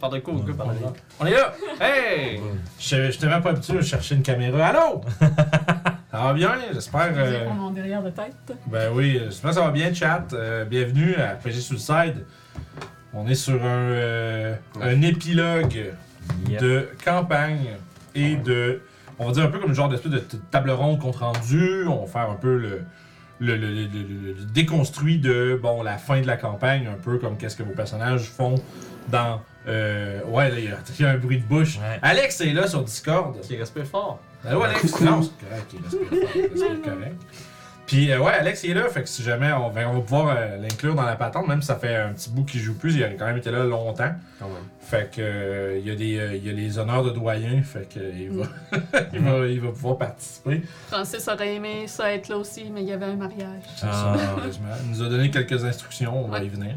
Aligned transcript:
parles 0.00 0.14
de 0.14 0.18
quoi 0.20 0.34
au 0.34 0.38
gars? 0.38 0.52
On 1.20 1.26
est 1.26 1.32
là! 1.32 1.52
Hey! 1.80 2.40
Je, 2.78 3.10
je 3.10 3.18
t'ai 3.18 3.26
même 3.26 3.42
pas 3.42 3.50
habitué 3.50 3.78
à 3.78 3.82
chercher 3.82 4.14
une 4.16 4.22
caméra. 4.22 4.66
Allô? 4.66 5.02
ça 6.10 6.18
va 6.22 6.32
bien? 6.32 6.52
J'espère. 6.72 7.12
euh, 7.16 7.46
On 7.56 7.66
en 7.66 7.70
derrière 7.70 8.02
de 8.02 8.10
tête. 8.10 8.52
Ben 8.66 8.90
oui, 8.94 9.20
j'espère 9.24 9.50
que 9.50 9.56
ça 9.56 9.62
va 9.62 9.70
bien, 9.70 9.92
chat. 9.94 10.26
Euh, 10.32 10.64
bienvenue 10.64 11.14
à 11.16 11.34
PG 11.34 11.60
Suicide. 11.60 12.24
On 13.12 13.26
est 13.28 13.34
sur 13.34 13.62
un, 13.62 13.66
euh, 13.66 14.54
un 14.80 15.02
épilogue 15.02 15.92
Yep. 16.48 16.60
de 16.60 16.88
campagne 17.04 17.70
et 18.14 18.36
de. 18.36 18.82
On 19.18 19.26
va 19.26 19.32
dire 19.32 19.44
un 19.44 19.48
peu 19.48 19.58
comme 19.58 19.70
une 19.70 19.74
genre 19.74 19.88
d'espèce 19.88 20.12
de 20.12 20.18
t- 20.18 20.36
table 20.50 20.70
ronde 20.70 21.00
compte 21.00 21.16
rendu. 21.16 21.84
On 21.88 22.04
va 22.04 22.06
faire 22.06 22.30
un 22.30 22.36
peu 22.36 22.56
le. 22.56 22.82
Le, 23.42 23.56
le- 23.56 23.68
le- 23.68 23.86
le- 23.86 24.32
le 24.34 24.44
déconstruit 24.52 25.18
de 25.18 25.58
bon 25.60 25.82
la 25.82 25.96
fin 25.96 26.20
de 26.20 26.26
la 26.26 26.36
campagne, 26.36 26.86
un 26.86 27.02
peu 27.02 27.16
comme 27.18 27.38
qu'est-ce 27.38 27.56
que 27.56 27.62
vos 27.62 27.72
personnages 27.72 28.24
font 28.24 28.54
dans. 29.08 29.40
Euh, 29.68 30.20
ouais, 30.24 30.50
là, 30.50 30.58
il 30.58 30.64
y 30.64 30.68
a- 30.68 30.78
il 30.98 31.02
y, 31.02 31.06
a 31.06 31.10
un 31.10 31.18
bruit 31.18 31.38
de 31.38 31.44
bouche. 31.44 31.76
Ouais. 31.78 31.98
Alex 32.02 32.40
est 32.40 32.52
là 32.52 32.66
sur 32.66 32.82
Discord. 32.82 33.40
Qui 33.42 33.56
respire 33.56 33.84
fort. 33.86 34.18
Allô 34.46 34.62
Alex? 34.62 35.00
Non, 35.00 35.22
c'est 35.22 35.46
correct, 35.46 35.74
il 35.74 35.82
respire 35.84 36.56
fort, 36.56 36.82
correct. 36.94 37.16
Puis 37.86 38.12
euh, 38.12 38.20
ouais, 38.20 38.30
Alex 38.32 38.62
il 38.62 38.70
est 38.70 38.74
là, 38.74 38.88
fait 38.88 39.02
que 39.02 39.08
si 39.08 39.20
jamais 39.24 39.52
on 39.52 39.68
va, 39.68 39.88
on 39.90 39.94
va 39.94 40.00
pouvoir 40.00 40.36
euh, 40.38 40.56
l'inclure 40.58 40.94
dans 40.94 41.02
la 41.02 41.16
patente, 41.16 41.48
même 41.48 41.60
si 41.60 41.66
ça 41.66 41.74
fait 41.74 41.96
un 41.96 42.12
petit 42.12 42.30
bout 42.30 42.44
qu'il 42.44 42.60
joue 42.60 42.74
plus, 42.74 42.94
il 42.94 43.02
a 43.02 43.08
quand 43.10 43.26
même 43.26 43.36
été 43.38 43.50
là 43.50 43.64
longtemps. 43.64 44.12
Quand 44.38 44.46
même. 44.46 44.62
Fait 44.80 45.10
que 45.10 45.20
euh, 45.20 45.78
il 45.80 45.86
y 45.88 45.90
a 45.90 45.96
des 45.96 46.18
euh, 46.18 46.36
il 46.36 46.46
y 46.46 46.50
a 46.50 46.52
les 46.52 46.78
honneurs 46.78 47.02
de 47.02 47.10
doyen, 47.10 47.60
fait 47.64 47.88
que 47.92 47.98
euh, 47.98 48.12
il 48.16 48.30
va, 48.30 48.44
il 49.12 49.18
va 49.20 49.46
il 49.48 49.60
va 49.60 49.68
pouvoir 49.70 49.98
participer. 49.98 50.62
Francis 50.86 51.26
aurait 51.26 51.56
aimé 51.56 51.86
ça 51.88 52.12
être 52.14 52.28
là 52.28 52.36
aussi, 52.36 52.70
mais 52.72 52.82
il 52.82 52.88
y 52.88 52.92
avait 52.92 53.06
un 53.06 53.16
mariage. 53.16 53.62
C'est 53.76 53.86
Ah. 53.90 54.14
ça, 54.16 54.24
malheureusement. 54.34 54.68
Il 54.84 54.90
nous 54.92 55.02
a 55.02 55.08
donné 55.08 55.28
quelques 55.32 55.64
instructions, 55.64 56.24
on 56.24 56.28
va 56.28 56.38
y 56.44 56.48
venir. 56.48 56.76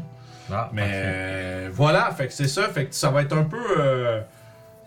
Ah, 0.52 0.70
Mais 0.72 0.90
euh, 0.92 1.70
voilà, 1.72 2.10
fait 2.10 2.26
que 2.28 2.32
c'est 2.32 2.48
ça, 2.48 2.68
fait 2.68 2.86
que 2.86 2.94
ça 2.94 3.10
va 3.10 3.22
être 3.22 3.36
un 3.36 3.44
peu 3.44 3.56
euh, 3.78 4.20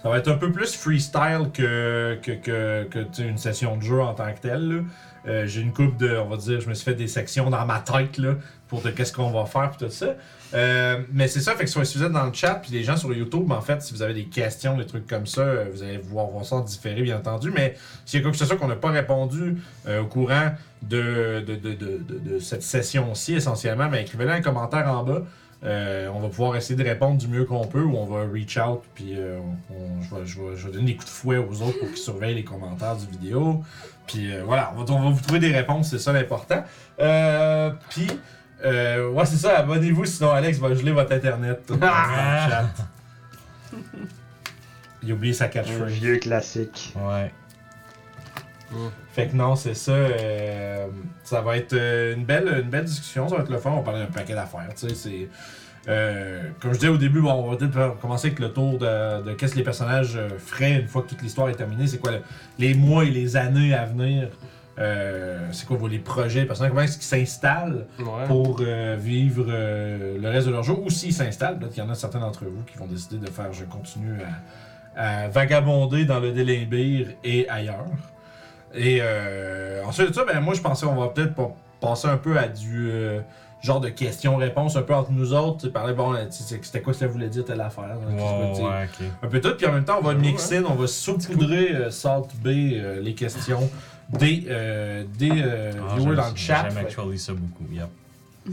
ça 0.03 0.09
va 0.09 0.19
être 0.19 0.27
un 0.29 0.37
peu 0.37 0.51
plus 0.51 0.75
freestyle 0.75 1.49
que 1.53 2.17
que, 2.21 2.31
que, 2.31 2.83
que 2.83 2.99
tu 2.99 3.13
sais, 3.13 3.27
une 3.27 3.37
session 3.37 3.75
de 3.77 3.81
jeu 3.81 3.99
en 4.01 4.13
tant 4.13 4.31
que 4.33 4.39
telle. 4.39 4.67
là. 4.69 4.81
Euh, 5.27 5.45
J'ai 5.45 5.59
une 5.61 5.73
coupe 5.73 5.97
de, 5.97 6.15
on 6.15 6.29
va 6.29 6.37
dire, 6.37 6.61
je 6.61 6.69
me 6.69 6.73
suis 6.73 6.85
fait 6.85 6.93
des 6.93 7.07
sections 7.07 7.49
dans 7.49 7.65
ma 7.65 7.79
tête 7.79 8.17
là, 8.17 8.35
pour 8.69 8.81
de 8.81 8.91
qu'est-ce 8.91 9.11
qu'on 9.11 9.31
va 9.31 9.45
faire 9.45 9.71
puis 9.71 9.85
tout 9.85 9.91
ça. 9.91 10.15
Euh, 10.53 10.99
mais 11.11 11.27
c'est 11.27 11.41
ça, 11.41 11.53
fait 11.55 11.65
que 11.65 11.69
si 11.83 11.97
vous 11.97 12.03
êtes 12.05 12.11
dans 12.13 12.25
le 12.25 12.31
chat 12.31 12.55
puis 12.61 12.71
les 12.71 12.83
gens 12.83 12.95
sur 12.95 13.11
YouTube, 13.13 13.51
en 13.51 13.59
fait, 13.59 13.81
si 13.81 13.93
vous 13.93 14.01
avez 14.01 14.13
des 14.13 14.23
questions, 14.25 14.77
des 14.77 14.85
trucs 14.85 15.05
comme 15.05 15.25
ça, 15.25 15.41
euh, 15.41 15.65
vous 15.73 15.83
allez 15.83 15.97
pouvoir 15.97 16.27
voir 16.27 16.45
ça 16.45 16.55
en 16.55 16.61
différé 16.61 17.01
bien 17.01 17.17
entendu. 17.17 17.51
Mais 17.53 17.75
s'il 18.05 18.19
y 18.19 18.21
a 18.21 18.23
quoi 18.23 18.31
que 18.31 18.37
ce 18.37 18.45
soit 18.45 18.55
qu'on 18.55 18.69
n'a 18.69 18.77
pas 18.77 18.91
répondu 18.91 19.57
euh, 19.87 20.01
au 20.03 20.05
courant 20.05 20.51
de, 20.81 21.41
de, 21.45 21.55
de, 21.55 21.73
de, 21.73 21.97
de- 21.97 22.19
de 22.35 22.39
cette 22.39 22.63
session-ci 22.63 23.33
essentiellement, 23.33 23.87
ben, 23.87 23.97
écrivez-le 23.97 24.31
un 24.31 24.41
commentaire 24.41 24.87
en 24.89 25.03
bas. 25.03 25.23
Euh, 25.63 26.07
on 26.13 26.19
va 26.19 26.27
pouvoir 26.29 26.55
essayer 26.55 26.75
de 26.75 26.87
répondre 26.87 27.17
du 27.17 27.27
mieux 27.27 27.43
qu'on 27.43 27.65
peut 27.65 27.81
ou 27.81 27.97
on 27.97 28.05
va 28.05 28.31
reach 28.31 28.57
out 28.59 28.83
puis 28.93 29.15
euh, 29.17 29.39
on- 29.71 30.01
je, 30.03 30.13
vais, 30.15 30.25
je 30.25 30.39
vais- 30.39 30.55
je 30.55 30.67
vais 30.67 30.73
donner 30.73 30.85
des 30.85 30.93
coups 30.95 31.07
de 31.07 31.09
fouet 31.11 31.37
aux 31.37 31.61
autres 31.63 31.79
pour 31.79 31.87
qu'ils 31.87 31.97
surveillent 31.97 32.35
les 32.35 32.43
commentaires 32.43 32.95
du 32.95 33.07
vidéo. 33.07 33.63
Puis 34.05 34.31
euh, 34.31 34.43
voilà, 34.45 34.71
on 34.77 34.83
va, 34.83 34.93
on 34.93 35.01
va 35.05 35.09
vous 35.09 35.21
trouver 35.21 35.39
des 35.39 35.51
réponses, 35.51 35.89
c'est 35.89 35.97
ça 35.99 36.13
l'important. 36.13 36.63
Euh, 36.99 37.71
puis, 37.89 38.07
euh, 38.65 39.09
ouais, 39.09 39.25
c'est 39.25 39.37
ça, 39.37 39.57
abonnez-vous 39.57 40.05
sinon 40.05 40.29
Alex 40.31 40.59
va 40.59 40.75
geler 40.75 40.91
votre 40.91 41.11
internet. 41.13 41.61
dans 41.67 41.75
le 41.75 41.81
chat. 41.81 42.69
Il 45.03 45.11
a 45.11 45.13
oublié 45.15 45.33
sa 45.33 45.45
Un 45.45 45.47
catchphrase. 45.49 45.91
vieux 45.91 46.17
classique. 46.17 46.93
Ouais. 46.95 47.31
Fait 49.11 49.27
que 49.27 49.35
non, 49.35 49.55
c'est 49.55 49.73
ça. 49.75 49.91
euh, 49.91 50.87
ça 51.23 51.41
va 51.41 51.57
être 51.57 51.73
euh, 51.73 52.15
une 52.15 52.25
belle, 52.25 52.47
une 52.63 52.69
belle 52.69 52.85
discussion. 52.85 53.27
Ça 53.27 53.35
va 53.37 53.41
être 53.43 53.49
le 53.51 53.57
fun. 53.57 53.71
On 53.71 53.77
va 53.77 53.81
parler 53.83 54.01
d'un 54.01 54.11
paquet 54.11 54.33
d'affaires. 54.35 54.67
Tu 54.75 54.89
sais, 54.89 54.95
c'est. 54.95 55.29
euh, 55.89 56.41
comme 56.59 56.73
je 56.73 56.79
disais 56.79 56.89
au 56.91 56.97
début, 56.97 57.21
bon, 57.21 57.31
on 57.31 57.49
va 57.51 57.55
peut-être 57.57 57.97
commencer 57.99 58.27
avec 58.27 58.39
le 58.39 58.51
tour 58.51 58.77
de, 58.77 59.23
de 59.23 59.33
qu'est-ce 59.33 59.53
que 59.53 59.57
les 59.59 59.63
personnages 59.63 60.15
euh, 60.17 60.29
feraient 60.37 60.81
une 60.81 60.87
fois 60.87 61.01
que 61.03 61.09
toute 61.09 61.21
l'histoire 61.21 61.49
est 61.49 61.53
terminée. 61.55 61.87
C'est 61.87 61.97
quoi 61.99 62.11
le- 62.11 62.21
les 62.59 62.73
mois 62.73 63.05
et 63.05 63.09
les 63.09 63.37
années 63.37 63.73
à 63.73 63.85
venir. 63.85 64.27
Euh, 64.79 65.47
c'est 65.53 65.65
quoi 65.65 65.75
vos- 65.77 65.87
les 65.87 65.97
projets 65.97 66.41
des 66.41 66.45
personnages? 66.45 66.69
Comment 66.71 66.83
est-ce 66.83 66.97
qu'ils 66.97 67.05
s'installent 67.25 67.87
Ouais. 67.99 68.25
pour 68.27 68.59
euh, 68.61 68.95
vivre 68.99 69.45
euh, 69.49 70.19
le 70.21 70.29
reste 70.29 70.45
de 70.47 70.51
leur 70.51 70.61
jour 70.61 70.83
ou 70.85 70.89
s'ils 70.91 71.13
s'installent. 71.13 71.57
Peut-être 71.57 71.73
qu'il 71.73 71.83
y 71.83 71.85
en 71.87 71.89
a 71.89 71.95
certains 71.95 72.19
d'entre 72.19 72.43
vous 72.45 72.61
qui 72.63 72.77
vont 72.77 72.85
décider 72.85 73.17
de 73.17 73.27
faire 73.31 73.51
je 73.53 73.63
continue 73.63 74.17
à, 74.95 75.23
à 75.23 75.27
vagabonder 75.29 76.05
dans 76.05 76.19
le 76.19 76.31
Délimbir 76.31 77.07
et 77.23 77.49
ailleurs. 77.49 77.85
Et 78.75 78.99
euh, 79.01 79.81
ensuite 79.85 80.09
de 80.09 80.13
ça, 80.13 80.25
ben, 80.25 80.39
moi 80.41 80.53
je 80.53 80.61
pensais 80.61 80.85
qu'on 80.85 80.95
va 80.95 81.07
peut-être 81.07 81.33
pa- 81.35 81.51
passer 81.79 82.07
un 82.07 82.17
peu 82.17 82.37
à 82.37 82.47
du 82.47 82.89
euh, 82.91 83.19
genre 83.63 83.79
de 83.79 83.89
questions-réponses 83.89 84.75
un 84.75 84.81
peu 84.83 84.93
entre 84.93 85.11
nous 85.11 85.33
autres. 85.33 85.57
Tu 85.65 85.69
parler, 85.69 85.93
bon, 85.93 86.15
c'était 86.29 86.81
quoi 86.81 86.93
que 86.93 86.99
ça 86.99 87.07
voulait 87.07 87.29
dire 87.29 87.45
telle 87.45 87.61
affaire. 87.61 87.87
là, 87.87 87.95
Ouais, 88.63 88.87
un 89.23 89.27
peu 89.27 89.41
tout, 89.41 89.55
puis 89.57 89.65
en 89.67 89.71
même 89.73 89.85
temps, 89.85 89.97
on 89.99 90.03
va 90.03 90.13
mixer, 90.13 90.59
on 90.59 90.75
va 90.75 90.87
saupoudrer 90.87 91.71
euh, 91.75 91.89
Salt 91.91 92.27
Bay 92.43 92.73
euh, 92.75 92.99
les 93.01 93.13
questions 93.15 93.69
des, 94.09 94.45
euh, 94.49 95.03
des 95.17 95.31
Ah, 95.31 95.95
viewers 95.95 96.15
dans 96.15 96.29
le 96.29 96.35
chat. 96.35 96.65
J'aime 96.69 96.77
actually 96.85 97.19
ça 97.19 97.33
beaucoup. 97.33 97.65
Yep. 97.71 97.87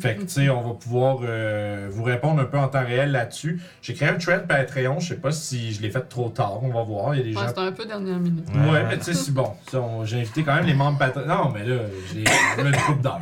Fait 0.00 0.16
que, 0.16 0.22
tu 0.22 0.28
sais, 0.28 0.48
on 0.50 0.62
va 0.62 0.74
pouvoir 0.74 1.18
euh, 1.22 1.88
vous 1.90 2.02
répondre 2.04 2.40
un 2.40 2.44
peu 2.44 2.58
en 2.58 2.68
temps 2.68 2.84
réel 2.84 3.12
là-dessus. 3.12 3.60
J'ai 3.82 3.94
créé 3.94 4.08
un 4.08 4.14
thread 4.14 4.46
Patreon, 4.46 5.00
je 5.00 5.08
sais 5.08 5.16
pas 5.16 5.32
si 5.32 5.72
je 5.72 5.82
l'ai 5.82 5.90
fait 5.90 6.08
trop 6.08 6.28
tard, 6.28 6.62
on 6.62 6.68
va 6.72 6.82
voir. 6.82 7.14
Il 7.14 7.18
y 7.18 7.20
a 7.20 7.24
des 7.24 7.34
Ouais, 7.36 7.42
gens. 7.42 7.48
c'était 7.48 7.60
un 7.60 7.72
peu 7.72 7.86
dernière 7.86 8.18
minute. 8.18 8.46
Ouais, 8.54 8.70
Ouais. 8.70 8.84
mais 8.88 8.98
tu 8.98 9.04
sais, 9.04 9.14
c'est 9.14 9.32
bon. 9.32 9.52
On- 9.74 10.04
J'ai 10.04 10.20
invité 10.20 10.42
quand 10.42 10.54
même 10.54 10.66
les 10.66 10.74
membres 10.74 10.98
Patreon. 10.98 11.26
Non, 11.26 11.50
mais 11.52 11.64
là, 11.64 11.76
j'ai 12.12 12.20
une 12.62 12.76
coupe 12.86 13.00
d'heures. 13.02 13.20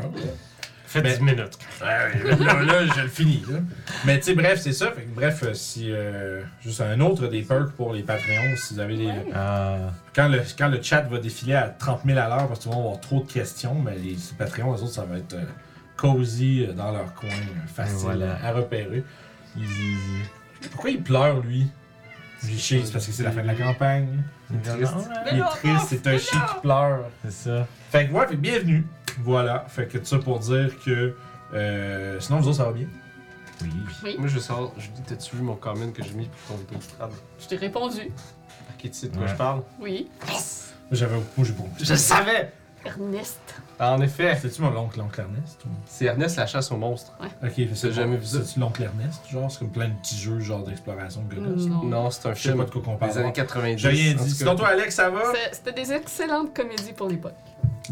Fait 0.86 1.00
Ben- 1.00 1.14
10 1.16 1.22
minutes. 1.22 1.58
Ouais, 1.80 2.34
là, 2.44 2.62
là, 2.64 2.86
je 2.94 3.00
le 3.00 3.08
finis. 3.08 3.42
Là. 3.50 3.60
Mais 4.04 4.18
tu 4.18 4.24
sais, 4.26 4.34
bref, 4.34 4.60
c'est 4.60 4.74
ça. 4.74 4.92
Fait 4.92 5.04
que, 5.04 5.14
bref, 5.14 5.42
euh, 5.42 5.54
si. 5.54 5.86
euh, 5.90 6.42
juste 6.60 6.82
un 6.82 7.00
autre 7.00 7.28
des 7.28 7.40
perks 7.40 7.70
pour 7.78 7.94
les 7.94 8.02
Patreons, 8.02 8.56
si 8.56 8.74
vous 8.74 8.80
avez 8.80 8.98
des. 8.98 9.06
Ouais. 9.06 9.24
Ah, 9.34 9.76
Quand 10.14 10.28
le, 10.28 10.42
quand 10.58 10.68
le 10.68 10.82
chat 10.82 11.00
va 11.00 11.16
défiler 11.16 11.54
à 11.54 11.68
30 11.68 12.00
000 12.04 12.18
à 12.18 12.28
l'heure, 12.28 12.46
parce 12.46 12.58
que 12.58 12.64
tu 12.64 12.68
vas 12.68 12.76
avoir 12.76 13.00
trop 13.00 13.20
de 13.22 13.32
questions, 13.32 13.74
mais 13.74 13.96
les 13.96 14.16
Patreons, 14.36 14.74
les 14.74 14.82
autres, 14.82 14.92
ça 14.92 15.06
va 15.10 15.16
être 15.16 15.34
cozy 16.02 16.66
euh, 16.68 16.72
dans 16.72 16.90
leur 16.90 17.14
coin, 17.14 17.28
euh, 17.30 17.66
facile 17.68 17.96
Voilà. 17.98 18.36
à 18.44 18.52
repérer. 18.52 19.04
Pourquoi 20.72 20.90
il 20.90 21.02
pleure, 21.02 21.40
lui? 21.40 21.68
Lui, 22.44 22.58
chie, 22.58 22.82
c'est 22.84 22.92
parce 22.92 23.06
que 23.06 23.12
c'est 23.12 23.22
la 23.22 23.30
fin 23.30 23.42
de 23.42 23.46
la 23.46 23.54
campagne. 23.54 24.22
triste. 24.64 24.92
Il 25.30 25.38
est 25.38 25.42
triste, 25.60 25.86
c'est 25.90 26.06
un 26.08 26.18
chien 26.18 26.40
qui 26.40 26.60
pleure. 26.60 27.04
C'est 27.24 27.30
ça. 27.30 27.66
Fait 27.90 28.08
que, 28.08 28.12
ouais, 28.12 28.26
fait 28.26 28.36
bienvenue. 28.36 28.84
Voilà. 29.20 29.64
Fait 29.68 29.86
que 29.86 29.98
tout 29.98 30.04
ça 30.06 30.18
pour 30.18 30.40
dire 30.40 30.72
que. 30.84 31.14
euh, 31.54 32.18
sinon, 32.20 32.40
vous 32.40 32.48
autres, 32.48 32.56
ça 32.56 32.64
va 32.64 32.72
bien? 32.72 32.86
Oui. 33.62 33.68
Oui, 34.02 34.16
Moi, 34.18 34.26
je 34.28 34.40
sors. 34.40 34.74
Je 34.78 34.88
dis, 34.88 35.02
t'as-tu 35.06 35.36
vu 35.36 35.42
mon 35.42 35.54
comment 35.54 35.88
que 35.92 36.02
j'ai 36.02 36.14
mis 36.14 36.28
pour 36.48 36.56
ton 36.56 36.62
Autostrade? 36.76 37.12
je 37.38 37.46
t'ai 37.46 37.56
répondu. 37.56 38.00
Ok, 38.00 38.80
tu 38.82 38.92
sais 38.92 39.06
de 39.08 39.12
quoi 39.14 39.22
Ouais. 39.26 39.28
je 39.30 39.36
parle? 39.36 39.62
Oui. 39.80 40.08
J'avais. 40.90 41.14
Moi, 41.14 41.24
j'ai 41.46 41.52
pas. 41.52 41.62
Je 41.80 41.94
savais! 41.94 42.52
Ernest. 42.84 43.40
En 43.80 44.00
effet, 44.00 44.36
C'est-tu 44.40 44.62
mon 44.62 44.76
oncle, 44.76 44.98
l'oncle 44.98 45.20
Ernest 45.20 45.64
ou- 45.64 45.68
c'est 45.86 46.06
Ernest 46.06 46.36
la 46.36 46.46
chasse 46.46 46.70
aux 46.72 46.76
monstres. 46.76 47.12
Ok, 47.42 47.50
fait 47.52 47.66
que 47.66 47.74
c'est 47.74 47.92
jamais 47.92 48.16
vu 48.16 48.26
ça? 48.26 48.44
C'est-tu 48.44 48.60
l'oncle 48.60 48.82
Ernest 48.82 49.20
Genre, 49.30 49.50
c'est 49.50 49.58
comme 49.60 49.70
plein 49.70 49.88
de 49.88 49.94
petits 49.94 50.16
jeux, 50.18 50.40
genre 50.40 50.62
d'exploration 50.64 51.22
de 51.22 51.34
gosses. 51.36 51.66
Non. 51.66 51.82
Non, 51.84 52.10
c'est 52.10 52.26
un 52.28 52.34
Je 52.34 52.42
sais 52.42 52.48
film 52.48 52.58
pas 52.58 52.64
de 52.64 52.70
quoi 52.70 52.82
qu'on 52.82 52.96
parle. 52.96 53.12
des 53.12 53.18
années 53.18 53.32
90. 53.32 53.78
J'ai 53.82 53.88
rien 53.88 54.14
En 54.14 54.18
tout 54.18 54.24
dit. 54.24 54.30
cas, 54.30 54.36
Sinon, 54.36 54.56
toi, 54.56 54.68
Alex, 54.68 54.94
ça 54.94 55.10
va? 55.10 55.22
C'est- 55.32 55.54
C'était 55.54 55.72
des 55.72 55.92
excellentes 55.92 56.54
comédies 56.54 56.92
pour 56.92 57.08
l'époque. 57.08 57.34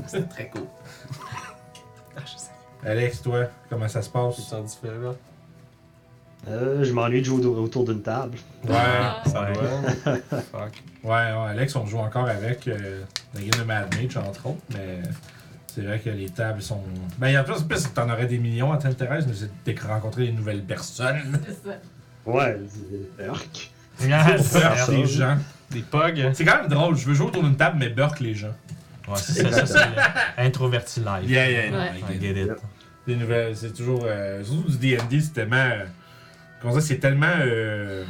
C'était 0.07 0.23
très 0.29 0.49
cool. 0.49 0.63
Ah, 2.17 2.21
je 2.25 2.37
sais. 2.39 2.51
Alex, 2.89 3.23
toi, 3.23 3.45
comment 3.69 3.89
ça 3.89 4.03
se 4.03 4.11
passe? 4.11 4.41
C'est 4.49 4.55
en 4.57 4.63
différent. 4.63 5.15
Euh, 6.49 6.83
je 6.85 6.93
m'ennuie 6.93 7.21
de 7.21 7.27
jouer 7.27 7.45
au- 7.45 7.63
autour 7.65 7.85
d'une 7.85 8.03
table. 8.03 8.39
Ouais, 8.67 8.75
Ah. 8.75 9.23
Ça 9.27 9.43
Ouais. 9.43 9.53
va. 9.53 10.17
Fuck. 10.53 10.83
ouais, 11.05 11.11
ouais, 11.11 11.51
Alex, 11.51 11.77
on 11.77 11.87
joue 11.87 11.99
encore 11.99 12.29
avec 12.29 12.67
euh, 12.67 13.03
la 13.35 13.41
game 13.41 13.51
de 13.61 13.65
Mad 13.65 13.95
Mage, 13.95 14.17
entre 14.17 14.47
autres, 14.47 14.63
mais 14.73 15.01
c'est 15.67 15.83
vrai 15.83 15.99
que 15.99 16.09
les 16.11 16.31
tables 16.31 16.63
sont. 16.63 16.83
Ben, 17.19 17.29
il 17.29 17.35
y 17.35 17.37
a 17.37 17.45
plus, 17.45 17.63
plus 17.63 17.87
que 17.87 17.95
t'en 17.95 18.09
aurais 18.11 18.27
des 18.27 18.39
millions 18.39 18.73
à 18.73 18.79
Thérèse, 18.79 19.27
mais 19.27 19.35
c'est 19.35 19.51
de 19.75 19.87
rencontrer 19.87 20.27
des 20.27 20.33
nouvelles 20.33 20.63
personnes. 20.63 21.39
C'est 21.47 21.69
ça. 21.71 21.77
Ouais, 22.25 22.57
Burk. 23.19 23.71
Ça. 24.41 24.87
les 24.91 25.07
gens. 25.07 25.37
Des 25.71 25.83
pogs. 25.83 26.31
C'est 26.33 26.45
quand 26.45 26.63
même 26.63 26.69
drôle, 26.69 26.97
je 26.97 27.07
veux 27.07 27.15
jouer 27.15 27.27
autour 27.27 27.43
d'une 27.43 27.57
table, 27.57 27.77
mais 27.79 27.91
burk 27.91 28.19
les 28.21 28.35
gens. 28.35 28.55
Ouais, 29.07 29.15
c'est 29.17 29.43
ça, 29.51 29.67
ça, 29.67 29.67
c'est 29.67 30.43
introverti 30.43 31.01
live. 31.01 31.31
Yeah, 31.31 31.51
yeah, 31.51 31.71
Ouais. 31.71 31.91
I 31.99 32.21
get 32.21 32.31
it. 32.31 32.35
get 32.37 32.43
it. 32.45 32.51
Des 33.07 33.17
nouvelles, 33.17 33.55
c'est 33.57 33.73
toujours. 33.75 34.05
euh, 34.07 34.43
surtout 34.43 34.71
du 34.71 34.79
DD, 34.79 35.21
c'est 35.21 35.33
tellement. 35.35 35.69
Comment 36.61 36.75
ça, 36.75 36.81
c'est 36.81 36.99
tellement. 36.99 37.27
euh, 37.41 38.05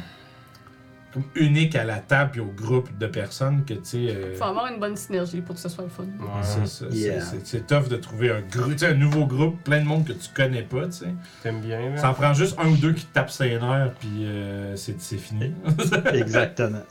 comme 1.13 1.23
unique 1.35 1.75
à 1.75 1.83
la 1.83 1.97
table 1.97 2.37
et 2.37 2.39
au 2.39 2.45
groupe 2.45 2.97
de 2.97 3.05
personnes 3.05 3.65
que 3.65 3.73
tu 3.73 3.79
sais. 3.83 3.97
euh, 4.15 4.33
Faut 4.37 4.45
avoir 4.45 4.67
une 4.67 4.79
bonne 4.79 4.95
synergie 4.95 5.41
pour 5.41 5.55
que 5.55 5.61
ce 5.61 5.67
soit 5.67 5.83
le 5.83 5.89
fun. 5.89 6.03
Ouais. 6.03 6.27
c'est 6.41 6.65
ça, 6.65 6.85
c'est- 6.89 6.95
Yeah. 6.97 7.19
c'est- 7.19 7.45
c'est 7.45 7.67
tough 7.67 7.89
de 7.89 7.97
trouver 7.97 8.31
un, 8.31 8.41
un 8.87 8.93
nouveau 8.93 9.25
groupe, 9.25 9.61
plein 9.61 9.81
de 9.81 9.85
monde 9.85 10.05
que 10.05 10.13
tu 10.13 10.29
connais 10.33 10.61
pas, 10.61 10.85
tu 10.85 10.91
sais. 10.93 11.13
T'aimes 11.43 11.59
bien, 11.59 11.89
là? 11.89 11.97
Ça 11.97 12.11
en 12.11 12.13
prend 12.13 12.33
juste 12.33 12.57
un 12.59 12.67
ou 12.69 12.77
deux 12.77 12.93
qui 12.93 13.03
te 13.05 13.13
tapent 13.13 13.29
ses 13.29 13.59
nerfs, 13.59 13.91
puis 13.99 14.25
euh, 14.25 14.77
c'est 14.77 15.17
fini. 15.17 15.53
Exactement. 16.13 16.83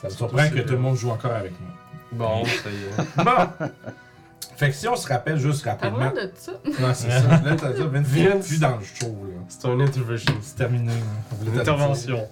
ça 0.00 0.06
me 0.08 0.12
surprend 0.12 0.48
que 0.48 0.60
tout 0.60 0.74
le 0.74 0.78
monde 0.78 0.96
joue 0.96 1.10
encore 1.10 1.32
avec 1.34 1.54
moi. 1.60 1.70
Bon, 2.12 2.44
ça 2.44 2.70
y 2.70 2.74
est. 2.74 3.24
Bon! 3.24 3.66
Fait 4.56 4.68
que 4.70 4.74
si 4.76 4.86
on 4.88 4.96
se 4.96 5.08
rappelle 5.08 5.38
juste 5.38 5.64
rapidement. 5.64 5.96
vraiment 5.98 6.12
de 6.14 6.30
ça? 6.36 6.52
Non, 6.80 6.94
c'est 6.94 7.10
ça. 7.10 7.20
Là, 7.44 7.56
t'as 7.58 7.70
Vince, 7.72 8.06
Vince. 8.06 8.46
plus 8.48 8.60
dans 8.60 8.76
le 8.76 8.84
show, 8.84 9.06
là. 9.06 9.40
C'est 9.48 9.66
un 9.66 9.80
intervention. 9.80 10.34
C'est 10.42 10.56
terminé. 10.56 10.92
Une 10.92 11.38
t'avertir. 11.52 11.60
intervention. 11.74 12.28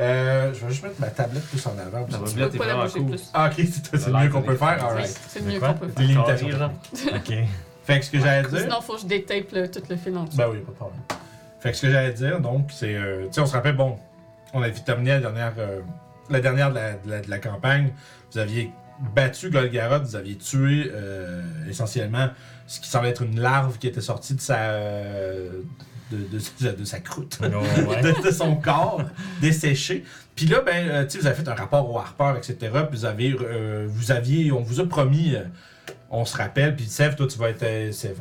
Euh, 0.00 0.54
je 0.54 0.60
vais 0.64 0.70
juste 0.70 0.82
mettre 0.84 1.00
ma 1.00 1.08
tablette 1.08 1.44
plus 1.46 1.66
en 1.66 1.76
avant. 1.76 2.06
La 2.10 2.18
Tablette 2.18 2.54
est 2.54 2.58
pas 2.58 2.66
la 2.66 2.74
vraiment 2.74 2.84
bouger 2.88 3.00
cool. 3.00 3.08
plus? 3.10 3.30
Ah, 3.34 3.48
ok, 3.50 3.64
c'est 3.66 4.06
le 4.06 4.12
mieux 4.12 4.28
qu'on 4.28 4.42
peut 4.42 4.54
faire? 4.54 4.84
Alright. 4.86 5.20
c'est 5.28 5.40
le 5.40 5.46
mieux 5.52 5.58
qu'on 5.60 5.72
peut 5.74 5.88
faire. 5.88 6.58
genre. 6.58 6.70
Ok. 7.16 7.34
Fait 7.84 7.98
que 8.00 8.04
ce 8.04 8.10
que 8.10 8.20
j'allais 8.20 8.48
dire. 8.48 8.60
Sinon, 8.60 8.80
faut 8.80 8.94
que 8.94 9.00
je 9.00 9.06
détape 9.06 9.50
le- 9.52 9.68
tout 9.70 9.82
le 9.88 9.96
fil 9.96 10.16
en 10.16 10.24
dessous. 10.24 10.36
Ben 10.36 10.46
oui, 10.52 10.58
pas 10.58 10.70
de 10.70 10.76
problème. 10.76 11.00
Fait 11.58 11.70
que 11.72 11.76
ce 11.76 11.82
que 11.82 11.90
j'allais 11.90 12.12
dire, 12.12 12.38
donc, 12.40 12.68
c'est. 12.70 12.94
euh, 12.94 13.24
tu 13.26 13.32
sais, 13.32 13.40
on 13.40 13.46
se 13.46 13.54
rappelle, 13.54 13.74
bon, 13.76 13.96
on 14.52 14.62
avait 14.62 14.72
terminé 14.72 15.10
la 15.10 15.20
dernière, 15.20 15.54
euh, 15.58 15.80
la 16.30 16.40
dernière 16.40 16.70
de 16.70 16.74
la, 16.76 16.92
de 16.92 17.10
la- 17.10 17.20
de 17.22 17.30
la 17.30 17.38
campagne. 17.38 17.90
Vous 18.30 18.38
aviez 18.38 18.70
battu 19.14 19.50
Golgaroth, 19.50 20.02
vous 20.04 20.16
aviez 20.16 20.36
tué 20.36 20.90
euh, 20.92 21.42
essentiellement 21.68 22.28
ce 22.66 22.80
qui 22.80 22.88
semblait 22.88 23.10
être 23.10 23.22
une 23.22 23.40
larve 23.40 23.78
qui 23.78 23.86
était 23.88 24.00
sortie 24.00 24.34
de 24.34 24.40
sa. 24.40 24.58
euh, 24.58 25.62
de, 26.10 26.16
de- 26.66 26.72
de 26.74 26.84
sa 26.84 27.00
croûte. 27.00 27.38
Oh, 27.42 27.90
ouais. 27.90 28.02
de, 28.24 28.30
son 28.30 28.56
corps 28.56 29.02
desséché. 29.42 30.04
Puis 30.34 30.46
là, 30.46 30.62
ben, 30.62 30.88
euh, 30.88 31.06
vous 31.20 31.26
avez 31.26 31.36
fait 31.36 31.46
un 31.48 31.54
rapport 31.54 31.90
au 31.90 31.98
Harper, 31.98 32.32
etc. 32.38 32.56
Puis 32.88 32.98
vous 33.00 33.04
avez, 33.04 33.36
euh, 33.38 33.86
vous 33.90 34.10
aviez, 34.10 34.50
on 34.50 34.62
vous 34.62 34.80
a 34.80 34.86
promis, 34.88 35.34
on 36.10 36.24
se 36.24 36.34
rappelle. 36.36 36.76
Puis 36.76 36.86
Sev, 36.86 37.14
toi, 37.14 37.26
tu 37.26 37.38
vas 37.38 37.50
être, 37.50 37.64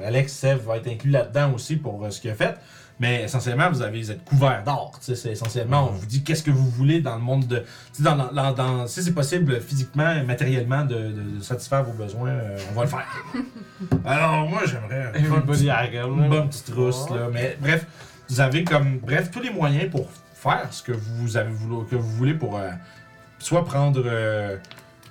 Alex, 0.03 0.33
Sev 0.33 0.59
va 0.65 0.77
être 0.77 0.87
inclus 0.87 1.11
là-dedans 1.11 1.53
aussi 1.53 1.77
pour 1.77 2.05
ce 2.11 2.19
qu'il 2.19 2.29
a 2.29 2.35
fait. 2.35 2.55
Mais 2.99 3.23
essentiellement, 3.25 3.69
vous 3.69 3.83
avez, 3.83 4.01
vous 4.01 4.09
êtes 4.11 4.23
couvert 4.25 4.63
d'or. 4.63 4.97
C'est 5.01 5.13
essentiellement, 5.31 5.89
on 5.89 5.93
vous 5.93 6.05
dit 6.07 6.23
qu'est-ce 6.23 6.41
que 6.41 6.49
vous 6.49 6.67
voulez 6.67 6.99
dans 6.99 7.15
le 7.15 7.21
monde 7.21 7.45
de, 7.45 7.63
dans, 7.99 8.15
dans, 8.15 8.51
dans- 8.53 8.87
si 8.87 9.03
c'est 9.03 9.13
possible 9.13 9.61
physiquement, 9.61 10.13
et 10.13 10.23
matériellement 10.23 10.83
de, 10.83 10.95
de- 10.95 11.37
de 11.37 11.43
satisfaire 11.43 11.83
vos 11.83 11.93
besoins, 11.93 12.29
euh, 12.31 12.57
on 12.71 12.73
va 12.75 12.81
le 12.83 12.89
faire. 12.89 13.07
Alors 14.05 14.49
moi, 14.49 14.61
j'aimerais 14.65 15.05
un 15.07 15.11
bon 15.11 15.19
Everybody 15.19 15.59
petit- 15.65 15.69
Hagen. 15.69 16.07
une 16.07 16.29
bonne 16.29 16.49
petite 16.49 16.69
rousse, 16.75 17.07
là. 17.11 17.27
Mais 17.31 17.55
bref, 17.61 17.85
vous 18.29 18.39
avez 18.41 18.63
comme, 18.63 18.97
bref, 18.99 19.29
tous 19.31 19.41
les 19.41 19.51
moyens 19.51 19.91
pour 19.91 20.09
faire 20.33 20.67
ce 20.71 20.81
que 20.81 20.91
vous 20.91 21.37
avez 21.37 21.51
voulu, 21.51 21.85
que 21.87 21.95
vous 21.95 22.09
voulez 22.09 22.33
pour 22.33 22.57
euh, 22.57 22.69
soit 23.37 23.63
prendre, 23.63 24.01
euh, 24.05 24.57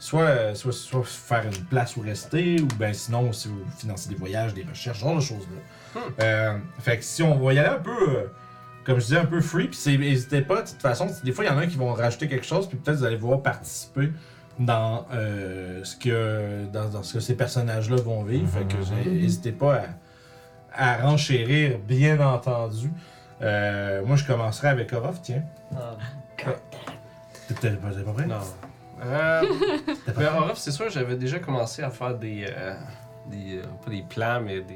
soit, 0.00 0.54
soit, 0.56 0.72
soit 0.72 1.04
faire 1.04 1.44
une 1.44 1.64
place 1.66 1.96
où 1.96 2.00
rester, 2.00 2.60
ou 2.60 2.66
ben 2.78 2.92
sinon, 2.92 3.32
si 3.32 3.46
vous 3.46 3.62
financez 3.78 4.08
des 4.08 4.16
voyages, 4.16 4.54
des 4.54 4.64
recherches, 4.68 4.98
ce 4.98 5.04
genre 5.04 5.14
de 5.16 5.20
choses-là. 5.20 5.60
Hmm. 5.96 6.12
Euh, 6.20 6.58
fait 6.78 6.98
que 6.98 7.04
si 7.04 7.22
on 7.22 7.36
va 7.38 7.52
y 7.54 7.58
aller 7.58 7.68
un 7.68 7.78
peu, 7.80 7.90
euh, 8.18 8.26
comme 8.84 8.98
je 9.00 9.04
disais, 9.06 9.18
un 9.18 9.24
peu 9.24 9.40
free, 9.40 9.68
puis 9.68 9.76
c'est- 9.76 9.96
n'hésitez 9.96 10.42
pas, 10.42 10.62
de 10.62 10.68
toute 10.68 10.82
façon, 10.82 11.06
des 11.24 11.32
fois, 11.32 11.44
il 11.44 11.48
y 11.48 11.50
en 11.50 11.58
a 11.58 11.66
qui 11.66 11.76
vont 11.76 11.92
rajouter 11.94 12.28
quelque 12.28 12.46
chose, 12.46 12.68
puis 12.68 12.76
peut-être 12.76 12.98
vous 12.98 13.04
allez 13.04 13.16
pouvoir 13.16 13.40
participer 13.42 14.10
dans, 14.58 15.06
euh, 15.12 15.80
ce, 15.84 15.96
que, 15.96 16.64
dans, 16.72 16.88
dans 16.88 17.02
ce 17.02 17.14
que 17.14 17.20
ces 17.20 17.34
personnages-là 17.36 17.96
vont 17.96 18.22
vivre. 18.24 18.48
Fait 18.48 18.66
que 18.66 18.76
Mhm. 18.76 19.14
n'hésitez 19.20 19.52
pas 19.52 19.82
à, 20.72 20.92
à 20.94 21.02
renchérir, 21.02 21.78
bien 21.78 22.20
entendu. 22.20 22.90
Euh, 23.42 24.02
moi, 24.04 24.16
je 24.16 24.24
commencerai 24.24 24.68
avec 24.68 24.92
Orof, 24.92 25.20
tiens. 25.22 25.42
T'es 27.48 27.54
peut-être 27.54 27.80
pas, 27.80 27.88
pas 27.90 28.12
prêt? 28.12 28.26
Non. 28.26 28.36
Euh, 29.04 29.42
prêt? 30.14 30.26
Orof, 30.26 30.58
c'est 30.58 30.70
sûr, 30.70 30.88
j'avais 30.90 31.16
déjà 31.16 31.38
commencé 31.38 31.82
à 31.82 31.90
faire 31.90 32.14
des. 32.14 32.46
euh, 32.48 32.74
des 33.30 33.58
euh, 33.58 33.62
pas 33.84 33.90
des 33.90 34.02
plans, 34.02 34.40
mais 34.40 34.60
des. 34.60 34.74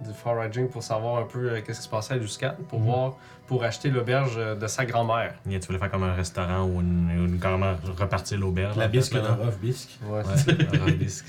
Du 0.00 0.12
foraging 0.12 0.68
pour 0.68 0.82
savoir 0.82 1.18
un 1.22 1.24
peu 1.26 1.50
euh, 1.50 1.60
qu'est-ce 1.60 1.78
qui 1.78 1.84
se 1.84 1.88
passait 1.90 2.14
à 2.14 2.16
Luscan, 2.16 2.54
pour 2.68 2.80
Mhm. 2.80 2.86
voir, 2.86 3.16
pour 3.46 3.62
acheter 3.64 3.90
l'auberge 3.90 4.34
euh, 4.36 4.54
de 4.54 4.66
sa 4.66 4.84
grand-mère. 4.84 5.34
Yeah, 5.46 5.60
tu 5.60 5.66
voulais 5.68 5.78
faire 5.78 5.90
comme 5.90 6.02
un 6.02 6.14
restaurant 6.14 6.64
ou 6.64 6.80
une, 6.80 7.10
une- 7.10 7.38
carrément 7.38 7.74
repartir 7.96 8.38
l'auberge. 8.38 8.76
La 8.76 8.88
bisque 8.88 9.14
là. 9.14 9.20
d'Orof, 9.20 9.58
bisque. 9.58 9.98
Ouais, 10.06 10.22
Ouais, 10.84 10.92
bisque. 10.92 11.26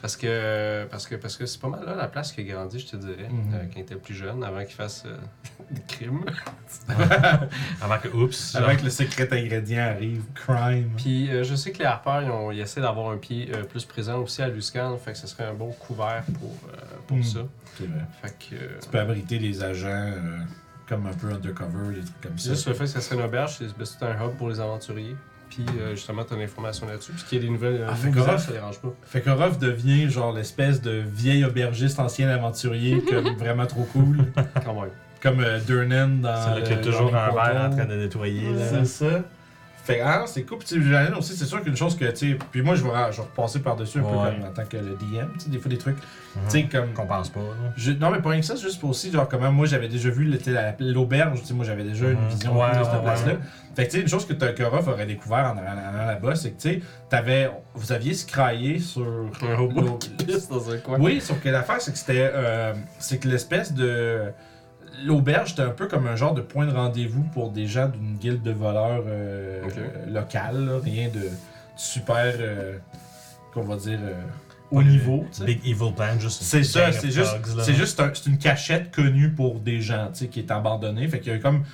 Parce 0.00 0.16
que 0.18 0.84
parce 0.90 1.06
que 1.06 1.14
parce 1.14 1.34
que 1.38 1.46
c'est 1.46 1.58
pas 1.58 1.68
mal 1.68 1.82
là 1.86 1.94
la 1.94 2.08
place 2.08 2.30
qui 2.30 2.42
a 2.42 2.44
grandi, 2.44 2.78
je 2.78 2.86
te 2.88 2.96
dirais, 2.96 3.26
euh, 3.30 3.58
quand 3.72 3.76
il 3.76 3.80
était 3.80 3.94
plus 3.94 4.12
jeune, 4.14 4.44
avant 4.44 4.62
qu'il 4.62 4.74
fasse 4.74 5.04
euh, 5.06 5.16
des 5.70 5.80
crimes. 5.88 6.26
Avant 7.80 7.98
que, 7.98 8.08
oups. 8.08 8.52
genre, 8.52 8.64
Avec 8.68 8.82
le 8.82 8.90
secret 8.90 9.26
ingrédient 9.32 9.80
arrive, 9.80 10.22
crime. 10.34 10.90
Puis 10.98 11.30
euh, 11.30 11.42
je 11.42 11.54
sais 11.54 11.72
que 11.72 11.78
les 11.78 11.86
Harper, 11.86 12.20
ils, 12.24 12.30
ont, 12.30 12.50
ils 12.52 12.60
essaient 12.60 12.82
d'avoir 12.82 13.10
un 13.12 13.16
pied 13.16 13.50
euh, 13.54 13.62
plus 13.64 13.86
présent 13.86 14.18
aussi 14.18 14.42
à 14.42 14.48
Luscan, 14.48 14.96
fait 14.98 15.12
que 15.12 15.18
ce 15.18 15.26
serait 15.26 15.44
un 15.46 15.54
bon 15.54 15.72
couvert 15.72 16.22
pour, 16.38 16.52
euh, 16.68 16.76
pour 17.06 17.16
Mhm. 17.18 17.22
ça. 17.22 17.40
C'est 17.76 17.86
vrai. 17.86 18.04
Fait 18.22 18.28
que 18.50 18.54
euh, 18.54 18.68
Tu 18.82 18.88
peux 18.88 18.98
abriter 19.00 19.38
les 19.38 19.62
agents 19.62 19.88
euh, 19.88 20.38
comme 20.88 21.06
un 21.06 21.12
peu 21.12 21.32
undercover, 21.32 21.94
des 21.94 22.00
trucs 22.02 22.20
comme 22.20 22.38
ça. 22.38 22.50
juste 22.50 22.68
le 22.68 22.74
fait 22.74 22.84
que 22.84 22.90
ça 22.90 23.00
serait 23.00 23.16
une 23.16 23.22
auberge, 23.22 23.56
c'est 23.58 23.84
c'est 23.84 24.02
un 24.04 24.12
hub 24.24 24.36
pour 24.36 24.48
les 24.50 24.60
aventuriers. 24.60 25.16
Puis 25.50 25.64
euh, 25.78 25.94
justement, 25.94 26.24
t'as 26.24 26.36
l'information 26.36 26.86
là-dessus. 26.86 27.12
Puis 27.12 27.24
qu'il 27.24 27.38
y 27.38 27.40
ait 27.42 27.44
des 27.46 27.52
nouvelles 27.52 27.86
Ah, 27.88 27.94
fait 27.94 28.10
que 28.10 28.20
ça 28.20 28.50
dérange 28.52 28.80
pas. 28.80 28.92
Fait 29.04 29.20
que 29.20 29.30
Ruff 29.30 29.58
devient 29.58 30.10
genre 30.10 30.32
l'espèce 30.32 30.80
de 30.82 31.02
vieil 31.06 31.44
aubergiste 31.44 32.00
ancien 32.00 32.28
aventurier 32.28 33.02
comme 33.08 33.36
vraiment 33.36 33.66
trop 33.66 33.84
cool. 33.92 34.18
Quand 34.64 34.74
même. 34.80 34.90
Comme 35.22 35.40
euh, 35.40 35.60
Durnan 35.60 36.20
dans. 36.20 36.42
Celle-là 36.42 36.60
qui 36.62 36.72
a 36.72 36.76
le 36.76 36.82
toujours 36.82 37.10
Burning 37.10 37.38
un 37.38 37.52
verre 37.52 37.62
en 37.66 37.70
train 37.70 37.84
de 37.86 37.94
nettoyer. 37.94 38.52
là. 38.52 38.68
C'est 38.68 38.84
ça. 38.84 39.22
Fait 39.84 39.98
que, 39.98 40.02
ah, 40.02 40.24
c'est 40.26 40.44
cool. 40.44 40.58
Puis, 40.58 40.80
aussi, 41.18 41.36
c'est 41.36 41.44
sûr 41.44 41.62
qu'une 41.62 41.76
chose 41.76 41.94
que, 41.96 42.06
tu 42.06 42.30
sais, 42.32 42.38
puis 42.50 42.62
moi, 42.62 42.74
je 42.74 42.82
vais, 42.82 42.88
je 43.12 43.18
vais 43.18 43.22
repasser 43.22 43.60
par-dessus 43.60 43.98
un 43.98 44.02
peu 44.02 44.08
comme 44.08 44.48
en 44.48 44.52
tant 44.54 44.64
que 44.64 44.78
le 44.78 44.96
DM, 44.96 45.28
tu 45.34 45.40
sais, 45.40 45.50
des 45.50 45.58
fois 45.58 45.68
des 45.68 45.76
trucs, 45.76 45.96
Mhm. 45.98 46.42
tu 46.46 46.50
sais, 46.50 46.62
comme. 46.64 46.92
Qu'on 46.94 47.06
pense 47.06 47.28
pas. 47.28 47.40
là. 47.40 47.46
je- 47.76 47.92
non, 47.92 48.10
mais 48.10 48.20
pas 48.22 48.30
rien 48.30 48.40
que 48.40 48.46
ça, 48.46 48.56
c'est 48.56 48.62
juste 48.62 48.80
pour 48.80 48.90
aussi, 48.90 49.12
genre, 49.12 49.28
comment 49.28 49.52
moi, 49.52 49.66
j'avais 49.66 49.88
déjà 49.88 50.08
vu 50.08 50.24
le- 50.24 50.38
la- 50.52 50.74
l'auberge, 50.80 51.40
tu 51.42 51.46
sais, 51.48 51.54
moi, 51.54 51.66
j'avais 51.66 51.84
déjà 51.84 52.06
une 52.10 52.18
Mhm. 52.20 52.28
vision 52.28 52.58
Ouais, 52.58 52.70
de 52.78 52.82
cette 52.82 52.92
ouais, 52.94 53.02
place-là. 53.02 53.32
Fait 53.76 53.86
que, 53.86 53.90
tu 53.90 53.96
sais, 53.96 54.02
une 54.02 54.08
chose 54.08 54.26
que, 54.26 54.32
Ruff 54.62 54.88
aurait 54.88 55.04
découvert 55.06 55.52
en 55.54 55.58
allant 55.58 56.06
là-bas, 56.06 56.34
c'est 56.34 56.52
que, 56.52 56.60
tu 56.62 56.68
sais, 56.70 56.80
t'avais, 57.10 57.50
vous 57.74 57.92
aviez 57.92 58.14
scraillé 58.14 58.78
sur. 58.78 59.04
Un 59.42 59.54
robot 59.56 59.80
l'au- 59.82 59.98
qui 59.98 60.08
pisse 60.10 60.48
dans 60.48 60.70
un 60.70 60.78
coin. 60.78 60.98
oui, 60.98 61.20
sauf 61.20 61.40
que 61.42 61.48
l'affaire, 61.50 61.80
c'est 61.82 61.92
que 61.92 61.98
c'était. 61.98 62.30
euh, 62.32 62.72
c'est 62.98 63.18
que 63.18 63.28
l'espèce 63.28 63.74
de. 63.74 64.32
L'auberge, 65.04 65.50
c'était 65.50 65.62
un 65.62 65.70
peu 65.70 65.86
comme 65.88 66.06
un 66.06 66.16
genre 66.16 66.34
de 66.34 66.40
point 66.40 66.66
de 66.66 66.72
rendez-vous 66.72 67.22
pour 67.32 67.50
des 67.50 67.66
gens 67.66 67.88
d'une 67.88 68.16
guilde 68.16 68.42
de 68.42 68.52
voleurs 68.52 69.02
euh, 69.06 69.62
euh, 69.76 70.10
locale. 70.12 70.64
là. 70.66 70.78
Rien 70.82 71.08
de 71.08 71.28
super. 71.76 72.34
euh, 72.38 72.78
qu'on 73.52 73.62
va 73.62 73.76
dire. 73.76 73.98
euh, 74.02 74.14
haut 74.70 74.76
Pas 74.78 74.82
le 74.84 74.90
niveau. 74.90 75.24
Big 75.44 75.60
Evil 75.66 75.92
Plan, 75.94 76.18
juste. 76.18 76.42
C'est 76.42 76.62
ça, 76.64 76.90
c'est 76.92 77.10
juste, 77.10 77.36
c'est 77.62 77.74
juste 77.74 78.00
un- 78.00 78.10
c'est 78.14 78.26
une 78.30 78.38
cachette 78.38 78.90
connue 78.94 79.30
pour 79.30 79.60
des 79.60 79.80
gens, 79.80 80.08
tu 80.12 80.20
sais, 80.20 80.26
qui 80.28 80.40
est 80.40 80.50
abandonnée. 80.50 81.06
Fait 81.08 81.20
qu'il 81.20 81.32
y 81.32 81.36
a 81.36 81.38
comme, 81.38 81.64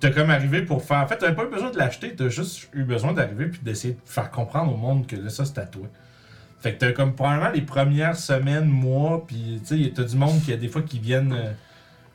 t'as 0.00 0.10
comme 0.10 0.30
arrivé 0.30 0.62
pour 0.62 0.82
faire, 0.82 0.98
en 0.98 1.06
fait, 1.06 1.16
t'avais 1.18 1.34
pas 1.34 1.44
eu 1.44 1.50
besoin 1.50 1.70
de 1.70 1.78
l'acheter, 1.78 2.14
t'as 2.14 2.28
juste 2.28 2.68
eu 2.74 2.84
besoin 2.84 3.12
d'arriver 3.12 3.46
puis 3.46 3.60
d'essayer 3.62 3.94
de 3.94 3.98
faire 4.04 4.30
comprendre 4.30 4.72
au 4.72 4.76
monde 4.76 5.06
que 5.06 5.16
là, 5.16 5.30
ça, 5.30 5.44
c'est 5.44 5.58
à 5.58 5.66
toi. 5.66 5.86
Fait 6.60 6.74
que 6.74 6.78
t'as 6.80 6.92
comme 6.92 7.14
probablement 7.14 7.50
les 7.50 7.62
premières 7.62 8.16
semaines, 8.16 8.66
mois, 8.66 9.24
puis 9.26 9.60
tu 9.66 9.84
sais, 9.84 9.92
t'as 9.94 10.04
du 10.04 10.16
monde 10.16 10.40
qui 10.44 10.52
a 10.52 10.56
des 10.56 10.68
fois 10.68 10.82
qui 10.82 10.98
viennent 10.98 11.32
euh, 11.32 11.52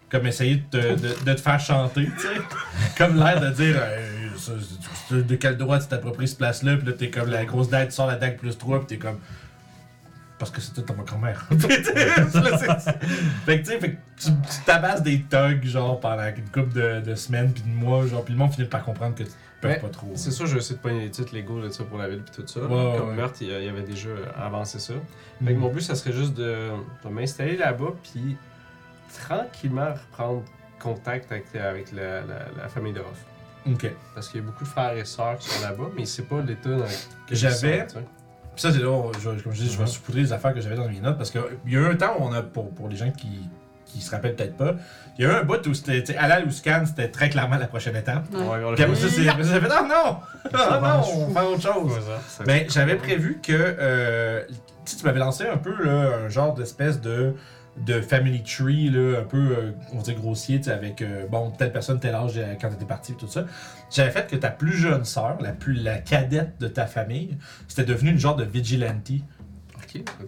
comme 0.09 0.25
essayer 0.25 0.56
de 0.56 0.63
te, 0.69 0.77
de, 0.95 1.25
de 1.25 1.33
te 1.33 1.42
faire 1.42 1.59
chanter, 1.59 2.06
tu 2.06 2.21
sais. 2.21 2.30
comme 2.98 3.18
l'air 3.18 3.42
de 3.42 3.50
dire, 3.50 3.75
euh, 3.77 4.27
de 5.12 5.36
quel 5.36 5.57
droit 5.57 5.79
tu 5.79 5.88
t'appropries 5.88 6.27
cette 6.27 6.38
place-là, 6.38 6.77
puis 6.77 6.88
là, 6.88 6.93
t'es 6.93 7.10
comme 7.10 7.29
la 7.29 7.46
grosse 7.46 7.70
dague, 7.70 7.89
tu 7.89 7.96
sors 7.96 8.08
la 8.08 8.15
dague 8.15 8.38
plus 8.38 8.58
3, 8.58 8.79
puis 8.79 8.88
t'es 8.88 8.98
comme. 8.98 9.20
Parce 10.39 10.51
que 10.51 10.62
c'était 10.62 10.84
ma 10.93 11.01
grand-mère. 11.01 11.48
Là, 11.51 11.58
fait 11.58 11.81
que 13.60 13.65
tu 13.65 13.72
sais, 13.72 13.79
fait 13.79 13.91
que 13.93 13.98
tu, 14.20 14.27
tu 14.27 14.62
tabasses 14.67 15.01
des 15.01 15.24
thugs, 15.24 15.65
genre, 15.65 16.00
pendant 16.00 16.27
une 16.27 16.48
couple 16.51 16.74
de, 16.74 17.01
de 17.01 17.15
semaines, 17.15 17.51
puis 17.51 17.63
de 17.63 17.70
mois, 17.70 18.05
genre, 18.05 18.24
puis 18.24 18.36
le 18.36 18.39
monde 18.39 18.53
finit 18.53 18.67
par 18.67 18.84
comprendre 18.84 19.15
que 19.15 19.24
tu 19.24 19.31
peux 19.62 19.70
pas 19.70 19.89
trop. 19.89 20.12
C'est 20.13 20.29
sûr, 20.29 20.46
je 20.46 20.53
vais 20.53 20.60
essayer 20.60 20.75
de 20.75 20.81
pogner 20.81 21.00
les 21.01 21.10
titres 21.10 21.34
légaux 21.34 21.60
de 21.60 21.70
ça 21.70 21.84
pour 21.86 21.98
la 21.98 22.08
ville 22.08 22.22
puis 22.22 22.36
tout 22.36 22.48
ça. 22.48 22.60
Ouais, 22.60 22.98
Comme 23.00 23.17
ouais. 23.17 23.25
il 23.41 23.48
y 23.48 23.67
avait 23.67 23.81
déjà 23.81 24.10
avancé 24.39 24.77
ça. 24.77 24.93
Mm. 25.41 25.48
Fait 25.48 25.53
que 25.55 25.60
mon 25.60 25.74
but, 25.74 25.81
ça 25.81 25.96
serait 25.96 26.13
juste 26.13 26.36
de, 26.36 26.70
de 27.03 27.10
m'installer 27.10 27.58
là-bas, 27.58 27.93
puis 28.03 28.38
tranquillement 29.25 29.93
reprendre 29.93 30.43
contact 30.79 31.31
avec, 31.31 31.55
avec 31.55 31.91
la, 31.91 32.21
la- 32.21 32.45
la 32.61 32.67
famille 32.67 32.93
de. 32.93 33.01
Ok. 33.71 33.91
Parce 34.13 34.29
qu'il 34.29 34.39
y 34.41 34.43
a 34.43 34.45
beaucoup 34.45 34.63
de 34.63 34.69
frères 34.69 34.95
et 34.95 35.05
sœurs 35.05 35.37
qui 35.37 35.49
sont 35.49 35.61
là-bas, 35.63 35.85
mais 35.95 36.05
c'est 36.05 36.23
pas 36.23 36.41
l'état 36.41 36.69
dans 36.69 36.85
ils 37.29 37.35
J'avais-. 37.35 37.85
Puis 37.87 38.61
ça, 38.61 38.71
c'est 38.71 38.79
là, 38.79 38.89
où 38.91 39.11
je- 39.19 39.29
comme 39.41 39.53
je 39.53 39.61
dis, 39.63 39.71
je 39.71 39.77
vais 39.77 39.85
saupoudrer 39.87 40.21
les 40.21 40.33
affaires 40.33 40.53
que 40.53 40.61
j'avais 40.61 40.75
dans 40.75 40.87
mes 40.87 40.99
notes 40.99 41.17
parce 41.17 41.29
qu'il 41.31 41.41
y 41.67 41.75
a 41.75 41.79
eu 41.79 41.85
un 41.85 41.95
temps 41.95 42.15
où 42.19 42.23
on 42.23 42.33
a, 42.33 42.41
pour, 42.41 42.71
pour 42.73 42.87
les 42.87 42.95
gens 42.95 43.11
qui, 43.11 43.47
qui 43.85 44.01
se 44.01 44.09
rappellent 44.11 44.35
peut-être 44.35 44.57
pas, 44.57 44.75
il 45.17 45.25
y 45.25 45.27
a 45.27 45.31
eu 45.31 45.35
un 45.35 45.43
bout 45.43 45.65
où 45.67 45.73
c'était, 45.73 46.15
aller 46.17 46.33
à 46.33 46.39
Luscan, 46.39 46.83
c'était 46.87 47.09
très 47.09 47.29
clairement 47.29 47.57
la 47.57 47.67
prochaine 47.67 47.95
étape. 47.95 48.25
Ouais. 48.33 48.39
Ouais, 48.39 48.63
on 48.65 48.73
Puis 48.73 48.83
après 48.83 48.95
ça, 48.95 49.09
c'est, 49.09 49.27
après 49.27 49.43
ça, 49.43 49.53
j'ai 49.53 49.61
fait, 49.61 49.67
non! 49.67 50.17
Ah 50.53 50.79
non, 50.81 51.01
on 51.13 51.27
va 51.27 51.41
faire 51.41 51.49
autre 51.51 51.61
chose! 51.61 51.93
Ouais, 51.97 52.15
ça. 52.27 52.43
Ben, 52.45 52.65
j'avais 52.69 52.95
prévu 52.95 53.39
que 53.43 53.53
euh, 53.53 54.43
tu 54.47 54.55
sais, 54.85 54.97
tu 54.97 55.05
m'avais 55.05 55.19
lancé 55.19 55.45
un 55.47 55.57
peu 55.57 55.71
là, 55.83 56.15
un 56.25 56.29
genre 56.29 56.53
d'espèce 56.55 56.99
de, 57.01 57.35
de 57.86 58.01
family 58.01 58.41
tree, 58.43 58.89
là, 58.89 59.19
un 59.19 59.24
peu, 59.24 59.38
euh, 59.38 59.72
on 59.93 59.98
va 59.98 60.03
dire 60.03 60.15
grossier, 60.15 60.60
avec, 60.67 61.01
euh, 61.01 61.27
bon, 61.29 61.51
telle 61.51 61.72
personne, 61.72 62.00
tel 62.00 62.15
âge 62.15 62.34
euh, 62.38 62.55
quand 62.60 62.69
t'étais 62.69 62.86
parti, 62.86 63.13
tout 63.13 63.27
ça. 63.27 63.46
J'avais 63.91 64.12
fait 64.12 64.27
que 64.29 64.36
ta 64.36 64.50
plus 64.50 64.74
jeune 64.74 65.05
sœur, 65.05 65.38
la 65.41 65.51
plus 65.51 65.74
la 65.74 65.98
cadette 66.00 66.60
de 66.60 66.67
ta 66.67 66.86
famille, 66.88 67.38
c'était 67.67 67.86
devenue 67.86 68.12
une 68.12 68.19
genre 68.19 68.36
de 68.36 68.43
vigilante. 68.46 69.12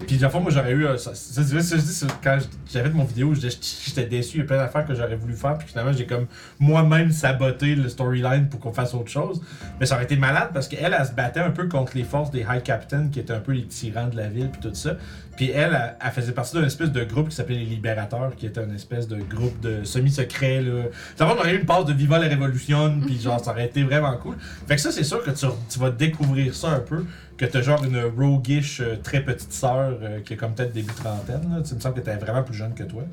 Puis 0.08 0.18
la 0.18 0.30
fois, 0.30 0.40
moi, 0.40 0.52
j'aurais 0.52 0.72
eu. 0.72 0.86
euh, 0.86 0.98
ça- 0.98 1.14
c'est- 1.14 1.44
c'est- 1.44 1.80
c'est- 1.80 2.06
quand 2.24 2.38
j'avais 2.72 2.90
fait 2.90 2.96
mon 2.96 3.04
vidéo, 3.04 3.34
j'étais 3.36 4.06
déçu. 4.06 4.38
Il 4.38 4.40
y 4.40 4.44
a 4.44 4.46
plein 4.46 4.58
d'affaires 4.58 4.86
que 4.86 4.96
j'aurais 4.96 5.18
voulu 5.18 5.34
faire. 5.34 5.58
Puis 5.58 5.68
finalement, 5.68 5.92
j'ai 5.92 6.06
comme 6.06 6.28
moi-même 6.60 7.12
saboté 7.12 7.76
le 7.76 7.90
storyline 7.90 8.48
pour 8.48 8.60
qu'on 8.62 8.72
fasse 8.72 8.94
autre 8.94 9.10
chose. 9.10 9.42
Mais 9.80 9.86
ça 9.86 9.96
aurait 9.96 10.06
été 10.06 10.16
malade 10.16 10.52
parce 10.54 10.68
qu'elle, 10.70 10.96
elle 10.98 11.06
se 11.06 11.12
battait 11.12 11.42
un 11.42 11.52
peu 11.52 11.68
contre 11.68 11.98
les 11.98 12.04
forces 12.06 12.32
des 12.32 12.46
High 12.50 12.64
Captains 12.64 13.10
qui 13.10 13.20
étaient 13.20 13.34
un 13.34 13.42
peu 13.42 13.52
les 13.52 13.66
tyrans 13.66 14.08
de 14.08 14.16
la 14.16 14.30
ville. 14.30 14.50
Puis 14.50 14.62
tout 14.62 14.74
ça. 14.74 14.96
Puis 15.40 15.52
elle, 15.52 15.72
elle, 15.74 15.96
elle 16.04 16.12
faisait 16.12 16.34
partie 16.34 16.54
d'un 16.54 16.66
espèce 16.66 16.92
de 16.92 17.02
groupe 17.06 17.30
qui 17.30 17.36
s'appelait 17.38 17.60
les 17.60 17.66
Libérateurs, 17.66 18.36
qui 18.36 18.46
était 18.46 18.62
une 18.62 18.76
espèce 18.76 19.08
de 19.08 19.16
groupe 19.22 19.58
de 19.62 19.86
semi-secret, 19.86 20.62
là. 20.62 20.84
Ça 21.16 21.24
va, 21.26 21.34
on 21.34 21.40
aurait 21.40 21.54
eu 21.54 21.60
une 21.60 21.66
passe 21.66 21.86
de 21.86 21.94
Viva 21.94 22.20
la 22.20 22.28
Révolution, 22.28 23.00
puis 23.00 23.22
genre, 23.22 23.40
ça 23.40 23.52
aurait 23.52 23.68
été 23.68 23.84
vraiment 23.84 24.18
cool. 24.18 24.36
Fait 24.68 24.76
que 24.76 24.82
ça, 24.82 24.92
c'est 24.92 25.06
sûr 25.06 25.24
que 25.24 25.32
tu, 25.32 25.46
tu 25.70 25.80
vas 25.80 25.92
découvrir 25.92 26.54
ça 26.54 26.72
un 26.72 26.82
peu, 26.82 27.06
que 27.38 27.46
t'as 27.46 27.62
genre 27.62 27.82
une 27.86 28.02
roguish 28.18 28.82
euh, 28.82 28.98
très 29.02 29.24
petite 29.24 29.54
sœur 29.54 29.98
euh, 30.02 30.20
qui 30.20 30.34
est 30.34 30.36
comme 30.36 30.56
peut-être 30.56 30.74
début 30.74 30.94
trentaine, 30.94 31.50
là. 31.56 31.62
Tu 31.62 31.74
me 31.74 31.80
semble 31.80 31.96
que 31.96 32.02
t'es 32.02 32.18
vraiment 32.18 32.44
plus 32.44 32.56
jeune 32.56 32.74
que 32.74 32.84
toi. 32.84 33.04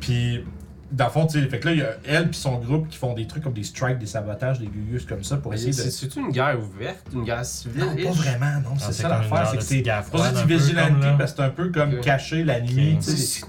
Puis, 0.00 0.44
dans 0.92 1.06
le 1.06 1.10
fond, 1.10 1.26
tu 1.26 1.40
sais, 1.40 1.48
fait 1.48 1.60
que 1.60 1.68
là, 1.68 1.72
il 1.72 1.78
y 1.78 1.82
a 1.82 1.96
elle 2.06 2.28
puis 2.28 2.38
son 2.38 2.58
groupe 2.58 2.88
qui 2.88 2.96
font 2.96 3.14
des 3.14 3.26
trucs 3.26 3.42
comme 3.42 3.52
des 3.52 3.64
strikes, 3.64 3.98
des 3.98 4.06
sabotages, 4.06 4.60
des 4.60 4.66
gugus 4.66 5.04
comme 5.04 5.24
ça 5.24 5.36
pour 5.36 5.54
essayer 5.54 5.70
de. 5.70 5.90
C'est 5.90 6.16
une 6.16 6.30
guerre 6.30 6.58
ouverte, 6.58 7.06
une 7.12 7.24
guerre 7.24 7.44
civile? 7.44 7.84
Non, 7.84 7.96
pas 7.96 8.10
vraiment, 8.10 8.60
non, 8.62 8.76
c'est 8.78 8.92
ça 8.92 9.08
l'affaire, 9.08 9.48
c'est 9.50 9.56
que 9.58 9.62
c'est. 9.62 10.10
pour 10.10 10.20
ça 10.20 10.44
vigilante, 10.44 11.18
parce 11.18 11.32
que 11.32 11.36
c'est 11.38 11.42
un 11.44 11.50
peu 11.50 11.70
comme 11.70 12.00
caché 12.00 12.44
la 12.44 12.60
nuit, 12.60 12.98
tu 13.00 13.10
sais. 13.10 13.44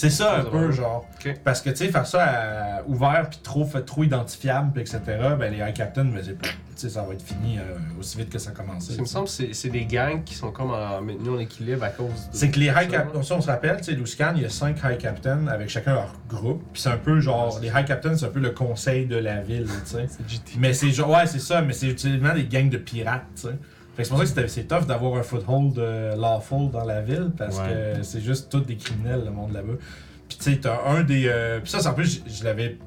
C'est 0.00 0.10
ça 0.10 0.36
un 0.36 0.44
peu, 0.44 0.70
genre. 0.70 1.04
Parce 1.42 1.60
que, 1.60 1.70
tu 1.70 1.76
sais, 1.76 1.88
faire 1.90 2.06
ça 2.06 2.24
à- 2.24 2.82
ouvert 2.86 3.26
puis 3.28 3.40
trop, 3.42 3.64
fait- 3.64 3.82
trop 3.82 4.04
identifiable, 4.04 4.70
puis 4.72 4.82
etc., 4.82 5.00
ben 5.38 5.52
les 5.52 5.58
High 5.58 5.74
Captain, 5.74 6.04
ben, 6.04 6.22
c'est- 6.24 6.36
tu 6.40 6.48
sais, 6.76 6.88
ça 6.88 7.02
va 7.02 7.14
être 7.14 7.22
fini 7.22 7.58
euh, 7.58 7.62
aussi 7.98 8.16
vite 8.18 8.30
que 8.30 8.38
ça 8.38 8.50
a 8.50 8.52
commencé. 8.52 8.94
Il 8.94 9.00
me 9.00 9.06
semble 9.06 9.24
que 9.24 9.32
c'est- 9.32 9.52
c'est 9.52 9.70
des 9.70 9.84
gangs 9.86 10.22
qui 10.22 10.34
sont 10.36 10.52
comme 10.52 10.70
en, 10.70 11.00
maintenus 11.00 11.30
en 11.30 11.38
équilibre 11.40 11.82
à 11.82 11.88
cause 11.88 12.06
de. 12.30 12.36
C'est 12.36 12.50
que 12.50 12.60
les 12.60 12.66
High 12.66 12.88
Captain, 12.88 13.22
ça 13.24 13.34
on 13.34 13.40
se 13.40 13.48
rappelle, 13.48 13.78
tu 13.78 13.84
sais, 13.84 13.92
Luscan, 13.92 14.32
il 14.36 14.42
y 14.42 14.44
a 14.46 14.50
cinq 14.50 14.76
High 14.84 14.98
Captain 14.98 15.48
avec 15.48 15.68
chacun 15.68 15.94
leur 15.94 16.14
groupe, 16.28 16.62
puis 16.72 16.80
c'est 16.80 16.90
un 16.90 16.96
peu 16.98 17.18
genre, 17.20 17.58
les 17.60 17.68
High 17.68 17.84
Captain, 17.84 18.16
c'est 18.16 18.26
un 18.26 18.30
peu 18.30 18.38
le 18.40 18.50
conseil 18.50 19.06
de 19.06 19.16
la 19.16 19.40
ville, 19.40 19.66
tu 19.84 19.90
sais. 19.96 20.06
C'est 20.08 20.28
GT. 20.28 20.52
Mais 20.58 20.72
c'est 20.74 20.90
genre, 20.92 21.10
ouais, 21.10 21.26
c'est 21.26 21.40
ça, 21.40 21.60
mais 21.60 21.72
c'est 21.72 21.88
utilement 21.88 22.32
des 22.34 22.44
gangs 22.44 22.70
de 22.70 22.78
pirates, 22.78 23.24
tu 23.34 23.42
sais. 23.48 23.54
Fait 23.98 24.02
que 24.04 24.08
c'est 24.08 24.14
pour 24.14 24.24
ça 24.24 24.42
que 24.42 24.48
c'est 24.48 24.68
tough 24.68 24.86
d'avoir 24.86 25.16
un 25.16 25.24
foothold 25.24 25.76
euh, 25.80 26.14
lawful 26.14 26.70
dans 26.70 26.84
la 26.84 27.00
ville, 27.02 27.32
parce 27.36 27.58
Ouais. 27.58 27.96
que 27.96 28.02
c'est 28.04 28.20
juste 28.20 28.48
tous 28.48 28.60
des 28.60 28.76
criminels, 28.76 29.22
le 29.24 29.32
monde 29.32 29.52
là-bas. 29.52 29.72
Puis 30.28 30.38
tu 30.38 30.44
sais, 30.52 30.56
t'as 30.58 30.84
un 30.86 31.02
des. 31.02 31.24
euh, 31.26 31.58
Puis 31.60 31.68
ça, 31.70 31.80
c'est 31.80 31.88
en 31.88 31.94
plus, 31.94 32.22
je, 32.24 32.32
je 32.32 32.44
l'avais 32.44 32.78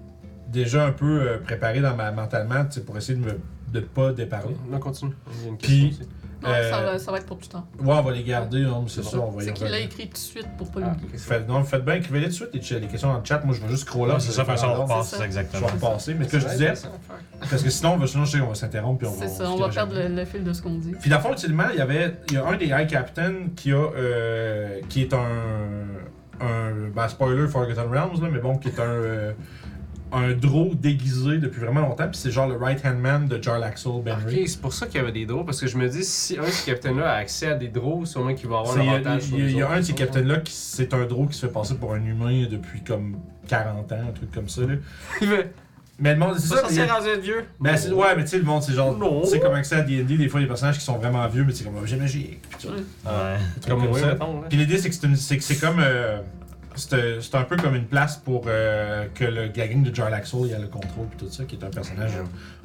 déjà 0.47 0.85
un 0.85 0.93
peu 0.93 1.21
euh, 1.21 1.37
préparé 1.39 1.81
dans 1.81 1.95
ma 1.97 2.11
mentalement, 2.13 2.63
pour 2.85 2.95
essayer 2.97 3.19
de 3.19 3.25
me 3.25 3.39
de 3.73 3.81
pas 3.81 4.13
déparler. 4.13 4.55
Non, 4.69 4.79
continue. 4.79 5.11
Puis-. 5.61 5.99
Non, 6.43 6.49
Euh, 6.49 6.71
ça, 6.71 6.81
va, 6.81 6.99
ça 6.99 7.11
va 7.11 7.17
être 7.19 7.25
pour 7.27 7.37
tout 7.37 7.47
le 7.47 7.51
temps. 7.51 7.67
Ouais, 7.79 7.95
on 7.97 8.01
va 8.01 8.11
les 8.11 8.23
garder, 8.23 8.61
non, 8.61 8.81
mais 8.81 8.89
c'est 8.89 9.03
ça, 9.03 9.19
on 9.19 9.29
va 9.29 9.43
y 9.43 9.45
C'est 9.45 9.53
qu'il 9.53 9.67
l'a 9.67 9.79
écrit 9.79 10.07
tout 10.07 10.13
de 10.13 10.17
suite 10.17 10.47
pour 10.57 10.71
pas 10.71 10.79
Ah, 10.83 10.87
l'oublier? 10.89 11.07
ok, 11.07 11.19
c'est 11.19 11.33
Faites, 11.33 11.47
non, 11.47 11.63
faites 11.63 11.85
bien, 11.85 11.93
écrivez-les 11.95 12.25
tout 12.25 12.45
de 12.45 12.51
suite 12.61 12.71
les, 12.71 12.79
les 12.79 12.87
questions 12.87 13.09
dans 13.11 13.19
le 13.19 13.25
chat. 13.25 13.41
Moi, 13.45 13.53
je 13.55 13.61
vais 13.61 13.69
juste 13.69 13.83
scroller. 13.87 14.13
Ouais, 14.13 14.19
c'est 14.19 14.31
ça, 14.31 14.43
faire 14.43 14.57
ça, 14.57 14.69
on 14.71 14.75
Je 14.75 14.81
repasse, 14.81 15.19
exactement. 15.21 15.67
vais 15.67 15.73
repasser. 15.73 16.13
Mais 16.15 16.25
ce 16.25 16.31
que 16.31 16.39
je 16.39 16.47
disais, 16.47 16.73
parce 17.49 17.61
que 17.61 17.69
sinon, 17.69 17.93
on 17.93 17.97
va, 17.97 18.07
sinon 18.07 18.25
je 18.25 18.31
sais 18.31 18.39
qu'on 18.39 18.47
va 18.47 18.55
s'interrompre. 18.55 18.97
puis 18.99 19.07
on 19.07 19.13
C'est 19.13 19.25
va- 19.25 19.45
ça, 19.45 19.51
on 19.51 19.57
va 19.57 19.69
perdre 19.69 19.93
le, 19.95 20.25
fil 20.25 20.43
de 20.43 20.51
ce 20.53 20.61
qu'on 20.63 20.75
dit. 20.75 20.93
Puis, 20.99 21.09
le 21.09 21.17
fond, 21.19 21.29
ultimement, 21.29 21.65
il 21.71 21.77
y 21.77 21.81
avait 21.81 22.15
il 22.29 22.33
y 22.33 22.37
a 22.37 22.45
un 22.47 22.57
des 22.57 22.65
High 22.67 22.87
Captain 22.87 23.33
qui 23.55 23.71
a. 23.71 23.75
euh, 23.75 24.79
qui 24.89 25.03
est 25.03 25.13
un. 25.13 25.19
un 26.39 26.89
ben, 26.95 27.07
spoiler 27.07 27.47
Forgotten 27.47 27.87
Realms, 27.91 28.19
là, 28.21 28.29
mais 28.31 28.39
bon, 28.39 28.57
qui 28.57 28.69
est 28.69 28.79
un. 28.79 29.33
Un 30.11 30.33
draw 30.33 30.71
déguisé 30.75 31.37
depuis 31.37 31.61
vraiment 31.61 31.81
longtemps, 31.81 32.07
puis 32.07 32.17
c'est 32.17 32.31
genre 32.31 32.47
le 32.47 32.55
right-hand 32.57 32.97
man 32.99 33.27
de 33.27 33.41
Jarl 33.41 33.63
Axel 33.63 33.91
Benry. 34.03 34.41
Ok, 34.41 34.47
c'est 34.47 34.61
pour 34.61 34.73
ça 34.73 34.87
qu'il 34.87 34.97
y 34.97 34.99
avait 35.03 35.11
des 35.11 35.25
draws, 35.25 35.43
parce 35.45 35.59
que 35.61 35.67
je 35.67 35.77
me 35.77 35.87
dis, 35.87 36.03
si 36.03 36.37
un 36.37 36.43
de 36.43 36.47
ces 36.47 36.71
capitaines-là 36.71 37.11
a 37.11 37.15
accès 37.17 37.47
à 37.47 37.55
des 37.55 37.69
draws, 37.69 38.05
sûrement 38.05 38.33
qu'il 38.33 38.49
va 38.49 38.59
avoir 38.59 38.73
C'est- 38.73 38.79
Il 38.81 38.85
y 38.85 38.89
a, 38.89 38.93
l'avantage. 38.99 39.21
sur 39.23 39.37
il 39.37 39.39
y 39.39 39.43
a- 39.43 39.47
les 39.47 39.53
y 39.53 39.61
un 39.61 39.77
de 39.77 39.81
ces 39.83 39.93
captains-là 39.93 40.37
qui 40.39 40.53
c'est 40.53 40.93
un 40.93 41.05
draw 41.05 41.27
qui 41.27 41.37
se 41.37 41.45
fait 41.45 41.51
passer 41.53 41.75
pour 41.75 41.93
un 41.93 42.03
humain 42.05 42.45
depuis 42.49 42.81
comme 42.83 43.17
40 43.47 43.91
ans, 43.91 43.95
un 44.09 44.11
truc 44.11 44.31
comme 44.31 44.49
ça. 44.49 44.61
Là. 44.61 44.75
Mais 45.99 46.13
le 46.13 46.19
monde, 46.19 46.33
c'est 46.39 46.47
ça. 46.47 46.61
ça, 46.61 46.67
c'est 46.69 46.85
rendu 46.89 47.09
être 47.09 47.21
vieux. 47.21 47.43
Ben, 47.59 47.77
c'est- 47.77 47.91
ouais, 47.91 48.15
mais 48.17 48.23
tu 48.23 48.29
sais, 48.31 48.37
le 48.39 48.43
monde, 48.43 48.63
c'est 48.63 48.73
genre. 48.73 48.97
Comme 48.97 49.53
accès 49.53 49.75
à 49.75 49.81
DD, 49.81 50.17
des 50.17 50.29
fois, 50.29 50.39
il 50.39 50.43
y 50.43 50.45
a 50.45 50.47
des 50.47 50.49
personnages 50.49 50.79
qui 50.79 50.83
sont 50.83 50.97
vraiment 50.97 51.27
vieux, 51.27 51.43
mais 51.43 51.53
c'est 51.53 51.63
comme 51.63 51.77
objet 51.77 51.95
magique. 51.95 52.41
Puis, 52.49 52.57
tu 52.59 52.67
vois, 52.67 52.75
Ouais. 52.77 53.37
Trucs 53.61 53.71
Comme 53.73 53.87
moi, 53.87 53.99
ça. 53.99 54.07
mettons. 54.07 54.41
là. 54.41 54.47
Puis 54.49 54.57
l'idée, 54.57 54.77
c'est 54.79 54.89
que 54.89 54.95
c'est 54.95 55.05
une- 55.05 55.15
c'est 55.15 55.37
que 55.37 55.43
c'est 55.43 55.57
comme. 55.59 55.77
euh, 55.79 56.17
c'est 56.75 57.21
c'est 57.21 57.35
un 57.35 57.43
peu 57.43 57.57
comme 57.57 57.75
une 57.75 57.85
place 57.85 58.17
pour 58.17 58.45
euh, 58.47 59.07
que 59.13 59.25
le 59.25 59.51
la 59.55 59.67
gang 59.67 59.83
de 59.83 59.93
Jarl 59.93 60.13
Axel 60.13 60.41
il 60.45 60.53
a 60.53 60.59
le 60.59 60.67
contrôle 60.67 61.07
puis 61.07 61.25
tout 61.25 61.31
ça, 61.31 61.43
qui 61.43 61.55
est 61.55 61.63
un 61.63 61.69
personnage 61.69 62.11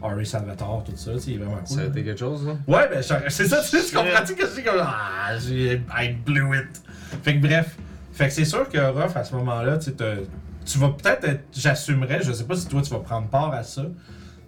Henry 0.00 0.26
Salvatore, 0.26 0.84
tout 0.84 0.96
ça, 0.96 1.12
tu 1.14 1.20
sais, 1.20 1.30
il 1.32 1.34
est 1.34 1.44
vraiment 1.44 1.60
cool. 1.66 1.76
Ça 1.76 1.82
a 1.82 1.86
été 1.86 2.04
quelque 2.04 2.18
chose, 2.18 2.46
là? 2.46 2.56
Ouais, 2.66 2.88
ben 2.88 3.02
c'est 3.02 3.46
ça, 3.46 3.60
tu 3.60 3.68
sais, 3.68 3.84
tu 3.84 3.96
comprends-tu 3.96 4.34
que 4.34 4.46
c'est 4.46 4.62
comme 4.62 4.80
Ah, 4.80 5.36
I 5.40 6.16
blew 6.24 6.54
it. 6.54 6.82
Fait 7.22 7.36
que 7.38 7.46
bref, 7.46 7.76
fait 8.12 8.28
que 8.28 8.32
c'est 8.32 8.44
sûr 8.44 8.68
que 8.68 8.78
Ruff, 8.78 9.16
à 9.16 9.24
ce 9.24 9.34
moment-là, 9.34 9.78
tu 9.78 9.92
tu 9.92 10.78
vas 10.78 10.88
peut-être 10.88 11.24
être, 11.24 11.44
j'assumerais, 11.52 12.22
je 12.22 12.32
sais 12.32 12.44
pas 12.44 12.56
si 12.56 12.66
toi 12.66 12.82
tu 12.82 12.90
vas 12.90 12.98
prendre 12.98 13.28
part 13.28 13.52
à 13.52 13.62
ça, 13.62 13.84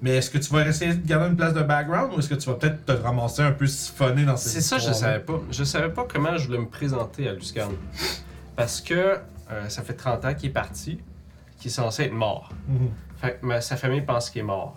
mais 0.00 0.16
est-ce 0.16 0.30
que 0.30 0.38
tu 0.38 0.52
vas 0.52 0.66
essayer 0.66 0.94
de 0.94 1.06
garder 1.06 1.30
une 1.30 1.36
place 1.36 1.54
de 1.54 1.62
background 1.62 2.12
ou 2.14 2.18
est-ce 2.18 2.28
que 2.28 2.34
tu 2.34 2.48
vas 2.48 2.56
peut-être 2.56 2.84
te 2.84 2.92
ramasser 2.92 3.42
un 3.42 3.52
peu 3.52 3.66
siphonné 3.66 4.24
dans 4.24 4.36
ces 4.36 4.48
C'est 4.48 4.60
ça, 4.60 4.78
je 4.78 4.92
savais 4.92 5.20
pas. 5.20 5.40
Je 5.50 5.64
savais 5.64 5.90
pas 5.90 6.06
comment 6.12 6.36
je 6.36 6.46
voulais 6.46 6.58
me 6.58 6.68
présenter 6.68 7.28
à 7.28 7.32
Luscan. 7.32 7.68
Parce 8.54 8.80
que 8.80 9.18
euh, 9.50 9.68
ça 9.68 9.82
fait 9.82 9.94
30 9.94 10.24
ans 10.24 10.34
qu'il 10.34 10.50
est 10.50 10.52
parti, 10.52 11.00
qu'il 11.58 11.70
est 11.70 11.74
censé 11.74 12.04
être 12.04 12.12
mort. 12.12 12.50
Mhm. 12.68 12.88
Fait 13.16 13.38
que 13.40 13.46
ma- 13.46 13.60
sa 13.60 13.76
famille 13.76 14.02
pense 14.02 14.30
qu'il 14.30 14.40
est 14.40 14.44
mort. 14.44 14.76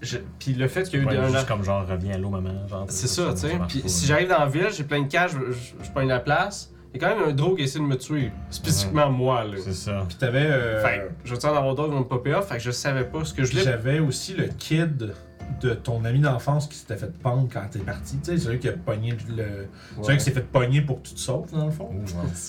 Je- 0.00 0.18
Puis 0.38 0.54
le 0.54 0.68
fait 0.68 0.84
qu'il 0.84 1.00
y 1.00 1.02
a 1.02 1.04
eu 1.04 1.08
Ouais, 1.08 1.16
un 1.16 1.28
juste 1.28 1.48
comme 1.48 1.64
genre, 1.64 1.84
reviens 1.86 2.14
à 2.14 2.18
l'eau, 2.18 2.30
maman. 2.30 2.66
genre, 2.68 2.86
C'est 2.88 3.08
ça, 3.08 3.32
tu 3.32 3.38
sais. 3.40 3.58
Puis 3.68 3.82
si 3.86 4.06
j'arrive 4.06 4.28
dans 4.28 4.38
la 4.38 4.46
ville, 4.46 4.68
j'ai 4.72 4.84
plein 4.84 5.02
de 5.02 5.08
cash, 5.08 5.32
je, 5.32 5.50
je, 5.52 5.84
je 5.84 5.90
prends 5.90 6.02
la 6.02 6.20
place. 6.20 6.72
Il 6.94 7.00
y 7.00 7.04
a 7.04 7.08
quand 7.08 7.16
même 7.18 7.28
un 7.28 7.32
drôle 7.32 7.56
qui 7.56 7.64
essaie 7.64 7.80
de 7.80 7.84
me 7.84 7.96
tuer. 7.96 8.30
Spécifiquement 8.48 9.10
moi, 9.10 9.44
là. 9.44 9.56
C'est 9.62 9.74
ça. 9.74 10.04
Puis 10.08 10.16
t'avais. 10.16 10.46
euh, 10.46 10.82
Fait 10.82 10.98
que 11.00 11.28
je 11.28 11.34
veux 11.34 11.44
en 11.44 11.54
avoir 11.56 11.74
d'autres 11.74 11.92
vont 11.92 11.98
me 12.00 12.04
popper 12.04 12.32
off, 12.34 12.48
fait 12.48 12.54
que 12.58 12.62
je 12.62 12.70
savais 12.70 13.04
pas 13.04 13.24
ce 13.24 13.34
que 13.34 13.42
je 13.44 13.50
voulais. 13.50 13.64
J'avais 13.64 13.98
aussi 13.98 14.34
le 14.34 14.44
kid 14.46 15.12
de 15.60 15.74
ton 15.74 16.04
ami 16.04 16.20
d'enfance 16.20 16.66
qui 16.68 16.76
s'était 16.76 16.96
fait 16.96 17.12
pendre 17.20 17.48
quand 17.52 17.64
t'es 17.70 17.78
parti. 17.80 18.16
Tu 18.18 18.24
sais, 18.32 18.38
celui 18.38 18.58
qui 18.58 18.68
a 18.68 18.72
pogné 18.72 19.16
le. 19.36 19.66
Celui 20.02 20.18
qui 20.18 20.24
s'est 20.24 20.30
fait 20.32 20.46
pogner 20.46 20.82
pour 20.82 21.02
que 21.02 21.08
tu 21.08 21.14
te 21.14 21.20
sauves, 21.20 21.50
dans 21.52 21.66
le 21.66 21.72
fond. 21.72 21.90
Ouais. 21.90 22.04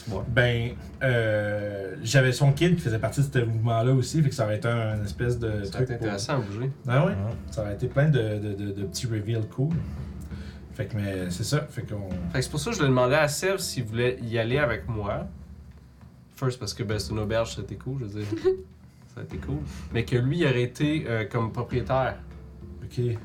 Ouais. 0.16 0.24
Ben, 0.28 0.72
euh, 1.04 1.96
j'avais 2.04 2.32
son 2.32 2.52
kid 2.52 2.76
qui 2.76 2.82
faisait 2.82 3.00
partie 3.00 3.22
de 3.22 3.28
ce 3.32 3.46
mouvement-là 3.46 3.94
aussi, 3.94 4.22
fait 4.22 4.30
que 4.30 4.36
ça 4.36 4.46
aurait 4.46 4.58
été 4.58 4.68
un, 4.68 5.04
espèce 5.04 5.38
de 5.40 5.64
Ça 5.64 5.70
a 5.80 5.84
truc. 5.84 5.88
pour- 5.88 5.96
intéressant 5.96 6.34
à 6.34 6.40
bouger. 6.40 6.72
Ah 6.88 7.06
ouais? 7.06 7.12
Ouais. 7.12 7.18
Ça 7.52 7.62
aurait 7.62 7.74
été 7.74 7.88
plein 7.88 8.10
de, 8.10 8.20
de, 8.40 8.54
de, 8.54 8.72
de 8.72 8.84
petits 8.86 9.08
reveals 9.08 9.48
cool. 9.56 9.74
Fait 10.74 10.86
que, 10.86 10.96
mais 10.96 11.30
c'est 11.30 11.44
ça. 11.44 11.62
Fait 11.70 11.82
qu'on. 11.82 12.10
Fait 12.32 12.40
que 12.40 12.42
c'est 12.42 12.52
pour 12.52 12.60
ça 12.60 12.70
que 12.72 12.78
je 12.78 12.82
lui 12.82 12.90
demandais 12.90 13.16
à 13.16 13.28
Sev 13.28 13.58
s'il 13.58 13.84
voulait 13.84 14.18
y 14.22 14.38
aller 14.38 14.58
avec 14.58 14.88
moi. 14.88 15.28
First, 16.36 16.58
parce 16.60 16.74
que 16.74 16.84
ben, 16.84 16.98
c'est 17.00 17.12
une 17.12 17.20
auberge, 17.20 17.56
ça 17.56 17.62
a 17.62 17.64
été 17.64 17.76
cool, 17.76 18.00
je 18.00 18.06
veux 18.06 18.22
dire. 18.24 18.28
ça 19.14 19.22
a 19.22 19.24
été 19.24 19.38
cool. 19.38 19.58
Mais 19.94 20.06
que 20.06 20.16
lui 20.16 20.40
il 20.40 20.46
aurait 20.46 20.62
été 20.64 21.06
euh, 21.08 21.26
comme 21.30 21.52
propriétaire. 21.52 22.16
Ok. 22.92 23.18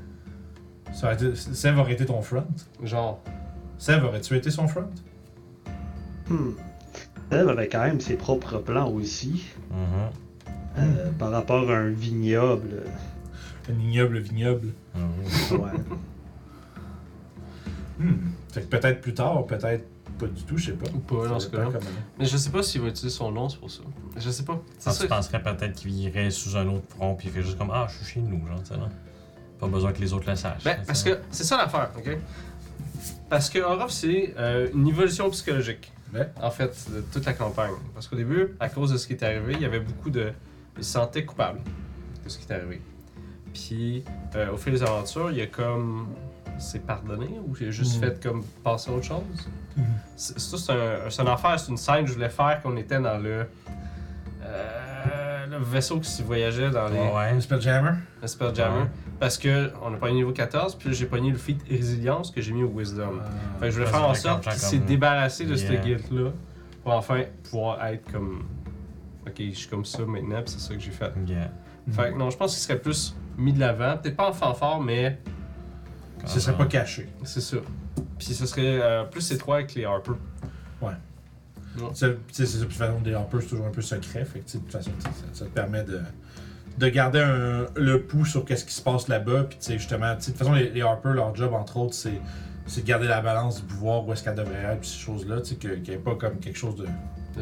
Ça 0.92 1.06
aurait 1.06 1.14
été, 1.14 1.34
Sev 1.34 1.78
aurait 1.78 1.92
été 1.94 2.06
ton 2.06 2.20
front? 2.22 2.46
Genre. 2.82 3.20
Sev, 3.78 4.04
aurais-tu 4.04 4.36
été 4.36 4.50
son 4.50 4.68
front? 4.68 4.88
Hmm. 6.28 6.50
Seb 7.30 7.48
avait 7.48 7.68
quand 7.68 7.82
même 7.84 8.00
ses 8.00 8.16
propres 8.16 8.58
plans 8.58 8.90
aussi. 8.90 9.44
Mhm. 9.70 9.78
euh, 10.78 11.10
par 11.18 11.30
rapport 11.30 11.70
à 11.70 11.74
un 11.76 11.90
vignoble. 11.90 12.82
Un 13.70 13.80
ignoble 13.80 14.18
vignoble. 14.18 14.68
Mhm. 14.94 15.60
Ouais. 15.60 15.70
Hmm. 17.96 18.30
Fait 18.50 18.62
que 18.62 18.66
peut-être 18.66 19.00
plus 19.00 19.14
tard, 19.14 19.46
peut-être 19.46 19.86
pas 20.18 20.26
du 20.26 20.42
tout, 20.42 20.58
je 20.58 20.66
sais 20.66 20.72
pas. 20.72 20.86
Ou 20.92 20.98
pas 20.98 21.28
dans 21.28 21.38
Ça 21.38 21.46
ce 21.46 21.50
cas-là. 21.52 21.68
Mais 22.18 22.24
je 22.24 22.36
sais 22.36 22.50
pas 22.50 22.60
s'il 22.64 22.80
va 22.80 22.88
utiliser 22.88 23.16
son 23.16 23.30
nom, 23.30 23.48
c'est 23.48 23.58
pour 23.60 23.70
ça. 23.70 23.82
Je 24.16 24.30
sais 24.30 24.42
pas. 24.42 24.60
C'est 24.78 24.84
Parce 24.86 24.96
que 24.98 25.02
ça. 25.02 25.08
tu 25.08 25.08
penserais 25.08 25.40
peut-être 25.42 25.74
qu'il 25.74 25.92
irait 26.00 26.30
sous 26.32 26.56
un 26.56 26.66
autre 26.66 26.86
front, 26.88 27.14
puis 27.14 27.28
il 27.28 27.32
fait 27.32 27.42
juste 27.42 27.56
comme 27.56 27.70
Ah, 27.72 27.86
je 27.88 27.98
suis 28.04 28.14
chez 28.14 28.20
nous, 28.20 28.44
genre, 28.48 28.60
tu 28.62 28.66
sais, 28.70 28.76
là. 28.76 28.88
Pas 29.60 29.66
besoin 29.68 29.92
que 29.92 30.00
les 30.00 30.12
autres 30.12 30.28
le 30.28 30.36
sachent. 30.36 30.64
Ben, 30.64 30.78
parce 30.86 31.02
que 31.02 31.18
c'est 31.30 31.44
ça 31.44 31.56
l'affaire, 31.56 31.90
ok? 31.96 32.16
Parce 33.28 33.48
que 33.50 33.58
Orof, 33.58 33.90
c'est 33.90 34.34
euh, 34.38 34.68
une 34.74 34.88
évolution 34.88 35.30
psychologique. 35.30 35.92
Ouais. 36.12 36.28
En 36.40 36.50
fait, 36.50 36.76
de 36.94 37.00
toute 37.00 37.24
la 37.24 37.32
campagne. 37.32 37.72
Parce 37.94 38.06
qu'au 38.06 38.16
début, 38.16 38.54
à 38.60 38.68
cause 38.68 38.92
de 38.92 38.98
ce 38.98 39.06
qui 39.06 39.14
est 39.14 39.22
arrivé, 39.24 39.54
il 39.54 39.62
y 39.62 39.64
avait 39.64 39.80
beaucoup 39.80 40.10
de. 40.10 40.32
Il 40.76 40.84
se 40.84 40.92
sentait 40.92 41.24
coupable 41.24 41.60
de 42.24 42.28
ce 42.28 42.38
qui 42.38 42.46
est 42.50 42.54
arrivé. 42.54 42.80
Puis, 43.52 44.04
euh, 44.36 44.52
au 44.52 44.56
fil 44.56 44.72
des 44.72 44.82
aventures, 44.82 45.30
il 45.30 45.40
a 45.40 45.46
comme. 45.46 46.08
s'est 46.58 46.78
pardonné 46.80 47.26
ou 47.46 47.56
il 47.60 47.68
a 47.68 47.70
juste 47.72 47.96
Mhm. 47.96 48.00
fait 48.10 48.22
comme 48.22 48.44
passer 48.62 48.90
à 48.90 48.94
autre 48.94 49.06
chose? 49.06 49.22
Mhm. 49.76 49.84
C'est 50.16 50.38
ça, 50.38 50.56
c'est 50.56 50.72
un, 50.72 51.10
c'est 51.10 51.22
une 51.22 51.28
affaire, 51.28 51.58
c'est 51.58 51.70
une 51.70 51.76
scène 51.76 52.02
que 52.04 52.08
je 52.10 52.14
voulais 52.14 52.28
faire 52.28 52.60
qu'on 52.62 52.76
était 52.76 53.00
dans 53.00 53.18
le. 53.18 53.46
Euh, 55.54 55.58
le 55.58 55.64
vaisseau 55.64 56.00
qui 56.00 56.22
voyageait 56.22 56.70
dans 56.70 56.88
les. 56.88 56.98
Ouais, 56.98 57.30
Un 57.32 57.40
Spelljammer? 57.40 57.92
Le 58.20 58.26
Spelljammer. 58.28 58.82
Ouais. 58.82 58.88
Parce 59.20 59.38
que 59.38 59.70
on 59.82 59.94
a 59.94 59.96
pogné 59.96 60.14
niveau 60.14 60.32
14, 60.32 60.74
puis 60.76 60.88
là, 60.90 60.94
j'ai 60.94 61.06
pogné 61.06 61.30
le 61.30 61.38
feat 61.38 61.60
résilience 61.68 62.30
que 62.30 62.40
j'ai 62.40 62.52
mis 62.52 62.62
au 62.62 62.68
wisdom. 62.74 63.20
Euh, 63.20 63.60
Fait 63.60 63.66
que 63.66 63.70
je 63.70 63.78
voulais 63.78 63.90
faire 63.90 64.08
en 64.08 64.14
sorte 64.14 64.42
qu'il 64.44 64.52
s'est 64.52 64.78
débarrassé 64.78 65.46
de 65.46 65.54
ce 65.56 65.64
Yeah. 65.72 65.80
guild-là 65.82 66.30
pour 66.82 66.92
enfin 66.92 67.22
pouvoir 67.44 67.84
être 67.86 68.10
comme. 68.12 68.44
Ok, 69.26 69.34
je 69.38 69.50
suis 69.52 69.68
comme 69.68 69.84
ça 69.86 70.02
maintenant, 70.04 70.42
puis 70.42 70.48
c'est 70.52 70.60
ça 70.60 70.74
que 70.74 70.80
j'ai 70.80 70.90
fait. 70.90 71.12
Yeah. 71.26 71.50
Fait 71.90 72.12
que 72.12 72.18
non, 72.18 72.28
je 72.30 72.36
pense 72.36 72.52
qu'il 72.54 72.62
serait 72.62 72.78
plus 72.78 73.14
mis 73.38 73.52
de 73.52 73.60
l'avant. 73.60 73.96
Peut-être 73.96 74.16
pas 74.16 74.28
en 74.28 74.32
fanfare, 74.32 74.80
mais 74.80 75.18
Ce 76.26 76.40
serait 76.40 76.56
pas 76.56 76.66
caché. 76.66 77.08
c'est 77.24 77.40
ça. 77.40 77.56
Puis 78.18 78.28
ce 78.28 78.46
serait 78.46 78.80
euh, 78.82 79.04
plus 79.04 79.30
étroit 79.32 79.56
avec 79.56 79.74
les 79.74 79.84
Harper. 79.84 80.12
C'est 80.80 80.86
c'est 81.92 82.46
ça, 82.46 82.58
de 82.58 82.64
toute 82.64 82.72
façon, 82.72 83.00
des 83.00 83.14
Hoppers, 83.14 83.42
c'est 83.42 83.48
toujours 83.48 83.66
un 83.66 83.70
peu 83.70 83.82
secret. 83.82 84.24
Fait 84.24 84.40
que, 84.40 84.46
de 84.46 84.50
toute 84.58 84.70
façon, 84.72 84.90
ça, 85.00 85.10
ça 85.32 85.44
te 85.44 85.50
permet 85.50 85.82
de, 85.84 86.00
de 86.78 86.88
garder 86.88 87.20
un- 87.20 87.66
le 87.76 88.02
pouls 88.02 88.24
sur 88.24 88.44
qu'est-ce 88.44 88.64
qui 88.64 88.74
se 88.74 88.82
passe 88.82 89.08
là-bas. 89.08 89.44
Puis, 89.44 89.58
justement, 89.78 90.14
de 90.14 90.20
toute 90.24 90.36
façon, 90.36 90.52
les, 90.52 90.70
les 90.70 90.82
Harper, 90.82 91.10
leur 91.14 91.34
job, 91.34 91.52
entre 91.54 91.76
autres, 91.78 91.94
c'est 91.94 92.20
c'est 92.66 92.80
de 92.80 92.86
garder 92.86 93.06
la 93.08 93.20
balance 93.20 93.56
du 93.60 93.66
pouvoir 93.66 94.08
où 94.08 94.12
est-ce 94.14 94.24
qu'elle 94.24 94.36
devrait 94.36 94.54
être, 94.72 94.80
puis 94.80 94.88
ces 94.88 94.98
choses-là, 94.98 95.42
tu 95.42 95.50
sais, 95.50 95.54
qu'il 95.56 95.82
n'y 95.82 95.90
ait 95.90 95.98
pas 95.98 96.14
comme 96.14 96.38
quelque 96.38 96.56
chose 96.56 96.76
de. 96.76 96.86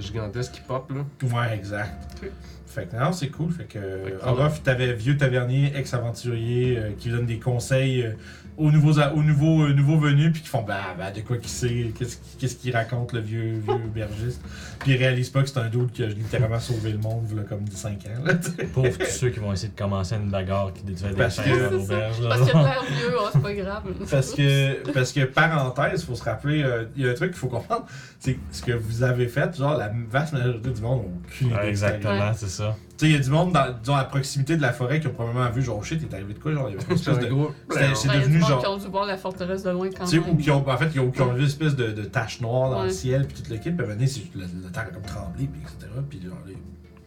Gigantesque 0.00 0.52
qui 0.52 0.60
pop, 0.62 0.90
là. 0.90 1.04
Ouais, 1.28 1.54
exact. 1.54 2.24
Fait 2.66 2.86
que 2.86 2.96
non, 2.96 3.12
c'est 3.12 3.28
cool. 3.28 3.52
Fait 3.52 3.64
que 3.66 3.78
Fait 3.78 4.18
que, 4.20 4.26
Orof, 4.26 4.62
t'avais 4.64 4.94
vieux 4.94 5.16
tavernier, 5.16 5.72
ex-aventurier, 5.76 6.78
euh, 6.78 6.90
qui 6.98 7.10
donne 7.10 7.26
des 7.26 7.38
conseils 7.38 8.02
euh, 8.02 8.12
aux 8.56 8.70
nouveaux, 8.70 9.00
aux 9.00 9.22
nouveaux, 9.22 9.62
euh, 9.64 9.72
nouveaux 9.72 9.98
venus, 9.98 10.32
puis 10.32 10.42
qui 10.42 10.48
font 10.48 10.62
bah, 10.62 10.94
bah 10.98 11.10
de 11.10 11.20
quoi 11.20 11.36
qu'il 11.38 11.48
sait, 11.48 11.92
qu'est-ce 11.98 12.16
qu'il 12.16 12.38
qu'est-ce 12.38 12.56
qu'il 12.56 12.76
raconte 12.76 13.12
le 13.12 13.20
vieux, 13.20 13.62
vieux 13.66 13.78
bergiste. 13.94 14.40
Puis 14.80 14.92
il 14.92 14.96
réalise 14.96 15.30
pas 15.30 15.42
que 15.42 15.48
c'est 15.48 15.58
un 15.58 15.68
doute 15.68 15.92
qui 15.92 16.02
a 16.02 16.06
littéralement 16.06 16.58
sauvé 16.60 16.92
le 16.92 16.98
monde, 16.98 17.26
là, 17.34 17.42
comme 17.48 17.66
5 17.66 17.92
ans. 18.06 18.24
Là. 18.24 18.34
Pauvres 18.74 18.98
tous 18.98 19.06
ceux 19.06 19.30
qui 19.30 19.38
vont 19.38 19.52
essayer 19.52 19.72
de 19.72 19.78
commencer 19.78 20.16
une 20.16 20.28
bagarre 20.30 20.72
qui 20.72 20.82
détruit 20.82 21.10
des 21.14 21.16
que- 21.16 21.28
chaises 21.30 21.62
à 21.62 21.70
l'auberge. 21.70 22.16
Parce 22.28 22.50
qu'il 22.50 22.58
a 22.58 22.62
l'air 22.62 22.82
vieux, 22.84 23.14
oh, 23.18 23.28
c'est 23.32 23.42
pas 23.42 23.54
grave. 23.54 23.82
Parce 24.10 24.32
que, 24.32 24.92
parce 24.92 25.12
que, 25.12 25.20
parenthèse, 25.24 26.04
faut 26.04 26.14
se 26.14 26.24
rappeler, 26.24 26.62
euh, 26.62 26.84
il 26.96 27.04
y 27.04 27.08
a 27.08 27.12
un 27.12 27.14
truc 27.14 27.30
qu'il 27.30 27.38
faut 27.38 27.48
comprendre, 27.48 27.86
c'est 28.18 28.34
que 28.34 28.40
ce 28.50 28.62
que 28.62 28.72
vous 28.72 29.02
avez 29.02 29.28
fait, 29.28 29.56
genre, 29.56 29.76
la 29.76 29.90
vaste 30.10 30.32
majorité 30.32 30.70
du 30.70 30.80
monde 30.80 31.02
n'a 31.02 31.08
aucune 31.08 31.46
idée. 31.48 31.56
Ouais, 31.56 31.62
que 31.62 31.68
exactement, 31.68 32.32
c'est 32.34 32.48
ça. 32.48 32.76
Tu 33.02 33.08
sais, 33.08 33.12
il 33.14 33.16
y 33.16 33.20
a 33.20 33.24
du 33.24 33.30
monde 33.30 33.52
dans, 33.52 33.66
disons, 33.80 33.96
à 33.96 34.04
proximité 34.04 34.56
de 34.56 34.62
la 34.62 34.72
forêt 34.72 35.00
qui 35.00 35.08
ont 35.08 35.12
probablement 35.12 35.50
vu, 35.50 35.60
genre, 35.60 35.84
shit, 35.84 36.00
il 36.00 36.08
est 36.08 36.14
arrivé 36.14 36.34
de 36.34 36.38
quoi, 36.38 36.52
genre, 36.52 36.68
il 36.68 36.76
y 36.76 36.78
avait 36.78 36.86
une 36.86 36.94
espèce 36.96 37.18
de. 37.18 37.26
gros. 37.26 37.50
C'est 37.68 37.76
Ouais, 37.80 37.88
il 38.04 38.06
y 38.06 38.14
a 38.14 38.20
devenu 38.20 38.40
genre- 38.40 38.60
qui 38.60 38.66
ont 38.68 38.76
dû 38.76 38.86
voir 38.86 39.06
la 39.06 39.16
forteresse 39.16 39.64
de 39.64 39.70
loin 39.70 39.88
quand 39.90 40.04
Tu 40.04 40.10
sais, 40.12 40.20
même. 40.20 40.30
ou 40.30 40.36
qui 40.36 40.50
ont, 40.52 40.68
en 40.68 40.76
fait, 40.76 40.88
qui 40.90 41.00
ont, 41.00 41.10
qui 41.10 41.20
ont 41.20 41.32
vu 41.32 41.40
une 41.40 41.46
espèce 41.46 41.74
de, 41.74 41.88
de 41.90 42.02
tache 42.04 42.40
noire 42.40 42.70
dans 42.70 42.84
le 42.84 42.90
ciel, 42.90 43.26
puis 43.26 43.34
toute 43.38 43.48
l'équipe, 43.48 43.76
puis 43.76 44.08
c'est- 44.08 44.20
le, 44.36 44.42
le 44.42 44.70
terre 44.70 44.84
a 44.88 44.90
comme 44.94 45.02
tremblé, 45.02 45.48
puis 45.52 45.60
etc. 45.62 45.90
Puis 46.08 46.20
genre, 46.24 46.38
les. 46.46 46.56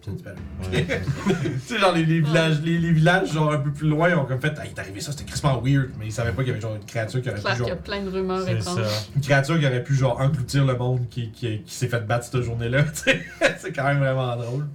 Ouais. 0.08 0.86
tu 1.42 1.60
sais, 1.66 1.80
genre, 1.80 1.92
les, 1.94 2.06
les 2.06 2.20
villages, 2.22 2.62
les, 2.62 2.78
les 2.78 2.92
villages, 2.92 3.32
genre, 3.34 3.52
un 3.54 3.58
peu 3.58 3.72
plus 3.72 3.88
loin, 3.90 4.16
ont 4.18 4.26
comme 4.26 4.40
fait, 4.40 4.54
ah, 4.60 4.64
il 4.66 4.70
est 4.70 4.80
arrivé 4.80 5.00
ça, 5.00 5.12
c'était 5.12 5.24
crissement 5.24 5.60
weird, 5.64 5.90
mais 5.98 6.06
ils 6.06 6.12
savaient 6.12 6.32
pas 6.32 6.44
qu'il 6.44 6.50
y 6.50 6.52
avait 6.52 6.62
genre 6.62 6.76
une 6.76 6.86
créature 6.86 7.24
qui 7.24 7.30
aurait 7.30 7.40
Claire 7.40 7.56
pu, 7.56 7.62
qu'il 7.64 7.70
y 7.70 7.72
a 7.72 7.74
genre. 7.76 7.84
plein 7.84 8.02
de 8.04 8.10
rumeurs 8.12 8.48
étranges. 8.48 8.84
ça. 8.84 9.06
Une 9.16 9.22
créature 9.22 9.60
qui 9.60 9.66
aurait 9.66 9.84
pu, 9.84 9.96
genre, 9.96 10.20
engloutir 10.22 10.64
le 10.66 10.76
monde 10.76 11.08
qui, 11.10 11.32
qui, 11.32 11.62
qui 11.64 11.74
s'est 11.74 11.88
fait 11.88 12.06
battre 12.06 12.26
cette 12.26 12.42
journée-là, 12.44 12.84
tu 12.94 13.00
sais. 13.02 13.26
c'est 13.58 13.72
quand 13.72 13.84
même 13.86 13.98
vraiment 13.98 14.36
drôle. 14.36 14.68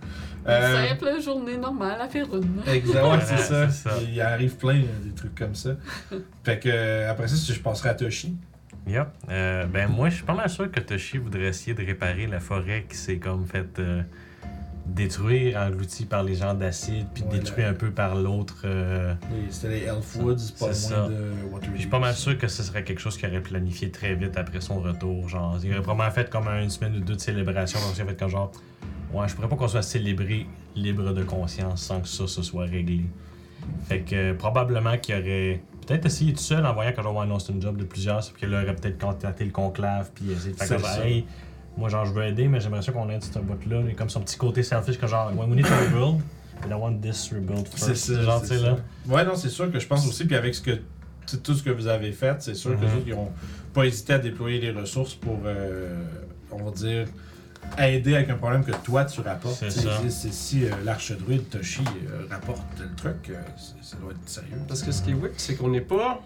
Euh, 0.48 0.82
Une 0.82 0.88
simple 0.98 1.20
journée 1.22 1.56
normale 1.58 2.00
à 2.00 2.08
Ferune. 2.08 2.62
Exact, 2.66 3.02
ouais, 3.02 3.18
c'est 3.24 3.36
ça. 3.38 3.68
c'est 3.68 3.88
ça. 3.88 3.96
Il 4.10 4.20
arrive 4.20 4.56
plein 4.56 4.80
euh, 4.80 5.04
des 5.04 5.12
trucs 5.14 5.34
comme 5.34 5.54
ça. 5.54 5.70
Fait 6.44 6.58
que 6.58 6.68
euh, 6.70 7.10
après 7.10 7.28
ça, 7.28 7.36
si 7.36 7.52
je 7.52 7.60
passerai 7.60 7.90
à 7.90 7.94
Toshi. 7.94 8.34
Yep. 8.86 9.08
Euh, 9.28 9.66
ben 9.66 9.88
moi, 9.88 10.08
je 10.08 10.16
suis 10.16 10.24
pas 10.24 10.34
mal 10.34 10.48
sûr 10.48 10.70
que 10.70 10.80
Toshi 10.80 11.18
voudrait 11.18 11.44
essayer 11.48 11.74
de 11.74 11.84
réparer 11.84 12.26
la 12.26 12.40
forêt 12.40 12.86
qui 12.88 12.96
s'est 12.96 13.18
comme 13.18 13.44
fait 13.46 13.78
euh, 13.78 14.02
détruire, 14.86 15.58
engloutie 15.58 16.06
par 16.06 16.22
les 16.24 16.34
gens 16.34 16.54
d'acide, 16.54 17.06
puis 17.12 17.22
Ouais, 17.24 17.38
détruit 17.38 17.62
là. 17.62 17.70
un 17.70 17.74
peu 17.74 17.90
par 17.90 18.14
l'autre. 18.16 18.62
euh, 18.64 19.14
Les- 19.30 19.52
C'était 19.52 19.68
les 19.68 19.82
Elfwoods, 19.84 20.36
pas 20.58 20.66
loin 20.66 20.72
ça. 20.74 21.08
de. 21.08 21.22
Je 21.74 21.80
suis 21.80 21.88
pas 21.90 21.98
mal 21.98 22.14
sûr 22.14 22.36
que 22.38 22.48
ce 22.48 22.62
serait 22.62 22.82
quelque 22.82 23.00
chose 23.00 23.16
qu'il 23.16 23.28
aurait 23.28 23.42
planifié 23.42 23.90
très 23.90 24.14
vite 24.14 24.36
après 24.36 24.60
son 24.60 24.80
retour. 24.80 25.28
Genre, 25.28 25.58
il 25.62 25.70
aurait 25.72 25.82
probablement 25.82 26.10
fait 26.10 26.30
comme 26.30 26.48
une 26.48 26.70
semaine 26.70 26.96
ou 26.96 27.00
deux 27.00 27.14
de 27.16 27.20
célébration. 27.20 27.78
Donc, 27.80 27.90
il 27.98 28.04
fait 28.04 28.18
comme 28.18 28.30
genre, 28.30 28.50
ouais, 29.12 29.28
je 29.28 29.34
pourrais 29.34 29.48
pas 29.48 29.56
qu'on 29.56 29.68
soit 29.68 29.82
célébré 29.82 30.46
libre 30.74 31.12
de 31.12 31.22
conscience 31.24 31.82
sans 31.82 32.00
que 32.00 32.08
ça 32.08 32.26
se 32.26 32.42
soit 32.42 32.64
réglé. 32.64 33.02
Fait 33.88 34.00
que 34.00 34.14
euh, 34.14 34.34
probablement 34.34 34.96
qu'il 34.98 35.14
aurait 35.14 35.60
peut-être 35.86 36.06
essayé 36.06 36.32
tout 36.32 36.40
seul 36.40 36.64
en 36.64 36.72
voyant 36.72 36.92
que 36.92 37.00
non, 37.02 37.38
c'est 37.38 37.52
une 37.52 37.60
job 37.60 37.76
de 37.76 37.84
plusieurs, 37.84 38.22
sauf 38.22 38.36
qu'il 38.36 38.52
aurait 38.54 38.74
peut-être 38.74 38.98
contacté 38.98 39.44
le 39.44 39.50
conclave 39.50 40.10
puis 40.14 40.30
essayé 40.32 40.52
de 40.52 40.56
faire 40.58 40.66
C'est 40.66 40.74
comme 40.76 40.84
ça. 40.84 41.06
hey, 41.06 41.24
moi 41.76 41.88
genre 41.88 42.04
je 42.06 42.12
veux 42.12 42.24
aider, 42.24 42.48
mais 42.48 42.60
j'aimerais 42.60 42.82
ça 42.82 42.92
qu'on 42.92 43.08
aide 43.10 43.22
ce 43.22 43.38
bout-là. 43.38 43.82
Il 43.84 43.90
a 43.90 43.94
comme 43.94 44.08
son 44.10 44.20
petit 44.20 44.36
côté 44.36 44.62
selfish 44.62 44.98
que 44.98 45.06
genre, 45.06 45.30
when 45.36 45.48
we 45.50 45.56
need 45.56 45.66
to 45.66 45.74
rebuild, 45.74 46.20
but 46.62 46.70
I 46.70 46.74
want 46.74 46.98
this 47.00 47.30
rebuild 47.32 47.66
first. 47.68 47.84
C'est 47.84 48.14
ça. 48.14 48.22
Genre, 48.22 48.40
c'est 48.44 48.48
tu 48.48 48.54
sais, 48.54 48.60
ça. 48.60 48.66
là. 48.70 48.76
Ouais, 49.08 49.24
non, 49.24 49.34
c'est 49.34 49.48
sûr 49.50 49.70
que 49.70 49.78
je 49.78 49.86
pense 49.86 50.06
aussi, 50.08 50.24
puis 50.24 50.36
avec 50.36 50.54
ce 50.54 50.60
que, 50.62 50.78
tout 51.42 51.54
ce 51.54 51.62
que 51.62 51.70
vous 51.70 51.86
avez 51.86 52.12
fait, 52.12 52.36
c'est 52.40 52.54
sûr 52.54 52.72
que 52.72 52.76
Mhm. 52.76 52.82
les 52.86 52.94
autres, 52.94 53.06
ils 53.08 53.14
ont 53.14 53.30
pas 53.74 53.84
hésité 53.84 54.14
à 54.14 54.18
déployer 54.18 54.58
les 54.60 54.70
ressources 54.72 55.14
pour, 55.14 55.38
euh, 55.44 56.02
on 56.50 56.62
va 56.64 56.70
dire, 56.70 57.06
aider 57.78 58.14
avec 58.14 58.30
un 58.30 58.34
problème 58.36 58.64
que 58.64 58.72
toi 58.84 59.04
tu 59.04 59.20
rapportes. 59.20 59.56
C'est 59.58 59.70
ça. 59.70 59.90
c'est- 60.02 60.10
c'est 60.10 60.32
si 60.32 60.64
euh, 60.64 60.70
l'archedruide 60.84 61.48
Toshi 61.48 61.80
euh, 61.82 62.26
rapporte 62.30 62.62
le 62.78 62.88
truc, 62.96 63.30
euh, 63.30 63.34
ça 63.82 63.96
doit 64.00 64.12
être 64.12 64.28
sérieux. 64.28 64.56
Parce 64.68 64.82
que 64.82 64.92
ce 64.92 65.02
qui 65.02 65.10
est 65.10 65.14
weird, 65.14 65.32
c'est 65.36 65.54
qu'on 65.56 65.68
n'est 65.70 65.80
pas 65.80 66.20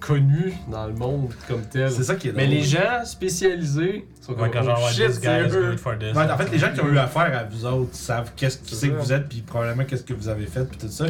connu 0.00 0.52
dans 0.70 0.86
le 0.86 0.92
monde 0.94 1.32
comme 1.48 1.62
tel. 1.62 1.90
C'est 1.90 2.04
ça 2.04 2.14
qui 2.14 2.28
est 2.28 2.32
Mais 2.32 2.46
drôle. 2.46 2.56
les 2.58 2.62
gens 2.64 3.04
spécialisés 3.04 4.06
sont 4.20 4.34
comme 4.34 4.42
Ouais, 4.42 4.50
quand 4.52 4.62
genre, 4.62 4.78
oh, 4.80 4.86
ouais, 4.86 4.92
shit, 4.92 5.06
this 5.08 5.20
guy 5.20 5.26
c'est 5.26 5.48
is 5.48 5.56
eux. 5.56 5.70
good 5.70 5.78
for 5.80 5.98
this. 5.98 6.14
Ouais, 6.16 6.30
en 6.30 6.36
fait, 6.38 6.50
les 6.52 6.58
gens 6.58 6.72
qui 6.72 6.80
ont 6.80 6.88
eu 6.88 6.98
affaire 6.98 7.36
à 7.36 7.44
vous 7.44 7.64
autres 7.66 7.94
savent 7.94 8.30
qu'est-ce 8.36 8.58
qui 8.58 8.74
C'est 8.74 8.80
c'est 8.86 8.88
que 8.90 8.94
vous 8.94 9.12
êtes, 9.12 9.28
puis 9.28 9.40
probablement 9.42 9.84
qu'est-ce 9.84 10.04
que 10.04 10.14
vous 10.14 10.28
avez 10.28 10.46
fait, 10.46 10.64
puis 10.64 10.78
tout 10.78 10.88
ça. 10.88 11.06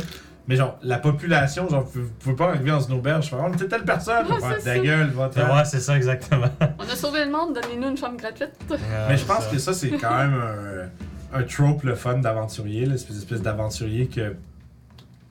Mais 0.48 0.56
genre, 0.56 0.78
la 0.82 0.98
population, 0.98 1.68
genre, 1.68 1.84
vous, 1.84 2.08
pouvez 2.18 2.34
pas 2.34 2.48
arriver 2.48 2.70
dans 2.70 2.80
une 2.80 2.94
auberge, 2.94 3.28
faire, 3.28 3.46
oh, 3.46 3.54
t'es 3.54 3.68
telle 3.68 3.84
personne, 3.84 4.26
Ouais, 4.26 4.40
faire 4.40 4.56
ta 4.56 4.74
ça. 4.74 4.78
gueule, 4.78 5.11
va 5.11 5.28
Ouais, 5.28 5.64
c'est 5.66 5.80
ça 5.80 5.94
exactement. 5.94 6.48
On 6.78 6.84
a 6.84 6.96
sauvé 6.96 7.26
le 7.26 7.30
monde, 7.30 7.54
donnez-nous 7.54 7.90
une 7.90 7.96
chambre 7.98 8.16
gratuite. 8.16 8.54
Mais 9.08 9.18
je 9.18 9.24
pense 9.26 9.46
que 9.46 9.58
ça, 9.58 9.74
c'est 9.74 9.90
quand 9.90 10.16
même 10.16 10.34
un, 10.34 11.38
un 11.38 11.42
trope 11.42 11.82
le 11.84 11.94
fun 11.94 12.16
d'aventurier, 12.16 12.87
l'espèce 12.87 13.18
espèce 13.18 13.42
d'aventurier 13.42 14.06
que. 14.06 14.34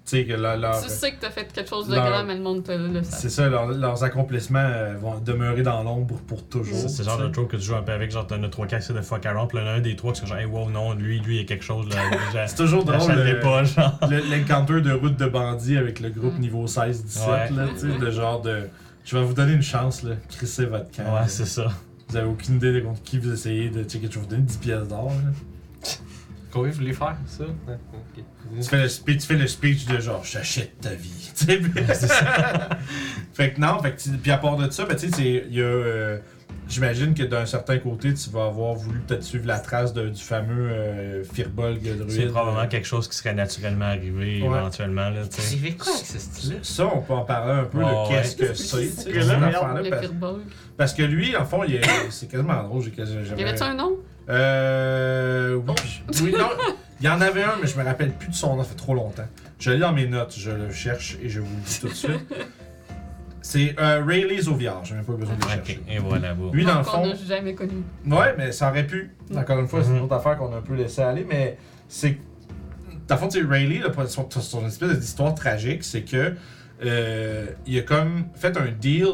Tu 0.10 0.20
sais, 0.20 0.26
que 0.26 0.34
leur- 0.34 0.56
leur- 0.56 0.82
Tu 0.82 0.88
sais 0.89 1.12
que 1.12 1.20
t'as 1.20 1.30
fait 1.30 1.52
quelque 1.52 1.67
chose 1.70 1.89
de 1.89 1.96
leur- 1.96 2.10
grand, 2.10 2.24
mais 2.24 2.36
le 2.36 2.41
monde 2.41 2.63
te 2.63 2.72
le 2.72 3.04
sait. 3.04 3.12
c'est 3.12 3.30
ça, 3.30 3.50
leur- 3.50 3.67
leurs 3.67 4.04
accomplissements 4.06 4.60
euh, 4.63 4.96
vont 4.98 5.20
demeurer 5.20 5.63
dans 5.63 5.84
l'ombre 5.84 6.15
pour 6.28 6.48
toujours. 6.48 6.78
C'est 6.78 6.88
c'est 6.88 7.04
le 7.04 7.10
genre 7.10 7.17
tu 7.17 7.24
sais. 7.24 7.28
de 7.28 7.34
trope 7.34 7.48
que 7.52 7.58
tu 7.58 7.63
joues 7.63 7.76
un 7.76 7.82
peu 7.82 7.91
avec, 7.91 8.10
genre 8.12 8.26
t'en 8.26 8.41
as 8.41 8.48
trois 8.48 8.67
qui 8.67 8.76
essaient 8.76 8.93
de 8.93 9.02
fuck 9.02 9.26
around, 9.26 9.50
puis 9.50 9.58
là, 9.58 9.70
un 9.74 9.82
des 9.82 9.98
trois 9.98 10.13
qui 10.13 10.22
sont 10.22 10.28
genre, 10.28 10.38
hey 10.38 10.46
wow, 10.46 10.70
non, 10.70 10.93
lui, 10.93 11.20
lui, 11.20 11.36
il 11.36 11.41
y 11.41 11.43
a 11.43 11.46
quelque 11.46 11.65
chose 11.65 11.88
là. 11.89 11.98
C'est 12.48 12.56
toujours 12.56 12.86
drôle. 12.86 13.02
J'achèterai 13.02 13.34
le- 13.34 13.39
pas, 13.41 13.63
genre. 13.65 14.00
le- 14.10 14.22
L'encounter 14.32 14.80
de 14.82 14.93
route 14.93 15.17
de 15.17 15.26
bandit 15.26 15.76
avec 15.78 16.00
le 16.00 16.10
groupe 16.10 16.38
Mm. 16.38 16.41
niveau 16.41 16.67
16-17, 16.67 17.28
Ouais. 17.30 17.50
là, 17.58 17.67
tu 17.74 17.91
sais, 17.91 17.98
de 18.00 18.10
genre 18.10 18.41
de. 18.41 18.62
Je 19.04 19.17
vais 19.17 19.24
vous 19.26 19.34
donner 19.34 19.54
une 19.54 19.62
chance, 19.62 20.04
là. 20.04 20.12
Crissez 20.30 20.65
votre 20.67 20.89
camp. 20.91 21.04
Ouais, 21.15 21.28
c'est 21.28 21.46
ça. 21.46 21.67
Vous 22.08 22.15
avez 22.15 22.28
aucune 22.28 22.56
idée 22.56 22.72
de 22.72 22.80
contre 22.80 23.04
qui 23.04 23.20
vous 23.20 23.34
essayez 23.34 23.70
de 23.70 23.84
checker. 23.84 24.08
Je 24.10 24.15
vais 24.15 24.22
vous 24.22 24.28
donner 24.28 24.43
10 24.43 24.56
pièces 24.58 24.88
d'or, 24.88 25.08
là. 25.10 25.32
Vous 26.65 26.72
voulez 26.72 26.93
faire, 26.93 27.15
ça? 27.26 27.43
Tu 28.60 28.63
fais 28.70 28.82
le 28.84 28.88
speech, 28.89 29.20
tu 29.22 29.28
fais 29.28 29.36
le 29.36 29.48
speech 29.48 29.86
de 29.86 30.00
genre, 30.00 30.24
j'achète 30.24 30.80
ta 30.82 30.89
vie. 30.93 31.32
Tu 31.38 31.46
sais, 31.46 31.58
puis- 31.58 31.84
fait 33.34 33.54
que 33.54 33.62
non, 33.62 33.80
fait 33.82 33.91
que 33.96 34.10
puis 34.17 34.32
à 34.32 34.38
part 34.38 34.58
de 34.58 34.70
ça, 34.72 34.86
ben, 34.86 34.96
tu 34.96 35.08
sais, 35.10 35.15
c'est- 35.15 35.46
il 35.50 35.56
y 35.56 35.62
a. 35.62 35.65
euh, 35.65 36.17
J'imagine 36.70 37.13
que 37.13 37.24
d'un 37.24 37.46
certain 37.46 37.78
côté, 37.78 38.13
tu 38.13 38.30
vas 38.30 38.46
avoir 38.48 38.74
voulu 38.74 39.00
peut-être 39.00 39.24
suivre 39.24 39.48
la 39.48 39.58
trace 39.58 39.93
de- 39.93 40.10
du 40.10 40.22
fameux 40.22 40.70
euh, 40.70 41.24
Firbolg 41.24 41.80
druide. 41.82 42.10
C'est 42.10 42.26
probablement 42.26 42.60
euh, 42.63 42.67
quelque 42.67 42.86
chose 42.86 43.08
qui 43.08 43.15
serait 43.15 43.34
naturellement 43.34 43.86
arrivé 43.86 44.41
Ouais. 44.41 44.58
éventuellement, 44.58 45.10
là. 45.10 45.22
J'ai 45.50 45.76
quoi 45.76 45.93
avec 45.93 46.06
ce 46.06 46.20
style-là? 46.20 46.58
Ça, 46.63 46.86
on 46.93 47.00
peut 47.02 47.13
en 47.13 47.24
parler 47.24 47.54
un 47.54 47.63
peu 47.63 47.78
de 47.80 48.08
qu'est-ce 48.10 48.41
ouais. 48.41 48.48
que 48.50 48.54
c'est. 48.54 48.80
tu 48.82 48.91
sais, 48.96 49.12
Que 49.12 49.89
parce, 49.89 50.08
parce 50.76 50.93
que 50.93 51.04
lui, 51.04 51.38
en 51.38 51.46
fond, 51.46 51.63
il 51.65 51.76
est- 51.76 51.82
c'est 52.10 52.28
quasiment 52.30 52.62
drôle. 52.63 52.84
J'ai 52.84 52.91
quasi- 52.91 53.13
Y 53.38 53.41
avait-tu 53.43 53.63
un 53.63 53.74
nom? 53.74 53.91
Euh. 54.29 55.55
Oui, 55.55 55.63
Oh. 56.07 56.13
oui, 56.23 56.31
non. 56.37 56.49
Il 56.99 57.05
y 57.05 57.09
en 57.09 57.21
avait 57.21 57.43
un, 57.43 57.53
mais 57.61 57.67
je 57.67 57.77
me 57.77 57.83
rappelle 57.83 58.11
plus 58.11 58.29
de 58.29 58.33
son 58.33 58.55
nom, 58.55 58.63
ça 58.63 58.69
fait 58.69 58.75
trop 58.75 58.95
longtemps. 58.95 59.27
Je 59.59 59.71
l'ai 59.71 59.79
dans 59.79 59.91
mes 59.93 60.07
notes, 60.07 60.33
je 60.37 60.49
le 60.51 60.71
cherche 60.71 61.17
et 61.21 61.29
je 61.29 61.39
vous 61.41 61.55
le 61.55 61.61
dis 61.61 61.79
tout 61.79 61.87
de 61.89 61.93
suite. 61.93 62.27
C'est 63.41 63.75
euh, 63.79 64.03
Rayleigh 64.05 64.41
Zauviard, 64.41 64.83
j'ai 64.83 64.95
même 64.95 65.05
pas 65.05 65.13
besoin 65.13 65.35
de 65.35 65.41
le 65.41 65.47
chercher. 65.49 65.79
et 65.89 65.99
voilà, 65.99 66.33
bon. 66.33 66.51
Lui, 66.51 66.65
dans 66.65 66.79
le 66.79 66.83
fond. 66.83 67.05
n'a 67.05 67.15
jamais 67.15 67.55
connu. 67.55 67.81
Ouais, 68.05 68.35
mais 68.37 68.51
ça 68.51 68.69
aurait 68.69 68.85
pu. 68.85 69.11
Encore 69.33 69.59
une 69.59 69.67
fois, 69.69 69.81
c'est 69.83 69.89
une 69.91 69.97
Mhm. 69.97 70.03
autre 70.03 70.15
affaire 70.15 70.37
qu'on 70.37 70.51
a 70.53 70.57
un 70.57 70.61
peu 70.61 70.73
laissé 70.75 71.01
aller, 71.01 71.25
mais 71.27 71.57
c'est. 71.87 72.17
Dans 73.07 73.15
le 73.15 73.19
fond, 73.21 73.27
tu 73.29 73.39
sais, 73.39 73.45
Rayleigh, 73.47 73.79
là, 73.79 73.89
son 74.05 74.67
espèce 74.67 74.99
d'histoire 74.99 75.33
tragique, 75.33 75.85
c'est 75.85 76.01
que 76.01 76.33
euh, 76.83 77.45
il 77.65 77.79
a 77.79 77.83
comme 77.83 78.25
fait 78.35 78.57
un 78.57 78.67
deal 78.67 79.07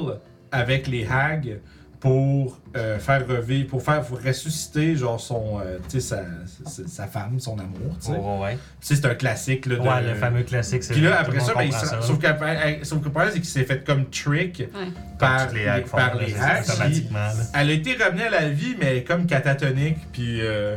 avec 0.51 0.87
les 0.87 1.05
hags 1.05 1.59
pour 2.03 2.59
euh, 2.75 2.99
faire 2.99 3.25
revivre, 3.25 3.69
pour 3.69 3.81
faire 3.81 4.01
pour 4.01 4.21
ressusciter 4.21 4.97
genre 4.97 5.21
son, 5.21 5.61
euh, 5.61 5.77
tu 5.87 6.01
sais, 6.01 6.17
sa, 6.17 6.23
sa, 6.69 6.85
sa 6.85 7.07
femme, 7.07 7.39
son 7.39 7.57
amour, 7.57 7.97
tu 8.01 8.07
sais. 8.11 8.17
Ouais, 8.17 8.57
c'est 8.81 9.05
un 9.05 9.15
classique 9.15 9.65
là, 9.67 9.75
de. 9.77 9.79
Ouais, 9.79 10.01
le 10.01 10.15
fameux 10.15 10.43
classique, 10.43 10.83
c'est 10.83 10.95
Puis 10.95 11.01
là, 11.01 11.21
après 11.21 11.35
le 11.35 11.39
ça, 11.39 11.53
ben, 11.55 11.61
il 11.61 11.71
ça. 11.71 12.01
sauf 12.01 12.19
que 12.19 12.27
le 12.27 12.99
problème, 13.09 13.29
c'est 13.31 13.39
qu'il 13.39 13.45
s'est 13.45 13.63
fait 13.63 13.85
comme 13.85 14.09
trick 14.09 14.59
Ouais. 14.59 14.87
par 15.17 15.53
les 15.53 15.65
hacks 15.65 15.85
par 15.89 16.15
les 16.17 16.35
hacks. 16.35 16.67
automatiquement, 16.67 17.19
là. 17.19 17.43
elle 17.53 17.69
a 17.69 17.71
été 17.73 17.93
revenue 17.93 18.23
à 18.23 18.29
la 18.31 18.49
vie, 18.49 18.75
mais 18.77 18.87
elle 18.87 18.97
est 18.97 19.03
comme 19.05 19.25
catatonique, 19.25 19.99
puis 20.11 20.41
euh, 20.41 20.75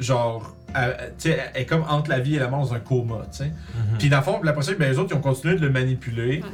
genre, 0.00 0.56
elle, 0.74 1.12
tu 1.18 1.28
sais, 1.32 1.38
elle 1.52 1.60
est 1.62 1.66
comme 1.66 1.84
entre 1.86 2.08
la 2.08 2.20
vie 2.20 2.36
et 2.36 2.38
la 2.38 2.48
mort 2.48 2.60
dans 2.60 2.72
un 2.72 2.80
coma, 2.80 3.26
tu 3.30 3.38
sais. 3.38 3.44
Mhm. 3.44 3.98
Puis 3.98 4.08
dans 4.08 4.16
le 4.16 4.22
fond, 4.22 4.40
la 4.42 4.54
prochaine, 4.54 4.76
ben, 4.76 4.90
les 4.90 4.98
autres, 4.98 5.10
ils 5.12 5.18
ont 5.18 5.20
continué 5.20 5.56
de 5.56 5.60
le 5.60 5.70
manipuler 5.70 6.40
Ouais. 6.42 6.48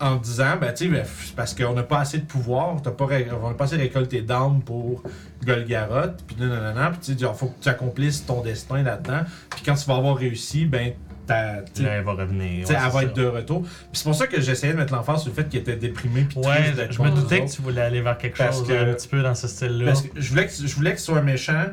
En 0.00 0.16
disant, 0.16 0.56
ben, 0.60 0.72
tu 0.72 0.84
sais, 0.84 0.90
ben, 0.90 1.04
parce 1.36 1.54
qu'on 1.54 1.72
n'a 1.74 1.82
pas 1.82 1.98
assez 2.00 2.18
de 2.18 2.24
pouvoir, 2.24 2.80
t'as 2.82 2.90
pas, 2.92 3.06
on 3.42 3.48
n'a 3.48 3.54
pas 3.54 3.64
assez 3.64 3.76
récolté 3.76 4.22
d'armes 4.22 4.62
pour 4.62 5.02
Golgaroth, 5.44 6.22
puis 6.26 6.36
non, 6.40 6.60
puis 7.00 7.16
tu 7.16 7.24
faut 7.34 7.46
que 7.48 7.62
tu 7.62 7.68
accomplisses 7.68 8.24
ton 8.24 8.40
destin 8.42 8.82
là-dedans, 8.82 9.22
puis 9.50 9.62
quand 9.64 9.74
tu 9.74 9.86
vas 9.86 9.96
avoir 9.96 10.16
réussi, 10.16 10.66
ben, 10.66 10.92
t'as. 11.26 11.62
tu 11.62 11.70
sais, 11.74 11.82
Là, 11.82 11.90
elle 11.94 12.04
va 12.04 12.12
revenir. 12.12 12.60
tu 12.60 12.66
sais, 12.66 12.72
ouais, 12.74 12.78
elle 12.84 12.90
va 12.92 13.00
ça. 13.00 13.02
être 13.02 13.14
de 13.16 13.26
retour. 13.26 13.62
Puis 13.62 13.70
c'est 13.92 14.04
pour 14.04 14.14
ça 14.14 14.26
que 14.26 14.40
j'essayais 14.40 14.72
de 14.72 14.78
mettre 14.78 14.94
l'emphase 14.94 15.22
sur 15.22 15.30
le 15.30 15.34
fait 15.34 15.48
qu'il 15.48 15.60
était 15.60 15.76
déprimé 15.76 16.22
puis 16.22 16.38
Ouais, 16.38 16.72
d'être 16.72 16.92
je 16.92 17.02
me 17.02 17.10
doutais 17.10 17.44
que 17.44 17.50
tu 17.50 17.62
voulais 17.62 17.82
aller 17.82 18.00
vers 18.00 18.16
quelque 18.18 18.38
Parce 18.38 18.58
chose 18.58 18.68
que- 18.68 18.72
un 18.72 18.94
petit 18.94 19.08
peu 19.08 19.22
dans 19.22 19.34
ce 19.34 19.48
style-là. 19.48 19.86
Parce 19.86 20.02
que 20.02 20.08
je 20.20 20.28
voulais 20.30 20.46
que 20.46 20.52
je 20.52 20.74
voulais 20.74 20.92
que 20.92 20.98
ce 21.00 21.06
soit 21.06 21.18
un 21.18 21.22
méchant 21.22 21.64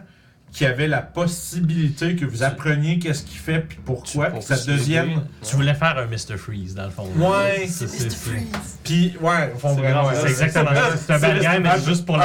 qu'il 0.55 0.65
y 0.67 0.69
avait 0.69 0.87
la 0.87 1.01
possibilité 1.01 2.15
que 2.15 2.25
vous 2.25 2.41
appreniez 2.43 2.97
qu'est-ce 2.97 3.23
qu'il 3.23 3.37
fait 3.37 3.59
puis 3.59 3.77
pourquoi, 3.83 4.27
Pour 4.29 4.39
puis 4.39 4.47
ça 4.55 4.71
devienne. 4.71 5.23
Tu 5.43 5.55
voulais 5.57 5.73
faire 5.73 5.97
un 5.97 6.05
Mr. 6.05 6.37
Freeze, 6.37 6.73
dans 6.75 6.85
le 6.85 6.91
fond. 6.91 7.07
Ouais, 7.17 7.67
c'est 7.67 7.85
Mr. 7.85 7.89
c'est- 8.09 8.09
Freeze. 8.15 8.45
Puis 8.83 9.17
ouais, 9.19 9.51
ils 9.53 9.59
font 9.59 9.75
C'est 9.75 9.81
vraiment. 9.81 10.11
exactement 10.11 10.73
ça. 10.73 10.95
C'est 10.97 11.13
un 11.13 11.19
bad 11.19 11.39
guy, 11.39 11.59
mais 11.61 11.79
juste 11.85 12.05
pour 12.05 12.17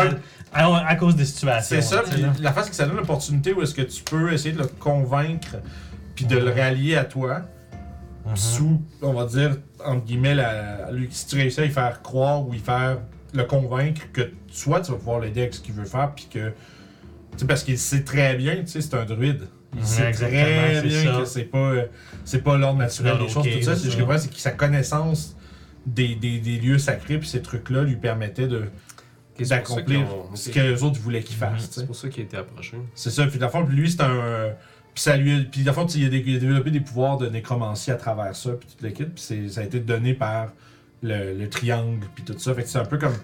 à, 0.53 0.95
cause 0.97 1.17
des 1.17 1.25
situations. 1.25 1.77
C'est 1.77 1.83
ça, 1.83 2.03
puis 2.09 2.25
la 2.41 2.53
face, 2.53 2.65
c'est 2.67 2.71
que 2.71 2.77
ça 2.77 2.87
donne 2.87 2.97
l'opportunité 2.99 3.53
où 3.53 3.63
est-ce 3.63 3.75
que 3.75 3.83
tu 3.83 4.03
peux 4.05 4.33
essayer 4.33 4.53
de 4.53 4.59
le 4.61 4.67
convaincre 4.67 5.57
puis 6.15 6.25
de 6.25 6.37
le 6.37 6.51
rallier 6.53 6.97
à 6.97 7.05
toi 7.05 7.43
Mhm. 8.27 8.37
sous, 8.37 8.83
on 9.03 9.13
va 9.15 9.25
dire, 9.27 9.57
entre 9.85 10.05
guillemets, 10.05 10.35
la, 10.35 10.91
lui, 10.93 11.09
si 11.11 11.27
tu 11.27 11.37
réussis 11.37 11.61
à 11.61 11.65
y 11.65 11.71
faire 11.71 12.01
croire 12.03 12.47
ou 12.47 12.53
y 12.55 12.59
faire 12.59 12.99
le 13.33 13.43
convaincre 13.45 14.03
que 14.13 14.31
soit 14.53 14.83
tu 14.83 14.93
vas 14.93 14.99
pouvoir 14.99 15.21
l'aider 15.21 15.41
avec 15.41 15.55
ce 15.55 15.61
qu'il 15.61 15.75
veut 15.75 15.85
faire 15.85 16.13
puis 16.15 16.29
que. 16.33 16.53
Sais, 17.37 17.47
parce 17.47 17.65
qu'il 17.65 17.79
sait 17.79 18.03
très 18.03 18.37
bien, 18.37 18.57
tu 18.57 18.67
sais, 18.67 18.81
c'est 18.81 18.95
un 18.95 19.05
druide. 19.05 19.49
Il 19.77 19.87
sait 19.87 20.09
exactement, 20.09 20.43
très 20.43 20.83
bien 20.83 21.05
ça. 21.05 21.21
que 21.21 21.25
c'est 21.25 21.45
pas, 21.45 21.59
euh, 21.59 21.87
c'est 22.25 22.43
pas 22.43 22.59
l'ordre 22.59 22.79
naturel 22.79 23.19
des 23.19 23.29
choses, 23.29 23.47
tout 23.47 23.63
ça. 23.63 23.77
ce 23.77 23.85
que 23.85 23.91
je 23.91 23.99
comprends, 23.99 24.19
c'est 24.19 24.31
que 24.31 24.37
sa 24.37 24.51
connaissance 24.51 25.37
des, 25.87 26.17
des, 26.17 26.39
des 26.39 26.59
lieux 26.59 26.79
sacrés 26.79 27.19
puis 27.19 27.29
ces 27.29 27.41
trucs-là 27.41 27.85
lui 27.85 27.97
permettait 27.97 28.49
de 28.49 28.65
d'accomplir 29.49 30.07
ce 30.35 30.51
que 30.51 30.61
les 30.61 30.83
autres 30.83 31.01
voulaient 31.01 31.23
qu'il 31.23 31.37
fasse. 31.37 31.53
Mhm. 31.53 31.59
sais. 31.61 31.81
C'est 31.81 31.87
pour 31.87 31.97
ça 31.97 32.09
qu'il 32.09 32.23
a 32.23 32.25
été 32.25 32.37
approché. 32.37 32.77
C'est 32.95 33.11
ça. 33.11 33.27
Puis, 33.27 33.39
dans 33.39 33.47
le 33.47 33.53
fond, 33.53 33.63
lui, 33.65 33.91
c'est 33.91 34.03
un. 34.03 34.51
Puis, 34.95 35.03
ça 35.03 35.17
lui 35.17 35.45
puis, 35.45 35.63
dans 35.63 35.71
le 35.71 35.75
fond, 35.75 35.87
il 35.87 36.05
a, 36.05 36.09
développé 36.09 36.71
des 36.71 36.81
pouvoirs 36.81 37.17
de 37.17 37.29
nécromancie 37.29 37.91
à 37.91 37.95
travers 37.95 38.35
ça, 38.35 38.51
puis 38.53 38.69
toute 38.69 38.83
l'équipe. 38.83 39.15
Puis, 39.15 39.51
ça 39.51 39.61
a 39.61 39.65
été 39.65 39.81
donné 39.81 40.15
par 40.15 40.53
le, 41.03 41.35
le 41.35 41.49
triangle, 41.49 42.07
puis 42.15 42.25
tout 42.25 42.39
ça. 42.39 42.55
Fait 42.55 42.63
que 42.63 42.69
c'est 42.69 42.79
un 42.79 42.85
peu 42.85 42.99
comme. 42.99 43.15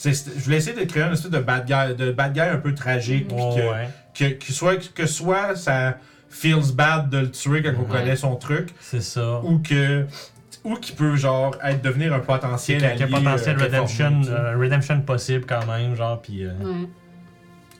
C'est- 0.00 0.14
c'est- 0.14 0.30
je 0.38 0.44
voulais 0.44 0.56
essayer 0.56 0.76
de 0.78 0.84
créer 0.90 1.02
une 1.02 1.12
espèce 1.12 1.30
de 1.30 1.38
bad 1.38 1.66
guy, 1.66 1.94
de 1.94 2.10
bad 2.12 2.32
guy 2.32 2.40
un 2.40 2.56
peu 2.56 2.74
tragique, 2.74 3.28
puis 3.28 3.36
Ouais, 3.36 3.54
que, 3.54 3.70
ouais. 3.70 3.88
que, 4.14 4.46
que 4.46 4.52
soit, 4.52 4.92
que 4.94 5.06
soit 5.06 5.56
ça 5.56 5.98
feels 6.30 6.72
bad 6.74 7.10
de 7.10 7.18
le 7.18 7.30
tuer 7.30 7.62
quand 7.62 7.72
on 7.76 7.82
Ouais. 7.82 7.98
connaît 7.98 8.16
son 8.16 8.36
truc, 8.36 8.70
C'est 8.80 9.02
ça. 9.02 9.40
ou 9.42 9.58
que. 9.58 10.06
Ou 10.62 10.74
qu'il 10.76 10.94
peut, 10.94 11.16
genre, 11.16 11.56
être, 11.64 11.80
devenir 11.82 12.12
un 12.12 12.18
potentiel 12.20 12.78
qu'il 12.78 12.86
y 12.86 12.90
a- 12.90 12.92
qu'il 12.92 13.00
y 13.00 13.02
a 13.02 13.06
allié, 13.16 13.24
potentiel 13.24 13.56
euh, 13.58 13.62
redemption, 13.64 14.20
euh, 14.28 14.58
redemption 14.58 15.00
possible 15.00 15.44
quand 15.48 15.66
même, 15.66 15.94
genre, 15.94 16.20
puis. 16.20 16.44
euh, 16.44 16.50
Ouais. 16.62 16.86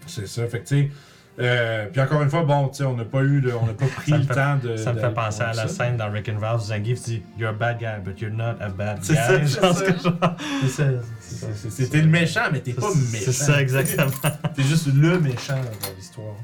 C'est 0.06 0.26
ça. 0.26 0.46
Fait 0.46 0.61
que, 0.61 0.68
tu 0.68 0.76
sais. 0.85 0.90
Euh, 1.38 1.87
puis 1.90 2.01
encore 2.01 2.23
une 2.23 2.29
fois, 2.29 2.43
bon, 2.43 2.69
tu 2.69 2.79
sais, 2.79 2.85
on 2.85 2.95
n'a 2.97 3.05
pas 3.05 3.23
eu 3.23 3.40
de, 3.40 3.53
on 3.53 3.64
n'a 3.66 3.73
pas 3.73 3.87
pris 3.87 4.12
le 4.12 4.23
fait- 4.25 4.35
temps 4.35 4.57
de. 4.62 4.77
Ça 4.77 4.93
me 4.93 5.01
fait 5.01 5.11
penser 5.14 5.43
à 5.43 5.53
la 5.55 5.66
ça. 5.66 5.69
scène 5.69 5.97
dans 5.97 6.11
Rick 6.11 6.29
and 6.29 6.38
Ralph 6.40 6.62
Zangief 6.64 7.01
dit 7.03 7.23
You're 7.38 7.51
a 7.51 7.53
bad 7.53 7.79
guy, 7.79 8.01
but 8.05 8.21
you're 8.21 8.33
not 8.35 8.57
a 8.61 8.69
bad 8.69 8.99
guy. 9.01 9.07
C'est 9.07 9.14
ça, 9.14 9.47
c'est 9.47 9.61
Genre, 9.61 9.75
ça. 9.77 9.85
que 9.93 10.03
genre- 10.03 10.37
C'est 10.62 10.69
ça. 10.69 10.85
c'est 11.21 11.35
ça, 11.37 11.47
c'est- 11.55 11.71
c'est- 11.71 11.87
T'es 11.90 12.03
le 12.03 12.09
méchant, 12.09 12.43
mais 12.53 12.61
t'es 12.61 12.73
pas 12.75 12.88
méchant. 12.88 13.25
C'est 13.25 13.33
ça, 13.33 13.61
exactement. 13.62 14.11
T'es 14.57 14.62
juste 14.62 14.88
le 14.95 15.19
méchant 15.21 15.55
dans 15.55 15.97
l'histoire. 15.97 16.35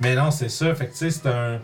mais 0.00 0.14
non, 0.16 0.30
c'est 0.30 0.48
ça. 0.48 0.74
Fait 0.74 0.86
que, 0.86 0.92
tu 0.92 0.98
sais, 0.98 1.10
c'est 1.10 1.28
un. 1.28 1.58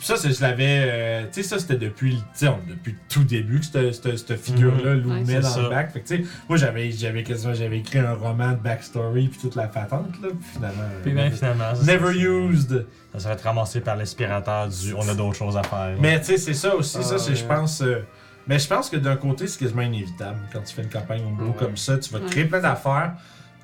Ça, 0.00 0.14
je 0.16 0.40
l'avais. 0.42 0.84
euh, 0.86 1.22
tu 1.32 1.42
sais, 1.42 1.48
ça, 1.48 1.58
c'était 1.58 1.76
depuis, 1.76 2.22
depuis 2.68 2.96
tout 3.08 3.22
début 3.24 3.60
que 3.60 3.92
cette, 3.92 4.36
figure-là 4.36 4.94
loomait 4.94 5.24
c'est 5.26 5.40
dans 5.40 5.48
ça. 5.48 5.62
le 5.62 5.68
bac. 5.68 5.92
Fait 5.92 6.00
que, 6.00 6.08
tu 6.08 6.16
sais, 6.24 6.30
moi, 6.48 6.58
j'avais, 6.58 6.90
quasiment 7.22 7.54
j'avais 7.54 7.78
écrit 7.78 7.98
un 8.00 8.14
roman 8.14 8.50
de 8.52 8.56
backstory 8.56 9.28
puis 9.28 9.38
toute 9.40 9.54
la 9.54 9.68
patente, 9.68 10.20
là. 10.22 10.28
Puis 10.30 10.48
finalement. 10.54 10.82
Puis 11.02 11.12
ben, 11.12 11.30
finalement. 11.30 11.72
Never 11.84 12.12
used. 12.16 12.86
Ça 13.12 13.20
serait 13.20 13.34
être 13.34 13.42
ramassé 13.44 13.80
par 13.80 13.96
l'aspirateur 13.96 14.68
du 14.68 14.94
On 14.94 15.08
a 15.08 15.14
d'autres 15.14 15.36
choses 15.36 15.56
à 15.56 15.62
faire. 15.62 15.96
Mais 16.00 16.18
tu 16.20 16.26
sais, 16.26 16.36
c'est 16.38 16.54
ça 16.54 16.74
aussi, 16.74 16.96
Ah, 17.00 17.04
ça, 17.04 17.18
c'est, 17.18 17.36
je 17.36 17.42
ouais. 17.42 17.48
pense. 17.48 17.82
euh, 17.82 18.04
mais 18.48 18.58
je 18.58 18.66
pense 18.66 18.90
que 18.90 18.96
d'un 18.96 19.16
côté, 19.16 19.46
c'est 19.46 19.60
quasiment 19.60 19.82
inévitable. 19.82 20.38
Quand 20.52 20.60
tu 20.62 20.74
fais 20.74 20.82
une 20.82 20.88
campagne 20.90 21.22
au 21.24 21.30
bout 21.30 21.44
Ouais. 21.50 21.56
comme 21.58 21.76
ça, 21.76 21.96
tu 21.98 22.12
vas 22.12 22.18
te 22.20 22.28
créer 22.30 22.44
plein 22.46 22.60
d'affaires. 22.60 23.12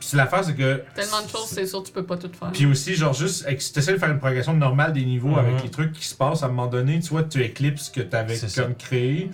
Puis 0.00 0.16
l'affaire, 0.16 0.44
c'est 0.44 0.54
que. 0.54 0.82
Tellement 0.94 1.22
de 1.22 1.28
choses, 1.28 1.46
c'est 1.48 1.66
sûr, 1.66 1.82
tu 1.82 1.92
peux 1.92 2.04
pas 2.04 2.16
tout 2.16 2.30
faire. 2.38 2.52
Puis 2.52 2.66
aussi, 2.66 2.94
genre, 2.94 3.12
juste, 3.14 3.44
tu 3.46 3.78
essaies 3.78 3.92
de 3.94 3.98
faire 3.98 4.10
une 4.10 4.18
progression 4.18 4.54
normale 4.54 4.92
des 4.92 5.04
niveaux 5.04 5.28
Mhm. 5.30 5.38
avec 5.38 5.62
les 5.64 5.70
trucs 5.70 5.92
qui 5.92 6.04
se 6.06 6.14
passent, 6.14 6.42
à 6.42 6.46
un 6.46 6.50
moment 6.50 6.66
donné, 6.68 7.00
tu 7.00 7.08
vois, 7.10 7.24
tu 7.24 7.42
éclipses 7.42 7.84
ce 7.86 7.90
que 7.90 8.00
tu 8.00 8.14
avais 8.16 8.38
comme 8.54 8.74
créé, 8.76 9.30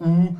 ou 0.00 0.36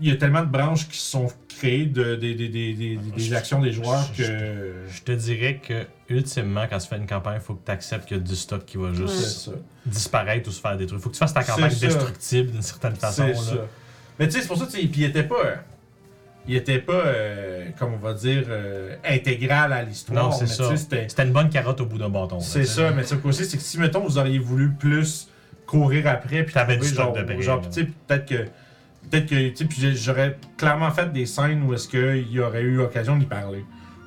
il 0.00 0.08
y 0.08 0.12
a 0.12 0.16
tellement 0.16 0.40
de 0.40 0.46
branches 0.50 0.88
qui 0.88 0.96
se 0.98 1.10
sont 1.10 1.28
créées 1.48 1.84
de, 1.86 2.14
des- 2.16 2.34
des- 2.34 2.48
des- 2.48 2.72
des- 2.74 2.96
des 2.96 3.34
actions 3.34 3.60
des 3.60 3.70
joueurs 3.72 4.02
je- 4.14 4.22
que. 4.24 4.72
Je 4.90 5.02
te 5.02 5.12
dirais 5.12 5.60
que, 5.66 5.84
ultimement, 6.08 6.64
quand 6.68 6.78
tu 6.78 6.88
fais 6.88 6.96
une 6.96 7.06
campagne, 7.06 7.38
il 7.40 7.44
faut 7.44 7.54
que 7.54 7.64
tu 7.66 7.70
acceptes 7.70 8.06
qu'il 8.08 8.16
y 8.16 8.20
a 8.20 8.22
du 8.22 8.34
stock 8.34 8.64
qui 8.64 8.78
va 8.78 8.92
juste 8.94 9.50
disparaître 9.86 10.48
ou 10.48 10.52
se 10.52 10.60
faire 10.60 10.76
détruire. 10.76 11.00
faut 11.02 11.10
que 11.10 11.14
tu 11.14 11.18
fasses 11.18 11.34
ta 11.34 11.44
campagne 11.44 11.74
destructible 11.78 12.50
d'une 12.50 12.62
certaine 12.62 12.96
façon. 12.96 13.24
C'est 13.26 13.32
là. 13.32 13.38
ça. 13.62 13.66
Mais 14.18 14.26
tu 14.28 14.34
sais, 14.34 14.40
c'est 14.42 14.48
pour 14.48 14.58
ça, 14.58 14.66
tu 14.66 14.72
sais, 14.72 14.86
puis 14.86 15.02
il 15.02 15.04
était 15.04 15.22
pas. 15.22 15.36
Il 16.48 16.56
était 16.56 16.78
pas, 16.78 16.92
euh, 16.92 17.66
comme 17.78 17.94
on 17.94 17.98
va 17.98 18.14
dire, 18.14 18.44
euh, 18.48 18.96
intégral 19.04 19.72
à 19.72 19.82
l'histoire. 19.82 20.24
Non, 20.30 20.32
c'est 20.32 20.44
mais 20.44 20.46
ça. 20.50 20.76
c'était- 20.76 21.08
C'était 21.08 21.24
une 21.24 21.32
bonne 21.32 21.50
carotte 21.50 21.80
au 21.80 21.86
bout 21.86 21.98
d'un 21.98 22.08
bâton. 22.08 22.40
C'est 22.40 22.60
tu 22.60 22.66
sais. 22.66 22.72
ça, 22.82 22.90
mais 22.90 23.04
ce 23.04 23.14
aussi, 23.22 23.44
c'est 23.44 23.56
que 23.56 23.62
si, 23.62 23.78
mettons, 23.78 24.00
vous 24.00 24.18
auriez 24.18 24.38
voulu 24.38 24.70
plus 24.70 25.28
courir 25.66 26.06
après, 26.08 26.42
puis 26.44 26.52
T'avais 26.54 26.76
du 26.76 26.88
genre, 26.88 27.12
de 27.12 27.22
près, 27.22 27.40
genre, 27.42 27.60
tu 27.62 27.72
sais, 27.82 27.88
peut-être 28.06 28.26
que, 28.26 28.44
peut-être 29.10 29.26
que, 29.26 29.48
tu 29.50 29.56
sais, 29.56 29.64
puis 29.66 29.78
j'ai- 29.80 29.94
j'aurais 29.94 30.36
clairement 30.56 30.90
fait 30.90 31.12
des 31.12 31.26
scènes 31.26 31.62
où 31.62 31.74
est-ce 31.74 31.86
qu'il 31.88 32.30
y 32.32 32.40
aurait 32.40 32.62
eu 32.62 32.80
occasion 32.80 33.16
d'y 33.16 33.26
parler. 33.26 33.64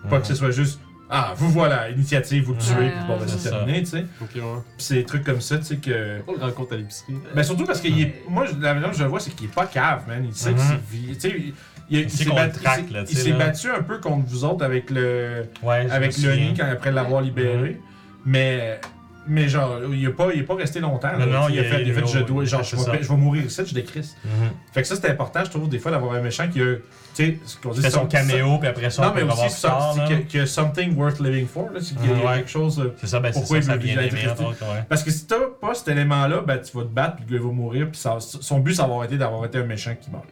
Pas 0.09 0.19
que 0.19 0.27
ce 0.27 0.35
soit 0.35 0.51
juste, 0.51 0.81
ah, 1.09 1.33
vous 1.37 1.49
voilà, 1.49 1.89
initiative, 1.89 2.43
vous 2.43 2.53
le 2.53 2.59
tuez, 2.59 2.73
Ouais, 2.75 2.89
puis 2.89 3.07
bon, 3.07 3.17
ben, 3.17 3.27
c'est 3.27 3.37
c'est 3.37 3.49
terminé, 3.51 3.79
tu 3.83 3.85
sais. 3.91 3.97
Ouais. 3.99 4.05
Puis 4.29 4.41
c'est 4.79 4.95
des 4.95 5.03
trucs 5.05 5.23
comme 5.23 5.39
ça, 5.39 5.57
tu 5.59 5.63
sais, 5.63 5.77
que... 5.77 6.19
On 6.27 6.33
le 6.33 6.39
rencontre 6.39 6.73
à 6.73 6.77
l'épicerie. 6.77 7.13
Ben 7.33 7.43
surtout 7.43 7.63
parce 7.65 7.79
que 7.79 7.87
il 7.87 8.01
est- 8.01 8.23
moi, 8.27 8.45
la 8.59 8.73
manière 8.73 8.89
dont 8.89 8.97
je 8.97 9.03
le 9.03 9.09
vois, 9.09 9.21
c'est 9.21 9.31
qu'il 9.33 9.45
est 9.47 9.53
pas 9.53 9.67
cave, 9.67 10.01
man. 10.07 10.25
Il 10.27 10.33
sait 10.35 10.51
que 10.53 10.59
Mhm. 10.59 10.79
c'est... 10.91 11.29
Tu 11.29 11.37
sais, 11.39 11.53
il, 12.01 12.09
s'est 12.09 13.31
battu, 13.33 13.69
un 13.69 13.83
peu 13.83 13.99
contre 13.99 14.25
vous 14.27 14.43
autres 14.45 14.63
avec 14.65 14.89
le... 14.89 15.45
Ouais, 15.61 15.89
avec 15.89 16.17
nid 16.17 16.53
quand 16.57 16.65
après 16.65 16.91
l'avoir 16.91 17.21
libéré. 17.21 17.79
Mais, 18.25 18.79
mais 19.27 19.47
genre, 19.49 19.79
il 19.91 20.05
est 20.05 20.09
pas, 20.09 20.29
pas 20.47 20.55
resté 20.55 20.79
longtemps. 20.79 21.11
Non, 21.13 21.25
là. 21.25 21.25
non, 21.41 21.49
il, 21.49 21.59
a 21.59 21.63
fait, 21.63 21.81
il 21.83 21.91
a 21.91 21.93
fait 21.93 22.07
je 22.07 22.19
dois, 22.19 22.45
genre, 22.45 22.61
a 22.61 22.63
je 22.63 22.75
vais, 22.75 22.81
ça. 22.83 22.91
je 23.01 23.07
vais 23.07 23.15
mourir 23.17 23.43
ici, 23.45 23.61
je 23.65 23.73
décrisse. 23.73 24.15
Mhm. 24.23 24.49
Fait 24.73 24.81
que 24.81 24.87
ça, 24.87 24.95
c'est 24.95 25.09
important, 25.09 25.43
je 25.43 25.49
trouve, 25.49 25.67
des 25.69 25.79
fois, 25.79 25.91
d'avoir 25.91 26.13
un 26.13 26.21
méchant 26.21 26.47
qui 26.47 26.61
a, 26.61 26.75
tu 26.75 26.81
sais, 27.25 27.39
ce 27.45 27.57
qu'on 27.57 27.71
dit. 27.71 27.81
Fait 27.81 27.89
son 27.89 27.99
some- 28.01 28.07
caméo, 28.07 28.57
puis 28.59 28.67
après 28.69 28.89
ça, 28.89 29.01
Non, 29.03 29.09
on 29.09 29.13
mais 29.13 29.21
peut 29.21 29.29
revoir 29.29 29.47
aussi, 29.47 29.59
c'est 29.59 29.67
là. 29.67 30.07
que, 30.07 30.31
que 30.39 30.45
something 30.45 30.95
worth 30.97 31.19
living 31.19 31.47
for, 31.47 31.69
là, 31.73 31.79
c'est 31.81 31.95
qu'il 31.97 32.09
y 32.09 32.11
a 32.11 32.15
Mhm, 32.15 32.21
ouais. 32.25 32.35
quelque 32.37 32.49
chose. 32.49 32.91
C'est 32.99 33.07
ça, 33.07 33.19
ben 33.19 33.31
Pourquoi 33.33 33.61
ça, 33.61 33.67
ça 33.67 33.75
il 33.75 33.95
veut 33.95 33.99
ouais. 33.99 34.55
Parce 34.89 35.03
que 35.03 35.11
si 35.11 35.25
t'as 35.27 35.35
pas 35.61 35.73
cet 35.73 35.89
élément-là, 35.89 36.41
ben, 36.47 36.57
tu 36.59 36.75
vas 36.77 36.83
te 36.83 36.87
battre, 36.87 37.17
puis 37.17 37.25
le 37.29 37.37
gars 37.37 37.43
va 37.45 37.51
mourir, 37.51 37.87
puis 37.91 37.99
ça- 37.99 38.17
son 38.19 38.59
but, 38.59 38.73
ça 38.73 38.83
va 38.83 38.89
avoir 38.89 39.03
été 39.03 39.17
d'avoir 39.17 39.45
été 39.45 39.57
un 39.57 39.65
méchant 39.65 39.93
qui 39.99 40.09
meurt. 40.11 40.23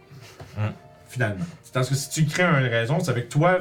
Hum. 0.58 0.72
Finalement. 1.12 1.46
C'est 1.64 1.74
Parce 1.74 1.90
que 1.90 1.96
si 1.96 2.10
tu 2.10 2.26
crées 2.26 2.44
une 2.44 2.68
raison, 2.68 3.00
c'est 3.02 3.12
avec 3.12 3.28
toi, 3.28 3.60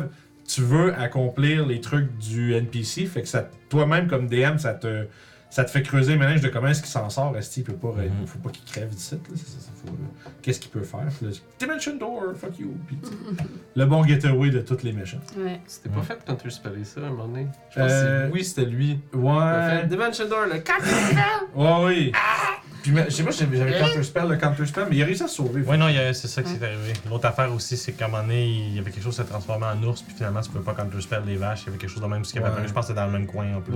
tu 0.49 0.63
veux 0.63 0.95
accomplir 0.95 1.67
les 1.67 1.81
trucs 1.81 2.17
du 2.19 2.55
NPC, 2.55 3.07
fait 3.07 3.23
que 3.23 3.29
ça, 3.29 3.49
toi-même, 3.69 4.07
comme 4.09 4.29
DM, 4.29 4.57
ça 4.59 4.73
te, 4.75 5.07
ça 5.49 5.65
te 5.65 5.71
fait 5.73 5.83
creuser 5.83 6.13
le 6.13 6.19
ménage 6.21 6.41
de 6.43 6.49
comment 6.49 6.69
est-ce 6.69 6.81
qu'il 6.81 6.91
s'en 6.91 7.11
sort. 7.11 7.37
Est-ce 7.37 7.51
qu'il 7.55 7.65
peut 7.65 7.73
pas, 7.73 7.89
Mhm. 7.89 8.25
faut 8.27 8.39
pas 8.39 8.51
qu'il 8.51 8.65
crève 8.65 8.89
d'ici, 8.91 9.17
là. 9.17 9.21
c'est- 9.35 9.47
c'est- 9.47 9.71
faut, 9.85 9.93
euh, 9.93 10.31
Qu'est-ce 10.43 10.61
qu'il 10.61 10.71
peut 10.71 10.83
faire? 10.85 11.07
Là, 11.23 11.29
Dimension 11.59 11.97
Door, 11.97 12.23
fuck 12.37 12.57
you. 12.61 12.73
Puis, 12.87 12.99
le 13.77 13.85
bon 13.87 14.05
getaway 14.05 14.51
de 14.51 14.61
tous 14.61 14.83
les 14.85 14.93
méchants. 14.93 15.19
Ouais. 15.37 15.61
C'était 15.67 15.89
pas 15.89 15.99
Ouais. 15.99 16.05
fait 16.07 16.25
Counter 16.25 16.51
Spell 16.51 16.73
ça 16.87 17.01
à 17.01 17.05
un 17.05 17.11
moment 17.11 17.27
donné? 17.29 17.49
Je 17.71 17.81
pense 17.81 17.89
que 17.89 17.93
Euh, 17.93 18.27
c'est- 18.29 18.33
oui, 18.33 18.45
c'était 18.45 18.65
lui. 18.67 19.01
Ouais. 19.13 19.81
fait 19.81 19.87
Dimension 19.89 20.29
Door, 20.29 20.47
le 20.53 20.59
4 20.61 20.85
Ouais, 21.57 21.85
oui. 21.85 22.13
Puis, 22.83 22.93
je 23.09 23.11
sais 23.11 23.23
pas 23.25 23.31
j'avais 23.31 23.57
j'avais 23.59 23.79
Counterspell, 23.79 24.29
le 24.29 24.37
Counterspell, 24.37 24.87
mais 24.91 24.97
il 24.97 25.03
a 25.03 25.07
réussi 25.07 25.23
à 25.23 25.29
se 25.29 25.35
sauver. 25.37 25.63
Ouais, 25.63 25.77
non, 25.77 25.89
il 25.89 25.97
y 25.97 25.99
a- 25.99 26.15
c'est 26.15 26.29
ça 26.29 26.43
qui 26.43 26.51
s'est 26.51 26.65
arrivé. 26.65 26.93
L'autre 27.09 27.27
affaire 27.27 27.53
aussi, 27.53 27.77
c'est 27.77 27.93
qu'à 27.93 28.07
un 28.07 28.09
moment 28.09 28.23
donné, 28.23 28.47
il 28.49 28.75
y 28.75 28.79
avait 28.79 28.91
quelque 28.91 29.03
chose 29.05 29.17
qui 29.17 29.23
s'est 29.23 29.29
transformé 29.29 29.67
en 29.67 29.83
ours, 29.85 30.01
puis 30.03 30.15
finalement, 30.17 30.41
tu 30.41 30.51
peux 30.51 30.61
pas 30.61 30.73
counterspell 30.75 31.23
les 31.27 31.37
vaches. 31.37 31.63
Il 31.63 31.67
y 31.67 31.69
avait 31.71 31.79
quelque 31.79 31.91
chose 31.91 32.03
de 32.03 32.07
même, 32.09 32.25
ce 32.25 32.33
qui 32.33 32.39
avait 32.39 32.47
Ouais. 32.47 32.53
apparu. 32.53 32.69
Je 32.69 32.73
pense 32.73 32.85
que 32.87 32.89
c'était 32.89 33.01
dans 33.01 33.07
le 33.07 33.13
même 33.13 33.27
coin 33.27 33.47
en 33.57 33.61
plus. 33.61 33.75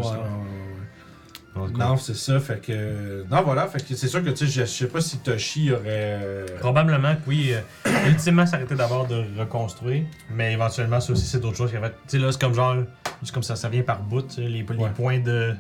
Non, 1.79 1.97
c'est 1.97 2.17
ça, 2.17 2.41
fait 2.41 2.61
que. 2.61 3.25
Non, 3.31 3.43
voilà, 3.43 3.69
fait 3.69 3.87
que 3.87 3.95
c'est 3.95 4.09
sûr 4.09 4.25
que, 4.25 4.31
tu 4.31 4.49
sais, 4.49 4.61
je 4.63 4.65
sais 4.67 4.89
pas 4.89 5.01
si 5.01 5.19
Toshi 5.19 5.71
aurait. 5.71 5.83
euh, 5.87 6.47
Probablement 6.59 7.15
que 7.15 7.21
oui. 7.29 7.53
euh, 7.53 8.09
ultimement, 8.09 8.45
été 8.45 8.75
d'abord 8.75 9.07
de 9.07 9.25
reconstruire, 9.39 10.03
mais 10.35 10.53
éventuellement, 10.55 11.01
ça 11.01 11.13
aussi, 11.13 11.25
c'est 11.27 11.39
d'autres 11.39 11.57
choses 11.57 11.71
qui 11.71 11.77
avaient. 11.77 11.91
Tu 11.91 11.95
sais, 12.09 12.19
là, 12.19 12.33
c'est 12.33 12.41
comme 12.41 12.55
genre. 12.55 12.77
C'est 13.23 13.33
comme 13.33 13.45
ça, 13.45 13.55
ça 13.55 13.69
vient 13.69 13.83
par 13.83 14.01
bout, 14.03 14.37
les, 14.37 14.49
les 14.49 14.63
Ouais. 14.65 14.91
points 14.97 15.21
de. 15.21 15.55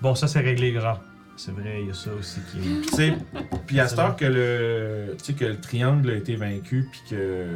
bon, 0.00 0.14
ça, 0.14 0.26
c'est 0.26 0.40
réglé, 0.40 0.72
genre. 0.80 1.00
C'est 1.42 1.52
vrai, 1.52 1.80
il 1.80 1.88
y 1.88 1.90
a 1.90 1.94
ça 1.94 2.10
aussi 2.12 2.40
qui 2.50 2.58
est. 2.58 2.80
Tu 2.82 2.88
sais, 2.96 3.14
puis 3.66 3.80
à 3.80 3.88
cette 3.88 3.98
heure 3.98 4.14
que 4.16 4.26
le, 4.26 5.16
tu 5.18 5.24
sais, 5.24 5.32
que 5.32 5.44
le 5.46 5.58
triangle 5.60 6.10
a 6.10 6.14
été 6.14 6.36
vaincu, 6.36 6.86
puis 6.92 7.00
que, 7.10 7.46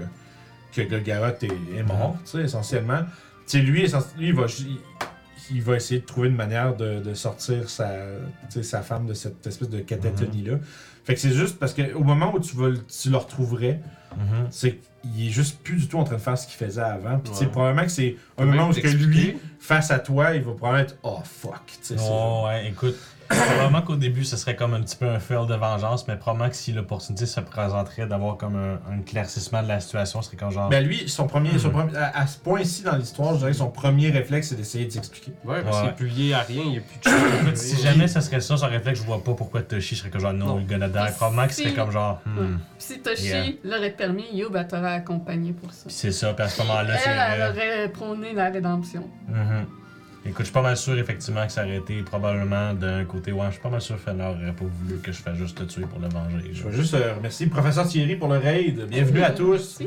que 0.74 0.80
Golgaroth 0.88 1.42
est, 1.42 1.48
est 1.78 1.82
mort, 1.82 2.16
tu 2.24 2.30
sais, 2.32 2.38
essentiellement. 2.44 3.00
Tu 3.46 3.58
sais, 3.58 3.60
lui, 3.60 3.82
lui 3.82 3.90
il, 4.20 4.32
va, 4.34 4.46
il, 4.58 4.78
il 5.50 5.62
va 5.62 5.76
essayer 5.76 6.00
de 6.00 6.06
trouver 6.06 6.28
une 6.28 6.36
manière 6.36 6.74
de, 6.76 7.00
de 7.00 7.12
sortir 7.14 7.68
sa, 7.68 7.90
sa 8.62 8.80
femme 8.80 9.06
de 9.06 9.12
cette 9.12 9.46
espèce 9.46 9.68
de 9.68 9.80
catatonie-là. 9.80 10.54
Fait 11.04 11.12
que 11.12 11.20
c'est 11.20 11.32
juste 11.34 11.58
parce 11.58 11.74
qu'au 11.74 12.02
moment 12.02 12.32
où 12.34 12.40
tu, 12.40 12.56
vas, 12.56 12.68
le- 12.70 12.82
tu 12.86 13.10
le 13.10 13.16
retrouverais, 13.18 13.80
Mhm. 14.16 14.46
c'est 14.50 14.78
qu'il 15.02 15.26
est 15.26 15.30
juste 15.32 15.58
plus 15.64 15.74
du 15.74 15.88
tout 15.88 15.98
en 15.98 16.04
train 16.04 16.14
de 16.14 16.20
faire 16.20 16.38
ce 16.38 16.46
qu'il 16.46 16.54
faisait 16.64 16.80
avant. 16.80 17.18
Puis 17.18 17.32
tu 17.32 17.38
sais, 17.38 17.44
Ouais. 17.46 17.50
probablement 17.50 17.82
que 17.84 17.90
c'est 17.90 18.14
un 18.38 18.44
moment 18.44 18.68
où 18.68 18.72
que 18.72 18.86
lui, 18.86 19.36
face 19.58 19.90
à 19.90 19.98
toi, 19.98 20.36
il 20.36 20.42
va 20.42 20.52
probablement 20.52 20.84
être 20.84 20.96
«Oh, 21.02 21.18
fuck!» 21.24 21.60
Oh, 21.98 22.44
ouais, 22.46 22.68
écoute. 22.68 22.94
Probablement 23.28 23.82
qu'au 23.82 23.96
début, 23.96 24.24
ce 24.24 24.36
serait 24.36 24.56
comme 24.56 24.74
un 24.74 24.80
petit 24.80 24.96
peu 24.96 25.08
un 25.08 25.18
fail 25.18 25.46
de 25.46 25.54
vengeance, 25.54 26.06
mais 26.08 26.16
probablement 26.16 26.50
que 26.50 26.56
si 26.56 26.72
l'opportunité 26.72 27.26
se 27.26 27.40
présenterait 27.40 28.06
d'avoir 28.06 28.36
comme 28.36 28.56
un, 28.56 28.80
un 28.92 28.98
éclaircissement 29.00 29.62
de 29.62 29.68
la 29.68 29.80
situation, 29.80 30.20
ce 30.22 30.28
serait 30.28 30.36
comme 30.36 30.50
genre. 30.50 30.68
Ben 30.68 30.84
lui, 30.84 31.08
son 31.08 31.26
premier, 31.26 31.58
son 31.58 31.70
premier- 31.70 31.96
à, 31.96 32.18
à 32.18 32.26
ce 32.26 32.38
point-ci 32.38 32.82
dans 32.82 32.96
l'histoire, 32.96 33.32
je 33.34 33.38
dirais 33.38 33.50
que 33.52 33.56
son 33.56 33.70
premier 33.70 34.10
réflexe, 34.10 34.48
c'est 34.48 34.54
d'essayer 34.56 34.86
de 34.86 34.90
s'expliquer. 34.90 35.32
Ouais, 35.44 35.62
parce 35.62 35.76
Ouais. 35.76 35.82
qu'il 35.82 35.90
est 35.90 35.94
plus 35.94 36.08
lié 36.08 36.34
à 36.34 36.40
rien, 36.40 36.62
il 36.64 36.70
n'y 36.72 36.78
a 36.78 36.80
plus 36.80 36.98
de 37.10 37.40
Écoute, 37.42 37.56
si 37.56 37.80
jamais 37.82 38.08
ça 38.08 38.20
serait 38.20 38.40
ça, 38.40 38.56
son 38.56 38.66
réflexe, 38.66 39.00
je 39.00 39.04
vois 39.04 39.22
pas 39.22 39.32
pourquoi 39.34 39.62
Toshi 39.62 39.96
serait 39.96 40.10
comme 40.10 40.20
genre 40.20 40.32
non, 40.32 40.46
Non. 40.46 40.56
le 40.58 40.64
gonna 40.64 40.88
die. 40.88 41.12
Probablement 41.16 41.46
que 41.46 41.52
ce 41.54 41.62
serait 41.62 41.74
comme 41.74 41.90
genre. 41.90 42.20
Hmm. 42.26 42.58
Si 42.78 43.00
Toshi 43.00 43.24
Yeah. 43.26 43.44
l'aurait 43.64 43.90
permis, 43.92 44.24
Youb 44.32 44.54
elle 44.56 44.66
t'aurait 44.68 44.94
accompagné 44.94 45.52
pour 45.52 45.72
ça. 45.72 45.86
C'est 45.88 46.12
ça, 46.12 46.32
puis 46.34 46.44
à 46.44 46.48
ce 46.48 46.60
moment-là, 46.62 46.98
c'est. 46.98 47.10
Elle, 47.10 47.40
elle 47.40 47.50
aurait 47.50 47.88
prôné 47.88 48.32
la 48.34 48.50
rédemption. 48.50 49.08
mhm. 49.28 49.66
Écoute, 50.26 50.38
je 50.40 50.44
suis 50.44 50.52
pas 50.54 50.62
mal 50.62 50.76
sûr 50.78 50.98
effectivement 50.98 51.44
que 51.46 51.52
ça 51.52 51.64
aurait 51.64 51.76
été 51.76 52.00
probablement 52.00 52.72
d'un 52.72 53.04
côté. 53.04 53.30
Ouais, 53.30 53.44
je 53.48 53.52
suis 53.52 53.60
pas 53.60 53.68
mal 53.68 53.82
sûr 53.82 53.96
que 53.96 54.00
Fenner 54.00 54.24
aurait 54.24 54.52
pas 54.52 54.64
voulu 54.64 54.98
que 55.00 55.12
je 55.12 55.18
fasse 55.18 55.36
juste 55.36 55.58
te 55.58 55.64
tuer 55.64 55.84
pour 55.84 56.00
le 56.00 56.08
venger. 56.08 56.50
Je 56.50 56.62
veux 56.62 56.72
juste 56.72 56.94
euh, 56.94 57.12
remercier 57.14 57.44
le 57.44 57.52
professeur 57.52 57.86
Thierry 57.86 58.16
pour 58.16 58.28
le 58.28 58.38
raid. 58.38 58.86
Bienvenue 58.88 59.22
à 59.22 59.30
tous. 59.32 59.76
Merci. 59.80 59.86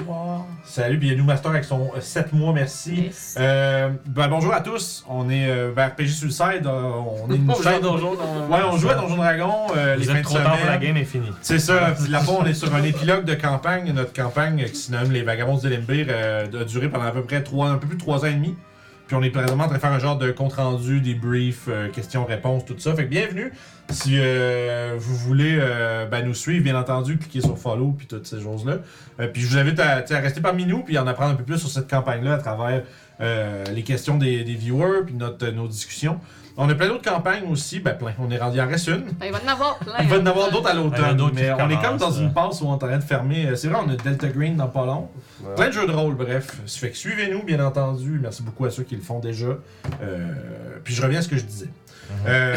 Salut, 0.63 1.15
nous 1.17 1.23
Master 1.23 1.49
avec 1.51 1.63
son 1.63 1.89
7 1.99 2.33
mois, 2.33 2.53
merci. 2.53 3.05
Yes. 3.05 3.35
Euh, 3.39 3.89
ben, 4.05 4.27
bonjour 4.27 4.53
à 4.53 4.61
tous. 4.61 5.03
On 5.09 5.27
est 5.27 5.49
euh, 5.49 5.71
ben, 5.75 5.87
RPG 5.87 6.07
Suicide. 6.09 6.67
euh, 6.67 6.81
on 7.25 7.31
est 7.31 7.35
une 7.37 7.49
On 7.49 7.55
joue 7.55 7.63
chaîne. 7.63 7.73
à 7.73 7.79
Donjon 7.79 8.13
dans- 8.13 8.47
Ouais, 8.55 8.61
on 8.71 8.77
joue 8.77 8.89
à 8.91 8.93
Donjon 8.93 9.15
Dragon 9.17 9.53
euh, 9.75 9.95
les 9.95 10.05
Vous 10.05 10.11
fins 10.11 10.17
êtes 10.17 10.23
de 10.23 10.27
trop 10.29 10.37
tard 10.37 10.57
pour 10.57 10.67
la 10.67 10.73
semaine. 10.75 10.79
game 10.87 10.97
est 10.97 11.05
finie. 11.05 11.31
C'est 11.41 11.57
ça. 11.57 11.95
Là-bas, 12.09 12.31
on 12.39 12.45
est 12.45 12.53
sur 12.53 12.73
un 12.75 12.83
épilogue 12.83 13.25
de 13.25 13.33
campagne. 13.33 13.91
Notre 13.91 14.13
campagne, 14.13 14.61
euh, 14.61 14.67
qui 14.67 14.75
se 14.75 14.91
nomme 14.91 15.11
Les 15.11 15.23
Vagabonds 15.23 15.57
de 15.57 15.67
Limbir, 15.67 16.05
euh, 16.11 16.61
a 16.61 16.63
duré 16.63 16.89
pendant 16.89 17.05
à 17.05 17.11
peu 17.11 17.23
près 17.23 17.41
trois, 17.41 17.69
un 17.69 17.77
peu 17.79 17.87
plus 17.87 17.95
de 17.97 18.01
trois 18.01 18.23
ans 18.23 18.27
et 18.27 18.33
demi. 18.35 18.55
Puis 19.07 19.15
on 19.15 19.23
est 19.23 19.29
présentement 19.29 19.63
en 19.63 19.67
train 19.67 19.77
de 19.77 19.81
faire 19.81 19.93
un 19.93 19.99
genre 19.99 20.17
de 20.17 20.31
compte-rendu, 20.31 20.99
des 20.99 21.15
briefs, 21.15 21.69
euh, 21.69 21.87
questions-réponses, 21.89 22.65
tout 22.65 22.75
ça. 22.77 22.93
Fait 22.93 23.05
que 23.05 23.09
bienvenue. 23.09 23.53
Si 23.89 24.15
euh, 24.19 24.95
vous 24.99 25.15
voulez 25.15 25.57
euh, 25.61 26.05
ben, 26.05 26.25
nous 26.25 26.33
suivre, 26.33 26.61
bien 26.61 26.77
entendu, 26.77 27.17
cliquez 27.17 27.39
sur 27.39 27.57
follow 27.57 27.93
puis 27.97 28.05
toutes 28.05 28.27
ces 28.27 28.41
choses-là. 28.41 28.79
Euh, 29.21 29.27
puis 29.27 29.41
je 29.41 29.47
vous 29.47 29.57
invite 29.57 29.79
à, 29.79 30.03
à 30.09 30.19
rester 30.19 30.41
parmi 30.41 30.65
nous 30.65 30.83
puis 30.83 30.97
en 30.97 31.07
apprendre 31.07 31.31
un 31.31 31.35
peu 31.35 31.45
plus 31.45 31.57
sur 31.57 31.69
cette 31.69 31.89
campagne-là 31.89 32.33
à 32.33 32.37
travers 32.37 32.83
euh, 33.21 33.63
les 33.73 33.83
questions 33.83 34.17
des, 34.17 34.43
des 34.43 34.55
viewers 34.55 35.05
puis 35.05 35.15
notre, 35.15 35.47
nos 35.51 35.69
discussions. 35.69 36.19
On 36.59 36.67
a 36.69 36.73
plein 36.75 36.87
d'autres 36.87 37.07
campagnes 37.09 37.43
aussi. 37.51 37.79
Ben 37.79 37.95
plein. 37.95 38.13
On 38.19 38.29
est 38.31 38.37
rendu, 38.37 38.57
il 38.57 38.61
en 38.61 38.67
reste 38.67 38.87
une. 38.87 39.03
Ben, 39.19 39.27
il 39.27 39.31
va 39.31 39.39
en 39.43 39.47
avoir 39.47 39.77
plein. 39.77 39.93
Il 40.01 40.07
va 40.07 40.15
y 40.15 40.19
en 40.19 40.25
avoir 40.25 40.47
hein. 40.47 40.51
d'autres 40.51 40.69
à 40.69 40.73
l'automne, 40.73 41.31
mais 41.35 41.51
on 41.51 41.69
est 41.69 41.81
comme 41.81 41.97
dans 41.97 42.09
là. 42.09 42.19
une 42.19 42.33
passe 42.33 42.61
où 42.61 42.65
on 42.65 42.71
est 42.71 42.73
en 42.73 42.77
train 42.79 42.97
de 42.97 43.03
fermer. 43.03 43.45
euh, 43.47 43.55
C'est 43.55 43.67
vrai, 43.67 43.79
on 43.85 43.89
a 43.89 43.95
Delta 43.95 44.27
Green 44.27 44.55
dans 44.55 44.67
pas 44.67 44.85
long. 44.85 45.09
Ouais. 45.43 45.53
Plein 45.55 45.67
de 45.67 45.71
jeux 45.73 45.85
de 45.87 45.91
rôle, 45.91 46.15
bref. 46.15 46.57
Ça 46.65 46.79
fait 46.79 46.89
que 46.91 46.97
suivez-nous, 46.97 47.43
bien 47.43 47.63
entendu. 47.63 48.19
Merci 48.21 48.41
beaucoup 48.41 48.65
à 48.65 48.71
ceux 48.71 48.83
qui 48.83 48.95
le 48.95 49.01
font 49.03 49.19
déjà. 49.19 49.45
Euh, 50.01 50.33
puis 50.83 50.95
je 50.95 51.01
reviens 51.03 51.19
à 51.19 51.21
ce 51.21 51.27
que 51.27 51.37
je 51.37 51.45
disais. 51.45 51.69
Euh, 52.25 52.55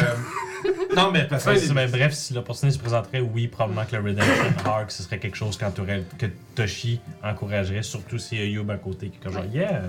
non, 0.96 1.10
mais 1.12 1.24
parce 1.24 1.44
que 1.44 1.50
Ouais, 1.50 1.74
ben, 1.74 1.90
bref, 1.90 2.12
si 2.14 2.32
l'opportunité 2.32 2.76
se 2.78 2.82
présenterait, 2.82 3.20
oui, 3.20 3.48
probablement 3.48 3.84
que 3.84 3.96
le 3.96 4.02
Redemption 4.02 4.32
Arc, 4.64 4.90
ce 4.92 5.02
serait 5.02 5.18
quelque 5.18 5.36
chose 5.36 5.58
qu'entourait- 5.58 6.04
que 6.18 6.26
Toshi 6.54 7.00
encouragerait, 7.22 7.82
surtout 7.82 8.16
s'il 8.18 8.38
y 8.38 8.42
a 8.42 8.44
Youb 8.46 8.70
à 8.70 8.76
côté 8.76 9.08
qui 9.08 9.16
est 9.18 9.20
comme 9.22 9.32
genre, 9.34 9.44
yeah! 9.52 9.82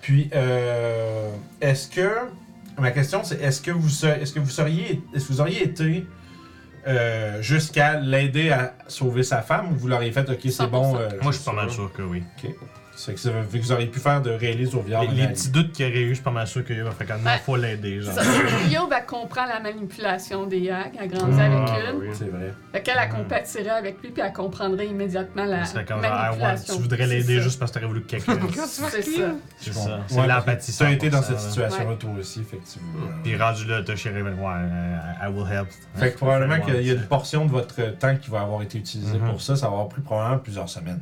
Puis, 0.00 0.30
euh, 0.34 1.30
est-ce 1.60 1.88
que. 1.88 2.08
Ma 2.78 2.90
question, 2.90 3.24
c'est 3.24 3.40
est-ce 3.40 3.60
que 3.60 3.70
vous 3.70 4.04
est-ce 4.06 4.32
que 4.32 4.40
vous 4.40 4.50
seriez. 4.50 5.02
Est-ce 5.14 5.26
que 5.28 5.32
vous 5.32 5.40
auriez 5.40 5.62
été. 5.62 6.06
euh, 6.86 7.42
jusqu'à 7.42 7.98
l'aider 7.98 8.50
à 8.50 8.74
sauver 8.86 9.24
sa 9.24 9.42
femme 9.42 9.72
ou 9.72 9.74
vous 9.76 9.88
l'auriez 9.88 10.12
fait, 10.12 10.28
ok, 10.30 10.38
c'est 10.42 10.50
100%. 10.50 10.66
bon. 10.68 10.96
euh, 10.96 11.08
Moi, 11.20 11.32
je 11.32 11.36
suis 11.38 11.44
pas 11.44 11.52
mal 11.52 11.68
sûr 11.70 11.92
que 11.92 12.02
oui. 12.02 12.22
C'est 12.96 13.12
que 13.14 13.20
ça 13.20 13.30
fait 13.48 13.58
que 13.58 13.62
vous 13.64 13.72
auriez 13.72 13.86
pu 13.88 14.00
faire 14.00 14.22
de 14.22 14.30
réaliser 14.30 14.74
au 14.74 14.80
viol. 14.80 15.06
Les, 15.10 15.22
les 15.22 15.28
petits 15.28 15.50
doutes 15.50 15.70
qu'il 15.72 15.86
y 15.86 15.90
aurait 15.90 16.00
eu, 16.00 16.08
je 16.08 16.14
suis 16.14 16.22
pas 16.24 16.30
mal 16.30 16.46
sûr 16.46 16.64
que 16.64 16.72
Youb 16.72 16.86
a 16.88 16.90
fait 16.92 17.04
comme 17.04 17.20
non, 17.22 17.30
Ouais. 17.30 17.38
faut 17.44 17.56
l'aider, 17.56 18.00
genre. 18.00 18.14
Ça, 18.14 18.22
Youb, 18.70 18.88
elle 18.90 19.04
comprend 19.06 19.44
la 19.46 19.60
manipulation 19.60 20.46
des 20.46 20.70
hacks, 20.70 20.94
elle 20.98 21.08
grandit 21.08 21.36
Ah, 21.38 21.44
avec 21.44 21.58
une. 21.94 22.00
oui. 22.00 22.06
C'est 22.14 22.28
vrai. 22.30 22.54
Fait 22.72 22.82
qu'elle, 22.82 22.96
elle 23.02 23.08
compatirait 23.10 23.68
avec 23.70 24.02
lui, 24.02 24.10
puis 24.10 24.22
elle 24.24 24.32
comprendrait 24.32 24.86
immédiatement 24.86 25.44
la 25.44 25.62
ah 25.62 25.76
ouais, 25.76 26.00
manipulation. 26.00 26.74
tu 26.76 26.82
voudrais 26.82 27.06
l'aider 27.06 27.40
juste 27.40 27.58
parce 27.58 27.70
que 27.70 27.74
t'aurais 27.78 27.86
voulu 27.88 28.02
que 28.02 28.06
quelqu'un. 28.16 28.38
C'est 28.54 28.66
ça. 28.66 28.86
C'est 29.58 29.72
ça. 29.74 30.00
C'est 30.06 30.18
Ouais, 30.20 30.26
l'empathie. 30.26 30.72
Tu 30.76 30.82
as 30.82 30.90
été 30.92 31.10
dans 31.10 31.20
100%, 31.20 31.22
cette 31.24 31.32
là. 31.34 31.38
situation-là, 31.40 31.90
Ouais. 31.90 31.96
toi 31.96 32.10
aussi, 32.18 32.40
effectivement. 32.40 32.88
Puis 33.22 33.36
rendu 33.36 33.66
là, 33.66 33.82
Toshi 33.82 34.08
révèle, 34.08 34.34
ouais, 34.34 34.40
euh, 34.46 34.96
I 35.22 35.32
will 35.32 35.46
help. 35.52 35.68
Fait 35.96 36.12
que 36.12 36.16
probablement 36.16 36.54
Ouais, 36.54 36.62
qu'il 36.62 36.86
y 36.86 36.90
a 36.90 36.94
une 36.94 37.02
portion 37.06 37.44
de 37.44 37.50
votre 37.50 37.96
temps 37.98 38.16
qui 38.16 38.30
va 38.30 38.40
avoir 38.40 38.62
été 38.62 38.78
utilisée 38.78 39.18
Mhm. 39.18 39.28
pour 39.30 39.42
ça. 39.42 39.54
Ça 39.56 39.66
va 39.66 39.72
avoir 39.72 39.88
pris 39.88 40.00
probablement 40.00 40.38
plusieurs 40.38 40.68
semaines. 40.70 41.00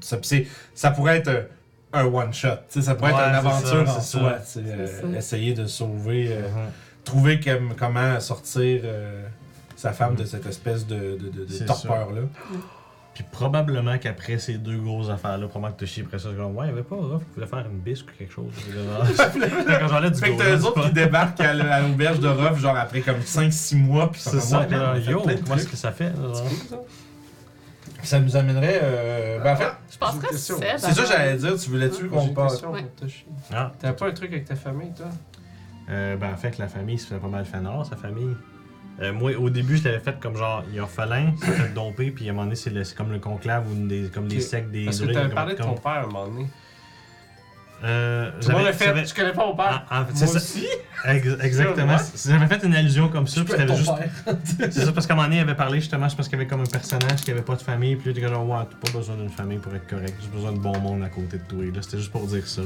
ça, 0.00 0.18
ça 0.74 0.90
pourrait 1.06 1.18
être 1.18 1.28
euh, 1.28 1.42
un 1.92 2.04
one-shot. 2.04 2.48
tu 2.48 2.56
sais, 2.68 2.82
Ça 2.82 2.94
pourrait 2.94 3.12
Ouais, 3.12 3.18
être 3.20 3.28
une 3.28 3.34
aventure 3.36 3.86
ça, 3.86 3.96
en 3.96 4.00
c'est 4.00 4.18
soi. 4.18 4.38
ça. 4.44 4.60
tu 4.60 4.66
euh, 4.68 4.86
ça. 5.12 5.18
essayer 5.18 5.54
de 5.54 5.66
sauver, 5.66 6.28
euh, 6.30 6.48
Mhm. 6.48 6.70
trouver 7.04 7.40
comme- 7.40 7.74
comment 7.78 8.18
sortir 8.20 8.80
euh, 8.84 9.22
sa 9.76 9.92
femme 9.92 10.14
de 10.16 10.24
cette 10.24 10.46
espèce 10.46 10.86
de, 10.86 10.94
de, 10.96 11.30
de- 11.30 11.44
de 11.58 11.64
torpeur-là. 11.66 12.22
Puis 13.14 13.24
probablement 13.32 13.96
qu'après 13.96 14.38
ces 14.38 14.58
deux 14.58 14.76
grosses 14.76 15.08
affaires-là, 15.08 15.46
probablement 15.46 15.74
que 15.74 15.80
Toshi 15.80 16.02
après 16.02 16.18
ça, 16.18 16.28
comme, 16.36 16.54
ouais, 16.54 16.66
il 16.66 16.68
y 16.68 16.72
avait 16.72 16.82
pas 16.82 16.96
Ruff 16.96 17.22
qui 17.22 17.34
voulait 17.34 17.46
faire 17.46 17.60
une 17.70 17.78
bisque 17.78 18.06
ou 18.12 18.18
quelque 18.18 18.32
chose. 18.32 18.52
Quand 19.80 19.88
j'en 19.88 20.02
ai 20.02 20.10
du 20.10 20.18
Fait 20.18 20.32
que 20.32 20.38
t'as 20.38 20.54
eux 20.56 20.64
autres 20.64 20.82
qui 20.82 20.92
débarquent 20.92 21.40
à 21.40 21.80
l'auberge 21.80 22.20
de 22.20 22.28
Ruff, 22.28 22.58
genre 22.60 22.76
après 22.76 23.00
comme 23.00 23.20
5-6 23.24 23.76
mois, 23.76 24.10
puis 24.12 24.20
ça, 24.20 24.32
Ouais, 24.32 24.66
puis 24.66 24.76
man, 24.76 24.84
là, 24.84 24.92
on 24.94 24.96
a 24.96 25.00
fait 25.00 25.10
yo, 25.12 25.20
comment 25.22 25.56
est-ce 25.56 25.66
que 25.68 25.76
ça 25.76 25.92
fait? 25.92 26.10
là, 26.10 26.78
Ça 28.06 28.20
nous 28.20 28.36
amènerait. 28.36 28.80
euh, 28.82 29.38
ben, 29.40 29.52
en 29.52 29.56
fait, 29.56 29.72
Je 29.90 29.98
penserais 29.98 30.28
question. 30.28 30.58
Seb. 30.58 30.66
c'est 30.78 30.92
ça 30.92 31.02
que 31.02 31.08
j'allais 31.08 31.36
dire. 31.36 31.56
Tu 31.58 31.70
voulais-tu 31.70 32.02
J'ai 32.02 32.08
qu'on 32.08 32.28
parle? 32.28 32.56
Ah, 33.52 33.72
T'as 33.78 33.92
pas 33.92 34.06
un 34.08 34.12
truc 34.12 34.32
avec 34.32 34.44
ta 34.44 34.54
famille, 34.56 34.92
toi? 34.96 35.06
Euh, 35.88 36.16
ben 36.16 36.32
en 36.32 36.36
fait, 36.36 36.58
la 36.58 36.66
famille, 36.68 36.98
ça 36.98 37.08
fait 37.14 37.20
pas 37.20 37.28
mal 37.28 37.44
Fenor, 37.44 37.86
sa 37.86 37.96
famille. 37.96 38.36
Euh, 39.00 39.12
moi, 39.12 39.32
au 39.38 39.50
début, 39.50 39.76
je 39.76 39.84
l'avais 39.84 40.00
fait 40.00 40.18
comme 40.18 40.36
genre, 40.36 40.64
il 40.70 40.78
est 40.78 40.80
orphelin, 40.80 41.32
il 41.36 41.38
s'est 41.38 41.52
fait 41.52 41.68
domper, 41.74 42.10
puis 42.10 42.26
à 42.26 42.30
un 42.30 42.32
moment 42.32 42.44
donné, 42.44 42.56
c'est 42.56 42.70
le- 42.70 42.82
c'est 42.82 42.96
comme 42.96 43.12
le 43.12 43.18
conclave 43.18 43.70
ou 43.70 43.74
une 43.74 43.86
des, 43.88 44.08
comme 44.12 44.26
les 44.26 44.36
Ok. 44.36 44.42
sectes 44.42 44.70
des 44.70 44.86
Parce 44.86 45.00
que 45.00 45.12
t'avais 45.12 45.34
parlé 45.34 45.54
de 45.54 45.58
ton 45.62 45.74
père 45.74 45.92
à 45.92 46.00
un 46.00 46.06
moment 46.06 46.26
donné. 46.26 46.46
Euh, 47.84 48.30
monde 48.32 48.42
j'avais- 48.42 48.72
fait. 48.72 49.06
Je 49.06 49.14
connais 49.14 49.32
pas 49.32 49.46
mon 49.46 49.54
père. 49.54 49.84
Ah, 49.90 50.06
fait, 50.06 50.14
Moi 50.18 50.26
ça. 50.26 50.36
aussi? 50.38 50.66
Ex- 51.04 51.26
exactement. 51.42 51.96
J'avais 52.26 52.46
fait 52.46 52.64
une 52.66 52.74
allusion 52.74 53.08
comme 53.10 53.26
ça, 53.26 53.42
puis 53.44 53.54
juste. 53.76 53.90
C'est 54.70 54.72
ça, 54.72 54.92
parce 54.92 55.06
qu'à 55.06 55.12
un 55.12 55.16
moment 55.16 55.28
donné, 55.28 55.38
il 55.40 55.42
avait 55.42 55.54
parlé 55.54 55.80
justement, 55.80 56.08
je 56.08 56.16
pense 56.16 56.26
qu'il 56.28 56.38
y 56.38 56.40
avait 56.40 56.48
comme 56.48 56.62
un 56.62 56.64
personnage 56.64 57.20
qui 57.20 57.30
avait 57.30 57.42
pas 57.42 57.54
de 57.54 57.60
famille, 57.62 57.96
puis 57.96 58.08
là, 58.08 58.14
t'es 58.20 58.26
genre, 58.26 58.48
ouais, 58.48 58.64
t'as 58.70 58.90
pas 58.90 58.98
besoin 58.98 59.16
d'une 59.16 59.28
famille 59.28 59.58
pour 59.58 59.74
être 59.74 59.86
correct, 59.86 60.14
j'ai 60.22 60.28
besoin 60.28 60.52
de 60.52 60.58
bon 60.58 60.78
monde 60.78 61.02
à 61.04 61.08
côté 61.10 61.36
de 61.36 61.42
toi. 61.44 61.64
Là, 61.64 61.82
c'était 61.82 61.98
juste 61.98 62.10
pour 62.12 62.26
dire 62.26 62.46
ça. 62.48 62.62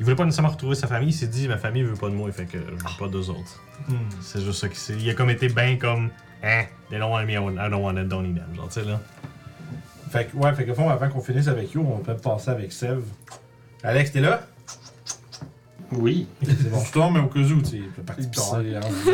Il 0.00 0.04
voulait 0.04 0.16
pas 0.16 0.24
nécessairement 0.24 0.50
retrouver 0.52 0.74
sa 0.74 0.86
famille, 0.86 1.10
il 1.10 1.12
s'est 1.12 1.26
dit, 1.26 1.48
ma 1.48 1.58
famille 1.58 1.82
veut 1.82 1.94
pas 1.94 2.08
de 2.08 2.14
moi, 2.14 2.32
fait 2.32 2.46
que 2.46 2.56
je 2.58 2.64
veux 2.72 2.98
pas 2.98 3.08
d'eux 3.08 3.28
autres. 3.28 3.60
Hmm. 3.88 3.94
C'est 4.22 4.40
juste 4.42 4.58
ça 4.60 4.68
qu'il 4.68 4.78
s'est. 4.78 4.94
Il 4.98 5.10
a 5.10 5.14
comme 5.14 5.28
été 5.30 5.48
ben 5.50 5.76
comme, 5.78 6.08
hein, 6.42 6.64
they 6.88 6.98
don't 6.98 7.12
want 7.12 7.24
me, 7.26 7.32
I 7.32 7.36
don't- 7.36 7.74
want 7.82 7.92
don't 8.08 8.22
need 8.22 8.36
them. 8.36 8.54
Genre, 8.56 8.68
tu 8.68 8.80
sais, 8.80 8.86
là. 8.86 8.98
Fait 10.10 10.24
que, 10.30 10.36
ouais, 10.36 10.54
fait 10.54 10.64
que, 10.64 10.70
au 10.70 10.74
fond, 10.74 10.88
avant 10.88 11.08
qu'on 11.10 11.20
finisse 11.20 11.46
avec 11.48 11.74
You, 11.74 11.86
on 11.86 11.98
peut 11.98 12.16
passer 12.16 12.50
avec 12.50 12.72
Sev. 12.72 13.00
Alex, 13.86 14.12
t'es 14.12 14.20
là? 14.20 14.42
Oui. 15.92 16.26
C'est 16.44 16.70
bon, 16.70 16.82
je 16.84 16.92
tourne, 16.92 17.14
mais 17.14 17.20
au 17.20 17.26
cas 17.28 17.38
où, 17.40 17.62
tu 17.62 17.70
sais, 17.70 17.80
peut 17.94 18.02
partir 18.02 18.28
pisser 18.30 18.52
en 18.52 18.60
disant- 18.60 19.12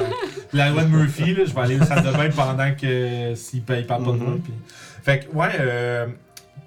La 0.54 0.70
loi 0.70 0.84
de 0.84 0.88
Murphy, 0.88 1.34
là, 1.34 1.44
je 1.44 1.52
vais 1.52 1.60
aller 1.60 1.78
au 1.80 1.84
salle 1.84 2.02
de 2.02 2.10
bain 2.12 2.30
pendant 2.34 2.74
que 2.74 3.34
s'il 3.34 3.62
pa- 3.62 3.76
il 3.76 3.86
parle 3.86 4.04
pas 4.04 4.12
de 4.12 4.16
moi. 4.16 4.30
Mhm. 4.34 4.40
puis- 4.40 4.54
Fait 5.02 5.20
que, 5.20 5.32
ouais, 5.36 5.50
euh, 5.60 6.06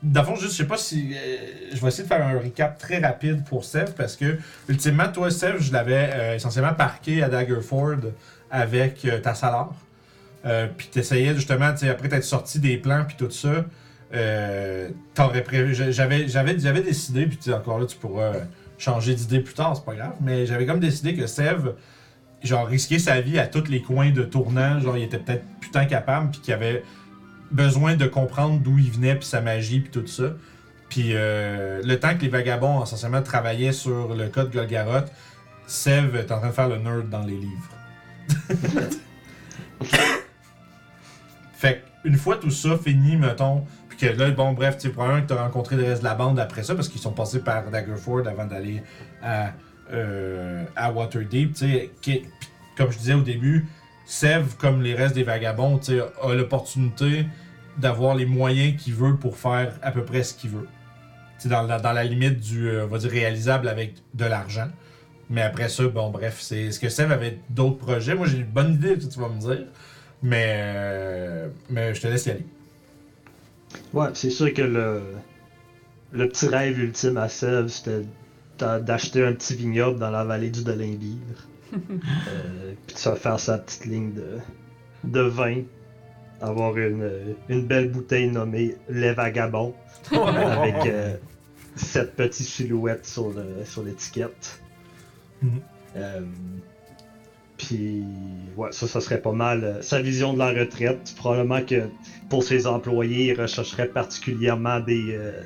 dans 0.04 0.22
le 0.22 0.28
fond, 0.28 0.36
juste, 0.36 0.52
je 0.52 0.58
sais 0.58 0.68
pas 0.68 0.78
si. 0.78 1.14
euh, 1.16 1.38
je 1.74 1.82
vais 1.82 1.88
essayer 1.88 2.04
de 2.04 2.08
faire 2.08 2.26
un 2.26 2.38
recap 2.40 2.78
très 2.78 3.00
rapide 3.00 3.44
pour 3.46 3.66
Sev 3.66 3.94
parce 3.98 4.16
que, 4.16 4.38
ultimement, 4.70 5.08
toi, 5.12 5.32
Sev, 5.32 5.58
je 5.60 5.74
l'avais 5.74 6.10
euh, 6.14 6.36
essentiellement 6.36 6.74
parqué 6.76 7.24
à 7.24 7.30
Daggerford 7.30 7.98
avec 8.52 9.04
euh, 9.06 9.20
ta 9.20 9.34
salaire. 9.34 9.70
Euh, 10.46 10.68
puis 10.78 10.88
t'essayais 10.92 11.34
justement, 11.34 11.72
tu 11.72 11.80
sais, 11.80 11.90
après 11.90 12.10
t'être 12.10 12.24
sorti 12.24 12.60
des 12.60 12.78
plans 12.78 13.06
puis 13.08 13.16
tout 13.18 13.32
ça, 13.32 13.66
euh, 14.14 14.90
t'aurais 15.14 15.44
prévu. 15.44 15.74
J'avais, 15.74 16.28
j'avais, 16.28 16.60
j'avais 16.60 16.82
décidé, 16.82 17.26
puis 17.26 17.54
encore 17.54 17.80
là, 17.80 17.86
tu 17.86 17.98
pourras 17.98 18.34
changer 18.78 19.16
d'idée 19.16 19.40
plus 19.40 19.54
tard, 19.54 19.76
c'est 19.76 19.86
pas 19.86 19.96
grave, 19.96 20.16
mais 20.22 20.46
j'avais 20.46 20.66
comme 20.66 20.80
décidé 20.80 21.16
que 21.16 21.28
Sev, 21.28 21.74
genre, 22.44 22.68
risquer 22.68 23.00
sa 23.00 23.22
vie 23.22 23.40
à 23.40 23.48
tous 23.48 23.70
les 23.70 23.82
coins 23.82 24.12
de 24.12 24.24
tournant, 24.24 24.80
genre, 24.80 24.98
il 24.98 25.04
était 25.04 25.20
peut-être 25.20 25.46
putain 25.60 25.86
capable, 25.86 26.32
puis 26.32 26.42
qu'il 26.42 26.54
avait 26.54 26.84
besoin 27.52 27.96
de 27.96 28.06
comprendre 28.06 28.60
d'où 28.60 28.78
il 28.78 28.92
venait, 28.92 29.16
puis 29.16 29.26
sa 29.26 29.42
magie, 29.42 29.80
puis 29.80 29.92
tout 29.92 30.08
ça. 30.08 30.34
Puis 30.90 31.12
euh, 31.14 31.82
le 31.84 32.00
temps 32.00 32.16
que 32.16 32.22
les 32.22 32.30
vagabonds, 32.30 32.84
essentiellement, 32.84 33.22
travaillaient 33.22 33.72
sur 33.72 34.14
le 34.14 34.28
code 34.28 34.52
Golgaroth, 34.52 35.12
Sev 35.68 36.16
est 36.16 36.32
en 36.32 36.38
train 36.40 36.50
de 36.50 36.54
faire 36.54 36.70
le 36.70 36.78
nerd 36.78 37.10
dans 37.10 37.24
les 37.24 37.38
livres. 37.38 37.72
fait 41.54 41.84
une 42.04 42.18
fois 42.18 42.38
tout 42.38 42.52
ça 42.52 42.78
fini, 42.78 43.18
mettons, 43.18 43.66
que 43.98 44.06
là, 44.08 44.32
bon, 44.32 44.54
bref, 44.54 44.78
tu 44.78 44.88
sais, 44.88 44.90
probablement 44.90 45.24
que 45.24 45.28
tu 45.28 45.34
as 45.34 45.44
rencontré 45.44 45.76
le 45.76 45.84
reste 45.84 46.00
de 46.00 46.06
la 46.08 46.16
bande 46.16 46.40
après 46.40 46.64
ça, 46.64 46.76
parce 46.76 46.88
qu'ils 46.90 47.02
sont 47.02 47.12
passés 47.14 47.40
par 47.40 47.70
Daggerford 47.70 48.28
avant 48.28 48.46
d'aller 48.46 48.82
à, 49.22 49.54
euh, 49.92 50.64
à 50.76 50.92
Waterdeep, 50.92 51.54
tu 51.54 51.68
sais, 52.02 52.22
comme 52.78 52.92
je 52.92 52.98
disais 52.98 53.14
au 53.14 53.22
début, 53.22 53.66
Sev, 54.06 54.56
comme 54.60 54.82
les 54.84 54.94
restes 54.94 55.16
des 55.16 55.24
vagabonds, 55.24 55.80
tu 55.80 55.98
sais, 55.98 56.00
a 56.22 56.34
l'opportunité 56.34 57.26
d'avoir 57.78 58.16
les 58.16 58.26
moyens 58.26 58.82
qu'il 58.82 58.94
veut 58.94 59.16
pour 59.16 59.36
faire 59.38 59.74
à 59.82 59.92
peu 59.92 60.04
près 60.04 60.24
ce 60.24 60.34
qu'il 60.34 60.52
veut. 60.52 60.68
Tu 61.38 61.44
sais, 61.44 61.50
dans, 61.50 61.64
la- 61.64 61.80
dans 61.80 61.92
la 61.92 62.04
limite 62.04 62.40
du, 62.40 62.70
euh, 62.70 62.86
on 62.86 62.88
va 62.88 62.98
dire, 63.00 63.10
réalisable 63.12 63.68
avec 63.68 63.96
de 64.14 64.26
l'argent. 64.26 64.68
Mais 65.30 65.42
après 65.42 65.70
ça, 65.70 65.88
bon, 65.88 66.12
bref, 66.12 66.38
c'est 66.40 66.66
est-ce 66.66 66.80
que 66.80 66.88
Sev 66.88 67.12
avait 67.12 67.40
d'autres 67.50 67.78
projets? 67.78 68.14
Moi, 68.14 68.28
j'ai 68.28 68.38
une 68.38 68.46
bonne 68.46 68.76
idée, 68.76 68.98
tu 69.00 69.20
vas 69.20 69.28
me 69.28 69.40
dire. 69.40 69.66
Mais, 70.22 70.46
euh, 70.50 71.48
mais 71.70 71.94
je 71.96 72.02
te 72.02 72.08
laisse 72.08 72.26
y 72.28 72.32
aller. 72.32 72.46
Ouais, 73.94 74.08
c'est 74.14 74.30
sûr 74.30 74.54
que 74.54 74.62
le, 74.62 75.02
le 76.12 76.28
petit 76.28 76.48
rêve 76.48 76.80
ultime 76.80 77.18
à 77.18 77.30
Sèvres, 77.30 77.70
c'était 77.70 78.02
d'a- 78.58 78.80
d'acheter 78.80 79.26
un 79.26 79.34
petit 79.34 79.56
vignoble 79.56 80.00
dans 80.00 80.12
la 80.12 80.24
vallée 80.24 80.50
du 80.50 80.64
Dolimbir. 80.64 81.18
euh, 81.74 82.74
puis 82.86 82.94
de 82.96 83.00
se 83.00 83.16
faire 83.16 83.40
sa 83.40 83.58
petite 83.58 83.86
ligne 83.86 84.14
de, 84.14 84.38
de 85.04 85.22
vin. 85.22 85.62
Avoir 86.42 86.76
une, 86.78 87.36
une 87.48 87.66
belle 87.66 87.90
bouteille 87.90 88.28
nommée 88.30 88.76
Les 88.90 89.14
Vagabonds, 89.14 89.74
avec 90.12 90.76
euh, 90.86 91.16
cette 91.78 92.16
petite 92.16 92.46
silhouette 92.48 93.06
sur 93.06 93.30
le- 93.30 93.64
sur 93.66 93.84
l'étiquette. 93.84 94.60
Mhm. 95.42 95.62
Euh, 95.96 96.22
puis, 97.58 98.04
ouais, 98.58 98.70
ça, 98.72 98.88
ça 98.88 99.00
serait 99.02 99.20
pas 99.22 99.32
mal. 99.32 99.64
euh, 99.64 99.82
sa 99.82 100.02
vision 100.02 100.34
de 100.34 100.40
la 100.40 100.50
retraite, 100.50 101.14
probablement 101.18 101.62
que 101.62 101.84
pour 102.30 102.44
ses 102.44 102.68
employés, 102.68 103.32
il 103.34 103.42
rechercherait 103.42 103.88
particulièrement 103.88 104.80
des, 104.80 105.16
euh, 105.18 105.42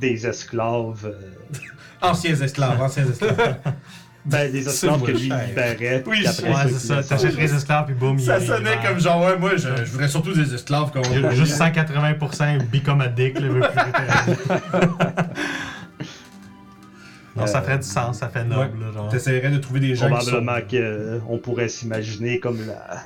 des 0.00 0.26
esclaves. 0.26 1.04
euh, 1.06 1.58
Anciens 2.02 2.34
esclaves, 2.40 2.80
anciens 2.80 3.06
esclaves. 3.10 3.56
ben, 4.26 4.52
des 4.52 4.68
esclaves 4.68 5.02
que 5.02 5.12
lui 5.12 5.30
libérait. 5.30 6.02
Oui, 6.06 6.24
Ouais, 6.24 6.54
c'est 6.68 6.78
ça. 6.86 7.02
T'achèterais 7.02 7.42
les 7.42 7.54
esclaves, 7.54 7.86
puis 7.86 7.94
boum, 7.94 8.18
ça 8.18 8.38
sonnait 8.40 8.78
comme 8.86 9.00
genre, 9.00 9.24
ouais, 9.24 9.38
moi, 9.38 9.56
je, 9.56 9.68
je 9.84 9.90
voudrais 9.90 10.08
surtout 10.08 10.32
des 10.34 10.54
esclaves 10.54 10.90
comme 10.92 11.04
Juste 11.32 11.58
180% 11.58 12.68
become 12.70 13.00
addict, 13.00 13.40
là, 13.40 13.48
Non, 17.36 17.46
ça 17.46 17.62
ferait 17.62 17.78
du 17.78 17.86
sens, 17.86 18.18
ça 18.18 18.28
fait 18.28 18.44
noble, 18.44 18.92
genre. 18.94 19.08
T'essaierais 19.08 19.50
de 19.50 19.58
trouver 19.58 19.80
des 19.80 19.94
gens 19.94 20.08
qui 20.18 20.24
sont... 20.24 20.30
Probablement 20.42 21.20
qu'on 21.28 21.38
pourrait 21.38 21.68
s'imaginer 21.68 22.38
comme 22.40 22.58
la. 22.66 23.00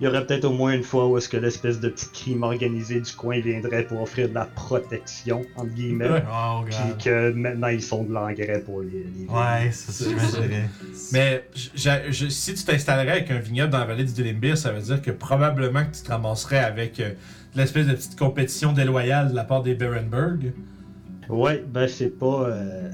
Il 0.00 0.04
y 0.04 0.08
aurait 0.08 0.26
peut-être 0.26 0.44
au 0.44 0.52
moins 0.52 0.72
une 0.72 0.82
fois 0.82 1.06
où 1.08 1.16
est-ce 1.18 1.28
que 1.28 1.36
l'espèce 1.36 1.78
de 1.78 1.88
petit 1.88 2.08
crime 2.12 2.42
organisé 2.42 3.00
du 3.00 3.12
coin 3.12 3.38
viendrait 3.38 3.84
pour 3.84 4.02
offrir 4.02 4.28
de 4.28 4.34
la 4.34 4.44
protection, 4.44 5.44
entre 5.56 5.70
guillemets. 5.70 6.08
Ouais. 6.10 6.22
Oh, 6.28 6.62
Puis 6.66 7.04
que 7.04 7.30
maintenant 7.30 7.68
ils 7.68 7.80
sont 7.80 8.02
de 8.02 8.12
l'engrais 8.12 8.60
pour 8.66 8.80
les. 8.82 8.88
les 8.90 9.26
Ouais, 9.28 9.70
c'est 9.70 9.92
ça, 9.92 10.04
j'imaginerais. 10.10 10.68
Mais 11.12 11.44
je- 11.54 12.10
je- 12.10 12.28
si 12.28 12.54
tu 12.54 12.64
t'installerais 12.64 13.12
avec 13.18 13.30
un 13.30 13.38
vignoble 13.38 13.70
dans 13.70 13.78
la 13.78 13.84
vallée 13.86 14.04
du 14.04 14.12
Delimbir, 14.12 14.58
ça 14.58 14.72
veut 14.72 14.82
dire 14.82 15.00
que 15.00 15.12
probablement 15.12 15.84
que 15.84 15.96
tu 15.96 16.02
te 16.02 16.10
ramasserais 16.10 16.58
avec 16.58 16.98
euh, 16.98 17.10
l'espèce 17.54 17.86
de 17.86 17.92
petite 17.94 18.18
compétition 18.18 18.72
déloyale 18.72 19.30
de 19.30 19.36
la 19.36 19.44
part 19.44 19.62
des 19.62 19.74
Berenberg. 19.76 20.52
Ouais, 21.28 21.64
ben 21.72 21.86
c'est 21.86 22.18
pas. 22.18 22.48
euh, 22.48 22.90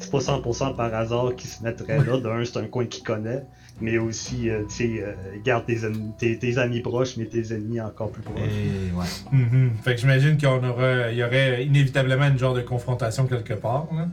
c'est 0.00 0.10
pas 0.10 0.18
100% 0.18 0.74
par 0.76 0.92
hasard 0.94 1.36
qu'ils 1.36 1.50
se 1.50 1.62
mettraient 1.62 1.98
là. 2.04 2.18
D'un, 2.18 2.44
c'est 2.44 2.58
un 2.58 2.66
coin 2.66 2.86
qu'ils 2.86 3.04
connaît. 3.04 3.44
Mais 3.82 3.96
aussi, 3.96 4.50
euh, 4.50 4.64
tu 4.68 4.74
sais, 4.74 5.02
euh, 5.02 5.14
garde 5.44 5.64
tes, 5.64 5.84
amis- 5.84 6.12
tes, 6.18 6.38
tes 6.38 6.58
amis 6.58 6.80
proches, 6.80 7.16
mais 7.16 7.24
tes 7.26 7.54
ennemis 7.54 7.80
encore 7.80 8.10
plus 8.10 8.20
proches. 8.22 8.38
Et 8.42 8.92
ouais. 8.92 9.38
Mhm. 9.38 9.70
Fait 9.82 9.94
que 9.94 10.00
j'imagine 10.02 10.36
qu'il 10.36 10.48
y 10.48 10.50
en 10.52 10.62
aura, 10.62 11.10
il 11.10 11.16
y 11.16 11.24
aurait 11.24 11.64
inévitablement 11.64 12.26
une 12.26 12.38
genre 12.38 12.52
de 12.54 12.60
confrontation 12.60 13.26
quelque 13.26 13.54
part. 13.54 13.86
là. 13.94 14.08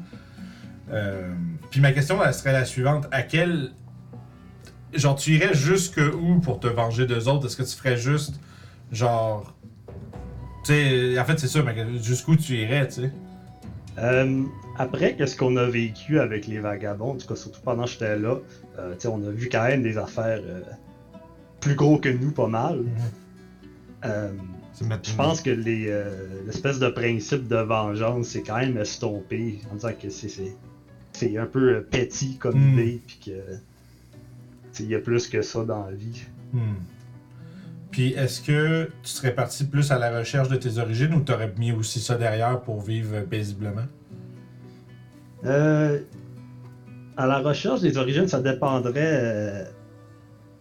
Euh, 0.90 1.34
puis 1.70 1.82
ma 1.82 1.92
question 1.92 2.24
elle 2.24 2.34
serait 2.34 2.54
la 2.54 2.64
suivante 2.64 3.08
à 3.12 3.22
quel 3.22 3.72
genre 4.94 5.18
tu 5.18 5.32
irais 5.36 5.54
jusque 5.54 6.00
où 6.00 6.40
pour 6.40 6.62
te 6.62 6.68
venger 6.68 7.06
d'eux 7.06 7.28
autres? 7.28 7.48
Est-ce 7.48 7.58
que 7.58 7.64
tu 7.64 7.76
ferais 7.76 7.98
juste 7.98 8.40
genre 8.94 9.54
tu 10.64 10.72
sais 10.72 11.20
en 11.20 11.26
fait 11.26 11.38
c'est 11.40 11.50
ça 11.50 11.62
mais 11.62 11.76
jusqu'où 12.02 12.38
tu 12.38 12.54
irais 12.54 12.88
tu 12.88 13.02
sais? 13.02 13.12
Euh, 13.98 14.44
après, 14.78 15.16
qu'est-ce 15.16 15.36
qu'on 15.36 15.56
a 15.58 15.66
vécu 15.66 16.20
avec 16.20 16.48
les 16.48 16.60
vagabonds, 16.60 17.12
en 17.12 17.16
tout 17.16 17.28
cas, 17.28 17.36
surtout 17.36 17.62
pendant 17.62 17.86
que 17.86 17.92
j'étais 17.92 18.18
là, 18.18 18.38
euh, 18.80 18.94
tu 18.94 19.02
sais, 19.02 19.08
on 19.08 19.22
a 19.28 19.32
vu 19.32 19.50
quand 19.50 19.64
même 19.64 19.84
des 19.84 19.98
affaires 19.98 20.40
euh, 20.44 20.62
plus 21.60 21.76
gros 21.76 21.98
que 21.98 22.10
nous, 22.10 22.32
pas 22.32 22.48
mal. 22.48 22.84
Euh, 24.06 24.32
C'est 24.74 24.86
mettre 24.86 25.10
je 25.10 25.16
pense 25.16 25.42
que 25.42 25.50
les, 25.50 25.88
euh, 25.88 26.44
l'espèce 26.46 26.80
de 26.80 26.88
principe 26.90 27.48
de 27.48 27.58
vengeance, 27.58 28.28
c'est 28.28 28.44
quand 28.44 28.58
même 28.58 28.78
estompé, 28.78 29.60
en 29.72 29.76
disant 29.76 29.94
que 30.00 30.10
c'est, 30.10 31.38
un 31.38 31.46
peu 31.48 31.78
euh, 31.78 31.82
petit 31.82 32.38
comme 32.38 32.56
Mm. 32.56 32.80
idée, 32.80 33.02
puis 33.06 33.20
que 33.26 33.58
il 34.80 34.90
y 34.90 34.96
a 34.96 35.00
plus 35.00 35.28
que 35.28 35.42
ça 35.42 35.64
dans 35.64 35.86
la 35.86 35.92
vie. 35.92 36.22
Hmm. 36.54 36.76
Puis 37.92 38.14
est-ce 38.14 38.42
que 38.42 38.92
tu 39.02 39.10
serais 39.10 39.34
parti 39.34 39.64
plus 39.64 39.92
à 39.92 39.98
la 39.98 40.16
recherche 40.20 40.50
de 40.50 40.56
tes 40.56 40.78
origines 40.78 41.14
ou 41.16 41.22
t'aurais 41.22 41.52
mis 41.58 41.72
aussi 41.72 42.00
ça 42.00 42.16
derrière 42.16 42.62
pour 42.62 42.82
vivre 42.82 43.22
paisiblement? 43.22 43.88
Euh, 45.48 46.00
à 47.16 47.26
la 47.26 47.40
recherche 47.40 47.82
des 47.82 47.98
origines, 47.98 48.28
ça 48.28 48.40
dépendrait. 48.42 48.94
euh, 48.98 49.64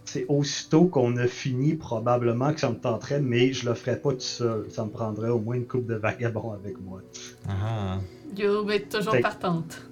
c'est 0.05 0.25
aussitôt 0.29 0.85
qu'on 0.87 1.17
a 1.17 1.27
fini, 1.27 1.75
probablement 1.75 2.53
que 2.55 2.61
ça 2.61 2.71
me 2.71 2.77
tenterait, 2.77 3.21
mais 3.21 3.53
je 3.53 3.69
le 3.69 3.75
ferais 3.75 3.97
pas 3.97 4.13
tout 4.13 4.21
seul. 4.21 4.67
Ça 4.71 4.85
me 4.85 4.91
prendrait 4.91 5.31
au 5.31 5.41
moins 5.41 5.57
une 5.57 5.67
coupe 5.67 5.87
de 5.87 5.97
vagabonds 5.97 6.53
avec 6.53 6.81
moi. 6.81 7.01
Ah. 7.49 7.99
Yo, 8.37 8.65
mais 8.65 8.81
toujours 8.81 9.15
Fait- 9.15 9.21
partante. 9.21 9.83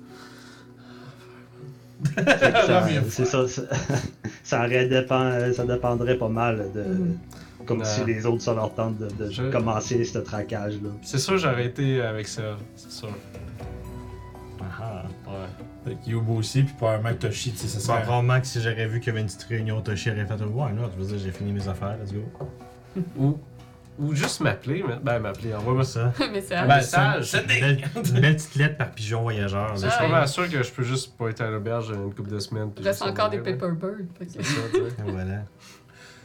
C'est 3.08 3.24
ça. 3.24 3.46
Ça, 4.44 4.68
dépend- 4.88 5.52
ça 5.52 5.64
dépendrait 5.64 6.16
pas 6.18 6.28
mal 6.28 6.70
de. 6.74 6.82
Mhm. 6.82 7.18
Comme 7.66 7.82
si 7.84 8.04
les 8.04 8.26
autres, 8.26 8.42
ça 8.42 8.52
leur 8.54 8.74
tente 8.74 8.98
de, 8.98 9.08
de 9.24 9.30
Je- 9.30 9.50
commencer 9.50 10.04
ce 10.04 10.18
traquage-là. 10.18 10.90
C'est 11.02 11.18
sûr, 11.18 11.38
j'aurais 11.38 11.66
été 11.66 12.00
avec 12.02 12.28
ça. 12.28 12.58
C'est 12.76 12.90
sûr. 12.92 13.08
Ouais. 15.26 15.32
Fait 15.84 15.94
que 15.96 16.10
Yubo 16.10 16.34
aussi, 16.34 16.62
puis 16.62 16.74
probablement 16.74 17.10
que 17.10 17.26
Toshi, 17.26 17.52
tu 17.52 17.58
sais, 17.58 17.68
ça 17.68 17.78
Bon, 17.78 17.84
serait... 17.84 18.02
probablement 18.02 18.40
que 18.40 18.46
si 18.46 18.60
j'aurais 18.60 18.86
vu 18.86 19.00
qu'il 19.00 19.08
y 19.08 19.10
avait 19.10 19.20
une 19.20 19.26
petite 19.26 19.42
réunion, 19.44 19.80
Toshi 19.80 20.10
aurait 20.10 20.26
fait 20.26 20.34
Ouais, 20.42 20.72
là, 20.72 20.88
tu 20.92 20.98
veux 20.98 21.06
dire, 21.06 21.18
j'ai 21.18 21.30
fini 21.32 21.52
mes 21.52 21.66
affaires, 21.68 21.96
let's 22.02 22.12
go. 22.12 22.20
Ou, 23.16 23.38
ou 23.98 24.14
juste 24.14 24.40
m'appeler. 24.40 24.84
mais- 24.86 24.96
Ben, 25.02 25.18
m'appeler. 25.20 25.54
Envoie-moi 25.54 25.84
ça. 25.84 26.12
Ça. 26.18 26.26
mais 26.32 26.40
c'est 26.40 26.54
Ben, 26.56 26.66
vrai. 26.66 26.76
message. 26.76 27.30
c'est- 27.30 27.40
Une 27.42 27.46
belle, 27.46 27.84
une 28.14 28.20
belle 28.20 28.36
petite 28.36 28.54
lettre 28.56 28.76
par 28.76 28.90
pigeon 28.90 29.22
voyageur. 29.22 29.76
Je 29.76 29.80
suis 29.88 29.88
pas 29.98 30.04
ouais. 30.04 30.10
mal 30.10 30.28
sûr 30.28 30.50
que 30.50 30.62
je 30.62 30.70
peux 30.72 30.82
juste 30.82 31.16
pas 31.16 31.28
être 31.30 31.40
à 31.40 31.50
l'auberge 31.50 31.90
une 31.90 32.12
couple 32.14 32.30
de 32.30 32.38
semaines. 32.40 32.70
puis 32.72 32.82
Il 32.84 32.88
reste 32.88 33.02
juste 33.04 33.10
encore 33.12 33.30
des 33.30 33.38
revenir, 33.38 33.56
là. 33.56 33.60
paperbirds. 33.74 34.04
fait 34.18 34.26
que- 34.26 34.32
C'est 34.32 34.42
ça, 34.42 34.60
tu 34.72 34.78
sais. 34.78 35.08
Et 35.08 35.10
Voilà. 35.10 35.42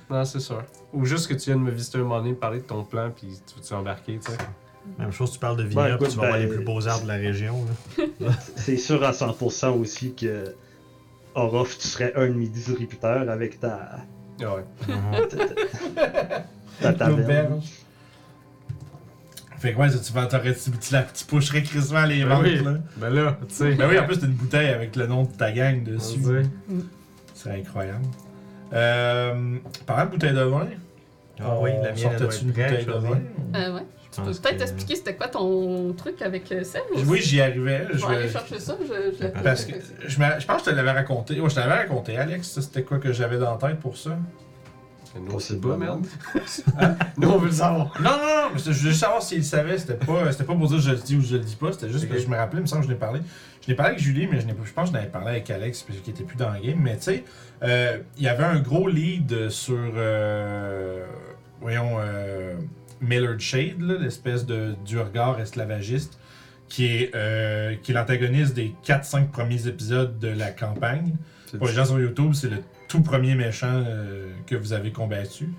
Non, 0.10 0.26
c'est 0.26 0.40
sûr. 0.40 0.64
Ou 0.94 1.06
juste 1.06 1.28
que 1.28 1.36
tu 1.36 1.52
viennes 1.52 1.62
me 1.62 1.70
visiter 1.72 2.00
un 2.00 2.02
moment 2.02 2.18
donné, 2.18 2.34
parler 2.34 2.60
de 2.60 2.64
ton 2.66 2.84
plan, 2.84 3.12
puis 3.16 3.28
tu 3.48 3.56
veux-tu 3.56 3.74
embarquer, 3.76 4.18
tu 4.20 4.32
sais. 4.32 4.38
Même 4.98 5.12
chose, 5.12 5.32
tu 5.34 5.40
parles 5.40 5.58
de 5.58 5.64
vignoble, 5.64 5.96
écoute, 5.96 6.10
tu 6.10 6.18
vas 6.18 6.28
voir 6.28 6.38
ben- 6.40 6.48
les 6.48 6.48
plus 6.56 6.64
beaux 6.66 6.88
arbres 6.88 7.04
de 7.04 7.08
la 7.10 7.16
région. 7.16 7.66
C'est 8.56 8.78
sûr 8.78 9.04
à 9.04 9.12
100% 9.12 9.70
aussi 9.80 10.14
que. 10.16 10.56
Orof, 11.36 11.78
tu 11.78 11.88
serais 11.88 12.12
un 12.16 12.28
demi-distributeur 12.28 13.30
avec 13.30 13.60
ta, 13.60 14.00
Ah 14.42 14.56
ouais. 14.56 14.64
ta 16.82 16.94
taverne. 16.94 17.62
Fait 19.60 19.74
que 19.74 19.78
ouais, 19.80 19.90
tu 19.90 20.14
vas, 20.14 20.26
t'aurais, 20.26 20.56
tu, 20.56 20.72
tu, 20.72 20.94
la- 20.94 21.04
tu 21.04 21.26
pusherais 21.26 21.62
crissement 21.64 22.06
les 22.06 22.24
Ben 22.24 22.30
ventes, 22.30 22.44
oui. 22.46 22.64
là. 22.64 22.74
Ben 22.98 23.10
là, 23.10 23.38
tu 23.48 23.54
sais. 23.56 23.76
Ben 23.76 23.90
oui, 23.90 24.00
en 24.00 24.06
plus, 24.06 24.18
t'as 24.20 24.26
une 24.26 24.34
bouteille 24.34 24.70
avec 24.70 24.96
le 24.96 25.06
nom 25.06 25.24
de 25.24 25.32
ta 25.34 25.52
gang 25.52 25.84
dessus. 25.84 26.20
C'est 27.34 27.52
incroyable. 27.52 28.06
Euh, 28.74 29.58
parlant 29.86 30.06
de 30.06 30.12
bouteille 30.12 30.34
de 30.34 30.42
vin, 30.42 30.68
Ah 31.42 31.58
oui, 31.60 31.72
la 31.84 31.92
mienne, 31.94 32.24
être 32.24 32.44
une 32.44 32.54
prête, 32.54 32.70
bouteille 32.72 32.86
de 32.86 32.92
vin? 32.94 33.20
Euh, 33.56 33.76
ouais. 33.76 33.82
Tu 34.12 34.22
peux 34.22 34.32
peut-être 34.32 34.58
que- 34.58 34.64
expliquer 34.64 34.96
c'était 34.96 35.16
quoi 35.16 35.28
ton 35.28 35.94
truc 35.94 36.22
avec 36.24 36.52
euh, 36.52 36.64
Seb 36.64 36.82
aussi? 36.94 37.06
Oui, 37.08 37.22
j'y 37.22 37.42
arrivais. 37.42 37.88
Je 37.94 38.06
vais 38.06 38.16
aller 38.16 38.30
chercher 38.30 38.60
ça. 38.60 38.76
Je, 38.82 39.16
je 39.18 39.24
l'ai 39.24 39.30
pas 39.30 39.40
Parce 39.42 39.66
que 39.66 39.74
je, 40.08 40.20
me- 40.20 40.40
je 40.40 40.46
pense 40.48 40.64
que 40.64 40.66
je 40.66 40.72
te 40.72 40.76
l'avais 40.76 40.92
raconté. 40.92 41.40
Ouais, 41.40 41.50
je 41.50 41.56
te 41.56 41.60
l'avais 41.60 41.76
raconté, 41.76 42.18
Alex. 42.18 42.48
Ça, 42.50 42.62
C'était 42.62 42.82
quoi 42.84 42.98
que 42.98 43.14
j'avais 43.14 43.38
dans 43.38 43.52
la 43.52 43.58
tête 43.70 43.80
pour 43.80 43.96
ça? 43.98 44.18
Mais 45.16 45.22
Nous, 45.22 45.36
on 45.36 45.40
sait 45.40 45.58
pas, 45.58 45.76
merde. 45.78 46.06
Nous, 47.18 47.30
on 47.30 47.38
veut 47.38 47.48
le 47.48 47.52
savoir. 47.54 47.94
Non, 48.00 48.12
non, 48.12 48.18
non, 48.52 48.58
je 48.58 48.62
voulais 48.64 48.74
juste 48.76 49.00
savoir 49.00 49.22
s'il 49.24 49.40
le 49.40 49.44
savait. 49.44 49.78
C'était 49.78 49.94
pas, 49.94 50.32
c'était 50.32 50.44
pas 50.44 50.56
pour 50.56 50.68
dire 50.68 50.80
je 50.80 50.92
le 50.92 50.98
dis 50.98 51.16
ou 51.16 51.22
je 51.22 51.36
le 51.38 51.44
dis 51.44 51.56
pas. 51.56 51.72
C'était 51.72 51.90
juste 51.90 52.08
que 52.10 52.18
je 52.18 52.28
me 52.28 52.36
rappelais, 52.36 52.60
il 52.60 52.64
me 52.64 52.68
semble 52.68 52.82
que 52.82 52.88
je 52.88 52.94
l'ai 52.94 53.00
parlé. 53.00 53.20
Je 53.62 53.68
l'ai 53.68 53.76
parlé 53.76 53.92
avec 53.94 54.04
Julie, 54.04 54.28
mais 54.28 54.40
je, 54.40 54.46
n'ai 54.46 54.54
pas- 54.54 54.66
je 54.66 54.72
pense 54.74 54.90
que 54.90 54.96
je 54.96 55.00
l'avais 55.00 55.10
parlé 55.12 55.30
avec 55.32 55.50
Alex, 55.50 55.82
parce 55.84 56.00
qu'il 56.00 56.14
était 56.14 56.24
plus 56.24 56.38
dans 56.38 56.52
le 56.52 56.60
game. 56.60 56.80
Mais 56.80 56.96
tu 56.98 57.04
sais, 57.04 57.24
euh, 57.64 57.98
il 58.18 58.24
y 58.24 58.28
avait 58.28 58.44
un 58.44 58.60
gros 58.60 58.88
lead 58.88 59.50
sur. 59.50 59.78
euh, 59.96 61.06
voyons. 61.62 61.98
euh, 62.00 62.56
Millard 63.02 63.40
Shade, 63.40 63.82
l'espèce 63.82 64.46
de 64.46 64.76
Durgar 64.86 65.40
esclavagiste, 65.40 66.20
qui 66.68 66.86
est, 66.86 67.16
euh, 67.16 67.76
qui 67.82 67.92
est 67.92 67.96
l'antagoniste 67.96 68.54
des 68.54 68.76
4-5 68.86 69.30
premiers 69.30 69.68
épisodes 69.68 70.20
de 70.20 70.28
la 70.28 70.52
campagne. 70.52 71.16
Pour 71.58 71.68
les 71.68 71.74
gens 71.74 71.86
sur 71.86 72.00
YouTube, 72.00 72.34
c'est 72.34 72.50
le 72.50 72.58
tout 72.88 73.02
premier 73.02 73.36
méchant 73.36 73.84
euh, 73.86 74.32
que 74.46 74.56
vous 74.56 74.74
avez 74.74 74.92
combattu. 74.92 75.50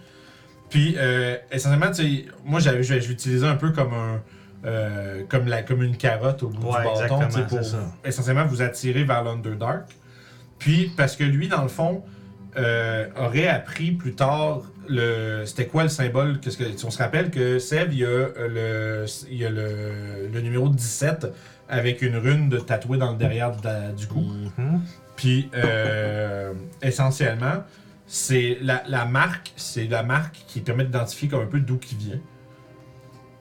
Puis, 0.68 0.94
euh, 0.96 1.36
essentiellement, 1.50 1.90
moi, 2.44 2.60
j'avais, 2.60 2.82
je, 2.84 2.94
l'utilisais 2.94 3.46
un 3.46 3.56
peu 3.56 3.72
comme 3.72 3.92
un. 3.92 4.22
comme, 5.28 5.48
la, 5.48 5.62
comme 5.62 5.82
une 5.82 5.96
carotte 5.96 6.44
au 6.44 6.48
bout 6.48 6.68
Ouais, 6.68 6.82
du 6.82 7.08
bâton, 7.08 7.44
pour 7.48 7.64
ça. 7.64 7.92
essentiellement 8.04 8.46
vous 8.46 8.62
attirer 8.62 9.02
vers 9.02 9.24
l'Underdark. 9.24 9.88
Puis, 10.60 10.92
parce 10.96 11.16
que 11.16 11.24
lui, 11.24 11.48
dans 11.48 11.62
le 11.62 11.68
fond, 11.68 12.04
euh, 12.56 13.06
aurait 13.16 13.46
appris 13.46 13.92
plus 13.92 14.14
tard 14.14 14.62
le. 14.90 15.44
C'était 15.46 15.66
quoi 15.66 15.84
le 15.84 15.88
symbole 15.88 16.40
qu'est-ce 16.40 16.58
que, 16.58 16.64
On 16.84 16.90
se 16.90 16.98
rappelle 16.98 17.30
que 17.30 17.58
Seb, 17.58 17.92
il 17.92 18.00
y 18.00 18.04
a, 18.04 18.08
euh, 18.08 19.04
le, 19.04 19.06
il 19.30 19.38
y 19.38 19.44
a 19.44 19.50
le, 19.50 20.28
le 20.32 20.40
numéro 20.40 20.68
17 20.68 21.28
avec 21.68 22.02
une 22.02 22.16
rune 22.16 22.48
de 22.48 22.58
tatouée 22.58 22.98
dans 22.98 23.12
le 23.12 23.16
derrière 23.16 23.52
de 23.52 23.92
du 23.96 24.06
cou. 24.06 24.20
Mhm. 24.58 24.80
Puis, 25.16 25.50
euh, 25.54 26.52
essentiellement, 26.82 27.64
c'est 28.06 28.58
la, 28.62 28.82
la 28.88 29.04
marque, 29.04 29.52
c'est 29.56 29.86
la 29.86 30.02
marque 30.02 30.42
qui 30.46 30.60
permet 30.60 30.84
d'identifier 30.84 31.28
comme 31.28 31.42
un 31.42 31.46
peu 31.46 31.60
d'où 31.60 31.76
qui 31.76 31.94
vient. 31.94 32.20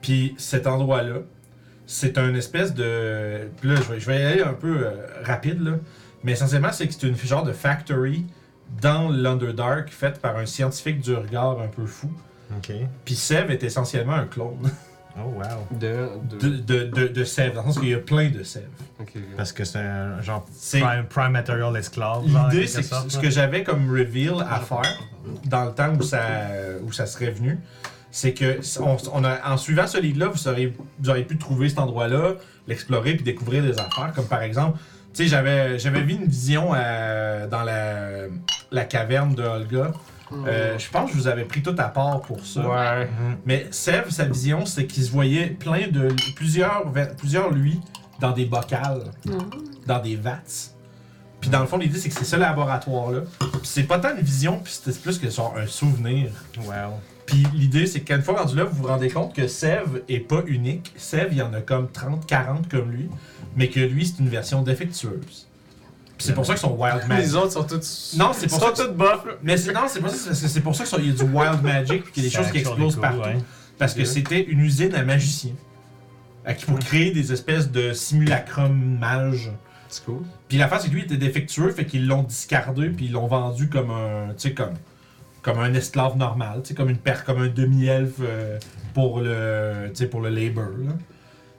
Puis, 0.00 0.34
cet 0.38 0.66
endroit-là, 0.66 1.20
c'est 1.86 2.18
un 2.18 2.34
espèce 2.34 2.72
de. 2.74 3.48
puis 3.60 3.68
Là, 3.68 3.76
je 3.76 3.92
vais, 3.92 4.00
je 4.00 4.06
vais 4.06 4.20
y 4.20 4.24
aller 4.24 4.42
un 4.42 4.52
peu 4.52 4.86
euh, 4.86 4.90
rapide, 5.24 5.60
là. 5.60 5.72
Mais 6.22 6.32
essentiellement, 6.32 6.70
c'est 6.70 6.86
que 6.86 6.94
c'est 6.94 7.08
une 7.08 7.16
genre 7.16 7.42
de 7.42 7.52
factory 7.52 8.26
dans 8.80 9.08
l'Underdark 9.08 9.90
faite 9.90 10.20
par 10.20 10.36
un 10.36 10.46
scientifique 10.46 11.00
du 11.00 11.14
regard 11.14 11.60
un 11.60 11.68
peu 11.68 11.86
fou. 11.86 12.10
Ok. 12.56 12.72
Puis, 13.04 13.14
Sev 13.14 13.50
est 13.50 13.62
essentiellement 13.62 14.14
un 14.14 14.26
clone 14.26 14.70
Oh 15.18 15.22
wow. 15.36 15.76
De. 15.76 16.08
de, 16.38 16.48
de, 16.58 16.84
de, 16.84 17.08
de 17.08 17.24
Sev, 17.24 17.52
dans 17.52 17.62
le 17.62 17.66
sens 17.66 17.78
qu'il 17.80 17.88
y 17.88 17.94
a 17.94 17.98
plein 17.98 18.28
de 18.30 18.44
Sev. 18.44 18.62
Ok, 19.00 19.12
ok. 19.16 19.22
Parce 19.36 19.52
que 19.52 19.64
c'est 19.64 19.78
un 19.78 20.20
genre 20.22 20.46
C'est- 20.52 20.80
prime, 20.80 21.04
prime 21.08 21.32
material 21.32 21.76
esclave. 21.76 22.22
L'idée, 22.26 22.66
c'est 22.68 22.82
que 22.88 23.10
ce 23.10 23.18
que 23.18 23.28
j'avais 23.28 23.64
comme 23.64 23.90
reveal 23.90 24.34
à 24.48 24.60
faire 24.60 24.98
dans 25.46 25.64
le 25.64 25.72
temps 25.72 25.92
où 25.98 26.02
ça, 26.02 26.22
où 26.84 26.92
ça 26.92 27.06
serait 27.06 27.32
venu, 27.32 27.58
c'est 28.12 28.34
que 28.34 28.60
on, 28.80 28.96
on 29.12 29.24
a, 29.24 29.50
en 29.52 29.56
suivant 29.56 29.86
ce 29.88 29.98
lead-là, 29.98 30.28
vous, 30.28 30.46
auriez- 30.48 30.74
vous 31.00 31.10
auriez 31.10 31.24
pu 31.24 31.36
trouver 31.38 31.68
cet 31.68 31.80
endroit-là, 31.80 32.34
l'explorer 32.68 33.14
puis 33.14 33.24
découvrir 33.24 33.64
des 33.64 33.72
affaires. 33.80 34.12
Comme 34.14 34.26
par 34.26 34.42
exemple, 34.42 34.78
tu 35.12 35.22
sais, 35.24 35.26
j'avais, 35.28 35.78
j'avais 35.78 36.02
vu 36.02 36.14
une 36.14 36.26
vision 36.26 36.70
euh, 36.74 37.46
dans 37.46 37.62
la, 37.62 38.26
la 38.70 38.84
caverne 38.84 39.34
de 39.34 39.42
Olga. 39.42 39.92
Euh, 40.32 40.78
je 40.78 40.88
pense 40.90 41.10
que 41.10 41.16
je 41.16 41.22
vous 41.22 41.26
avais 41.28 41.44
pris 41.44 41.60
tout 41.60 41.74
à 41.76 41.88
part 41.88 42.20
pour 42.20 42.44
ça. 42.46 42.60
Ouais. 42.60 43.08
Mais 43.44 43.66
Sev, 43.72 44.10
sa 44.10 44.24
vision, 44.26 44.64
c'est 44.64 44.86
qu'il 44.86 45.02
se 45.02 45.10
voyait 45.10 45.46
plein 45.48 45.88
de. 45.88 46.08
plusieurs, 46.36 46.84
plusieurs 47.18 47.50
lui 47.50 47.80
dans 48.20 48.30
des 48.30 48.44
bocals 48.44 49.10
Non. 49.26 49.38
dans 49.86 49.98
des 49.98 50.14
vats. 50.14 50.38
Puis 51.40 51.50
dans 51.50 51.60
le 51.60 51.66
fond, 51.66 51.78
l'idée, 51.78 51.98
c'est 51.98 52.10
que 52.10 52.14
c'est 52.14 52.24
ce 52.24 52.36
laboratoire-là. 52.36 53.22
Puis 53.40 53.60
c'est 53.64 53.82
pas 53.84 53.98
tant 53.98 54.14
une 54.14 54.22
vision, 54.22 54.60
puis 54.62 54.72
c'est 54.80 55.00
plus 55.02 55.18
que 55.18 55.28
genre 55.30 55.54
un 55.56 55.66
souvenir. 55.66 56.30
Wow. 56.58 57.00
Puis 57.30 57.46
l'idée, 57.54 57.86
c'est 57.86 58.00
qu'une 58.00 58.22
fois 58.22 58.40
rendu 58.40 58.56
là, 58.56 58.64
vous 58.64 58.82
vous 58.82 58.88
rendez 58.88 59.08
compte 59.08 59.34
que 59.34 59.46
Sev 59.46 60.02
est 60.08 60.18
pas 60.20 60.42
unique. 60.46 60.92
Sev, 60.96 61.28
il 61.30 61.38
y 61.38 61.42
en 61.42 61.52
a 61.54 61.60
comme 61.60 61.88
30, 61.90 62.26
40 62.26 62.68
comme 62.68 62.90
lui, 62.90 63.08
mais 63.56 63.68
que 63.68 63.78
lui, 63.80 64.04
c'est 64.06 64.18
une 64.18 64.28
version 64.28 64.62
défectueuse. 64.62 65.46
Puis 66.16 66.26
c'est 66.26 66.34
pour 66.34 66.44
ça 66.44 66.54
qu'ils 66.54 66.60
sont 66.60 66.76
Wild 66.76 67.02
Les 67.02 67.06
Magic. 67.08 67.34
autres 67.34 67.52
sont 67.52 67.62
tous. 67.64 68.14
Non, 68.18 68.32
c'est 68.34 68.46
pour 68.48 68.58
ils 68.58 68.60
sont 68.60 68.74
ça 68.76 68.84
que- 68.84 68.88
tous 68.88 68.94
buff. 68.96 69.24
Mais 69.42 69.56
c'est, 69.56 69.72
non, 69.72 69.82
c'est 69.88 70.00
pas 70.00 70.08
ça, 70.08 70.16
c'est 70.16 70.26
parce 70.28 70.40
que 70.42 70.48
c'est 70.48 70.60
pour 70.60 70.74
ça 70.76 70.84
qu'il 70.84 71.06
y 71.06 71.10
a 71.10 71.12
du 71.14 71.22
Wild 71.22 71.62
Magic, 71.62 72.02
puis 72.04 72.12
qu'il 72.12 72.22
y 72.24 72.26
a 72.26 72.28
des 72.30 72.34
Ça 72.36 72.42
choses 72.42 72.52
qui 72.52 72.58
explosent 72.58 72.96
partout. 73.00 73.20
ouais. 73.20 73.38
Parce 73.78 73.94
que 73.94 74.04
c'était 74.04 74.42
une 74.42 74.60
usine 74.60 74.94
à 74.94 75.02
magiciens. 75.04 75.54
À 76.44 76.52
qui 76.54 76.64
pour 76.66 76.78
créer 76.78 77.10
des 77.12 77.32
espèces 77.32 77.70
de 77.70 77.92
simulacrum 77.92 78.98
mages. 78.98 79.50
C'est 79.88 80.04
cool. 80.04 80.22
Puis 80.48 80.58
la 80.58 80.68
face, 80.68 80.82
c'est 80.82 80.88
que 80.88 80.94
lui 80.94 81.00
il 81.02 81.04
était 81.04 81.16
défectueux, 81.16 81.70
fait 81.72 81.84
qu'ils 81.84 82.06
l'ont 82.06 82.22
discardé, 82.22 82.88
puis 82.90 83.06
ils 83.06 83.12
l'ont 83.12 83.26
vendu 83.26 83.68
comme 83.68 83.90
un, 83.90 84.28
tu 84.28 84.48
sais, 84.48 84.52
comme, 84.52 84.74
comme 85.42 85.58
un 85.58 85.72
esclave 85.74 86.16
normal, 86.16 86.62
comme 86.76 86.90
une 86.90 86.98
per, 86.98 87.24
comme 87.24 87.42
un 87.42 87.48
demi-elfe 87.48 88.14
euh, 88.20 88.58
pour 88.94 89.20
le, 89.20 89.86
tu 89.88 89.96
sais, 89.96 90.06
pour 90.06 90.20
le 90.20 90.28
labor. 90.30 90.68
Là. 90.84 90.92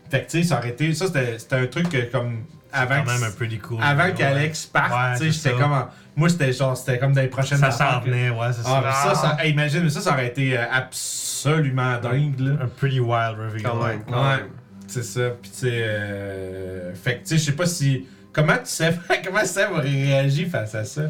Fait 0.09 0.25
que 0.25 0.31
tu 0.31 0.41
sais, 0.41 0.47
ça 0.49 0.57
aurait 0.59 0.69
été, 0.69 0.93
ça 0.93 1.07
c'était, 1.07 1.39
c'était 1.39 1.55
un 1.55 1.67
truc 1.67 1.89
que, 1.89 2.11
comme 2.11 2.43
avant, 2.73 3.03
Quand 3.03 3.11
même 3.11 3.19
que- 3.21 3.25
un 3.25 3.31
pretty 3.31 3.57
cool. 3.59 3.79
avant 3.81 4.03
ouais. 4.03 4.13
qu'Alex 4.13 4.65
parte, 4.67 4.91
Ouais, 4.91 5.17
tu 5.25 5.31
sais, 5.31 5.49
j'étais 5.49 5.57
comme, 5.61 5.71
en- 5.73 5.87
moi 6.15 6.29
c'était 6.29 6.51
genre, 6.53 6.75
c'était 6.77 6.99
comme 6.99 7.13
dans 7.13 7.21
les 7.21 7.27
prochaines 7.27 7.57
Ça 7.57 7.71
s'en 7.71 7.99
venait, 8.01 8.29
ouais, 8.29 8.47
c'est 8.53 8.61
Ah, 8.65 8.91
ça. 9.03 9.15
ça, 9.15 9.21
ça, 9.37 9.37
hey, 9.43 9.51
imagine, 9.51 9.83
mais 9.83 9.89
ça, 9.89 10.01
ça 10.01 10.11
aurait 10.11 10.27
été 10.27 10.57
euh, 10.57 10.63
absolument 10.71 11.97
dingue, 11.99 12.39
là. 12.39 12.51
Un 12.63 12.67
pretty 12.67 12.99
wild 12.99 13.37
reveal. 13.39 13.63
Quand 13.63 13.81
ouais. 13.81 13.87
même. 13.97 14.03
quand 14.09 14.21
Ouais. 14.29 14.45
C'est 14.87 15.03
ça. 15.03 15.29
Puis 15.41 15.49
tu 15.51 15.57
sais, 15.59 15.69
euh... 15.71 16.93
fait 16.93 17.15
que 17.15 17.19
tu 17.21 17.27
sais, 17.27 17.37
je 17.37 17.43
sais 17.45 17.51
pas 17.53 17.65
si 17.65 18.05
comment 18.33 18.57
tu 18.57 18.61
sais 18.65 18.93
comment 19.25 19.45
Seb 19.45 19.71
aurait 19.71 19.81
réagi 19.83 20.45
face 20.45 20.75
à 20.75 20.83
ça? 20.83 21.03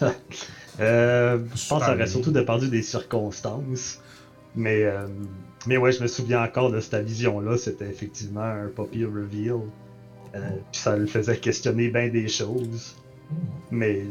Euh, 0.80 1.38
je 1.54 1.68
pense 1.68 1.80
que 1.80 1.86
ça 1.86 1.94
aurait 1.94 2.06
surtout 2.06 2.32
dépendu 2.32 2.68
des 2.68 2.82
circonstances. 2.82 4.00
Mais, 4.54 4.84
euh, 4.84 5.06
mais 5.66 5.76
ouais, 5.76 5.92
je 5.92 6.02
me 6.02 6.06
souviens 6.06 6.42
encore 6.42 6.70
de 6.70 6.80
cette 6.80 7.04
vision-là. 7.04 7.56
C'était 7.56 7.88
effectivement 7.88 8.42
un 8.42 8.68
poppy 8.68 9.04
reveal. 9.04 9.60
Euh, 10.34 10.38
puis 10.70 10.80
ça 10.80 10.96
le 10.96 11.06
faisait 11.06 11.36
questionner 11.36 11.88
bien 11.88 12.08
des 12.08 12.28
choses. 12.28 12.96
Mais 13.70 14.04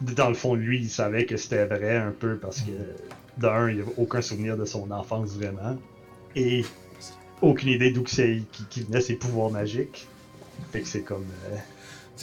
dans 0.00 0.28
le 0.28 0.34
fond, 0.34 0.54
lui, 0.54 0.80
il 0.80 0.90
savait 0.90 1.26
que 1.26 1.36
c'était 1.36 1.66
vrai 1.66 1.96
un 1.96 2.12
peu 2.12 2.36
parce 2.36 2.60
que, 2.60 2.72
d'un, 3.38 3.70
il 3.70 3.80
avait 3.80 3.92
aucun 3.96 4.22
souvenir 4.22 4.56
de 4.56 4.64
son 4.64 4.90
enfance 4.90 5.30
vraiment. 5.32 5.76
Et 6.34 6.64
aucune 7.42 7.68
idée 7.70 7.90
d'où 7.90 8.02
qui, 8.02 8.46
qui 8.70 8.82
venaient 8.82 9.00
ses 9.00 9.14
pouvoirs 9.14 9.50
magiques. 9.50 10.06
Fait 10.72 10.80
que 10.80 10.88
c'est 10.88 11.02
comme. 11.02 11.26
euh, 11.52 11.56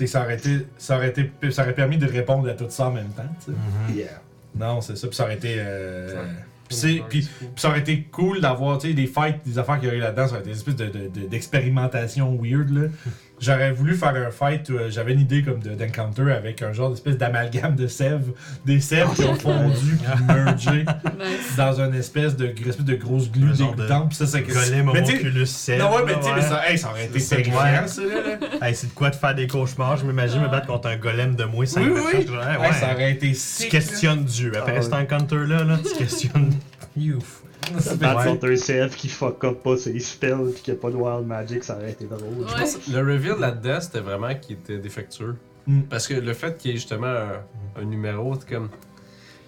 ça 0.07 0.23
aurait 0.23 0.35
été, 0.35 0.65
ça 0.77 0.97
aurait 0.97 1.09
été, 1.09 1.31
ça 1.51 1.63
aurait 1.63 1.73
permis 1.73 1.97
de 1.97 2.07
répondre 2.07 2.49
à 2.49 2.53
tout 2.53 2.65
ça 2.69 2.87
en 2.87 2.91
même 2.91 3.09
temps. 3.09 3.23
tu 3.45 3.51
sais. 3.51 3.57
Mhm. 3.91 3.97
yeah. 3.97 4.21
Non, 4.55 4.81
c'est 4.81 4.95
ça. 4.97 5.07
Puis 5.07 5.15
ça 5.15 5.23
aurait 5.23 5.35
été. 5.35 5.55
euh, 5.57 6.13
Ouais. 6.15 6.27
Puis, 6.69 6.77
c'est- 6.77 7.01
puis- 7.09 7.21
puis 7.39 7.49
ça 7.57 7.69
aurait 7.69 7.79
été 7.81 8.03
cool 8.11 8.39
d'avoir 8.41 8.77
tu 8.77 8.87
sais, 8.87 8.93
des 8.93 9.05
fights, 9.05 9.41
des 9.45 9.59
affaires 9.59 9.75
qu'il 9.79 9.85
y 9.85 9.91
aurait 9.91 9.99
là-dedans. 9.99 10.25
Ça 10.27 10.31
aurait 10.33 10.41
été 10.41 10.49
une 10.51 10.55
espèce 10.55 10.75
de- 10.75 10.85
de- 10.87 11.07
de- 11.09 11.27
d'expérimentation 11.27 12.35
weird. 12.41 12.69
là. 12.69 12.87
J'aurais 13.43 13.71
voulu 13.73 13.95
faire 13.95 14.15
un 14.15 14.31
fight. 14.31 14.69
où, 14.69 14.73
euh, 14.73 14.89
J'avais 14.89 15.13
une 15.13 15.19
idée 15.19 15.43
comme 15.43 15.59
de- 15.59 15.75
d'encounter 15.75 16.31
avec 16.31 16.61
un 16.61 16.71
genre 16.73 16.89
d'espèce 16.91 17.17
d'amalgame 17.17 17.75
de 17.75 17.87
sève. 17.87 18.23
Des 18.65 18.79
sèves 18.79 19.13
qui 19.15 19.23
ont 19.23 19.35
fondu 19.35 19.97
puis 19.97 20.23
mergé 20.27 20.85
Nice. 20.85 21.55
dans 21.57 21.79
une 21.81 21.95
espèce 21.95 22.35
de, 22.37 22.47
espèce 22.47 22.85
de 22.85 22.95
grosse 22.95 23.29
de 23.31 23.39
dégoûtante. 23.51 24.09
Puis 24.09 24.17
ça, 24.17 24.27
c'est 24.27 24.41
Golem 24.41 24.63
tu 24.63 24.65
sais- 24.71 24.79
homunculus 24.81 25.45
sève. 25.45 25.79
Non, 25.79 25.93
ouais, 25.95 26.01
mais 26.05 26.15
tu 26.15 26.23
sais, 26.23 26.29
mais 26.35 26.41
ça, 26.41 26.69
hey, 26.71 26.77
ça 26.77 26.89
aurait 26.89 27.05
été 27.05 27.19
C'est 27.19 27.35
terrifiant, 27.35 27.87
ça, 27.87 28.01
là. 28.01 28.37
là. 28.59 28.67
Hey, 28.67 28.75
c'est 28.75 28.87
de 28.87 28.93
quoi 28.93 29.09
de 29.09 29.15
faire 29.15 29.35
des 29.35 29.47
cauchemars. 29.47 29.97
Je 29.97 30.05
m'imagine 30.05 30.41
me 30.41 30.47
battre 30.47 30.67
contre 30.67 30.87
un 30.87 30.95
golem 30.97 31.35
de 31.35 31.43
moins 31.43 31.65
5 31.65 31.81
Oui, 31.83 31.91
oui. 31.91 32.25
Ouais, 32.29 32.37
ouais. 32.59 32.67
Hey, 32.67 32.73
ça 32.73 32.93
aurait 32.93 33.11
été 33.11 33.33
Tu 33.33 33.67
questionnes 33.67 34.23
Dieu. 34.23 34.51
Après 34.57 34.75
Ah, 34.77 34.81
cet 34.81 34.93
encounter-là, 34.93 35.63
là, 35.63 35.77
tu 35.83 35.97
questionnes. 35.97 36.53
Youf. 36.97 37.41
Contre 37.64 38.49
un 38.49 38.55
CF 38.55 38.95
qui 38.95 39.09
fuck 39.09 39.43
up 39.43 39.64
pas 39.64 39.78
ses 39.78 39.99
spells 39.99 40.51
pis 40.55 40.61
qu'il 40.61 40.74
n'y 40.74 40.80
a 40.80 40.82
pas 40.82 40.89
de 40.89 40.95
wild 40.95 41.28
magic, 41.28 41.64
ça 41.64 41.76
aurait 41.76 41.91
été 41.91 42.05
drôle. 42.05 42.22
Ouais. 42.22 42.91
Le 42.91 42.99
reveal 42.99 43.39
là-dedans, 43.39 43.80
c'était 43.82 43.99
vraiment 43.99 44.34
qu'il 44.36 44.57
était 44.57 44.78
défectueux. 44.78 45.36
Mm. 45.68 45.82
Parce 45.84 46.07
que 46.07 46.16
le 46.16 46.34
fait 46.34 46.57
qu'il 46.57 46.72
y 46.72 46.74
ait 46.74 46.78
justement 46.78 47.07
un, 47.07 47.82
un 47.82 47.86
numéro, 47.86 48.36
t'es 48.36 48.55
comme. 48.55 48.70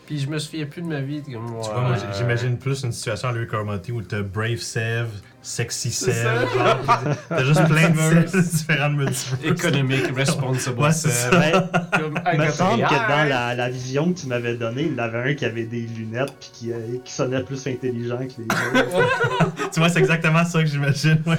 Puis 0.06 0.20
je 0.20 0.30
me 0.30 0.38
souviens 0.38 0.66
plus 0.68 0.82
de 0.84 0.88
ma 0.88 1.02
vie, 1.02 1.22
comme. 1.24 1.34
Tu 1.64 1.70
vois, 1.70 1.82
moi, 1.82 1.96
j- 1.96 2.04
j'imagine 2.18 2.58
plus 2.58 2.84
une 2.84 2.92
situation 2.92 3.30
à 3.30 3.32
Louis 3.32 3.48
où 3.92 4.02
t'as 4.04 4.22
Brave 4.22 4.58
Sev, 4.58 5.08
Sexy 5.42 5.92
C'est 5.92 6.12
Sev, 6.12 6.46
genre, 6.56 6.78
pis 6.80 7.18
t'as 7.30 7.44
juste 7.44 7.66
plein 7.68 7.90
de 7.90 8.28
Sev 8.28 8.42
différents 8.52 8.90
de 8.92 8.96
multiverses. 8.98 9.44
Économique, 9.44 10.16
responsible, 10.16 10.80
Ouais, 10.80 10.92
c'est 10.92 11.10
Sev. 11.10 11.32
ça. 11.32 11.40
Ben, 11.40 11.70
Comme, 12.00 12.20
Il 12.34 12.40
me 12.40 12.50
semble 12.52 12.84
que 12.84 12.90
dans 12.94 13.30
la, 13.30 13.56
la 13.56 13.70
vision 13.70 14.14
que 14.14 14.20
tu 14.20 14.28
m'avais 14.28 14.56
donnée, 14.56 14.84
il 14.84 14.92
y 14.92 14.96
en 14.96 15.04
avait 15.04 15.32
un 15.32 15.34
qui 15.34 15.46
avait 15.46 15.66
des 15.66 15.82
lunettes 15.88 16.34
puis 16.40 16.50
qui, 16.54 16.72
euh, 16.72 16.78
qui 17.04 17.12
sonnait 17.12 17.44
plus 17.44 17.66
intelligent 17.66 18.18
que 18.20 18.42
les 18.42 18.46
autres. 18.46 19.70
Tu 19.74 19.80
vois, 19.80 19.90
c'est 19.90 20.00
exactement 20.00 20.46
ça 20.46 20.60
que 20.62 20.68
j'imagine. 20.70 21.22
Ouais, 21.26 21.36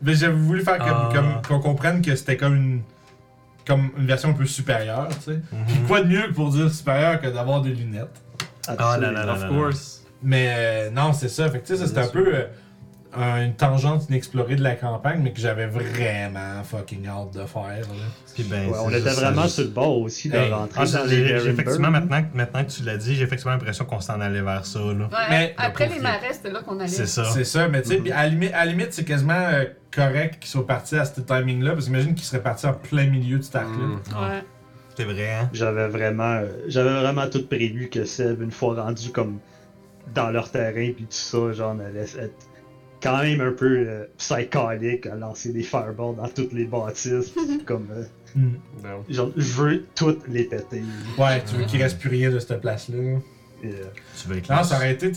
Mais 0.00 0.14
j'avais 0.14 0.34
voulu 0.34 0.62
faire 0.62 0.78
comme, 0.78 0.88
Ah. 0.90 1.10
comme- 1.12 1.42
qu'on 1.46 1.60
comprenne 1.60 2.00
que 2.02 2.14
c'était 2.16 2.36
comme 2.36 2.54
une, 2.56 2.80
comme 3.68 3.90
une 3.96 4.06
version 4.06 4.30
un 4.30 4.32
peu 4.32 4.46
supérieure, 4.46 5.06
tu 5.24 5.32
sais. 5.32 5.40
Puis 5.66 5.78
Mhm. 5.78 5.86
quoi 5.86 6.00
de 6.00 6.08
mieux 6.08 6.32
pour 6.34 6.50
dire 6.50 6.68
supérieur 6.72 7.20
que 7.20 7.28
d'avoir 7.28 7.60
des 7.62 7.70
lunettes? 7.74 8.20
Ah 8.66 8.96
là 8.98 9.12
là 9.12 9.24
là 9.24 9.32
Of 9.34 9.48
course. 9.48 10.04
Mais 10.22 10.52
euh, 10.56 10.90
non, 10.90 11.12
c'est 11.12 11.28
ça. 11.28 11.48
Fait 11.48 11.60
que 11.60 11.66
tu 11.68 11.76
sais, 11.76 11.86
c'était 11.86 12.00
un 12.00 12.08
peu 12.08 12.34
euh, 12.34 12.44
un- 13.16 13.44
une 13.46 13.54
tangente 13.54 14.08
inexplorée 14.10 14.56
de 14.56 14.62
la 14.62 14.74
campagne, 14.74 15.20
mais 15.22 15.32
que 15.32 15.40
j'avais 15.40 15.66
vraiment 15.66 16.62
fucking 16.62 17.06
hâte 17.08 17.32
de 17.34 17.44
faire. 17.46 17.62
là. 17.64 17.84
Puis 18.34 18.42
ben, 18.44 18.68
Ouais, 18.68 18.78
on 18.84 18.90
était 18.90 19.00
vraiment 19.00 19.42
juste- 19.42 19.54
sur 19.56 19.64
le 19.64 19.70
bord 19.70 19.98
aussi 20.02 20.28
de 20.28 20.36
Hey. 20.36 20.52
rentrer 20.52 20.80
Ah, 20.82 20.84
dans 20.98 21.04
les 21.04 21.48
effectivement, 21.48 21.90
maintenant, 21.90 22.22
que- 22.22 22.36
maintenant 22.36 22.64
que 22.64 22.70
tu 22.70 22.82
l'as 22.82 22.96
dit, 22.98 23.14
j'ai 23.16 23.24
effectivement 23.24 23.52
l'impression 23.52 23.84
qu'on 23.86 24.00
s'en 24.00 24.20
allait 24.20 24.42
vers 24.42 24.66
ça. 24.66 24.78
Là. 24.78 24.86
Ouais, 24.92 25.08
Mais- 25.30 25.54
après 25.56 25.88
le 25.88 25.94
les 25.94 26.00
marais, 26.00 26.32
c'était 26.32 26.50
là 26.50 26.60
qu'on 26.62 26.78
allait. 26.78 26.88
C'est 26.88 27.06
ça. 27.06 27.24
C'est 27.24 27.44
ça, 27.44 27.66
mais 27.68 27.82
tu 27.82 27.88
sais, 27.88 27.96
Mhm. 27.96 28.02
puis 28.02 28.12
à 28.12 28.22
la 28.24 28.28
limite, 28.28 28.52
à 28.52 28.64
la 28.64 28.70
limite, 28.70 28.92
c'est 28.92 29.04
quasiment 29.04 29.32
euh, 29.34 29.64
correct 29.94 30.38
qu'ils 30.40 30.50
soient 30.50 30.66
partis 30.66 30.96
à 30.96 31.04
ce 31.04 31.20
timing-là, 31.20 31.72
parce 31.72 31.86
qu'imagine 31.86 32.14
qu'ils 32.14 32.24
seraient 32.26 32.42
partis 32.42 32.66
en 32.66 32.74
plein 32.74 33.06
milieu 33.06 33.38
du 33.38 33.42
stack 33.42 33.62
là. 33.64 33.68
Mm. 33.70 34.00
Ah, 34.14 34.20
Ouais. 34.28 34.42
C'est 34.96 35.04
vrai, 35.04 35.30
hein? 35.32 35.48
J'avais 35.52 35.86
vraiment, 35.88 36.24
euh, 36.42 36.46
j'avais 36.66 36.90
vraiment 36.90 37.26
tout 37.28 37.46
prévu 37.46 37.88
que 37.88 38.04
Seb, 38.04 38.42
une 38.42 38.50
fois 38.50 38.74
rendu 38.82 39.10
comme 39.10 39.38
dans 40.12 40.30
leur 40.30 40.50
terrain 40.50 40.90
puis 40.94 41.04
tout 41.04 41.06
ça, 41.10 41.52
genre, 41.52 41.74
on 41.76 41.80
allait 41.84 42.00
être 42.02 42.47
quand 43.02 43.22
même 43.22 43.40
un 43.40 43.52
peu 43.52 43.86
euh, 43.88 44.04
psycholique 44.18 45.06
à 45.06 45.14
lancer 45.14 45.52
des 45.52 45.62
fireballs 45.62 46.16
dans 46.16 46.28
toutes 46.28 46.52
les 46.52 46.64
bâtisses. 46.64 47.32
comme, 47.66 47.86
euh, 47.92 48.04
Mm. 48.34 48.48
Non. 48.84 49.04
genre, 49.08 49.30
je 49.38 49.52
veux 49.54 49.84
toutes 49.94 50.28
les 50.28 50.44
péter. 50.44 50.82
Ouais, 51.16 51.42
tu 51.44 51.56
veux 51.56 51.64
qu'il 51.64 51.82
reste 51.82 51.98
plus 51.98 52.10
rien 52.10 52.30
de 52.30 52.38
cette 52.38 52.60
place-là. 52.60 52.98
Euh, 52.98 53.18
Tu 54.20 54.28
veux 54.28 54.36
être 54.36 54.50
Non, 54.50 54.62
ça 54.62 54.76
aurait 54.76 54.92
été, 54.92 55.10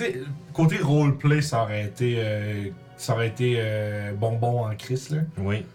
côté 0.54 0.78
roleplay, 0.78 1.42
ça 1.42 1.64
aurait 1.64 1.84
été, 1.84 2.16
euh, 2.20 2.70
ça 2.96 3.14
aurait 3.14 3.28
été 3.28 3.56
euh, 3.58 4.14
bonbon 4.14 4.66
en 4.66 4.74
crise, 4.78 5.10
là. 5.10 5.18
Oui. 5.40 5.66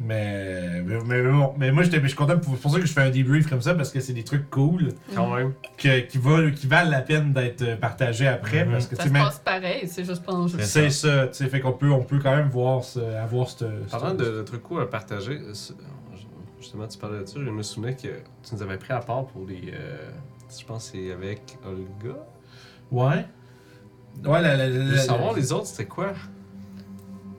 Mais, 0.00 0.80
mais, 0.82 0.98
mais 1.04 1.22
bon, 1.24 1.54
mais 1.58 1.72
moi 1.72 1.82
j'étais 1.82 2.00
je 2.00 2.06
suis 2.06 2.16
content 2.16 2.38
pour, 2.38 2.54
c'est 2.54 2.60
pour 2.62 2.70
ça 2.70 2.78
que 2.78 2.86
je 2.86 2.92
fais 2.92 3.00
un 3.00 3.10
debrief 3.10 3.48
comme 3.48 3.60
ça 3.60 3.74
parce 3.74 3.90
que 3.90 3.98
c'est 3.98 4.12
des 4.12 4.22
trucs 4.22 4.48
cool 4.48 4.90
Quand 5.12 5.34
même. 5.34 5.54
que, 5.76 6.00
qui, 6.00 6.18
valent, 6.18 6.52
qui 6.52 6.68
valent 6.68 6.90
la 6.90 7.00
peine 7.00 7.32
d'être 7.32 7.62
euh, 7.62 7.76
partagés 7.76 8.28
après 8.28 8.64
Mhm. 8.64 8.72
parce 8.72 8.86
que 8.86 8.94
Ça 8.94 9.02
tu 9.02 9.08
se 9.08 9.12
même- 9.12 9.24
passe 9.24 9.40
pareil, 9.40 9.88
c'est 9.88 10.04
juste 10.04 10.22
pas 10.24 10.32
en 10.34 10.46
jeu. 10.46 10.58
c'est 10.60 10.90
ça, 10.90 11.26
tu 11.26 11.34
sais, 11.34 11.46
fait 11.48 11.58
qu'on 11.60 11.72
peut, 11.72 11.90
on 11.90 12.04
peut 12.04 12.20
quand 12.22 12.36
même 12.36 12.48
voir 12.48 12.84
ce, 12.84 13.00
avoir 13.00 13.48
ce. 13.48 13.64
Parlant 13.90 14.14
de, 14.14 14.24
de 14.24 14.42
trucs 14.42 14.62
cool 14.62 14.82
à 14.82 14.86
partager, 14.86 15.40
justement, 16.60 16.86
tu 16.86 16.96
parlais 16.98 17.20
de 17.20 17.26
ça, 17.26 17.34
je 17.44 17.50
me 17.50 17.62
souvenais 17.62 17.96
que 17.96 18.02
tu 18.08 18.54
nous 18.54 18.62
avais 18.62 18.76
pris 18.78 18.92
à 18.92 19.00
part 19.00 19.26
pour 19.26 19.46
les. 19.48 19.72
euh, 19.74 20.10
je 20.58 20.64
pense 20.64 20.90
que 20.92 20.98
c'est 20.98 21.12
avec 21.12 21.58
Olga. 21.66 22.16
Ouais. 22.92 23.26
Ouais, 24.24 24.42
la, 24.42 24.56
la- 24.68 24.96
savoir 24.98 25.34
les 25.34 25.52
autres, 25.52 25.66
c'était 25.66 25.86
quoi? 25.86 26.12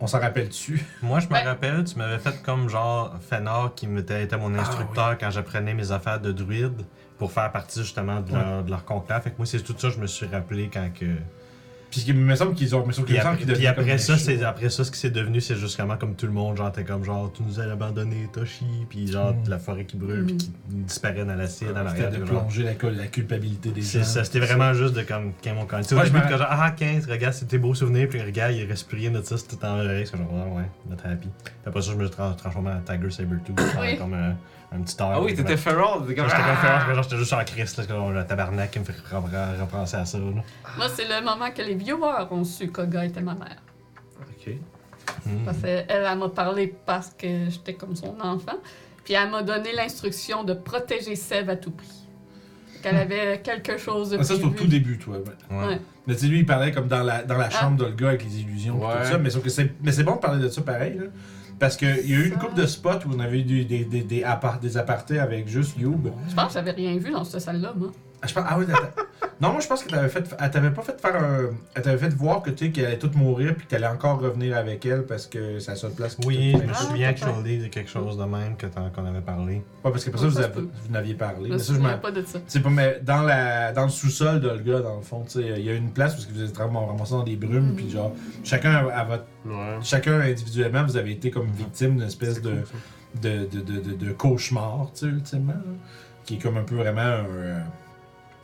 On 0.02 0.08
s'en 0.08 0.20
rappelle 0.20 0.48
dessus. 0.50 0.84
Moi, 1.02 1.20
je 1.20 1.26
me 1.28 1.32
Ben- 1.34 1.44
rappelle, 1.46 1.84
tu 1.84 1.98
m'avais 1.98 2.20
fait 2.20 2.42
comme 2.44 2.70
genre 2.70 3.16
Fenor 3.30 3.74
qui 3.76 3.88
m'était 3.88 4.24
était 4.24 4.38
mon 4.38 4.54
instructeur 4.56 5.18
quand 5.18 5.30
j'apprenais 5.32 5.74
mes 5.74 5.92
affaires 5.92 6.20
de 6.20 6.32
druide 6.32 6.82
pour 7.18 7.32
faire 7.32 7.52
partie 7.52 7.80
justement 7.82 8.22
de 8.22 8.32
leur, 8.34 8.64
de 8.64 8.70
leur 8.70 8.86
conclave. 8.86 9.22
Fait 9.24 9.32
que 9.32 9.38
moi, 9.38 9.46
c'est 9.46 9.60
tout 9.62 9.76
ça 9.78 9.90
que 9.90 9.96
je 9.96 10.00
me 10.00 10.08
suis 10.08 10.26
rappelé 10.26 10.70
quand 10.72 10.90
que. 10.94 11.06
Puis 11.92 12.04
il 12.08 12.14
me 12.14 12.36
semble 12.36 12.54
qu'ils 12.54 12.76
ont. 12.76 12.86
Mais 12.86 12.94
sauf 12.94 13.06
qu'il 13.06 13.16
Puis 13.16 13.16
me 13.16 13.20
semble 13.24 13.34
après, 13.34 13.46
qu'ils 13.46 13.54
puis 13.56 13.68
après 13.68 13.88
comme 13.88 13.98
ça, 13.98 14.18
c'est 14.18 14.44
après 14.44 14.70
ça, 14.70 14.84
ce 14.84 14.92
qui 14.92 15.00
s'est 15.00 15.10
devenu, 15.10 15.42
c'est 15.42 15.56
justement 15.56 15.98
comme 15.98 16.14
tout 16.16 16.28
le 16.28 16.32
monde, 16.32 16.56
genre, 16.58 16.72
t'es 16.72 16.84
comme 16.84 17.04
genre, 17.04 17.32
tu 17.34 17.42
nous 17.42 17.60
as 17.60 17.64
abandonné, 17.64 18.30
Toshi, 18.32 18.66
puis 18.90 19.08
genre, 19.12 19.34
Mm. 19.34 19.50
la 19.50 19.58
forêt 19.60 19.86
qui 19.86 19.98
brûle, 19.98 20.26
puis 20.26 20.38
qui 20.38 20.52
disparaît 20.70 21.26
dans 21.26 21.34
l'acide, 21.36 21.70
dans 21.74 21.88
C'était 21.90 22.02
l'arrière. 22.04 22.20
de 22.20 22.26
plonger 22.26 22.64
la, 22.64 22.92
la 22.92 23.08
culpabilité 23.08 23.70
des 23.72 23.82
gens. 23.82 23.88
C'est 23.88 24.04
ça, 24.04 24.24
c'était 24.24 24.40
vraiment 24.40 24.74
juste 24.74 24.94
de 24.94 25.02
comme, 25.02 25.34
quand 25.44 25.56
mon 25.56 25.66
candidat. 25.66 25.96
Au 25.96 26.00
je 26.06 26.12
début, 26.12 26.30
genre, 26.30 26.48
ah, 26.50 26.72
15, 26.72 27.08
regarde, 27.08 27.34
c'était 27.34 27.58
beau 27.58 27.74
souvenir, 27.74 28.08
puis 28.08 28.22
regarde, 28.22 28.54
il 28.54 28.66
reste 28.66 28.88
plus 28.88 28.98
rien 28.98 29.12
de 29.12 29.22
ça, 29.24 29.38
c'était 29.38 29.56
tout 29.56 29.66
en 29.66 29.80
c'est 29.84 30.06
genre, 30.18 30.32
ouais, 30.32 30.58
ouais, 30.58 30.70
notre 30.90 31.06
happy. 31.08 31.28
Puis 31.44 31.54
après 31.66 31.82
ça, 31.82 31.92
je 31.92 31.98
me 31.98 32.06
suis 32.06 32.16
tra- 32.16 32.36
transformé 32.36 32.70
en 32.72 32.82
Tiger 32.82 33.10
Sabertooth, 33.10 33.60
Oui. 33.82 33.98
comme 33.98 34.14
un, 34.72 34.78
un 34.78 34.82
petit 34.82 35.02
art. 35.02 35.12
Ah 35.16 35.22
oui, 35.22 35.36
t'étais 35.36 35.58
feral. 35.58 36.00
J'étais 36.08 36.22
comme. 36.22 36.30
Ah! 36.32 36.86
genre, 36.94 37.04
j'étais 37.04 37.18
juste 37.18 37.34
en 37.34 37.44
Christ, 37.44 37.78
là, 37.78 37.86
comme 37.86 38.14
le 38.14 38.26
tabarnak 38.26 38.72
qui 38.72 38.80
me 38.80 38.84
fait 38.86 38.94
repenser 39.12 39.98
à 39.98 40.06
ça, 40.06 40.18
là. 40.18 40.26
Moi, 40.78 40.88
c'est 40.96 41.06
le 41.08 41.24
moment 41.26 41.50
que 41.52 41.62
les 41.62 41.76
viewers 41.76 42.28
ont 42.32 42.44
su 42.44 42.70
qu'Oga 42.72 43.06
était 43.06 43.22
ma 43.22 43.36
mère. 43.36 43.58
Ok. 44.22 44.54
Mm. 45.26 45.44
Parce 45.46 45.58
qu'elle, 45.58 45.86
elle 45.90 46.18
m'a 46.18 46.30
parlé 46.30 46.74
parce 46.86 47.10
que 47.18 47.50
j'étais 47.50 47.74
comme 47.74 47.96
son 47.96 48.16
enfant. 48.22 48.58
Puis 49.04 49.14
elle 49.16 49.30
m'a 49.32 49.42
donné 49.42 49.74
l'instruction 49.74 50.44
de 50.44 50.54
protéger 50.54 51.16
Sève 51.16 51.50
à 51.50 51.56
tout 51.56 51.72
prix. 51.72 51.88
Qu'elle 52.84 52.96
avait 52.96 53.42
quelque 53.42 53.78
chose 53.78 54.12
de 54.12 54.18
Ah, 54.20 54.24
ça, 54.24 54.36
c'est 54.36 54.44
au 54.44 54.50
tout 54.52 54.68
début, 54.68 54.98
toi. 54.98 55.18
ouais. 55.18 55.56
Ouais. 55.58 55.66
Ouais. 55.68 55.82
Mais 56.08 56.14
tu 56.16 56.22
sais, 56.22 56.28
lui, 56.28 56.40
il 56.40 56.46
parlait 56.46 56.72
comme 56.72 56.88
dans 56.88 57.04
la, 57.04 57.24
dans 57.24 57.38
la 57.38 57.50
chambre 57.50 57.76
d'Olga 57.76 58.08
avec 58.10 58.24
les 58.24 58.40
illusions 58.42 58.80
et 58.82 58.86
Ouais. 58.86 59.02
tout 59.04 59.12
ça. 59.12 59.18
Mais, 59.18 59.30
sauf 59.30 59.44
que 59.44 59.50
c'est, 59.50 59.74
mais 59.84 59.92
c'est 59.92 60.04
bon 60.04 60.16
de 60.16 60.20
parler 60.20 60.42
de 60.42 60.48
ça 60.48 60.62
pareil, 60.62 60.98
là. 60.98 61.06
Parce 61.60 61.76
qu'il 61.76 61.88
y 62.10 62.14
a 62.14 62.18
eu 62.18 62.28
une 62.28 62.34
Ça. 62.34 62.40
couple 62.40 62.56
de 62.56 62.66
spots 62.66 62.90
où 63.06 63.10
on 63.16 63.20
avait 63.20 63.42
eu 63.42 63.44
des, 63.66 63.84
des, 63.84 64.02
des 64.04 64.24
apartés 64.78 65.20
avec 65.20 65.48
juste 65.48 65.78
Youb. 65.78 66.10
Je 66.30 66.34
pense 66.36 66.48
que 66.48 66.54
j'avais 66.54 66.72
rien 66.72 66.98
vu 66.98 67.12
dans 67.12 67.24
cette 67.26 67.42
salle-là, 67.42 67.74
moi. 67.76 67.92
Ah, 68.22 68.28
je 68.28 68.34
pense, 68.34 68.44
ah 68.48 68.58
oui, 68.60 68.66
attends. 68.70 69.04
non, 69.40 69.52
moi 69.54 69.62
je 69.62 69.68
pense 69.68 69.82
qu'elle 69.84 69.94
t'avait 69.94 70.10
fait. 70.10 70.36
Elle 70.38 70.52
t'avait 70.52 70.72
pas 70.72 70.82
fait 70.82 71.00
faire 71.00 71.16
un. 71.16 71.52
Elle 71.74 71.82
t'avait 71.82 71.98
fait 71.98 72.14
voir 72.14 72.42
que 72.42 72.50
tu 72.50 72.66
sais 72.66 72.72
qu'elle 72.72 72.86
allait 72.88 73.00
toute 73.00 73.16
mourir 73.16 73.56
puis 73.56 73.66
qu'elle 73.66 73.84
allait 73.86 73.94
encore 73.96 74.20
revenir 74.20 74.58
avec 74.58 74.86
elle 74.86 75.04
parce 75.06 75.26
que 75.26 75.60
c'est 75.60 75.72
la 75.72 75.78
seule 75.78 75.92
place 75.94 76.16
qui 76.16 76.28
Oui, 76.28 76.54
je 76.62 76.68
me 76.68 76.74
souviens 76.74 77.14
que. 77.14 77.20
Charlie 77.20 77.58
disait 77.58 77.70
quelque 77.70 77.90
chose 77.90 78.18
de 78.18 78.24
même 78.26 78.58
que 78.58 78.66
t'en- 78.66 78.90
qu'on 78.90 79.06
avait 79.06 79.22
parlé. 79.22 79.64
Pas 79.82 79.92
parce 79.92 80.04
que 80.04 80.10
pour 80.10 80.20
ça, 80.20 80.28
vous, 80.28 80.34
Ça 80.34 80.44
avez- 80.46 80.62
vous 80.62 80.92
n'aviez 80.92 81.14
parlé. 81.14 81.46
Je 81.46 81.48
me 81.48 81.54
Mais 81.54 81.60
ça, 81.60 81.74
je 81.74 81.78
souviens 81.80 81.98
pas 81.98 82.12
de 82.12 82.22
ça. 82.24 82.40
C'est 82.48 82.60
pas, 82.62 82.70
mais 82.70 83.00
dans, 83.04 83.22
la, 83.22 83.72
dans 83.72 83.84
le 83.84 83.90
sous-sol 83.90 84.42
d'Olga, 84.42 84.82
dans 84.82 84.98
le 84.98 85.02
fond, 85.02 85.24
tu 85.24 85.40
sais, 85.42 85.54
il 85.58 85.64
y 85.64 85.70
a 85.70 85.74
une 85.76 85.92
place 85.92 86.18
où 86.18 86.34
vous 86.34 86.44
êtes 86.44 86.54
vraiment 86.54 86.86
ramassé 86.88 87.12
dans 87.14 87.24
des 87.24 87.38
brumes, 87.38 87.74
puis 87.78 87.90
genre, 87.90 88.12
chacun 88.44 88.74
à, 88.74 89.00
à 89.00 89.04
votre. 89.06 89.24
Ouais. 89.46 89.78
Chacun 89.82 90.20
individuellement, 90.20 90.84
vous 90.84 90.98
avez 90.98 91.12
été 91.12 91.32
comme 91.32 91.48
victime 91.48 91.96
d'une 91.96 92.08
espèce 92.08 92.42
de, 92.42 92.56
de, 93.22 93.46
de, 93.46 93.62
de, 93.62 93.80
de, 93.80 93.94
de 94.06 94.12
cauchemar, 94.12 94.88
tu 94.94 95.00
sais, 95.00 95.06
ultimement. 95.06 95.54
là, 95.54 95.72
qui 96.26 96.36
est 96.36 96.38
comme 96.40 96.58
un 96.58 96.64
peu 96.64 96.76
vraiment 96.76 97.00
un, 97.02 97.26
euh, 97.26 97.60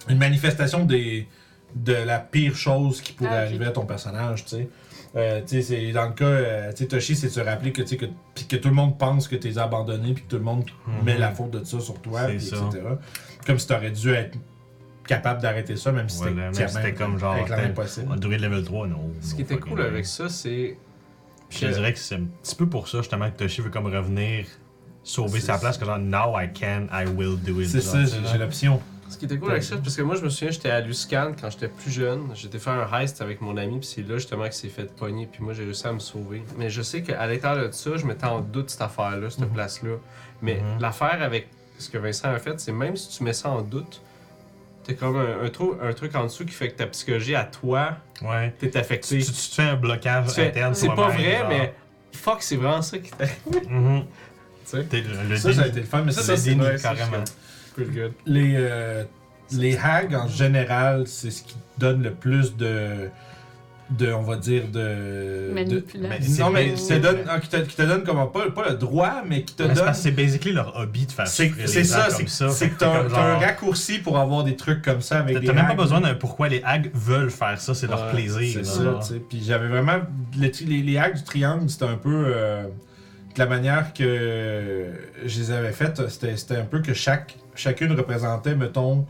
une 0.09 0.17
manifestation 0.17 0.85
des, 0.85 1.27
de 1.75 1.93
la 1.93 2.19
pire 2.19 2.55
chose 2.55 3.01
qui 3.01 3.13
pourrait 3.13 3.29
Ah, 3.31 3.39
arriver 3.41 3.65
à 3.65 3.71
ton 3.71 3.85
personnage, 3.85 4.45
tu 4.45 4.51
sais. 4.57 4.69
Euh, 5.17 5.39
tu 5.41 5.47
sais, 5.47 5.61
c'est 5.61 5.91
dans 5.93 6.07
le 6.07 6.13
cas, 6.13 6.25
euh, 6.25 6.73
tu 6.73 6.87
Toshi, 6.87 7.15
c'est 7.15 7.27
de 7.27 7.31
se 7.31 7.39
rappeler 7.39 7.71
que, 7.71 7.81
que, 7.83 8.05
puis 8.33 8.45
que 8.47 8.57
tout 8.57 8.67
le 8.67 8.73
monde 8.75 8.97
pense 8.97 9.29
que 9.29 9.37
t'es 9.37 9.57
abandonné, 9.57 10.13
puis 10.13 10.23
que 10.25 10.29
tout 10.29 10.35
le 10.37 10.43
monde 10.43 10.65
Mhm. 10.87 11.03
met 11.05 11.17
la 11.17 11.31
faute 11.31 11.51
de 11.51 11.63
ça 11.63 11.79
sur 11.79 12.01
toi, 12.01 12.21
ça. 12.23 12.31
etc. 12.33 12.81
Comme 13.45 13.57
si 13.57 13.67
t'aurais 13.67 13.91
dû 13.91 14.11
être 14.11 14.37
capable 15.07 15.41
d'arrêter 15.41 15.77
ça, 15.77 15.91
même 15.93 16.09
si 16.09 16.17
Voilà, 16.17 16.51
c'était 16.67 16.93
comme 16.93 17.17
genre, 17.17 17.37
de 17.45 18.27
level 18.27 18.63
3, 18.63 18.87
non. 18.87 19.11
Ce 19.21 19.29
no 19.31 19.35
qui 19.35 19.41
était 19.43 19.57
cool 19.57 19.81
avec 19.81 20.05
ça, 20.05 20.27
c'est. 20.29 20.77
Je 21.49 21.59
te 21.59 21.65
dirais 21.73 21.93
que 21.93 21.99
c'est 21.99 22.15
un 22.15 22.25
petit 22.43 22.55
peu 22.55 22.67
pour 22.67 22.87
ça 22.89 22.97
justement 22.97 23.29
que 23.29 23.37
Toshi 23.37 23.61
veut 23.61 23.69
comme 23.69 23.85
revenir 23.85 24.45
sauver 25.03 25.39
sa 25.39 25.57
place, 25.59 25.77
que 25.77 25.85
genre 25.85 25.99
now 25.99 26.33
I 26.37 26.49
can, 26.51 26.87
I 26.91 27.05
will 27.07 27.37
do 27.39 27.61
it. 27.61 27.69
C'est 27.69 27.81
ça, 27.81 27.99
j'ai 28.03 28.37
l'option. 28.37 28.81
Ce 29.09 29.17
qui 29.17 29.25
était 29.25 29.37
cool 29.37 29.51
avec 29.51 29.63
ça, 29.63 29.77
parce 29.77 29.95
que 29.95 30.01
moi 30.01 30.15
je 30.15 30.21
me 30.23 30.29
souviens, 30.29 30.49
j'étais 30.51 30.69
à 30.71 30.81
Luscan 30.81 31.33
quand 31.39 31.49
j'étais 31.51 31.67
plus 31.67 31.91
jeune. 31.91 32.29
J'étais 32.33 32.57
faire 32.57 32.73
un 32.73 32.99
heist 32.99 33.21
avec 33.21 33.39
mon 33.39 33.55
ami, 33.55 33.77
puis 33.79 33.87
c'est 33.87 34.01
là 34.01 34.15
justement 34.17 34.43
qu'il 34.45 34.53
s'est 34.53 34.67
fait 34.69 34.91
pogner, 34.95 35.27
puis 35.31 35.43
moi 35.43 35.53
j'ai 35.53 35.63
réussi 35.63 35.85
à 35.87 35.93
me 35.93 35.99
sauver. 35.99 36.43
Mais 36.57 36.69
je 36.71 36.81
sais 36.81 37.03
qu'à 37.03 37.25
l'intérieur 37.27 37.67
de 37.67 37.71
ça, 37.71 37.91
je 37.97 38.05
mettais 38.05 38.25
en 38.25 38.41
doute 38.41 38.71
cette 38.71 38.81
affaire-là, 38.81 39.29
cette 39.29 39.41
Mhm. 39.41 39.49
place-là. 39.53 39.95
Mais 40.41 40.55
Mhm. 40.55 40.79
l'affaire 40.81 41.21
avec 41.21 41.47
ce 41.77 41.89
que 41.89 41.97
Vincent 41.99 42.29
a 42.29 42.39
fait, 42.39 42.59
c'est 42.59 42.71
même 42.71 42.95
si 42.95 43.15
tu 43.15 43.23
mets 43.23 43.33
ça 43.33 43.49
en 43.49 43.61
doute, 43.61 44.01
t'as 44.85 44.93
comme 44.93 45.17
un, 45.17 45.43
un, 45.45 45.49
trou- 45.49 45.75
un 45.81 45.93
truc 45.93 46.15
en 46.15 46.23
dessous 46.23 46.45
qui 46.45 46.51
fait 46.53 46.69
que 46.69 46.77
ta 46.77 46.87
psychologie 46.87 47.35
à 47.35 47.43
toi, 47.45 47.97
Ouais. 48.23 48.53
t'es 48.59 48.75
affecté. 48.75 49.19
tu- 49.19 49.25
tu 49.25 49.31
te 49.31 49.53
fais 49.55 49.61
un 49.63 49.75
blocage 49.75 50.29
fais- 50.29 50.47
interne. 50.47 50.73
C'est 50.73 50.87
pas 50.87 51.09
vrai, 51.09 51.37
genre. 51.39 51.47
mais 51.49 51.73
fuck, 52.11 52.41
c'est 52.41 52.55
vraiment 52.55 52.81
ça 52.81 52.97
qui 52.97 53.11
t'a. 53.11 53.25
Tu 54.65 54.71
sais? 54.71 54.83
T'es 54.85 55.01
le, 55.01 55.29
le 55.29 55.37
Ça, 55.37 55.53
ça 55.53 55.59
a 55.61 55.63
déni. 55.65 55.67
été 55.69 55.79
le 55.81 55.85
fun, 55.85 56.01
mais 56.03 56.11
ça, 56.11 56.21
Le 56.31 56.37
c'est 56.37 56.49
déni, 56.49 56.61
ouais, 56.63 56.77
ça, 56.79 56.95
carrément. 56.95 57.23
Pretty 57.75 57.91
good. 57.91 58.13
les, 58.25 58.53
euh, 58.57 59.03
les 59.51 59.77
hags 59.77 60.15
en 60.15 60.27
général, 60.27 61.03
c'est 61.07 61.31
ce 61.31 61.43
qui 61.43 61.55
donne 61.77 62.01
le 62.03 62.11
plus 62.11 62.55
de. 62.55 63.09
de 63.91 64.11
on 64.11 64.23
va 64.23 64.37
dire, 64.37 64.63
de. 64.69 65.51
Manipulation. 65.53 65.99
de- 65.99 66.07
Mais 66.07 66.19
c'est 66.25 66.41
non, 66.41 66.49
mais 66.49 66.73
qui 66.73 66.87
te 66.87 66.93
donne, 66.95 67.17
qui 67.41 67.49
te, 67.49 67.57
qui 67.57 67.75
te 67.75 67.81
donne 67.83 68.03
comment 68.03 68.25
pas, 68.27 68.49
pas 68.49 68.69
le 68.69 68.75
droit, 68.77 69.21
mais 69.27 69.43
qui 69.43 69.53
te 69.53 69.61
Mais 69.63 69.75
c'est 69.75 69.83
donne. 69.85 69.93
c'est 69.93 70.11
basically 70.11 70.53
leur 70.53 70.75
hobby 70.79 71.05
de 71.05 71.11
faire 71.11 71.27
C'est 71.27 71.49
ça, 71.49 71.51
comme 71.53 71.65
c'est 71.67 72.29
ça. 72.29 72.49
c'est 72.49 72.69
que 72.69 72.75
t'as 72.79 72.97
comme 73.03 73.11
t'as 73.11 73.35
un 73.35 73.37
raccourci 73.37 73.99
pour 73.99 74.17
avoir 74.17 74.43
des 74.43 74.55
trucs 74.55 74.81
comme 74.81 75.01
ça 75.01 75.19
avec 75.19 75.35
T'as 75.35 75.39
des 75.41 75.45
t'as 75.47 75.53
même 75.53 75.67
pas 75.67 75.75
besoin 75.75 76.01
d'un 76.01 76.15
pourquoi 76.15 76.47
les 76.49 76.63
hags 76.63 76.89
veulent 76.95 77.29
faire 77.29 77.61
ça, 77.61 77.75
c'est 77.75 77.85
leur 77.87 78.05
Ouais, 78.07 78.11
plaisir. 78.13 78.61
C'est 78.65 78.83
là. 78.83 78.99
ça, 79.01 79.07
tu 79.07 79.13
sais. 79.13 79.21
Puis 79.29 79.43
j'avais 79.45 79.67
vraiment. 79.67 79.99
Les, 80.35 80.51
les, 80.65 80.81
les 80.81 80.97
hags 80.97 81.15
du 81.15 81.23
triangle, 81.23 81.69
c'était 81.69 81.85
un 81.85 81.97
peu. 81.97 82.23
euh, 82.27 82.63
la 83.37 83.45
manière 83.45 83.93
que 83.93 84.85
je 85.25 85.39
les 85.39 85.51
avais 85.51 85.71
faites, 85.71 86.07
c'était 86.09 86.37
c'était 86.37 86.57
un 86.57 86.65
peu 86.65 86.81
que 86.81 86.93
chaque, 86.93 87.37
chacune 87.55 87.91
représentait, 87.93 88.55
mettons. 88.55 89.05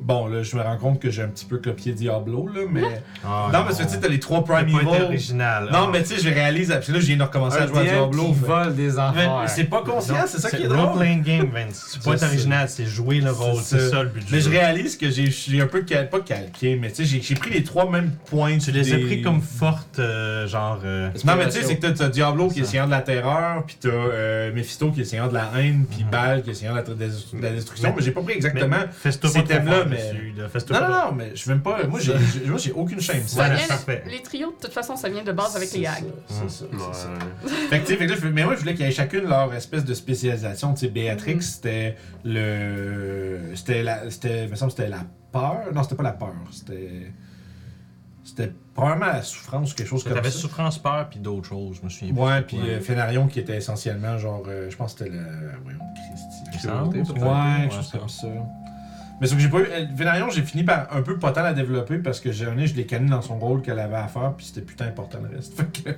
Bon, 0.00 0.26
là, 0.26 0.42
je 0.42 0.56
me 0.56 0.62
rends 0.62 0.78
compte 0.78 1.00
que 1.00 1.10
j'ai 1.10 1.22
un 1.22 1.28
petit 1.28 1.44
peu 1.44 1.58
copié 1.58 1.92
Diablo, 1.92 2.48
là, 2.52 2.62
mais. 2.68 2.82
Ah, 3.24 3.50
non, 3.52 3.62
parce 3.62 3.78
que 3.78 3.84
tu 3.84 3.90
sais, 3.90 4.00
t'as 4.00 4.08
les 4.08 4.18
trois 4.18 4.42
T'as 4.42 4.54
pas 4.54 4.62
été 4.62 4.72
Primeval. 4.72 5.02
original. 5.04 5.68
Non, 5.70 5.84
Ah. 5.86 5.90
mais 5.92 6.02
tu 6.02 6.08
sais, 6.16 6.20
je 6.20 6.28
réalise. 6.28 6.70
Parce 6.70 6.86
que 6.88 6.92
là, 6.92 6.98
je 6.98 7.06
viens 7.06 7.16
de 7.18 7.22
recommencer 7.22 7.58
à 7.58 7.66
jouer 7.68 7.80
à 7.80 7.84
Diablo. 7.84 8.24
qui 8.26 8.32
vole 8.40 8.74
des 8.74 8.98
affaires. 8.98 9.44
c'est 9.46 9.64
pas 9.64 9.82
conscient, 9.82 10.16
c'est 10.26 10.38
ça 10.40 10.50
qui 10.50 10.62
est 10.64 10.66
drôle. 10.68 10.98
playing 10.98 11.22
game, 11.22 11.50
Vince. 11.54 11.84
C'est 11.92 12.02
pas 12.02 12.16
C'est 12.16 12.26
original, 12.26 12.68
c'est 12.68 12.84
jouer 12.86 13.20
le 13.20 13.30
rôle. 13.30 13.60
C'est 13.62 13.78
C'est 13.78 13.90
ça. 13.90 14.02
le 14.02 14.08
but 14.08 14.24
du 14.26 14.32
Mais 14.34 14.40
je 14.40 14.50
réalise 14.50 14.96
que 14.96 15.08
j'ai- 15.10 15.30
j'ai 15.30 15.60
un 15.60 15.66
peu 15.66 15.82
cal- 15.82 16.08
pas 16.10 16.20
calqué, 16.20 16.74
mais 16.76 16.88
tu 16.88 16.96
sais, 16.96 17.04
j'ai- 17.04 17.22
j'ai 17.22 17.34
pris 17.36 17.50
les 17.52 17.62
trois 17.62 17.88
mêmes 17.88 18.10
points. 18.28 18.58
Tu 18.58 18.72
les 18.72 18.92
as 18.92 18.98
pris 18.98 19.22
comme 19.22 19.40
fortes, 19.40 19.98
euh, 20.00 20.46
genre. 20.48 20.80
euh, 20.84 21.10
Non, 21.24 21.34
mais 21.36 21.44
tu 21.46 21.52
sais, 21.52 21.62
c'est 21.62 21.76
que 21.76 21.86
t'as- 21.86 22.08
Diablo 22.08 22.48
qui 22.48 22.60
est 22.60 22.64
seigneur 22.64 22.86
de 22.86 22.90
la 22.92 23.02
terreur, 23.02 23.62
puis 23.66 23.76
t'as 23.80 23.88
euh, 23.90 24.52
Mephisto 24.52 24.90
qui 24.90 25.02
est 25.02 25.04
seigneur 25.04 25.28
de 25.28 25.34
la 25.34 25.48
haine, 25.58 25.84
puis 25.88 26.02
Mhm. 26.02 26.10
Baal 26.10 26.42
qui 26.42 26.50
est 26.50 26.54
seigneur 26.54 26.74
de 26.74 26.78
la, 26.80 26.84
de 26.94 27.42
la 27.42 27.50
destruction. 27.50 27.94
Mais- 27.96 28.02
j'ai 28.02 28.10
pas 28.10 28.22
pris 28.22 28.34
exactement. 28.34 28.76
ces 29.04 29.44
thèmes-là, 29.44 29.81
mais- 29.84 30.12
Non, 30.70 30.80
non, 30.80 30.88
non, 30.88 31.12
mais 31.12 31.34
je 31.36 31.44
veux 31.44 31.54
même 31.54 31.62
pas. 31.62 31.86
Moi, 31.86 32.00
j'ai 32.00 32.14
moi, 32.46 32.58
j'ai 32.58 32.72
aucune 32.72 33.00
shame. 33.00 33.22
Ça 33.26 33.36
Voilà, 33.36 33.54
vient- 33.56 33.66
parfait. 33.68 34.02
les 34.10 34.22
trios, 34.22 34.50
de 34.50 34.56
toute 34.64 34.72
façon, 34.72 34.96
ça 34.96 35.08
vient 35.08 35.22
de 35.24 35.32
base 35.32 35.56
avec 35.56 35.72
les 35.72 35.84
ça, 35.84 35.94
C'est 36.28 36.50
ça. 36.50 36.64
Ouais. 36.66 37.48
Fait 37.70 37.80
que, 37.80 37.86
tu 37.86 37.96
sais, 38.08 38.30
mais 38.30 38.44
moi, 38.44 38.54
je 38.54 38.60
voulais 38.60 38.74
qu'il 38.74 38.84
y 38.84 38.88
ait 38.88 38.92
chacune 38.92 39.24
leur 39.28 39.52
espèce 39.54 39.84
de 39.84 39.94
spécialisation. 39.94 40.74
Tu 40.74 40.80
sais, 40.80 40.88
Béatrix, 40.88 41.34
Mhm. 41.36 41.40
c'était 41.42 41.96
le. 42.24 43.40
C'était 43.54 43.82
la. 43.82 44.10
C'était. 44.10 44.44
Il 44.44 44.50
me 44.50 44.56
semble 44.56 44.72
que 44.72 44.76
c'était 44.78 44.90
la 44.90 45.04
peur. 45.32 45.56
Non, 45.74 45.82
c'était 45.82 45.94
pas 45.96 46.02
la 46.02 46.12
peur. 46.12 46.34
C'était. 46.50 47.12
C'était 48.24 48.52
probablement 48.72 49.06
la 49.12 49.22
souffrance 49.22 49.72
ou 49.72 49.74
quelque 49.74 49.88
chose 49.88 50.04
comme 50.04 50.14
T'avais 50.14 50.30
ça. 50.30 50.38
souffrance, 50.38 50.78
peur, 50.78 51.08
puis 51.10 51.18
d'autres 51.18 51.48
choses, 51.48 51.78
je 51.80 51.84
me 51.84 51.90
souviens 51.90 52.14
Ouais, 52.14 52.40
puis 52.42 52.56
euh, 52.60 52.80
Fénarion 52.80 53.26
qui 53.26 53.40
était 53.40 53.56
essentiellement 53.56 54.16
genre. 54.16 54.44
euh, 54.46 54.70
je 54.70 54.76
pense 54.76 54.94
que 54.94 55.00
c'était 55.00 55.10
le. 55.10 55.22
Voyons, 55.64 55.80
Christy. 56.52 56.68
Ouais, 56.68 57.04
quelque 57.04 57.20
Ouais, 57.20 57.70
chose 57.76 57.90
ça. 57.90 57.98
comme 57.98 58.08
ça. 58.08 58.28
Mais 59.22 59.28
ce 59.28 59.34
que 59.34 59.40
j'ai 59.40 59.48
pas 59.48 59.60
eu. 59.60 59.66
euh, 59.70 59.86
Vénarion, 59.94 60.28
j'ai 60.30 60.42
fini 60.42 60.64
par 60.64 60.88
un 60.94 61.00
peu 61.00 61.16
pas 61.16 61.30
tant 61.30 61.42
la 61.44 61.52
développer 61.54 61.98
parce 61.98 62.18
que 62.18 62.32
j'ai 62.32 62.44
donné, 62.44 62.66
je 62.66 62.74
l'ai 62.74 62.86
canné 62.86 63.08
dans 63.08 63.22
son 63.22 63.38
rôle 63.38 63.62
qu'elle 63.62 63.78
avait 63.78 63.94
à 63.94 64.08
faire, 64.08 64.34
puis 64.36 64.44
c'était 64.46 64.62
putain 64.62 64.86
important 64.86 65.18
le 65.22 65.36
reste. 65.36 65.54
Fait 65.56 65.66
que 65.84 65.90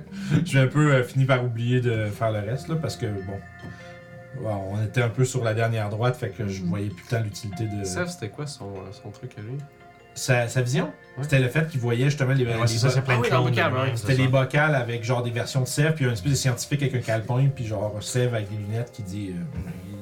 j'ai 0.45 0.59
un 0.59 0.67
peu 0.67 0.93
euh, 0.93 1.03
fini 1.03 1.25
par 1.25 1.43
oublier 1.43 1.81
de 1.81 2.05
faire 2.05 2.31
le 2.31 2.39
reste, 2.39 2.67
là, 2.69 2.75
parce 2.75 2.95
que 2.95 3.07
bon. 3.07 3.39
bon, 4.43 4.61
on 4.73 4.83
était 4.85 5.01
un 5.01 5.09
peu 5.09 5.25
sur 5.25 5.43
la 5.43 5.55
dernière 5.55 5.89
droite, 5.89 6.15
fait 6.17 6.29
que 6.29 6.47
je 6.47 6.63
voyais 6.63 6.89
plus 6.89 7.03
tant 7.09 7.19
l'utilité 7.21 7.65
de. 7.65 7.83
Seth, 7.83 8.09
c'était 8.09 8.29
quoi 8.29 8.45
son, 8.45 8.71
son 8.91 9.09
truc 9.09 9.31
à 9.39 9.41
lui? 9.41 9.57
Sa, 10.13 10.47
sa 10.47 10.61
vision? 10.61 10.93
Ouais. 11.17 11.23
C'était 11.23 11.39
le 11.39 11.49
fait 11.49 11.67
qu'il 11.67 11.79
voyait 11.81 12.05
justement 12.05 12.31
les, 12.33 12.45
Ouais, 12.45 12.53
les 12.61 12.67
ça, 12.67 12.89
c'est 12.89 13.01
plein 13.01 13.15
Ah 13.15 13.17
de 13.17 13.43
oui, 13.43 13.51
ouais. 13.51 13.91
c'est 13.95 14.07
C'était 14.07 14.21
les 14.21 14.27
bocals 14.29 14.75
avec 14.75 15.03
genre 15.03 15.23
des 15.23 15.31
versions 15.31 15.61
de 15.61 15.65
Sèvres, 15.67 15.93
puis 15.95 16.05
un 16.05 16.13
espèce 16.13 16.31
de 16.31 16.37
scientifique 16.37 16.83
avec 16.83 16.95
un 16.95 16.99
calepin, 16.99 17.47
puis 17.53 17.65
genre 17.65 17.97
Sèvres 18.01 18.35
avec 18.35 18.49
des 18.49 18.55
lunettes 18.55 18.91
qui 18.93 19.01
dit 19.03 19.31
euh, 19.31 19.41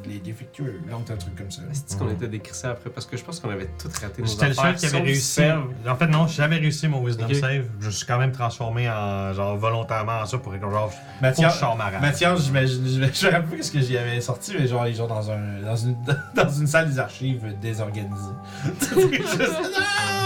il 0.05 0.15
est 0.15 0.19
défectueux, 0.19 0.81
là, 0.87 0.95
un 0.95 1.15
truc 1.15 1.35
comme 1.35 1.51
ça. 1.51 1.61
C'est 1.71 1.97
qu'on 1.97 2.09
était 2.09 2.27
décrissé 2.27 2.67
après 2.67 2.89
parce 2.89 3.05
que 3.05 3.17
je 3.17 3.23
pense 3.23 3.39
qu'on 3.39 3.49
avait 3.49 3.69
tout 3.77 3.89
raté 4.01 4.21
nos 4.21 4.27
J'étais 4.27 4.49
le 4.49 4.53
seul 4.53 4.75
qui 4.75 4.85
avait 4.85 4.99
réussi. 4.99 5.41
En 5.87 5.95
fait, 5.95 6.07
non, 6.07 6.27
j'ai 6.27 6.37
jamais 6.37 6.57
réussi 6.57 6.87
mon 6.87 7.03
Wisdom. 7.03 7.31
Save. 7.33 7.65
Je 7.79 7.89
suis 7.89 8.05
quand 8.05 8.17
même 8.17 8.31
transformé 8.31 8.89
en 8.89 9.33
genre 9.33 9.57
volontairement 9.57 10.19
en 10.19 10.25
ça 10.25 10.37
pour 10.37 10.53
que 10.53 10.59
genre. 10.59 10.91
Mathias. 11.21 11.61
Mathias, 12.01 12.45
j'imagine, 12.45 12.87
je 12.87 12.99
me 12.99 13.13
je 13.13 13.27
me 13.27 13.31
rappelle 13.31 13.49
plus 13.49 13.63
ce 13.63 13.71
que 13.71 13.79
j'y 13.79 13.97
avais 13.97 14.21
sorti, 14.21 14.53
mais 14.57 14.67
genre, 14.67 14.85
il 14.87 14.91
est 14.91 14.95
genre 14.95 15.07
dans, 15.07 15.31
un, 15.31 15.61
dans, 15.61 15.75
une, 15.75 15.95
dans 16.35 16.49
une 16.49 16.67
salle 16.67 16.89
des 16.89 16.99
archives 16.99 17.55
désorganisée. 17.61 18.33
C'est 18.79 19.13
juste, 19.13 19.39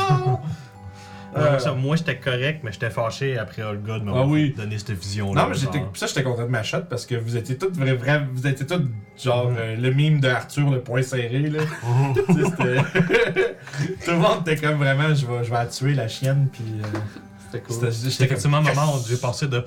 non! 0.09 0.39
Ouais, 1.37 1.43
Euh, 1.51 1.59
ça, 1.59 1.73
moi, 1.73 1.95
j'étais 1.95 2.17
correct, 2.17 2.61
mais 2.63 2.71
j'étais 2.71 2.89
fâché 2.89 3.37
après 3.37 3.63
Olga 3.63 3.95
de 3.95 4.01
Ah 4.01 4.05
m'avoir 4.05 4.27
oui. 4.27 4.53
donné 4.57 4.77
cette 4.77 4.91
vision-là. 4.91 5.43
Non, 5.43 5.49
mais 5.49 5.55
j'étais, 5.55 5.81
ça, 5.93 6.07
j'étais 6.07 6.23
content 6.23 6.43
de 6.43 6.47
ma 6.49 6.63
shot 6.63 6.81
parce 6.89 7.05
que 7.05 7.15
vous 7.15 7.35
étiez 7.37 7.57
tous 7.57 7.71
vrai, 7.71 7.93
vrai, 7.93 8.25
vous 8.33 8.45
étiez 8.47 8.65
tous 8.65 8.81
genre 9.23 9.49
Mhm. 9.49 9.55
euh, 9.59 9.75
le 9.77 9.91
mime 9.93 10.19
de 10.19 10.27
Arthur, 10.29 10.69
le 10.69 10.81
poing 10.81 11.01
serré, 11.01 11.49
là. 11.49 11.61
C'était- 12.27 12.81
Tout 14.05 14.11
le 14.11 14.17
monde 14.17 14.47
était 14.47 14.55
comme 14.67 14.77
vraiment, 14.77 15.13
je 15.13 15.25
vais, 15.25 15.43
je 15.43 15.49
vais 15.49 15.55
la 15.57 15.65
tuer, 15.67 15.93
la 15.93 16.07
chienne, 16.07 16.47
puis. 16.51 16.63
euh, 16.81 16.97
C'était 17.49 17.63
cool. 17.63 17.91
c'était- 17.93 18.25
effectivement 18.25 18.57
un 18.57 18.63
comme, 18.65 18.75
moment 18.75 18.95
où 18.95 18.99
j'ai 19.07 19.15
passé 19.17 19.47
de. 19.47 19.63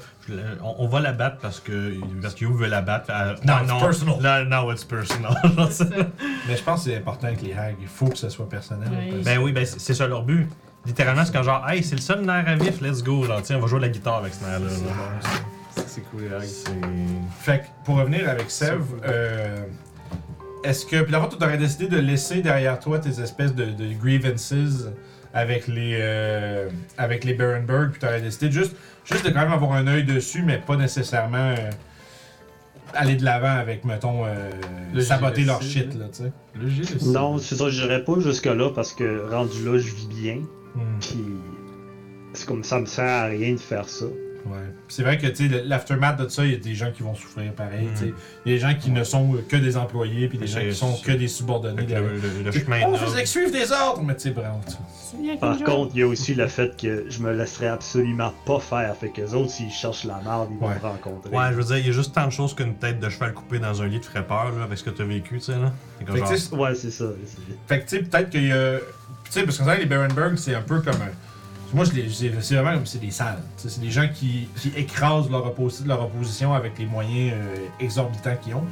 On, 0.63 0.75
on 0.85 0.89
va 0.89 1.01
la 1.01 1.13
battre 1.13 1.39
parce 1.41 1.61
que 1.61 1.95
parce 2.21 2.35
que 2.35 2.45
You 2.45 2.55
veut 2.55 2.67
la 2.69 2.83
battre. 2.83 3.11
à- 3.11 3.35
Non, 3.45 3.55
Ah, 3.55 3.63
it's 3.65 3.81
personal. 3.81 4.17
Là, 4.21 4.45
now 4.45 4.71
it's 4.71 4.85
personal. 4.85 5.33
Mais 6.49 6.57
je 6.57 6.63
pense 6.63 6.85
que 6.85 6.91
c'est 6.91 6.97
important 6.99 7.29
avec 7.29 7.41
les 7.43 7.55
hags, 7.55 7.77
il 7.81 7.89
faut 7.89 8.09
que 8.09 8.19
ce 8.19 8.29
soit 8.29 8.49
personnel. 8.49 8.89
Oui. 8.93 9.23
ben 9.25 9.39
oui, 9.39 9.53
ben 9.53 9.65
c'est 9.65 9.81
c'est 9.81 9.95
ça 9.95 10.07
leur 10.07 10.23
but. 10.25 10.47
Littéralement, 10.87 11.25
c'est 11.25 11.33
quand 11.33 11.43
genre, 11.43 11.69
hey, 11.69 11.83
c'est 11.83 11.95
le 11.97 12.01
seul 12.01 12.23
nerf 12.23 12.45
à 12.49 12.55
vif, 12.57 12.81
let's 12.81 13.03
go. 13.03 13.25
Genre, 13.25 13.43
tiens, 13.43 13.57
on 13.59 13.61
va 13.61 13.67
jouer 13.67 13.81
de 13.81 13.85
la 13.85 13.91
guitare 13.91 14.17
avec 14.17 14.33
ce 14.35 14.45
nerf-là. 14.45 14.67
là. 14.69 15.21
C'est- 15.87 16.01
cool, 16.11 16.23
les 16.23 16.29
règles. 16.29 16.47
C'est. 16.47 16.73
Fait 17.41 17.59
que 17.61 17.65
pour 17.85 17.97
revenir 17.97 18.29
avec 18.29 18.51
Sev, 18.51 18.81
euh, 19.05 19.59
est-ce 20.65 20.87
que. 20.87 21.03
Puis 21.03 21.13
d'abord, 21.13 21.29
tu 21.29 21.43
aurais 21.45 21.59
décidé 21.59 21.87
de 21.89 21.99
laisser 21.99 22.41
derrière 22.43 22.79
toi 22.81 22.99
tes 22.99 23.21
espèces 23.21 23.55
de, 23.55 23.67
de 23.67 23.93
grievances 23.95 24.55
avec 25.35 25.67
les. 25.69 25.99
euh, 26.01 26.69
avec 26.97 27.25
les 27.25 27.35
Berenberg, 27.35 27.91
puis 27.91 28.01
tu 28.01 28.07
aurais 28.07 28.21
décidé 28.23 28.51
juste, 28.51 28.75
juste 29.05 29.25
de 29.25 29.31
quand 29.31 29.41
même 29.41 29.53
avoir 29.53 29.73
un 29.73 29.87
œil 29.87 30.05
dessus, 30.05 30.43
mais 30.43 30.59
pas 30.59 30.77
nécessairement. 30.77 31.55
euh, 31.59 31.71
aller 32.95 33.15
de 33.15 33.25
l'avant 33.25 33.47
avec, 33.57 33.85
mettons, 33.85 34.25
euh, 34.27 34.51
Le 34.93 35.01
saboter 35.01 35.45
leur 35.45 35.63
shit, 35.63 35.95
là, 35.95 36.07
tu 36.13 36.25
sais. 36.25 36.33
Le 36.61 36.69
G, 36.69 36.81
le 36.93 36.99
C. 36.99 37.07
Non, 37.07 37.39
c'est 37.39 37.55
ça, 37.55 37.69
j'irais 37.71 38.03
pas 38.05 38.15
jusque-là 38.19 38.71
parce 38.75 38.93
que 38.95 39.31
rendu 39.31 39.65
là, 39.65 39.79
je 39.79 39.95
vis 39.95 40.09
bien. 40.09 40.39
Hmm. 40.75 40.99
Puis 41.01 41.25
c'est 42.33 42.47
comme 42.47 42.63
ça 42.65 42.79
me 42.81 42.87
sert 42.87 43.05
à 43.09 43.25
rien 43.27 43.53
de 43.55 43.59
faire 43.61 43.89
ça. 43.89 44.07
Ouais. 44.47 44.57
Puis 44.87 44.97
C'est 44.97 45.03
vrai 45.03 45.19
que 45.19 45.27
tu 45.27 45.51
sais, 45.51 45.63
l'aftermath 45.67 46.19
de 46.19 46.27
ça, 46.29 46.47
il 46.47 46.53
y 46.53 46.55
a 46.55 46.59
des 46.59 46.75
gens 46.75 46.91
qui 46.91 47.03
vont 47.03 47.15
souffrir 47.15 47.53
pareil. 47.53 47.85
Mm. 47.89 47.91
tu 47.93 47.97
sais. 48.07 48.15
Il 48.47 48.53
y 48.53 48.55
a 48.55 48.57
des 48.59 48.63
gens 48.63 48.75
qui 48.81 48.91
ne 48.91 49.05
sont 49.05 49.37
que 49.47 49.57
des 49.57 49.77
employés, 49.77 50.29
puis 50.29 50.39
des 50.39 50.47
gens 50.47 50.61
qui 50.61 50.73
sont 50.75 50.97
que 51.05 51.13
des 51.13 51.29
subordonnés. 51.29 51.83
Le, 51.87 52.17
le- 52.17 52.43
le 52.45 52.51
chemin 52.51 52.97
faisait 52.97 53.23
que 53.25 53.29
suivre 53.29 53.51
des 53.53 53.71
ordres, 53.71 54.03
mais 54.03 54.15
tu 54.15 54.23
sais, 54.23 54.31
bravo. 54.31 54.59
Par 55.41 55.59
contre, 55.63 55.93
il 55.95 56.01
y 56.01 56.03
a 56.03 56.07
aussi 56.07 56.35
le 56.35 56.47
fait 56.47 56.75
que 56.81 57.05
je 57.11 57.21
me 57.21 57.33
laisserais 57.37 57.67
absolument 57.67 58.33
pas 58.47 58.61
faire. 58.61 58.97
Fait 58.97 59.11
que 59.11 59.21
les 59.21 59.35
autres, 59.35 59.51
s'ils 59.51 59.71
cherchent 59.71 60.05
la 60.05 60.23
merde, 60.25 60.49
ils 60.53 60.59
vont 60.59 60.69
Ouais. 60.69 60.75
me 60.77 60.81
rencontrer. 60.81 61.31
Ouais, 61.37 61.49
je 61.51 61.57
veux 61.57 61.65
dire, 61.65 61.77
il 61.77 61.87
y 61.87 61.91
a 61.91 61.93
juste 61.93 62.15
tant 62.15 62.25
de 62.27 62.33
choses 62.33 62.55
qu'une 62.55 62.77
tête 62.77 62.99
de 62.99 63.11
cheval 63.11 63.35
coupée 63.35 63.59
dans 63.59 63.83
un 63.83 63.89
lit 63.89 64.01
te 64.01 64.07
ferait 64.07 64.27
peur, 64.27 64.53
là, 64.57 64.65
avec 64.65 64.79
ce 64.79 64.85
que 64.85 64.91
t'as 64.91 65.05
vécu, 65.05 65.35
tu 65.39 65.41
sais, 65.45 65.59
là. 65.59 65.71
Fait 65.99 66.17
genre- 66.17 66.29
tu 66.51 66.55
Ouais, 66.57 66.75
c'est 66.75 66.91
ça. 66.91 67.05
c'est- 67.27 67.37
Fait 67.67 67.81
que 67.81 67.91
tu 67.91 67.97
sais, 67.99 68.03
peut-être 68.05 68.31
qu'il 68.31 68.47
y 68.47 68.53
a. 68.53 68.79
Tu 69.31 69.39
sais, 69.39 69.45
parce 69.45 69.59
que 69.59 69.65
ça, 69.65 69.77
les 69.77 69.87
Berenberg, 69.87 70.37
c'est 70.37 70.55
un 70.55 70.63
peu 70.63 70.81
comme 70.81 70.95
un. 70.97 71.11
Moi, 71.73 71.85
je 71.85 71.93
les, 71.93 72.11
c'est 72.41 72.55
vraiment 72.57 72.75
comme 72.79 72.87
c'est 72.87 72.99
des 72.99 73.13
sais, 73.63 73.69
C'est 73.69 73.81
des 73.81 73.91
gens 73.93 74.09
qui, 74.13 74.49
qui 74.57 74.73
écrasent 74.77 75.31
leur, 75.31 75.47
opposi- 75.47 75.87
leur 75.87 76.03
opposition 76.03 76.53
avec 76.53 76.77
les 76.79 76.87
moyens 76.87 77.35
euh, 77.35 77.57
exorbitants 77.79 78.35
qu'ils 78.43 78.55
ont. 78.57 78.65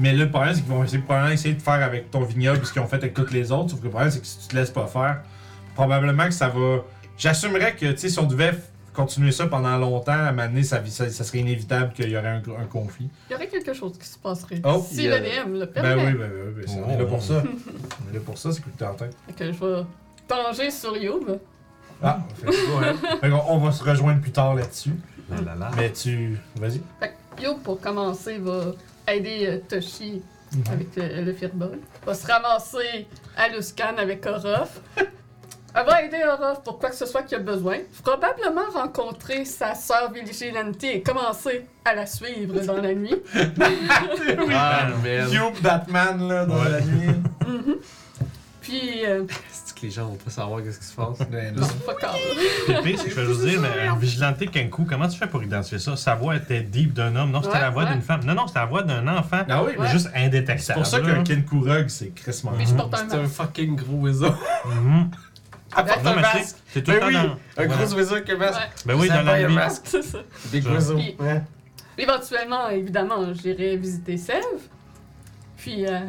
Mais 0.00 0.12
là, 0.12 0.24
le 0.24 0.30
problème, 0.30 0.54
c'est 0.54 0.62
qu'ils 0.62 0.72
vont 0.72 0.82
essayer, 0.82 0.98
probablement 0.98 1.32
essayer 1.32 1.54
de 1.54 1.62
faire 1.62 1.82
avec 1.84 2.10
ton 2.10 2.22
vignoble 2.24 2.66
ce 2.66 2.72
qu'ils 2.72 2.82
ont 2.82 2.88
fait 2.88 2.96
avec 2.96 3.14
toutes 3.14 3.30
les 3.30 3.52
autres. 3.52 3.70
Sauf 3.70 3.78
que 3.78 3.84
le 3.84 3.90
problème, 3.90 4.10
c'est 4.10 4.20
que 4.20 4.26
si 4.26 4.38
tu 4.40 4.48
te 4.48 4.56
laisses 4.56 4.70
pas 4.70 4.88
faire, 4.88 5.20
probablement 5.76 6.24
que 6.24 6.32
ça 6.34 6.48
va. 6.48 6.78
J'assumerais 7.16 7.74
que, 7.76 7.92
tu 7.92 7.98
sais, 7.98 8.08
si 8.08 8.18
on 8.18 8.24
devait 8.26 8.58
continuer 8.96 9.30
ça 9.32 9.46
pendant 9.46 9.76
longtemps, 9.76 10.12
à 10.12 10.16
un 10.16 10.32
moment 10.32 10.48
doné, 10.48 10.62
ça, 10.64 10.84
ça, 10.86 11.08
ça 11.10 11.22
serait 11.24 11.38
inévitable 11.38 11.92
qu'il 11.92 12.08
y 12.10 12.16
aurait 12.16 12.28
un, 12.28 12.42
un 12.60 12.64
conflit. 12.64 13.08
Il 13.28 13.32
y 13.32 13.36
aurait 13.36 13.46
quelque 13.48 13.72
chose 13.74 13.96
qui 13.98 14.06
se 14.08 14.18
passerait. 14.18 14.60
Oh, 14.64 14.84
si 14.90 15.06
a- 15.08 15.18
le 15.18 15.24
DM 15.24 15.52
le 15.52 15.66
Ben 15.66 15.72
permet. 15.82 16.06
oui, 16.06 16.12
ben 16.14 16.30
oui, 16.34 16.52
ben, 16.56 16.64
c'est- 16.66 16.80
on 16.84 16.90
est 16.90 16.98
là 16.98 17.04
pour 17.04 17.22
ça. 17.22 17.42
On 17.44 18.10
est 18.10 18.14
là 18.14 18.20
pour 18.24 18.38
ça, 18.38 18.50
c'est 18.52 18.62
que 18.62 18.68
tu 18.76 18.84
en 18.84 18.94
tête. 18.94 19.16
Fait 19.28 19.32
que 19.34 19.52
je 19.52 19.58
vais 19.64 19.82
tanger 20.26 20.70
sur 20.70 20.96
Youb. 20.96 21.38
Ah, 22.02 22.18
fait, 22.42 22.52
fait 22.52 23.30
qu'on- 23.30 23.44
on 23.48 23.58
va 23.58 23.72
se 23.72 23.82
rejoindre 23.84 24.20
plus 24.20 24.32
tard 24.32 24.54
là-dessus. 24.54 24.94
Là, 25.30 25.36
là, 25.44 25.54
là. 25.54 25.70
Mais 25.76 25.92
tu. 25.92 26.38
Vas-y. 26.56 26.80
Fait 27.00 27.14
que 27.36 27.42
Youb, 27.42 27.58
pour 27.62 27.80
commencer, 27.80 28.38
va 28.38 28.72
aider 29.08 29.46
euh, 29.46 29.58
Toshi 29.68 30.22
avec 30.70 30.94
le, 30.96 31.24
le 31.24 31.32
fireball. 31.32 31.78
Va 32.04 32.14
se 32.14 32.26
ramasser 32.26 33.06
à 33.36 33.48
Luskan 33.48 33.96
avec 33.98 34.24
Orof. 34.26 34.80
Va 35.84 36.02
aider 36.02 36.22
Orof 36.24 36.62
pour 36.64 36.78
quoi 36.78 36.90
que 36.90 36.96
ce 36.96 37.06
soit 37.06 37.22
qu'il 37.22 37.36
a 37.36 37.40
besoin. 37.40 37.78
Probablement 38.02 38.68
rencontrer 38.72 39.44
sa 39.44 39.74
sœur 39.74 40.10
Vigilante 40.12 40.82
et 40.84 41.02
commencer 41.02 41.66
à 41.84 41.94
la 41.94 42.06
suivre 42.06 42.60
dans 42.64 42.80
la 42.80 42.94
nuit. 42.94 43.14
Ah, 44.52 44.88
man. 45.02 45.30
Cube 45.30 45.62
Batman, 45.62 46.28
là, 46.28 46.46
dans 46.46 46.54
Ouais. 46.62 46.70
la 46.70 46.80
nuit. 46.80 47.14
Mhm. 47.46 47.74
Puis, 48.60 49.04
euh, 49.04 49.24
C'est 49.52 49.76
que 49.76 49.82
les 49.82 49.90
gens 49.90 50.06
vont 50.06 50.16
pas 50.16 50.30
savoir 50.30 50.60
qu'est-ce 50.62 50.80
qui 50.80 50.86
se 50.86 50.94
passe? 50.94 51.18
Ben, 51.30 51.54
non, 51.54 51.66
pas 51.86 51.94
grave. 51.94 52.16
Puis 52.64 52.74
le 52.74 52.82
pire, 52.82 52.98
c'est 52.98 53.04
que 53.04 53.10
je 53.14 53.20
vais 53.20 53.26
juste 53.26 53.40
dire, 53.46 53.60
mais 53.60 53.86
un 53.86 53.94
vigilante 53.96 54.50
Kenku, 54.50 54.84
comment 54.86 55.06
tu 55.06 55.16
fais 55.18 55.28
pour 55.28 55.42
identifier 55.42 55.78
ça? 55.78 55.94
Sa 55.96 56.14
voix 56.16 56.34
était 56.36 56.62
deep 56.62 56.92
d'un 56.92 57.14
homme. 57.14 57.30
Non, 57.30 57.42
c'était 57.42 57.54
Ouais, 57.56 57.60
la 57.60 57.70
voix 57.70 57.84
ouais. 57.84 57.92
d'une 57.92 58.02
femme. 58.02 58.24
Non, 58.24 58.34
non, 58.34 58.46
c'était 58.48 58.58
la 58.60 58.66
voix 58.66 58.82
d'un 58.82 59.06
enfant. 59.06 59.42
Ah 59.48 59.62
oui, 59.62 59.72
Mais 59.76 59.84
Ouais. 59.84 59.90
juste 59.92 60.08
c'est 60.12 60.24
indétectable. 60.24 60.80
pour 60.80 60.86
ça 60.86 61.00
qu'un 61.00 61.22
Kenkurug, 61.22 61.88
c'est 61.88 62.12
crissement. 62.14 62.52
Puis 62.56 62.66
je 62.66 62.74
porte 62.74 62.94
un 62.94 63.08
C'est 63.08 63.16
un 63.16 63.28
fucking 63.28 63.76
gros 63.76 63.98
wizard. 63.98 64.36
Mhm. 64.64 65.10
Ah, 65.12 65.16
Non, 65.76 66.10
un 66.10 66.14
mais 66.14 66.20
masque. 66.22 66.38
c'est- 66.46 66.56
c'est 66.72 66.82
tout 66.82 66.90
le 66.90 66.96
Ben 66.98 67.00
temps 67.00 67.06
oui, 67.08 67.28
dans. 67.56 67.62
un 67.62 67.66
gros 67.66 67.94
wizard 67.94 68.24
qui 68.24 68.32
a 68.32 68.34
un 68.34 68.38
masque. 68.38 68.60
Ouais, 68.60 68.66
Ben 68.86 68.94
oui, 69.00 69.08
Ça 69.08 69.16
dans 69.18 69.22
la 69.24 69.32
a 69.32 69.36
un 69.36 69.46
vie. 69.46 69.54
masque. 69.54 69.82
c'est 69.86 70.02
ça. 70.02 70.18
Big. 70.52 70.64
Puis- 70.64 71.16
Ouais. 71.18 71.42
Éventuellement, 71.98 72.68
évidemment, 72.68 73.32
j'irai 73.32 73.76
visiter 73.76 74.16
Sèvres. 74.16 74.46
Puis, 75.56 75.86
euh, 75.86 76.00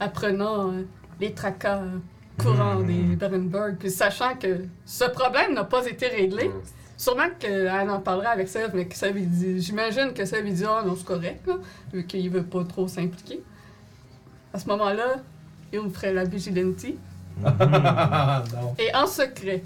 apprenant 0.00 0.70
euh, 0.72 0.82
les 1.20 1.32
tracas 1.34 1.78
euh, 1.82 1.98
courants 2.38 2.76
Mhm. 2.76 2.86
des 2.86 3.16
Berenberg, 3.16 3.76
puis 3.78 3.90
sachant 3.90 4.34
que 4.36 4.64
ce 4.84 5.04
problème 5.04 5.54
n'a 5.54 5.64
pas 5.64 5.84
été 5.86 6.06
réglé, 6.08 6.50
sûrement 6.96 7.28
qu'elle 7.38 7.68
en 7.90 8.00
parlera 8.00 8.30
avec 8.30 8.48
Sèvres, 8.48 8.70
mais 8.74 8.86
que 8.86 8.94
Sèvres, 8.96 9.18
il 9.18 9.28
dit, 9.30 9.60
j'imagine 9.60 10.12
que 10.14 10.24
Sèvres, 10.24 10.46
il 10.46 10.54
dit, 10.54 10.64
ah 10.66 10.82
non, 10.86 10.94
c'est 10.96 11.04
correct, 11.04 11.46
là, 11.46 11.54
vu 11.92 12.06
qu'il 12.06 12.30
veut 12.30 12.44
pas 12.44 12.64
trop 12.64 12.86
s'impliquer. 12.88 13.42
À 14.52 14.58
ce 14.60 14.68
moment-là, 14.68 15.16
il 15.72 15.80
me 15.80 15.88
ferait 15.90 16.12
la 16.12 16.24
vigilante. 16.24 16.84
Non. 17.42 18.74
Et 18.78 18.94
en 18.94 19.06
secret, 19.06 19.62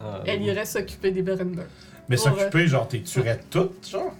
Ah, 0.00 0.20
elle 0.26 0.42
irait 0.42 0.64
s'occuper 0.64 1.10
des 1.10 1.22
Berenberg. 1.22 1.66
Mais 2.08 2.16
Pour, 2.16 2.24
s'occuper, 2.24 2.66
genre, 2.66 2.88
t'es 2.88 3.00
tuerais 3.00 3.40
toutes, 3.50 3.88
genre? 3.88 4.12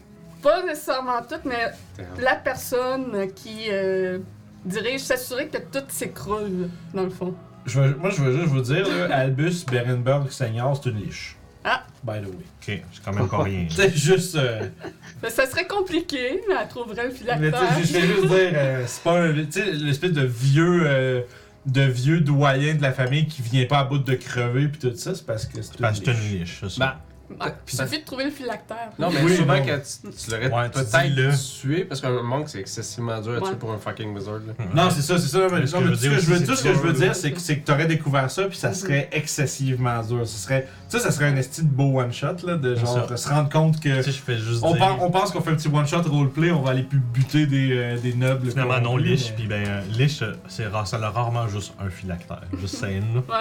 Pas 0.42 0.64
nécessairement 0.64 1.20
toutes, 1.28 1.44
mais 1.44 1.70
la 2.18 2.36
personne 2.36 3.32
qui 3.34 3.66
euh, 3.70 4.18
dirige, 4.64 5.00
s'assurer 5.00 5.48
que 5.48 5.58
tout 5.58 5.84
s'écroule, 5.88 6.68
dans 6.94 7.02
le 7.04 7.10
fond. 7.10 7.34
Je 7.66 7.80
veux- 7.80 7.94
moi, 7.96 8.10
je 8.10 8.22
veux 8.22 8.32
juste 8.38 8.48
vous 8.52 8.60
dire, 8.62 8.86
là, 8.88 9.14
Albus 9.16 9.64
Berenberg 9.70 10.30
Senior, 10.30 10.78
c'est 10.82 10.90
une 10.90 11.00
liche. 11.00 11.36
Ah. 11.62 11.82
By 12.02 12.20
the 12.20 12.26
way. 12.26 12.30
Ok, 12.32 12.82
c'est 12.92 13.04
quand 13.04 13.12
même 13.12 13.28
pas 13.28 13.42
rien. 13.42 13.66
C'est 13.70 13.94
juste. 13.94 14.34
euh, 14.36 14.66
Mais 15.22 15.28
ça 15.28 15.44
serait 15.44 15.66
compliqué, 15.66 16.40
mais 16.48 16.54
elle 16.58 16.68
trouverait 16.68 17.08
le 17.08 17.12
mais 17.38 17.52
tu 17.52 17.58
sais, 17.58 17.84
je 17.84 17.92
vais 17.92 18.06
juste 18.14 18.26
dire, 18.28 18.52
euh, 18.54 18.84
c'est 18.86 19.02
pas 19.02 19.20
un. 19.20 19.34
Tu 19.34 19.46
sais, 19.52 19.72
l'espèce 19.72 20.12
de 20.12 20.24
vieux. 20.24 20.82
euh, 20.86 21.20
de 21.66 21.82
vieux 21.82 22.20
doyen 22.20 22.74
de 22.74 22.82
la 22.82 22.92
famille 22.92 23.26
qui 23.26 23.42
vient 23.42 23.66
pas 23.66 23.80
à 23.80 23.84
bout 23.84 23.98
de 23.98 24.14
crever 24.14 24.68
puis 24.68 24.80
tout 24.80 24.96
ça, 24.96 25.14
c'est 25.14 25.26
parce 25.26 25.46
que 25.46 25.60
c'est 25.60 25.78
une 25.78 25.86
une 25.86 26.20
liche. 26.20 26.40
niche, 26.40 26.58
c'est 26.60 26.70
ça. 26.70 26.78
Bah, 26.78 27.00
Ah, 27.38 27.50
il 27.70 27.76
suffit 27.76 28.00
de 28.00 28.04
trouver 28.04 28.24
le 28.24 28.30
phylactère. 28.30 28.90
non, 28.98 29.10
mais 29.10 29.22
Oui, 29.22 29.38
non. 29.46 29.46
que 29.64 29.76
tu, 29.76 30.16
tu 30.16 30.30
l'aurais 30.30 30.50
Ouais, 30.50 30.70
tu 30.70 30.78
peut-être 30.80 31.60
tué 31.60 31.84
parce 31.84 32.00
qu'un 32.00 32.22
monk 32.22 32.48
c'est 32.48 32.58
excessivement 32.60 33.20
dur 33.20 33.34
à 33.34 33.38
tuer 33.40 33.48
Ouais. 33.50 33.54
pour 33.56 33.72
un 33.72 33.78
fucking 33.78 34.14
wizard. 34.14 34.40
là. 34.46 34.64
Non, 34.74 34.90
c'est 34.90 35.02
ça, 35.02 35.18
c'est 35.18 35.28
ça. 35.28 35.46
Mais, 35.50 35.60
Mais 35.60 35.66
ce 35.66 35.72
que 35.76 35.78
mais 35.78 35.94
je 35.94 35.94
ce 35.94 36.06
veux 36.30 36.38
que 36.38 36.44
dire 36.44 36.56
ce 36.56 36.62
que 36.64 36.74
je 36.74 36.78
veux 36.80 36.92
dire, 36.92 37.14
c'est 37.14 37.32
que, 37.32 37.40
c'est 37.40 37.58
que 37.58 37.64
t'aurais 37.66 37.86
découvert 37.86 38.30
ça, 38.30 38.44
puis 38.44 38.56
ça 38.58 38.74
serait 38.74 39.08
excessivement 39.12 40.02
dur. 40.02 40.26
Ce 40.26 40.38
serait, 40.38 40.66
ça, 40.88 40.98
ça 40.98 41.10
serait 41.10 41.26
un 41.26 41.36
esti 41.36 41.62
de 41.62 41.68
beau 41.68 42.00
one 42.00 42.12
shot 42.12 42.36
là, 42.46 42.56
de 42.56 42.74
genre 42.74 43.06
de 43.06 43.16
se 43.16 43.28
rendre 43.28 43.48
compte 43.48 43.78
que 43.80 43.96
Tu 43.98 44.02
sais, 44.02 44.12
je 44.12 44.18
fais 44.20 44.38
juste 44.38 44.60
on, 44.62 44.72
dire. 44.72 44.80
pense, 44.86 44.98
on 45.02 45.10
pense 45.10 45.30
qu'on 45.30 45.40
fait 45.40 45.50
un 45.50 45.56
petit 45.56 45.68
one 45.68 45.86
shot 45.86 46.02
roleplay, 46.02 46.50
on 46.50 46.62
va 46.62 46.70
aller 46.72 46.82
plus 46.82 46.98
buter 46.98 47.46
des, 47.46 47.72
euh, 47.76 47.98
des 47.98 48.14
nobles. 48.14 48.50
Finalement, 48.50 48.80
non, 48.80 48.96
mais- 48.96 49.16
puis 49.36 49.46
ben, 49.46 49.64
euh, 49.66 49.82
liche, 49.96 50.22
euh, 50.22 50.32
c'est 50.48 50.64
ça 50.84 50.96
a 50.96 51.10
rarement 51.10 51.46
juste 51.48 51.72
un 51.80 51.88
phylactère. 51.90 52.42
Juste 52.60 52.76
scène. 52.76 53.22
Ouais. 53.28 53.34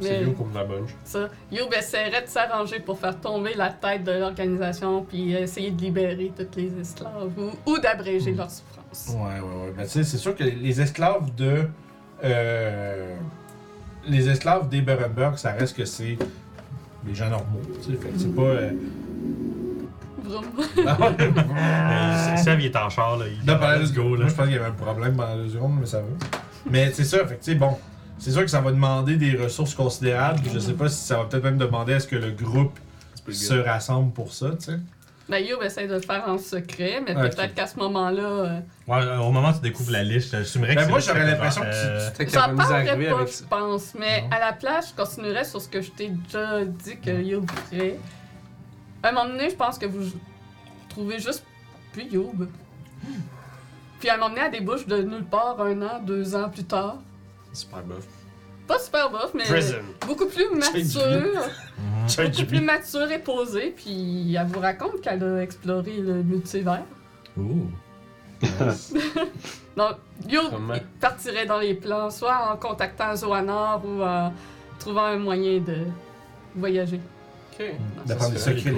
C'est 0.00 0.08
Mais 0.10 0.24
vieux 0.24 0.32
comme 0.32 0.52
la 0.54 0.64
bunch. 0.64 0.90
ça, 1.04 1.28
Youb 1.52 1.72
essaierait 1.72 2.22
de 2.22 2.28
s'arranger 2.28 2.80
pour 2.80 2.98
faire 2.98 3.18
tomber 3.20 3.54
la 3.54 3.70
tête 3.70 4.04
de 4.04 4.12
l'organisation 4.12 5.02
puis 5.02 5.32
essayer 5.34 5.70
de 5.70 5.80
libérer 5.80 6.32
tous 6.36 6.46
les 6.58 6.72
esclaves 6.80 7.32
ou, 7.38 7.70
ou 7.70 7.78
d'abréger 7.78 8.32
leur 8.32 8.50
souffrance. 8.50 9.08
Ouais, 9.10 9.40
ouais, 9.40 9.64
ouais. 9.66 9.72
Ben, 9.76 9.84
tu 9.84 9.90
sais, 9.90 10.04
c'est 10.04 10.18
sûr 10.18 10.34
que 10.36 10.44
les 10.44 10.80
esclaves 10.80 11.34
de. 11.34 11.68
euh, 12.24 13.14
les 14.08 14.28
esclaves 14.28 14.68
des 14.68 14.80
Berenberg, 14.82 15.36
ça 15.36 15.52
reste 15.52 15.76
que 15.76 15.84
c'est 15.84 16.16
des 17.04 17.14
gens 17.14 17.28
normaux, 17.28 17.60
tu 17.82 17.92
sais. 17.92 17.98
Fait 17.98 18.08
que 18.10 18.18
c'est 18.18 18.34
pas. 18.34 18.42
euh. 18.42 18.70
Ah. 20.86 22.32
Euh, 22.34 22.36
Sev, 22.36 22.60
il 22.60 22.66
est 22.66 22.76
en 22.76 22.88
char, 22.90 23.16
là. 23.16 23.26
Il 23.28 23.46
Non, 23.46 23.58
pendant 23.58 23.78
let's 23.78 23.94
le 23.94 24.02
go, 24.02 24.14
là. 24.16 24.22
Moi, 24.22 24.28
je 24.28 24.34
pense 24.34 24.44
qu'il 24.46 24.54
y 24.54 24.58
avait 24.58 24.68
un 24.68 24.72
problème 24.72 25.16
pendant 25.16 25.36
la 25.36 25.48
seconde, 25.48 25.76
mais 25.80 25.86
ça 25.86 26.00
va. 26.00 26.06
Mais 26.68 26.90
c'est 26.92 27.04
ça, 27.04 27.18
fait 27.26 27.36
que 27.36 27.44
tu 27.44 27.52
sais, 27.52 27.54
bon. 27.54 27.76
C'est 28.18 28.30
sûr 28.32 28.42
que 28.42 28.48
ça 28.48 28.60
va 28.60 28.70
demander 28.72 29.16
des 29.16 29.36
ressources 29.36 29.74
considérables. 29.74 30.40
Je 30.52 30.58
sais 30.58 30.72
pas 30.72 30.88
si 30.88 30.96
ça 31.04 31.18
va 31.18 31.24
peut-être 31.24 31.44
même 31.44 31.58
demander 31.58 31.94
à 31.94 32.00
ce 32.00 32.06
que 32.06 32.16
le 32.16 32.30
groupe 32.30 32.78
se 33.30 33.54
rassemble 33.54 34.12
pour 34.12 34.32
ça, 34.32 34.50
tu 34.58 34.66
sais. 34.66 34.78
Ben, 35.28 35.44
Youb 35.44 35.60
essaie 35.60 35.88
de 35.88 35.94
le 35.94 36.00
faire 36.00 36.22
en 36.28 36.38
secret, 36.38 37.02
mais 37.04 37.10
Ok. 37.16 37.22
peut-être 37.34 37.52
qu'à 37.54 37.66
ce 37.66 37.76
moment-là. 37.80 38.22
euh, 38.22 38.60
Ouais, 38.86 39.02
euh, 39.02 39.18
au 39.18 39.32
moment 39.32 39.48
où 39.50 39.54
tu 39.54 39.58
découvres 39.60 39.90
la 39.90 40.04
liste, 40.04 40.30
j'assumerais 40.30 40.76
que 40.76 40.80
Ben, 40.80 40.84
c'est 40.84 40.90
moi, 40.90 41.00
j'aurais 41.00 41.20
que 41.22 41.26
l'impression 41.26 41.62
que 41.62 41.66
euh, 41.72 42.10
Peut-être 42.12 42.32
J'en 42.32 42.40
qu'elle 42.40 42.40
va 42.42 42.48
nous 42.52 42.56
parlerai 42.58 42.88
arriver 42.90 43.06
pas, 43.10 43.20
avec 43.22 43.36
je 43.36 43.42
pense, 43.42 43.94
mais 43.98 44.22
Non. 44.22 44.28
à 44.30 44.38
la 44.38 44.52
place, 44.52 44.90
je 44.96 45.02
continuerai 45.02 45.44
sur 45.44 45.60
ce 45.60 45.68
que 45.68 45.80
je 45.82 45.90
t'ai 45.90 46.08
déjà 46.10 46.64
dit 46.64 47.00
que 47.00 47.10
Youb 47.10 47.44
ferait. 47.50 47.98
À 49.02 49.08
un 49.08 49.12
moment 49.12 49.26
donné, 49.30 49.50
je 49.50 49.56
pense 49.56 49.78
que 49.78 49.86
vous 49.86 50.04
trouvez 50.88 51.18
juste 51.18 51.44
plus 51.92 52.04
Youb. 52.04 52.46
Puis 53.98 54.08
à 54.08 54.14
un 54.14 54.16
moment 54.18 54.28
donné, 54.30 54.42
elle 54.46 54.52
débouche 54.52 54.86
de 54.86 55.02
nulle 55.02 55.24
part 55.24 55.60
un 55.60 55.82
an, 55.82 56.00
deux 56.06 56.36
ans 56.36 56.48
plus 56.50 56.64
tard. 56.64 56.98
Super 57.56 57.82
bof. 57.84 58.06
Pas 58.66 58.78
super 58.78 59.10
bof, 59.10 59.32
mais 59.32 59.44
Prison. 59.44 59.76
beaucoup 60.06 60.26
plus 60.26 60.50
mature. 60.54 61.42
beaucoup 62.18 62.46
plus 62.46 62.60
mature 62.60 63.10
et 63.10 63.18
posée. 63.18 63.72
Puis 63.74 64.34
elle 64.34 64.46
vous 64.46 64.60
raconte 64.60 65.00
qu'elle 65.00 65.24
a 65.24 65.40
exploré 65.42 65.96
le 65.98 66.22
multivers. 66.22 66.84
Ouh. 67.38 67.70
Donc, 69.76 69.96
il 70.28 70.82
partirait 71.00 71.46
dans 71.46 71.58
les 71.58 71.72
plans, 71.74 72.10
soit 72.10 72.52
en 72.52 72.56
contactant 72.58 73.16
Zoanor 73.16 73.82
ou 73.86 74.02
en 74.02 74.32
trouvant 74.78 75.04
un 75.06 75.18
moyen 75.18 75.58
de 75.60 75.78
voyager. 76.54 77.00
Ok. 77.58 77.66
D'apprendre 78.06 78.32
les 78.34 78.38
secrets, 78.38 78.70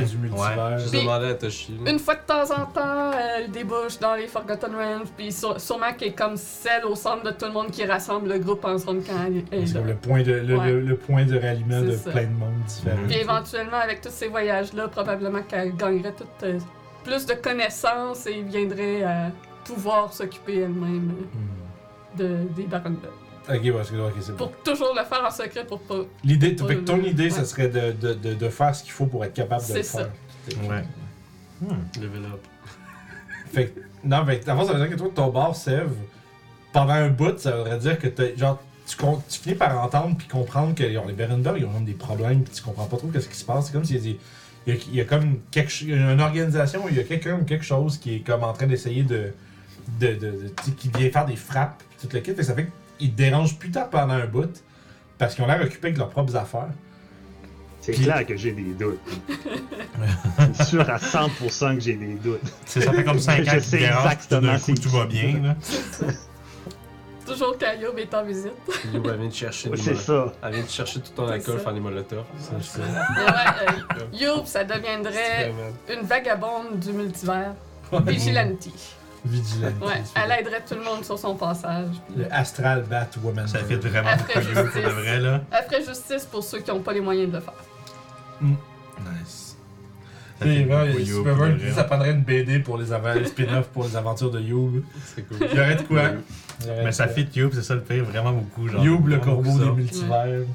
du 0.06 0.16
multivers. 0.18 0.78
Je 0.78 0.88
Puis- 0.90 1.00
demandais 1.00 1.28
à 1.30 1.34
Toshi. 1.34 1.74
Une 1.86 1.98
fois 1.98 2.14
de 2.16 2.20
temps 2.26 2.50
en 2.54 2.66
temps, 2.66 3.10
elle 3.12 3.50
débouche 3.50 3.98
dans 3.98 4.14
les 4.14 4.26
Forgotten 4.26 4.74
Realms, 4.74 5.06
puis 5.16 5.32
sur- 5.32 5.60
sûrement 5.60 5.92
qu'elle 5.96 6.08
est 6.08 6.12
comme 6.12 6.36
celle 6.36 6.84
au 6.84 6.94
centre 6.94 7.22
de 7.22 7.30
tout 7.30 7.46
le 7.46 7.52
monde 7.52 7.70
qui 7.70 7.84
rassemble 7.84 8.28
le 8.28 8.38
groupe 8.38 8.64
en 8.64 8.78
se 8.78 8.86
rendant 8.86 9.00
quand 9.06 9.14
elle 9.26 9.38
est 9.38 9.74
le 9.74 9.94
point 9.94 10.22
de, 10.22 10.32
le, 10.32 10.56
Ouais. 10.56 10.66
le- 10.72 10.80
le 10.82 10.96
point 10.96 11.24
de 11.24 11.38
ralliement 11.38 11.80
de 11.80 11.92
ça. 11.92 12.10
plein 12.10 12.24
de 12.24 12.28
monde 12.38 12.54
différents. 12.66 12.96
Mhm. 12.98 13.06
Puis 13.08 13.16
éventuellement, 13.18 13.78
avec 13.78 14.00
tous 14.02 14.10
ces 14.10 14.28
voyages-là, 14.28 14.88
probablement 14.88 15.42
qu'elle 15.42 15.74
gagnerait 15.74 16.12
toute, 16.12 16.28
euh, 16.42 16.58
plus 17.04 17.24
de 17.26 17.34
connaissances 17.34 18.26
et 18.26 18.42
viendrait 18.42 19.02
à 19.02 19.30
pouvoir 19.64 20.12
s'occuper 20.12 20.58
elle-même 20.58 21.12
Hmm. 21.12 22.20
euh, 22.20 22.44
de, 22.44 22.48
des 22.54 22.64
Baron 22.64 22.94
Ok, 23.48 23.62
ouais, 23.62 23.72
c'est 23.84 23.96
ok, 23.98 24.12
c'est 24.20 24.32
bon. 24.32 24.36
Pour 24.38 24.52
toujours 24.62 24.94
le 24.96 25.04
faire 25.04 25.24
en 25.24 25.30
secret 25.30 25.64
pour 25.64 25.80
pas. 25.80 26.00
L'idée, 26.24 26.48
fait 26.56 26.76
que 26.76 26.80
ton 26.80 26.98
ouais. 26.98 27.10
idée, 27.10 27.30
ça 27.30 27.44
serait 27.44 27.68
de, 27.68 27.92
de, 27.92 28.14
de, 28.14 28.34
de 28.34 28.48
faire 28.48 28.74
ce 28.74 28.82
qu'il 28.82 28.92
faut 28.92 29.06
pour 29.06 29.24
être 29.24 29.34
capable 29.34 29.62
de 29.62 29.68
le 29.68 29.74
C'est 29.74 29.82
ça. 29.84 29.98
faire. 30.48 30.60
Ouais. 30.68 30.84
Hmm. 31.60 32.00
Level 32.02 32.24
up. 32.24 32.40
Fait 33.52 33.66
que, 33.68 33.80
non, 34.04 34.24
que, 34.26 34.44
d'abord, 34.44 34.66
ça 34.66 34.72
veut 34.74 34.80
dire 34.80 34.90
que 34.90 35.00
toi, 35.00 35.10
ton 35.14 35.28
bar 35.28 35.54
sève, 35.54 35.90
pendant 36.72 36.92
un 36.94 37.08
bout, 37.08 37.38
ça 37.38 37.56
voudrait 37.56 37.78
dire 37.78 37.98
que 37.98 38.08
t'as, 38.08 38.34
genre, 38.36 38.60
tu, 38.86 38.96
con- 38.96 39.22
tu 39.28 39.38
finis 39.38 39.54
par 39.54 39.82
entendre 39.82 40.16
puis 40.16 40.26
comprendre 40.28 40.74
que 40.74 40.92
genre, 40.92 41.06
les 41.06 41.12
Berendor, 41.14 41.56
ils 41.56 41.64
ont 41.64 41.80
des 41.80 41.94
problèmes 41.94 42.42
puis 42.42 42.52
tu 42.54 42.62
comprends 42.62 42.86
pas 42.86 42.96
trop 42.96 43.08
qu'est-ce 43.08 43.28
qui 43.28 43.36
se 43.36 43.44
passe. 43.44 43.66
C'est 43.66 43.72
comme 43.72 43.84
s'il 43.84 43.96
y 43.96 43.98
a 43.98 44.02
des- 44.02 44.18
il 44.66 44.74
y 44.74 44.76
a, 44.76 44.80
il 44.90 44.94
y 44.96 45.00
a 45.00 45.04
comme 45.04 45.38
quelque, 45.52 45.70
ch- 45.70 45.88
une 45.90 46.20
organisation 46.20 46.84
où 46.84 46.88
il 46.88 46.96
y 46.96 47.00
a 47.00 47.04
quelqu'un 47.04 47.38
ou 47.40 47.44
quelque 47.44 47.64
chose 47.64 47.98
qui 47.98 48.16
est 48.16 48.20
comme 48.20 48.42
en 48.42 48.52
train 48.52 48.66
d'essayer 48.66 49.04
de, 49.04 49.32
de, 50.00 50.06
de, 50.08 50.14
de- 50.14 50.52
tu 50.62 50.64
sais, 50.64 50.70
qui 50.72 50.88
vient 50.88 51.08
faire 51.10 51.24
des 51.26 51.36
frappes 51.36 51.82
puis 51.98 52.08
tout 52.08 52.14
le 52.14 52.20
kit. 52.20 52.30
Fait 52.32 52.36
que 52.36 52.42
ça 52.42 52.54
fait 52.54 52.68
qu'ils 52.98 53.12
te 53.12 53.16
dérangent 53.16 53.58
plus 53.58 53.70
tard 53.70 53.90
pendant 53.90 54.14
un 54.14 54.26
bout 54.26 54.62
parce 55.18 55.34
qu'ils 55.34 55.44
ont 55.44 55.46
l'air 55.46 55.60
occupés 55.62 55.88
avec 55.88 55.98
leurs 55.98 56.10
propres 56.10 56.36
affaires. 56.36 56.68
C'est 57.80 57.92
Puis- 57.92 58.02
clair 58.04 58.26
que 58.26 58.36
j'ai 58.36 58.52
des 58.52 58.72
doutes. 58.74 58.98
C'est 60.54 60.64
sûr 60.64 60.80
à 60.90 60.96
100% 60.98 61.74
que 61.76 61.80
j'ai 61.80 61.94
des 61.94 62.14
doutes. 62.14 62.40
C'est- 62.64 62.80
Ça 62.80 62.92
fait 62.92 63.04
comme 63.04 63.18
5 63.20 63.44
Je 63.44 63.50
ans 63.50 63.54
que 63.54 63.58
tu 63.60 63.64
sais 63.64 63.82
exactement 63.82 64.52
coup, 64.54 64.58
c'est 64.66 64.74
tout 64.80 64.88
va 64.90 65.06
bien, 65.06 65.40
là. 65.42 65.56
Toujours 67.26 67.56
quand 67.58 67.72
Youb 67.80 67.98
est 67.98 68.14
en 68.14 68.24
visite. 68.24 68.52
Youb, 68.92 69.06
elle 69.08 69.18
vient 69.18 69.28
de 69.28 69.34
chercher 69.34 69.70
C'est 69.76 69.96
ça. 69.96 70.32
Elle 70.44 70.54
vient 70.54 70.62
de 70.62 70.68
chercher 70.68 71.00
tout 71.00 71.10
ton 71.14 71.26
alcool, 71.26 71.58
faire 71.58 71.74
des 71.74 71.80
molotovs. 71.80 72.24
C'est 72.38 72.62
ça. 72.62 72.78
Ouais, 72.80 74.16
euh, 74.22 74.44
ça 74.44 74.62
deviendrait 74.64 75.52
une 75.92 76.06
vagabonde 76.06 76.78
du 76.78 76.92
multivers. 76.92 77.54
Vigilante. 78.04 78.68
Vigilante. 79.26 79.74
Ouais, 79.82 80.02
elle 80.14 80.40
aiderait 80.40 80.62
tout 80.66 80.74
le 80.74 80.82
monde 80.84 81.04
sur 81.04 81.18
son 81.18 81.34
passage. 81.34 81.88
puis 82.08 82.22
Le 82.22 82.32
Astral 82.32 82.84
Batwoman. 82.88 83.46
Ça 83.48 83.58
fait 83.60 83.76
vraiment 83.76 84.08
Après 84.10 84.40
beaucoup 84.40 84.48
mieux 84.48 84.54
pour 84.54 84.64
de 84.64 84.70
justice. 84.72 84.92
vrai, 84.92 85.20
là. 85.20 85.40
Elle 85.50 85.64
ferait 85.64 85.84
justice 85.84 86.24
pour 86.30 86.42
ceux 86.42 86.58
qui 86.60 86.70
n'ont 86.70 86.80
pas 86.80 86.92
les 86.92 87.00
moyens 87.00 87.30
de 87.30 87.36
le 87.36 87.42
faire. 87.42 87.54
Nice. 88.40 89.56
Ça 90.38 90.44
fait 90.44 90.64
vrai, 90.64 90.92
beaucoup 90.92 91.24
pour 91.34 91.46
de 91.48 91.70
ça 91.74 91.84
prendrait 91.84 92.10
une 92.10 92.22
BD 92.22 92.58
pour 92.60 92.76
les, 92.78 92.86
spin-offs 93.26 93.68
pour 93.68 93.84
les 93.84 93.96
aventures 93.96 94.30
de 94.30 94.40
Youb. 94.40 94.82
C'est 95.14 95.22
cool. 95.26 95.38
Il 95.50 95.56
y 95.56 95.60
aurait 95.60 95.76
de 95.76 95.82
quoi. 95.82 96.02
Il 96.60 96.66
y 96.66 96.70
aurait 96.70 96.78
Mais 96.84 96.90
de 96.90 96.90
ça 96.94 97.06
quoi. 97.06 97.14
fit 97.14 97.28
Youb, 97.34 97.50
c'est 97.54 97.62
ça 97.62 97.74
le 97.74 97.80
pire, 97.82 98.04
vraiment 98.04 98.32
beaucoup. 98.32 98.68
Genre, 98.68 98.84
Youb, 98.84 99.06
le 99.06 99.16
vraiment 99.16 99.24
corbeau 99.36 99.42
beaucoup 99.50 99.58
des 99.58 99.64
ça. 99.64 99.72
multivers. 99.72 100.46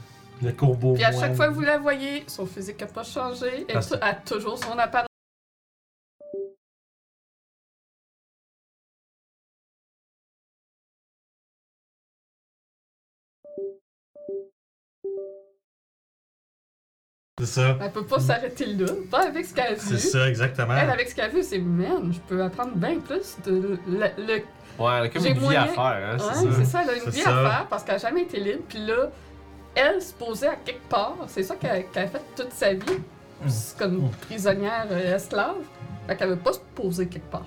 Le 0.43 0.51
corbeau 0.53 0.93
Puis 0.93 1.03
à 1.03 1.11
moine. 1.11 1.21
chaque 1.23 1.35
fois 1.35 1.47
que 1.49 1.53
vous 1.53 1.61
la 1.61 1.77
voyez, 1.77 2.23
son 2.27 2.45
physique 2.47 2.79
n'a 2.81 2.87
pas 2.87 3.03
changé. 3.03 3.65
Elle 3.67 3.73
Parce- 3.75 3.93
a 3.93 4.13
toujours 4.13 4.57
son 4.57 4.77
apparence. 4.77 5.07
C'est 17.41 17.61
ça. 17.61 17.77
Elle 17.81 17.91
peut 17.91 18.05
pas 18.05 18.19
s'arrêter 18.19 18.65
là. 18.67 18.85
Pas 19.09 19.27
avec 19.27 19.45
ce 19.45 19.53
qu'elle 19.53 19.73
a 19.73 19.77
C'est 19.77 19.93
vu. 19.95 19.97
ça, 19.99 20.29
exactement. 20.29 20.75
Elle, 20.75 20.89
avec 20.89 21.09
ce 21.09 21.15
qu'elle 21.15 21.25
a 21.25 21.29
vu, 21.29 21.41
c'est 21.43 21.57
man, 21.59 22.11
je 22.13 22.19
peux 22.27 22.43
apprendre 22.43 22.75
bien 22.75 22.99
plus 22.99 23.35
de 23.45 23.51
le- 23.87 24.09
le 24.17 24.33
Ouais, 24.79 24.91
elle 24.97 25.03
a 25.05 25.09
comme 25.09 25.21
J'ai 25.23 25.29
une 25.29 25.37
vie 25.37 25.43
moyen- 25.43 25.63
à 25.63 25.67
faire, 25.67 25.81
hein, 25.83 26.17
Ouais, 26.17 26.33
c'est 26.33 26.51
c'est 26.53 26.65
ça. 26.65 26.71
ça, 26.71 26.81
elle 26.83 26.89
a 26.89 26.93
une 26.95 27.01
C'est 27.01 27.09
vie 27.11 27.21
ça. 27.21 27.29
à 27.39 27.49
faire 27.49 27.67
parce 27.69 27.83
qu'elle 27.83 27.95
n'a 27.95 27.99
jamais 28.01 28.21
été 28.21 28.39
libre. 28.39 28.63
Puis 28.69 28.79
là, 28.85 29.09
elle 29.75 30.01
se 30.01 30.13
posait 30.13 30.47
à 30.47 30.55
quelque 30.55 30.87
part. 30.87 31.17
C'est 31.27 31.43
ça 31.43 31.55
qu'elle 31.55 31.85
a 31.95 32.07
fait 32.07 32.21
toute 32.35 32.51
sa 32.53 32.73
vie. 32.73 32.79
C'est 33.47 33.77
comme 33.77 33.97
Mm. 34.05 34.09
prisonnière 34.27 34.85
euh, 34.91 35.15
esclave. 35.15 35.55
Fait 36.07 36.15
qu'elle 36.15 36.29
veut 36.29 36.35
pas 36.35 36.53
se 36.53 36.59
poser 36.75 37.07
quelque 37.07 37.29
part. 37.31 37.45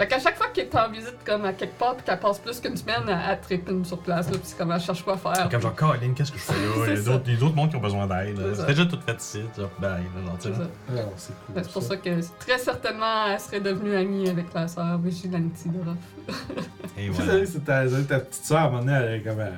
Fait 0.00 0.06
qu'à 0.08 0.18
chaque 0.18 0.36
fois 0.38 0.46
qu'elle 0.46 0.64
est 0.68 0.74
en 0.76 0.90
visite 0.90 1.18
comme 1.26 1.44
à 1.44 1.52
quelque 1.52 1.78
part 1.78 1.94
puis 1.94 2.06
qu'elle 2.06 2.18
passe 2.18 2.38
plus 2.38 2.58
qu'une 2.58 2.74
semaine, 2.74 3.02
elle, 3.06 3.18
elle 3.32 3.38
trépine 3.42 3.84
sur 3.84 3.98
place. 3.98 4.28
Là, 4.30 4.38
puis 4.38 4.40
c'est 4.44 4.56
comme 4.56 4.72
elle 4.72 4.80
cherche 4.80 5.02
quoi 5.04 5.18
faire. 5.18 5.46
Comme 5.50 5.60
genre, 5.60 5.74
Colin, 5.74 6.14
qu'est-ce 6.16 6.32
que 6.32 6.38
je 6.38 6.42
fais 6.44 6.54
là? 6.54 6.86
Il 6.88 6.94
y 6.94 6.98
a 6.98 7.02
d'autres- 7.02 7.22
il 7.26 7.34
y 7.34 7.36
a 7.36 7.40
d'autres 7.40 7.54
mondes 7.54 7.68
qui 7.68 7.76
ont 7.76 7.80
besoin 7.80 8.06
d'aide. 8.06 8.38
là. 8.38 8.46
C'est 8.56 8.66
déjà 8.68 8.86
tout 8.86 8.98
fait 9.04 9.20
ici, 9.20 9.42
genre, 9.58 9.68
bye, 9.78 9.90
là, 9.90 9.98
genre, 10.24 10.38
tu 10.40 10.48
C'est 10.48 10.54
sais. 10.54 10.60
ça. 10.60 10.68
Ah, 10.88 11.00
c'est 11.18 11.32
cool. 11.44 11.54
Fait 11.54 11.60
que 11.60 11.66
C'est 11.66 11.72
pour 11.74 11.82
ça. 11.82 11.88
ça 11.90 11.96
que 11.98 12.20
très 12.38 12.58
certainement 12.58 13.26
elle 13.28 13.40
serait 13.40 13.60
devenue 13.60 13.94
amie 13.94 14.30
avec 14.30 14.46
la 14.54 14.68
sœur 14.68 14.96
Vigilante 14.98 15.52
de 15.66 15.78
Ruff. 15.90 16.46
Et 16.96 17.04
Tu 17.04 17.10
voilà. 17.10 17.32
sais, 17.32 17.46
c'est 17.46 17.64
ta, 17.66 17.86
c'est 17.86 18.04
ta 18.04 18.20
petite 18.20 18.44
soeur, 18.46 18.58
à 18.58 18.62
un 18.62 18.70
moment 18.70 18.78
donné, 18.84 18.92
elle 18.94 19.12
est 19.16 19.22
comme. 19.22 19.40
elle- 19.40 19.52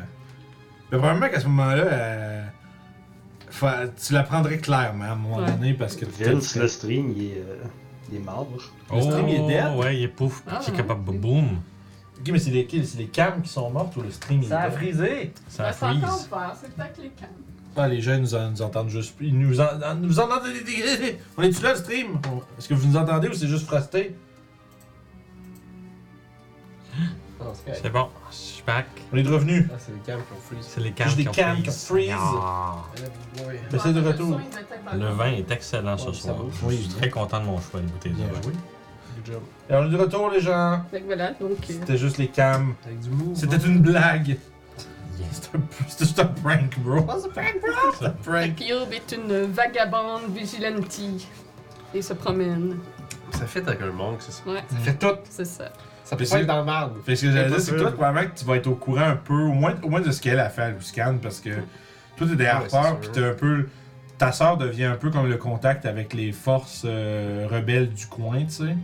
Mais 0.90 0.98
probablement 0.98 1.28
qu'à 1.28 1.38
ce 1.38 1.46
moment-là, 1.46 1.84
elle- 1.84 2.52
fa- 3.48 3.86
tu 3.86 4.12
la 4.12 4.24
prendrais 4.24 4.58
clairement 4.58 5.04
à 5.04 5.08
un 5.10 5.14
moment 5.14 5.36
Ouais. 5.36 5.52
donné 5.52 5.74
parce 5.74 5.94
que 5.94 6.04
Vince, 6.04 6.56
le 6.56 6.66
stream, 6.66 7.12
il 7.16 7.26
est, 7.26 7.38
euh, 7.38 7.62
il 8.12 8.16
est 8.16 8.24
mort. 8.24 8.46
Le 8.92 9.00
stream, 9.02 9.28
il 9.28 9.34
est 9.34 9.46
dead? 9.46 9.64
Oh, 9.74 9.80
ouais, 9.82 9.96
il 9.96 10.02
est 10.04 10.08
pouf, 10.08 10.42
Ah, 10.46 10.56
qui 10.62 10.68
est 10.68 10.72
ouais. 10.72 10.76
capable 10.78 11.04
de 11.12 11.18
boum. 11.18 11.46
Ok, 12.20 12.28
mais 12.30 12.38
c'est 12.38 12.50
les, 12.50 12.68
c'est 12.84 12.98
les 12.98 13.06
cams 13.06 13.42
qui 13.42 13.48
sont 13.48 13.68
mortes 13.70 13.96
ou 13.96 14.02
le 14.02 14.10
stream 14.10 14.42
Ça 14.44 14.60
a 14.60 14.66
est 14.66 14.70
dead? 14.70 14.78
frisé! 14.78 15.32
Ça 15.48 15.72
s'entend 15.72 16.06
freeze. 16.06 16.26
pas, 16.30 16.54
c'est 16.60 16.72
peut-être 16.74 16.98
les 17.02 17.08
camps. 17.08 17.26
Ah, 17.74 17.88
les 17.88 18.00
jeunes 18.02 18.20
nous, 18.20 18.34
en- 18.34 18.50
nous 18.50 18.62
entendent 18.62 18.90
juste 18.90 19.16
plus. 19.16 19.28
Ils 19.28 19.38
nous, 19.38 19.58
en, 19.60 19.64
en- 19.82 19.94
nous 19.94 20.20
entendent. 20.20 20.42
On 21.38 21.42
est-tu 21.42 21.62
là, 21.62 21.72
le 21.72 21.78
stream? 21.78 22.18
On- 22.30 22.38
Est-ce 22.58 22.68
que 22.68 22.74
vous 22.74 22.86
nous 22.88 22.96
entendez 22.96 23.28
ou 23.28 23.32
c'est 23.34 23.48
juste 23.48 23.66
frosté? 23.66 24.14
Non, 27.44 27.50
c'est 27.54 27.64
correct. 27.64 27.80
C'est 27.82 27.90
bon, 27.92 28.08
je 28.30 28.36
suis 28.36 28.62
back. 28.64 28.86
On 29.12 29.16
est 29.16 29.22
de 29.22 29.32
revenu. 29.32 29.68
Ah, 29.72 29.76
c'est 29.78 29.92
les 29.92 29.98
cams 30.00 30.20
qui 30.20 30.32
ont 30.32 30.40
freeze. 30.40 30.66
C'est 30.68 30.80
les 30.80 30.92
cams 30.92 31.06
Juste 31.06 31.16
des 31.18 31.22
qui 31.24 31.28
ont 31.28 31.32
cams 31.32 31.56
qui 31.56 31.62
freeze. 31.64 31.84
freeze. 31.86 32.14
Ah. 32.16 32.74
Mais 33.72 33.78
c'est 33.78 33.92
de 33.92 34.00
retour. 34.00 34.40
Le 34.94 35.06
vin 35.08 35.26
est 35.32 35.50
excellent 35.50 35.98
ce 35.98 36.08
Ouais, 36.08 36.14
ça 36.14 36.20
soir. 36.22 36.36
Je 36.70 36.74
suis 36.76 36.88
très 36.88 37.10
content 37.10 37.40
de 37.40 37.46
mon 37.46 37.60
choix 37.60 37.80
de 37.80 37.86
bouteille 37.86 38.12
de 38.12 38.16
Bien 38.18 38.26
vin. 38.28 38.42
joué. 38.42 38.52
Good 38.52 39.26
job. 39.34 39.42
Et 39.70 39.74
on 39.74 39.86
est 39.86 39.90
de 39.90 39.96
retour, 39.96 40.30
les 40.30 40.40
gens. 40.40 40.82
Fait 40.90 41.00
que 41.00 41.06
voilà, 41.06 41.30
donc. 41.32 41.50
euh, 41.52 41.56
C'était 41.66 41.96
juste 41.98 42.18
les 42.18 42.28
cams. 42.28 42.74
Avec 42.84 43.00
du 43.00 43.10
mou. 43.10 43.32
C'était 43.34 43.56
une 43.56 43.80
blague. 43.80 44.38
C'était 45.30 45.56
un- 45.56 45.60
C'était 45.88 46.04
juste 46.04 46.18
un 46.18 46.26
prank, 46.26 46.78
bro. 46.80 47.06
Oh, 47.08 47.12
c'est 47.22 47.30
prank, 47.32 47.60
bro! 47.60 47.92
C'est 47.98 48.06
un 48.06 48.10
prank. 48.10 48.60
Youb 48.60 48.92
est 48.92 49.12
une 49.12 49.52
vagabonde 49.52 50.34
vigilante 50.34 51.00
et 51.94 52.02
se 52.02 52.12
promène. 52.14 52.78
Ça 53.32 53.46
fait 53.46 53.66
avec 53.66 53.80
un 53.82 53.92
monk, 53.92 54.16
c'est 54.20 54.32
ça. 54.32 54.42
Ouais, 54.46 54.62
Ça 54.68 54.76
fait 54.78 54.94
tout. 54.94 55.16
c'est 55.30 55.44
ça. 55.44 55.72
Ça 56.12 56.16
Puis 56.16 56.26
peut 56.26 56.30
pas 56.30 56.40
être 56.40 56.46
dans 56.46 56.58
le 56.58 56.64
marde. 56.64 56.92
Fait 57.06 57.12
que 57.12 57.18
ce 57.18 57.26
que 57.26 57.32
j'allais 57.32 57.48
dire, 57.48 57.60
c'est 57.60 57.72
que 57.72 57.80
toi, 57.80 57.90
probablement 57.90 58.28
que 58.30 58.38
tu 58.38 58.44
vas 58.44 58.56
être 58.56 58.66
au 58.66 58.74
courant 58.74 59.00
un 59.02 59.16
peu, 59.16 59.32
au 59.32 59.52
moins, 59.52 59.74
au 59.82 59.88
moins 59.88 60.02
de 60.02 60.10
ce 60.10 60.20
qu'elle 60.20 60.40
a 60.40 60.50
fait 60.50 60.62
à 60.62 60.70
Luscan, 60.70 61.16
parce 61.22 61.40
que 61.40 61.50
toi, 62.16 62.26
t'es 62.28 62.36
des 62.36 62.46
Ah 62.46 62.62
sûr. 62.68 63.00
pis 63.00 63.08
t'es 63.08 63.24
un 63.24 63.32
peu. 63.34 63.66
Ta 64.18 64.30
sœur 64.30 64.58
devient 64.58 64.84
un 64.84 64.96
peu 64.96 65.10
comme 65.10 65.26
le 65.28 65.38
contact 65.38 65.86
avec 65.86 66.12
les 66.12 66.32
forces 66.32 66.82
euh, 66.84 67.48
rebelles 67.50 67.88
du 67.88 68.06
coin, 68.06 68.44
tu 68.44 68.50
sais. 68.50 68.76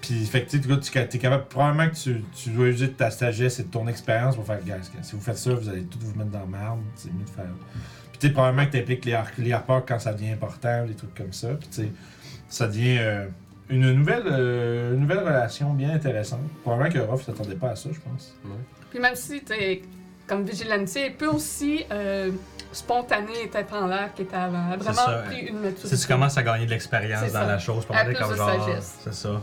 Puis, 0.00 0.26
fait 0.26 0.42
que 0.42 0.50
tu 0.56 0.96
es 0.98 1.18
capable, 1.18 1.44
probablement 1.46 1.88
que 1.88 1.94
tu, 1.94 2.22
tu 2.34 2.50
dois 2.50 2.66
user 2.66 2.88
de 2.88 2.92
ta 2.92 3.10
sagesse 3.10 3.60
et 3.60 3.62
de 3.62 3.68
ton 3.68 3.86
expérience 3.86 4.34
pour 4.34 4.44
faire, 4.44 4.60
guys, 4.60 4.90
si 5.02 5.14
vous 5.14 5.22
faites 5.22 5.38
ça, 5.38 5.54
vous 5.54 5.68
allez 5.68 5.84
tout 5.84 5.98
vous 6.00 6.14
mettre 6.18 6.30
dans 6.30 6.40
la 6.40 6.46
merde, 6.46 6.80
c'est 6.96 7.12
mieux 7.12 7.24
de 7.24 7.30
faire. 7.30 7.44
Puis, 8.10 8.18
tu 8.18 8.26
sais, 8.26 8.32
probablement 8.32 8.66
que 8.66 8.72
tu 8.72 8.78
impliques 8.78 9.04
les 9.04 9.52
harpeurs 9.52 9.84
quand 9.86 10.00
ça 10.00 10.12
devient 10.12 10.32
important, 10.32 10.84
des 10.86 10.94
trucs 10.94 11.14
comme 11.14 11.32
ça. 11.32 11.48
Puis, 11.54 11.68
tu 11.68 11.82
sais, 11.82 11.92
ça 12.48 12.66
devient 12.66 12.98
euh, 12.98 13.26
une, 13.68 13.92
nouvelle, 13.92 14.22
euh, 14.26 14.94
une 14.94 15.00
nouvelle 15.00 15.20
relation 15.20 15.72
bien 15.74 15.90
intéressante. 15.90 16.40
Probablement 16.62 16.90
que 16.90 16.98
Ruff 16.98 17.24
s'attendait 17.24 17.56
pas 17.56 17.70
à 17.70 17.76
ça, 17.76 17.88
je 17.92 18.00
pense. 18.00 18.34
Puis 18.90 18.98
même 19.00 19.14
si 19.14 19.42
t'es 19.42 19.82
comme 20.26 20.44
vigilante, 20.44 20.88
il 20.96 21.14
peut 21.14 21.28
aussi 21.28 21.84
euh, 21.90 22.30
spontané 22.72 23.44
et 23.44 23.48
tête 23.48 23.72
en 23.72 23.86
l'air 23.86 24.12
qui 24.14 24.22
était 24.22 24.36
avant. 24.36 24.72
Elle 24.72 24.80
a 24.80 24.84
C'est 24.84 24.90
vraiment 24.90 25.06
ça. 25.06 25.22
pris 25.26 25.40
une 25.46 25.60
maturité. 25.60 25.96
Si 25.96 26.02
tu 26.02 26.08
commences 26.12 26.36
à 26.36 26.42
gagner 26.42 26.66
de 26.66 26.70
l'expérience 26.70 27.32
dans 27.32 27.40
ça. 27.40 27.46
la 27.46 27.58
chose, 27.58 27.84
plus 27.86 28.14
comme 28.14 28.30
de 28.32 28.36
genre. 28.36 28.78
C'est 28.80 29.14
ça. 29.14 29.40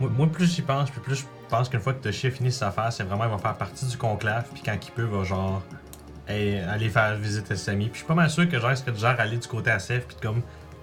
Moi, 0.00 0.10
moi, 0.10 0.26
plus 0.26 0.52
j'y 0.52 0.62
pense, 0.62 0.90
puis 0.90 1.00
plus 1.00 1.16
je 1.16 1.24
pense 1.48 1.68
qu'une 1.68 1.80
fois 1.80 1.92
que 1.92 2.02
Toshi 2.02 2.28
a 2.28 2.30
fini 2.30 2.50
ses 2.50 2.64
affaires, 2.64 2.92
c'est 2.92 3.04
vraiment, 3.04 3.24
il 3.24 3.30
va 3.30 3.38
faire 3.38 3.54
partie 3.54 3.86
du 3.86 3.96
conclave, 3.96 4.46
puis 4.52 4.62
quand 4.64 4.74
il 4.74 4.90
peut, 4.92 5.08
il 5.10 5.16
va 5.16 5.22
genre. 5.24 5.62
aller 6.26 6.88
faire 6.88 7.16
visite 7.16 7.50
à 7.50 7.56
ses 7.56 7.70
amis. 7.70 7.84
Puis 7.86 7.94
je 7.94 7.98
suis 7.98 8.06
pas 8.06 8.14
mal 8.14 8.30
sûr 8.30 8.48
que 8.48 8.58
genre, 8.58 8.70
il 8.70 8.76
serait 8.76 8.92
du 8.92 9.00
genre 9.00 9.14
aller 9.18 9.36
du 9.36 9.46
côté 9.46 9.70
à 9.70 9.78
Seth, 9.78 10.06
puis 10.06 10.16
de 10.16 10.20
comme 10.22 10.42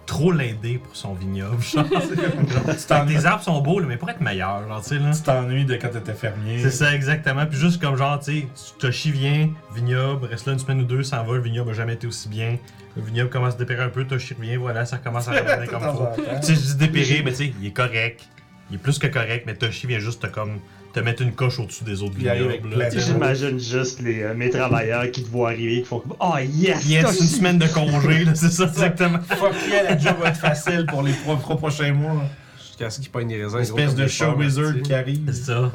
trop 0.10 0.32
l'aider 0.32 0.80
pour 0.84 0.96
son 0.96 1.14
vignoble. 1.14 1.62
Genre, 1.62 1.86
les 3.08 3.26
arbres 3.28 3.44
sont 3.44 3.62
beaux, 3.62 3.80
là, 3.80 3.86
mais 3.88 3.98
pour 3.98 4.10
être 4.10 4.22
meilleur, 4.22 4.68
genre, 4.68 4.82
tu 4.82 4.90
sais, 4.90 5.00
là. 5.00 5.12
Tu 5.14 5.22
t'ennuies 5.22 5.66
de 5.66 5.76
quand 5.76 5.90
t'étais 5.90 6.14
fermier. 6.14 6.60
C'est 6.64 6.72
ça, 6.72 6.96
exactement. 6.96 7.46
Puis 7.46 7.60
juste 7.60 7.80
comme 7.80 7.96
genre, 7.96 8.20
tu 8.20 8.42
sais, 8.42 8.48
Toshi 8.80 9.12
vient, 9.12 9.50
vignoble, 9.74 10.26
reste 10.26 10.48
là 10.48 10.54
une 10.54 10.60
semaine 10.60 10.82
ou 10.82 10.86
deux, 10.86 11.04
s'en 11.04 11.24
va, 11.24 11.36
le 11.36 11.42
vignoble 11.42 11.70
a 11.70 11.74
jamais 11.74 11.94
été 11.94 12.08
aussi 12.08 12.28
bien. 12.28 12.58
Le 12.96 13.04
vignoble 13.04 13.30
commence 13.30 13.54
à 13.54 13.58
dépérer 13.58 13.84
un 13.84 13.90
peu, 13.90 14.04
Toshi 14.06 14.34
revient, 14.34 14.56
voilà, 14.56 14.86
ça 14.86 14.98
recommence 14.98 15.28
à 15.28 15.32
revenir 15.32 15.70
comme 15.70 15.82
faut. 15.82 16.08
Tu 16.16 16.42
sais, 16.42 16.56
je 16.56 16.60
dis 16.60 16.76
dépérer, 16.76 17.22
mais 17.24 17.32
tu 17.32 17.38
sais, 17.38 17.54
il 17.62 17.68
est 17.68 17.72
correct. 17.72 18.28
Il 18.72 18.76
est 18.76 18.80
plus 18.80 18.98
que 18.98 19.08
correct, 19.08 19.44
mais 19.46 19.54
Toshi 19.54 19.86
vient 19.86 20.00
juste 20.00 20.24
te 20.24 20.28
comme 20.28 20.60
te 20.94 21.00
mettre 21.00 21.22
une 21.22 21.34
coche 21.34 21.60
au-dessus 21.60 21.84
des 21.84 22.02
autres 22.02 22.16
vignobles. 22.16 22.76
là. 22.76 22.90
J'imagine 22.90 23.60
juste 23.60 24.02
les, 24.02 24.24
euh, 24.24 24.34
mes 24.34 24.50
travailleurs 24.50 25.10
qui 25.12 25.24
te 25.24 25.30
voient 25.30 25.50
arriver, 25.50 25.82
qui 25.82 25.88
font 25.88 26.00
comme 26.00 26.16
Oh 26.20 26.34
yes! 26.40 26.86
Une 26.90 27.28
semaine 27.28 27.58
de 27.60 27.68
congé, 27.68 28.26
là, 28.26 28.34
c'est 28.36 28.52
ça, 28.52 28.64
exactement. 28.68 29.20
Fuck 29.28 29.54
yeah, 29.70 29.84
la 29.84 29.98
job 29.98 30.16
va 30.22 30.30
être 30.30 30.40
facile 30.40 30.86
pour 30.88 31.04
les 31.04 31.14
trois, 31.14 31.38
trois 31.38 31.58
prochains 31.58 31.94
mois. 31.94 32.24
Jusqu'à 32.58 32.90
ce 32.90 33.00
qu'il 33.02 33.10
pogne 33.10 33.28
des 33.28 33.44
raisins. 33.44 33.58
Une 33.58 33.64
espèce 33.64 33.96
de 33.96 34.08
show 34.08 34.34
wizard 34.36 34.82
qui 34.84 34.94
arrive. 34.94 35.22
C'est 35.28 35.52
ça. 35.52 35.72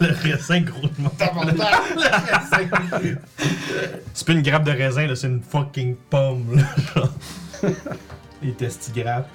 Le 0.00 0.08
raisin 0.30 0.60
gros 0.62 0.88
de 0.88 1.02
monde. 1.02 1.12
C'est 4.14 4.26
pas 4.26 4.32
une 4.32 4.42
grappe 4.42 4.64
de 4.64 4.72
raisin, 4.72 5.06
là, 5.06 5.14
c'est 5.16 5.26
une 5.28 5.42
fucking 5.42 5.94
pomme, 6.10 6.56
là. 6.56 7.02
Les 8.42 8.52
testigrappes. 8.52 9.28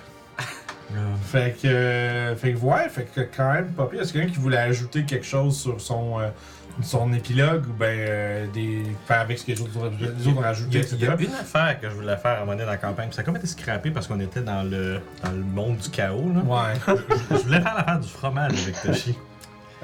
Fait 1.25 1.55
que, 1.61 1.67
euh, 1.67 2.35
fait 2.35 2.53
que 2.53 2.57
ouais, 2.59 2.89
fait 2.89 3.03
que 3.13 3.21
quand 3.35 3.51
même 3.53 3.67
pas 3.73 3.85
pire. 3.87 4.01
Est-ce 4.01 4.13
quelqu'un 4.13 4.29
qui 4.31 4.39
voulait 4.39 4.57
ajouter 4.57 5.03
quelque 5.03 5.25
chose 5.25 5.57
sur 5.59 5.79
son, 5.81 6.19
euh, 6.19 6.27
son 6.81 7.11
épilogue 7.13 7.65
ou 7.67 7.73
ben 7.73 7.85
euh, 7.97 8.47
des 8.53 8.83
faire 9.07 9.21
avec 9.21 9.37
ce 9.39 9.45
que 9.45 9.51
les 9.51 9.61
autres, 9.61 9.71
les 9.99 10.07
autres 10.27 10.37
ont 10.37 10.41
Il 10.41 10.43
rajouté, 10.43 10.77
y, 10.79 10.81
a, 10.81 10.85
il 10.93 11.01
y 11.01 11.05
a 11.07 11.15
une 11.19 11.33
affaire 11.33 11.79
que 11.81 11.89
je 11.89 11.95
voulais 11.95 12.17
faire 12.17 12.31
à 12.31 12.35
un 12.37 12.39
moment 12.41 12.51
donné 12.53 12.65
dans 12.65 12.71
la 12.71 12.77
campagne, 12.77 13.07
puis 13.07 13.15
ça 13.15 13.21
a 13.21 13.23
comme 13.25 13.35
été 13.37 13.47
scrappé 13.47 13.91
parce 13.91 14.07
qu'on 14.07 14.19
était 14.19 14.41
dans 14.41 14.63
le, 14.63 14.99
dans 15.23 15.31
le 15.31 15.43
monde 15.43 15.77
du 15.77 15.89
chaos. 15.89 16.31
Là. 16.33 16.41
Ouais. 16.41 16.95
Je 17.31 17.35
voulais 17.37 17.61
faire 17.61 17.75
l'affaire 17.75 17.99
du 17.99 18.07
fromage 18.09 18.53
avec 18.63 18.81
Toshi. 18.81 19.15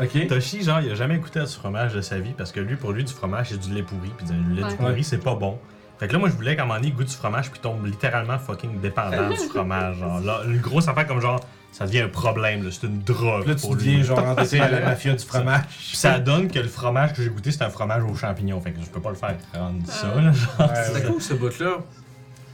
Ok. 0.01 0.27
Toshi, 0.27 0.63
genre, 0.63 0.79
il 0.81 0.91
a 0.91 0.95
jamais 0.95 1.17
goûté 1.17 1.39
à 1.39 1.45
du 1.45 1.51
fromage 1.51 1.93
de 1.93 2.01
sa 2.01 2.19
vie 2.19 2.33
parce 2.37 2.51
que 2.51 2.59
lui, 2.59 2.75
pour 2.75 2.91
lui, 2.93 3.03
du 3.03 3.11
fromage, 3.13 3.49
c'est 3.49 3.59
du 3.59 3.73
lait 3.73 3.83
pourri. 3.83 4.11
Puis 4.17 4.25
du 4.27 4.53
lait 4.55 4.63
Ouais. 4.63 4.75
pourri, 4.77 5.03
c'est 5.03 5.17
pas 5.17 5.35
bon. 5.35 5.59
Fait 5.99 6.07
que 6.07 6.13
là, 6.13 6.19
moi, 6.19 6.29
je 6.29 6.33
voulais 6.35 6.55
qu'à 6.55 6.61
un 6.63 6.65
moment 6.65 6.77
donné, 6.79 6.87
il 6.89 6.95
goûte 6.95 7.07
du 7.07 7.15
fromage 7.15 7.51
puis 7.51 7.59
tombe 7.59 7.85
littéralement 7.85 8.39
fucking 8.39 8.79
dépendant 8.79 9.29
du 9.29 9.35
fromage. 9.35 9.97
Genre, 9.97 10.21
là, 10.21 10.41
une 10.45 10.59
grosse 10.61 10.87
affaire 10.87 11.05
comme 11.05 11.19
genre, 11.19 11.41
ça 11.73 11.85
devient 11.85 11.99
un 12.01 12.07
problème, 12.07 12.63
là, 12.63 12.69
c'est 12.71 12.87
une 12.87 12.99
drogue 13.03 13.45
Là, 13.47 13.55
tu 13.55 13.61
pour 13.61 13.75
lui. 13.75 13.85
deviens 13.85 14.03
genre 14.03 14.19
endetté 14.19 14.59
à 14.61 14.69
la 14.69 14.79
mafia 14.79 15.13
du 15.13 15.23
fromage. 15.25 15.63
Puis 15.67 15.97
ça 15.97 16.17
donne 16.19 16.49
que 16.49 16.57
le 16.59 16.67
fromage 16.69 17.13
que 17.13 17.21
j'ai 17.21 17.29
goûté, 17.29 17.51
c'est 17.51 17.63
un 17.63 17.69
fromage 17.69 18.03
aux 18.03 18.15
champignons. 18.15 18.59
Fait 18.61 18.71
que 18.71 18.81
je 18.81 18.89
peux 18.89 19.01
pas 19.01 19.09
le 19.09 19.15
faire 19.15 19.35
rendre 19.53 19.85
ça, 19.87 20.07
là, 20.15 20.31
genre. 20.31 20.69
Ouais, 20.71 20.93
ouais. 20.93 21.03
cool 21.07 21.21
ce 21.21 21.33
bout-là? 21.33 21.77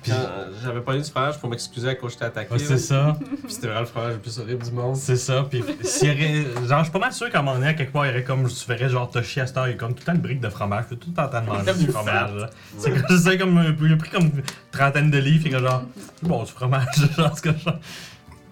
Quand 0.07 0.61
j'avais 0.63 0.81
pas 0.81 0.95
eu 0.95 0.99
du 1.01 1.09
fromage 1.09 1.39
pour 1.39 1.49
m'excuser 1.49 1.89
à 1.89 1.95
cause 1.95 2.13
j'étais 2.13 2.25
attaqué. 2.25 2.53
Ouais, 2.53 2.59
c'est 2.59 2.77
ça. 2.77 3.17
Puis 3.43 3.53
c'était 3.53 3.67
vraiment 3.67 3.81
le 3.81 3.85
fromage 3.87 4.13
le 4.13 4.19
plus 4.19 4.39
horrible 4.39 4.63
du 4.63 4.71
monde. 4.71 4.95
C'est 4.95 5.15
ça, 5.17 5.45
puis 5.49 5.61
aurait. 5.61 6.45
Genre, 6.67 6.79
je 6.79 6.83
suis 6.83 6.91
pas 6.91 6.99
mal 6.99 7.13
sûr 7.13 7.29
qu'à 7.31 7.39
un 7.39 7.41
moment 7.41 7.57
donné, 7.57 7.67
à 7.69 7.73
quelque 7.73 7.91
part, 7.91 8.05
il 8.05 8.09
y 8.09 8.11
aurait 8.11 8.23
comme. 8.23 8.47
Tu 8.47 8.65
verrais 8.67 8.89
genre 8.89 9.09
Toshi 9.09 9.39
à 9.41 9.47
cette 9.47 9.57
heure, 9.57 9.67
il 9.67 9.71
y 9.71 9.73
a 9.73 9.77
comme 9.77 9.93
tout 9.93 9.99
le 10.01 10.05
temps 10.05 10.13
une 10.13 10.21
brique 10.21 10.39
de 10.41 10.49
fromage, 10.49 10.85
puis 10.87 10.97
tout 10.97 11.09
le 11.09 11.15
temps 11.15 11.25
en 11.25 11.29
train 11.29 11.41
de 11.41 11.47
manger 11.47 11.73
du 11.79 11.87
fromage. 11.87 12.47
C'est 12.77 12.91
comme, 12.91 13.03
je 13.09 13.17
sais, 13.17 13.37
comme. 13.37 13.57
un 13.57 13.73
peu- 13.73 13.85
Il 13.87 13.93
a 13.93 13.97
pris 13.97 14.09
comme 14.09 14.23
une 14.25 14.43
trentaine 14.71 15.11
de 15.11 15.17
livres, 15.17 15.47
et 15.47 15.49
que 15.49 15.59
genre. 15.59 15.83
Bon, 16.23 16.43
du 16.43 16.51
fromage, 16.51 16.87
genre, 17.17 17.35
ce 17.37 17.41
que 17.41 17.49
genre. 17.57 17.79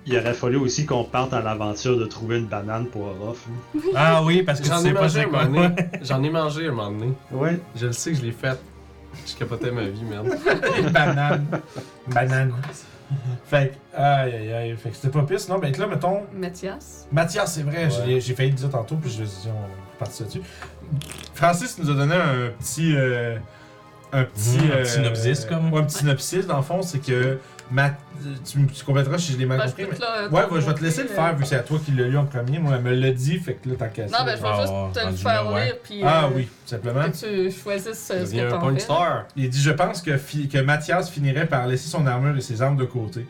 Il 0.05 0.17
aurait 0.17 0.33
fallu 0.33 0.57
aussi 0.57 0.85
qu'on 0.85 1.05
parte 1.05 1.31
à 1.33 1.41
l'aventure 1.41 1.97
de 1.97 2.03
trouver 2.05 2.37
une 2.39 2.47
banane 2.47 2.87
pour 2.87 3.03
Orof. 3.03 3.47
là. 3.73 3.81
Ah 3.95 4.23
oui, 4.23 4.43
parce 4.43 4.59
que 4.59 4.65
tu 4.65 4.69
J'en 4.69 4.79
ai 4.79 4.83
sais 4.89 4.93
pas 4.93 5.01
mangé 5.03 5.13
c'est 5.21 5.25
un 5.25 5.29
quoi. 5.29 5.45
moment 5.45 5.69
donné. 5.69 5.89
J'en 6.01 6.23
ai 6.23 6.29
mangé 6.29 6.67
un 6.67 6.71
moment 6.73 6.91
donné. 6.91 7.13
Ouais. 7.31 7.57
Je 7.73 7.85
le 7.85 7.93
sais 7.93 8.11
que 8.11 8.17
je 8.17 8.23
l'ai 8.23 8.33
fait. 8.33 8.59
Je 9.25 9.35
capotais 9.35 9.71
ma 9.71 9.83
vie, 9.83 10.03
merde. 10.03 10.27
Une 10.79 10.89
banane. 10.91 11.45
Une 12.07 12.13
banane. 12.13 12.53
Fait 13.45 13.73
que, 13.93 13.97
aïe 13.97 14.33
aïe 14.33 14.53
aïe. 14.53 14.75
Fait 14.77 14.89
que 14.89 14.95
c'était 14.95 15.09
pas 15.09 15.23
pire. 15.23 15.39
Sinon, 15.39 15.59
ben 15.59 15.71
là, 15.77 15.87
mettons, 15.87 16.21
Mathias. 16.33 17.07
Mathias, 17.11 17.53
c'est 17.53 17.63
vrai, 17.63 17.85
Ouais. 17.85 18.19
j'ai- 18.19 18.33
failli 18.35 18.49
le 18.49 18.55
dire 18.55 18.69
tantôt, 18.69 18.95
puis 18.95 19.11
je 19.11 19.19
vais 19.19 19.25
dire, 19.25 19.51
on 19.55 19.61
va 19.61 19.67
partir 19.99 20.25
là-dessus. 20.25 20.41
Francis 21.33 21.77
nous 21.77 21.89
a 21.89 21.93
donné 21.93 22.15
un 22.15 22.49
petit. 22.59 22.95
euh, 22.95 23.37
un 24.11 24.23
petit. 24.23 24.57
Mmh, 24.57 24.61
un 24.61 24.75
euh, 24.75 24.81
petit 24.83 24.91
synopsis, 24.91 25.45
comme. 25.45 25.71
Ouais, 25.73 25.79
un 25.81 25.83
petit 25.83 25.97
synopsis, 25.99 26.47
dans 26.47 26.57
le 26.57 26.63
fond, 26.63 26.81
c'est 26.81 26.99
que. 26.99 27.39
Tu, 28.45 28.59
me- 28.59 28.67
tu 28.67 28.83
compléteras 28.85 29.17
si 29.17 29.33
je 29.33 29.37
l'ai 29.37 29.45
mal 29.45 29.57
Ben, 29.57 29.63
je 29.65 29.69
compris. 29.71 29.85
peux 29.85 29.91
mais- 29.91 29.97
te 30.29 30.33
Ouais, 30.33 30.45
te 30.47 30.53
ouais, 30.53 30.61
je 30.61 30.65
vais 30.67 30.73
te 30.75 30.83
laisser 30.83 31.01
le 31.03 31.09
montrer, 31.09 31.15
faire 31.23 31.31
euh, 31.31 31.35
vu 31.35 31.41
que 31.43 31.47
c'est 31.49 31.55
à 31.55 31.59
toi 31.63 31.79
qui 31.83 31.91
l'as 31.91 32.07
lu 32.07 32.17
en 32.17 32.25
premier. 32.25 32.59
Moi, 32.59 32.73
elle 32.75 32.81
me 32.83 32.93
l'a 32.93 33.11
dit, 33.11 33.37
fait 33.39 33.55
que 33.55 33.69
là, 33.69 33.75
t'as 33.79 33.87
cassé. 33.87 34.13
Non, 34.13 34.23
ben, 34.25 34.37
je 34.37 34.41
vais 34.41 34.47
Ah, 34.51 34.59
juste 34.61 34.73
ouais, 34.73 34.91
te 34.93 34.99
le 34.99 35.05
rendu 35.05 35.17
faire 35.17 35.51
ouais. 35.51 35.65
lire, 35.65 35.75
puis. 35.83 36.01
Ah 36.05 36.23
euh, 36.25 36.29
oui, 36.35 36.47
simplement. 36.65 37.03
Que 37.05 37.47
tu 37.49 37.51
choisisses 37.51 38.11
euh, 38.13 38.25
ce 38.25 38.31
que 38.33 38.39
un 38.47 38.49
t'en 38.49 38.59
point 38.59 38.73
fais. 38.75 38.79
star. 38.79 39.25
Il 39.35 39.49
dit 39.49 39.61
Je 39.61 39.71
pense 39.71 40.01
que, 40.01 40.17
fi- 40.17 40.47
que 40.47 40.59
Mathias 40.59 41.09
finirait 41.09 41.47
par 41.47 41.65
laisser 41.67 41.89
son 41.89 42.05
armure 42.05 42.37
et 42.37 42.41
ses 42.41 42.61
armes 42.61 42.77
de 42.77 42.85
côté 42.85 43.25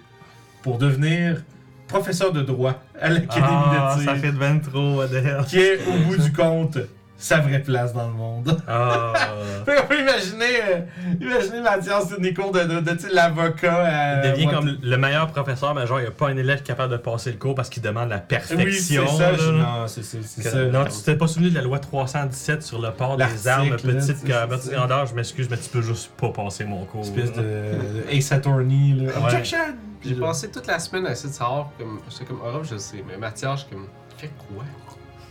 pour 0.61 0.77
devenir 0.77 1.41
professeur 1.87 2.31
de 2.31 2.41
droit 2.41 2.81
à 2.99 3.09
l'Académie 3.09 3.47
Ah, 3.47 3.95
de 3.97 4.01
tir. 4.03 4.11
ça 4.11 4.17
fait 4.19 4.31
de 4.31 4.37
ben 4.37 4.59
trop, 4.59 5.01
Adèle. 5.01 5.37
Qui 5.47 5.59
est, 5.59 5.79
au 5.87 5.97
bout 6.07 6.17
du 6.17 6.31
compte, 6.33 6.77
sa 7.23 7.39
vraie 7.39 7.59
place 7.61 7.93
dans 7.93 8.07
le 8.07 8.13
monde. 8.13 8.57
Ah. 8.67 9.13
Fait 9.65 9.75
qu'on 9.75 9.87
peut 9.87 9.99
imaginer, 9.99 10.61
euh, 10.61 10.79
imaginer 11.21 11.61
Mathias 11.61 12.07
sur 12.09 12.19
des 12.19 12.33
cours 12.33 12.51
de, 12.51 12.59
de, 12.63 12.79
de, 12.81 12.97
l'avocat. 13.13 14.19
Il 14.23 14.27
euh, 14.27 14.31
devient 14.31 14.45
moi, 14.45 14.53
comme 14.55 14.77
le 14.81 14.97
meilleur 14.97 15.27
professeur, 15.27 15.73
mais 15.73 15.87
genre, 15.87 15.99
il 15.99 16.03
n'y 16.03 16.07
a 16.09 16.11
pas 16.11 16.27
un 16.29 16.37
élève 16.37 16.63
capable 16.63 16.91
de 16.91 16.97
passer 16.97 17.31
le 17.31 17.37
cours 17.37 17.55
parce 17.55 17.69
qu'il 17.69 17.81
demande 17.81 18.09
la 18.09 18.17
Oui, 18.17 18.21
perfection. 18.27 19.05
c'est 19.07 19.17
ça. 19.17 19.31
là. 19.31 19.37
je- 19.39 19.51
Non, 19.51 19.87
c'est 19.87 20.03
c'est- 20.03 20.21
c'est 20.23 20.43
Que- 20.43 20.49
ça. 20.49 20.65
non, 20.65 20.85
tu 20.85 21.01
t'es 21.05 21.15
pas 21.15 21.27
souvenu 21.27 21.49
de 21.49 21.55
la 21.55 21.61
loi 21.61 21.79
317 21.79 22.61
sur 22.63 22.81
le 22.81 22.91
port 22.91 23.15
des 23.17 23.47
armes 23.47 23.75
petites 23.77 24.23
que- 24.23 24.71
grandeur. 24.75 25.05
Je 25.05 25.15
m'excuse, 25.15 25.47
mais 25.49 25.57
tu 25.57 25.69
peux 25.69 25.81
juste 25.81 26.11
pas 26.17 26.29
passer 26.29 26.65
mon 26.65 26.83
cours. 26.85 27.01
Espèce 27.03 27.35
là. 27.35 27.41
de, 27.41 27.43
de 27.43 28.03
Ace 28.11 28.31
Attorney. 28.31 28.93
Là. 28.97 29.13
Ouais. 29.19 29.23
Objection! 29.25 29.57
J'ai 30.05 30.15
passé 30.15 30.51
toute 30.51 30.67
la 30.67 30.79
semaine 30.79 31.05
à 31.07 31.11
essayer 31.11 31.29
de 31.29 31.33
savoir. 31.35 31.69
Comme, 31.79 31.99
j'étais 32.09 32.25
comme, 32.25 32.39
Europe, 32.45 32.65
je 32.69 32.75
sais. 32.77 33.01
Mais 33.07 33.15
Mathias, 33.17 33.61
je 33.61 33.65
suis 33.65 33.69
comme, 33.73 33.87
fait 34.17 34.29
quoi? 34.53 34.63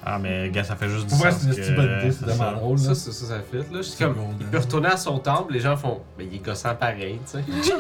Ah, 0.05 0.19
mais 0.19 0.51
gars, 0.51 0.65
ça 0.65 0.75
fait 0.77 0.89
juste 0.89 1.05
du 1.05 1.11
Pour 1.11 1.19
vrai, 1.19 1.31
sens. 1.31 1.43
c'est 1.53 1.69
une 1.69 1.77
bonne 1.77 1.99
idée, 2.01 2.11
c'est 2.11 2.25
vraiment 2.25 2.51
ça. 2.51 2.57
drôle. 2.57 2.79
Ça, 2.79 2.95
ça, 2.95 3.13
ça, 3.13 3.27
ça 3.27 3.39
fit. 3.41 3.57
Là, 3.59 3.65
je 3.75 3.83
suis 3.83 3.93
C'est 3.97 4.05
comme, 4.05 4.17
il 4.41 4.47
peut 4.47 4.59
retourner 4.59 4.89
à 4.89 4.97
son 4.97 5.19
temple. 5.19 5.53
Les 5.53 5.61
gens 5.61 5.77
font, 5.77 6.01
mais 6.19 6.25
il 6.27 6.35
est 6.37 6.45
gossant 6.45 6.75
pareil, 6.75 7.21
tu 7.25 7.39
sais. 7.39 7.45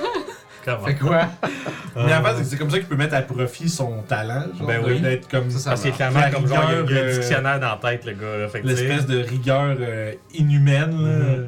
Comment? 0.64 0.78
fait 0.86 0.94
quoi? 0.94 1.22
Mais 1.96 2.14
en 2.14 2.22
fait, 2.22 2.44
c'est- 2.44 2.56
comme 2.56 2.70
ça 2.70 2.78
qu'il 2.78 2.86
peut 2.86 2.94
mettre 2.94 3.14
à 3.14 3.22
profit 3.22 3.68
son 3.68 4.00
talent. 4.02 4.44
Genre, 4.56 4.64
Ben 4.68 4.80
oui. 4.86 5.00
D'être 5.00 5.28
comme 5.28 5.50
Ça, 5.50 5.58
ça 5.58 5.70
Parce 5.70 5.80
qu'il 5.82 5.90
est 5.90 5.94
clairement 5.94 6.20
La 6.20 6.30
comme 6.30 6.46
genre, 6.46 6.64
il 6.88 6.94
y 6.94 6.98
a- 6.98 7.02
un 7.02 7.04
euh, 7.06 7.12
dictionnaire 7.18 7.58
dans 7.58 7.70
la 7.70 7.76
tête, 7.90 8.04
le 8.06 8.12
gars. 8.12 8.60
l'espèce 8.62 9.06
de 9.06 9.18
rigueur 9.18 9.76
euh, 9.80 10.12
inhumaine. 10.34 10.90
là. 11.02 11.36
Mhm. 11.38 11.46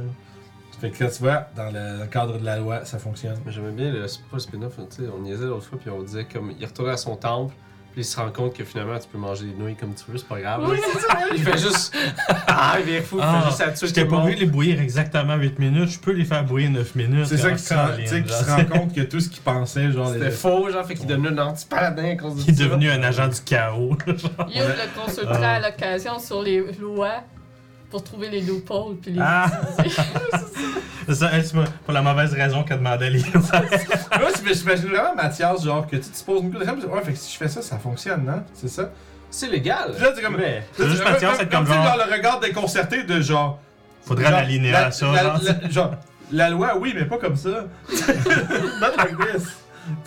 Fait 0.81 0.91
que 0.91 1.05
là, 1.05 1.11
tu 1.13 1.23
vois, 1.23 1.47
dans 1.55 1.71
le, 1.73 2.07
cadre 2.07 2.39
de 2.41 2.45
la 2.45 2.57
loi, 2.59 2.85
ça 2.85 2.99
fonctionne. 2.99 3.37
Mais 3.47 3.53
j'aimais 3.53 3.71
bien 3.71 3.93
le, 3.93 4.01
pas 4.01 4.09
le 4.33 4.39
spin-off, 4.41 4.73
tu 4.91 5.05
sais, 5.05 5.09
on 5.17 5.23
niaisait 5.23 5.47
l'autre 5.47 5.67
fois, 5.67 5.79
puis 5.79 5.91
on 5.91 6.03
disait 6.03 6.25
comme, 6.31 6.51
il 6.59 6.67
retournait 6.67 6.91
à 6.93 6.97
son 6.97 7.15
temple, 7.15 7.55
puis 7.95 8.03
il 8.03 8.05
se 8.05 8.17
rend 8.19 8.29
compte 8.31 8.55
que 8.57 8.65
finalement, 8.65 8.99
tu 8.99 9.07
peux 9.07 9.19
manger 9.19 9.45
des 9.47 9.55
nouilles 9.55 9.77
comme 9.77 9.95
tu 9.95 10.03
veux, 10.11 10.19
c'est 10.19 10.27
pas 10.27 10.41
grave. 10.41 10.65
Oui, 10.69 10.77
c'est 10.93 10.99
ça. 11.01 11.19
Il 11.33 11.41
fait 11.43 11.57
juste, 11.59 11.97
ah, 12.49 12.75
il 12.81 12.85
vient 12.87 13.01
fou, 13.03 13.19
il 13.19 13.23
Ah, 13.25 13.41
fait 13.43 13.49
juste 13.51 13.61
à 13.61 13.71
tuer 13.71 13.87
Je 13.87 13.93
t'ai 13.95 14.05
pas 14.05 14.17
monde. 14.17 14.29
vu 14.31 14.35
les 14.35 14.47
bouillir 14.47 14.81
exactement 14.81 15.37
8 15.37 15.59
minutes, 15.61 15.91
je 15.91 15.99
peux 16.01 16.11
les 16.11 16.25
faire 16.25 16.43
bouillir 16.45 16.71
9 16.73 16.95
minutes. 16.97 17.27
C'est 17.27 17.39
ça 17.39 17.51
qu'il 17.51 17.59
se, 17.61 17.73
rend- 17.73 17.89
se 18.07 18.51
rend 18.51 18.65
compte 18.65 18.95
que 18.95 19.03
tout 19.03 19.21
ce 19.21 19.29
qu'il 19.29 19.43
pensait, 19.43 19.93
genre. 19.93 20.09
C'était 20.13 20.25
les- 20.25 20.31
faux, 20.33 20.69
genre, 20.71 20.85
fait 20.85 20.95
qu'il 20.95 21.07
devenait 21.07 21.29
un 21.29 21.39
anti-paladin 21.47 22.11
à 22.11 22.17
cause 22.17 22.35
de 22.35 22.43
Il 22.43 22.51
est 22.51 22.65
devenu 22.65 22.91
un 22.91 23.03
agent 23.05 23.29
du 23.29 23.41
chaos. 23.45 23.97
Youb 24.09 24.19
le 24.49 25.01
consultera 25.01 25.49
à 25.53 25.61
l'occasion 25.61 26.19
sur 26.19 26.43
les 26.43 26.61
lois 26.81 27.23
pour 27.91 28.03
trouver 28.03 28.29
les 28.31 28.41
loopholes 28.41 28.97
puis 28.97 29.13
les 29.13 29.21
Ah! 29.23 29.47
C'est 31.07 31.15
ça, 31.17 31.31
elle, 31.35 31.45
pour 31.85 31.93
la 31.93 32.01
mauvaise 32.01 32.33
raison 32.33 32.63
qu'elle 32.63 32.79
demandait 32.79 33.11
les. 33.11 33.21
Moi, 33.33 34.31
j'imagine 34.53 34.89
vraiment 34.89 35.15
Mathias, 35.15 35.63
genre, 35.63 35.87
que 35.87 35.97
tu 35.97 36.09
te 36.09 36.25
poses 36.25 36.41
une 36.43 36.51
puis 36.51 36.59
ouais, 36.67 37.03
fait 37.05 37.13
que 37.13 37.19
si 37.19 37.33
je 37.35 37.37
fais 37.37 37.49
ça, 37.49 37.61
ça 37.61 37.79
fonctionne, 37.79 38.25
non? 38.25 38.43
C'est 38.55 38.69
ça? 38.69 38.91
C'est 39.31 39.49
légal. 39.49 39.93
Puis 39.95 40.03
là, 40.03 40.13
c'est 40.17 40.23
comme. 40.23 40.37
Mais, 40.37 40.65
Là, 40.79 40.87
juste 40.87 41.05
tu- 41.05 41.11
Mathias, 41.11 41.37
c'est 41.39 41.51
comme 41.51 41.65
même, 41.65 41.73
tu 41.77 41.83
sais, 41.83 41.89
genre. 41.89 42.07
le 42.09 42.13
regard 42.15 42.41
déconcerté 42.41 43.03
de 43.03 43.21
genre. 43.21 43.59
Faudrait 44.07 44.25
genre, 44.31 44.33
l'aligner 44.33 44.71
la- 44.73 44.87
à 44.87 44.91
ça. 44.93 45.07
la- 45.13 45.23
genre. 45.23 45.41
la- 45.43 45.69
genre, 45.71 45.91
la 46.33 46.51
loi, 46.51 46.79
oui, 46.79 46.93
mais 46.97 47.05
pas 47.05 47.19
comme 47.19 47.37
ça. 47.37 47.51
Not 47.91 48.97
like 48.97 49.17
this. 49.33 49.59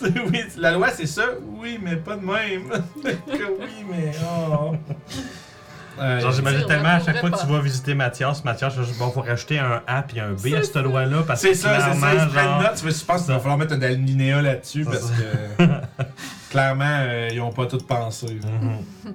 oui, 0.02 0.42
la 0.56 0.72
loi 0.72 0.88
c'est 0.90 1.06
ça, 1.06 1.22
oui, 1.60 1.78
mais 1.80 1.94
pas 1.96 2.16
de 2.16 2.24
même. 2.24 2.70
que 3.04 3.44
oui, 3.60 3.84
mais 3.88 4.12
oh. 4.24 4.74
Genre, 6.20 6.32
j'imagine 6.32 6.66
tellement 6.66 6.88
à 6.88 7.00
chaque 7.00 7.18
fois 7.18 7.30
que 7.30 7.38
tu 7.40 7.46
vas 7.46 7.60
visiter 7.60 7.94
Mathias, 7.94 8.44
Mathias, 8.44 8.74
je 8.74 8.98
bon, 8.98 9.10
faut 9.10 9.20
rajouter 9.22 9.58
un 9.58 9.82
A 9.86 10.02
puis 10.02 10.20
un 10.20 10.32
B 10.32 10.54
à 10.56 10.62
cette 10.62 10.76
loi-là 10.76 11.22
parce 11.26 11.42
que 11.42 11.48
c'est 11.48 11.54
ça, 11.54 11.68
c'est 11.78 11.84
clairement, 11.98 12.00
ça, 12.00 12.12
ils 12.24 12.28
prennent 12.30 12.44
genre, 12.44 12.62
note. 12.62 12.82
Je 12.84 13.04
pense 13.04 13.22
qu'il 13.24 13.32
va 13.32 13.38
falloir 13.40 13.58
mettre 13.58 13.74
un 13.74 13.82
alinéa 13.82 14.42
là-dessus 14.42 14.84
C'est 14.84 14.90
parce 14.90 15.08
ça. 15.08 15.14
que 15.58 16.04
clairement, 16.50 16.84
euh, 17.02 17.28
ils 17.32 17.40
ont 17.40 17.52
pas 17.52 17.66
tout 17.66 17.78
pensé. 17.78 18.26
Mhm. 18.26 19.14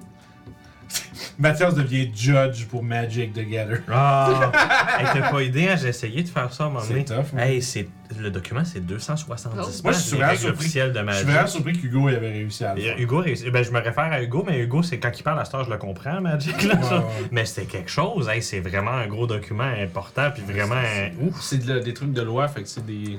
Mathias 1.38 1.74
devient 1.74 2.10
judge 2.14 2.66
pour 2.66 2.82
Magic 2.84 3.32
the 3.32 3.40
Gather. 3.48 3.82
Ah! 3.90 4.52
hey, 5.00 5.06
t'as 5.12 5.30
pas 5.30 5.42
idée, 5.42 5.68
hein? 5.68 5.76
J'ai 5.80 5.88
essayé 5.88 6.22
de 6.22 6.28
faire 6.28 6.52
ça 6.52 6.64
à 6.64 6.66
un 6.66 6.70
moment 6.70 6.84
C'est 6.86 6.92
donné. 6.92 7.04
tough. 7.04 7.24
hein. 7.36 7.38
Hey, 7.38 7.60
c'est... 7.62 7.88
le 8.20 8.30
document, 8.30 8.64
c'est 8.64 8.80
270 8.84 9.58
Oh. 9.58 9.64
pages. 9.64 9.82
Moi, 9.84 9.92
je 9.92 9.98
suis 9.98 10.16
vraiment 10.16 10.36
surpris. 10.36 10.66
de 10.68 10.94
Je 10.94 11.00
Magic. 11.00 11.18
suis 11.22 11.26
vraiment 11.32 11.46
surpris 11.46 11.72
qu'Hugo 11.78 12.08
il 12.08 12.14
avait 12.16 12.30
réussi 12.30 12.64
à 12.64 12.74
le 12.74 12.80
faire. 12.82 12.98
Hugo, 12.98 13.22
ben, 13.22 13.64
je 13.64 13.70
me 13.70 13.80
réfère 13.80 14.12
à 14.12 14.22
Hugo, 14.22 14.44
mais 14.46 14.58
Hugo, 14.60 14.82
c'est 14.82 14.98
quand 14.98 15.10
il 15.18 15.22
parle 15.22 15.38
à 15.38 15.56
heure, 15.56 15.64
je 15.64 15.70
le 15.70 15.76
comprends, 15.78 16.20
Magic. 16.20 16.62
Là, 16.64 16.74
Ouais, 16.76 16.82
ça. 16.82 16.98
ouais. 16.98 17.04
Mais 17.30 17.44
c'était 17.44 17.66
quelque 17.66 17.90
chose, 17.90 18.28
hey, 18.28 18.42
c'est 18.42 18.60
vraiment 18.60 18.90
un 18.92 19.06
gros 19.06 19.26
document 19.26 19.64
important, 19.64 20.30
puis 20.32 20.42
vraiment. 20.42 20.74
C'est 21.40 21.64
de 21.64 21.78
des 21.80 21.94
trucs 21.94 22.12
de 22.12 22.22
loi, 22.22 22.48
fait 22.48 22.62
que 22.62 22.68
c'est 22.68 22.84
des. 22.84 22.94
Des 22.94 23.18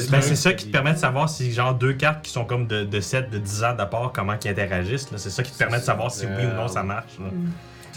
ben, 0.00 0.06
trucs, 0.20 0.22
c'est 0.22 0.36
ça 0.36 0.52
qui 0.52 0.64
te 0.64 0.66
des- 0.66 0.72
permet 0.72 0.92
de 0.94 0.98
savoir 0.98 1.28
si, 1.28 1.52
genre, 1.52 1.74
deux 1.74 1.92
cartes 1.94 2.22
qui 2.24 2.30
sont 2.32 2.44
comme 2.44 2.66
de, 2.66 2.84
de 2.84 3.00
7, 3.00 3.30
de 3.30 3.38
10 3.38 3.64
ans 3.64 3.74
d'apport, 3.74 4.12
comment 4.12 4.34
ils 4.44 4.48
interagissent. 4.50 5.10
là. 5.10 5.18
C'est 5.18 5.30
ça 5.30 5.42
qui 5.42 5.52
te 5.52 5.58
permet 5.58 5.78
de 5.78 5.84
savoir 5.84 6.10
si 6.10 6.26
oui 6.26 6.44
ou 6.46 6.54
non 6.56 6.68
ça 6.68 6.82
marche. 6.82 7.18
là. 7.18 7.26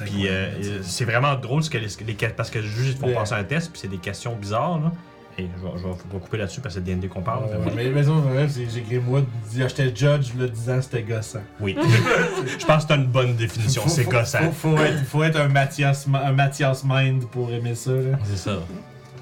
Puis 0.06 0.28
euh, 0.28 0.82
c'est 0.82 1.06
vraiment 1.06 1.36
drôle 1.36 1.64
ce 1.64 1.70
que 1.70 1.78
les, 1.78 1.88
les 2.08 2.14
parce 2.36 2.50
que 2.50 2.58
ils 2.60 2.98
font 2.98 3.14
passer 3.14 3.34
un 3.36 3.44
test, 3.44 3.72
puis 3.72 3.80
c'est 3.80 3.88
des 3.88 3.98
questions 3.98 4.36
bizarres. 4.36 4.80
Là. 4.80 4.92
Et 5.38 5.48
je 5.58 5.64
vais, 5.66 5.72
je 5.78 5.84
vais- 5.84 5.94
faut 5.94 6.08
pas 6.12 6.20
couper 6.20 6.38
là-dessus 6.38 6.62
parce 6.62 6.76
que 6.76 6.82
c'est 6.82 6.86
D&D 6.86 7.08
qu'on 7.08 7.22
parle. 7.22 7.46
Mais 7.76 7.90
mais 7.90 8.04
c'est- 8.48 8.70
j'ai 8.70 8.80
écrit 8.82 9.00
moi, 9.00 9.22
dit, 9.50 9.62
j'étais 9.68 9.94
judge, 9.96 10.34
le 10.38 10.48
10 10.48 10.70
ans, 10.70 10.82
c'était 10.82 11.02
gossant. 11.02 11.42
Oui. 11.60 11.76
je 12.60 12.66
pense 12.66 12.84
que 12.86 12.94
c'est 12.94 13.00
une 13.00 13.08
bonne 13.08 13.36
définition. 13.36 13.82
C'est 13.88 14.04
gossant. 14.06 14.52
Faut, 14.52 14.76
faut 14.76 14.84
être, 14.84 15.04
faut 15.06 15.24
être 15.24 15.40
un, 15.40 15.48
Mathias, 15.48 16.08
un 16.14 16.32
Mathias 16.34 16.84
Mind 16.86 17.26
pour 17.30 17.52
aimer 17.52 17.74
ça. 17.76 17.92
Là. 17.94 18.20
C'est 18.26 18.38
ça. 18.38 18.60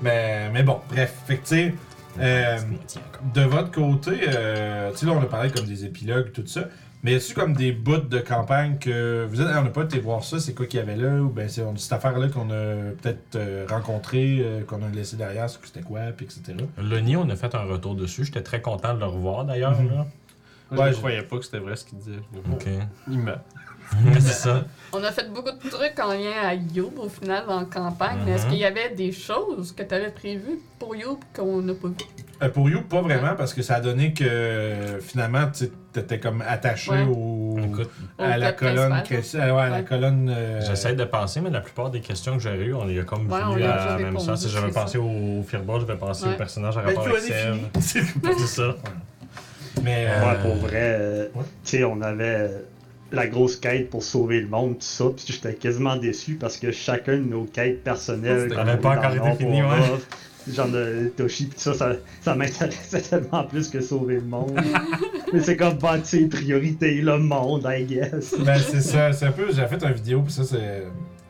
Mais, 0.03 0.49
mais 0.51 0.63
bon, 0.63 0.79
bref. 0.89 1.13
Fait 1.27 1.37
que, 1.37 1.41
tu 1.47 1.55
sais, 1.55 1.75
euh, 2.19 2.57
de 3.33 3.41
votre 3.43 3.71
côté, 3.71 4.11
euh, 4.27 4.91
tu 4.91 4.97
sais, 4.97 5.05
là, 5.05 5.13
on 5.13 5.21
a 5.21 5.25
parlé 5.27 5.49
comme 5.49 5.65
des 5.65 5.85
épilogues, 5.85 6.31
tout 6.33 6.45
ça. 6.45 6.65
Mais 7.03 7.17
y 7.17 7.33
comme 7.33 7.53
des 7.53 7.71
bouts 7.71 7.97
de 7.97 8.19
campagne 8.19 8.77
que 8.77 9.25
vous 9.27 9.41
êtes, 9.41 9.47
on 9.47 9.63
n'a 9.63 9.69
pas 9.71 9.83
été 9.83 9.99
voir 9.99 10.23
ça, 10.23 10.39
c'est 10.39 10.53
quoi 10.53 10.67
qu'il 10.67 10.79
y 10.79 10.83
avait 10.83 10.95
là, 10.95 11.15
ou 11.21 11.29
ben 11.29 11.49
c'est 11.49 11.63
cette 11.77 11.93
affaire-là 11.93 12.27
qu'on 12.29 12.49
a 12.51 12.91
peut-être 13.01 13.35
euh, 13.35 13.65
rencontré, 13.67 14.37
euh, 14.41 14.63
qu'on 14.63 14.83
a 14.83 14.89
laissé 14.89 15.15
derrière, 15.15 15.49
c'était 15.49 15.81
quoi, 15.81 16.01
puis 16.15 16.25
etc. 16.27 16.55
Lenny, 16.77 17.15
on 17.17 17.27
a 17.29 17.35
fait 17.35 17.55
un 17.55 17.63
retour 17.63 17.95
dessus. 17.95 18.25
J'étais 18.25 18.43
très 18.43 18.61
content 18.61 18.93
de 18.93 18.99
le 18.99 19.05
revoir 19.05 19.45
d'ailleurs. 19.45 19.71
Là. 19.71 20.05
Moi, 20.71 20.85
Ouais, 20.85 20.91
je 20.93 20.97
croyais 20.97 21.23
pas 21.23 21.37
que 21.37 21.43
c'était 21.45 21.59
vrai 21.59 21.75
ce 21.75 21.85
qu'il 21.85 21.97
disait. 21.97 22.19
Ok. 22.53 22.67
Il 23.09 23.17
m'a. 23.19 23.43
c'est 24.13 24.21
ça. 24.21 24.63
On 24.93 25.03
a 25.03 25.11
fait 25.11 25.29
beaucoup 25.33 25.51
de 25.51 25.69
trucs 25.69 25.99
en 25.99 26.13
lien 26.13 26.31
à 26.45 26.53
Youb 26.53 26.93
au 26.97 27.09
final 27.09 27.43
en 27.49 27.65
campagne, 27.65 28.19
mais 28.25 28.31
est-ce 28.33 28.45
Mhm. 28.45 28.49
qu'il 28.51 28.59
y 28.59 28.65
avait 28.65 28.89
des 28.95 29.11
choses 29.11 29.73
que 29.73 29.83
tu 29.83 29.93
avais 29.93 30.11
prévues 30.11 30.59
pour 30.79 30.95
Youb 30.95 31.17
qu'on 31.35 31.61
n'a 31.61 31.73
pas 31.73 31.89
vu? 31.89 31.95
Euh, 32.43 32.49
pour 32.49 32.69
You, 32.69 32.81
pas 32.81 33.01
vraiment, 33.01 33.35
parce 33.37 33.53
que 33.53 33.61
ça 33.61 33.75
a 33.75 33.81
donné 33.81 34.13
que 34.13 34.97
finalement, 35.01 35.45
tu 35.53 35.65
sais, 35.65 35.71
t'étais 35.93 36.19
comme 36.19 36.41
attaché 36.41 36.89
Ouais. 36.91 37.03
au, 37.03 37.57
Écoute, 37.59 37.89
Au 38.17 38.23
à 38.23 38.37
la 38.37 38.51
colonne. 38.53 39.03
principal. 39.03 39.49
Euh, 39.49 39.55
ouais, 39.55 39.61
à 39.61 39.69
la 39.69 39.75
Ouais. 39.77 39.83
colonne. 39.83 40.33
euh, 40.35 40.59
j'essaie 40.65 40.93
de 40.93 41.03
penser, 41.03 41.39
mais 41.41 41.51
la 41.51 41.61
plupart 41.61 41.91
des 41.91 41.99
questions 42.01 42.37
que 42.37 42.41
j'ai 42.43 42.55
eues, 42.55 42.73
on 42.73 42.89
y 42.89 42.99
a 42.99 43.03
comme 43.03 43.31
Ouais, 43.31 43.39
on 43.45 43.51
venu 43.53 43.61
y 43.63 43.65
a 43.65 43.73
à 43.73 43.83
déjà 43.83 43.97
même 43.97 44.05
répondu, 44.07 44.25
sens. 44.25 44.41
Si 44.41 44.49
j'avais 44.49 44.67
c'est 44.71 44.73
pensé 44.79 44.97
au 44.97 45.43
Fireball, 45.47 45.81
j'avais 45.81 45.99
pensé 45.99 46.25
Ouais. 46.25 46.33
au 46.33 46.37
personnage 46.37 46.77
à 46.77 46.81
Ben, 46.81 46.87
rapport 46.87 47.07
avec 47.07 47.17
est 47.17 47.27
Sev. 47.27 47.53
fini. 47.55 47.69
C'est 48.39 48.47
ça. 48.47 48.75
Mais. 49.83 50.05
Ouais, 50.05 50.11
euh, 50.11 50.41
pour 50.41 50.55
vrai, 50.55 50.71
euh, 50.73 51.23
ouais. 51.35 51.43
tu 51.63 51.77
sais, 51.77 51.83
on 51.83 52.01
avait 52.01 52.23
euh, 52.25 52.47
la 53.11 53.27
grosse 53.27 53.55
quête 53.57 53.89
pour 53.89 54.01
sauver 54.03 54.39
le 54.41 54.47
monde, 54.47 54.75
tout 54.75 54.77
ça, 54.81 55.05
puis 55.15 55.25
j'étais 55.27 55.53
quasiment 55.53 55.95
déçu 55.97 56.35
parce 56.35 56.57
que 56.57 56.71
chacun 56.71 57.13
de 57.17 57.23
nos 57.29 57.43
quêtes 57.43 57.83
personnelles, 57.83 58.51
Ça 58.53 58.61
avait 58.61 58.77
pas 58.77 58.97
encore 58.97 59.11
été 59.15 59.35
fini, 59.37 59.61
ouais. 59.61 59.67
Genre 60.47 60.69
de 60.69 61.11
Toshi, 61.15 61.45
pis 61.45 61.59
ça, 61.59 61.73
ça, 61.73 61.93
ça 62.21 62.35
m'intéressait 62.35 63.01
tellement 63.09 63.43
plus 63.43 63.69
que 63.69 63.81
sauver 63.81 64.15
le 64.15 64.21
monde. 64.21 64.59
Mais 65.33 65.39
c'est 65.39 65.55
comme, 65.55 65.77
bah, 65.77 65.99
tu 65.99 66.05
sais, 66.05 66.25
priorité, 66.27 67.01
le 67.01 67.19
monde, 67.19 67.67
I 67.69 67.85
guess. 67.85 68.35
Ben, 68.39 68.57
c'est 68.57 68.81
ça, 68.81 69.13
c'est 69.13 69.25
un 69.25 69.31
peu. 69.31 69.47
J'ai 69.53 69.67
fait 69.67 69.83
une 69.83 69.93
vidéo, 69.93 70.21
puis 70.21 70.33
ça, 70.33 70.43
c'est. 70.43 70.83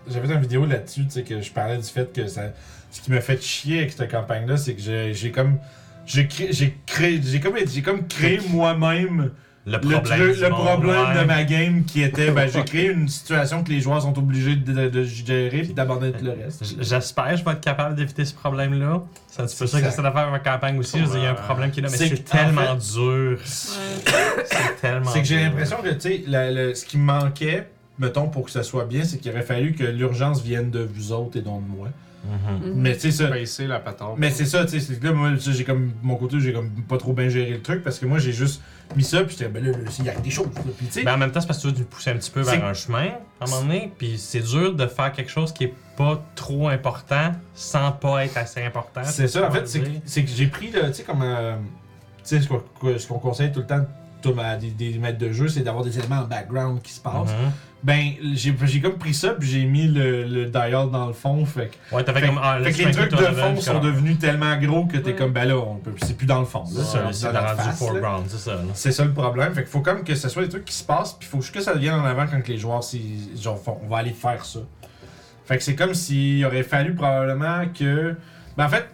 J'ai 0.08 0.20
fait 0.20 0.34
une 0.34 0.42
vidéo 0.42 0.66
là-dessus, 0.66 1.06
tu 1.06 1.12
sais, 1.12 1.24
que 1.24 1.42
je 1.42 1.52
parlais 1.52 1.78
du 1.78 1.84
fait 1.84 2.12
que 2.12 2.28
ça. 2.28 2.54
Ce 2.90 3.02
qui 3.02 3.12
m'a 3.12 3.22
fait 3.22 3.42
chier 3.42 3.80
avec 3.80 3.92
cette 3.92 4.10
campagne-là, 4.10 4.58
c'est 4.58 4.74
que 4.74 4.82
j'ai 4.82 5.14
j'ai 5.14 5.32
comme. 5.32 5.58
J'ai 6.06 6.28
créé. 6.28 6.52
J'ai 6.52 6.78
créé. 6.86 7.22
J'ai 7.24 7.40
comme, 7.40 7.56
j'ai 7.66 7.82
comme 7.82 8.08
créé 8.08 8.40
moi-même 8.50 9.32
Le 9.68 9.80
problème, 9.80 10.20
le 10.20 10.34
ouais. 10.34 11.22
de 11.22 11.26
ma 11.26 11.44
game 11.44 11.84
qui 11.84 12.02
était. 12.02 12.32
Ben, 12.32 12.50
j'ai 12.52 12.64
créé 12.66 12.92
une 12.92 13.08
situation 13.08 13.64
que 13.64 13.70
les 13.70 13.80
joueurs 13.80 14.02
sont 14.02 14.18
obligés 14.18 14.56
de, 14.56 14.74
de, 14.74 14.90
de 14.90 15.04
gérer 15.04 15.62
puis 15.62 15.74
d'abandonner 15.74 16.14
tout 16.14 16.26
le 16.26 16.32
reste. 16.32 16.64
J'espère 16.80 17.32
que 17.32 17.38
je 17.38 17.46
vais 17.46 17.52
être 17.52 17.62
capable 17.62 17.96
d'éviter 17.96 18.26
ce 18.26 18.34
problème-là. 18.34 19.04
C'est 19.28 19.44
un 19.44 19.46
petit 19.46 19.58
peu 19.58 19.68
ça 19.68 19.78
que 19.78 19.84
ça. 19.84 19.90
j'essaie 19.92 20.02
de 20.02 20.10
faire 20.10 20.18
avec 20.18 20.32
ma 20.32 20.40
campagne 20.40 20.80
aussi. 20.80 20.98
Il 20.98 21.22
y 21.22 21.26
a 21.28 21.32
un 21.32 21.34
problème 21.36 21.70
qui 21.70 21.80
est 21.80 21.84
là, 21.84 21.90
mais 21.92 21.98
C'est 21.98 22.14
en 22.14 22.38
tellement 22.38 22.76
dur. 22.76 23.40
C'est 23.46 24.82
tellement 24.82 25.12
C'est 25.12 25.22
que 25.22 25.28
j'ai 25.28 25.44
l'impression 25.44 25.78
que, 25.78 25.90
tu 25.90 26.26
sais, 26.26 26.74
ce 26.74 26.86
qui 26.86 26.98
me 26.98 27.04
manquait, 27.04 27.68
mettons, 28.00 28.28
pour 28.30 28.46
que 28.46 28.52
ça 28.52 28.64
soit 28.64 28.86
bien, 28.86 29.04
c'est 29.04 29.20
qu'il 29.20 29.32
aurait 29.32 29.44
fallu 29.44 29.74
que 29.74 29.84
l'urgence 29.84 30.42
vienne 30.42 30.72
de 30.72 30.80
vous 30.80 31.12
autres 31.12 31.38
et 31.38 31.44
non 31.44 31.60
de 31.60 31.68
moi. 31.68 31.90
Mhm. 32.24 32.68
Mhm. 32.70 32.74
Mais 32.76 32.94
tu 32.94 33.00
sais, 33.00 33.12
ça. 33.12 33.28
Baisser 33.28 33.68
la 33.68 33.80
patente. 33.80 34.16
Mais 34.18 34.30
c'est 34.32 34.46
ça, 34.46 34.64
tu 34.66 34.72
sais, 34.72 34.80
c'est 34.80 35.00
que 35.00 35.06
là, 35.08 35.14
moi, 35.14 35.32
j'ai 35.38 35.64
comme, 35.64 35.92
mon 36.04 36.16
côté, 36.16 36.40
j'ai 36.40 36.54
comme 36.54 36.70
pas 36.88 36.98
trop 36.98 37.14
bien 37.14 37.30
géré 37.30 37.52
le 37.52 37.62
truc 37.62 37.84
parce 37.84 37.98
que 38.00 38.06
moi, 38.06 38.20
j'ai 38.20 38.32
juste 38.32 38.62
mis 38.96 39.04
ça, 39.04 39.24
puis 39.24 39.36
j'étais, 39.38 39.50
ben 39.50 39.64
là, 39.64 39.72
là, 39.72 39.78
il 40.00 40.06
y 40.06 40.10
a 40.10 40.16
des 40.16 40.30
choses, 40.30 40.48
là. 40.56 40.62
Puis 40.78 40.86
tu 40.88 40.92
sais, 40.94 41.04
Ben, 41.04 41.16
en 41.16 41.18
même 41.18 41.32
temps, 41.32 41.42
c'est 41.42 41.48
parce 41.48 41.62
que 41.64 41.70
tu 41.70 41.76
veux 41.76 41.86
pousser 41.86 42.12
un 42.12 42.16
petit 42.18 42.30
peu 42.32 42.44
C'est- 42.44 42.58
vers 42.58 42.66
un 42.66 42.74
chemin 42.74 43.08
à 43.40 43.46
un 43.46 43.50
moment 43.50 43.62
donné, 43.62 43.92
puis 43.98 44.18
c'est 44.18 44.42
dur 44.42 44.76
de 44.76 44.86
faire 44.88 45.12
quelque 45.14 45.32
chose 45.32 45.52
qui 45.52 45.64
est 45.66 45.74
pas 45.98 46.24
trop 46.36 46.68
important 46.70 47.32
sans 47.56 47.92
pas 47.92 48.26
être 48.26 48.38
assez 48.38 48.62
important. 48.64 49.02
c'est 49.04 49.28
ça, 49.28 49.48
en 49.48 49.52
fait, 49.52 49.68
c'est 49.68 49.80
que, 49.80 49.86
dire. 49.90 50.02
c'est 50.06 50.24
que 50.24 50.30
j'ai 50.30 50.48
pris, 50.48 50.72
tu 50.72 50.94
sais, 50.94 51.04
comme, 51.04 51.22
euh, 51.24 51.56
tu 52.24 52.40
sais, 52.40 52.42
ce 52.42 53.08
qu'on 53.08 53.20
conseille 53.20 53.52
tout 53.52 53.62
le 53.62 53.66
temps 53.68 53.86
à 54.40 54.56
des, 54.58 54.70
des 54.72 54.98
maîtres 54.98 55.18
de 55.18 55.32
jeu, 55.32 55.48
c'est 55.48 55.62
d'avoir 55.62 55.84
des 55.84 55.98
éléments 55.98 56.20
en 56.22 56.26
background 56.26 56.82
qui 56.82 56.94
se 56.94 57.00
passent. 57.00 57.30
Mhm. 57.32 57.52
Ben, 57.84 58.12
j'ai 58.36 58.56
j'ai 58.66 58.80
comme 58.80 59.00
pris 59.00 59.14
ça, 59.16 59.30
puis 59.34 59.50
j'ai 59.50 59.66
mis 59.66 59.88
le, 59.88 60.24
le 60.26 60.46
dial 60.46 60.92
dans 60.92 61.08
le 61.08 61.14
fond, 61.14 61.44
fait 61.48 61.72
que 61.90 61.96
Ouais, 61.96 62.04
t'as 62.04 62.14
fait, 62.14 62.20
Fait, 62.22 62.28
comme. 62.28 62.40
Ah, 62.44 62.58
fait 62.60 62.66
laisse 62.66 62.78
que 62.78 62.84
les 62.86 62.92
trucs 62.92 63.12
de 63.12 63.16
fond 63.18 63.56
sont 63.60 63.74
comme- 63.74 63.82
devenus 63.82 64.20
tellement 64.20 64.56
gros 64.58 64.86
que 64.86 64.98
t'es 64.98 65.12
Ouais. 65.12 65.16
comme, 65.16 65.32
ben 65.32 65.46
là, 65.46 65.58
on 65.58 65.78
peut, 65.78 65.92
c'est 66.04 66.16
plus 66.16 66.28
dans 66.28 66.40
le 66.40 66.46
fond. 66.46 66.64
C'est 66.66 66.84
ça, 66.84 67.12
c'est 67.12 67.72
foreground, 67.78 68.26
c'est. 68.76 68.92
C'est 68.92 69.04
le 69.04 69.14
problème. 69.14 69.54
Fait 69.56 69.62
qu'il 69.64 69.72
faut 69.72 69.80
comme 69.82 70.04
que 70.04 70.14
ce 70.14 70.30
soit 70.30 70.44
des 70.44 70.50
trucs 70.50 70.66
qui 70.66 70.76
se 70.76 70.84
passent, 70.84 71.14
puis 71.14 71.28
il 71.28 71.32
faut 71.32 71.42
juste 71.42 71.56
que 71.56 71.62
ça 71.62 71.74
devienne 71.74 71.96
en 71.96 72.06
avant 72.06 72.28
quand 72.28 72.42
que 72.44 72.52
les 72.52 72.58
joueurs, 72.60 72.82
genre, 73.42 73.60
font, 73.60 73.80
on 73.84 73.88
va 73.88 73.98
aller 73.98 74.12
faire 74.14 74.46
ça. 74.46 74.60
Fait 75.46 75.58
que 75.58 75.64
c'est 75.64 75.76
comme 75.76 75.96
s'il 75.96 76.46
aurait 76.46 76.62
fallu 76.64 76.94
probablement 76.94 77.64
que. 77.78 78.16
Ben 78.58 78.66
en 78.66 78.70
fait, 78.70 78.86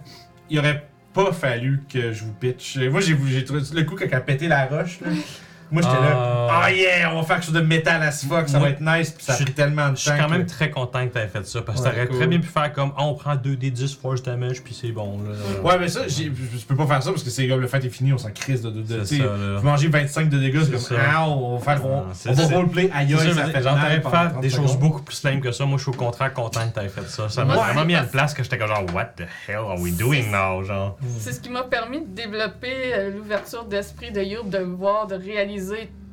il 0.49 0.59
aurait 0.59 0.87
pas 1.17 1.33
fallu 1.33 1.81
que 1.91 2.11
je 2.11 2.23
vous 2.23 2.33
pitch. 2.33 2.77
Moi, 2.77 3.01
j'ai 3.01 3.17
j'ai 3.27 3.43
trouvé 3.43 3.61
le 3.73 3.83
coup 3.83 3.95
quand 3.95 4.05
elle 4.05 4.13
a 4.13 4.21
pété 4.21 4.47
la 4.47 4.67
roche, 4.67 4.99
là. 5.01 5.07
Moi, 5.71 5.81
j'étais 5.81 5.93
là. 5.95 6.13
Ah. 6.49 6.61
Ah 6.63 6.71
yeah, 6.71 7.11
on 7.13 7.17
va 7.21 7.23
faire 7.23 7.35
quelque 7.37 7.45
chose 7.45 7.53
de 7.55 7.61
métal 7.61 8.01
as 8.01 8.25
fuck, 8.25 8.47
ça 8.49 8.57
Moi, 8.59 8.67
va 8.69 8.73
être 8.73 8.81
nice, 8.81 9.11
puis 9.11 9.23
ça 9.23 9.33
a 9.33 9.35
je 9.35 9.43
suis- 9.43 9.45
pris 9.45 9.53
tellement 9.53 9.85
de 9.85 9.89
temps. 9.89 9.95
Je 9.95 10.01
suis 10.01 10.11
quand 10.19 10.25
que- 10.27 10.31
même 10.31 10.45
très 10.45 10.69
content 10.71 11.07
que 11.07 11.13
t'aies 11.13 11.27
fait 11.27 11.45
ça, 11.45 11.61
parce 11.61 11.79
que 11.81 11.85
Ouais, 11.85 11.91
t'aurais 11.93 12.07
cool. 12.07 12.17
très 12.17 12.27
bien 12.27 12.39
pu 12.39 12.47
faire 12.47 12.73
comme, 12.73 12.91
ah, 12.97 13.03
on 13.03 13.13
prend 13.15 13.35
2d10 13.35 13.95
force 13.95 14.23
damage, 14.23 14.61
puis 14.63 14.73
c'est 14.73 14.91
bon, 14.91 15.19
là. 15.23 15.31
Ouais, 15.69 15.77
mais 15.79 15.87
ça, 15.87 16.01
je 16.07 16.29
peux 16.67 16.75
pas 16.75 16.87
faire 16.87 17.03
ça 17.03 17.11
parce 17.11 17.23
que 17.23 17.29
c'est 17.29 17.47
comme 17.47 17.59
le 17.61 17.67
fait 17.67 17.83
est 17.85 17.89
fini, 17.89 18.13
on 18.13 18.17
s'en 18.17 18.31
crise 18.31 18.61
de. 18.61 18.69
de, 18.71 18.81
de- 18.81 19.03
C'est 19.03 19.17
tu 19.17 19.23
mangez 19.63 19.87
25 19.87 20.29
de 20.29 20.37
dégâts, 20.39 20.61
c'est 20.63 20.71
comme. 20.71 20.79
ça. 20.79 20.95
Ah, 21.13 21.27
on 21.29 21.57
va 21.57 21.63
faire. 21.63 21.85
On, 21.85 22.03
Ah, 22.09 22.13
on 22.29 22.33
va 22.33 22.55
roleplay 22.55 22.89
aïe, 22.93 23.11
ça, 23.11 23.45
fait 23.45 23.61
faire 23.61 24.01
30 24.01 24.41
des 24.41 24.49
choses 24.49 24.77
beaucoup 24.77 25.01
plus 25.01 25.21
lame 25.23 25.41
que 25.41 25.51
ça. 25.51 25.65
Moi, 25.65 25.77
je 25.77 25.83
suis 25.83 25.91
au 25.91 25.95
contraire 25.95 26.33
content 26.33 26.61
que 26.69 26.79
t'aies 26.79 26.89
fait 26.89 27.07
ça. 27.09 27.29
Ça 27.29 27.45
m'a 27.45 27.55
vraiment 27.55 27.85
mis 27.85 27.95
à 27.95 28.01
une 28.01 28.07
place 28.09 28.33
que 28.33 28.43
j'étais 28.43 28.57
comme 28.57 28.67
genre, 28.67 28.85
what 28.93 29.05
the 29.17 29.23
hell 29.47 29.57
are 29.57 29.79
we 29.79 29.93
doing 29.95 30.23
now, 30.31 30.63
genre? 30.63 30.97
C'est 31.19 31.33
ce 31.33 31.39
qui 31.39 31.49
m'a 31.49 31.63
permis 31.63 32.01
de 32.01 32.07
développer 32.15 32.73
euh, 32.93 33.11
l'ouverture 33.15 33.65
d'esprit 33.65 34.11
de 34.11 34.21
Youb, 34.21 34.49
de 34.49 34.59
voir, 34.59 35.07
de 35.07 35.15
réaliser 35.15 35.56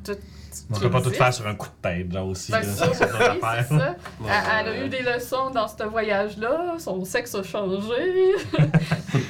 tout 0.03 0.13
ce 0.13 0.34
On 0.69 0.73
qui 0.75 0.81
peut 0.81 0.89
pas 0.89 1.01
tout 1.01 1.09
faire 1.11 1.33
sur 1.33 1.47
un 1.47 1.55
coup 1.55 1.67
de 1.67 1.89
tête, 1.89 2.11
genre 2.11 2.27
aussi. 2.27 2.51
Ben, 2.51 2.59
là. 2.59 2.63
ça, 2.65 2.87
C'est 2.93 3.05
oui, 3.05 3.11
notre 3.19 3.45
affaire. 3.45 3.65
c'est 3.69 3.77
ça. 3.77 3.95
Ouais, 4.21 4.29
Elle, 4.29 4.67
elle 4.67 4.73
a 4.81 4.85
eu 4.85 4.89
des 4.89 5.01
leçons 5.01 5.49
dans 5.51 5.67
ce 5.67 5.83
voyage-là, 5.83 6.75
son 6.79 7.03
sexe 7.05 7.35
a 7.35 7.43
changé. 7.43 8.33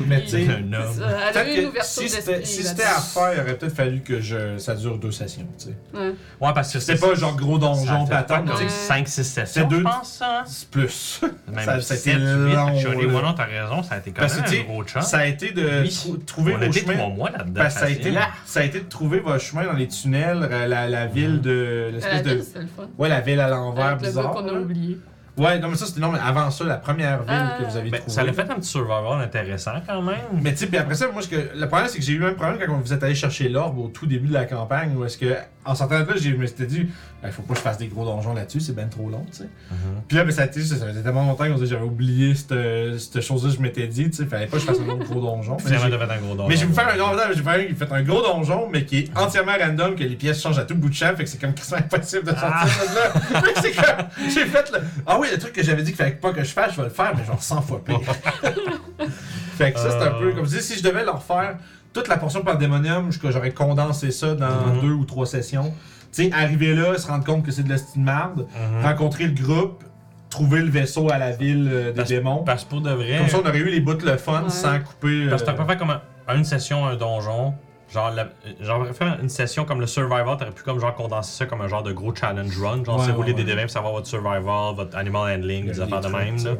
Mais 0.08 0.22
tu 0.24 0.30
sais, 0.30 0.48
Un 0.50 0.74
homme. 0.74 0.84
C'est 0.94 1.00
ça, 1.00 1.08
Elle 1.32 1.38
a 1.38 1.50
eu 1.54 1.60
une 1.62 1.68
ouverture 1.70 2.04
si 2.04 2.10
c'était 2.10 2.46
si 2.46 2.68
à 2.68 2.74
faire, 2.74 3.34
il 3.36 3.40
aurait 3.42 3.56
peut-être 3.58 3.76
fallu 3.76 4.02
que 4.02 4.20
je, 4.22 4.58
ça 4.58 4.76
dure 4.76 4.98
deux 4.98 5.12
sessions, 5.12 5.48
tu 5.58 5.66
sais. 5.66 5.76
Ouais. 5.94 6.14
Ouais, 6.42 6.54
parce 6.54 6.72
que 6.74 6.80
C'était 6.80 7.00
pas 7.00 7.14
genre 7.16 7.36
gros 7.36 7.58
donjon 7.58 8.06
patente, 8.06 8.48
Ouais. 8.50 8.56
tu 8.58 8.70
sais. 8.70 8.70
5, 8.70 9.08
6 9.08 9.14
C'est 9.16 9.24
sessions, 9.46 9.68
deux- 9.68 9.78
je 9.80 9.84
pense, 9.84 10.22
hein? 10.22 10.44
C'est 10.46 10.70
plus. 10.70 11.22
Même 11.48 11.66
Ça- 11.66 11.82
ça 11.82 11.94
a 11.94 11.98
été 11.98 12.12
7, 12.12 12.16
8, 12.16 12.54
long. 12.54 12.66
Ouais, 12.76 13.22
non, 13.22 13.34
t'as 13.34 13.46
raison, 13.46 13.84
ça 13.84 13.96
a 13.96 13.98
été 14.00 14.12
quand 14.12 14.22
Parce 14.22 14.36
même 14.36 14.46
un 14.62 14.64
gros 14.64 14.84
chunk. 14.84 15.04
ça 15.04 15.18
a 15.20 15.26
été 15.26 15.52
de 15.52 15.82
Oui. 15.84 16.20
trouver 16.26 16.54
On 16.54 16.56
a 16.62 16.66
vos 16.66 16.72
été 16.72 16.82
chemins. 16.82 16.94
3 16.96 17.10
mois 17.10 17.30
là-dedans. 17.32 17.62
Parce 17.62 17.74
que 17.76 17.80
ça 17.82 17.86
a, 17.86 17.90
été, 17.90 18.12
facile. 18.12 18.20
ça 18.46 18.60
a 18.60 18.64
été 18.64 18.80
de 18.82 18.90
trouver 18.90 19.20
vos 19.20 19.38
chemins 19.40 19.66
dans 19.66 19.74
les 19.74 19.88
tunnels, 19.88 20.48
la, 20.50 20.68
la, 20.68 20.88
la 20.88 21.06
ville 21.16 21.42
de. 21.42 21.86
La 21.88 21.92
L'espèce 21.92 22.22
ville, 22.24 22.38
de. 22.38 22.42
c'était 22.42 22.60
le 22.60 22.68
fun. 22.68 22.84
Ouais, 22.98 23.10
la 23.10 23.22
ville 23.22 23.40
à 23.40 23.50
l'envers 23.50 23.98
bizarre. 23.98 24.32
qu'on 24.32 24.48
a 24.48 24.52
là. 24.52 24.60
oublié. 24.60 24.98
Ouais, 25.38 25.60
non, 25.60 25.68
mais 25.68 25.76
ça, 25.76 25.86
c'était 25.86 26.00
non, 26.00 26.14
mais 26.14 26.20
avant 26.26 26.50
ça, 26.50 26.64
la 26.64 26.78
première 26.78 27.18
ville 27.24 27.28
Ah. 27.28 27.58
que 27.60 27.66
vous 27.70 27.76
avez 27.76 27.90
Ben, 27.90 27.98
trouvée. 28.00 28.14
ça 28.16 28.24
l'a 28.24 28.32
fait 28.32 28.50
un 28.50 28.56
petit 28.56 28.70
survival 28.70 29.20
intéressant 29.22 29.74
quand 29.86 30.02
même. 30.02 30.16
Mais 30.42 30.52
tu 30.54 30.60
sais, 30.60 30.68
puis 30.68 30.78
après 30.78 30.96
ça, 30.96 31.08
moi, 31.12 31.22
ce 31.22 31.28
que, 31.28 31.36
le 31.60 31.68
problème, 31.68 31.90
c'est 31.90 31.98
que 32.00 32.06
j'ai 32.06 32.14
eu 32.14 32.24
un 32.26 32.34
problème 32.34 32.58
quand 32.66 32.78
vous 32.80 32.94
êtes 32.94 33.04
allé 33.04 33.16
chercher 33.16 33.50
l'orbe 33.50 33.78
au 33.80 33.88
tout 33.90 34.06
début 34.06 34.30
de 34.30 34.34
la 34.34 34.46
campagne, 34.46 34.96
où 34.96 35.04
est-ce 35.04 35.18
que, 35.18 35.36
en 35.66 35.76
sortant 35.76 36.00
de 36.00 36.06
là, 36.06 36.14
j'ai- 36.16 36.32
je 36.32 36.36
me 36.38 36.46
suis 36.46 36.66
dit, 36.66 36.88
il 37.28 37.32
faut 37.32 37.42
pas 37.44 37.54
que 37.54 37.60
je 37.60 37.64
fasse 37.64 37.78
des 37.78 37.88
gros 37.88 38.06
donjons 38.06 38.34
là-dessus, 38.34 38.60
c'est 38.60 38.74
ben 38.74 38.88
trop 38.90 39.10
long, 39.10 39.26
tu 39.32 39.38
sais. 39.40 39.44
Mhm. 39.72 39.78
Puis 40.08 40.18
là, 40.18 40.24
ben, 40.24 40.32
ça, 40.32 40.44
a 40.44 40.46
été- 40.46 40.62
ça 40.64 40.76
faisait 40.76 41.02
tellement 41.02 41.26
longtemps 41.26 41.46
que 41.54 41.66
j'avais 41.66 41.84
oublié 41.86 42.34
cette, 42.36 42.54
cette 43.00 43.22
chose-là 43.22 43.50
que 43.52 43.56
je 43.58 43.62
m'étais 43.62 43.88
dit, 43.88 44.10
tu 44.10 44.18
sais, 44.18 44.26
fallait 44.26 44.48
pas 44.48 44.58
que 44.58 44.62
je 44.64 44.68
fasse 44.68 44.80
un 44.80 44.90
autre 44.90 45.06
gros 45.06 45.22
donjon. 45.22 45.58
J'ai- 45.66 45.72
t'as 45.76 45.80
fait 45.80 45.94
un 46.14 46.18
gros 46.20 46.36
donjon. 46.36 46.48
mais 46.48 46.56
je 46.56 46.62
vais 46.62 46.66
vous 46.68 46.74
faire 46.74 46.88
un 46.90 46.98
donjon, 46.98 47.22
je 47.36 47.42
vais 47.42 47.74
faire 47.74 47.94
un- 47.94 48.02
gros 48.04 48.22
donjon, 48.22 48.70
mais 48.72 48.86
qui 48.86 48.98
est 49.00 49.18
entièrement 49.18 49.54
random, 49.60 49.96
que 49.96 50.04
les 50.04 50.16
pièces 50.16 50.42
changent 50.42 50.60
à 50.60 50.66
tout 50.66 50.76
bout 50.76 50.90
de 50.90 50.94
champ, 50.96 51.14
fait 51.16 51.24
que 51.24 51.30
c'est 51.30 51.40
comme 51.42 51.54
quasiment 51.56 51.78
impossible 51.80 52.24
de 52.24 52.30
sortir 52.32 52.50
de 52.90 52.96
là. 52.96 53.42
Fait 53.42 53.54
que 53.54 53.60
c'est 53.62 53.72
comme, 53.72 54.06
j'ai 54.30 54.46
fait 54.46 54.72
le, 54.72 54.80
ah 55.08 55.18
oui, 55.20 55.28
le 55.32 55.38
truc 55.38 55.54
que 55.54 55.64
j'avais 55.64 55.82
dit 55.84 55.92
qu'il 55.92 55.98
fallait 55.98 56.12
pas 56.12 56.32
que 56.34 56.44
je 56.44 56.52
fasse, 56.52 56.72
je 56.72 56.78
vais 56.78 56.84
le 56.88 56.90
faire, 56.94 57.14
mais 57.18 57.26
genre 57.26 57.42
100 57.42 57.62
fois 57.62 57.82
pire. 57.84 58.00
fait 59.58 59.72
que 59.72 59.80
ça, 59.80 59.90
c'est 59.92 60.08
un 60.08 60.12
peu, 60.20 60.32
comme 60.34 60.46
je 60.46 60.58
dis, 60.58 60.62
si 60.64 60.78
je 60.78 60.84
devais 60.84 61.04
le 61.04 61.12
refaire, 61.12 61.58
toute 61.94 62.08
la 62.08 62.18
portion 62.18 62.42
pandémonium, 62.44 63.10
que 63.10 63.32
j'aurais 63.32 63.52
condensé 63.52 64.12
ça 64.12 64.34
dans 64.36 64.74
Mhm. 64.74 64.82
deux 64.82 64.92
ou 64.92 65.06
trois 65.06 65.26
sessions. 65.26 65.74
Tu 66.16 66.24
sais, 66.24 66.32
arriver 66.34 66.74
là, 66.74 66.98
se 66.98 67.08
rendre 67.08 67.26
compte 67.26 67.44
que 67.46 67.52
c'est 67.52 67.64
de 67.64 67.70
la 67.70 67.78
style 67.78 68.02
marde, 68.04 68.48
Mhm. 68.56 68.84
rencontrer 68.86 69.26
le 69.28 69.34
groupe, 69.34 69.84
trouver 70.30 70.62
le 70.62 70.70
vaisseau 70.70 71.10
à 71.12 71.18
la 71.18 71.32
ville 71.32 71.70
euh, 71.72 71.88
des 71.92 71.94
Parce- 71.98 72.10
démons. 72.10 72.44
Parce 72.44 72.64
que 72.64 72.70
pour 72.70 72.82
de 72.82 72.90
vrai. 72.92 73.18
Comme 73.20 73.28
ça, 73.28 73.38
on 73.44 73.48
aurait 73.48 73.58
eu 73.60 73.70
les 73.70 73.80
bouts 73.82 73.98
le 74.04 74.18
fun 74.18 74.44
Ouais. 74.44 74.50
sans 74.50 74.80
couper. 74.80 75.28
Parce 75.30 75.44
que 75.44 75.50
euh, 75.50 75.54
t'aurais 75.54 75.66
pas 75.68 75.74
fait 75.74 75.80
comme 75.80 75.92
un- 75.92 76.36
une 76.36 76.44
session, 76.46 76.86
un 76.86 76.96
donjon. 76.96 77.54
Genre, 77.94 78.12
la- 78.12 78.30
genre, 78.62 78.84
j'aurais 78.86 78.94
fait 78.94 79.06
une 79.22 79.30
session 79.30 79.64
comme 79.66 79.80
le 79.80 79.88
survival, 79.88 80.38
t'aurais 80.40 80.52
pu 80.52 80.64
comme 80.64 80.80
genre 80.80 80.96
condenser 80.96 81.38
ça 81.38 81.46
comme 81.46 81.62
un 81.62 81.68
genre 81.68 81.84
de 81.84 81.92
gros 81.92 82.14
challenge 82.16 82.58
run. 82.60 82.84
Genre, 82.84 82.96
Ouais, 82.98 83.04
c'est 83.06 83.12
ouais, 83.12 83.16
rouler 83.16 83.34
des 83.34 83.44
ouais. 83.54 83.62
pour 83.62 83.70
savoir 83.70 83.94
votre 83.94 84.08
survival, 84.08 84.74
votre 84.76 84.98
animal 84.98 85.38
handling, 85.38 85.66
des 85.68 85.80
affaires 85.82 86.02
de 86.02 86.08
même. 86.08 86.44
Là. 86.44 86.52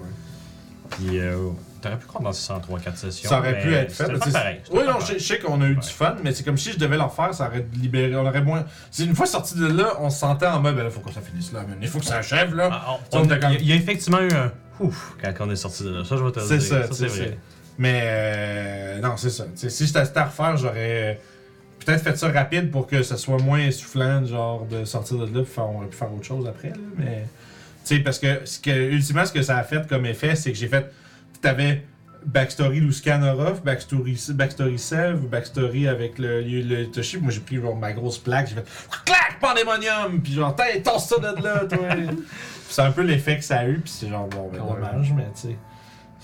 Puis, 0.92 1.20
euh, 1.20 1.50
t'aurais 1.86 2.00
pu 2.00 2.06
condenser 2.08 2.42
ça 2.46 2.56
en 2.56 2.60
3-4 2.60 2.96
sessions. 2.96 3.30
Ça 3.30 3.40
aurait 3.40 3.60
pu 3.60 3.74
être 3.74 3.92
fait. 3.92 4.08
mais 4.08 4.32
pareil. 4.32 4.60
Oui, 4.72 4.84
non, 4.86 5.00
je, 5.00 5.14
je 5.14 5.20
sais 5.24 5.40
qu'on 5.40 5.62
a 5.62 5.66
eu 5.66 5.76
Ouais. 5.76 5.82
du 5.82 5.88
fun, 5.90 6.16
mais 6.24 6.32
c'est 6.34 6.44
comme 6.44 6.58
si 6.58 6.72
je 6.74 6.78
devais 6.80 6.98
le 6.98 7.04
refaire, 7.04 7.34
ça 7.34 7.48
aurait 7.48 7.66
libéré. 7.80 8.16
On 8.16 8.26
aurait 8.26 8.42
moins. 8.42 8.66
C'est 8.92 9.04
une 9.06 9.16
fois 9.16 9.26
sorti 9.26 9.56
de 9.58 9.68
là, 9.68 9.94
on 10.00 10.10
se 10.10 10.20
sentait 10.20 10.48
en 10.48 10.60
mode, 10.60 10.76
ben 10.76 10.84
là, 10.84 10.90
faut 10.90 11.00
que 11.02 11.12
ça 11.14 11.22
finisse 11.22 11.52
là. 11.54 11.62
Il 11.82 11.88
faut 11.88 12.00
que 12.00 12.06
ça 12.06 12.18
achève 12.18 12.54
là. 12.56 12.70
Ah, 12.72 12.98
on- 13.14 13.20
on 13.20 13.24
Il 13.24 13.68
y, 13.68 13.72
a- 13.72 13.76
effectivement 13.76 14.20
eu 14.22 14.32
un 14.34 14.52
ouf 14.80 15.14
quand 15.22 15.32
on 15.40 15.50
est 15.52 15.56
sorti 15.56 15.84
de 15.84 15.90
là. 15.90 16.04
Ça, 16.04 16.18
je 16.18 16.24
vais 16.24 16.32
te 16.32 16.40
le 16.40 16.46
C'est 16.46 16.58
dire. 16.58 16.68
ça, 16.68 16.84
Ça, 16.88 16.94
c'est 16.94 17.08
vrai. 17.08 17.26
ça. 17.28 17.34
Mais 17.78 18.02
euh, 18.04 19.00
non, 19.02 19.18
c'est 19.18 19.30
ça. 19.30 19.46
T'sais, 19.56 19.70
si 19.70 19.86
j'étais 19.86 20.00
à 20.18 20.26
refaire, 20.26 20.58
j'aurais 20.58 21.20
peut-être 21.86 22.04
fait 22.04 22.18
ça 22.18 22.32
rapide 22.32 22.72
pour 22.72 22.88
que 22.88 23.04
ça 23.04 23.18
soit 23.18 23.38
moins 23.42 23.60
essoufflant, 23.60 24.26
genre 24.26 24.66
de 24.66 24.86
sortir 24.86 25.18
de 25.18 25.26
là, 25.26 25.44
puis 25.44 25.54
faire- 25.54 25.70
on 25.70 25.78
aurait 25.78 25.88
pu 25.88 25.98
faire 25.98 26.14
autre 26.14 26.26
chose 26.26 26.48
après. 26.48 26.70
Là, 26.70 26.76
mais 26.98 27.28
tu 27.86 27.98
sais, 27.98 28.02
parce 28.02 28.18
que, 28.18 28.42
ce 28.46 28.60
que 28.60 28.72
ultimement, 28.72 29.26
ce 29.26 29.32
que 29.34 29.42
ça 29.42 29.58
a 29.58 29.64
fait 29.64 29.88
comme 29.88 30.06
effet, 30.06 30.36
c'est 30.36 30.52
que 30.52 30.58
j'ai 30.58 30.68
fait. 30.68 30.90
T'avais 31.46 31.84
backstory 32.26 32.80
Luskanoroff, 32.80 33.62
backstory, 33.62 34.18
backstory 34.30 34.80
Sev, 34.80 35.28
backstory 35.28 35.88
avec 35.88 36.18
le, 36.18 36.42
le, 36.42 36.62
le 36.62 36.88
Toshi. 36.88 37.20
Moi, 37.20 37.30
j'ai 37.32 37.40
pris 37.40 37.58
genre 37.58 37.76
ma 37.76 37.94
grosse 37.94 38.18
plaque, 38.18 38.48
j'ai 38.48 38.56
fait 38.56 38.66
clac, 39.06 39.40
pandémonium, 39.40 40.20
puis 40.24 40.34
genre, 40.34 40.56
t'es, 40.56 40.82
tosse 40.82 41.06
ça 41.06 41.20
de 41.20 41.44
là, 41.44 41.66
toi. 41.66 41.88
C'est 42.68 42.82
un 42.82 42.90
peu 42.90 43.04
l'effet 43.04 43.38
que 43.38 43.44
ça 43.44 43.60
a 43.60 43.68
eu, 43.68 43.78
puis 43.78 43.94
c'est 43.96 44.10
genre, 44.10 44.28
bon, 44.28 44.50
ben, 44.52 44.58
dommage, 44.58 45.14
mais 45.16 45.28
tu 45.36 45.50
sais. 45.50 45.56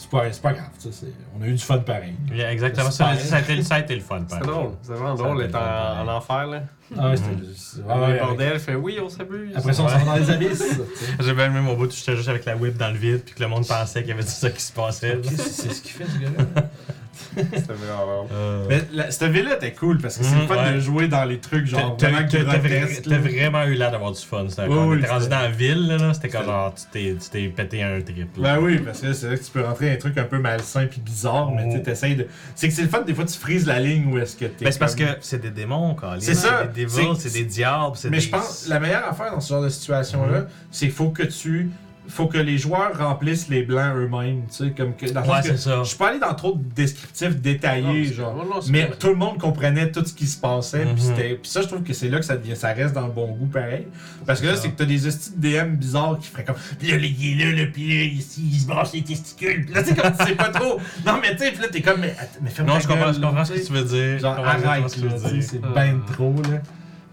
C'est 0.01 0.09
pas, 0.09 0.23
c'est 0.33 0.41
pas 0.41 0.53
grave, 0.53 0.69
tu 0.81 0.87
sais, 0.91 0.97
c'est- 0.99 1.13
on 1.37 1.43
a 1.43 1.47
eu 1.47 1.51
du 1.53 1.59
fun 1.61 1.77
pareil. 1.77 2.15
Yeah, 2.33 2.51
exactement. 2.51 2.89
C'est 2.89 2.97
Ça, 3.03 3.15
ça, 3.17 3.35
a 3.35 3.39
été, 3.41 3.61
ça 3.61 3.75
a 3.75 3.79
été 3.81 3.93
le 3.93 4.01
fun. 4.01 4.21
C'est 4.27 4.39
pareil. 4.39 4.47
drôle, 4.47 4.71
c'est 4.81 4.93
vraiment 4.93 5.13
drôle 5.13 5.37
d'être 5.43 5.55
en, 5.55 6.01
en 6.01 6.07
enfer 6.17 6.47
là. 6.47 6.63
Ah 6.97 7.09
ouais, 7.11 7.17
c'était 7.17 7.29
c'est- 7.55 7.77
ouais, 7.81 7.95
le 7.95 8.01
ouais, 8.13 8.19
bordel 8.19 8.59
fait 8.59 8.75
oui, 8.75 8.97
on 9.01 9.07
s'abuse. 9.09 9.55
Après 9.55 9.73
ça, 9.73 9.83
on 9.83 9.87
s'en 9.87 9.97
va 9.99 10.03
dans 10.05 10.15
les 10.15 10.29
abysses. 10.31 10.79
J'ai 11.19 11.33
bien 11.35 11.45
aimé 11.45 11.61
mon 11.61 11.75
bout, 11.75 11.89
j'étais 11.91 12.15
juste 12.17 12.27
avec 12.29 12.45
la 12.45 12.57
whip 12.57 12.75
dans 12.77 12.89
le 12.89 12.97
vide, 12.97 13.21
puis 13.23 13.35
que 13.35 13.41
le 13.43 13.47
monde 13.47 13.65
pensait 13.67 13.99
qu'il 14.01 14.09
y 14.09 14.13
avait 14.13 14.23
tout 14.23 14.29
ça 14.29 14.49
qui 14.49 14.61
se 14.61 14.73
passait. 14.73 15.21
c'est 15.23 15.71
ce 15.71 15.81
qu'il 15.81 15.91
fait, 15.91 16.05
ce 16.05 16.17
gars-là? 16.17 16.63
C'était 17.35 17.73
vraiment. 17.73 18.27
Euh, 18.31 18.65
Mais 18.69 18.81
la- 18.93 19.11
cette 19.11 19.31
ville-là 19.31 19.55
était 19.57 19.73
cool 19.73 19.97
parce 19.99 20.17
que 20.17 20.23
c'est 20.23 20.33
Mhm, 20.35 20.41
le 20.41 20.47
fun 20.47 20.55
ouais. 20.63 20.73
de 20.73 20.79
jouer 20.79 21.07
dans 21.07 21.23
les 21.25 21.39
trucs 21.39 21.65
genre 21.67 21.95
T'as 21.97 22.09
vra- 22.09 23.19
vraiment 23.19 23.63
eu 23.65 23.73
l'air 23.73 23.91
d'avoir 23.91 24.11
du 24.11 24.19
fun. 24.21 24.45
Oui, 24.45 24.53
quand 24.55 24.63
on 24.69 24.87
oui, 24.89 24.99
était 24.99 25.07
rendu 25.07 25.27
dans 25.27 25.39
la 25.39 25.49
ville, 25.49 25.87
là, 25.87 25.97
là, 25.97 26.13
c'était 26.13 26.29
comme 26.29 26.45
genre, 26.45 26.73
tu 26.73 27.17
t'es- 27.29 27.47
pété 27.49 27.83
un 27.83 28.01
trip. 28.01 28.37
là. 28.37 28.55
Ben 28.55 28.61
oui, 28.63 28.79
parce 28.79 29.01
que 29.01 29.13
c'est 29.13 29.29
là 29.29 29.37
que 29.37 29.43
tu 29.43 29.51
peux 29.51 29.61
rentrer 29.61 29.87
dans 29.89 29.93
un 29.93 29.97
truc 29.97 30.17
un 30.17 30.23
peu 30.23 30.39
malsain 30.39 30.85
puis 30.87 31.01
bizarre, 31.01 31.51
mais 31.51 31.65
Mhm. 31.65 31.73
tu 31.73 31.83
t'essayes 31.83 32.15
de. 32.15 32.27
C'est 32.55 32.67
que 32.69 32.73
c'est 32.73 32.83
le 32.83 32.87
fun, 32.89 33.01
des 33.01 33.13
fois 33.13 33.25
tu 33.25 33.37
frises 33.37 33.65
la 33.67 33.79
ligne 33.79 34.11
où 34.11 34.17
est-ce 34.17 34.35
que 34.35 34.45
t'es. 34.45 34.65
Ben, 34.65 34.71
c'est 34.71 34.79
parce 34.79 34.95
que 34.95 35.03
c'est 35.21 35.41
des 35.41 35.51
démons, 35.51 35.95
quand 35.95 36.15
C'est 36.19 36.33
ça, 36.33 36.63
C'est 36.63 36.73
des 36.73 36.85
devils, 36.85 37.15
c'est 37.17 37.33
des 37.33 37.43
diables, 37.45 37.95
Mais 38.09 38.19
je 38.19 38.29
pense 38.29 38.67
la 38.67 38.79
meilleure 38.79 39.07
affaire 39.07 39.31
dans 39.31 39.39
ce 39.39 39.49
genre 39.53 39.63
de 39.63 39.69
situation-là, 39.69 40.45
c'est 40.71 40.85
qu'il 40.87 40.95
faut 40.95 41.09
que 41.09 41.23
tu. 41.23 41.69
Faut 42.07 42.27
que 42.27 42.37
les 42.37 42.57
joueurs 42.57 42.97
remplissent 42.97 43.47
les 43.47 43.63
blancs 43.63 43.95
eux-mêmes, 43.95 44.43
tu 44.49 44.65
sais, 44.65 44.71
comme 44.71 44.95
que. 44.95 45.09
Dans 45.11 45.21
le 45.21 45.29
Ouais, 45.29 45.41
que 45.43 45.55
ça. 45.55 45.79
je 45.83 45.87
suis 45.89 45.97
pas 45.97 46.09
allé 46.09 46.19
dans 46.19 46.33
trop 46.33 46.53
de 46.53 46.63
descriptifs 46.75 47.35
détaillés, 47.37 48.07
Non, 48.07 48.13
genre. 48.13 48.35
non, 48.35 48.59
Mais 48.69 48.89
tout 48.99 49.07
le 49.07 49.15
monde 49.15 49.37
comprenait 49.37 49.91
tout 49.91 50.03
ce 50.05 50.13
qui 50.13 50.27
se 50.27 50.37
passait. 50.39 50.85
Puis 50.93 51.03
c'était- 51.03 51.35
puis 51.41 51.49
ça, 51.49 51.61
je 51.61 51.67
trouve 51.67 51.83
que 51.83 51.93
c'est 51.93 52.09
là 52.09 52.19
que 52.19 52.25
ça, 52.25 52.35
devient, 52.37 52.55
ça 52.55 52.73
reste 52.73 52.93
dans 52.93 53.05
le 53.07 53.13
bon 53.13 53.27
goût 53.31 53.45
pareil. 53.47 53.87
Parce 54.25 54.41
que 54.41 54.47
là, 54.47 54.55
ça. 54.55 54.63
c'est 54.63 54.69
que 54.71 54.77
t'as 54.77 54.85
des 54.85 55.07
hosties 55.07 55.31
de 55.37 55.41
DM 55.41 55.75
bizarres 55.75 56.17
qui 56.19 56.27
feraient 56.27 56.43
comme. 56.43 56.55
Puis 56.79 56.89
là, 56.91 56.97
il 56.97 57.41
est 57.41 57.45
là, 57.45 57.51
là, 57.63 57.67
puis 57.71 57.87
là, 57.87 58.03
ici, 58.13 58.41
il 58.51 58.59
se 58.59 58.67
branche 58.67 58.91
les 58.93 59.03
testicules. 59.03 59.65
Puis 59.65 59.73
là, 59.73 59.83
tu 59.83 59.89
sais, 59.89 59.95
comme 59.95 60.11
tu 60.17 60.25
sais 60.25 60.35
pas 60.35 60.49
trop. 60.49 60.79
Non, 61.05 61.13
mais 61.21 61.31
tu 61.35 61.39
sais, 61.43 61.51
là, 61.61 61.67
t'es 61.71 61.81
comme. 61.81 62.01
Mais, 62.01 62.15
ferme 62.49 62.67
Non, 62.67 62.79
je 62.79 62.87
comprends, 62.87 63.05
gueule, 63.05 63.15
je 63.15 63.19
comprends 63.21 63.45
ce 63.45 63.53
que 63.53 63.65
tu 63.65 63.73
veux 63.73 63.83
dire. 63.85 64.19
Genre, 64.19 64.37
arrête, 64.39 64.89
ce 64.89 64.95
que 64.95 64.99
tu 65.01 65.07
là, 65.07 65.15
veux 65.15 65.21
tu 65.21 65.27
sais, 65.29 65.33
dire. 65.57 65.61
c'est 65.63 65.73
ben 65.73 66.01
trop, 66.11 66.33
là. 66.51 66.59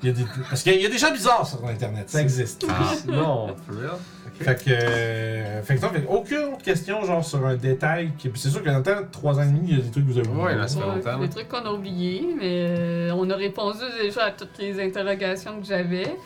Il 0.03 0.09
y 0.09 0.13
a 0.13 0.15
des... 0.15 0.25
Parce 0.49 0.63
qu'il 0.63 0.73
y 0.73 0.75
a- 0.77 0.79
il 0.79 0.83
y 0.85 0.87
a 0.87 0.91
des 0.91 0.99
gens 0.99 1.11
bizarres 1.13 1.45
sur 1.45 1.67
Internet, 1.67 2.09
ça 2.09 2.23
existe. 2.23 2.65
Ah. 2.69 2.93
Non, 3.09 3.49
for 3.67 3.77
real? 3.77 3.97
Fait 4.41 4.65
que, 4.65 4.71
euh, 4.71 5.63
fait 5.63 5.77
que 5.77 5.81
non, 5.83 5.89
fait 5.91 6.05
aucune 6.09 6.39
autre 6.55 6.63
question, 6.63 7.05
genre 7.05 7.25
sur 7.25 7.45
un 7.45 7.57
détail. 7.57 8.13
Qui... 8.19 8.29
Puis 8.29 8.41
c'est 8.41 8.51
sûr 8.51 8.63
que 8.63 8.69
dans 8.69 8.79
le 8.79 8.83
temps, 8.83 9.01
3 9.11 9.39
ans 9.39 9.43
et 9.43 9.47
demi, 9.47 9.61
il 9.65 9.79
y 9.79 9.81
a 9.81 9.83
des 9.85 9.91
trucs 9.91 10.07
que 10.07 10.13
vous 10.13 10.19
avez 10.19 10.29
Ouais, 10.29 10.55
là, 10.55 10.69
ça 10.69 10.81
fait 10.81 10.87
longtemps, 10.87 11.19
Des 11.19 11.29
trucs 11.29 11.49
qu'on 11.49 11.65
a 11.65 11.73
oubliés, 11.73 12.29
mais 12.39 12.67
euh, 12.69 13.13
on 13.17 13.29
a 13.31 13.35
répondu 13.37 13.81
déjà 14.01 14.25
à 14.27 14.31
toutes 14.31 14.57
les 14.59 14.81
interrogations 14.81 15.61
que 15.61 15.67
j'avais. 15.67 16.17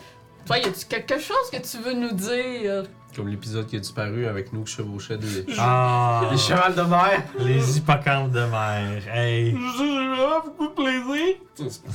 Toi, 0.45 0.57
y 0.59 0.65
a-tu 0.65 0.85
quelque 0.87 1.17
chose 1.19 1.49
que 1.51 1.57
tu 1.57 1.77
veux 1.83 1.93
nous 1.93 2.11
dire? 2.11 2.83
Comme 3.15 3.27
l'épisode 3.29 3.67
qui 3.67 3.75
a 3.75 3.79
disparu 3.79 4.25
avec 4.25 4.51
nous 4.53 4.63
qui 4.63 4.73
chevauchait 4.73 5.17
des. 5.17 5.45
Ah, 5.59 6.23
Des 6.31 6.37
chevals 6.37 6.73
de 6.73 6.81
mer! 6.81 7.23
les 7.39 7.77
hippocampes 7.77 8.31
de 8.31 8.39
mer. 8.39 9.03
Hey. 9.13 9.51
J'ai 9.51 9.85
vraiment 9.85 10.41
beaucoup 10.43 10.67
de 10.67 10.73
plaisir. 10.73 11.35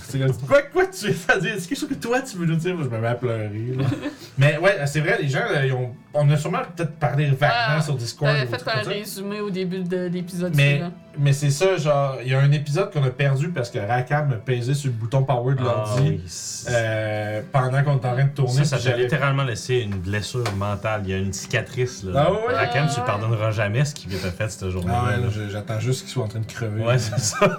C'est 0.04 0.20
comme, 0.20 0.32
quoi, 0.46 0.62
quoi 0.62 0.86
tu 0.86 1.08
veux 1.08 1.40
dire? 1.40 1.54
C'est 1.58 1.68
quelque 1.68 1.78
chose 1.78 1.88
que 1.88 1.94
toi 1.94 2.20
tu 2.22 2.36
veux 2.36 2.46
nous 2.46 2.54
dire? 2.54 2.74
Moi, 2.76 2.84
je 2.84 2.88
me 2.96 3.00
mets 3.00 3.08
à 3.08 3.14
pleurer. 3.16 3.74
là. 3.76 3.84
Mais 4.38 4.58
ouais, 4.58 4.78
c'est 4.86 5.00
vrai, 5.00 5.18
les 5.20 5.28
gens, 5.28 5.40
là, 5.40 5.66
ils 5.66 5.72
ont, 5.72 5.92
on 6.18 6.30
a 6.30 6.36
sûrement 6.36 6.60
peut-être 6.76 6.94
parlé 6.96 7.26
vaguement 7.26 7.76
Ah, 7.78 7.80
sur 7.82 7.94
Discord. 7.94 8.32
T'avais 8.32 8.46
ou 8.46 8.50
fait 8.50 8.70
un 8.70 8.82
ça. 8.84 8.90
résumé 8.90 9.40
au 9.40 9.50
début 9.50 9.80
de 9.82 10.06
l'épisode 10.06 10.52
Mais, 10.56 10.74
suivant. 10.76 10.92
mais 11.18 11.32
c'est 11.32 11.50
ça, 11.50 11.76
genre, 11.76 12.16
il 12.22 12.30
y 12.30 12.34
a 12.34 12.40
un 12.40 12.50
épisode 12.52 12.92
qu'on 12.92 13.02
a 13.04 13.10
perdu 13.10 13.48
parce 13.50 13.70
que 13.70 13.78
Rakam 13.78 14.28
me 14.28 14.36
pesait 14.36 14.74
sur 14.74 14.90
le 14.90 14.96
bouton 14.96 15.22
power 15.24 15.54
de 15.54 15.60
Ah, 15.60 15.64
l'ordi 15.64 16.02
oui. 16.02 16.22
Ça, 16.26 16.70
euh, 16.72 17.42
pendant 17.52 17.82
qu'on 17.82 17.96
était 17.96 18.08
en 18.08 18.14
train 18.14 18.24
de 18.24 18.30
tourner. 18.30 18.64
ça 18.64 18.76
puis 18.76 18.86
t'a 18.86 18.96
littéralement 18.96 19.44
laissé 19.44 19.76
une 19.76 19.96
blessure 19.98 20.44
mentale. 20.56 21.02
Il 21.04 21.10
y 21.10 21.14
a 21.14 21.18
une 21.18 21.32
cicatrice. 21.32 22.02
Là. 22.04 22.24
Ah 22.26 22.32
ouais? 22.32 22.54
Rakam, 22.54 22.72
tu 22.72 22.78
Ah 22.78 22.82
lui 22.94 23.00
ouais. 23.00 23.06
pardonneras 23.06 23.50
jamais 23.52 23.84
ce 23.84 23.94
qu'il 23.94 24.10
t'a 24.16 24.30
fait 24.30 24.50
cette 24.50 24.68
journée. 24.70 24.92
Ah 24.94 25.06
ouais, 25.20 25.28
j'attends 25.50 25.80
juste 25.80 26.02
qu'il 26.02 26.10
soit 26.10 26.24
en 26.24 26.28
train 26.28 26.40
de 26.40 26.46
crever. 26.46 26.82
Ouais, 26.84 26.98
c'est 26.98 27.18
ça. 27.18 27.38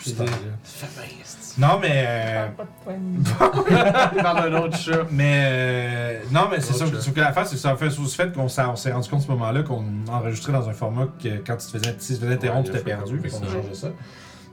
Puis 0.00 0.14
c'est- 0.16 1.58
Non, 1.60 1.78
mais. 1.80 2.04
euh, 2.06 2.46
Pas 2.56 2.62
de 2.62 2.68
poignée. 2.84 3.18
Il 4.16 4.22
parle 4.22 4.50
d'un 4.52 4.58
autre 4.60 4.76
chat. 4.78 5.00
Mais 5.10 5.42
euh, 5.44 6.18
non, 6.30 6.48
mais 6.50 6.60
c'est 6.60 6.72
ça. 6.72 6.86
Sauf 6.86 7.12
que 7.12 7.20
l'affaire, 7.20 7.46
c'est 7.46 7.56
que 7.56 7.60
ça 7.60 7.70
a 7.70 7.76
fait 7.78 7.90
sous 7.90 8.06
ce 8.06 8.14
fait 8.16 8.32
qu'on 8.34 8.48
s'est, 8.48 8.62
on 8.62 8.76
rendu 8.92 9.08
compte 9.08 9.20
à 9.20 9.24
ce 9.24 9.30
moment-là 9.30 9.62
qu'on 9.62 9.84
enregistrait 10.10 10.52
dans 10.52 10.68
un 10.68 10.72
format 10.72 11.08
que 11.22 11.28
quand 11.46 11.56
tu 11.56 11.66
te 11.66 11.78
faisais, 11.78 11.92
tu 11.92 11.98
te 11.98 12.04
faisais 12.04 12.32
interrompre, 12.34 12.70
Ouais, 12.70 12.78
a 12.78 12.82
perdu. 12.82 13.18
qu'on 13.22 13.26
a 13.42 13.46
changé 13.46 13.74
ça. 13.74 13.88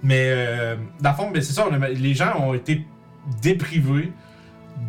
Mais 0.03 0.27
euh, 0.29 0.75
dans 1.01 1.09
le 1.11 1.15
fond, 1.15 1.31
c'est 1.35 1.53
ça. 1.53 1.65
on 1.69 1.81
a- 1.81 1.89
les 1.89 2.13
gens 2.13 2.39
ont 2.39 2.53
été 2.53 2.85
déprivés 3.41 4.11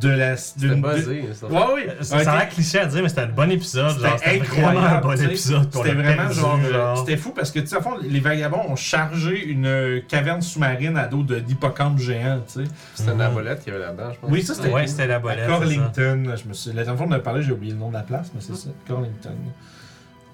de 0.01 0.09
la. 0.09 0.37
C'était 0.37 0.75
buzzé. 0.75 1.23
de- 1.23 1.47
Ouais, 1.47 1.61
oui. 1.75 1.83
Ça 2.03 2.17
a 2.19 2.23
l'air 2.39 2.49
cliché 2.49 2.79
à 2.81 2.87
dire, 2.87 3.03
mais 3.03 3.09
c'était 3.09 3.23
un 3.23 3.29
bon 3.29 3.51
épisode. 3.51 3.93
C'était 3.93 4.39
vraiment 4.39 4.69
un 4.69 4.73
incroyable. 4.85 5.07
bon 5.07 5.23
épisode. 5.25 5.69
C'était 5.73 5.93
vraiment 5.95 6.17
perdu, 6.17 6.35
genre. 6.35 6.59
euh, 6.65 6.73
genre. 6.73 6.99
C'était 6.99 7.17
fou 7.17 7.31
parce 7.33 7.51
que, 7.51 7.61
tu 7.61 7.67
sais, 7.69 7.77
à 7.77 7.81
fond, 7.81 7.97
les 8.03 8.21
vagabonds 8.21 8.63
ont 8.69 8.77
chargé 8.77 9.45
une 9.47 10.03
caverne 10.09 10.43
sous-marine 10.43 10.97
à 10.97 11.07
dos 11.07 11.23
de- 11.23 11.39
d'hippocampes 11.41 11.99
géants, 11.99 12.41
tu 12.47 12.65
sais. 12.65 12.71
C'était 12.95 13.11
Mhm. 13.11 13.17
une 13.17 13.23
abolette 13.23 13.63
qu'il 13.65 13.73
y 13.73 13.77
avait 13.77 13.85
là-dedans, 13.87 14.13
je 14.13 14.19
pense. 14.21 14.31
Oui, 14.31 14.43
ça, 14.43 14.55
c'était 14.55 14.71
Ouais, 14.73 14.87
c'était 14.87 15.07
la 15.07 15.19
bolette. 15.19 15.39
À 15.41 15.43
c'est. 15.45 15.49
Corlington, 15.49 16.35
je 16.43 16.49
me 16.49 16.53
suis. 16.53 16.71
La 16.71 16.83
dernière 16.85 16.97
fois 16.97 17.07
qu'on 17.07 17.13
a 17.13 17.19
parlé, 17.21 17.43
j'ai 17.43 17.53
oublié 17.53 17.73
le 17.73 17.79
nom 17.79 17.89
de 17.89 17.95
la 17.95 18.03
place, 18.03 18.31
mais 18.35 18.41
c'est 18.41 18.57
ça, 18.57 18.69
Corlington. 18.87 19.31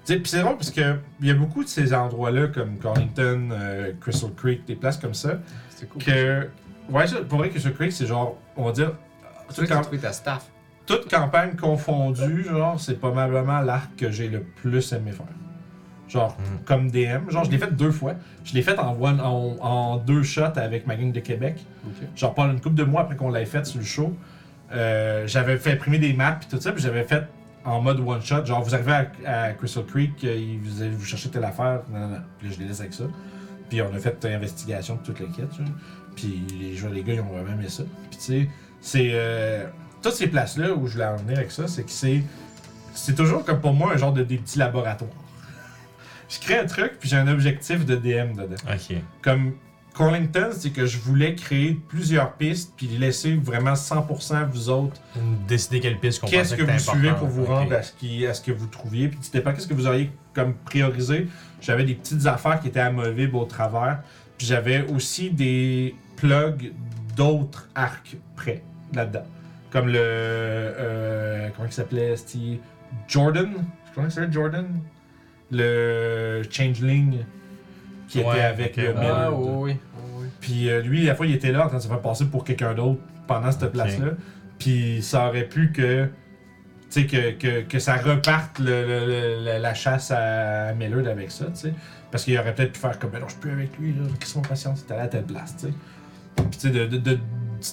Tu 0.05 0.13
sais, 0.13 0.19
puis 0.19 0.29
c'est 0.29 0.41
drôle 0.41 0.57
parce 0.57 0.71
que 0.71 0.97
il 1.21 1.27
y 1.27 1.31
a 1.31 1.33
beaucoup 1.33 1.63
de 1.63 1.69
ces 1.69 1.93
endroits-là, 1.93 2.47
comme 2.47 2.77
Corlington, 2.77 3.49
euh, 3.53 3.91
Crystal 4.01 4.31
Creek, 4.35 4.65
des 4.67 4.75
places 4.75 4.97
comme 4.97 5.13
ça, 5.13 5.35
C'était 5.69 5.85
cool. 5.87 6.03
que. 6.03 6.47
Ouais, 6.89 7.07
ça, 7.07 7.17
pour 7.21 7.37
vrai, 7.37 7.49
Crystal 7.49 7.73
Creek, 7.73 7.93
c'est 7.93 8.05
genre, 8.05 8.37
on 8.57 8.65
va 8.65 8.73
dire, 8.73 8.91
toute, 9.47 9.67
camp- 9.67 10.11
staff. 10.11 10.45
campagne 11.09 11.55
confondue, 11.55 12.43
genre, 12.43 12.79
c'est 12.79 12.99
probablement 12.99 13.59
l'arc 13.61 13.95
que 13.95 14.11
j'ai 14.11 14.27
le 14.29 14.41
plus 14.41 14.91
aimé 14.93 15.11
faire. 15.11 15.25
Genre, 16.09 16.37
Mm. 16.37 16.63
comme 16.65 16.91
DM. 16.91 17.29
Genre, 17.29 17.43
je 17.45 17.51
l'ai 17.51 17.57
fait 17.57 17.73
deux 17.75 17.91
fois. 17.91 18.13
Je 18.43 18.53
l'ai 18.53 18.61
fait 18.61 18.77
en, 18.77 18.95
one, 19.01 19.19
en, 19.21 19.55
en 19.61 19.97
deux 19.97 20.21
shots 20.23 20.57
avec 20.57 20.85
ma 20.85 20.95
gang 20.95 21.11
de 21.11 21.19
Québec. 21.21 21.65
Genre, 22.15 22.33
pas 22.35 22.43
une 22.45 22.59
couple 22.61 22.75
de 22.75 22.83
mois 22.83 23.01
après 23.01 23.15
qu'on 23.15 23.31
l'ait 23.31 23.45
fait 23.45 23.65
sur 23.65 23.79
le 23.79 23.85
show, 23.85 24.13
euh, 24.73 25.25
j'avais 25.27 25.57
fait 25.57 25.71
imprimer 25.73 25.99
des 25.99 26.13
maps 26.13 26.39
et 26.41 26.49
tout 26.49 26.59
ça, 26.61 26.71
puis 26.71 26.81
j'avais 26.83 27.03
fait 27.03 27.23
en 27.65 27.81
mode 27.81 27.99
one 27.99 28.21
shot. 28.21 28.45
Genre, 28.45 28.61
vous 28.61 28.75
arrivez 28.75 28.91
à, 29.25 29.45
à 29.47 29.53
Crystal 29.53 29.85
Creek, 29.85 30.11
euh, 30.23 30.35
il- 30.35 30.59
vous, 30.59 30.97
vous 30.97 31.05
cherchez 31.05 31.29
telle 31.29 31.45
affaire, 31.45 31.81
non, 31.91 31.99
non, 31.99 32.07
non. 32.09 32.17
Puis 32.37 32.49
là, 32.49 32.53
je 32.55 32.59
les 32.61 32.67
laisse 32.67 32.81
avec 32.81 32.93
ça. 32.93 33.05
Puis 33.69 33.81
on 33.81 33.93
a 33.95 33.97
fait 33.99 34.17
une 34.25 34.33
investigation 34.33 34.95
de 34.95 34.99
toute 35.01 35.19
genre. 35.19 35.67
Puis 36.15 36.43
les, 36.59 36.75
les 36.93 37.03
gars, 37.03 37.13
ils 37.13 37.21
ont 37.21 37.23
vraiment 37.23 37.53
aimé 37.59 37.69
ça. 37.69 37.83
Puis 38.11 38.19
tu 38.19 38.25
sais, 38.25 38.49
c'est. 38.83 39.09
euh, 39.13 39.65
toutes 40.03 40.13
ces 40.13 40.27
places-là 40.27 40.73
où 40.73 40.85
je 40.85 40.93
voulais 40.93 41.05
en 41.05 41.15
venir 41.15 41.37
avec 41.37 41.51
ça, 41.51 41.67
c'est 41.67 41.83
que 41.83 41.91
c'est. 41.91 42.21
C'est 42.93 43.15
toujours 43.15 43.43
comme 43.43 43.59
pour 43.59 43.73
moi 43.73 43.93
un 43.93 43.97
genre 43.97 44.13
de 44.13 44.21
des 44.23 44.37
petits 44.37 44.59
laboratoires. 44.59 45.09
Je 46.29 46.39
crée 46.39 46.59
un 46.59 46.65
truc, 46.65 46.93
puis 46.99 47.09
j'ai 47.09 47.17
un 47.17 47.27
objectif 47.27 47.85
de 47.85 47.95
DM 47.95 48.33
dedans 48.35 48.55
Ok. 48.71 48.95
comme 49.21 49.53
Corlington, 49.93 50.49
c'est 50.51 50.71
que 50.71 50.85
je 50.87 50.97
voulais 50.97 51.35
créer 51.35 51.79
plusieurs 51.87 52.33
pistes 52.33 52.73
puis 52.75 52.87
laisser 52.87 53.35
vraiment 53.35 53.73
100% 53.73 54.47
vous 54.49 54.69
autres 54.69 54.99
Décider 55.47 55.79
quelle 55.79 55.99
piste 55.99 56.21
qu'on 56.21 56.27
qu'est-ce 56.27 56.55
que 56.55 56.63
vous 56.63 56.79
suivez 56.79 57.11
pour 57.11 57.27
vous 57.27 57.45
rendre 57.45 57.73
à 57.73 57.83
ce, 57.83 57.91
qui, 57.93 58.25
à 58.25 58.33
ce 58.33 58.41
que 58.41 58.51
vous 58.51 58.65
trouviez. 58.65 59.09
Puis, 59.09 59.19
tout 59.19 59.29
dépend 59.31 59.53
qu'est-ce 59.53 59.67
que 59.67 59.75
vous 59.75 59.85
auriez 59.85 60.09
comme 60.33 60.55
priorisé. 60.55 61.27
J'avais 61.61 61.83
des 61.83 61.93
petites 61.93 62.25
affaires 62.25 62.59
qui 62.59 62.69
étaient 62.69 62.79
amovibles 62.79 63.35
au 63.35 63.45
travers. 63.45 63.99
Puis 64.37 64.47
j'avais 64.47 64.87
aussi 64.87 65.29
des 65.29 65.93
plugs 66.15 66.73
d'autres 67.15 67.69
arcs 67.75 68.17
prêts 68.35 68.63
là-dedans. 68.95 69.23
Comme 69.71 69.87
le. 69.87 69.95
euh, 69.97 71.49
comment 71.55 71.67
il 71.67 71.71
s'appelait 71.73 72.15
Steve 72.15 72.59
Jordan? 73.07 73.49
Comment 73.95 74.07
il 74.07 74.11
s'appelait 74.11 74.31
Jordan? 74.31 74.67
Le 75.51 76.41
Changeling 76.49 77.19
qui 78.07 78.19
Ouais, 78.19 78.29
était 78.29 78.41
avec 78.41 78.77
ok, 78.77 78.77
le 78.77 78.87
ouais. 78.89 78.93
Meld. 78.93 79.11
Ah, 79.15 79.31
oui, 79.31 79.47
oui. 79.51 79.77
oui. 80.17 80.25
Puis 80.39 80.69
euh, 80.69 80.81
lui, 80.81 81.03
la 81.03 81.15
fois, 81.15 81.25
il 81.25 81.33
était 81.35 81.51
là 81.51 81.65
en 81.65 81.67
train 81.67 81.77
de 81.77 81.81
se 81.83 81.87
faire 81.87 82.01
passer 82.01 82.25
pour 82.25 82.43
quelqu'un 82.43 82.73
d'autre 82.73 82.99
pendant 83.27 83.51
cette 83.51 83.71
place-là. 83.71 84.11
Puis 84.59 85.01
ça 85.01 85.27
aurait 85.27 85.45
pu 85.47 85.71
que. 85.71 86.07
Tu 86.91 87.01
sais, 87.01 87.07
que, 87.07 87.31
que, 87.31 87.61
que 87.61 87.79
ça 87.79 87.95
reparte 87.95 88.59
le- 88.59 88.65
le- 88.85 89.45
le- 89.45 89.59
la- 89.59 89.73
chasse 89.73 90.11
à 90.11 90.73
Millard 90.73 91.07
avec 91.07 91.31
ça, 91.31 91.45
tu 91.45 91.51
sais. 91.55 91.73
Parce 92.11 92.23
qu'il 92.23 92.37
aurait 92.37 92.53
peut-être 92.53 92.73
pu 92.73 92.79
faire 92.79 92.99
comme, 92.99 93.09
ben 93.09 93.19
non, 93.19 93.25
je 93.27 93.31
suis 93.31 93.41
plus 93.41 93.51
avec 93.51 93.75
lui, 93.79 93.93
là. 93.93 94.03
Qu'est-ce 94.19 94.35
qu'on 94.35 94.41
patience, 94.43 94.81
c'était 94.81 94.93
à 94.93 95.07
telle 95.07 95.23
place, 95.23 95.55
tu 95.57 95.67
sais. 95.67 95.73
Puis 96.35 96.45
tu 96.51 96.59
sais, 96.59 96.69
de, 96.69 96.85
de, 96.85 96.97
de- 96.97 97.19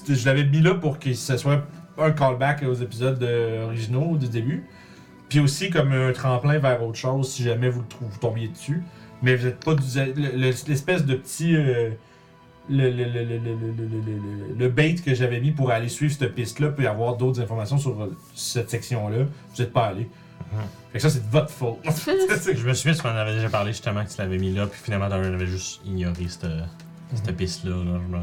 je 0.09 0.27
l'avais 0.27 0.45
mis 0.45 0.61
là 0.61 0.75
pour 0.75 0.99
que 0.99 1.12
ce 1.12 1.37
soit 1.37 1.65
un 1.99 2.11
callback 2.12 2.62
aux 2.62 2.75
épisodes 2.75 3.23
originaux 3.65 4.17
du 4.17 4.29
début. 4.29 4.65
Puis 5.29 5.39
aussi 5.39 5.71
comme 5.71 5.93
un 5.93 6.12
tremplin 6.12 6.59
vers 6.59 6.83
autre 6.83 6.99
chose 6.99 7.31
si 7.31 7.45
jamais 7.45 7.69
vous 7.69 7.81
le 7.81 7.87
trouvez, 7.87 8.11
tombiez 8.21 8.49
dessus. 8.49 8.83
Mais 9.23 9.37
vous 9.37 9.47
n'êtes 9.47 9.65
pas 9.65 9.75
du. 9.75 9.83
l'espèce 10.35 11.05
de 11.05 11.15
petit 11.15 11.55
le, 12.71 14.69
bait 14.69 14.95
que 14.95 15.15
j'avais 15.15 15.41
mis 15.41 15.51
pour 15.51 15.71
aller 15.71 15.89
suivre 15.89 16.15
cette 16.19 16.35
piste-là 16.35 16.69
puis 16.69 16.87
avoir 16.87 17.17
d'autres 17.17 17.41
informations 17.41 17.79
sur 17.79 18.09
cette 18.35 18.71
section-là. 18.71 19.25
Vous 19.25 19.62
n'êtes 19.62 19.73
pas 19.73 19.87
allé. 19.87 20.09
Fait 20.93 20.99
que 20.99 21.03
ça, 21.03 21.11
c'est 21.11 21.25
de 21.25 21.31
votre 21.31 21.51
faute. 21.51 21.79
je 21.85 22.67
me 22.67 22.75
souviens, 22.75 22.95
tu 22.95 23.07
m'en 23.07 23.15
avait 23.15 23.35
déjà 23.35 23.49
parlé 23.49 23.71
justement 23.71 24.05
que 24.05 24.11
tu 24.11 24.19
l'avais 24.19 24.39
mis 24.39 24.53
là, 24.53 24.67
puis 24.67 24.81
finalement, 24.83 25.09
Darren 25.09 25.33
avait 25.33 25.47
juste 25.47 25.81
ignoré 25.85 26.27
cette, 26.29 26.45
mmh. 26.45 26.67
cette 27.15 27.37
piste-là. 27.37 27.77
Là. 27.85 28.23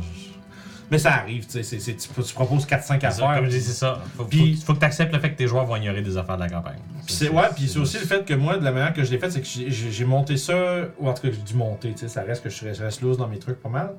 Mais 0.89 0.97
ça 0.97 1.15
arrive, 1.15 1.45
tu 1.45 1.61
sais. 1.63 1.77
Tu, 1.95 2.07
proposes 2.33 2.65
4-5 2.65 2.79
C'est 2.79 2.99
ça, 3.01 3.07
affaires. 3.07 3.35
Comme 3.35 3.45
je 3.45 3.49
dis, 3.49 3.61
c'est 3.61 3.73
ça. 3.73 4.01
Faut, 4.15 4.23
Puis- 4.23 4.55
faut, 4.55 4.67
faut 4.67 4.73
que 4.73 4.79
tu 4.79 4.85
acceptes 4.85 5.13
le 5.13 5.19
fait 5.19 5.31
que 5.31 5.37
tes 5.37 5.47
joueurs 5.47 5.65
vont 5.65 5.75
ignorer 5.75 6.01
des 6.01 6.15
affaires 6.17 6.37
de 6.37 6.43
la 6.43 6.49
campagne. 6.49 6.79
Puis 7.05 7.13
c'est, 7.13 7.29
ouais, 7.29 7.43
puis 7.55 7.67
c'est 7.67 7.79
aussi 7.79 7.97
le 7.99 8.05
fait 8.05 8.23
que 8.25 8.33
moi, 8.33 8.57
de 8.57 8.63
la 8.63 8.71
manière 8.71 8.93
que 8.93 9.03
je 9.03 9.11
l'ai 9.11 9.17
fait, 9.19 9.29
c'est 9.29 9.41
que 9.41 9.47
j'ai, 9.47 10.05
monté 10.05 10.37
ça, 10.37 10.55
ou 10.97 11.09
en 11.09 11.13
tout 11.13 11.23
cas, 11.23 11.29
j'ai 11.31 11.41
dû 11.41 11.55
monter, 11.55 11.91
tu 11.91 11.99
sais, 11.99 12.07
ça 12.07 12.21
reste 12.21 12.41
que 12.43 12.49
je 12.49 12.81
reste, 12.81 13.01
loose 13.01 13.17
dans 13.17 13.27
mes 13.27 13.39
trucs 13.39 13.61
pas 13.61 13.69
mal. 13.69 13.95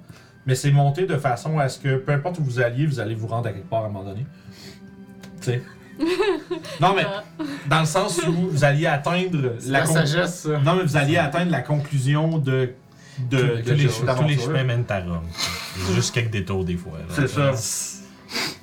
Mais 0.47 0.55
c'est 0.55 0.71
monté 0.71 1.05
de 1.05 1.17
façon 1.17 1.59
à 1.59 1.69
ce 1.69 1.79
que 1.79 1.97
peu 1.97 2.13
importe 2.13 2.39
où 2.39 2.43
vous 2.45 2.59
alliez, 2.61 2.87
vous 2.87 3.01
allez 3.01 3.15
vous 3.15 3.27
rendre 3.27 3.49
à 3.49 3.53
quelque 3.53 3.69
part 3.69 3.83
à 3.83 3.87
un 3.87 3.91
moment 3.91 4.05
donné. 4.09 4.25
Tu 5.43 5.51
sais. 5.53 5.63
non, 6.81 6.95
mais 6.95 7.05
Ah. 7.07 7.23
dans 7.69 7.81
le 7.81 7.87
sens 7.87 8.19
où 8.27 8.33
vous 8.33 8.65
alliez 8.65 8.87
atteindre 8.87 9.55
C'est 9.59 9.69
la, 9.71 9.85
sagesse. 9.85 10.47
Non, 10.65 10.77
mais 10.77 10.85
vous 10.85 10.97
alliez 10.97 11.19
atteindre 11.19 11.51
la 11.51 11.61
conclusion 11.61 12.39
de. 12.39 12.71
De, 13.29 13.37
Tous- 13.39 13.63
de 13.63 13.73
les, 13.75 13.87
tous 13.87 14.43
chemins 14.45 14.65
mènent 14.65 14.85
à 14.89 15.01
Rome. 15.01 15.25
Juste 15.95 16.15
quelques 16.15 16.31
détours 16.31 16.65
des 16.65 16.77
fois. 16.77 16.99
C'est 17.11 17.29
ça. 17.29 17.53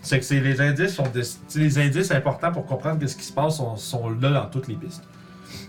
C'est 0.02 0.19
que 0.19 0.34
les 0.36 0.61
indices 0.61 0.94
sont 0.94 1.07
des- 1.07 1.60
les 1.60 1.77
indices 1.80 2.11
importants 2.11 2.52
pour 2.52 2.65
comprendre 2.65 3.06
ce 3.07 3.15
qui 3.15 3.23
se 3.23 3.34
passe 3.34 3.57
sont, 3.57 3.76
sont 3.77 4.10
là 4.10 4.30
dans 4.32 4.45
toutes 4.45 4.68
les 4.68 4.76
pistes. 4.76 5.03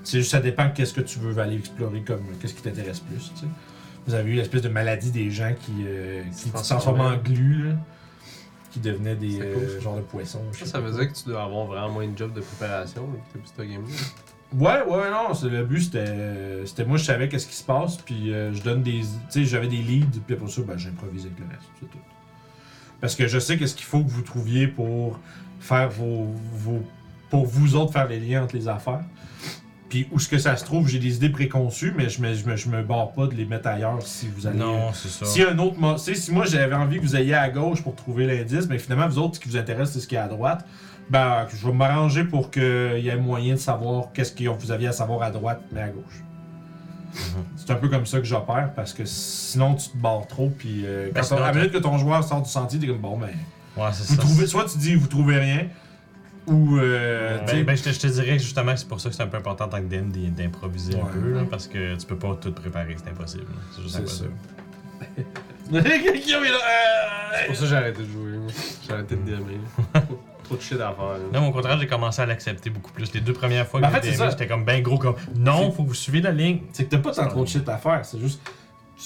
C'est 0.04 0.18
juste 0.18 0.30
ça 0.30 0.40
dépend 0.40 0.66
de 0.66 0.72
qu'est-ce 0.72 0.92
que 0.92 1.00
tu 1.00 1.18
veux 1.18 1.36
aller 1.38 1.56
explorer 1.56 2.02
comme 2.02 2.20
qu'est-ce 2.40 2.52
qui 2.54 2.62
t'intéresse 2.62 3.00
plus. 3.00 3.32
Vous 4.06 4.14
avez 4.14 4.30
eu 4.30 4.34
l'espèce 4.34 4.62
de 4.62 4.68
maladie 4.68 5.10
des 5.10 5.30
gens 5.30 5.52
qui, 5.58 5.72
euh, 5.86 6.22
qui 6.30 6.50
se 6.64 6.74
en 6.74 7.16
glu, 7.16 7.68
là, 7.70 7.74
qui 8.70 8.78
devenaient 8.78 9.16
des 9.16 9.38
cool, 9.38 9.46
euh, 9.46 9.80
genres 9.80 9.96
de 9.96 10.02
poissons. 10.02 10.42
je 10.52 10.60
Ça, 10.60 10.72
ça 10.72 10.80
veut 10.80 10.92
dire 10.92 11.10
que 11.12 11.18
tu 11.18 11.28
dois 11.28 11.42
avoir 11.42 11.64
vraiment 11.66 11.88
moins 11.90 12.06
de 12.06 12.16
job 12.16 12.32
de 12.34 12.40
préparation 12.40 13.08
depuis 13.34 13.50
ce 13.56 13.62
game-là. 13.62 13.94
Ouais, 14.55 14.81
ouais, 14.89 15.10
non, 15.10 15.35
c'est 15.35 15.48
le 15.48 15.64
but 15.64 15.81
c'était 15.82 16.64
c'était 16.64 16.85
moi 16.85 16.97
je 16.98 17.05
savais 17.05 17.28
qu'est-ce 17.28 17.47
qui 17.48 17.56
se 17.56 17.64
passe 17.64 17.97
puis 17.97 18.32
euh, 18.32 18.55
je 18.55 18.62
donne 18.62 18.82
des 18.82 19.01
tu 19.01 19.06
sais 19.28 19.44
j'avais 19.44 19.66
des 19.66 19.78
leads 19.78 20.20
puis 20.24 20.36
après 20.36 20.48
ça 20.48 20.62
ben 20.62 20.78
j'improvise 20.78 21.27
avec 21.27 21.39
le 21.40 21.47
reste, 21.47 21.68
c'est 21.81 21.90
tout. 21.90 21.98
Parce 23.01 23.14
que 23.16 23.27
je 23.27 23.39
sais 23.39 23.59
qu'est-ce 23.59 23.74
qu'il 23.74 23.85
faut 23.86 24.02
que 24.02 24.09
vous 24.10 24.23
trouviez 24.23 24.68
pour 24.68 25.18
faire 25.60 25.90
vos, 25.90 26.28
vos 26.52 26.82
pour 27.28 27.44
vous 27.44 27.74
autres 27.74 27.93
faire 27.93 28.06
les 28.09 28.20
liens 28.20 28.44
entre 28.44 28.55
les 28.56 28.68
affaires. 28.68 29.01
Puis 29.89 30.09
où 30.10 30.18
ce 30.18 30.28
que 30.28 30.39
ça 30.39 30.56
se 30.56 30.64
trouve, 30.64 30.89
j'ai 30.89 30.98
des 31.01 31.16
idées 31.16 31.28
préconçues 31.28 31.93
mais 31.97 32.09
je 32.09 32.23
me 32.23 32.32
je 32.32 32.47
me, 32.47 32.56
je 32.56 32.68
me 32.68 32.82
barre 32.82 33.10
pas 33.12 33.27
de 33.27 33.35
les 33.35 33.44
mettre 33.44 33.66
ailleurs 33.68 34.01
si 34.02 34.28
vous 34.28 34.47
allez 34.47 34.59
Non, 34.59 34.93
c'est 34.93 35.09
ça. 35.09 35.27
si 35.27 35.43
un 35.43 35.59
autre 35.59 35.78
mo- 35.78 35.94
tu 35.94 36.01
sais, 36.01 36.14
si 36.14 36.32
moi 36.32 36.44
j'avais 36.47 36.74
envie 36.74 36.97
que 36.98 37.02
vous 37.02 37.16
ayez 37.16 37.35
à 37.35 37.51
gauche 37.51 37.82
pour 37.82 37.94
trouver 37.97 38.27
l'indice, 38.27 38.66
mais 38.68 38.78
finalement 38.78 39.09
vous 39.09 39.18
autres 39.18 39.35
ce 39.36 39.40
qui 39.40 39.48
vous 39.48 39.56
intéresse 39.56 39.90
c'est 39.93 40.01
ce 40.01 40.06
qui 40.09 40.14
est 40.14 40.18
à 40.18 40.28
droite, 40.28 40.64
ben 41.10 41.46
je 41.54 41.66
vais 41.66 41.72
m'arranger 41.72 42.24
pour 42.24 42.50
qu'il 42.50 42.98
y 43.00 43.08
ait 43.08 43.16
moyen 43.16 43.54
de 43.54 43.58
savoir 43.60 44.12
qu'est-ce 44.12 44.32
que 44.32 44.48
vous 44.48 44.70
aviez 44.72 44.88
à 44.88 44.92
savoir 44.92 45.22
à 45.22 45.30
droite 45.30 45.60
mais 45.72 45.82
à 45.82 45.88
gauche. 45.88 46.22
Mhm. 47.14 47.44
C'est 47.56 47.70
un 47.70 47.76
peu 47.76 47.88
comme 47.88 48.04
ça 48.06 48.18
que 48.18 48.24
j'opère 48.24 48.72
parce 48.74 48.92
que 48.92 49.04
sinon 49.04 49.74
tu 49.74 49.88
te 49.88 49.96
barres 49.96 50.26
trop 50.26 50.50
puis 50.50 50.82
euh, 50.84 51.06
Ben, 51.14 51.20
quand 51.20 51.26
sinon, 51.28 51.38
à 51.38 51.46
la 51.46 51.52
t'as- 51.52 51.58
minute 51.58 51.72
que 51.72 51.78
ton 51.78 51.96
joueur 51.98 52.22
sort 52.24 52.42
du 52.42 52.50
sentier 52.50 52.78
t'es 52.78 52.86
comme 52.88 52.98
bon 52.98 53.16
ben 53.18 53.28
Ouais, 53.76 53.88
c'est 53.92 54.06
vous 54.08 54.14
ça. 54.16 54.20
trouvez 54.22 54.46
soit 54.46 54.64
tu 54.64 54.78
dis 54.78 54.94
vous 54.96 55.06
trouvez 55.06 55.38
rien 55.38 55.66
ou 56.46 56.76
euh, 56.78 57.38
tu 57.44 57.50
sais, 57.50 57.56
Ben, 57.58 57.64
ben, 57.66 57.76
je, 57.76 57.82
te, 57.84 57.88
je 57.90 57.98
te 58.00 58.06
dirais 58.08 58.36
que 58.36 58.42
justement 58.42 58.72
que 58.72 58.78
c'est 58.78 58.88
pour 58.88 59.00
ça 59.00 59.08
que 59.08 59.14
c'est 59.14 59.22
un 59.22 59.26
peu 59.28 59.36
important 59.38 59.64
en 59.64 59.68
tant 59.68 59.78
que 59.78 59.86
DM 59.86 60.10
d'improviser 60.30 60.94
un 60.94 61.04
Ouais. 61.04 61.10
peu, 61.12 61.32
là, 61.34 61.40
parce 61.50 61.66
que 61.66 61.96
tu 61.96 62.06
peux 62.06 62.16
pas 62.16 62.36
tout 62.40 62.52
préparer, 62.52 62.96
c'est 63.02 63.10
impossible. 63.10 63.44
là. 63.44 63.60
C'est 63.74 63.82
juste 63.82 63.94
c'est 63.96 64.06
ça. 64.08 64.24
impossible. 64.24 64.32
Guillaume 66.24 66.44
est 66.44 66.50
là, 66.50 66.56
euh, 66.56 67.36
C'est 67.40 67.46
pour 67.48 67.56
ça 67.56 67.62
que 67.62 67.66
j'ai 67.68 67.76
arrêté 67.76 68.02
de 68.02 68.08
jouer. 68.08 68.38
moi. 68.38 68.52
J'ai 68.86 68.92
arrêté 68.92 69.16
de 69.16 69.20
DMer. 69.22 69.58
Trop 70.47 70.56
de 70.56 70.60
shit 70.62 70.81
à 70.81 70.93
faire. 70.93 71.05
là. 71.32 71.40
Non, 71.40 71.48
au 71.48 71.52
contraire, 71.52 71.78
j'ai 71.78 71.86
commencé 71.86 72.23
à 72.23 72.27
l'accepter 72.27 72.70
beaucoup 72.70 72.93
plus. 72.93 73.12
Les 73.12 73.20
deux 73.20 73.32
premières 73.32 73.66
fois 73.66 73.81
Ben, 73.81 73.89
que 73.89 73.93
en 73.93 73.97
fait, 73.97 74.05
j'ai 74.06 74.12
c'est 74.12 74.18
DMé, 74.18 74.24
ça. 74.27 74.31
j'étais 74.31 74.47
comme 74.47 74.64
ben 74.64 74.81
gros 74.82 74.98
comme 74.98 75.14
non, 75.36 75.70
faut 75.73 75.82
que 75.82 75.89
vous 75.89 75.94
suivez 75.94 76.20
la 76.20 76.31
ligne. 76.32 76.60
c'est 76.73 76.85
que 76.85 76.90
t'as 76.90 76.98
pas 76.98 77.12
tant 77.12 77.27
trop 77.28 77.43
de 77.44 77.48
shit 77.48 77.68
à 77.68 77.77
faire 77.78 78.05
c'est 78.05 78.18
juste 78.20 78.40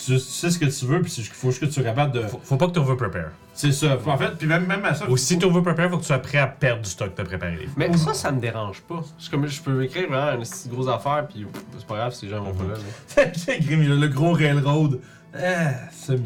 tu 0.06 0.18
sais 0.20 0.50
ce 0.50 0.56
que 0.58 0.66
tu 0.66 0.86
veux 0.86 1.02
puis 1.02 1.12
il 1.18 1.24
faut 1.24 1.50
juste 1.50 1.62
que 1.62 1.66
tu 1.66 1.82
capable 1.82 2.12
de 2.12 2.20
Faut, 2.28 2.40
faut 2.44 2.56
pas 2.56 2.68
que 2.68 2.72
tu 2.72 2.78
over-prepare. 2.78 3.30
C'est 3.54 3.72
ça. 3.72 3.98
En 4.06 4.16
fait, 4.16 4.36
puis 4.38 4.46
même, 4.46 4.64
même 4.66 4.84
à 4.84 4.94
ça. 4.94 5.08
Aussi, 5.08 5.34
faut- 5.34 5.40
tu 5.40 5.46
over-prepare, 5.46 5.90
faut 5.90 5.96
que 5.96 6.02
tu 6.02 6.06
sois 6.06 6.18
prêt 6.20 6.38
à 6.38 6.46
perdre 6.46 6.82
du 6.82 6.88
stock 6.88 7.10
que 7.10 7.16
t'as 7.16 7.24
préparé. 7.24 7.68
Mais 7.76 7.92
ça, 7.96 8.14
ça 8.14 8.30
me 8.30 8.40
dérange 8.40 8.82
pas. 8.82 9.00
Je, 9.18 9.22
suis 9.24 9.30
comme, 9.32 9.46
je 9.48 9.60
peux 9.60 9.82
écrire 9.82 10.08
vraiment 10.08 10.38
une 10.38 10.44
si 10.44 10.68
grosse 10.68 10.86
affaire, 10.88 11.26
puis 11.28 11.44
c'est 11.76 11.86
pas 11.86 11.96
grave 11.96 12.12
si 12.14 12.26
les 12.26 12.30
gens 12.30 12.40
vont 12.44 12.54
pas 12.54 12.64
là. 12.64 13.22
a 13.24 13.24
le 13.96 14.06
gros 14.08 14.32
railroad. 14.32 15.00
Ah, 15.34 15.72
semi. 15.92 16.22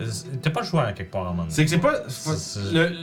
Euh, 0.00 0.06
T'as 0.40 0.50
pas 0.50 0.60
le 0.60 0.66
choix 0.66 0.84
à 0.84 0.92
quelque 0.92 1.10
part 1.10 1.22
en 1.22 1.34
moment. 1.34 1.46
C'est 1.50 1.64
que 1.64 1.70
c'est 1.70 1.78
pas. 1.78 2.08
C'est- 2.08 2.36
c'est- 2.36 2.72
Le, 2.72 2.96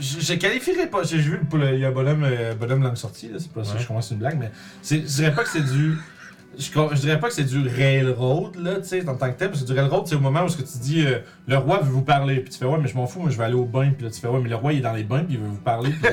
je, 0.00 0.20
je 0.20 0.34
qualifierais 0.34 0.86
pas. 0.88 1.02
J'ai 1.02 1.18
vu 1.18 1.40
le, 1.52 1.58
le- 1.58 1.74
il 1.74 1.80
y 1.80 1.84
a 1.84 1.88
un 1.88 1.92
bonhomme, 1.92 2.24
euh, 2.24 2.54
bonhomme 2.54 2.82
langue 2.82 2.96
sortie, 2.96 3.28
là. 3.28 3.36
C'est 3.38 3.52
pas 3.52 3.64
ça, 3.64 3.74
Ouais. 3.74 3.80
je 3.80 3.86
commence 3.86 4.10
une 4.10 4.18
blague, 4.18 4.38
mais 4.38 4.50
c'est- 4.82 5.00
je 5.00 5.06
dirais 5.16 5.34
pas 5.34 5.42
que 5.44 5.50
c'est 5.50 5.64
du. 5.64 5.96
Je, 6.58 6.96
dirais 7.00 7.20
pas 7.20 7.28
que 7.28 7.34
c'est 7.34 7.44
du 7.44 7.68
railroad, 7.68 8.56
là, 8.56 8.76
tu 8.80 8.88
sais, 8.88 9.08
en 9.08 9.14
tant 9.14 9.30
que 9.30 9.38
tel, 9.38 9.50
parce 9.50 9.62
que 9.62 9.66
du 9.70 9.78
railroad, 9.78 10.04
c'est 10.08 10.16
au 10.16 10.20
moment 10.20 10.42
où 10.42 10.48
ce 10.48 10.56
que 10.56 10.62
tu 10.62 10.78
dis, 10.78 11.06
euh, 11.06 11.18
le 11.46 11.56
roi 11.56 11.78
veut 11.82 11.90
vous 11.92 12.02
parler, 12.02 12.40
puis 12.40 12.50
tu 12.50 12.58
fais, 12.58 12.64
ouais, 12.64 12.78
mais 12.82 12.88
je 12.88 12.96
m'en 12.96 13.06
fous, 13.06 13.20
moi 13.20 13.30
je 13.30 13.38
vais 13.38 13.44
aller 13.44 13.54
au 13.54 13.64
bain, 13.66 13.90
puis 13.96 14.04
là 14.04 14.10
tu 14.10 14.18
fais, 14.20 14.26
ouais, 14.26 14.40
mais 14.42 14.48
le 14.48 14.56
roi 14.56 14.72
il 14.72 14.80
est 14.80 14.82
dans 14.82 14.92
les 14.94 15.04
bains, 15.04 15.22
puis 15.22 15.34
il 15.34 15.38
veut 15.38 15.46
vous 15.46 15.54
parler, 15.58 15.90
puis 15.90 16.10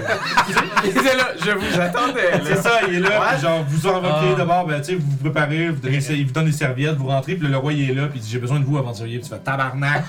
Il 0.83 0.89
était 0.91 1.15
là, 1.15 1.29
je 1.43 1.49
vous 1.49 1.79
attendais. 1.81 2.43
C'est 2.43 2.57
ça, 2.57 2.81
il 2.87 2.95
est 2.95 2.99
là, 2.99 3.21
Ouais. 3.21 3.27
puis 3.31 3.41
genre, 3.41 3.63
vous 3.67 3.87
invoquez 3.87 4.07
Ah. 4.33 4.35
d'abord, 4.37 4.67
ben, 4.67 4.77
tu 4.81 4.83
sais, 4.91 4.95
vous 4.95 5.09
vous 5.09 5.17
préparez, 5.17 5.69
vous 5.69 5.79
donnez, 5.81 5.97
il 6.11 6.25
vous 6.27 6.33
donne 6.33 6.45
des 6.45 6.51
serviettes, 6.51 6.95
vous 6.97 7.07
rentrez, 7.07 7.33
puis 7.35 7.47
le 7.47 7.57
roi 7.57 7.73
il 7.73 7.89
est 7.89 7.93
là, 7.95 8.07
puis 8.07 8.19
il 8.19 8.21
dit, 8.21 8.29
j'ai 8.29 8.39
besoin 8.39 8.59
de 8.59 8.65
vous, 8.65 8.77
aventurier, 8.77 9.17
puis 9.17 9.27
tu 9.29 9.33
fais 9.33 9.41
tabarnak. 9.41 10.03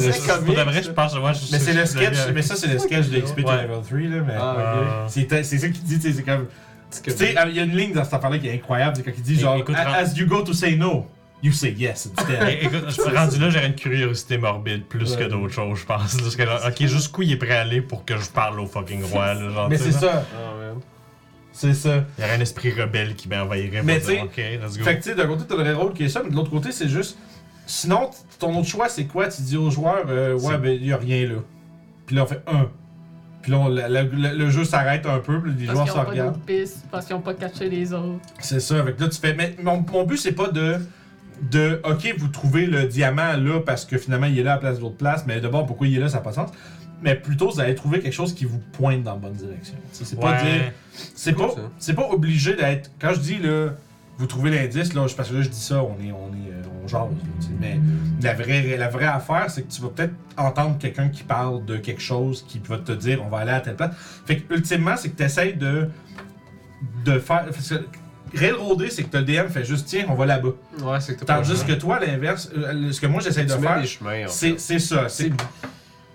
C'est 0.00 0.26
Pour 0.26 0.38
comique. 0.38 0.56
de 0.56 0.62
vrai, 0.62 0.82
je 0.82 0.90
pense, 0.90 1.14
ouais, 1.14 1.20
je 1.34 1.52
mais 1.52 1.58
c'est 1.58 1.72
le 1.72 1.86
sketch, 1.86 2.16
mais 2.34 2.42
ça, 2.42 2.56
c'est 2.56 2.68
le 2.68 2.78
sketch 2.78 3.08
de 3.08 3.20
XP 3.20 3.38
Ouais. 3.38 3.62
Level 3.64 3.82
3, 3.82 3.98
là, 3.98 4.24
mais. 4.26 4.34
Ah, 4.38 5.06
C'est 5.08 5.28
c'est 5.44 5.58
ça 5.58 5.68
qu'il 5.68 5.82
dit, 5.82 5.98
tu 5.98 6.08
sais, 6.08 6.12
c'est 6.14 6.22
comme. 6.22 6.46
Tu 7.04 7.10
sais, 7.10 7.34
il 7.48 7.54
y 7.56 7.60
a 7.60 7.62
une 7.64 7.76
ligne 7.76 7.92
dans 7.92 8.04
cette 8.04 8.14
affaire-là 8.14 8.38
qui 8.38 8.48
est 8.48 8.54
incroyable, 8.54 8.96
c'est 8.96 9.02
quand 9.02 9.12
il 9.16 9.22
dit 9.22 9.38
genre, 9.38 9.56
écoute, 9.56 9.74
As 9.76 10.14
you 10.16 10.26
go 10.26 10.42
to 10.42 10.52
say 10.52 10.76
no, 10.76 11.06
you 11.42 11.52
say 11.52 11.72
yes 11.76 12.08
instead. 12.16 12.58
Écoute, 12.62 12.84
je 12.86 12.92
suis 12.92 13.02
rendu 13.02 13.38
là, 13.38 13.50
j'aurais 13.50 13.66
une 13.66 13.74
curiosité 13.74 14.38
morbide 14.38 14.84
plus 14.86 15.16
que 15.16 15.22
Ouais. 15.24 15.28
d'autres 15.28 15.52
choses, 15.52 15.80
je 15.80 15.84
pense. 15.84 16.16
Parce 16.16 16.36
que, 16.36 16.42
là, 16.44 16.60
ok, 16.68 16.86
jusqu'où 16.86 17.22
il 17.22 17.32
est 17.32 17.36
prêt 17.36 17.56
à 17.56 17.62
aller 17.62 17.80
pour 17.82 18.04
que 18.04 18.16
je 18.16 18.28
parle 18.30 18.60
au 18.60 18.66
fucking 18.66 19.02
roi, 19.04 19.34
là, 19.34 19.50
genre, 19.50 19.68
mais 19.68 19.76
c'est 19.78 19.92
ça, 19.92 20.24
Ah, 20.32 20.74
c'est 21.52 21.74
ça. 21.74 22.04
Il 22.18 22.22
y 22.22 22.24
aurait 22.26 22.36
un 22.36 22.40
esprit 22.40 22.70
rebelle 22.72 23.14
qui 23.14 23.28
m'envahirait 23.28 23.82
Mais 23.82 23.98
tu 23.98 24.06
sais, 24.06 24.20
ok, 24.20 24.36
let's 24.36 24.78
go. 24.78 24.84
Fait 24.84 24.98
que 24.98 25.02
tu 25.02 25.08
sais, 25.10 25.14
d'un 25.16 25.26
côté, 25.26 25.44
t'as 25.48 25.56
le 25.56 25.62
railroad 25.62 25.92
qui 25.94 26.04
est 26.04 26.08
ça, 26.08 26.22
mais 26.22 26.30
de 26.30 26.36
l'autre 26.36 26.50
côté, 26.50 26.70
c'est 26.70 26.88
juste. 26.88 27.18
Sinon, 27.66 28.10
ton 28.38 28.56
autre 28.58 28.68
choix, 28.68 28.88
c'est 28.88 29.04
quoi? 29.04 29.28
Tu 29.28 29.42
dis 29.42 29.56
aux 29.56 29.70
joueurs, 29.70 30.04
euh, 30.08 30.38
ouais, 30.38 30.56
ben, 30.58 30.80
y 30.82 30.92
a 30.92 30.96
rien 30.96 31.26
là. 31.28 31.36
Puis 32.06 32.14
là, 32.16 32.22
on 32.22 32.26
fait 32.26 32.42
un. 32.46 32.68
Puis 33.42 33.52
là, 33.52 33.58
on- 33.58 33.68
le, 33.68 33.82
le- 33.88 34.36
le 34.36 34.50
jeu 34.50 34.64
s'arrête 34.64 35.04
un 35.06 35.18
peu, 35.18 35.40
puis 35.40 35.52
les 35.58 35.66
Parce 35.66 35.78
joueurs 35.88 36.04
se 36.04 36.10
regardent. 36.10 36.40
pistes, 36.42 36.84
parce 36.90 37.06
qu'ils 37.06 37.16
n'ont 37.16 37.22
pas 37.22 37.34
caché 37.34 37.68
les 37.68 37.92
autres. 37.92 38.20
C'est 38.40 38.60
ça, 38.60 38.78
avec 38.78 38.98
là 39.00 39.08
tu 39.08 39.18
fais. 39.20 39.34
Mais 39.34 39.56
mon, 39.62 39.84
mon 39.92 40.04
but 40.04 40.16
c'est 40.16 40.32
pas 40.32 40.48
de. 40.48 40.76
De 41.50 41.82
OK, 41.84 42.14
vous 42.16 42.28
trouvez 42.28 42.64
le 42.64 42.84
diamant 42.84 43.36
là 43.36 43.60
parce 43.60 43.84
que 43.84 43.98
finalement 43.98 44.24
il 44.26 44.38
est 44.38 44.42
là 44.42 44.52
à 44.52 44.54
la 44.54 44.60
place 44.60 44.78
d'autres 44.80 44.96
places, 44.96 45.24
mais 45.26 45.38
d'abord 45.38 45.66
pourquoi 45.66 45.86
il 45.86 45.94
est 45.94 46.00
là, 46.00 46.08
ça 46.08 46.16
n'a 46.16 46.22
pas 46.22 46.30
de 46.30 46.36
sens. 46.36 46.50
Mais 47.02 47.14
plutôt 47.14 47.50
vous 47.50 47.60
allez 47.60 47.74
trouver 47.74 48.00
quelque 48.00 48.14
chose 48.14 48.34
qui 48.34 48.46
vous 48.46 48.58
pointe 48.72 49.02
dans 49.02 49.12
la 49.12 49.18
bonne 49.18 49.34
direction. 49.34 49.74
C'est 49.92 50.18
pas 50.18 50.40
dire. 50.42 50.72
C'est 51.14 51.34
Cool, 51.34 51.48
pas, 51.94 52.02
pas 52.02 52.08
obligé 52.08 52.54
d'être. 52.56 52.90
Quand 52.98 53.12
je 53.12 53.20
dis 53.20 53.36
là, 53.38 53.72
vous 54.18 54.26
trouvez 54.26 54.50
l'indice, 54.50 54.94
là, 54.94 55.06
parce 55.16 55.28
que 55.28 55.34
là 55.34 55.42
je 55.42 55.48
dis 55.48 55.60
ça, 55.60 55.82
on 55.82 55.94
est, 56.02 56.10
on 56.12 56.28
est, 56.34 56.50
euh, 56.50 56.62
on 56.84 56.88
jase. 56.88 57.08
mais 57.60 57.78
la 58.22 58.32
vraie, 58.34 58.76
la 58.78 58.88
vraie 58.88 59.04
affaire, 59.06 59.50
c'est 59.50 59.62
que 59.62 59.72
tu 59.72 59.82
vas 59.82 59.88
peut-être 59.88 60.14
entendre 60.36 60.78
quelqu'un 60.78 61.08
qui 61.08 61.22
parle 61.22 61.64
de 61.64 61.76
quelque 61.76 62.00
chose 62.02 62.44
qui 62.48 62.58
va 62.66 62.78
te 62.78 62.92
dire 62.92 63.22
on 63.24 63.28
va 63.28 63.38
aller 63.38 63.50
à 63.52 63.60
telle 63.60 63.76
place. 63.76 63.92
Fait 64.24 64.38
que 64.38 64.54
ultimement, 64.54 64.96
c'est 64.96 65.10
que 65.10 65.16
tu 65.16 65.22
essaies 65.24 65.52
de, 65.52 65.88
de 67.04 67.18
faire. 67.18 67.44
parce 67.46 67.68
que 67.68 67.74
Railroader, 68.34 68.90
c'est 68.90 69.04
que 69.04 69.08
t'as 69.10 69.20
le 69.20 69.24
DM 69.24 69.48
fait 69.48 69.64
juste 69.64 69.86
tiens, 69.86 70.06
on 70.08 70.14
va 70.14 70.26
là-bas. 70.26 70.48
Ouais, 70.82 71.00
c'est 71.00 71.14
que 71.14 71.20
t'as 71.24 71.36
pas 71.36 71.42
Tandis 71.42 71.64
que 71.64 71.72
toi, 71.74 71.96
à 71.96 72.00
l'inverse, 72.04 72.50
euh, 72.56 72.90
ce 72.92 73.00
que 73.00 73.06
moi 73.06 73.20
j'essaie 73.22 73.44
de 73.44 73.52
faire, 73.52 73.82
c'est 74.28 74.58
ça. 74.78 75.08
C'est 75.08 75.30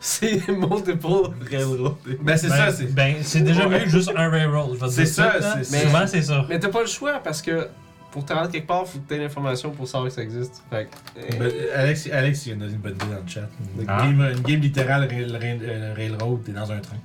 C'est 0.03 0.47
multiple 0.49 1.07
railroad. 1.51 1.93
ben, 2.21 2.35
c'est 2.35 2.49
Ben, 2.49 2.55
ça. 2.57 2.71
c'est- 2.71 2.91
Ben, 2.93 3.15
c'est 3.21 3.41
déjà 3.41 3.67
mieux 3.67 3.79
que 3.79 3.89
juste 3.89 4.11
un 4.15 4.29
railroad. 4.29 4.77
C'est 4.89 5.05
ça, 5.05 5.37
là. 5.39 5.57
c'est- 5.63 5.71
Mais- 5.71 5.83
Souvent, 5.83 6.07
c'est 6.07 6.21
ça. 6.23 6.43
Mais 6.49 6.59
t'as 6.59 6.69
pas 6.69 6.81
le 6.81 6.87
choix 6.87 7.19
parce 7.23 7.39
que 7.41 7.67
pour 8.11 8.25
te 8.25 8.33
rendre 8.33 8.49
quelque 8.51 8.67
part, 8.67 8.85
faut 8.87 8.99
que 8.99 9.07
t'aies 9.07 9.17
l'information 9.17 9.71
pour 9.71 9.87
savoir 9.87 10.09
que 10.09 10.15
ça 10.15 10.21
existe. 10.21 10.61
Fait 10.69 10.87
que, 11.15 11.37
Ben, 11.37 11.51
Alex, 11.75 12.09
Alex, 12.11 12.45
il 12.45 12.51
a 12.53 12.55
donné 12.55 12.73
une 12.73 12.77
bonne 12.79 12.95
idée 12.95 13.05
dans 13.05 13.21
le 13.21 13.27
chat. 13.27 13.49
Une, 13.79 13.85
Ah. 13.87 14.01
game, 14.05 14.21
une 14.21 14.41
game 14.41 14.59
littérale 14.61 15.07
rail- 15.07 15.35
rail- 15.37 15.59
euh, 15.63 15.93
Railroad, 15.95 16.43
t'es 16.43 16.51
dans 16.51 16.71
un 16.71 16.79
train. 16.79 16.97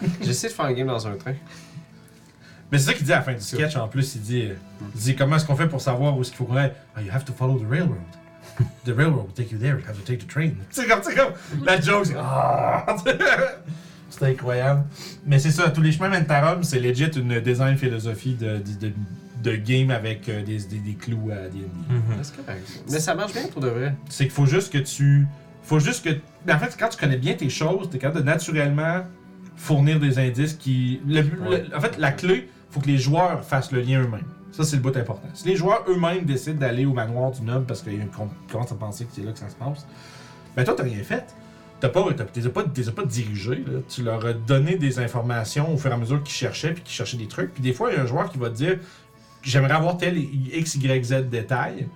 J'essaie 0.22 0.48
de 0.48 0.52
faire 0.52 0.64
un 0.64 0.72
game 0.72 0.86
dans 0.88 1.06
un 1.06 1.14
train. 1.16 1.34
Mais 2.70 2.78
c'est 2.78 2.86
ça 2.86 2.94
qu'il 2.94 3.04
dit 3.04 3.12
à 3.12 3.16
la 3.16 3.22
fin 3.22 3.34
du 3.34 3.40
sketch 3.42 3.76
en 3.76 3.86
plus. 3.86 4.14
Il 4.14 4.22
dit, 4.22 4.42
euh, 4.46 4.54
il 4.94 5.00
dit 5.00 5.14
comment 5.14 5.36
est-ce 5.36 5.44
qu'on 5.44 5.56
fait 5.56 5.68
pour 5.68 5.80
savoir 5.82 6.16
où 6.16 6.22
est-ce 6.22 6.30
qu'il 6.30 6.38
faut 6.38 6.44
qu'on 6.46 6.56
aille 6.56 6.72
Ah, 6.96 7.02
You 7.02 7.10
have 7.12 7.24
to 7.26 7.32
follow 7.34 7.58
the 7.58 7.68
railroad. 7.70 7.98
The 8.84 8.90
railroad 8.96 9.26
will 9.26 9.34
take 9.34 9.52
you 9.52 9.58
there. 9.58 9.78
You 9.78 9.84
have 9.86 9.96
to 9.98 10.02
take 10.02 10.18
the 10.24 10.28
train. 10.28 10.50
C'est 10.70 10.86
comme, 10.88 11.00
c'est 11.02 11.14
comme 11.14 11.32
la 11.64 11.80
joke. 11.80 12.06
c'est 12.06 12.14
Ah! 12.18 12.86
C'est 14.10 14.26
incroyable. 14.26 14.84
Mais 15.26 15.38
c'est 15.38 15.50
ça, 15.50 15.70
tous 15.70 15.80
les 15.80 15.90
chemins 15.90 16.10
mènent 16.10 16.30
à 16.30 16.50
Rome, 16.52 16.62
c'est 16.64 16.78
legit 16.78 17.06
une 17.16 17.40
design 17.40 17.78
philosophie 17.78 18.34
de, 18.34 18.58
de, 18.58 18.88
de, 18.88 18.92
de 19.42 19.56
game 19.56 19.90
avec 19.90 20.28
euh, 20.28 20.42
des, 20.42 20.58
des, 20.58 20.78
des 20.78 20.94
clous 20.94 21.30
à 21.32 21.48
D&D. 21.48 21.64
C'est 22.22 22.36
correct. 22.36 22.62
ça. 22.66 22.80
Mais 22.90 23.00
ça 23.00 23.14
marche 23.14 23.32
bien 23.32 23.46
pour 23.48 23.60
de 23.60 23.68
vrai. 23.68 23.94
C'est 24.08 24.24
qu'il 24.24 24.32
faut 24.32 24.46
juste 24.46 24.72
que 24.72 24.78
tu. 24.78 25.26
Faut 25.62 25.78
juste 25.80 26.04
que. 26.04 26.10
Mais 26.46 26.52
en 26.52 26.58
fait, 26.58 26.76
quand 26.78 26.88
tu 26.88 26.98
connais 26.98 27.16
bien 27.16 27.34
tes 27.34 27.48
choses, 27.50 27.88
t'es 27.90 27.98
capable 27.98 28.20
de 28.20 28.26
naturellement 28.26 29.02
fournir 29.56 30.00
des 30.00 30.18
indices 30.18 30.54
qui. 30.54 31.00
le- 31.06 31.20
le- 31.22 31.48
Ouais. 31.48 31.64
en 31.74 31.80
fait, 31.80 31.98
la 31.98 32.12
clé, 32.12 32.48
faut 32.70 32.80
que 32.80 32.88
les 32.88 32.98
joueurs 32.98 33.44
fassent 33.44 33.72
le 33.72 33.80
lien 33.80 34.00
eux-mêmes. 34.02 34.24
Ça, 34.50 34.64
c'est 34.64 34.76
le 34.76 34.82
bout 34.82 34.94
important. 34.96 35.28
Si 35.34 35.48
les 35.48 35.56
joueurs 35.56 35.84
eux-mêmes 35.88 36.24
décident 36.24 36.58
d'aller 36.58 36.84
au 36.84 36.92
manoir 36.92 37.30
du 37.30 37.40
noble 37.42 37.64
parce 37.64 37.80
qu'ils 37.82 38.06
commencent 38.50 38.72
à 38.72 38.74
penser 38.74 39.04
que 39.06 39.10
c'est 39.14 39.22
là 39.22 39.32
que 39.32 39.38
ça 39.38 39.48
se 39.48 39.54
passe, 39.54 39.86
ben 40.56 40.64
toi, 40.64 40.74
t'as 40.76 40.82
rien 40.82 41.02
fait. 41.02 41.24
T'as 41.80 41.88
pas, 41.88 42.04
t'as, 42.16 42.24
t'es 42.24 42.42
pas, 42.48 42.62
t'es 42.62 42.82
pas 42.92 43.04
dirigés, 43.04 43.64
là. 43.66 43.80
Tu 43.88 44.02
leur 44.04 44.24
as 44.26 44.34
donné 44.34 44.76
des 44.76 44.98
informations 45.00 45.72
au 45.72 45.76
fur 45.78 45.90
et 45.90 45.94
à 45.94 45.96
mesure 45.96 46.22
qu'ils 46.22 46.34
cherchaient, 46.34 46.74
puis 46.74 46.82
qu'ils 46.82 46.92
cherchaient 46.94 47.16
des 47.16 47.26
trucs. 47.28 47.52
Puis 47.54 47.62
des 47.62 47.72
fois, 47.72 47.90
il 47.90 47.96
y 47.96 47.98
a 47.98 48.02
un 48.02 48.06
joueur 48.06 48.30
qui 48.30 48.38
va 48.38 48.50
te 48.50 48.54
dire 48.56 48.78
J'aimerais 49.42 49.74
avoir 49.74 49.96
tel 49.96 50.16
X, 50.18 50.76
Y, 50.76 51.04
Z 51.04 51.28
détail. 51.28 51.88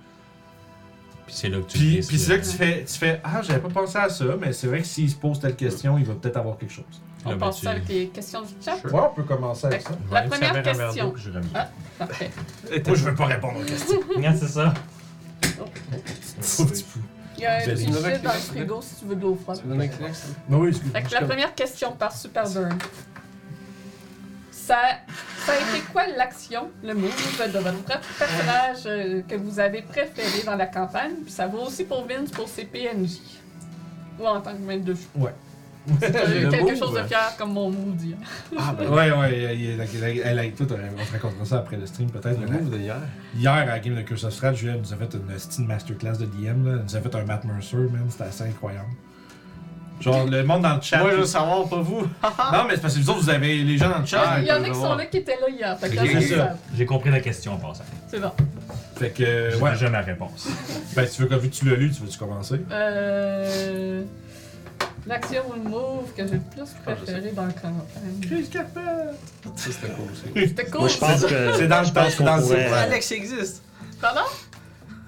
Puis 1.25 1.35
c'est 1.35 1.49
là 1.49 1.57
que 1.59 1.65
tu 1.65 1.77
Puis, 1.77 2.01
puis 2.07 2.17
c'est 2.19 2.31
là 2.35 2.37
que 2.39 2.45
tu 2.45 2.55
fais, 2.55 2.85
tu 2.85 2.93
fais 2.97 3.19
Ah, 3.23 3.41
j'avais 3.41 3.59
pas 3.59 3.69
pensé 3.69 3.97
à 3.97 4.09
ça, 4.09 4.25
mais 4.39 4.53
c'est 4.53 4.67
vrai 4.67 4.79
que 4.81 4.87
s'il 4.87 5.09
se 5.09 5.15
pose 5.15 5.39
telle 5.39 5.55
question, 5.55 5.97
il 5.97 6.05
va 6.05 6.13
peut-être 6.13 6.37
avoir 6.37 6.57
quelque 6.57 6.73
chose. 6.73 6.85
On 7.25 7.31
Là, 7.31 7.35
ben, 7.35 7.49
tu- 7.49 7.63
ça 7.65 7.71
avec 7.71 7.87
les 7.89 8.07
questions 8.07 8.41
du 8.41 8.53
chat? 8.63 8.75
Ouais, 8.85 8.91
on 9.11 9.13
peut 9.13 9.23
commencer 9.23 9.67
avec 9.67 9.81
ça. 9.81 9.89
La 10.11 10.21
première 10.23 10.55
un 10.55 10.61
question. 10.61 11.13
je. 11.17 11.31
Ah. 11.53 11.69
Parfait. 11.97 12.31
Moi, 12.85 12.95
je 12.95 13.03
veux 13.03 13.15
pas 13.15 13.25
répondre 13.25 13.59
aux 13.59 13.63
questions. 13.65 13.99
Regarde, 14.15 14.37
c'est 14.37 14.47
ça. 14.47 14.73
Pauvre 15.57 16.69
petit 16.71 16.83
fou. 16.83 16.99
Il 17.37 17.43
y 17.43 17.45
a 17.45 17.55
un 17.55 17.59
Vous 17.59 17.69
allez- 17.69 17.73
petit 17.75 17.91
Vous 17.91 17.97
avez 17.97 18.13
shit 18.15 18.23
dans 18.23 18.29
le 18.31 18.35
un 18.35 18.39
frigo 18.39 18.81
si 18.81 18.95
tu 18.95 19.05
veux 19.05 19.15
de 19.15 19.21
l'eau 19.21 19.35
froide. 19.41 19.59
Un? 19.69 19.75
Mais 19.75 19.89
oui, 20.49 20.69
excuse 20.69 20.91
Fait 20.91 21.03
que 21.03 21.13
la 21.13 21.21
première 21.21 21.53
question 21.55 21.91
par 21.91 22.11
Superburn. 22.15 22.77
Ça, 24.67 24.79
ça 25.45 25.53
a 25.53 25.55
été 25.55 25.81
quoi 25.93 26.07
l'action, 26.07 26.69
le 26.83 26.93
move 26.93 27.09
de 27.53 27.57
votre 27.57 28.01
personnage 28.19 28.83
euh, 28.85 29.21
que 29.21 29.35
vous 29.35 29.61
avez 29.61 29.81
préféré 29.81 30.43
dans 30.45 30.57
la 30.57 30.65
campagne? 30.65 31.13
Puis 31.23 31.31
ça 31.31 31.47
vaut 31.47 31.67
aussi 31.67 31.85
pour 31.85 32.05
Vince 32.05 32.31
pour 32.31 32.49
ses 32.49 32.65
PNJ. 32.65 33.21
Ou 34.19 34.27
en 34.27 34.41
tant 34.41 34.51
que 34.51 34.61
maître 34.61 34.83
de 34.83 34.93
chou. 34.93 35.07
Ouais. 35.15 35.31
Euh, 36.03 36.49
quelque 36.51 36.71
move, 36.71 36.77
chose 36.77 36.95
de 36.95 37.03
fier 37.03 37.33
comme 37.37 37.53
mon 37.53 37.71
move 37.71 37.95
dit. 37.95 38.13
Ah, 38.57 38.75
ben 38.77 38.89
Ouais, 38.89 39.09
ouais, 39.09 39.77
elle 40.25 40.39
a 40.39 40.47
tout, 40.49 40.67
on 40.69 41.05
se 41.05 41.11
racontera 41.13 41.45
ça 41.45 41.59
après 41.59 41.77
le 41.77 41.85
stream 41.85 42.11
peut-être. 42.11 42.37
Le 42.37 42.47
move 42.47 42.69
de 42.69 42.77
hier. 42.77 42.99
Hier, 43.37 43.53
à 43.53 43.65
la 43.65 43.79
game 43.79 43.95
de 43.95 44.01
Curse 44.01 44.25
of 44.25 44.33
Strat, 44.33 44.53
Julien 44.53 44.75
nous 44.75 44.91
a 44.91 44.97
fait 44.97 45.13
une 45.13 45.39
style 45.39 45.65
masterclass 45.65 46.17
de 46.17 46.25
DM, 46.25 46.65
là. 46.65 46.71
Elle 46.73 46.83
nous 46.83 46.95
a 46.97 46.99
fait 46.99 47.15
un 47.15 47.23
Matt 47.23 47.45
Mercer, 47.45 47.77
man, 47.77 48.05
c'était 48.09 48.25
assez 48.25 48.43
incroyable. 48.43 48.89
Genre, 49.99 50.25
le 50.25 50.43
monde 50.43 50.61
dans 50.61 50.75
le 50.75 50.81
chat. 50.81 50.99
Moi, 50.99 51.11
je 51.11 51.17
veux 51.17 51.25
savoir, 51.25 51.67
pas 51.67 51.77
vous. 51.81 52.01
Non, 52.53 52.65
mais 52.67 52.75
c'est 52.75 52.81
parce 52.81 52.93
que 52.95 52.99
vous 52.99 53.09
autres, 53.09 53.21
vous 53.21 53.29
avez 53.29 53.57
les 53.63 53.77
gens 53.77 53.89
dans 53.89 53.99
le 53.99 54.05
chat. 54.05 54.21
Ah, 54.25 54.39
Il 54.39 54.45
y 54.47 54.51
en 54.51 54.61
a 54.63 54.67
qui 54.67 54.73
sont 54.73 54.79
voir. 54.81 54.95
là 54.97 55.05
qui 55.07 55.17
étaient 55.17 55.37
là 55.39 55.49
hier. 55.49 55.77
Fait 55.79 55.89
que 55.89 55.97
Ok, 55.99 56.13
là, 56.13 56.21
c'est 56.21 56.35
ça. 56.35 56.53
J'ai 56.75 56.85
compris 56.85 57.09
la 57.09 57.19
question 57.19 57.53
en 57.53 57.57
passant. 57.57 57.83
C'est 58.07 58.19
bon. 58.19 58.31
Fait 58.97 59.09
que, 59.09 59.23
euh, 59.23 59.51
J'ai 59.51 59.57
ouais. 59.57 59.71
déjà 59.71 59.89
ma 59.89 60.01
réponse. 60.01 60.47
Ben, 60.95 61.07
tu 61.07 61.21
veux 61.21 61.27
que 61.27 61.35
vu 61.35 61.49
que 61.49 61.55
tu 61.55 61.65
l'as 61.69 61.75
lu, 61.75 61.91
tu 61.91 62.01
veux-tu 62.01 62.17
commencer? 62.17 62.59
Euh. 62.71 64.03
L'action 65.05 65.41
ou 65.49 65.53
le 65.53 65.69
move 65.69 66.11
que 66.15 66.27
j'ai 66.27 66.33
le 66.33 66.39
plus 66.41 66.63
Ah, 66.85 66.91
préféré 66.91 67.31
dans 67.31 67.45
le 67.45 67.53
campagne. 67.53 68.19
Chris 68.21 68.47
Carpet! 68.51 68.81
Ça, 69.55 69.71
c'était 69.71 69.93
cool 69.93 70.05
aussi. 70.11 70.47
C'était 70.49 70.65
cool. 70.65 70.79
Moi, 70.81 70.89
je 70.89 70.97
pense 70.97 71.21
que. 71.25 71.53
C'est 71.57 71.67
dans 71.67 71.79
le 71.79 71.85
je 71.85 71.91
pense 71.93 72.09
c'est 72.09 72.17
qu'on 72.17 72.23
dans 72.25 72.37
le. 72.37 72.73
Alex 72.73 73.11
existe. 73.13 73.61
Pardon? 74.01 74.21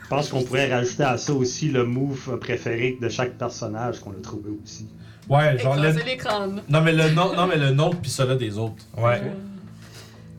Je 0.10 0.15
pense 0.15 0.30
qu'on 0.30 0.41
pourrait 0.41 0.73
rajouter 0.73 1.03
à 1.03 1.18
ça 1.19 1.34
aussi 1.34 1.69
le 1.69 1.86
move 1.86 2.38
préféré 2.40 2.98
de 2.99 3.10
chaque 3.10 3.38
personnage 3.38 3.99
qu'on 3.99 4.10
a 4.11 4.22
trouvé 4.23 4.49
aussi. 4.64 4.88
Ouais, 5.30 5.56
genre 5.60 5.76
le... 5.76 5.91
L'écran. 6.03 6.48
Non 6.68 6.81
mais 6.81 6.94
le 6.94 7.11
no- 7.11 7.36
non 7.36 7.45
mais 7.45 7.57
le 7.57 7.69
nôtre 7.69 7.98
puis 8.02 8.10
celui 8.10 8.36
des 8.38 8.57
autres. 8.57 8.84
Ouais. 8.98 9.22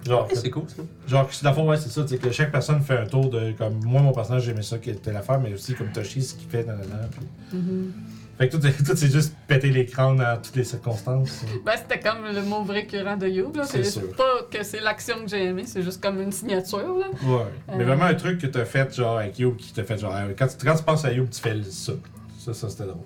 Genre, 0.05 0.26
Ouais, 0.26 0.34
c'est 0.34 0.51
cool, 0.51 0.64
ça. 0.66 0.82
genre 1.06 1.28
dans 1.42 1.51
le 1.51 1.55
fond 1.55 1.68
ouais 1.68 1.76
c'est 1.76 1.90
ça, 1.90 2.05
c'est 2.06 2.16
que 2.18 2.32
chaque 2.32 2.51
personne 2.51 2.80
fait 2.80 2.97
un 2.97 3.06
tour 3.06 3.28
de 3.30 3.52
comme 3.52 3.78
moi 3.84 4.01
mon 4.02 4.12
personnage 4.12 4.44
j'aimais 4.44 4.62
ça 4.62 4.78
qui 4.78 4.90
était 4.90 5.12
l'affaire 5.12 5.38
mais 5.38 5.52
aussi 5.52 5.74
comme 5.74 5.92
Toshi 5.92 6.22
ce 6.22 6.34
qu'il 6.34 6.48
fait 6.48 6.64
dans 6.64 6.74
puis... 7.10 7.59
Mhm. 7.59 7.92
Fait 8.40 8.48
que 8.48 8.56
tout, 8.56 8.66
est- 8.66 8.72
tout 8.84 8.96
c'est 8.96 9.12
juste 9.12 9.34
péter 9.46 9.68
l'écran 9.70 10.14
dans 10.14 10.40
toutes 10.40 10.56
les 10.56 10.64
circonstances. 10.64 11.42
Ben, 11.64 11.74
c'était 11.76 12.00
comme 12.00 12.24
le 12.24 12.40
move 12.42 12.70
récurrent 12.70 13.16
de 13.18 13.28
Youb. 13.28 13.54
là. 13.54 13.64
C'est 13.64 14.16
pas 14.16 14.42
que 14.50 14.62
c'est 14.64 14.80
l'action 14.80 15.16
que 15.22 15.28
j'ai 15.28 15.44
aimé, 15.44 15.64
c'est 15.66 15.82
juste 15.82 16.02
comme 16.02 16.20
une 16.22 16.32
signature. 16.32 16.78
Là. 16.98 17.06
Ouais. 17.22 17.44
Mais 17.76 17.82
Euh. 17.82 17.86
vraiment 17.86 18.04
un 18.06 18.14
truc 18.14 18.40
que 18.40 18.46
t'as 18.46 18.64
fait 18.64 18.94
genre 18.94 19.18
avec 19.18 19.38
Youb 19.38 19.56
qui 19.56 19.72
t'a 19.74 19.84
fait 19.84 19.98
genre 19.98 20.14
euh, 20.16 20.32
quand 20.38 20.46
tu, 20.48 20.66
quand 20.66 20.74
tu 20.74 20.82
penses 20.82 21.04
à 21.04 21.12
Youb 21.12 21.28
tu 21.30 21.40
fais 21.40 21.62
ça. 21.64 21.92
Ça 22.38 22.54
ça 22.54 22.70
c'était 22.70 22.84
drôle. 22.84 23.04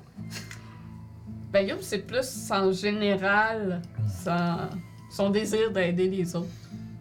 Ben, 1.52 1.66
Youb, 1.69 1.78
c'est 1.81 1.98
plus 2.06 2.51
en 2.51 2.70
général 2.73 3.82
son, 4.24 4.56
son 5.11 5.31
désir 5.31 5.70
d'aider 5.73 6.09
les 6.09 6.35
autres. 6.36 6.47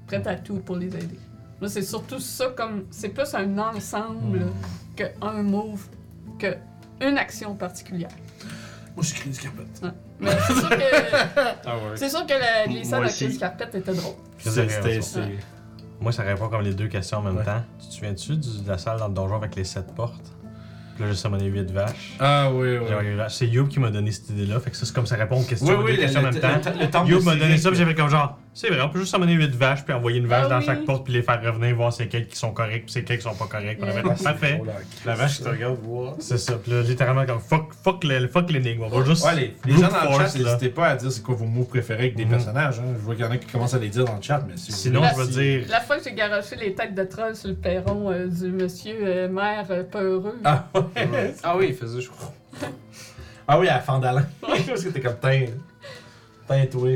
Prêt 0.07 0.27
à 0.27 0.35
tout 0.35 0.55
pour 0.57 0.75
les 0.75 0.87
aider. 0.87 1.19
Moi, 1.61 1.69
c'est 1.69 1.81
surtout 1.81 2.19
ça 2.19 2.47
comme. 2.57 2.85
C'est 2.91 3.09
plus 3.09 3.33
un 3.35 3.57
ensemble 3.57 4.47
que 4.97 5.03
un 5.21 5.41
move, 5.43 5.85
que 6.37 6.55
une 7.01 7.17
action 7.17 7.55
particulière. 7.55 8.09
Moi 8.95 9.03
je 9.03 9.07
suis 9.07 9.19
Chris 9.19 9.39
Carpet. 9.41 9.63
Mais 10.19 10.29
c'est 10.47 10.53
sûr 10.53 10.69
que, 10.69 10.75
Ah 11.65 11.75
ouais. 11.77 11.95
c'est 11.95 12.09
sûr 12.09 12.25
que 12.25 12.33
la 12.33 12.67
glissade 12.67 12.99
Moi 13.01 13.09
à. 13.09 13.11
Chris 13.13 13.37
Carpet 13.37 13.69
était 13.73 13.93
drôle. 13.93 14.13
C'était 14.37 14.99
Moi, 15.99 16.11
ça 16.11 16.23
répond 16.23 16.49
comme 16.49 16.61
les 16.61 16.73
deux 16.73 16.87
questions 16.87 17.19
en 17.19 17.21
même 17.21 17.37
Ouais. 17.37 17.43
temps. 17.45 17.63
Tu 17.79 17.87
te 17.87 17.93
souviens-tu 17.93 18.35
de 18.37 18.67
la 18.67 18.77
salle 18.77 18.99
dans 18.99 19.07
le 19.07 19.13
donjon 19.13 19.35
avec 19.37 19.55
les 19.55 19.63
sept 19.63 19.93
portes? 19.95 20.31
Puis 20.95 21.03
là, 21.03 21.09
j'ai 21.09 21.15
summoné 21.17 21.45
8 21.45 21.71
vaches. 21.71 22.13
Ah 22.19 22.49
oui 22.53 22.77
oui. 22.77 22.87
C'est 23.29 23.47
Youb 23.47 23.67
qui 23.67 23.79
m'a 23.79 23.89
donné 23.89 24.11
cette 24.11 24.29
idée-là. 24.29 24.59
Fait 24.59 24.69
que 24.69 24.77
ça, 24.77 24.85
c'est 24.85 24.93
comme 24.93 25.07
ça 25.07 25.15
répond 25.15 25.39
aux 25.41 25.43
questions, 25.43 25.67
Oui, 25.69 25.73
aux 25.75 25.83
oui, 25.85 25.91
le, 25.93 25.97
questions 25.97 26.19
en 26.21 26.23
même 26.23 26.39
temps. 26.39 26.49
le- 27.05 27.09
Youb 27.09 27.23
m'a 27.23 27.35
donné 27.35 27.57
ça, 27.57 27.69
puis 27.69 27.79
j'ai 27.79 27.85
fait 27.85 27.95
comme 27.95 28.09
genre, 28.09 28.37
c'est 28.53 28.67
vrai, 28.69 28.81
on 28.81 28.89
peut 28.89 28.99
juste 28.99 29.11
summoner 29.11 29.33
8 29.33 29.55
vaches, 29.55 29.83
puis 29.83 29.93
envoyer 29.93 30.19
une 30.19 30.27
vache 30.27 30.43
Ah 30.45 30.49
dans 30.49 30.59
oui. 30.59 30.65
chaque 30.65 30.85
porte, 30.85 31.03
puis 31.05 31.13
les 31.13 31.23
faire 31.23 31.41
revenir, 31.41 31.75
voir 31.75 31.91
c'est 31.91 32.07
quels 32.07 32.27
qui 32.27 32.35
sont 32.35 32.51
corrects, 32.51 32.83
puis 32.83 32.91
c'est 32.93 33.03
quels 33.03 33.17
qui 33.17 33.23
sont 33.23 33.33
pas 33.33 33.47
corrects. 33.47 33.79
On 33.81 33.87
a 33.87 33.91
fait, 33.91 34.03
Yeah. 34.03 34.13
parfait. 34.23 34.61
La 35.05 35.15
vache 35.15 35.37
qui 35.37 35.43
te 35.43 35.49
regarde 35.49 35.77
voir. 35.81 36.13
C'est 36.19 36.37
ça. 36.37 36.53
Puis 36.61 36.71
là, 36.71 36.81
littéralement, 36.81 37.25
comme 37.25 37.39
fuck, 37.39 37.73
fuck, 37.83 38.03
le, 38.03 38.27
fuck 38.27 38.51
l'énigme. 38.51 38.83
On 38.83 38.89
va 38.89 39.03
juste. 39.05 39.25
Ouais, 39.25 39.55
les, 39.65 39.73
gens 39.73 39.87
dans 39.89 40.11
le 40.19 40.25
chat, 40.27 40.37
n'hésitez 40.37 40.69
pas 40.69 40.89
à 40.89 40.95
dire 40.95 41.11
c'est 41.11 41.23
quoi 41.23 41.33
vos 41.33 41.45
mots 41.45 41.63
préférés 41.63 42.03
avec 42.03 42.15
des 42.15 42.25
Mhm. 42.25 42.31
personnages. 42.31 42.79
Hein. 42.79 42.93
Je 42.95 43.01
vois 43.03 43.15
qu'il 43.15 43.25
y 43.25 43.27
en 43.27 43.31
a 43.31 43.37
qui 43.37 43.47
commencent 43.47 43.73
à 43.73 43.79
les 43.79 43.89
dire 43.89 44.05
dans 44.05 44.15
le 44.17 44.21
chat, 44.21 44.43
mais 44.47 44.53
si 44.57 44.71
Sinon, 44.71 45.01
je 45.15 45.21
veux 45.21 45.27
dire. 45.27 45.65
La 45.69 45.79
fois 45.81 45.97
que 45.97 46.03
j'ai 46.03 46.13
garoché 46.13 46.55
les 46.55 46.73
têtes 46.75 46.93
de 46.93 47.03
troll 47.05 47.35
sur 47.35 47.49
le 47.49 47.55
perron 47.55 48.11
euh, 48.11 48.27
du 48.27 48.51
monsieur 48.51 48.95
euh, 49.01 49.29
maire 49.29 49.65
euh, 49.71 49.83
peureux. 49.83 50.39
Ah, 50.43 50.67
ouais. 50.95 51.35
Ah 51.43 51.57
oui, 51.57 51.67
il 51.69 51.75
faisait 51.75 52.01
chaud. 52.01 52.13
ah 53.47 53.59
oui, 53.59 53.67
à 53.67 53.79
Fandalin. 53.79 54.25
Parce 54.41 54.83
que 54.83 54.89
t'es 54.89 55.01
comme 55.01 55.17
teint. 55.19 55.45
Teint, 56.47 56.65
toi. 56.67 56.89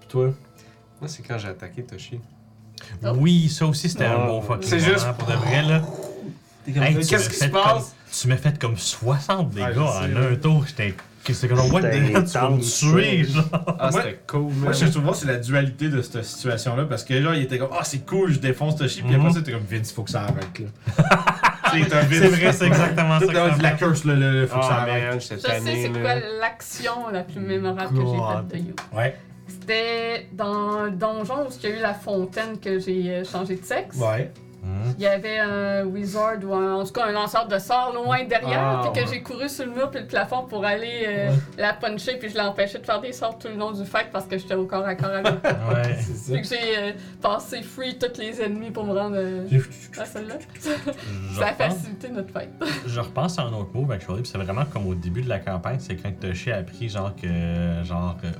Puis 0.00 0.08
toi. 0.08 0.26
Moi, 1.00 1.08
c'est 1.08 1.22
quand 1.22 1.38
j'ai 1.38 1.48
attaqué 1.48 1.82
Toshi. 1.82 2.20
Oh. 3.04 3.08
Oui, 3.16 3.48
ça 3.48 3.66
aussi, 3.66 3.88
c'était 3.88 4.04
un 4.06 4.16
Ah, 4.22 4.26
bon 4.26 4.40
fucking 4.42 4.68
c'est 4.68 4.78
moment 4.78 4.92
juste- 4.92 5.12
pour 5.18 5.28
de 5.28 5.34
vrai, 5.34 5.62
là. 5.62 5.82
Hey, 6.66 6.98
tu 6.98 7.06
Qu'est-ce 7.06 7.28
qui 7.30 7.36
se 7.36 7.46
passe? 7.46 7.72
comme- 7.72 7.84
Tu 8.20 8.28
m'as 8.28 8.36
fait 8.36 8.58
comme 8.58 8.76
60 8.76 9.50
dégâts 9.50 9.72
je 9.74 9.80
en 9.80 10.16
un 10.32 10.36
tour. 10.36 10.64
J'étais 10.66 10.94
que 11.24 11.32
c'est 11.34 11.46
comme, 11.48 11.70
what 11.72 11.82
the 11.82 11.90
tuer, 12.60 13.24
genre? 13.24 13.44
Ah, 13.78 13.90
Moi- 13.90 14.02
c'était 14.02 14.18
cool, 14.26 14.52
Moi, 14.54 14.72
je 14.72 14.86
trouve 14.86 15.10
que 15.10 15.16
c'est 15.16 15.26
la 15.26 15.36
dualité 15.36 15.88
de 15.90 16.00
cette 16.02 16.24
situation-là 16.24 16.84
parce 16.84 17.04
que 17.04 17.20
genre, 17.20 17.34
il 17.34 17.42
était 17.42 17.58
comme, 17.58 17.68
ah, 17.78 17.84
c'est 17.84 18.06
cool, 18.06 18.32
je 18.32 18.38
défonce 18.38 18.76
Toshi, 18.76 19.02
puis 19.02 19.12
Mhm. 19.14 19.20
après, 19.26 19.32
c'était 19.38 19.52
comme, 19.52 19.64
Vince, 19.68 19.92
faut 19.92 20.04
que 20.04 20.10
ça 20.10 20.22
arrête, 20.22 20.58
là. 20.58 20.66
c'est 21.72 21.92
un 21.94 22.00
Vince. 22.02 22.08
C'est 22.10 22.28
vrai, 22.28 22.52
c'est 22.52 22.66
exactement 22.66 23.20
ça. 23.20 23.26
Que 23.26 23.32
le- 23.32 23.62
la 23.62 23.70
curse, 23.72 24.04
là, 24.04 24.14
là, 24.14 24.46
faut 24.46 24.58
que 24.58 24.64
ça 24.64 24.68
Ah, 24.78 24.82
arrête. 24.82 25.14
Je 25.14 25.18
sais 25.20 25.38
c'est 25.38 25.90
quoi 26.00 26.14
l'action 26.40 27.08
la 27.12 27.22
plus 27.22 27.40
mémorable 27.40 27.98
que 27.98 28.04
j'ai 28.04 28.56
faite 28.56 28.62
de 28.62 28.68
You? 28.68 28.74
Ouais, 28.96 29.16
C'était 29.46 30.28
dans 30.32 30.84
le 30.84 30.90
donjon 30.92 31.46
où 31.46 31.48
il 31.62 31.70
y 31.70 31.72
a 31.72 31.76
eu 31.76 31.80
la 31.80 31.94
fontaine 31.94 32.58
que 32.60 32.78
j'ai 32.78 33.10
euh, 33.10 33.24
changé 33.24 33.56
de 33.56 33.64
sexe. 33.64 33.96
ouais. 33.96 34.30
Mhm. 34.62 34.94
Il 34.98 35.02
y 35.04 35.06
avait 35.06 35.38
un 35.38 35.84
wizard 35.84 36.36
ou 36.44 36.52
un, 36.54 36.74
en 36.76 36.84
tout 36.84 36.92
cas 36.92 37.06
un 37.06 37.12
lanceur 37.12 37.46
de 37.46 37.58
sorts 37.58 37.92
loin 37.94 38.24
derrière, 38.24 38.60
Ah, 38.60 38.80
puis 38.92 39.00
que 39.02 39.06
ouais. 39.08 39.14
j'ai 39.14 39.22
couru 39.22 39.48
sur 39.48 39.66
le 39.66 39.72
mur 39.72 39.90
puis 39.90 40.00
le 40.00 40.06
plafond 40.06 40.42
pour 40.48 40.64
aller 40.64 41.04
euh, 41.06 41.28
Ouais. 41.30 41.34
la 41.58 41.72
puncher, 41.74 42.16
puis 42.18 42.28
je 42.28 42.34
l'ai 42.34 42.40
empêché 42.40 42.78
de 42.78 42.84
faire 42.84 43.00
des 43.00 43.12
sorts 43.12 43.38
tout 43.38 43.48
le 43.48 43.54
long 43.54 43.70
du 43.72 43.84
fight 43.84 44.08
parce 44.12 44.26
que 44.26 44.36
j'étais 44.38 44.54
au 44.54 44.66
corps 44.66 44.84
à 44.86 44.94
corps 44.94 45.10
avec. 45.10 45.34
Ouais. 45.44 45.96
C'est 46.00 46.14
ça. 46.16 46.32
Puis 46.32 46.42
que 46.42 46.48
j'ai 46.48 46.78
euh, 46.78 46.92
passé 47.22 47.62
free 47.62 47.98
tous 47.98 48.18
les 48.18 48.40
ennemis 48.42 48.70
pour 48.70 48.84
me 48.84 48.92
rendre 48.98 49.16
euh, 49.18 49.46
à 49.98 50.04
celle-là. 50.04 50.34
Ça 51.38 51.46
a 51.48 51.52
facilité 51.52 52.08
notre 52.08 52.32
fight. 52.32 52.50
Je 52.86 53.00
repense 53.00 53.38
à 53.38 53.42
un 53.42 53.52
autre 53.52 53.70
move 53.74 53.90
actually, 53.92 54.22
puis 54.22 54.30
c'est 54.32 54.38
vraiment 54.38 54.64
comme 54.64 54.86
au 54.88 54.94
début 54.94 55.22
de 55.22 55.28
la 55.28 55.38
campagne, 55.38 55.78
c'est 55.78 55.96
quand 55.96 56.10
Toshi 56.20 56.50
a 56.50 56.56
appris 56.56 56.88
genre 56.88 57.14
que 57.14 57.28
genre 57.84 58.16
euh, 58.24 58.30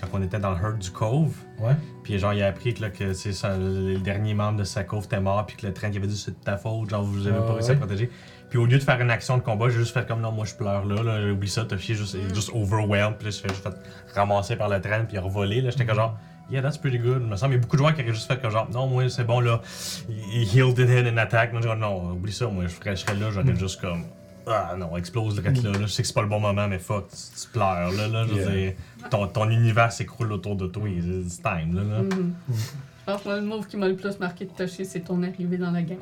quand 0.00 0.08
on 0.12 0.22
était 0.22 0.38
dans 0.38 0.50
le 0.50 0.56
herd 0.56 0.78
du 0.78 0.90
cove, 0.90 1.34
Ouais. 1.60 1.72
puis 2.02 2.18
genre 2.18 2.32
il 2.32 2.42
a 2.42 2.46
appris 2.46 2.74
que, 2.74 2.82
là, 2.82 2.90
que 2.90 3.12
c'est 3.12 3.32
ça, 3.32 3.56
le 3.56 3.98
dernier 3.98 4.34
membre 4.34 4.58
de 4.60 4.64
sa 4.64 4.82
cove 4.84 5.04
était 5.04 5.20
mort, 5.20 5.44
puis 5.46 5.56
que 5.56 5.66
le 5.66 5.72
train 5.74 5.90
qui 5.90 5.98
avait 5.98 6.06
dit 6.06 6.16
c'est 6.16 6.30
de 6.38 6.44
ta 6.44 6.56
faute, 6.56 6.88
genre 6.90 7.02
vous 7.02 7.26
avez 7.26 7.36
Ah, 7.38 7.42
pas 7.46 7.52
réussi 7.54 7.70
à 7.70 7.72
ouais. 7.74 7.78
protéger. 7.78 8.10
Puis 8.48 8.58
au 8.58 8.66
lieu 8.66 8.78
de 8.78 8.82
faire 8.82 9.00
une 9.00 9.10
action 9.10 9.36
de 9.36 9.42
combat, 9.42 9.68
j'ai 9.68 9.78
juste 9.78 9.92
fait 9.94 10.06
comme 10.08 10.20
non 10.20 10.32
moi 10.32 10.44
je 10.44 10.54
pleure 10.54 10.84
là, 10.84 11.02
là 11.02 11.32
oublie 11.32 11.48
ça, 11.48 11.64
Toshi 11.64 11.92
est 11.92 11.94
juste, 11.94 12.14
est 12.16 12.34
juste 12.34 12.50
overwhelmed, 12.54 13.16
puis 13.16 13.26
là 13.26 13.30
je 13.30 13.40
fais 13.40 13.48
juste 13.48 13.62
fait 13.62 13.74
ramasser 14.14 14.56
par 14.56 14.68
le 14.68 14.80
train 14.80 15.04
puis 15.04 15.18
revoler, 15.18 15.60
là 15.60 15.70
j'étais 15.70 15.86
comme 15.86 15.96
genre 15.96 16.18
Yeah, 16.52 16.62
that's 16.62 16.78
pretty 16.78 16.98
good. 16.98 17.22
Il 17.22 17.28
me 17.28 17.36
semble 17.36 17.52
qu'il 17.52 17.60
y 17.60 17.62
a 17.62 17.62
beaucoup 17.62 17.76
de 17.76 17.78
joueurs 17.82 17.94
qui 17.94 18.02
auraient 18.02 18.12
juste 18.12 18.26
fait 18.26 18.40
que 18.42 18.50
genre, 18.50 18.68
non, 18.72 18.88
moi, 18.88 19.08
c'est 19.08 19.22
bon, 19.22 19.38
là, 19.38 19.60
il 20.08 20.42
il 20.42 20.56
healed 20.58 20.80
in 20.80 20.88
hit 20.92 21.06
and 21.06 21.16
attack. 21.18 21.52
Moi, 21.52 21.60
je 21.62 21.68
dis, 21.72 21.78
non, 21.80 22.10
oublie 22.10 22.32
ça, 22.32 22.48
moi, 22.48 22.64
je, 22.64 22.70
ferais, 22.70 22.96
je 22.96 23.02
serais 23.02 23.14
là, 23.14 23.30
j'aurais 23.30 23.54
juste 23.54 23.80
comme, 23.80 24.02
ah 24.46 24.74
non, 24.78 24.96
explose 24.96 25.36
le 25.36 25.42
là, 25.42 25.50
là. 25.72 25.78
Je 25.82 25.86
sais 25.86 26.02
que 26.02 26.08
c'est 26.08 26.14
pas 26.14 26.22
le 26.22 26.28
bon 26.28 26.40
moment, 26.40 26.66
mais 26.68 26.78
fuck, 26.78 27.08
tu, 27.08 27.16
tu 27.42 27.48
pleures, 27.48 27.90
là, 27.92 28.08
là. 28.08 28.24
Je 28.28 28.34
veux 28.34 28.40
Yeah. 28.40 28.50
dire, 28.50 28.72
ton, 29.10 29.26
ton 29.26 29.48
univers 29.50 29.92
s'écroule 29.92 30.32
autour 30.32 30.56
de 30.56 30.66
toi, 30.66 30.88
it's 30.88 31.40
time, 31.42 31.74
là. 31.76 31.82
là. 31.82 32.02
Mhm. 32.02 32.34
Je 32.48 33.12
pense 33.12 33.22
que 33.22 33.28
le 33.30 33.40
move 33.42 33.66
qui 33.66 33.76
m'a 33.76 33.88
le 33.88 33.96
plus 33.96 34.18
marqué 34.20 34.44
de 34.44 34.50
Toshi, 34.50 34.84
c'est 34.84 35.00
ton 35.00 35.22
arrivée 35.22 35.56
dans 35.56 35.70
la 35.70 35.82
game. 35.82 35.98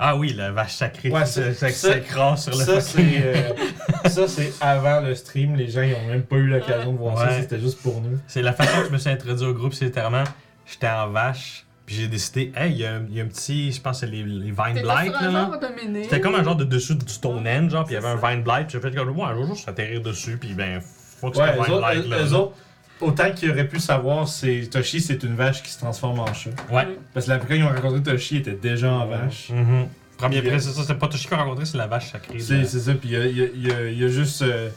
Ah 0.00 0.16
oui, 0.16 0.32
la 0.32 0.52
vache 0.52 0.74
sacrée 0.76 1.10
Ouais, 1.10 1.22
qui 1.24 1.28
ça- 1.32 1.42
se- 1.46 1.52
ça- 1.54 1.68
ça- 1.70 1.92
s'écrase 1.94 2.42
sur 2.44 2.56
le 2.56 2.64
Ça, 2.64 2.80
fucking- 2.80 2.82
c'est 2.82 3.22
euh, 3.24 4.08
ça, 4.08 4.28
c'est 4.28 4.52
avant 4.60 5.00
le 5.00 5.14
stream. 5.16 5.56
Les 5.56 5.68
gens, 5.68 5.82
ils 5.82 5.94
ont 5.94 6.06
même 6.06 6.22
pas 6.22 6.36
eu 6.36 6.46
l'occasion 6.46 6.92
de 6.92 6.98
voir 6.98 7.18
ça. 7.18 7.40
C'était 7.40 7.58
juste 7.58 7.82
pour 7.82 8.00
nous. 8.00 8.16
C'est 8.28 8.42
la 8.42 8.52
façon 8.52 8.80
que 8.82 8.86
je 8.86 8.92
me 8.92 8.98
suis 8.98 9.10
introduit 9.10 9.46
au 9.46 9.54
groupe, 9.54 9.74
c'est 9.74 9.86
littéralement, 9.86 10.22
j'étais 10.66 10.88
en 10.88 11.08
vache, 11.10 11.66
puis 11.88 11.96
j'ai 11.96 12.06
décidé, 12.06 12.52
hey, 12.54 12.70
il 12.72 12.76
y, 12.76 12.84
a 12.84 12.96
un- 12.96 13.06
y 13.08 13.18
un 13.18 13.24
petit, 13.24 13.72
je 13.72 13.80
pense 13.80 13.98
que 13.98 14.06
c'est 14.06 14.12
les, 14.12 14.22
les 14.22 14.50
Vine 14.50 14.82
Blight, 14.82 15.10
un 15.18 15.30
là. 15.32 15.50
C'était 16.02 16.20
comme 16.20 16.34
un 16.34 16.44
genre 16.44 16.54
de 16.54 16.64
dessus 16.64 16.94
du 16.94 17.08
Stonehenge, 17.10 17.70
genre, 17.72 17.86
puis 17.86 17.94
il 17.94 18.02
y 18.02 18.04
avait 18.04 18.08
un. 18.08 18.16
Vine 18.16 18.42
Blight, 18.42 18.66
puis 18.68 18.74
j'ai 18.74 18.80
fait 18.90 18.94
comme, 18.94 19.08
ouais, 19.18 19.26
je 19.56 19.64
vais 19.64 19.68
atterrir 19.70 20.02
dessus, 20.02 20.36
puis 20.36 20.52
ben, 20.52 20.82
faut 20.82 21.30
que 21.30 21.38
Ouais, 21.38 21.46
ce 21.48 21.52
Vine 21.64 21.72
autres, 21.74 21.78
Blight, 21.86 22.08
là. 22.10 22.22
eux 22.26 22.32
autres, 22.34 22.52
autant 23.00 23.30
qu'ils 23.32 23.50
auraient 23.50 23.66
pu 23.66 23.80
savoir, 23.80 24.28
c'est 24.28 24.68
Toshi, 24.70 25.00
c'est 25.00 25.22
une 25.22 25.34
vache 25.34 25.62
qui 25.62 25.70
se 25.70 25.78
transforme 25.78 26.20
en 26.20 26.34
chat. 26.34 26.50
Ouais. 26.70 26.86
Parce 27.14 27.24
que 27.24 27.30
la 27.30 27.38
quand 27.38 27.54
ils 27.54 27.64
ont 27.64 27.68
rencontré 27.68 28.02
Toshi, 28.02 28.34
il 28.34 28.40
était 28.42 28.52
déjà 28.52 28.92
en 28.92 29.06
vache. 29.06 29.48
Mhm. 29.48 29.86
Premier 30.18 30.40
Puis, 30.42 30.50
prix, 30.50 30.60
c'est 30.60 30.72
ça, 30.72 30.82
c'est 30.86 30.94
pas 30.94 31.08
Toshi 31.08 31.26
qu'on 31.26 31.36
a 31.36 31.42
rencontré, 31.44 31.64
c'est 31.64 31.78
la 31.78 31.86
vache 31.86 32.12
sacrée. 32.12 32.38
C'est 32.38 32.64
c'est 32.66 32.80
ça, 32.80 32.92
puis 32.92 33.08
il 33.12 33.16
a, 33.16 33.24
il 33.26 33.40
a- 33.42 33.46
il 33.54 33.72
a- 33.72 33.90
il 33.90 34.04
a 34.04 34.08
juste 34.08 34.42
euh, 34.42 34.68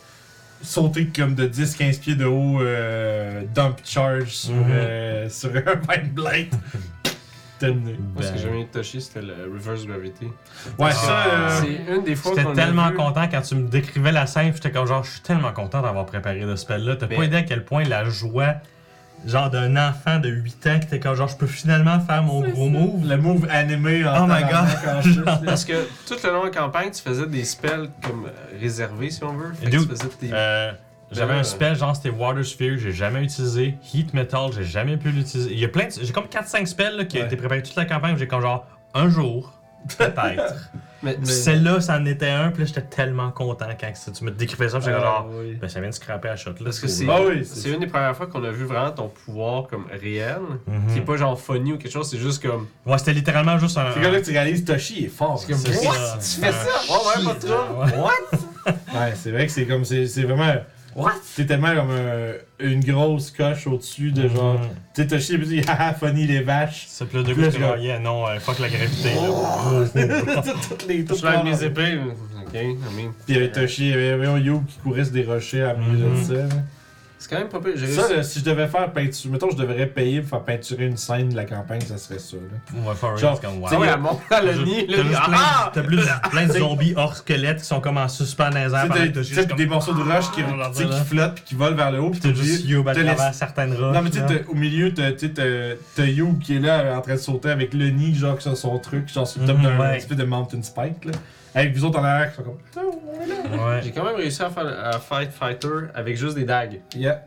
sauté 0.62 1.08
comme 1.08 1.36
de 1.36 1.48
10-15 1.48 2.00
pieds 2.00 2.16
de 2.16 2.26
haut, 2.26 2.62
euh, 2.62 3.42
dump 3.54 3.78
charge 3.84 4.28
sur, 4.30 4.54
Mhm. 4.54 4.66
euh, 4.70 5.30
sur 5.30 5.50
un 5.50 5.76
Vine 5.76 6.10
Blight. 6.14 6.54
Terminé. 7.60 7.96
Moi, 8.16 8.24
ce 8.24 8.32
que 8.32 8.40
j'aimais 8.40 8.68
Toshi, 8.72 9.00
c'était 9.02 9.22
le 9.22 9.34
reverse 9.54 9.86
gravity. 9.86 10.26
Ouais, 10.80 10.92
ça. 10.92 11.26
Euh, 11.28 11.60
C'est 11.62 11.94
une 11.96 12.04
des 12.04 12.16
fois 12.16 12.34
J'étais 12.36 12.54
tellement 12.54 12.90
vu- 12.90 12.96
content 12.96 13.28
quand 13.30 13.42
tu 13.42 13.54
me 13.54 13.68
décrivais 13.68 14.12
la 14.12 14.26
scène, 14.26 14.52
j'étais 14.52 14.72
comme 14.72 14.88
genre, 14.88 15.04
je 15.04 15.12
suis 15.12 15.22
tellement 15.22 15.52
content 15.54 15.84
d'avoir 15.84 16.08
préparé 16.08 16.42
ce 16.42 16.56
spell-là. 16.56 16.96
T'as 16.96 17.06
pas 17.06 17.24
idée 17.24 17.38
à 17.38 17.44
quel 17.44 17.64
point 17.64 17.84
la 17.84 18.04
joie, 18.06 18.56
genre 19.26 19.50
d'un 19.50 19.76
enfant 19.78 20.20
de 20.20 20.30
8 20.30 20.68
ans 20.68 20.80
qui 20.80 20.88
était 20.88 21.00
comme 21.00 21.16
genre, 21.16 21.28
je 21.28 21.38
peux 21.38 21.48
finalement 21.48 22.00
faire 22.00 22.24
mon 22.24 22.42
gros 22.42 22.66
ça. 22.66 22.72
move. 22.72 23.08
le 23.08 23.18
move 23.18 23.48
animé 23.50 24.06
en 24.06 24.24
Oh 24.24 24.28
my 24.28 24.42
là. 24.42 24.66
Parce 25.46 25.66
que 25.66 25.88
tout 26.08 26.16
le 26.24 26.32
long 26.32 26.42
de 26.42 26.46
la 26.46 26.52
campagne, 26.52 26.90
tu 26.92 27.02
faisais 27.02 27.28
des 27.28 27.44
spells 27.44 27.90
comme 28.06 28.26
euh, 28.26 28.60
réservés, 28.60 29.10
si 29.12 29.24
on 29.24 29.34
veut. 29.34 29.54
Fait 29.54 29.66
que 29.68 29.72
Dude, 29.72 29.82
tu 29.82 29.90
faisais 29.96 30.08
tes... 30.20 30.30
Euh, 30.34 30.72
J'avais 31.12 31.34
un 31.34 31.44
spell, 31.44 31.76
genre 31.76 31.96
c'était 31.96 32.10
Water 32.10 32.44
Sphere, 32.46 32.78
j'ai 32.78 32.92
jamais 32.94 33.22
utilisé. 33.24 33.76
Heat 33.94 34.14
Metal, 34.14 34.50
j'ai 34.56 34.64
jamais 34.64 34.98
pu 34.98 35.12
l'utiliser. 35.12 35.52
Il 35.52 35.60
y 35.60 35.66
a 35.66 35.68
plein 35.68 35.86
de. 35.86 35.92
J'ai 36.02 36.14
comme 36.14 36.26
4-5 36.26 36.66
spells 36.66 36.96
là, 36.98 37.04
qui 37.06 37.18
ont 37.18 37.22
Ouais. 37.22 37.26
été 37.28 37.36
préparés 37.36 37.62
toute 37.64 37.76
la 37.76 37.86
campagne, 37.86 38.16
j'ai 38.18 38.28
comme 38.28 38.42
genre 38.42 38.66
un 38.94 39.10
jour, 39.10 39.54
peut-être. 39.98 40.56
Mais, 41.04 41.18
Celle-là, 41.24 41.82
ça 41.82 41.98
en 41.98 42.06
était 42.06 42.30
un, 42.30 42.52
puis 42.52 42.60
là 42.62 42.66
j'étais 42.68 42.84
tellement 42.84 43.32
content 43.32 43.66
quand 43.80 43.90
ça- 43.96 44.12
tu 44.12 44.24
me 44.24 44.30
décrivais 44.30 44.70
ça, 44.70 44.80
j'étais 44.80 44.92
comme 44.92 45.02
Ah, 45.04 45.06
genre, 45.24 45.30
oui. 45.34 45.58
ben 45.60 45.68
ça 45.68 45.80
vient 45.80 45.90
de 45.90 45.96
scraper 45.96 46.30
à 46.30 46.36
shot 46.36 46.52
là. 46.52 46.58
Parce 46.66 46.80
que 46.80 46.88
c'est 46.88 47.08
Ah 47.10 47.18
oui, 47.28 47.44
c'est 47.44 47.56
c'est 47.60 47.70
une 47.72 47.80
des 47.80 47.88
premières 47.88 48.16
fois 48.16 48.28
qu'on 48.28 48.44
a 48.44 48.52
vu 48.52 48.66
vraiment 48.66 48.92
ton 48.92 49.08
pouvoir 49.08 49.66
comme 49.66 49.86
réel, 50.00 50.38
Mhm. 50.68 50.94
qui 50.94 51.00
est 51.00 51.02
pas 51.02 51.18
genre 51.18 51.42
funny 51.42 51.74
ou 51.74 51.80
quelque 51.80 51.92
chose, 51.92 52.08
c'est 52.08 52.20
juste 52.20 52.44
comme. 52.48 52.68
Ouais, 52.86 53.00
c'était 53.00 53.14
littéralement 53.14 53.58
juste 53.58 53.76
un. 53.80 53.92
C'est 53.96 54.00
comme 54.02 54.12
là 54.14 54.20
que 54.22 54.26
tu 54.26 54.32
réalises 54.32 54.64
Toshi 54.64 55.06
est 55.06 55.08
fort. 55.08 55.40
C'est 55.40 55.52
comme, 55.52 55.60
C'est 55.60 55.88
What? 55.88 55.94
ça. 55.96 56.18
Tu 56.20 56.46
fais 56.46 56.52
ça? 56.52 56.68
Ouais, 56.88 57.24
ouais, 57.26 57.34
pas 57.34 57.48
trop. 57.48 58.04
What? 58.04 58.72
Ouais, 58.94 59.14
c'est 59.16 59.32
vrai 59.32 59.48
que 59.48 59.52
c'est 59.52 59.66
comme. 59.66 59.84
C'est 59.84 60.06
c'est 60.06 60.22
vraiment. 60.22 60.54
What? 60.96 61.14
C'est 61.24 61.46
tellement 61.46 61.74
comme 61.76 61.92
un- 61.92 62.34
une 62.66 62.84
grosse 62.84 63.32
coche 63.32 63.66
au-dessus 63.68 64.12
de 64.12 64.28
genre. 64.28 64.56
Mhm. 64.60 64.68
Tu 64.94 65.02
sais, 65.02 65.08
Toshi, 65.08 65.34
il 65.34 65.48
dit 65.48 65.62
haha, 65.68 65.94
funny 65.94 66.28
les 66.28 66.42
vaches. 66.42 66.86
C'est 66.90 67.08
plus 67.08 67.24
de 67.24 67.30
là, 67.30 67.34
coup, 67.36 67.42
je 67.44 67.50
que 67.58 67.64
vois- 67.64 67.78
yeah, 67.78 68.00
non, 68.00 68.28
euh, 68.28 68.40
fuck 68.40 68.60
la 68.60 68.68
gravité 68.70 69.10
là. 69.16 70.44
Toutes 70.70 70.88
les. 70.88 71.00
Je 71.00 71.06
toutes 71.06 71.24
lève 71.24 71.44
les- 71.46 71.52
mes 71.52 71.64
épées. 71.64 72.00
Ok, 72.46 72.54
I 72.56 72.66
mean. 72.96 73.12
Puis 73.26 73.30
il 73.30 73.36
y 73.36 73.38
avait 73.38 73.52
Toshi, 73.52 73.90
il 73.90 73.90
y 73.92 73.94
avait 74.10 74.26
un 74.28 74.38
You 74.38 74.64
qui 74.68 74.78
courait 74.80 75.06
sur 75.06 75.14
des 75.14 75.24
rochers 75.24 75.64
à 75.64 75.74
milieu 75.76 75.98
de 76.04 76.10
Mhm. 76.10 76.24
ça. 76.26 76.34
là. 76.34 76.50
C'est 77.22 77.30
quand 77.30 77.38
même 77.38 77.50
pas 77.50 77.60
pire. 77.60 77.74
J'ai 77.76 77.86
Ça, 77.88 78.12
là, 78.12 78.24
si 78.24 78.40
je 78.40 78.44
devais 78.46 78.68
faire 78.68 78.92
peinture. 78.92 79.30
Mettons, 79.32 79.52
je 79.52 79.56
devrais 79.56 79.86
payer 79.86 80.22
pour 80.22 80.30
faire 80.32 80.42
peinturer 80.44 80.86
une 80.88 80.98
scène 80.98 81.30
de 81.30 81.36
la 81.36 81.46
campagne, 81.46 81.80
ça 81.82 82.00
serait 82.00 82.18
ça. 82.18 82.36
Là. 82.38 82.80
Ouais, 82.90 82.96
for 82.96 83.10
real, 83.12 83.20
Genre, 83.20 83.40
c'est 83.40 83.48
comme 83.48 83.62
wow. 83.62 83.70
Ouais, 83.80 83.88
T'as 84.98 85.04
juste 85.04 85.24
plein, 85.26 85.38
Ah! 85.38 85.72
t'as 85.72 85.84
plus- 85.84 86.00
plein 86.32 86.48
de 86.48 86.54
zombies 86.54 86.94
hors 86.96 87.16
squelettes 87.16 87.60
qui 87.60 87.66
sont 87.66 87.80
comme 87.80 87.98
en 87.98 88.08
suspens 88.08 88.50
dans 88.50 88.58
les 88.58 88.74
airs 88.74 88.88
t'as- 89.36 89.46
comme- 89.46 89.58
des 89.58 89.66
morceaux 89.68 89.94
de 89.94 90.02
roche 90.02 90.32
qui, 90.32 90.42
Ah, 90.42 90.56
là, 90.58 90.70
tu 90.72 90.78
sais, 90.80 90.84
là. 90.86 90.98
qui 91.00 91.06
flottent 91.06 91.36
puis 91.36 91.44
qui 91.46 91.54
volent 91.56 91.76
vers 91.76 91.92
le 91.92 92.00
haut. 92.02 92.10
Puis 92.10 92.20
T'as 92.22 92.30
juste 92.34 92.42
oublié- 92.64 92.72
You 92.76 92.90
à 92.90 92.94
travers 93.16 93.34
certaines 93.36 93.74
roches. 93.74 93.94
Non, 93.96 94.02
mais 94.02 94.10
tu 94.10 94.18
sais, 94.18 94.46
au 94.50 94.56
milieu, 94.56 94.92
t'as 94.92 96.06
You 96.06 96.38
qui 96.42 96.56
est 96.56 96.60
là 96.60 96.98
en 96.98 97.02
train 97.02 97.14
de 97.14 97.20
sauter 97.20 97.50
avec 97.52 97.76
le 97.76 97.90
nid, 97.90 98.16
genre 98.16 98.42
sur 98.42 98.58
son 98.58 98.80
truc, 98.80 99.08
genre 99.14 99.28
sur 99.28 99.42
le 99.42 99.48
top 99.48 99.58
Mhm, 99.58 99.64
d'un 99.78 99.92
espèce 99.94 100.18
de 100.18 100.24
mountain 100.24 100.64
spike. 100.64 101.06
Là. 101.06 101.12
Avec 101.54 101.76
vous 101.76 101.84
autres 101.86 102.00
en 102.00 102.04
arrière 102.04 102.30
qui 102.32 102.38
sont 102.38 102.44
comme. 102.44 102.58
On 102.78 103.22
est 103.24 103.28
là. 103.28 103.66
Ouais. 103.76 103.82
J'ai 103.84 103.92
quand 103.92 104.04
même 104.06 104.16
réussi 104.16 104.42
à 104.42 104.50
faire 104.50 104.66
à 104.68 105.00
fight 105.00 105.32
fighter 105.32 105.68
avec 105.94 106.16
juste 106.18 106.36
des 106.36 106.46
dagues. 106.46 106.80
Yeah. 106.96 107.22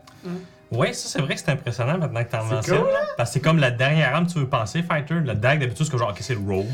Ouais, 0.71 0.93
ça 0.93 1.07
c'est 1.09 1.21
vrai 1.21 1.35
que 1.35 1.41
c'est 1.41 1.51
impressionnant 1.51 1.97
maintenant 1.99 2.23
que 2.23 2.31
t'en 2.31 2.41
C'est 2.49 2.55
mentionnes. 2.55 2.77
cool, 2.79 2.87
là. 2.87 2.99
Parce 3.17 3.29
que 3.29 3.33
c'est 3.35 3.39
comme 3.39 3.59
la 3.59 3.69
dernière 3.71 4.15
arme 4.15 4.25
que 4.25 4.31
tu 4.33 4.39
veux 4.39 4.49
penser, 4.49 4.81
Fighter. 4.81 5.13
Le 5.15 5.35
dag 5.35 5.59
d'habitude, 5.59 5.85
c'est 5.85 5.91
que 5.91 5.97
genre, 5.97 6.09
ok, 6.09 6.17
c'est 6.21 6.33
le 6.33 6.39
Rogue. 6.41 6.65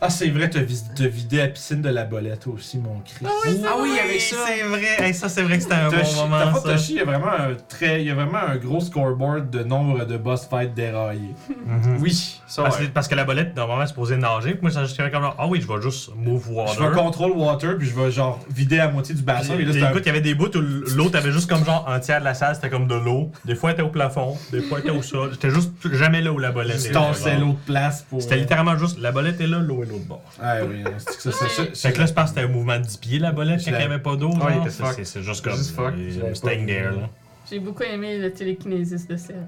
Ah, 0.00 0.10
c'est 0.10 0.28
vrai, 0.28 0.50
t'as 0.50 0.60
vis- 0.60 0.84
t'as 0.94 1.06
vidé 1.06 1.38
la 1.38 1.48
piscine 1.48 1.80
de 1.80 1.88
la 1.88 2.04
bolette 2.04 2.46
aussi, 2.48 2.76
mon 2.78 3.00
Christ. 3.00 3.24
Ah 3.66 3.76
oui, 3.80 3.90
avec 3.98 4.20
ça. 4.20 4.36
C'est 4.46 4.62
vrai. 4.62 4.96
Hey, 5.06 5.14
ça, 5.14 5.28
c'est 5.28 5.42
vrai 5.42 5.56
que 5.56 5.62
c'était 5.62 5.74
un 5.74 5.88
Toshi, 5.90 6.14
bon 6.16 6.22
moment. 6.22 6.38
t'as 6.38 6.52
pas 6.52 6.60
ça. 6.60 6.72
Toshi, 6.72 6.92
il 6.92 6.96
y 6.98 7.00
a 7.00 7.04
vraiment 7.04 7.30
un 7.32 7.54
très, 7.68 8.02
il 8.02 8.06
y 8.06 8.10
a 8.10 8.14
vraiment 8.14 8.38
un 8.38 8.56
gros 8.56 8.80
scoreboard 8.80 9.48
de 9.50 9.62
nombre 9.64 10.04
de 10.04 10.16
boss 10.18 10.46
fights 10.48 10.74
déraillés. 10.74 11.34
Mhm. 11.66 11.98
Oui, 12.02 12.40
ça 12.46 12.62
Parce, 12.64 12.78
ouais. 12.78 12.86
que, 12.86 12.90
parce 12.90 13.08
que 13.08 13.14
la 13.14 13.24
bolette, 13.24 13.56
normalement, 13.56 13.84
est 13.84 13.88
supposée 13.88 14.16
nager. 14.18 14.50
Puis 14.52 14.58
moi, 14.62 14.70
ça 14.70 14.84
juste 14.84 14.96
comme 15.10 15.22
genre, 15.22 15.34
ah 15.38 15.46
oui, 15.46 15.60
je 15.62 15.66
vais 15.66 15.80
juste 15.80 16.10
move 16.14 16.50
water. 16.52 16.74
Je 16.74 16.88
vais 16.88 16.94
control 16.94 17.32
water 17.32 17.78
puis 17.78 17.88
je 17.88 17.94
vais 17.98 18.10
genre 18.10 18.38
vider 18.50 18.76
la 18.76 18.88
moitié 18.88 19.14
du 19.14 19.22
bassin. 19.22 19.54
Puis, 19.54 19.62
Et 19.62 19.66
là, 19.66 19.72
c'est 19.72 19.82
un- 19.82 19.90
écoute, 19.90 20.02
il 20.04 20.08
y 20.08 20.10
avait 20.10 20.20
des 20.20 20.34
bouts 20.34 20.54
où 20.56 20.60
l'autre 20.94 21.16
avait 21.16 21.32
juste 21.32 21.48
comme 21.48 21.64
genre 21.64 21.88
un 21.88 21.98
tiers 22.00 22.20
de 22.20 22.24
la 22.24 22.34
salle, 22.34 22.54
c'était 22.54 22.68
comme 22.70 22.86
de 22.86 22.94
l'eau. 22.94 23.30
Des 23.44 23.54
fois, 23.54 23.70
elle 23.70 23.74
était 23.76 23.82
au 23.82 23.88
plafond, 23.88 24.36
des 24.52 24.60
fois, 24.60 24.78
elle 24.78 24.90
était 24.90 24.98
au 24.98 25.02
sol. 25.02 25.30
J'étais 25.32 25.50
juste 25.50 25.72
jamais 25.94 26.20
là 26.20 26.32
où 26.32 26.38
la 26.38 26.52
bolette 26.52 26.82
je 26.82 26.88
est. 26.88 26.92
tassais 26.92 27.38
l'autre 27.38 27.58
place 27.66 28.04
pour. 28.08 28.20
C'était 28.20 28.36
littéralement 28.36 28.76
juste 28.76 28.98
la 29.00 29.10
bolette 29.10 29.40
est 29.40 29.46
là, 29.46 29.58
l'eau 29.58 29.82
est 29.82 29.86
l'autre 29.96 30.06
bord. 30.08 30.22
Ah 30.42 30.58
oui, 30.64 30.84
c'est 30.98 31.16
que 31.16 31.22
ça, 31.22 31.30
c'est 31.32 31.48
ça. 31.74 31.88
Fait 31.88 31.92
que 31.94 31.98
là, 32.00 32.06
je 32.06 32.12
pense 32.12 32.24
que 32.24 32.28
c'était 32.36 32.42
un 32.42 32.48
mouvement 32.52 32.78
de 32.78 32.84
10 32.84 32.96
pieds 32.98 33.18
la 33.18 33.32
bolette 33.32 33.60
quand 33.64 33.70
il 33.70 33.76
n'y 33.76 33.82
avait 33.82 33.98
pas 33.98 34.16
d'eau. 34.16 34.30
Ouais, 34.30 34.54
il 34.56 34.60
était 34.60 35.04
C'est- 35.04 35.22
juste 35.22 35.42
comme. 35.44 35.56
Juste 35.56 35.74
fuck. 35.74 35.94
euh, 35.96 36.34
Staying 36.34 36.66
there, 36.66 36.90
là. 37.00 37.08
J'ai 37.50 37.58
beaucoup 37.60 37.82
aimé 37.84 38.18
le 38.18 38.32
télékinésis 38.32 39.06
de 39.06 39.16
Serge. 39.16 39.38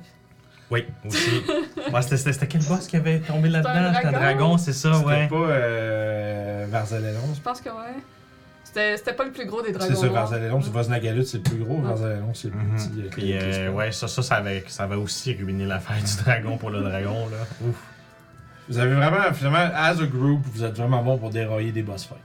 Oui, 0.70 0.84
aussi. 1.06 1.30
Ouais, 1.92 2.02
c'était- 2.02 2.16
C'était 2.18 2.32
c'était 2.34 2.46
quel 2.46 2.62
boss 2.64 2.86
qui 2.86 2.96
avait 2.96 3.20
tombé 3.20 3.48
là-dedans? 3.48 3.92
C'était 3.94 4.06
un 4.08 4.12
dragon? 4.12 4.58
c'est 4.58 4.72
ça, 4.74 4.92
C'était 4.94 5.06
ouais. 5.06 5.28
pas 5.28 5.36
euh, 5.36 6.66
Varzalelon. 6.68 7.34
Je 7.34 7.40
pense 7.40 7.60
que 7.60 7.70
ouais. 7.70 7.94
C'était 8.64 8.98
c'était 8.98 9.14
pas 9.14 9.24
le 9.24 9.32
plus 9.32 9.46
gros 9.46 9.62
des 9.62 9.72
dragons. 9.72 9.94
C'est 9.94 10.00
ça. 10.00 10.08
Varzalelon. 10.08 10.60
C'est 10.60 10.70
Voznagalut, 10.70 11.24
c'est 11.24 11.38
le 11.38 11.42
plus 11.42 11.56
gros. 11.56 11.76
Ouais. 11.76 11.82
Varzalelon, 11.88 12.34
c'est 12.34 12.48
le 12.48 12.54
plus 12.54 12.66
Mhm. 12.66 13.08
petit. 13.08 13.20
les- 13.22 13.38
euh, 13.40 13.70
ouais, 13.70 13.92
ça, 13.92 14.08
ça, 14.08 14.20
ça 14.22 14.34
avait, 14.36 14.62
ça 14.68 14.82
avait 14.84 14.96
aussi 14.96 15.32
ruiné 15.34 15.64
l'affaire 15.64 15.96
du 15.96 16.16
dragon 16.24 16.58
pour 16.58 16.68
le 16.68 16.82
dragon, 16.82 17.28
là. 17.30 17.38
Ouf. 17.66 17.76
Vous 18.68 18.78
avez 18.78 18.94
vraiment, 18.94 19.32
finalement, 19.32 19.70
as 19.74 20.00
a 20.00 20.04
group, 20.06 20.40
vous 20.52 20.62
êtes 20.64 20.76
vraiment 20.76 21.02
bon 21.02 21.16
pour 21.18 21.30
dérailler 21.30 21.72
des 21.72 21.82
boss 21.82 22.04
fights. 22.04 22.18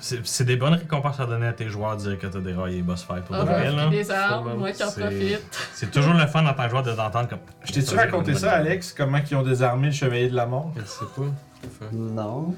C'est 0.00 0.24
c'est 0.26 0.44
des 0.44 0.56
bonnes 0.56 0.74
récompenses 0.74 1.18
à 1.20 1.26
donner 1.26 1.46
à 1.46 1.52
tes 1.52 1.68
joueurs 1.68 1.96
de 1.96 2.02
dire 2.02 2.18
que 2.18 2.26
t'as 2.26 2.38
déraillé 2.40 2.76
les 2.76 2.82
boss 2.82 3.02
fight 3.04 3.24
pour 3.24 3.34
de 3.36 3.40
Ah, 3.40 3.44
vrai, 3.44 3.64
bah, 3.70 3.76
là. 3.84 3.88
des 3.88 4.10
armes, 4.10 4.54
moi 4.58 4.70
qui 4.72 4.82
en 4.82 4.88
C'est- 4.90 5.00
profite. 5.00 5.40
C'est 5.74 5.90
toujours 5.90 6.14
le 6.14 6.26
fun 6.26 6.44
en 6.46 6.52
tant 6.54 6.64
que 6.64 6.70
joueur 6.70 6.82
de 6.82 6.92
t'entendre 6.92 7.28
comme. 7.28 7.38
Je 7.64 7.72
t'ai-tu 7.72 7.94
raconté 7.96 8.34
ça, 8.34 8.52
Alex, 8.52 8.92
comment 8.96 9.18
ils 9.28 9.36
ont 9.36 9.42
désarmé 9.42 9.86
le 9.88 9.92
Chevalier 9.92 10.28
de 10.28 10.36
la 10.36 10.46
Mort? 10.46 10.72
Je 10.76 10.84
sais 10.84 11.04
pas. 11.16 11.86
Non. 11.92 12.54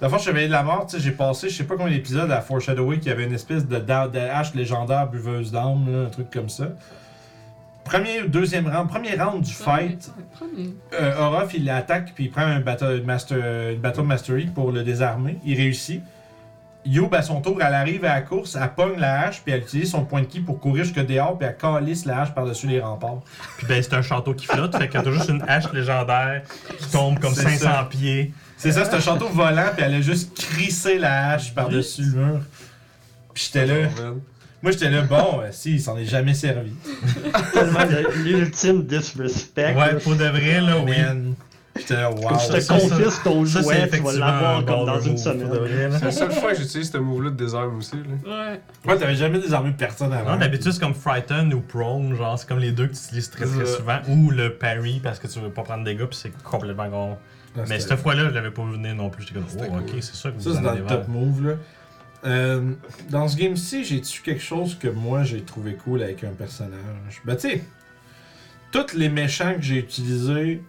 La 0.00 0.08
fois, 0.08 0.18
Chevalier 0.18 0.46
de 0.46 0.52
la 0.52 0.62
Mort, 0.62 0.86
tu 0.86 0.96
sais, 0.96 1.02
j'ai 1.02 1.10
passé, 1.12 1.48
je 1.48 1.56
sais 1.56 1.64
pas 1.64 1.76
combien 1.76 1.92
d'épisodes 1.92 2.30
à 2.30 2.40
Foreshadowing 2.40 3.00
qui 3.00 3.10
avait 3.10 3.24
une 3.24 3.34
espèce 3.34 3.66
de, 3.66 3.78
da- 3.78 4.06
de 4.08 4.18
hache 4.18 4.54
légendaire 4.54 5.08
buveuse 5.08 5.50
d'âme, 5.50 5.86
là, 5.92 6.06
un 6.06 6.10
truc 6.10 6.30
comme 6.32 6.48
ça. 6.48 6.68
Premier 7.88 8.22
ou 8.22 8.28
deuxième 8.28 8.68
round, 8.68 8.88
premier 8.88 9.14
round 9.16 9.42
du 9.42 9.52
fight, 9.52 10.10
Premier. 10.38 10.74
euh, 10.94 11.16
Orof 11.18 11.54
il 11.54 11.64
l'attaque 11.64 12.12
puis 12.14 12.24
il 12.24 12.30
prend 12.30 12.42
un 12.42 12.60
battle, 12.60 13.02
master, 13.04 13.70
une 13.72 13.80
battle 13.80 14.02
mastery 14.02 14.46
pour 14.46 14.72
le 14.72 14.82
désarmer. 14.84 15.38
Il 15.44 15.56
réussit. 15.56 16.02
Youb, 16.86 17.12
à 17.14 17.22
son 17.22 17.40
tour, 17.42 17.58
elle 17.60 17.74
arrive 17.74 18.04
à 18.04 18.14
la 18.14 18.22
course, 18.22 18.56
elle 18.58 18.70
pogne 18.74 18.98
la 18.98 19.22
hache 19.26 19.42
puis 19.42 19.52
elle 19.52 19.60
utilise 19.60 19.90
son 19.90 20.04
point 20.04 20.20
de 20.22 20.26
ki 20.26 20.40
pour 20.40 20.58
courir 20.60 20.84
jusque 20.84 21.04
dehors 21.04 21.36
puis 21.36 21.46
elle 21.48 21.56
calisse 21.56 22.04
la 22.06 22.22
hache 22.22 22.34
par-dessus 22.34 22.66
les 22.66 22.80
remparts. 22.80 23.20
Puis 23.58 23.66
ben, 23.66 23.82
c'est 23.82 23.94
un 23.94 24.00
château 24.02 24.32
qui 24.32 24.46
flotte, 24.46 24.76
fait 24.76 24.88
que 24.88 24.96
t'as 24.98 25.10
juste 25.10 25.28
une 25.28 25.42
hache 25.48 25.70
légendaire 25.72 26.42
qui 26.78 26.88
tombe 26.90 27.18
comme 27.18 27.34
C'est 27.34 27.42
500 27.42 27.58
ça. 27.58 27.88
pieds. 27.90 28.32
C'est 28.56 28.72
ça, 28.72 28.84
c'est 28.84 28.94
un 28.94 29.00
château 29.00 29.28
volant 29.28 29.66
puis 29.76 29.84
elle 29.84 29.94
a 29.94 30.00
juste 30.00 30.34
crissé 30.36 30.98
la 30.98 31.30
hache 31.32 31.52
par-dessus 31.54 32.02
le 32.02 32.24
mur. 32.24 32.40
Puis 33.34 33.50
j'étais 33.52 33.66
là. 33.66 33.88
Moi, 34.62 34.72
j'étais 34.72 34.90
là, 34.90 35.02
bon, 35.02 35.40
euh, 35.40 35.48
si, 35.52 35.74
il 35.74 35.80
s'en 35.80 35.96
est 35.96 36.04
jamais 36.04 36.34
servi. 36.34 36.72
Tellement 37.52 37.84
le- 37.84 38.22
l'ultime 38.24 38.82
disrespect. 38.84 39.74
Ouais, 39.76 39.94
pour 40.02 40.16
de 40.16 40.24
vrai, 40.24 40.60
là, 40.60 40.78
oui. 40.84 40.90
Man. 40.98 41.34
J'étais 41.76 41.94
là, 41.94 42.10
wow. 42.10 42.30
Je 42.32 42.38
ça, 42.46 42.54
te 42.54 42.60
ça, 42.60 42.74
confisque 42.74 43.22
ton 43.22 43.46
Ça, 43.46 43.62
jouet, 43.62 43.74
tu 43.74 43.78
vas 43.80 43.86
effectivement 43.86 44.26
l'avoir 44.26 44.64
comme 44.64 44.84
dans 44.86 45.00
une 45.00 45.16
semaine. 45.16 45.48
C'est 45.92 46.04
la 46.06 46.10
seule 46.10 46.32
fois 46.32 46.52
que 46.52 46.58
j'utilise 46.58 46.90
ce 46.90 46.98
move-là 46.98 47.30
de 47.30 47.36
désarme 47.36 47.76
aussi. 47.78 47.94
Là. 47.94 48.50
Ouais. 48.50 48.60
Moi, 48.84 48.96
t'avais 48.96 49.14
jamais 49.14 49.38
désarmé 49.38 49.72
personne 49.78 50.12
avant. 50.12 50.32
Non, 50.32 50.38
d'habitude, 50.38 50.72
c'est 50.72 50.80
comme 50.80 50.94
Frighten 50.94 51.54
ou 51.54 51.60
Prone, 51.60 52.16
genre, 52.16 52.36
c'est 52.36 52.48
comme 52.48 52.58
les 52.58 52.72
deux 52.72 52.88
que 52.88 52.94
tu 52.94 52.98
utilises 53.04 53.30
très 53.30 53.44
très 53.46 53.66
souvent. 53.66 53.98
Ou 54.08 54.30
le 54.30 54.54
parry 54.54 54.98
parce 55.00 55.20
que 55.20 55.28
tu 55.28 55.38
veux 55.38 55.50
pas 55.50 55.62
prendre 55.62 55.84
des 55.84 55.94
dégâts, 55.94 56.06
puis 56.06 56.18
c'est 56.20 56.32
complètement 56.42 56.90
con. 56.90 57.16
Ah, 57.56 57.60
Mais 57.68 57.78
cette 57.78 57.94
fois-là, 58.00 58.24
je 58.28 58.34
l'avais 58.34 58.50
pas 58.50 58.62
vu 58.64 58.72
venir 58.72 58.96
non 58.96 59.08
plus. 59.08 59.22
J'étais 59.24 59.34
comme, 59.34 59.46
oh, 59.60 59.78
ok, 59.78 59.94
c'est 60.00 60.14
ça 60.16 60.30
que 60.30 60.40
Ça, 60.42 60.50
vous 60.50 60.56
c'est 60.56 60.62
dans 60.62 60.68
avez 60.70 60.80
le 60.80 60.86
top 60.86 61.06
move, 61.06 61.46
là. 61.46 61.54
Euh, 62.24 62.72
dans 63.10 63.28
ce 63.28 63.36
game-ci, 63.36 63.84
j'ai-tu 63.84 64.22
quelque 64.22 64.42
chose 64.42 64.76
que 64.76 64.88
moi 64.88 65.22
j'ai 65.22 65.42
trouvé 65.42 65.74
cool 65.74 66.02
avec 66.02 66.24
un 66.24 66.30
personnage? 66.32 67.22
Ben, 67.24 67.36
tu 67.36 67.48
sais, 67.48 67.64
tous 68.72 68.94
les 68.94 69.08
méchants 69.08 69.54
que 69.54 69.62
j'ai 69.62 69.78
utilisés, 69.78 70.62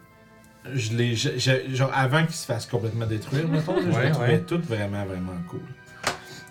je 0.74 0.94
les, 0.94 1.16
genre 1.16 1.92
avant 1.94 2.24
qu'ils 2.26 2.36
se 2.36 2.46
fassent 2.46 2.68
complètement 2.68 3.06
détruire, 3.08 3.48
mettons, 3.50 3.76
là, 3.76 3.82
je 3.84 3.96
Ouais, 3.96 4.06
les 4.06 4.12
trouvais 4.12 4.28
ouais. 4.34 4.42
tous 4.42 4.58
vraiment, 4.60 5.04
vraiment 5.06 5.34
cool. 5.50 5.62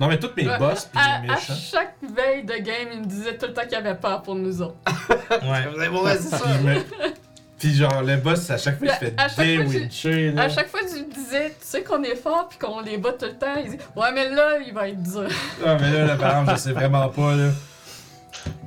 Non, 0.01 0.07
mais 0.09 0.19
tous 0.19 0.31
mes 0.37 0.47
Ouais, 0.49 0.59
boss 0.59 0.85
pis 0.87 0.99
À, 0.99 1.21
les 1.23 1.29
à 1.29 1.35
méchants. 1.35 1.55
chaque 1.55 1.97
veille 2.03 2.45
de 2.45 2.55
game, 2.65 2.89
il 2.95 3.01
me 3.01 3.07
disait 3.07 3.37
tout 3.37 3.47
le 3.47 3.53
temps 3.53 3.67
qu'il 3.67 3.75
avait 3.77 3.97
peur 3.97 4.23
pour 4.23 4.35
nous 4.37 4.63
autres. 4.63 4.77
Ouais. 5.31 5.89
Ouais, 5.89 6.17
c'est 6.17 6.37
ça. 6.37 6.39
Puis, 6.39 7.13
puis 7.59 7.75
genre, 7.75 8.03
le 8.03 8.17
boss, 8.17 8.51
à 8.51 8.57
chaque 8.57 8.79
fois, 8.79 8.87
il 8.87 8.93
se 8.93 8.99
fait 8.99 9.15
À 9.17 9.29
chaque 9.29 9.65
fois. 9.65 10.43
À 10.43 10.49
chaque 10.49 10.69
fois 10.69 10.81
lui 10.83 11.05
disais, 11.13 11.51
tu 11.51 11.67
sais 11.67 11.83
qu'on 11.83 12.03
est 12.05 12.15
fort 12.15 12.49
puis 12.49 12.59
qu'on 12.59 12.81
les 12.81 12.99
bat 12.99 13.13
tout 13.13 13.27
le 13.27 13.33
temps, 13.33 13.57
il 13.63 13.71
dit 13.73 13.79
Ouais, 13.97 14.13
mais 14.15 14.29
là, 14.31 14.59
il 14.65 14.73
va 14.73 14.89
être 14.89 15.03
dur. 15.03 15.29
Ah, 15.67 15.77
mais 15.81 15.93
là, 15.93 16.05
là, 16.05 16.17
par 16.17 16.31
exemple, 16.31 16.53
je 16.57 16.63
sais 16.63 16.73
vraiment 16.73 17.09
pas, 17.09 17.35
là. 17.35 17.51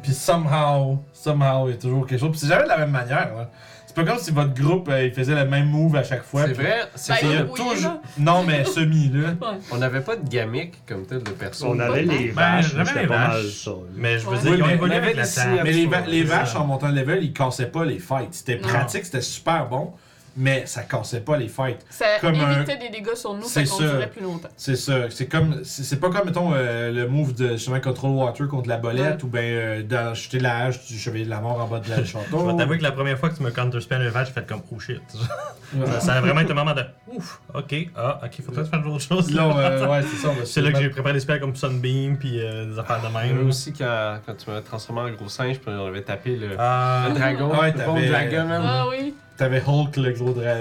Puis 0.03 0.13
somehow, 0.13 1.03
somehow, 1.13 1.67
il 1.67 1.71
y 1.71 1.73
a 1.73 1.77
toujours 1.77 2.05
quelque 2.05 2.19
chose. 2.19 2.31
Puis 2.31 2.39
c'est 2.41 2.47
jamais 2.47 2.63
de 2.63 2.69
la 2.69 2.77
même 2.79 2.91
manière, 2.91 3.33
là. 3.35 3.49
C'est 3.93 4.05
pas 4.05 4.09
comme 4.09 4.19
si 4.21 4.31
votre 4.31 4.53
groupe, 4.53 4.87
euh, 4.87 5.03
il 5.07 5.11
faisait 5.11 5.35
le 5.35 5.43
même 5.49 5.65
move 5.67 5.97
à 5.97 6.03
chaque 6.03 6.23
fois. 6.23 6.43
C'est 6.47 6.53
puis- 6.53 6.63
vrai, 6.63 6.83
c'est 6.95 7.11
Ben, 7.11 7.19
Il 7.23 7.29
y 7.31 7.35
a 7.35 7.43
oui, 7.43 7.49
toujours... 7.57 7.73
là. 7.91 8.01
Non, 8.17 8.43
mais 8.43 8.63
semi, 8.63 9.09
là. 9.13 9.33
On 9.71 9.77
n'avait 9.77 9.99
pas 9.99 10.15
de 10.15 10.29
gamique 10.29 10.75
comme 10.87 11.05
tel 11.05 11.21
de 11.23 11.31
personne. 11.31 11.69
On 11.71 11.79
avait 11.79 12.03
les 12.03 12.29
Ben, 12.29 12.33
vaches, 12.61 12.67
j'avais 12.71 12.77
mais 12.79 12.85
c'était 12.85 13.01
les 13.01 13.07
pas 13.07 13.17
mal 13.27 13.41
vaches. 13.43 13.51
ça. 13.65 13.71
là. 13.71 13.75
Mais 13.97 14.17
je 14.17 14.25
veux 14.25 14.31
Ouais. 14.31 14.37
dire, 14.39 14.51
Oui, 14.51 14.57
ils 14.59 14.63
ont 14.63 14.67
mais 14.67 14.73
évolué 14.75 14.93
on 14.93 14.97
avait 14.97 15.05
avec 15.07 15.17
la 15.17 15.23
des 15.23 15.29
table. 15.33 15.49
signes 15.51 15.61
Mais 15.65 15.71
les, 16.07 16.23
va- 16.23 16.37
vaches, 16.37 16.55
en 16.55 16.65
montant 16.65 16.89
de 16.89 16.95
level, 16.95 17.21
ils 17.21 17.33
cassaient 17.33 17.65
pas 17.65 17.83
les 17.83 17.99
fights. 17.99 18.27
C'était 18.33 18.55
Non. 18.59 18.67
pratique, 18.69 19.03
c'était 19.03 19.19
super 19.19 19.67
bon, 19.67 19.91
mais 20.37 20.65
ça 20.65 20.83
cassait 20.83 21.19
pas 21.21 21.37
les 21.37 21.47
fights. 21.47 21.85
Ça 21.89 22.05
Comme 22.21 22.35
un- 22.35 22.55
évitait 22.57 22.77
des 22.77 22.89
dégâts 22.89 23.15
sur 23.15 23.33
nous, 23.33 23.43
ça. 23.43 23.61
durait 23.63 24.09
plus 24.09 24.21
longtemps. 24.21 24.49
C'est 24.57 24.75
ça. 24.75 25.09
C'est 25.09 25.27
comme. 25.27 25.61
C'est 25.63 25.99
pas 25.99 26.09
comme, 26.09 26.25
mettons, 26.25 26.51
euh, 26.53 26.91
le 26.91 27.07
move 27.07 27.33
de 27.33 27.49
justement 27.51 27.79
Control 27.79 28.11
Water 28.11 28.47
contre 28.47 28.69
la 28.69 28.77
bolette 28.77 29.17
Ouais. 29.17 29.23
ou 29.23 29.27
ben 29.27 29.43
euh, 29.43 29.83
dans 29.83 30.13
jeter 30.13 30.39
la 30.39 30.57
hache 30.59 30.85
du 30.85 30.97
chevalier 30.97 31.25
de 31.25 31.29
la 31.29 31.41
mort 31.41 31.59
en 31.61 31.67
bas 31.67 31.79
de 31.79 31.89
la 31.89 31.97
Je 32.03 32.11
château. 32.11 32.45
vais 32.47 32.55
t'avouer 32.55 32.77
que 32.77 32.83
la 32.83 32.91
première 32.91 33.17
fois 33.19 33.29
que 33.29 33.35
tu 33.37 33.43
me 33.43 33.51
counterspell 33.51 34.01
le 34.01 34.09
vache, 34.09 34.27
j'ai 34.27 34.33
fait 34.33 34.47
comme 34.47 34.61
oh 34.73 34.79
shit. 34.79 35.01
Ouais. 35.73 35.85
ça, 35.85 35.99
ça 36.01 36.13
a 36.15 36.19
vraiment 36.19 36.41
été 36.41 36.51
un 36.51 36.55
moment 36.55 36.73
de 36.73 36.83
ouf, 37.07 37.39
ok, 37.53 37.75
ah, 37.95 38.19
ok, 38.25 38.41
faut 38.45 38.51
peut-être 38.51 38.69
faire 38.69 38.81
d'autres 38.81 38.99
choses. 39.07 39.31
Là, 39.33 39.45
euh, 39.57 39.87
ouais, 39.87 40.01
c'est 40.01 40.17
ça. 40.17 40.29
C'est 40.43 40.59
là 40.61 40.73
que 40.73 40.81
j'ai 40.81 40.89
préparé 40.89 41.13
des 41.13 41.21
spells 41.21 41.39
comme 41.39 41.55
Sunbeam 41.55 42.17
puis 42.17 42.41
euh, 42.41 42.65
des 42.73 42.77
affaires 42.77 42.99
de 43.01 43.05
avait 43.07 43.29
même. 43.29 43.47
aussi 43.47 43.71
quand, 43.71 44.17
quand 44.25 44.33
tu 44.35 44.49
m'avais 44.49 44.63
transformé 44.63 45.09
en 45.09 45.13
gros 45.15 45.29
singe, 45.29 45.59
puis 45.59 45.71
on 45.73 45.87
avait 45.87 46.01
tapé 46.01 46.35
le, 46.35 46.49
Ah, 46.59 47.05
le 47.07 47.13
dragon. 47.17 47.57
Ouais, 47.57 47.71
le 47.71 47.85
bon 47.85 48.05
dragon, 48.05 48.45
man. 48.49 48.61
Ah 48.65 48.85
oui. 48.89 49.13
T'avais 49.41 49.63
Hulk, 49.65 49.97
le 49.97 50.11
gros 50.11 50.33
dra- 50.33 50.53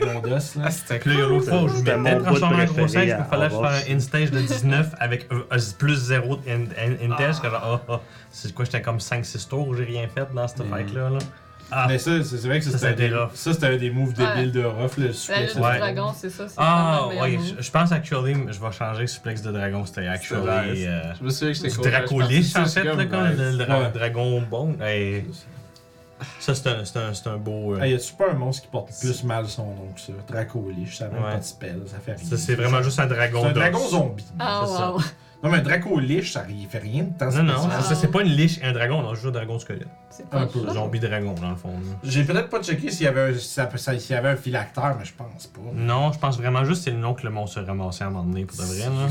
dragon 0.00 0.18
d'os, 0.20 0.56
là. 0.56 0.62
Ah, 0.66 0.70
c'était 0.72 1.08
a 1.08 1.14
l'autre 1.28 1.48
fois 1.48 1.68
je 1.68 1.82
m'étais 1.84 2.18
transformé 2.18 2.62
en 2.62 2.64
gros 2.64 2.74
préféré 2.74 3.06
16, 3.06 3.16
il 3.20 3.24
fallait 3.30 3.48
que 3.48 3.54
je 3.54 3.60
fasse 3.60 3.88
un 3.88 3.94
in-stage 3.94 4.30
de 4.32 4.40
19 4.40 4.88
avec 4.98 5.28
plus 5.78 5.94
0 5.94 6.38
in-test. 6.48 7.40
que 7.42 7.48
genre, 7.48 7.80
ah, 7.88 7.92
ah, 7.94 8.00
c'est 8.32 8.52
quoi, 8.52 8.64
j'étais 8.64 8.82
comme 8.82 8.98
5-6 8.98 9.48
tours 9.48 9.68
où 9.68 9.74
j'ai 9.76 9.84
rien 9.84 10.08
fait 10.12 10.26
dans 10.34 10.48
cette 10.48 10.66
Mm. 10.66 10.70
fight-là. 10.70 11.10
Là. 11.10 11.18
Ah, 11.70 11.86
Mais 11.88 11.98
ça, 11.98 12.10
c'est 12.24 12.36
vrai 12.48 12.58
que 12.58 12.64
ça, 12.64 12.72
c'était 12.72 12.86
un, 12.86 12.90
c'était 12.90 13.08
des- 13.08 13.14
rough. 13.14 13.30
ça, 13.34 13.52
c'était 13.52 13.66
un 13.68 13.76
des 13.76 13.90
moves 13.90 14.12
débiles 14.14 14.50
de 14.52 14.64
Ruff, 14.64 14.96
le 14.98 15.12
suplex. 15.12 15.54
du 15.54 15.60
dragon, 15.60 16.12
c'est 16.14 16.30
ça. 16.30 16.48
c'est 16.48 16.54
ah 16.58 17.06
ouais, 17.20 17.38
je, 17.60 17.70
pense 17.70 17.92
actually, 17.92 18.34
je 18.50 18.60
vais 18.60 18.72
changer 18.72 19.06
suplex 19.06 19.42
de 19.42 19.52
dragon, 19.52 19.86
c'était 19.86 20.08
actually 20.08 20.86
euh, 20.86 21.00
Je 21.20 21.24
me 21.24 21.30
souviens 21.30 21.52
que 21.52 21.58
c'était 21.58 21.68
du 21.70 21.76
cool. 21.76 21.90
dracoliche 21.90 22.56
en 22.56 22.64
fait, 22.66 22.82
le, 22.82 23.92
dragon 23.92 24.42
bon. 24.50 24.76
Ça, 26.40 26.54
c'est 26.54 26.68
un, 26.68 26.84
c'est 26.84 26.98
un, 26.98 27.14
c'est 27.14 27.28
un 27.28 27.36
beau. 27.36 27.74
euh, 27.74 27.78
Ah, 27.80 27.86
y 27.86 27.94
a-tu 27.94 28.12
pas 28.14 28.30
un 28.30 28.34
monstre 28.34 28.62
qui 28.62 28.68
porte 28.68 28.90
plus 29.00 29.24
mal 29.24 29.46
son 29.46 29.66
nom 29.66 29.88
que 29.94 30.00
ça? 30.00 30.12
Dracoliche, 30.28 30.96
ça 30.98 31.06
n'a 31.08 31.14
même 31.14 31.22
Ouais. 31.24 31.30
pas 31.32 31.38
de 31.38 31.44
spell, 31.44 31.82
ça 31.86 31.98
fait 31.98 32.14
rien. 32.14 32.24
ça, 32.30 32.36
c'est 32.36 32.54
vraiment 32.54 32.82
juste 32.82 32.98
un 32.98 33.06
dragon 33.06 33.40
C'est 33.42 33.46
un 33.48 33.52
d'os. 33.52 33.60
dragon 33.62 33.88
zombie. 33.88 34.24
Ah, 34.38 34.64
c'est 34.66 34.72
ça. 34.76 34.92
wow. 34.92 35.00
Non, 35.42 35.50
mais 35.50 35.58
un 35.58 35.62
Dracoliche, 35.62 36.32
ça 36.32 36.46
il 36.48 36.66
fait 36.66 36.78
rien 36.78 37.02
de 37.04 37.18
temps 37.18 37.30
Non, 37.30 37.42
non, 37.42 37.58
spécial. 37.58 37.82
ça, 37.82 37.94
c'est 37.94 38.08
pas 38.08 38.22
une 38.22 38.30
liche 38.30 38.56
et 38.62 38.64
un 38.64 38.72
dragon, 38.72 39.04
on 39.04 39.10
a 39.10 39.14
juste 39.14 39.26
un 39.26 39.30
dragon 39.30 39.58
squelette. 39.58 39.88
C'est 40.08 40.22
Un 40.32 40.46
pas 40.46 40.46
peu. 40.46 40.60
Un 40.66 40.72
zombie 40.72 41.00
dragon, 41.00 41.34
dans 41.34 41.50
le 41.50 41.56
fond. 41.56 41.68
là. 41.68 41.98
J'ai 42.02 42.24
peut-être 42.24 42.48
pas 42.48 42.62
checké 42.62 42.90
s'il 42.90 43.04
y 43.04 43.08
avait 43.08 43.34
un, 43.34 43.38
ça- 43.38 43.68
ça- 43.76 43.98
s'il 43.98 44.14
y 44.14 44.18
avait 44.18 44.30
un 44.30 44.36
phylactère, 44.36 44.96
mais 44.98 45.04
je 45.04 45.12
pense 45.12 45.46
pas. 45.48 45.60
Non, 45.74 46.12
je 46.12 46.18
pense 46.18 46.38
vraiment 46.38 46.64
juste 46.64 46.80
que 46.80 46.84
c'est 46.84 46.90
le 46.92 46.96
nom 47.02 47.12
que 47.12 47.24
le 47.24 47.30
monstre 47.30 47.60
a 47.60 47.64
ramassé 47.64 48.04
à 48.04 48.06
un 48.06 48.10
moment 48.10 48.24
donné, 48.24 48.46
pour 48.46 48.56
de 48.56 48.62
vrai. 48.62 48.78
Là. 48.88 49.08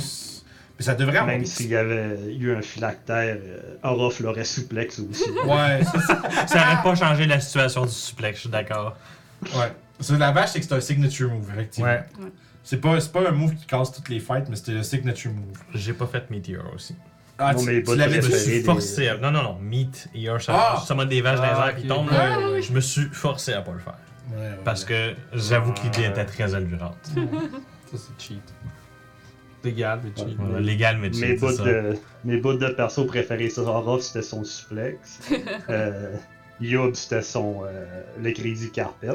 Mais 0.79 0.85
ça 0.85 0.95
devrait. 0.95 1.23
Même 1.25 1.45
s'il 1.45 1.67
y 1.69 1.75
avait 1.75 2.33
eu 2.35 2.55
un 2.55 2.61
phylactère, 2.61 3.37
euh, 3.39 3.75
Orof 3.83 4.19
l'aurait 4.19 4.43
suplex 4.43 4.99
aussi. 4.99 5.23
Ouais, 5.45 5.83
ça. 5.83 6.21
Ça 6.47 6.61
aurait 6.65 6.83
pas 6.83 6.95
changé 6.95 7.25
la 7.27 7.39
situation 7.39 7.85
du 7.85 7.91
suplex, 7.91 8.35
je 8.37 8.41
suis 8.41 8.49
d'accord. 8.49 8.95
Ouais. 9.55 9.71
C'est 9.99 10.17
la 10.17 10.31
vache, 10.31 10.49
c'est 10.49 10.59
que 10.59 10.65
c'est 10.65 10.73
un 10.73 10.79
signature 10.81 11.29
move, 11.29 11.49
effectivement. 11.53 11.89
Ouais. 11.91 12.03
Ouais. 12.19 12.31
C'est 12.63 12.77
pas, 12.81 12.99
c'est 12.99 13.11
pas 13.11 13.27
un 13.27 13.31
move 13.31 13.53
qui 13.55 13.65
casse 13.65 13.91
toutes 13.91 14.09
les 14.09 14.19
fights, 14.19 14.47
mais 14.49 14.55
c'était 14.55 14.71
le 14.71 14.83
signature 14.83 15.31
move. 15.31 15.57
J'ai 15.75 15.93
pas 15.93 16.07
fait 16.07 16.29
Meteor 16.31 16.63
aussi. 16.73 16.95
Ah, 17.37 17.53
Bon, 17.53 17.59
tu, 17.59 17.65
mais 17.67 17.83
tu 17.83 17.95
l'avais 17.95 18.13
Je 18.13 18.17
me 18.17 18.21
préféré 18.21 18.39
suis 18.43 18.51
des- 18.59 18.63
forcé 18.63 19.07
à... 19.09 19.17
Non, 19.17 19.31
non, 19.31 19.43
non. 19.43 19.57
Meteor, 19.59 20.41
ça, 20.41 20.53
Ah! 20.77 20.83
ça 20.85 20.95
m'a 20.95 21.05
des 21.05 21.21
vaches 21.21 21.37
dans 21.39 21.43
les 21.45 21.49
Ah, 21.55 21.67
airs 21.69 21.75
qui 21.75 21.87
tombent. 21.87 22.09
Ouais, 22.09 22.17
là. 22.17 22.39
ouais, 22.39 22.45
ouais. 22.53 22.61
Je 22.61 22.71
me 22.73 22.79
suis 22.79 23.05
forcé 23.11 23.53
à 23.53 23.61
pas 23.61 23.71
le 23.73 23.79
faire. 23.79 23.97
Ouais, 24.31 24.37
ouais, 24.39 24.59
Parce 24.63 24.85
que 24.85 25.13
j'avoue 25.33 25.73
que 25.73 25.81
l'idée 25.81 26.05
était 26.05 26.25
très 26.25 26.55
allurante. 26.55 26.95
Ça, 27.05 27.11
c'est 27.91 28.23
cheat. 28.25 28.53
Légal, 29.63 29.99
mais 30.03 30.11
cheat. 30.15 30.35
Voilà, 30.37 30.59
Légal, 30.59 30.97
mais 30.97 31.09
Mes 31.09 31.35
bouts 31.35 31.57
de, 31.57 31.95
mes 32.25 32.37
bouts 32.37 32.53
de 32.53 32.67
perso 32.67 33.05
préférés 33.05 33.49
sur 33.49 33.67
Orof, 33.67 34.01
c'était 34.01 34.21
son 34.21 34.43
suplex. 34.43 35.19
euh, 35.69 36.13
Yob, 36.61 36.93
c'était 36.95 37.21
son 37.21 37.63
euh, 37.65 37.85
le 38.21 38.31
crédit 38.31 38.69
carpet. 38.71 39.09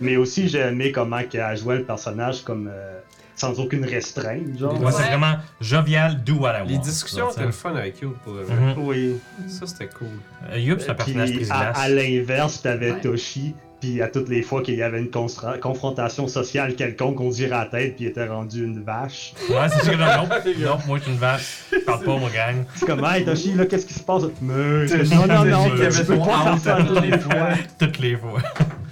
Mais 0.00 0.16
aussi, 0.16 0.48
j'ai 0.48 0.58
aimé 0.60 0.92
comment 0.92 1.22
qu'elle 1.22 1.56
jouait 1.56 1.76
le 1.78 1.84
personnage 1.84 2.42
comme 2.42 2.68
euh, 2.70 2.98
sans 3.36 3.58
aucune 3.60 3.84
restreinte, 3.84 4.58
genre. 4.58 4.74
C'est 4.76 4.84
Ouais. 4.84 5.08
vraiment 5.08 5.36
jovial, 5.60 6.22
do 6.24 6.34
what 6.34 6.58
I 6.58 6.62
want. 6.62 6.68
Les 6.68 6.78
discussions 6.78 7.30
étaient 7.30 7.44
le 7.46 7.52
fun 7.52 7.74
avec 7.74 8.00
You 8.02 8.14
pour 8.24 8.34
eux. 8.34 8.46
Mhm. 8.48 8.74
Oui. 8.84 9.16
Ça, 9.48 9.66
c'était 9.66 9.88
cool. 9.88 10.08
Euh, 10.50 10.58
Yup, 10.58 10.80
c'est 10.80 10.90
un 10.90 10.94
Puis 10.94 11.14
personnage 11.14 11.50
à, 11.50 11.60
à 11.60 11.72
brise-glace. 11.72 11.90
l'inverse, 11.90 12.62
t'avais 12.62 12.90
Ouais. 12.92 13.00
Toshi, 13.00 13.54
puis 13.80 14.02
à 14.02 14.08
toutes 14.08 14.28
les 14.28 14.42
fois 14.42 14.62
qu'il 14.62 14.74
y 14.74 14.82
avait 14.82 15.00
une 15.00 15.10
confrontation 15.10 16.28
sociale 16.28 16.74
quelconque, 16.74 17.20
on 17.20 17.30
dirait 17.30 17.52
à 17.52 17.64
la 17.64 17.66
tête, 17.66 17.96
puis 17.96 18.04
il 18.04 18.08
était 18.08 18.26
rendu 18.26 18.64
une 18.64 18.82
vache. 18.82 19.32
Ouais, 19.48 19.68
c'est 19.70 19.84
sûr 19.84 19.92
que 19.92 19.98
non, 19.98 20.06
non, 20.06 20.76
non, 20.76 20.78
moi, 20.86 20.98
je 20.98 21.02
suis 21.02 21.12
une 21.12 21.18
vache. 21.18 21.64
Je 21.72 21.78
parle 21.78 22.04
pas, 22.04 22.16
mon 22.16 22.28
gang. 22.28 22.64
C'est 22.74 22.86
comme, 22.86 23.04
hey 23.04 23.24
Toshi, 23.24 23.54
là, 23.54 23.66
qu'est-ce 23.66 23.86
qui 23.86 23.94
se 23.94 24.02
passe? 24.02 24.22
Mais, 24.42 24.86
non, 25.04 25.26
non, 25.26 25.44
non, 25.44 25.70
tu 25.70 26.04
peux 26.04 26.18
pas 26.18 26.42
faire 26.44 26.58
ça 26.58 26.76
à 26.76 26.82
toutes 26.82 27.00
les 27.00 27.10
toutes 27.10 27.22
fois. 27.22 27.48
Toutes 27.78 27.98
les 27.98 28.16
fois. 28.16 28.42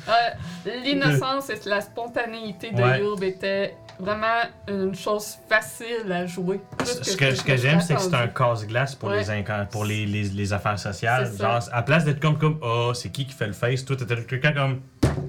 Euh, 0.08 0.70
L'innocence 0.84 1.50
et 1.50 1.68
la 1.68 1.80
spontanéité 1.80 2.70
de. 2.70 2.80
Youb 3.02 3.22
était 3.22 3.74
vraiment 3.98 4.42
une 4.68 4.94
chose 4.94 5.36
facile 5.48 6.10
à 6.12 6.26
jouer. 6.26 6.60
Ce 6.84 7.16
que, 7.16 7.34
ce 7.34 7.42
que 7.42 7.56
je 7.56 7.62
j'aime, 7.62 7.80
c'est 7.80 7.94
que 7.94 8.00
c'est 8.00 8.14
un 8.14 8.28
casse-glace 8.28 8.94
pour, 8.94 9.08
Ouais. 9.10 9.22
les, 9.24 9.44
pour 9.70 9.84
les, 9.84 10.06
les, 10.06 10.22
les 10.24 10.52
affaires 10.52 10.78
sociales. 10.78 11.30
Genre, 11.36 11.62
ça. 11.62 11.74
à 11.74 11.82
place 11.82 12.04
d'être 12.04 12.20
comme, 12.20 12.38
comme, 12.38 12.58
oh, 12.62 12.92
c'est 12.94 13.08
qui 13.10 13.26
qui 13.26 13.32
fait 13.34 13.46
le 13.46 13.52
face, 13.52 13.84
toi, 13.84 13.96
t'étais 13.96 14.16
quelqu'un 14.24 14.52
comme, 14.52 14.80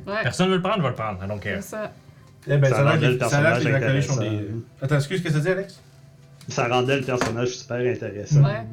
Ouais, 0.05 0.21
personne 0.23 0.49
veut 0.49 0.55
le 0.57 0.61
prendre, 0.61 0.81
vais 0.81 0.89
le 0.89 0.95
prendre, 0.95 1.23
I 1.23 1.27
don't 1.27 1.39
care. 1.39 1.57
c'est 1.61 1.69
ça. 1.69 1.91
Eh 2.47 2.57
ben, 2.57 2.69
Ça 2.69 2.77
ça 2.77 2.83
rendait 2.91 3.07
le 3.07 3.13
ça 3.13 3.19
personnage 3.19 3.57
sont 3.63 3.69
des. 3.69 3.75
intéressant. 3.75 4.21
Attends, 4.81 4.95
excuse, 4.95 5.21
qu'est-ce 5.21 5.33
que 5.33 5.39
t'as 5.39 5.43
dit, 5.45 5.49
Alex? 5.51 5.81
Ça 6.47 6.67
rendait 6.67 6.97
le 6.97 7.03
personnage 7.03 7.49
super 7.49 7.77
intéressant. 7.77 8.43
Ouais. 8.43 8.65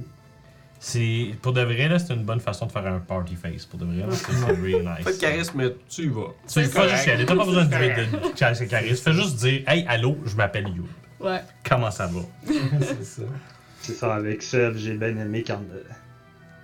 C'est 0.89 1.35
pour 1.43 1.53
de 1.53 1.63
vrai 1.63 1.89
là, 1.89 1.99
c'est 1.99 2.15
une 2.15 2.23
bonne 2.23 2.39
façon 2.39 2.67
de 2.67 2.71
faire 2.71 2.87
un 2.87 3.01
party 3.01 3.35
face 3.35 3.65
pour 3.65 3.81
de 3.81 3.85
vrai. 3.87 3.97
là, 4.07 4.13
C'est 4.13 4.31
c'est 4.33 4.47
really 4.53 4.77
nice. 4.87 4.87
Pas 5.05 5.13
de 5.13 5.19
charisme, 5.19 5.53
mais 5.57 5.75
tu 5.89 6.03
y 6.03 6.07
vas. 6.07 6.33
Tu 6.49 6.61
le 6.61 6.67
fais 6.67 6.89
juste 6.89 7.07
y 7.07 7.11
aller, 7.11 7.27
t'as 7.27 7.35
pas 7.35 7.45
besoin 7.45 7.65
de 7.65 7.75
jouer 7.75 7.89
de 7.89 8.29
charisme 8.37 8.67
charisme. 8.69 9.03
Fais 9.03 9.13
juste 9.13 9.35
dire 9.37 9.63
Hey 9.67 9.85
allô, 9.89 10.17
je 10.25 10.37
m'appelle 10.37 10.69
You. 10.69 10.87
Ouais. 11.19 11.41
Comment 11.69 11.91
ça 11.91 12.07
va? 12.07 12.21
C'est 12.47 13.05
ça. 13.05 13.23
C'est 13.81 13.95
ça, 13.95 14.15
avec 14.15 14.45
Sev, 14.45 14.77
j'ai 14.79 14.95
bien 14.97 15.17
aimé 15.17 15.43
quand, 15.45 15.61
euh, 15.75 15.83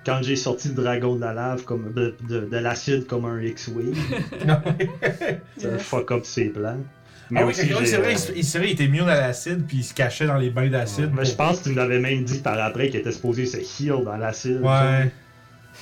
quand 0.07 0.21
j'ai 0.23 0.37
sorti 0.37 0.69
le 0.69 0.75
dragon 0.75 1.17
de 1.17 1.21
la 1.23 1.33
lave 1.35 1.65
comme 1.65 1.93
de, 1.93 2.15
de, 2.29 2.47
de 2.47 2.57
l'acide 2.59 3.09
comme 3.09 3.25
un 3.25 3.43
X-Wing. 3.43 3.97
ça 5.59 5.79
fuck 5.79 6.13
up 6.13 6.25
ses 6.25 6.51
plans. 6.51 6.79
Ah 7.37 7.47
oui, 7.47 7.55
c'est 7.55 7.67
vrai, 7.67 7.85
vrai, 7.85 8.09
euh, 8.09 8.13
il 8.13 8.19
se- 8.19 8.33
il 8.33 8.45
c'est 8.45 8.59
vrai, 8.59 8.69
il 8.69 8.73
était 8.73 8.85
immune 8.85 9.09
à 9.09 9.21
l'acide, 9.21 9.65
puis 9.67 9.79
il 9.79 9.85
se 9.85 9.95
cachait 9.95 10.27
dans 10.27 10.37
les 10.39 10.51
bains 10.51 10.69
d'acide. 10.69 11.11
Mais 11.15 11.25
je 11.25 11.35
pense 11.35 11.61
que 11.61 11.69
tu 11.69 11.75
m'avais 11.75 11.99
même 11.99 12.25
dit 12.25 12.39
par 12.39 12.59
après 12.61 12.89
qu'il 12.89 13.01
était 13.01 13.13
supposé 13.13 13.47
se 13.47 13.57
heal 13.59 14.05
dans 14.05 14.17
l'acide. 14.17 14.61
Ouais. 14.63 15.11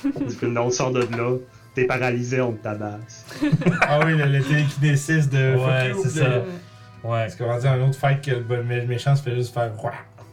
Du 0.03 0.35
coup, 0.35 0.47
non, 0.47 0.69
sors 0.69 0.91
de 0.91 1.01
là. 1.01 1.37
T'es 1.75 1.85
paralysé, 1.85 2.41
on 2.41 2.51
te 2.53 2.63
tabasse. 2.63 3.25
Ah 3.81 3.99
oui, 4.05 4.17
le, 4.17 4.25
le 4.25 4.41
télékinésis 4.43 5.29
de. 5.29 5.55
Ouais, 5.55 5.93
c'est 6.03 6.19
ça. 6.19 6.29
Ouais. 6.39 6.43
Ouais. 7.03 7.25
C'est 7.29 7.37
comment 7.37 7.57
dire, 7.57 7.71
un 7.71 7.81
autre 7.87 7.97
fight 7.97 8.21
que 8.23 8.31
le 8.31 8.85
méchant 8.85 9.15
se 9.15 9.23
fait 9.23 9.35
juste 9.35 9.53
faire. 9.53 9.71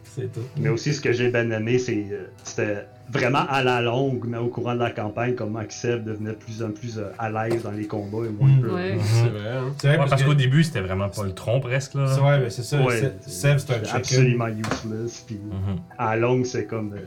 C'est 0.03 0.31
tout. 0.31 0.41
Mais 0.57 0.69
aussi, 0.69 0.93
ce 0.93 0.99
que 1.01 1.11
j'ai 1.13 1.29
bien 1.29 1.49
aimé, 1.51 1.77
c'est 1.79 2.05
euh, 2.11 2.27
c'était 2.43 2.85
vraiment 3.11 3.45
à 3.49 3.63
la 3.63 3.81
longue, 3.81 4.23
mais 4.27 4.37
au 4.37 4.47
courant 4.47 4.73
de 4.75 4.79
la 4.79 4.91
campagne, 4.91 5.33
comment 5.35 5.61
Sev 5.69 6.03
devenait 6.03 6.31
de 6.31 6.35
plus 6.35 6.61
en 6.63 6.71
plus 6.71 6.97
euh, 6.97 7.05
à 7.17 7.29
l'aise 7.29 7.63
dans 7.63 7.71
les 7.71 7.87
combats 7.87 8.25
et 8.25 8.29
moins 8.29 8.49
Mm. 8.49 8.61
peur. 8.61 8.73
Ouais. 8.75 8.97
C'est 9.01 9.29
vrai, 9.29 9.49
hein. 9.57 9.63
C'est 9.77 9.87
vrai, 9.87 9.97
Ouais, 9.99 10.05
parce 10.09 10.23
qu'au 10.23 10.33
début, 10.33 10.63
c'était 10.63 10.81
vraiment 10.81 11.09
pas 11.09 11.23
le 11.23 11.33
tronc 11.33 11.59
presque 11.59 11.93
là. 11.95 12.07
C'est 12.07 12.19
vrai, 12.19 12.39
ben 12.39 12.49
c'est 12.49 12.63
ça. 12.63 12.81
Ouais, 12.81 13.13
Se- 13.25 13.29
Sev, 13.31 13.57
c'est 13.57 13.73
un 13.91 13.95
absolument 13.95 14.47
useless. 14.47 15.23
Puis 15.27 15.35
Mhm. 15.37 15.77
à 15.97 16.15
la 16.15 16.21
longue, 16.21 16.45
c'est 16.45 16.65
comme. 16.65 16.93
euh, 16.93 16.99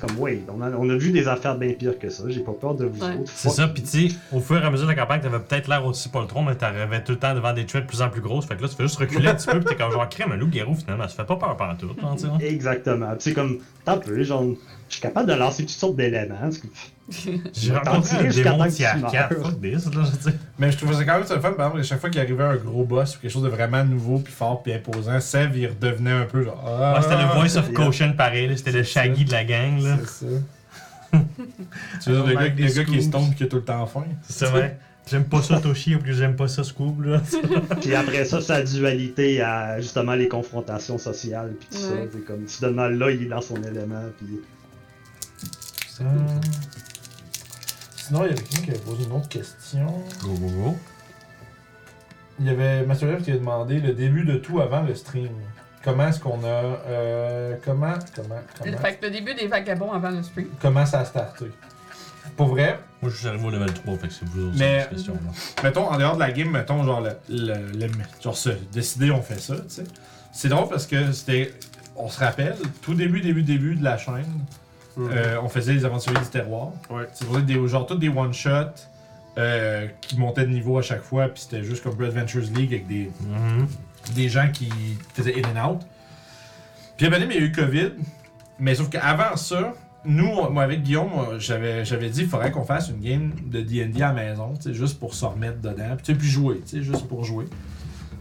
comme, 0.00 0.18
ouais, 0.18 0.42
on 0.48 0.60
a, 0.62 0.70
on 0.72 0.90
a 0.90 0.96
vu 0.96 1.12
des 1.12 1.28
affaires 1.28 1.56
bien 1.56 1.74
pires 1.74 1.96
que 1.96 2.08
ça. 2.08 2.24
J'ai 2.26 2.40
pas 2.40 2.50
peur 2.60 2.74
de 2.74 2.86
vous 2.86 3.00
Ouais. 3.04 3.18
autres. 3.18 3.30
C'est 3.32 3.50
ça, 3.50 3.68
pis 3.68 3.82
tu 3.82 4.08
sais, 4.08 4.16
au 4.32 4.40
fur 4.40 4.56
et 4.60 4.64
à 4.66 4.70
mesure 4.70 4.86
de 4.86 4.90
la 4.90 4.96
campagne, 5.00 5.20
t'avais 5.20 5.38
peut-être 5.38 5.68
l'air 5.68 5.86
aussi 5.86 6.08
pas 6.08 6.20
le 6.22 6.26
tronc, 6.26 6.42
mais 6.42 6.56
t'arrivais 6.56 7.04
tout 7.04 7.12
le 7.12 7.18
temps 7.18 7.34
devant 7.34 7.52
des 7.52 7.66
threats 7.66 7.82
de 7.82 7.86
plus 7.86 8.02
en 8.02 8.08
plus 8.08 8.20
grosses. 8.20 8.46
Fait 8.46 8.56
que 8.56 8.62
là, 8.62 8.68
tu 8.68 8.74
fais 8.74 8.82
juste 8.82 8.96
reculer 8.98 9.28
un 9.28 9.34
petit 9.36 9.46
peu, 9.46 9.60
pis 9.60 9.66
t'es 9.66 9.76
comme 9.76 9.92
genre 9.92 10.08
crème, 10.08 10.32
un 10.32 10.36
loup-garou 10.36 10.74
finalement, 10.74 11.04
ça 11.06 11.14
fait 11.14 11.24
pas 11.26 11.36
peur 11.36 11.56
pendant 11.56 11.76
tout. 11.76 11.90
hein. 12.02 12.38
Exactement. 12.40 13.10
Puis 13.10 13.16
c'est 13.20 13.32
comme. 13.32 13.58
T'as 13.84 13.96
peu, 13.98 14.20
genre. 14.24 14.44
Je 14.92 14.96
suis 14.98 15.02
capable 15.08 15.26
de 15.26 15.32
lancer 15.34 15.62
toutes 15.62 15.70
sortes 15.70 15.96
d'éléments. 15.96 16.50
J'ai 17.54 17.72
rencontré 17.72 18.18
un 18.18 18.24
jusqu'à 18.30 18.50
démon 18.52 18.64
tu 18.66 18.72
tiers 18.72 18.98
meurs. 18.98 19.10
4, 19.10 19.34
fuck 19.42 19.60
this, 19.62 19.86
là, 19.86 20.02
je 20.04 20.30
sais. 20.30 20.36
Mais 20.58 20.70
je 20.70 20.76
trouvais 20.76 20.94
ça 20.94 21.04
quand 21.06 21.14
même 21.14 21.26
ça 21.26 21.34
le 21.34 21.40
fun, 21.40 21.52
par 21.52 21.66
exemple, 21.68 21.80
à 21.80 21.82
chaque 21.82 21.98
fois 22.00 22.10
qu'il 22.10 22.20
arrivait 22.20 22.44
un 22.44 22.56
gros 22.56 22.84
boss 22.84 23.16
ou 23.16 23.20
quelque 23.20 23.30
chose 23.30 23.42
de 23.42 23.48
vraiment 23.48 23.82
nouveau, 23.86 24.18
puis 24.18 24.30
fort, 24.32 24.62
puis 24.62 24.74
imposant, 24.74 25.18
Sev, 25.18 25.56
il 25.56 25.68
redevenait 25.68 26.10
un 26.12 26.24
peu 26.26 26.44
genre. 26.44 26.62
Ah, 26.66 26.94
Ouais, 26.96 27.02
c'était 27.02 27.16
le 27.22 27.40
voice 27.40 27.56
of 27.58 27.72
caution 27.72 28.12
pareil, 28.12 28.52
c'était 28.56 28.72
le 28.72 28.82
shaggy 28.82 29.24
de 29.24 29.32
la 29.32 29.44
gang, 29.44 29.80
là. 29.82 29.96
C'est 30.04 30.26
ça. 30.26 30.32
tu 32.04 32.10
veux 32.10 32.16
dire, 32.16 32.26
le 32.26 32.34
gars, 32.34 32.54
le 32.54 32.74
gars 32.74 32.84
qui 32.84 32.98
est 32.98 33.00
stone 33.00 33.34
qui 33.34 33.44
a 33.44 33.46
tout 33.46 33.56
le 33.56 33.64
temps 33.64 33.86
faim? 33.86 34.04
C'est 34.28 34.46
vrai. 34.46 34.78
J'aime 35.10 35.24
pas 35.24 35.40
ça 35.42 35.58
Toshi, 35.58 35.96
ou 35.96 36.00
plus 36.00 36.14
j'aime 36.14 36.36
pas 36.36 36.48
ça 36.48 36.62
Scoob, 36.64 37.02
là. 37.06 37.20
Puis 37.80 37.94
après 37.94 38.24
ça, 38.26 38.40
sa 38.42 38.62
dualité 38.62 39.40
à 39.40 39.80
justement 39.80 40.12
les 40.14 40.28
confrontations 40.28 40.96
sociales. 40.98 41.54
Puis 41.58 41.68
tout 41.70 41.76
Ouais. 41.88 42.04
ça. 42.04 42.10
C'est 42.12 42.24
comme. 42.24 42.46
Soudainement, 42.46 42.86
là, 42.88 43.10
il 43.10 43.22
est 43.24 43.28
dans 43.28 43.40
son 43.40 43.56
élément. 43.56 44.04
Puis. 44.18 44.38
Ça. 45.98 46.04
Sinon, 47.96 48.24
il 48.24 48.30
y 48.30 48.32
avait 48.32 48.42
quelqu'un 48.42 48.64
qui 48.64 48.70
avait 48.70 48.78
posé 48.80 49.04
une 49.04 49.12
autre 49.12 49.28
question. 49.28 49.86
Go, 50.22 50.28
go, 50.34 50.48
go. 50.48 50.76
Il 52.40 52.46
y 52.46 52.50
avait 52.50 52.84
Master 52.84 53.08
Lev 53.08 53.22
qui 53.22 53.30
a 53.30 53.36
demandé 53.36 53.78
le 53.80 53.92
début 53.92 54.24
de 54.24 54.36
tout 54.36 54.60
avant 54.60 54.82
le 54.82 54.94
stream. 54.94 55.30
Comment 55.84 56.08
est-ce 56.08 56.20
qu'on 56.20 56.42
a. 56.44 56.46
Euh, 56.86 57.56
comment. 57.64 57.94
Comment. 58.14 58.36
Comment? 58.58 58.78
Fait 58.78 58.96
que 58.96 59.06
le 59.06 59.10
début 59.12 59.34
des 59.34 59.46
vagabonds 59.48 59.92
avant 59.92 60.10
le 60.10 60.22
stream. 60.22 60.48
Comment 60.60 60.86
ça 60.86 61.00
a 61.00 61.04
starté? 61.04 61.46
Pour 62.36 62.48
vrai, 62.48 62.78
Moi, 63.02 63.10
je 63.10 63.16
suis 63.16 63.26
arrivé 63.28 63.44
au 63.44 63.50
level 63.50 63.72
3, 63.74 63.96
fait 63.98 64.08
que 64.08 64.14
c'est 64.14 64.24
vous 64.26 64.46
autres 64.46 64.56
Mais- 64.58 64.80
cette 64.82 64.90
question-là. 64.90 65.18
mettons, 65.64 65.90
en 65.90 65.98
dehors 65.98 66.14
de 66.14 66.20
la 66.20 66.30
game, 66.30 66.50
mettons, 66.50 66.82
genre, 66.84 67.00
le, 67.00 67.10
le, 67.28 67.54
le- 67.78 67.88
genre, 68.22 68.36
se 68.36 68.50
décider, 68.72 69.10
on 69.10 69.20
fait 69.22 69.40
ça, 69.40 69.56
tu 69.56 69.62
sais. 69.68 69.84
C'est 70.32 70.48
drôle 70.48 70.68
parce 70.68 70.86
que 70.86 71.10
c'était, 71.12 71.52
on 71.96 72.08
se 72.08 72.20
rappelle, 72.20 72.56
tout 72.80 72.94
début, 72.94 73.20
début, 73.20 73.42
début 73.42 73.74
de 73.74 73.82
la 73.84 73.98
chaîne, 73.98 74.24
euh, 74.98 75.38
on 75.42 75.48
faisait 75.48 75.72
les 75.74 75.84
aventuriers 75.84 76.20
du 76.20 76.26
terroir. 76.26 76.70
Ouais. 76.90 77.06
C'est 77.12 77.26
pour 77.26 77.38
des, 77.38 77.68
genre, 77.68 77.86
tous 77.86 77.96
des 77.96 78.08
one-shots 78.08 78.86
euh, 79.38 79.86
qui 80.00 80.18
montaient 80.18 80.44
de 80.44 80.50
niveau 80.52 80.78
à 80.78 80.82
chaque 80.82 81.02
fois, 81.02 81.28
puis 81.28 81.42
c'était 81.42 81.64
juste 81.64 81.82
comme 81.82 81.94
Blue 81.94 82.06
Adventures 82.06 82.42
League 82.54 82.72
avec 82.74 82.86
des, 82.86 83.10
Mhm. 83.26 83.66
des 84.14 84.28
gens 84.28 84.48
qui 84.52 84.68
faisaient 85.14 85.34
in 85.42 85.56
and 85.56 85.70
out. 85.72 85.80
Puis 86.96 87.06
à 87.06 87.18
il 87.18 87.32
y 87.32 87.36
a 87.38 87.40
eu 87.40 87.52
COVID, 87.52 87.92
mais 88.58 88.74
sauf 88.74 88.90
qu'avant 88.90 89.36
ça, 89.36 89.72
nous, 90.04 90.48
moi 90.50 90.64
avec 90.64 90.82
Guillaume, 90.82 91.08
moi, 91.10 91.28
j'avais, 91.38 91.84
j'avais 91.84 92.10
dit 92.10 92.20
qu'il 92.20 92.28
faudrait 92.28 92.50
qu'on 92.50 92.64
fasse 92.64 92.88
une 92.90 93.00
game 93.00 93.32
de 93.46 93.60
D&D 93.62 94.02
à 94.02 94.08
la 94.08 94.12
maison, 94.12 94.54
tu 94.56 94.62
sais, 94.62 94.74
juste 94.74 94.98
pour 94.98 95.14
se 95.14 95.24
remettre 95.24 95.60
dedans, 95.60 95.96
puis, 95.96 96.04
tu 96.04 96.12
sais, 96.12 96.18
puis 96.18 96.28
jouer, 96.28 96.60
tu 96.60 96.78
sais, 96.78 96.82
juste 96.82 97.06
pour 97.08 97.24
jouer. 97.24 97.46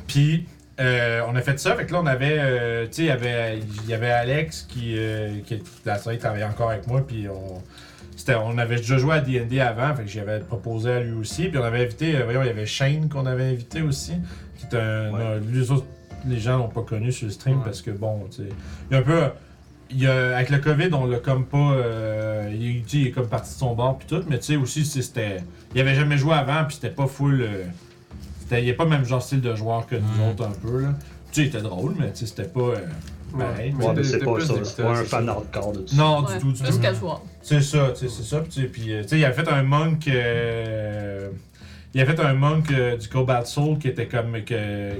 Puis 0.07 0.47
euh, 0.79 1.21
on 1.27 1.35
a 1.35 1.41
fait 1.41 1.59
ça, 1.59 1.75
fait 1.75 1.85
que 1.85 1.93
là 1.93 1.99
on 2.01 2.05
avait, 2.05 2.37
euh, 2.39 2.85
tu 2.87 2.93
sais, 2.93 3.01
il 3.03 3.07
y 3.07 3.11
avait, 3.11 3.59
il 3.83 3.89
y 3.89 3.93
avait 3.93 4.09
Alex 4.09 4.63
qui, 4.69 4.95
euh, 4.97 5.39
qui 5.45 5.61
la 5.85 5.97
soirée, 5.99 6.15
il 6.15 6.19
travaillait 6.19 6.45
encore 6.45 6.71
avec 6.71 6.87
moi, 6.87 7.05
puis 7.05 7.27
on, 7.27 7.61
on 8.45 8.57
avait 8.57 8.77
déjà 8.77 8.97
joué 8.97 9.15
à 9.15 9.19
D&D 9.19 9.59
avant, 9.59 9.95
fait 9.95 10.03
que 10.03 10.09
j'avais 10.09 10.39
proposé 10.39 10.91
à 10.91 10.99
lui 11.01 11.13
aussi, 11.13 11.49
puis 11.49 11.57
on 11.57 11.63
avait 11.63 11.83
invité, 11.83 12.13
voyons, 12.23 12.41
il 12.43 12.47
y 12.47 12.51
avait 12.51 12.65
Shane 12.65 13.09
qu'on 13.09 13.25
avait 13.25 13.49
invité 13.49 13.81
aussi, 13.81 14.13
qui 14.57 14.65
est 14.65 14.79
un, 14.79 15.11
Ouais. 15.11 15.39
les 15.51 15.71
autres, 15.71 15.85
les 16.25 16.39
gens 16.39 16.57
l'ont 16.57 16.69
pas 16.69 16.83
connu 16.83 17.11
sur 17.11 17.25
le 17.27 17.33
stream 17.33 17.57
Ouais. 17.57 17.63
parce 17.65 17.81
que 17.81 17.91
bon, 17.91 18.27
tu 18.29 18.43
sais, 18.43 18.49
il 18.89 18.93
y 18.93 18.95
a 18.95 18.99
un 18.99 19.03
peu, 19.03 19.21
il 19.89 20.01
y 20.01 20.07
a, 20.07 20.35
avec 20.37 20.49
le 20.51 20.59
COVID, 20.59 20.89
on 20.93 21.05
l'a 21.05 21.17
comme 21.19 21.45
pas, 21.45 21.73
euh, 21.73 22.49
il, 22.53 23.07
est 23.07 23.11
comme 23.11 23.27
parti 23.27 23.53
de 23.53 23.59
son 23.59 23.73
bord 23.75 23.97
puis 23.97 24.07
tout, 24.07 24.23
mais 24.29 24.39
tu 24.39 24.45
sais 24.45 24.55
aussi, 24.55 24.85
c'était, 24.85 25.37
il 25.75 25.81
avait 25.81 25.95
jamais 25.95 26.17
joué 26.17 26.33
avant, 26.33 26.63
puis 26.65 26.75
c'était 26.75 26.93
pas 26.93 27.07
full, 27.07 27.41
euh, 27.41 27.65
il 28.59 28.67
est 28.69 28.73
pas 28.73 28.83
le 28.83 28.89
même 28.89 29.05
genre 29.05 29.21
style 29.21 29.41
de 29.41 29.55
joueur 29.55 29.85
que 29.87 29.95
nous 29.95 30.01
Mm. 30.25 30.29
autres 30.29 30.45
un 30.45 30.51
peu 30.51 30.81
là. 30.81 30.89
Tu 31.31 31.35
sais, 31.35 31.41
il 31.43 31.47
était 31.47 31.61
drôle, 31.61 31.95
mais 31.97 32.11
tu 32.11 32.19
sais, 32.19 32.25
c'était 32.25 32.43
pas 32.49 32.59
euh, 32.59 32.75
pareil. 33.37 33.73
Ouais. 33.79 33.85
Ouais, 33.85 33.93
mais 33.95 34.03
c'est 34.03 34.19
pas 34.19 34.33
plus 34.33 34.41
ça. 34.45 34.53
d'écouteurs, 34.53 34.65
C'est 34.75 34.83
pas 34.83 34.89
un 34.99 35.03
fan 35.05 35.29
hardcore 35.29 35.71
de 35.73 35.79
tout 35.79 35.95
Non, 35.95 36.23
Ouais, 36.25 36.33
du 36.33 36.39
tout, 36.41 36.51
du 36.51 36.61
Plus 36.63 36.71
tout. 36.73 36.79
casual. 36.81 37.17
C'est 37.41 37.61
ça, 37.61 37.89
tu 37.93 38.07
sais, 38.07 38.15
c'est 38.15 38.23
ça. 38.23 38.39
Puis, 38.41 38.49
tu 38.49 38.61
sais, 38.61 38.67
puis, 38.67 38.93
euh, 38.93 39.01
tu 39.03 39.07
sais, 39.09 39.19
il 39.19 39.25
avait 39.25 39.33
fait 39.41 39.49
un 39.49 39.63
monk. 39.63 40.07
euh, 40.07 41.29
il 41.93 42.01
avait 42.01 42.15
fait 42.15 42.21
un 42.21 42.33
monk 42.33 42.71
euh, 42.71 42.97
du 42.97 43.07
Cobalt 43.07 43.45
Soul 43.47 43.77
qui 43.77 43.87
était 43.87 44.07
comme. 44.07 44.41
que, 44.43 44.91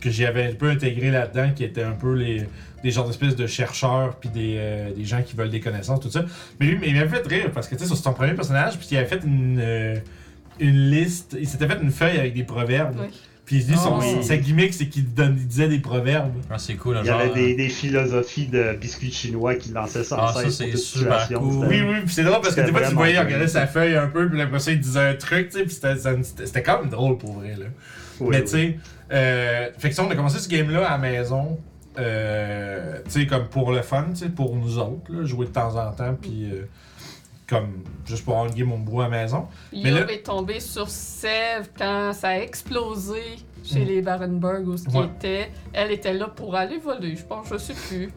que 0.00 0.10
j'y 0.10 0.24
avais 0.26 0.44
un 0.50 0.54
peu 0.54 0.68
intégré 0.70 1.10
là-dedans, 1.10 1.50
qui 1.54 1.64
était 1.64 1.82
un 1.82 1.92
peu 1.92 2.14
les. 2.14 2.46
Des 2.82 2.90
genres 2.92 3.06
d'espèces 3.06 3.34
de 3.34 3.46
chercheurs, 3.46 4.16
puis 4.16 4.28
des, 4.28 4.56
euh, 4.58 4.92
des 4.94 5.04
gens 5.04 5.22
qui 5.22 5.34
veulent 5.34 5.50
des 5.50 5.60
connaissances, 5.60 5.98
tout 6.00 6.10
ça. 6.10 6.24
Mais 6.60 6.66
lui, 6.66 6.78
mais 6.78 6.88
il 6.88 6.94
m'avait 6.94 7.08
fait 7.08 7.26
rire 7.26 7.50
parce 7.52 7.66
que, 7.68 7.74
tu 7.74 7.82
sais, 7.84 7.88
c'est 7.88 8.00
son 8.00 8.12
premier 8.12 8.34
personnage, 8.34 8.76
puis 8.78 8.86
il 8.92 8.96
avait 8.98 9.06
fait 9.06 9.22
une. 9.24 9.58
euh, 9.60 9.96
une 10.60 10.90
liste, 10.90 11.36
il 11.38 11.46
s'était 11.48 11.66
fait 11.68 11.78
une 11.82 11.90
feuille 11.90 12.18
avec 12.18 12.34
des 12.34 12.44
proverbes. 12.44 12.96
Oui. 13.00 13.08
Puis 13.44 13.60
lui, 13.62 13.76
son, 13.76 13.98
Oh. 13.98 14.00
Oui. 14.02 14.24
sa 14.24 14.36
gimmick, 14.38 14.74
c'est 14.74 14.88
qu'il 14.88 15.14
donne- 15.14 15.36
il 15.38 15.46
disait 15.46 15.68
des 15.68 15.78
proverbes. 15.78 16.32
Ah, 16.50 16.58
c'est 16.58 16.74
cool, 16.74 16.96
Il 17.00 17.04
y 17.04 17.08
genre. 17.08 17.20
avait 17.20 17.32
des, 17.32 17.54
des 17.54 17.68
philosophies 17.68 18.48
de 18.48 18.72
biscuits 18.80 19.12
chinois 19.12 19.54
qui 19.54 19.70
lançaient 19.70 20.02
sans 20.02 20.16
Ah, 20.18 20.32
ça, 20.34 20.42
cesse 20.42 20.56
c'est 20.56 20.76
super 20.76 21.28
cool. 21.28 21.66
Oui, 21.68 21.80
oui, 21.80 21.94
puis 22.04 22.12
c'est 22.12 22.24
drôle 22.24 22.40
parce 22.40 22.56
que 22.56 22.62
des 22.62 22.72
fois, 22.72 22.82
tu 22.88 22.94
voyais, 22.94 23.14
il 23.14 23.18
regardait 23.20 23.46
sa 23.46 23.68
feuille 23.68 23.94
un 23.94 24.08
peu, 24.08 24.28
puis 24.28 24.40
après 24.40 24.58
ça, 24.58 24.72
il 24.72 24.80
disait 24.80 24.98
un 25.00 25.14
truc, 25.14 25.50
tu 25.50 25.58
sais, 25.58 25.64
puis 25.64 25.74
c'était- 25.74 26.46
ça- 26.46 26.60
quand 26.60 26.80
même 26.80 26.90
drôle 26.90 27.18
pour 27.18 27.34
vrai, 27.34 27.50
là. 27.56 27.66
Oui, 28.18 28.28
Mais 28.30 28.38
oui. 28.38 28.42
tu 28.42 28.48
sais, 28.50 28.76
euh, 29.12 29.68
fait 29.78 29.90
que 29.90 29.94
ça, 29.94 30.02
on 30.04 30.10
a 30.10 30.16
commencé 30.16 30.40
ce 30.40 30.48
game-là 30.48 30.84
à 30.88 30.92
la 30.92 30.98
maison, 30.98 31.60
euh, 32.00 32.98
tu 33.04 33.10
sais, 33.20 33.26
comme 33.26 33.46
pour 33.46 33.70
le 33.72 33.82
fun, 33.82 34.06
tu 34.10 34.16
sais, 34.24 34.28
pour 34.28 34.56
nous 34.56 34.78
autres, 34.78 35.10
là, 35.12 35.24
jouer 35.24 35.46
de 35.46 35.52
temps 35.52 35.76
en 35.76 35.92
temps, 35.92 36.16
puis 36.20 36.48
euh, 36.52 36.66
comme 37.48 37.82
juste 38.06 38.24
pour 38.24 38.34
avoir 38.34 38.48
une 38.50 38.54
game 38.58 38.72
on 38.72 38.78
brou 38.78 39.00
à 39.00 39.08
la 39.08 39.22
maison. 39.22 39.46
Mais 39.72 39.90
Yob 39.90 40.06
là- 40.08 40.12
est 40.12 40.22
tombé 40.26 40.60
sur 40.60 40.88
Sèvres 40.88 41.68
quand 41.78 42.12
ça 42.12 42.28
a 42.30 42.38
explosé 42.38 43.22
chez 43.64 43.80
Mm. 43.80 43.84
les 43.88 44.02
Barenberg 44.02 44.68
où 44.68 44.76
ce 44.76 44.86
qui 44.88 44.96
Ouais. 44.96 45.06
était. 45.06 45.50
Elle 45.72 45.90
était 45.92 46.12
là 46.14 46.26
pour 46.28 46.54
aller 46.56 46.78
voler, 46.78 47.14
je 47.16 47.24
pense, 47.24 47.48
je 47.50 47.56
sais 47.58 47.74
plus. 47.74 48.10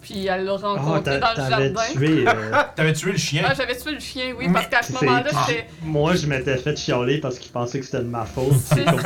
Puis 0.00 0.26
elle 0.26 0.44
l'a 0.44 0.56
Ah, 0.60 0.66
rencontré 0.66 1.20
dans 1.20 1.30
le 1.30 1.36
t'avais 1.36 1.72
jardin. 1.74 1.92
tué. 1.92 2.24
euh, 2.26 2.32
T'avais 2.76 2.92
tué 2.92 3.12
le 3.12 3.18
chien? 3.18 3.44
Ah, 3.46 3.54
j'avais 3.54 3.76
tué 3.76 3.92
le 3.92 4.00
chien, 4.00 4.34
oui, 4.36 4.46
parce 4.52 4.66
qu'à 4.66 4.82
ce 4.82 4.92
moment-là, 4.94 5.30
ah, 5.32 5.44
c'était. 5.46 5.66
Moi, 5.84 6.16
je 6.16 6.26
m'étais 6.26 6.56
fait 6.56 6.76
chialer 6.76 7.18
parce 7.20 7.38
qu'il 7.38 7.52
pensait 7.52 7.78
que 7.78 7.84
c'était 7.86 7.98
de 7.98 8.08
ma 8.08 8.24
faute. 8.24 8.52
C'est 8.64 8.84
pour 8.84 9.00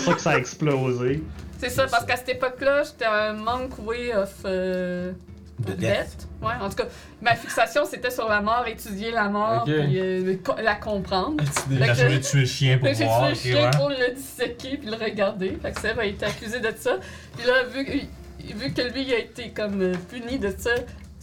ça 0.00 0.14
que 0.14 0.20
ça 0.20 0.30
a 0.30 0.38
explosé. 0.38 1.22
C'est 1.58 1.68
ça, 1.68 1.86
parce 1.86 2.04
qu'à 2.06 2.16
cette 2.16 2.30
époque-là, 2.30 2.82
j'étais 2.84 3.04
un 3.04 3.34
monk 3.34 3.78
way 3.84 4.14
of. 4.14 4.32
euh, 4.46 5.12
De 5.58 5.72
death. 5.72 6.28
Ouais, 6.40 6.52
en 6.60 6.68
tout 6.68 6.76
cas, 6.76 6.84
ma 7.20 7.34
fixation 7.34 7.84
c'était 7.84 8.10
sur 8.12 8.28
la 8.28 8.40
mort, 8.40 8.64
étudier 8.68 9.10
la 9.10 9.28
mort, 9.28 9.64
puis 9.64 9.98
euh, 10.00 10.36
co- 10.44 10.54
la 10.62 10.76
comprendre. 10.76 11.42
Il 11.70 11.82
a 11.82 11.86
Fait 11.86 11.92
que- 11.92 11.98
jamais 11.98 12.20
tué 12.20 12.40
le 12.40 12.46
chien 12.46 12.78
pour 12.78 12.88
que 12.88 12.94
J'ai 12.98 13.04
voir. 13.04 13.22
tué 13.22 13.28
le 13.30 13.34
chien 13.34 13.64
ouais. 13.64 13.76
pour 13.76 13.88
le 13.88 14.14
disséquer 14.14 14.76
puis 14.76 14.88
le 14.88 14.96
regarder. 14.96 15.58
Fait 15.60 15.72
que 15.72 15.80
Seb 15.80 15.98
a 15.98 16.04
été 16.04 16.24
accusé 16.26 16.60
de 16.60 16.72
ça. 16.78 16.96
Puis 17.36 17.46
là, 17.46 17.64
vu, 17.64 17.84
que- 17.84 18.54
vu 18.54 18.72
que 18.72 18.82
lui 18.82 19.02
il 19.02 19.12
a 19.14 19.18
été 19.18 19.50
comme 19.50 19.82
euh, 19.82 19.94
puni 20.08 20.38
de 20.38 20.54
ça, 20.56 20.70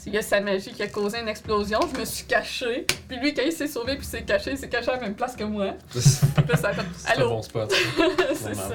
il 0.08 0.14
y 0.14 0.18
a 0.20 0.22
sa 0.22 0.40
magie 0.40 0.72
qui 0.72 0.84
a 0.84 0.88
causé 0.88 1.20
une 1.20 1.28
explosion, 1.30 1.80
je 1.92 2.00
me 2.00 2.06
suis 2.06 2.26
caché. 2.26 2.86
Puis 3.08 3.18
lui, 3.18 3.34
quand 3.34 3.42
il 3.44 3.52
s'est 3.52 3.68
sauvé 3.68 3.96
puis 3.96 4.06
s'est 4.06 4.22
caché, 4.22 4.52
il 4.52 4.58
s'est 4.58 4.68
caché 4.70 4.90
à 4.92 4.96
la 4.98 5.02
même 5.02 5.16
place 5.16 5.36
que 5.36 5.44
moi. 5.46 5.68
Puis 5.90 6.00
là, 6.48 6.58
ça 6.58 6.68
a 6.70 6.74
fait 6.74 6.82
C'est 6.96 7.20
bon 7.22 7.42
spot. 7.42 7.74
c'est 8.36 8.54
ça. 8.54 8.70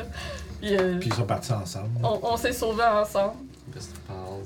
Puis, 0.61 0.77
euh, 0.77 0.99
Puis 0.99 1.09
ils 1.11 1.15
sont 1.15 1.25
partis 1.27 1.53
ensemble. 1.53 1.91
on, 2.03 2.19
on 2.23 2.37
s'est 2.37 2.53
sauvés 2.53 2.83
ensemble. 2.83 3.35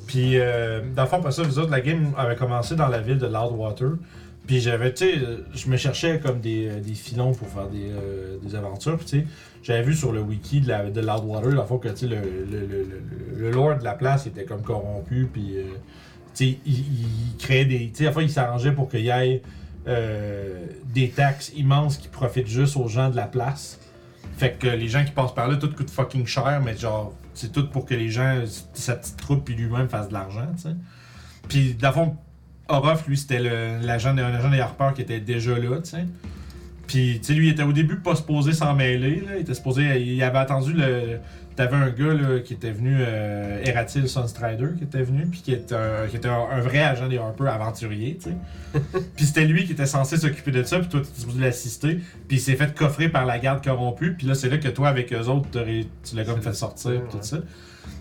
Puis, 0.07 0.39
euh, 0.39 0.81
dans 0.95 1.03
le 1.03 1.09
fond, 1.09 1.31
ça, 1.31 1.43
la 1.69 1.81
game 1.81 2.13
avait 2.17 2.37
commencé 2.37 2.77
dans 2.77 2.89
la 2.89 3.01
ville 3.01 3.19
de 3.19 3.27
Loudwater. 3.27 3.93
Puis 4.47 4.61
j'avais, 4.61 4.93
tu 4.93 5.07
sais, 5.07 5.19
euh, 5.19 5.39
je 5.55 5.69
me 5.71 5.79
cherchais 5.79 6.21
comme 6.21 6.41
des, 6.41 6.69
euh, 6.69 6.81
des 6.81 6.93
filons 6.95 7.33
pour 7.33 7.49
faire 7.49 7.69
des, 7.69 7.91
des 8.43 8.55
aventures. 8.55 8.99
Puis, 8.99 9.07
tu 9.07 9.21
sais, 9.21 9.27
j'avais 9.63 9.83
vu 9.83 9.95
sur 9.95 10.13
le 10.13 10.21
wiki 10.21 10.61
de, 10.61 10.69
la, 10.69 10.91
de 10.91 11.01
Loudwater, 11.01 11.51
la 11.51 11.63
que, 11.63 11.89
tu 11.89 11.97
sais, 11.97 12.07
le, 12.07 12.17
le, 12.17 12.67
le, 12.67 13.03
le, 13.37 13.51
lord 13.51 13.79
de 13.79 13.85
la 13.85 13.95
place 13.95 14.27
était 14.27 14.45
comme 14.45 14.63
corrompu. 14.63 15.29
Puis, 15.33 15.55
tu 16.35 16.47
sais, 16.47 16.59
il, 16.67 17.37
créait 17.39 17.65
des. 17.65 17.91
Tu 17.91 18.05
sais, 18.05 18.13
il 18.21 18.31
s'arrangeait 18.31 18.73
pour 18.73 18.89
qu'il 18.89 19.05
y 19.05 19.09
ait 19.09 19.43
des 20.95 21.09
taxes 21.11 21.53
immenses 21.57 21.97
qui 21.97 22.09
profitent 22.09 22.49
juste 22.49 22.77
aux 22.77 22.89
gens 22.89 23.09
de 23.09 23.17
la 23.17 23.27
place. 23.27 23.81
Fait 24.37 24.53
que 24.53 24.67
les 24.67 24.89
gens 24.89 25.05
qui 25.05 25.13
passent 25.13 25.35
par 25.35 25.49
là, 25.49 25.57
tout 25.57 25.73
coûte 25.73 25.91
fucking 25.91 26.27
cher, 26.27 26.61
mais 26.65 26.77
genre, 26.77 27.15
c'est 27.35 27.53
tout 27.53 27.69
pour 27.69 27.85
que 27.85 27.95
les 27.95 28.11
gens, 28.11 28.43
sa 28.75 28.97
petite 28.97 29.17
troupe 29.17 29.45
puis 29.45 29.55
lui-même 29.55 29.89
fassent 29.89 30.09
de 30.09 30.15
l'argent, 30.15 30.47
tu 30.57 30.63
sais. 30.63 30.77
Puis, 31.49 31.77
fond, 31.93 32.17
Orof, 32.69 33.07
lui, 33.07 33.17
c'était 33.19 33.39
l'agent 33.83 34.15
de- 34.15 34.23
un 34.23 34.33
agent 34.35 34.51
des 34.51 34.61
Harper 34.61 34.91
qui 34.95 35.03
était 35.03 35.21
déjà 35.21 35.59
là, 35.59 35.77
tu 35.83 35.91
sais. 35.91 36.07
Puis, 36.87 37.21
lui, 37.31 37.49
il 37.49 37.51
était 37.53 37.63
au 37.63 37.73
début 37.73 37.97
pas 37.97 38.15
supposé 38.15 38.53
s'en 38.53 38.75
mêler. 38.75 39.23
Il 39.35 39.41
était 39.43 39.55
supposé. 39.55 40.01
Il 40.03 40.23
avait 40.23 40.39
attendu 40.39 40.73
le. 40.75 41.19
T'avais 41.57 41.77
un 41.77 41.91
gars, 41.91 42.15
là, 42.15 42.41
qui 42.41 42.55
était 42.55 42.73
venu, 42.73 42.97
euh, 42.99 43.63
Eratil 43.65 44.09
Sunstrider, 44.09 44.71
qui 44.77 44.83
était 44.85 45.03
venu, 45.03 45.27
puis 45.27 45.41
qui 45.41 45.53
était, 45.53 45.75
un, 45.75 46.07
qui 46.09 46.17
était 46.17 46.29
un, 46.29 46.47
un 46.51 46.61
vrai 46.61 46.81
agent 46.81 47.07
des 47.09 47.19
Harper 47.19 47.47
aventurier, 47.47 48.19
tu 48.21 48.31
sais. 48.31 48.81
puis 49.17 49.25
c'était 49.25 49.45
lui 49.45 49.65
qui 49.65 49.73
était 49.73 49.87
censé 49.87 50.17
s'occuper 50.17 50.51
de 50.51 50.65
ça, 50.65 50.81
puis 50.81 50.89
toi, 50.89 51.01
tu 51.01 51.21
supposé 51.21 51.41
l'assister. 51.41 52.01
Puis 52.27 52.39
il 52.39 52.41
s'est 52.41 52.57
fait 52.57 52.75
coffrer 52.75 53.09
par 53.09 53.25
la 53.25 53.39
garde 53.39 53.63
corrompue, 53.65 54.15
puis 54.15 54.27
là, 54.27 54.35
c'est 54.35 54.49
là 54.49 54.59
que 54.59 54.67
toi, 54.69 54.89
avec 54.89 55.13
eux 55.13 55.27
autres, 55.29 55.49
tu 55.53 56.17
l'as 56.17 56.25
comme 56.25 56.43
fait 56.43 56.55
sortir, 56.55 56.91
Ouais. 56.91 57.01
tout 57.11 57.19
ça. 57.23 57.39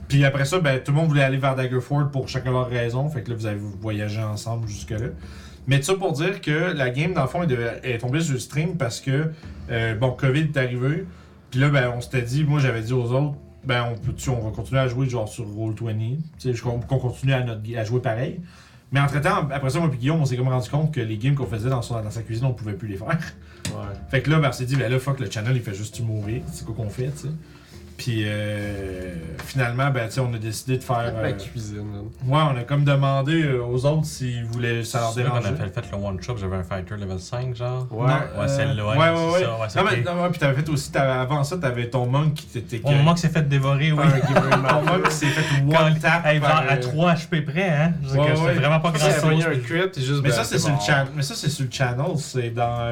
Puis 0.08 0.26
après 0.26 0.46
ça, 0.46 0.60
ben, 0.60 0.80
tout 0.84 0.92
le 0.92 0.98
monde 0.98 1.08
voulait 1.10 1.24
aller 1.24 1.38
vers 1.38 1.56
Daggerford 1.56 2.10
pour 2.12 2.28
chacun 2.30 2.52
leur 2.52 2.70
raison. 2.70 3.08
Fait 3.10 3.22
que 3.22 3.30
là, 3.30 3.36
vous 3.36 3.46
avez 3.46 3.60
voyagé 3.82 4.22
ensemble 4.22 4.68
jusque-là. 4.68 5.08
Mais 5.66 5.80
tout 5.80 5.86
ça 5.86 5.94
pour 5.96 6.12
dire 6.12 6.42
que 6.42 6.74
la 6.76 6.90
game, 6.90 7.14
dans 7.14 7.22
le 7.22 7.28
fond, 7.28 7.44
est 7.84 7.98
tombée 8.00 8.20
sur 8.20 8.34
le 8.34 8.40
stream 8.40 8.76
parce 8.78 9.00
que, 9.00 9.32
euh, 9.72 9.96
bon, 9.96 10.12
COVID 10.12 10.50
est 10.54 10.58
arrivé. 10.58 11.06
Puis 11.54 11.62
là, 11.62 11.70
ben, 11.70 11.94
on 11.96 12.02
s'était 12.02 12.24
dit, 12.24 12.44
moi, 12.44 12.60
j'avais 12.60 12.82
dit 12.82 12.94
aux 12.94 13.12
autres, 13.12 13.36
ben, 13.64 13.84
on 13.84 13.96
peut 13.96 14.12
on 14.32 14.44
va 14.44 14.50
continuer 14.50 14.80
à 14.82 14.88
jouer 14.88 15.08
genre 15.08 15.30
sur 15.30 15.46
Roll20. 15.46 16.18
Tu 16.40 16.52
sais, 16.52 16.60
qu'on 16.60 16.80
continue 16.80 17.32
à, 17.32 17.44
notre, 17.44 17.62
à 17.78 17.84
jouer 17.84 18.00
pareil. 18.02 18.40
Mais 18.92 19.00
entre-temps, 19.00 19.48
après 19.52 19.70
ça, 19.70 19.80
moi 19.80 19.88
et 19.94 19.96
Guillaume, 19.96 20.20
on 20.20 20.26
s'est 20.26 20.36
comme 20.36 20.48
rendu 20.48 20.68
compte 20.68 20.92
que 20.92 21.00
les 21.00 21.16
games 21.20 21.36
qu'on 21.36 21.46
faisait 21.46 21.70
dans, 21.70 21.84
son- 21.84 22.02
dans 22.02 22.10
sa 22.10 22.24
cuisine, 22.24 22.46
on 22.46 22.54
pouvait 22.54 22.74
plus 22.74 22.88
les 22.88 22.98
faire. 22.98 23.20
Ouais. 23.68 23.72
Fait 24.10 24.24
que 24.24 24.32
là, 24.32 24.40
ben, 24.40 24.50
on 24.50 24.52
s'est 24.52 24.66
dit, 24.66 24.76
ben 24.76 24.92
là, 24.92 24.98
fuck, 24.98 25.20
le 25.20 25.30
channel, 25.30 25.56
il 25.56 25.62
fait 25.62 25.76
juste 25.76 26.02
mourir. 26.02 26.42
C'est 26.52 26.66
quoi 26.66 26.74
qu'on 26.74 26.90
fait, 26.90 27.12
tu 27.12 27.28
sais? 27.28 27.34
Puis 27.98 28.24
euh, 28.26 29.14
finalement, 29.46 29.90
ben, 29.92 30.08
tu 30.08 30.16
sais, 30.16 30.20
on 30.20 30.34
a 30.34 30.38
décidé 30.38 30.78
de 30.78 30.84
faire. 30.84 31.14
La 31.14 31.30
euh, 31.30 31.32
cuisine, 31.34 31.84
man. 31.84 32.06
ouais, 32.26 32.54
on 32.54 32.60
a 32.60 32.64
comme 32.64 32.84
demandé 32.84 33.44
euh, 33.44 33.64
aux 33.64 33.86
autres 33.86 34.06
s'ils 34.06 34.46
voulaient, 34.46 34.84
ça 34.84 35.00
leur 35.00 35.14
dérangeait. 35.14 35.50
a 35.50 35.54
fait, 35.54 35.70
fait 35.82 35.92
le 35.92 35.98
one 36.04 36.22
shot, 36.22 36.36
j'avais 36.38 36.56
un 36.56 36.64
fighter 36.64 36.96
level 36.98 37.20
5, 37.20 37.56
genre? 37.56 37.88
Ouais. 37.92 38.08
Non, 38.08 38.42
Ouais, 38.42 38.48
celle-là, 38.48 38.86
ouais, 38.86 38.98
ouais, 38.98 39.10
ouais, 39.10 39.32
ouais. 39.34 39.70
ça, 39.70 39.84
ouais, 39.84 39.84
non, 39.84 39.90
mais, 39.92 40.12
non, 40.16 40.24
ouais, 40.24 40.30
puis 40.32 40.40
t'avais 40.40 40.56
fait 40.62 40.70
aussi, 40.70 40.90
avant 40.98 41.44
ça, 41.44 41.58
t'avais 41.58 41.90
ton 41.90 42.08
monk 42.08 42.34
qui 42.34 42.46
t'était. 42.48 42.82
Au 42.84 42.92
moment 42.92 43.14
que 43.14 43.20
c'est 43.20 43.30
fait 43.32 43.48
dévorer, 43.48 43.92
oui. 43.92 44.04
ton 44.70 44.82
monk 44.82 45.08
qui 45.10 45.16
s'est 45.16 45.28
fait 45.28 45.62
one 45.62 46.00
tap. 46.00 46.26
Hey, 46.26 46.40
par, 46.40 46.58
à 46.68 46.74
euh, 46.74 46.82
3 46.82 47.14
HP 47.14 47.46
près, 47.46 47.70
hein? 47.70 47.94
Ouais, 48.12 48.20
ouais. 48.20 48.36
c'était 48.36 48.54
vraiment 48.54 48.80
pas 48.80 48.92
grand 48.92 49.10
chose. 49.10 49.46
un 49.46 49.60
crit, 49.60 49.92
t'es 49.92 50.02
juste. 50.02 50.22
Mais 50.24 50.30
ben, 50.30 50.36
ça, 50.36 50.44
c'est 50.44 50.58
sur, 50.58 50.70
le 50.70 50.76
mort. 50.76 50.86
chan- 50.86 51.06
mais 51.16 51.22
ça, 51.22 51.36
c'est 51.36 51.50
sur 51.50 51.66
le 51.66 51.72
channel, 51.72 52.18
c'est 52.18 52.50
dans. 52.50 52.92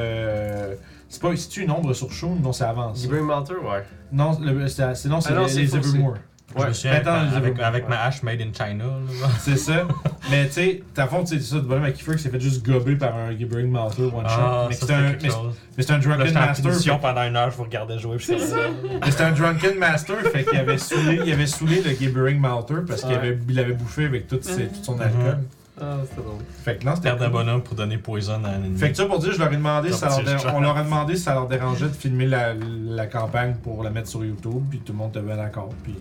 C'est 1.12 1.22
pas. 1.22 1.36
C'est-tu 1.36 1.62
une 1.64 1.72
ombre 1.72 1.94
sur 1.94 2.12
Shun 2.12 2.38
Non, 2.42 2.54
c'est 2.54 2.64
avant 2.64 2.96
ça. 2.96 3.02
Gibbering 3.02 3.26
Malter, 3.26 3.54
ouais. 3.56 3.84
Non, 4.12 4.38
le- 4.40 4.68
c'est 4.68 4.96
c'est- 4.96 5.10
non, 5.10 5.20
c'est 5.22 5.32
Ah 5.32 5.36
non, 5.36 5.44
les, 5.44 5.50
c'est 5.50 5.60
les 5.62 5.68
faux, 5.68 5.78
Evermore. 5.78 6.16
Je 6.58 6.66
me 6.66 6.74
souviens 6.74 6.92
Attends, 6.98 7.14
avec, 7.14 7.30
les 7.32 7.38
avec, 7.38 7.60
avec 7.62 7.90
ma 7.90 8.02
hache 8.04 8.24
made 8.24 8.42
in 8.42 8.52
China. 8.54 8.84
Là. 8.84 9.28
C'est 9.40 9.56
ça. 9.56 9.88
Mais 10.30 10.48
tu 10.48 10.54
sais, 10.54 10.84
t'as 10.94 11.08
fond, 11.08 11.22
tu 11.24 11.28
sais, 11.36 11.40
c'est 11.42 11.50
ça, 11.52 11.56
le 11.56 11.62
problème 11.62 11.84
avec 11.84 11.96
Kiefer, 11.96 12.18
qui 12.18 12.24
s'est 12.24 12.30
fait 12.30 12.42
juste 12.42 12.66
gober 12.66 12.98
par 12.98 13.16
un 13.16 13.32
Gibbering 13.38 13.72
Malter 13.72 14.02
one 14.04 14.12
shot. 14.28 14.36
Ah, 14.38 14.66
mais 14.68 14.74
ça, 14.76 14.82
c'était 14.82 14.94
un, 14.96 15.12
quelque 15.12 15.24
mais- 15.24 15.30
chose. 15.30 15.56
mais 15.78 15.84
c'était 15.84 15.94
un 15.94 15.98
Là, 16.00 16.04
Drunken 16.04 16.26
j'étais 16.28 16.38
en 16.38 16.46
Master. 16.48 16.72
punition 16.72 17.00
pendant 17.00 17.24
une 17.24 17.36
heure, 17.38 17.52
je 17.52 17.56
vous 17.56 17.64
regardais 17.64 17.98
jouer. 18.00 18.18
puis 18.18 18.26
C'est 18.26 18.38
ça. 18.40 18.56
Mais 19.02 19.12
c'était 19.12 19.24
un 19.24 19.32
Drunken 19.32 19.78
Master, 19.80 20.16
fait 20.30 20.44
qu'il 20.44 20.58
avait 20.60 20.78
saoulé, 20.78 21.22
il 21.26 21.32
avait 21.32 21.48
saoulé 21.48 21.82
le 21.84 21.92
Gibbering 21.92 22.40
Malter 22.40 22.76
parce 22.86 23.02
qu'il 23.04 23.12
Ouais. 23.12 23.16
avait, 23.18 23.40
il 23.48 23.58
avait 23.60 23.74
bouffé 23.74 24.06
avec 24.06 24.28
tout, 24.28 24.40
ses- 24.42 24.64
Mhm. 24.64 24.68
tout 24.72 24.84
son 24.84 25.00
alcool. 25.00 25.38
Ah, 25.82 25.98
c'était 26.08 26.22
drôle. 26.22 26.40
Fait 26.64 26.78
que 26.78 26.86
non, 26.86 26.96
c'était 26.96 27.10
Perdre 27.10 27.26
un 27.26 27.30
bonhomme 27.30 27.64
pour 27.64 27.76
donner 27.76 27.98
poison 27.98 28.42
à 28.44 28.50
un 28.50 28.64
ennemi. 28.64 28.78
Fait 28.78 28.92
que 28.92 28.98
ça 28.98 29.06
pour 29.06 29.20
dire, 29.20 29.32
je 29.34 29.40
leur 29.40 29.52
ai 29.52 29.58
demandé 29.58 29.92
si 29.92 29.98
ça 29.98 30.10
leur 30.10 30.24
dé- 30.24 30.36
on 30.54 30.60
leur 30.62 30.78
a 30.78 30.84
demandé 30.84 31.16
si 31.16 31.24
ça 31.24 31.34
leur 31.34 31.48
dérangeait 31.48 31.88
de 31.88 31.94
filmer 31.94 32.28
la, 32.28 32.54
la 32.54 33.08
campagne 33.08 33.56
pour 33.64 33.84
la 33.84 33.90
mettre 33.90 34.08
sur 34.10 34.24
YouTube, 34.24 34.64
puis 34.70 34.80
tout 34.80 34.94
le 34.94 35.00
monde 35.00 35.10
était 35.10 35.26
bien 35.26 35.38
d'accord, 35.38 35.70
puis 35.84 35.96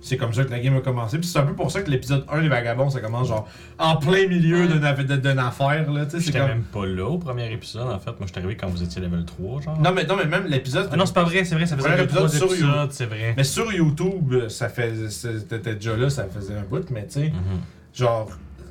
c'est 0.00 0.16
comme 0.16 0.32
ça 0.32 0.44
que 0.44 0.50
la 0.52 0.60
game 0.60 0.76
a 0.76 0.80
commencé. 0.80 1.18
Puis 1.18 1.26
c'est 1.28 1.40
un 1.40 1.42
peu 1.46 1.54
pour 1.54 1.72
ça 1.72 1.82
que 1.82 1.90
l'épisode 1.90 2.24
1 2.30 2.42
des 2.42 2.48
Vagabonds, 2.48 2.88
ça 2.90 3.00
commence 3.00 3.26
genre 3.26 3.48
en 3.80 3.96
plein 3.96 4.28
milieu 4.28 4.68
d'une 4.68 5.38
affaire, 5.40 5.90
là, 5.90 6.04
tu 6.04 6.10
sais, 6.12 6.18
c'est 6.18 6.26
J'étais 6.26 6.38
comme... 6.38 6.48
même 6.48 6.62
pas 6.62 6.86
là 6.86 7.04
au 7.06 7.18
premier 7.18 7.52
épisode, 7.52 7.88
en 7.88 7.98
fait. 7.98 8.10
Moi, 8.10 8.18
je 8.22 8.26
suis 8.28 8.38
arrivé 8.38 8.56
quand 8.56 8.68
vous 8.68 8.82
étiez 8.84 9.02
level 9.02 9.24
3, 9.24 9.60
genre. 9.62 9.80
Non 9.80 9.90
mais, 9.92 10.04
non, 10.04 10.14
mais 10.16 10.26
même 10.26 10.46
l'épisode... 10.46 10.88
Ah 10.92 10.96
non, 10.96 11.04
c'est 11.06 11.14
pas 11.14 11.24
vrai, 11.24 11.44
c'est 11.44 11.56
vrai, 11.56 11.66
ça 11.66 11.76
faisait 11.76 11.88
Premier 11.88 12.06
trois 12.06 12.22
épisode 12.28 12.38
sur 12.48 12.52
épisodes, 12.52 12.92
c'est 12.92 13.06
vrai. 13.06 13.34
Mais 13.36 13.42
sur 13.44 13.72
YouTube, 13.72 14.48
ça 14.48 14.68
fait... 14.68 14.92
C'était 15.10 15.74
déjà 15.74 15.96
là, 15.96 16.08
ça 16.08 16.26
faisait 16.32 16.54
un 16.54 16.62
bout, 16.62 16.88
mais 16.90 17.04
tu 17.06 17.14
sais, 17.14 17.28
Mhm. 17.30 17.60
genre... 17.92 18.28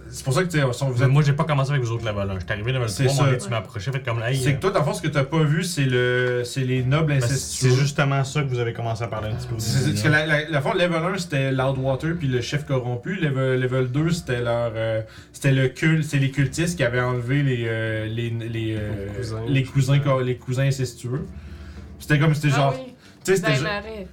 C'est 0.09 0.23
pour 0.23 0.33
ça 0.33 0.43
que, 0.43 0.49
tu 0.49 0.59
vous 0.59 1.03
êtes 1.03 1.09
Moi, 1.09 1.21
j'ai 1.23 1.33
pas 1.33 1.43
commencé 1.43 1.71
avec 1.71 1.83
vous 1.83 1.91
autres 1.91 2.05
level 2.05 2.29
1. 2.31 2.39
J'étais 2.39 2.53
arrivé 2.53 2.71
level 2.71 2.89
C'est 2.89 3.05
3, 3.05 3.15
ça. 3.15 3.23
moi, 3.23 3.35
tu 3.35 3.49
m'as 3.49 3.57
approché, 3.57 3.91
fait 3.91 4.03
comme 4.03 4.19
là. 4.19 4.27
C'est 4.33 4.55
que 4.55 4.59
toi, 4.61 4.71
dans 4.71 4.79
le 4.79 4.85
fond, 4.85 4.93
ce 4.93 5.01
que 5.01 5.07
t'as 5.07 5.23
pas 5.23 5.43
vu, 5.43 5.63
c'est 5.63 5.85
le, 5.85 6.43
c'est 6.45 6.61
les 6.61 6.83
nobles 6.83 7.07
ben, 7.13 7.23
incestueux. 7.23 7.69
c'est 7.69 7.75
justement 7.75 8.23
ça 8.23 8.41
que 8.43 8.47
vous 8.47 8.59
avez 8.59 8.73
commencé 8.73 9.03
à 9.03 9.07
parler 9.07 9.29
un 9.29 9.35
petit 9.35 9.47
peu 9.47 9.55
C'est-. 9.57 9.89
Parce 9.91 10.01
que 10.03 10.07
la, 10.09 10.25
la, 10.25 10.49
la 10.49 10.61
fond, 10.61 10.73
level 10.73 11.01
1, 11.13 11.17
c'était 11.17 11.51
Loudwater 11.51 12.15
puis 12.17 12.27
le 12.27 12.41
chef 12.41 12.65
corrompu. 12.65 13.15
Level, 13.15 13.59
level 13.59 13.87
2, 13.91 14.09
c'était 14.11 14.41
leur. 14.41 14.71
euh, 14.75 15.01
c'était 15.33 15.51
le 15.51 15.67
culte. 15.67 16.03
C'est 16.05 16.19
les 16.19 16.31
cultistes 16.31 16.77
qui 16.77 16.83
avaient 16.83 17.01
enlevé 17.01 17.43
les. 17.43 17.65
euh, 17.67 18.05
les, 18.07 18.29
les, 18.29 18.75
euh, 18.77 19.07
Les 19.07 19.13
cousins. 19.17 19.41
les 19.47 19.63
cousins, 19.63 19.99
co- 19.99 20.21
les 20.21 20.35
cousins 20.37 20.63
incestueux. 20.67 21.25
C'était 21.99 22.19
comme. 22.19 22.33
C'était 22.35 22.49
Ah 22.53 22.57
genre. 22.57 22.75
oui, 22.77 22.86
Tu 23.27 23.35
sais, 23.35 23.41
c'était. 23.53 23.63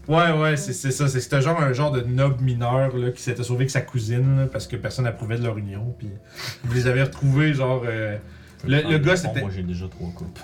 Ouais, 0.09 0.33
ouais, 0.33 0.57
c'est 0.57 0.73
c'est 0.73 0.91
ça. 0.91 1.09
c'est- 1.09 1.21
C'était 1.21 1.41
genre 1.41 1.61
un 1.61 1.73
genre 1.73 1.91
de 1.93 2.01
noble 2.03 2.43
mineur 2.43 2.97
là, 2.97 3.11
qui 3.11 3.23
s'était 3.23 3.43
sauvé 3.43 3.61
avec 3.61 3.71
sa 3.71 3.81
cousine 3.81 4.37
là, 4.41 4.47
parce 4.47 4.67
que 4.67 4.77
personne 4.77 5.05
n'approuvait 5.05 5.39
de 5.39 5.45
leur 5.45 5.57
union. 5.59 5.95
Puis 5.99 6.09
vous 6.65 6.75
les 6.75 6.87
avez 6.87 7.03
retrouvés, 7.03 7.55
genre. 7.55 7.83
euh, 7.87 8.17
le, 8.67 8.77
le 8.91 8.99
gars, 8.99 9.13
Bon, 9.13 9.17
c'était. 9.17 9.41
Moi, 9.41 9.51
j'ai 9.55 9.63
déjà 9.63 9.87
trois 9.89 10.11
coupes. 10.15 10.39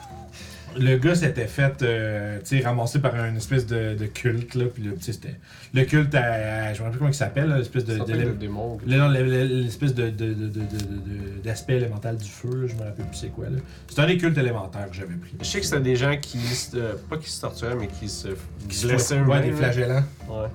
Le 0.79 0.97
gars 0.97 1.15
s'était 1.15 1.47
fait, 1.47 1.83
euh, 1.83 2.39
tu 2.41 2.59
sais, 2.59 2.65
ramasser 2.65 3.01
par 3.01 3.15
une 3.25 3.37
espèce 3.37 3.67
de, 3.67 3.95
de 3.95 4.07
culte, 4.07 4.55
là, 4.55 4.67
puis 4.73 4.85
c'était... 5.01 5.37
Le 5.75 5.85
culte 5.85 6.15
à... 6.15 6.23
à- 6.69 6.75
je 6.75 6.79
me 6.81 6.85
rappelle 6.85 6.91
plus 6.93 6.99
comment 6.99 7.11
il 7.11 7.15
s'appelle, 7.15 7.49
là, 7.49 7.59
l'espèce 7.59 7.85
de... 7.85 7.99
Ça 7.99 8.05
de- 8.05 8.13
le 8.13 8.33
démon. 8.35 8.79
le- 8.87 8.97
non, 8.97 9.09
le- 9.09 9.23
le- 9.25 9.45
l'espèce 9.63 9.95
de, 9.95 10.11
de, 10.11 10.11
de, 10.11 10.35
de, 10.35 10.47
de- 10.49 10.61
de- 10.61 11.43
d'aspect 11.45 11.77
élémental 11.77 12.17
du 12.17 12.29
feu, 12.29 12.51
là, 12.63 12.67
je 12.69 12.75
me 12.75 12.83
rappelle 12.83 13.07
plus 13.07 13.17
c'est 13.17 13.29
quoi, 13.29 13.47
là. 13.47 13.59
C'est 13.89 14.01
un 14.01 14.07
des 14.07 14.17
cultes 14.17 14.39
élémentaires 14.39 14.89
que 14.89 14.97
j'avais 14.97 15.15
pris. 15.15 15.35
Je 15.41 15.45
sais 15.45 15.61
que 15.61 15.67
c'était 15.67 15.81
des 15.81 15.97
gens 15.97 16.17
qui. 16.17 16.39
se- 16.39 16.77
euh, 16.77 16.93
pas 17.09 17.17
qui 17.19 17.31
se 17.31 17.41
torturaient, 17.41 17.75
mais 17.77 17.89
qui 17.89 18.09
se. 18.09 18.29
Qui 18.69 18.77
se 18.77 18.87
blessaient 18.87 19.21
ouais, 19.21 19.43
des 19.43 19.53
flagellants. 19.53 20.05
Ouais. 20.29 20.49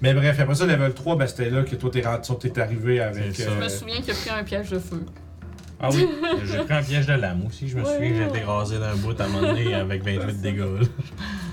Mais 0.00 0.14
bref, 0.14 0.38
après 0.40 0.54
ça, 0.56 0.66
level 0.66 0.92
3, 0.94 1.16
ben, 1.16 1.26
c'était 1.28 1.48
là 1.50 1.62
que 1.62 1.76
toi, 1.76 1.88
t'es, 1.90 2.02
t'es 2.02 2.60
arrivé 2.60 3.00
avec... 3.00 3.36
Ça. 3.36 3.44
Je 3.44 3.50
me 3.50 3.62
euh, 3.64 3.68
souviens 3.68 4.00
qu'il 4.00 4.10
a 4.10 4.14
pris 4.14 4.30
un 4.30 4.42
piège 4.42 4.70
de 4.70 4.78
feu. 4.80 5.04
Ah 5.82 5.88
oui, 5.90 6.08
j'ai 6.44 6.58
pris 6.58 6.74
un 6.74 6.82
piège 6.82 7.06
de 7.06 7.12
lame 7.14 7.44
aussi. 7.46 7.68
Je 7.68 7.76
me 7.76 7.82
Ouais. 7.84 7.92
souviens 7.94 8.10
que 8.10 8.16
j'ai 8.16 8.26
été 8.28 8.40
rasé 8.44 8.78
d'un 8.78 8.94
bout 8.94 9.20
à 9.20 9.24
un 9.24 9.28
moment 9.28 9.48
donné 9.48 9.74
avec 9.74 10.02
28 10.04 10.40
dégâts. 10.40 10.62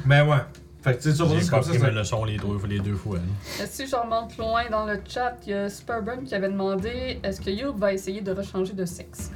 Mais 0.05 0.21
ouais. 0.21 0.37
Fait 0.81 0.93
que, 0.95 1.01
tu 1.03 1.09
sais, 1.09 1.15
dire, 1.15 1.27
J'ai 1.29 1.41
c'est 1.41 1.49
pas 1.51 1.57
comme 1.57 1.63
ça, 1.63 1.69
pris 1.71 1.79
c'est- 1.79 1.85
mes 1.87 1.91
leçons 1.91 2.23
les 2.23 2.37
deux, 2.37 2.67
les 2.69 2.79
deux 2.79 2.95
fois. 2.95 3.17
là. 3.17 3.65
Si 3.65 3.85
je 3.85 3.95
remonte 3.95 4.37
loin 4.37 4.63
dans 4.71 4.85
le 4.85 4.97
chat, 5.07 5.35
il 5.45 5.49
y 5.49 5.53
a 5.53 5.67
Superburn 5.69 6.23
qui 6.23 6.33
avait 6.35 6.47
demandé 6.47 7.19
est-ce 7.21 7.41
que 7.41 7.49
Youb 7.49 7.77
va 7.77 7.91
essayer 7.91 8.21
de 8.21 8.31
rechanger 8.31 8.71
de 8.73 8.85
sexe? 8.85 9.29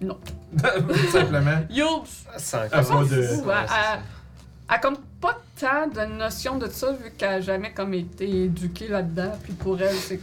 Non. 0.00 0.18
Tout 0.56 1.06
simplement. 1.12 1.58
Youb, 1.68 2.04
encore. 2.54 2.68
propos 2.82 3.04
de- 3.04 3.46
Ouais, 3.46 4.78
comme 4.80 4.96
pas 5.20 5.38
tant 5.60 5.86
de 5.86 6.06
notion 6.16 6.56
de 6.56 6.66
ça 6.68 6.92
vu 6.92 7.10
qu'elle 7.18 7.28
a 7.34 7.40
jamais 7.42 7.72
comme 7.72 7.92
été 7.92 8.44
éduquée 8.44 8.88
là-dedans. 8.88 9.32
Puis 9.42 9.52
pour 9.52 9.80
elle, 9.82 9.94
c'est 9.94 10.18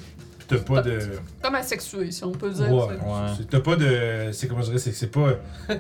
t'as 0.50 0.58
pas 0.64 0.82
de... 0.82 1.00
comme 1.42 1.56
asexuée, 1.56 2.12
si 2.12 2.24
on 2.24 2.32
peut 2.32 2.50
dire. 2.52 2.72
Ouais, 2.72 2.88
c'est- 2.90 3.06
Ouais. 3.44 3.48
T'as 3.50 3.60
pas 3.62 3.76
de. 3.76 4.30
C'est 4.32 4.48
comment 4.48 4.62
je 4.62 4.68
dirais, 4.68 4.78
c'est 4.80 4.92
que 4.92 4.98
c'est 4.98 5.08
pas. 5.12 5.30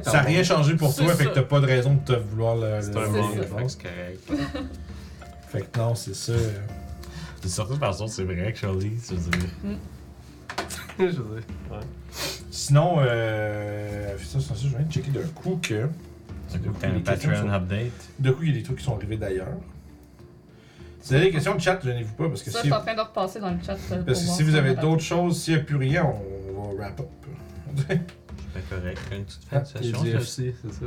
Ça 0.04 0.20
a 0.20 0.22
rien 0.22 0.44
changé 0.44 0.76
pour 0.76 0.96
toi, 0.96 1.08
fait 1.14 1.24
ça. 1.26 1.30
que 1.30 1.36
t'as 1.36 1.44
pas 1.44 1.60
de 1.60 1.66
raison 1.66 1.96
de 1.96 2.00
te 2.14 2.20
vouloir 2.20 2.56
le. 2.56 2.80
C'est 2.82 2.96
un 2.96 3.02
fait 3.12 3.64
que 3.64 3.68
c'est 3.68 3.82
correct. 3.82 4.30
Fait 5.50 5.62
que 5.62 5.80
non, 5.80 5.96
c'est 5.96 6.14
ça. 6.14 6.34
De 6.34 7.48
certaine 7.48 7.80
façon, 7.80 8.06
c'est 8.08 8.24
vrai 8.24 8.54
que 8.54 8.60
Charlie, 8.60 8.92
tu 9.08 9.16
veux 9.16 9.32
dire. 9.32 9.50
Je 11.00 11.06
veux 11.06 11.12
dire, 11.12 11.24
ouais. 11.72 11.78
Sinon, 12.52 12.98
euh. 13.00 14.16
Ça, 14.24 14.40
ça, 14.40 14.54
je 14.56 14.68
viens 14.68 14.82
de 14.82 14.92
checker 14.92 15.12
d'un 15.12 15.26
coup 15.34 15.58
que. 15.62 15.88
Du 16.52 16.60
coup, 16.70 16.76
t'as 16.80 16.90
un 16.90 17.00
Patreon 17.00 17.36
sont- 17.36 17.50
update. 17.50 17.92
D'un 18.20 18.32
coup, 18.34 18.44
il 18.44 18.50
y 18.50 18.52
a 18.52 18.56
des 18.58 18.64
trucs 18.64 18.78
qui 18.80 18.84
sont 18.84 18.96
arrivés 18.96 19.18
d'ailleurs. 19.18 19.48
Si 21.02 21.10
vous 21.10 21.16
avez 21.16 21.26
des 21.26 21.32
questions 21.32 21.56
de 21.56 21.62
chat, 21.62 21.80
gênez-vous 21.84 22.14
pas, 22.16 22.28
parce 22.28 22.44
que 22.44 22.52
Ça, 22.52 22.60
je 22.60 22.64
si, 22.64 22.68
suis 22.70 22.74
en 22.78 22.82
train 22.82 22.96
de 22.96 23.00
repasser 23.02 23.40
dans 23.40 23.52
le 23.52 23.58
chat. 23.66 23.74
euh, 23.74 23.78
parce 23.78 23.90
pour 23.90 24.06
que 24.06 24.12
voir 24.26 24.36
si 24.38 24.44
vous 24.44 24.52
ça 24.52 24.58
avez 24.58 24.76
d'autres 24.76 25.02
choses, 25.04 25.42
s'il 25.42 25.56
n'y 25.56 25.60
a 25.62 25.64
plus 25.64 25.76
rien, 25.78 26.06
on 26.06 26.62
va 26.74 26.74
wrap 26.84 27.00
up. 27.00 27.08
C'est 27.78 27.88
pas 28.68 28.76
correct. 28.76 29.00
Une 29.12 29.24
petite 29.26 29.44
fin 29.46 29.60
de 29.60 29.66
session. 29.66 29.98
ça. 30.00 30.04
GFC, 30.06 30.56
c'est 30.62 30.74
ça. 30.74 30.86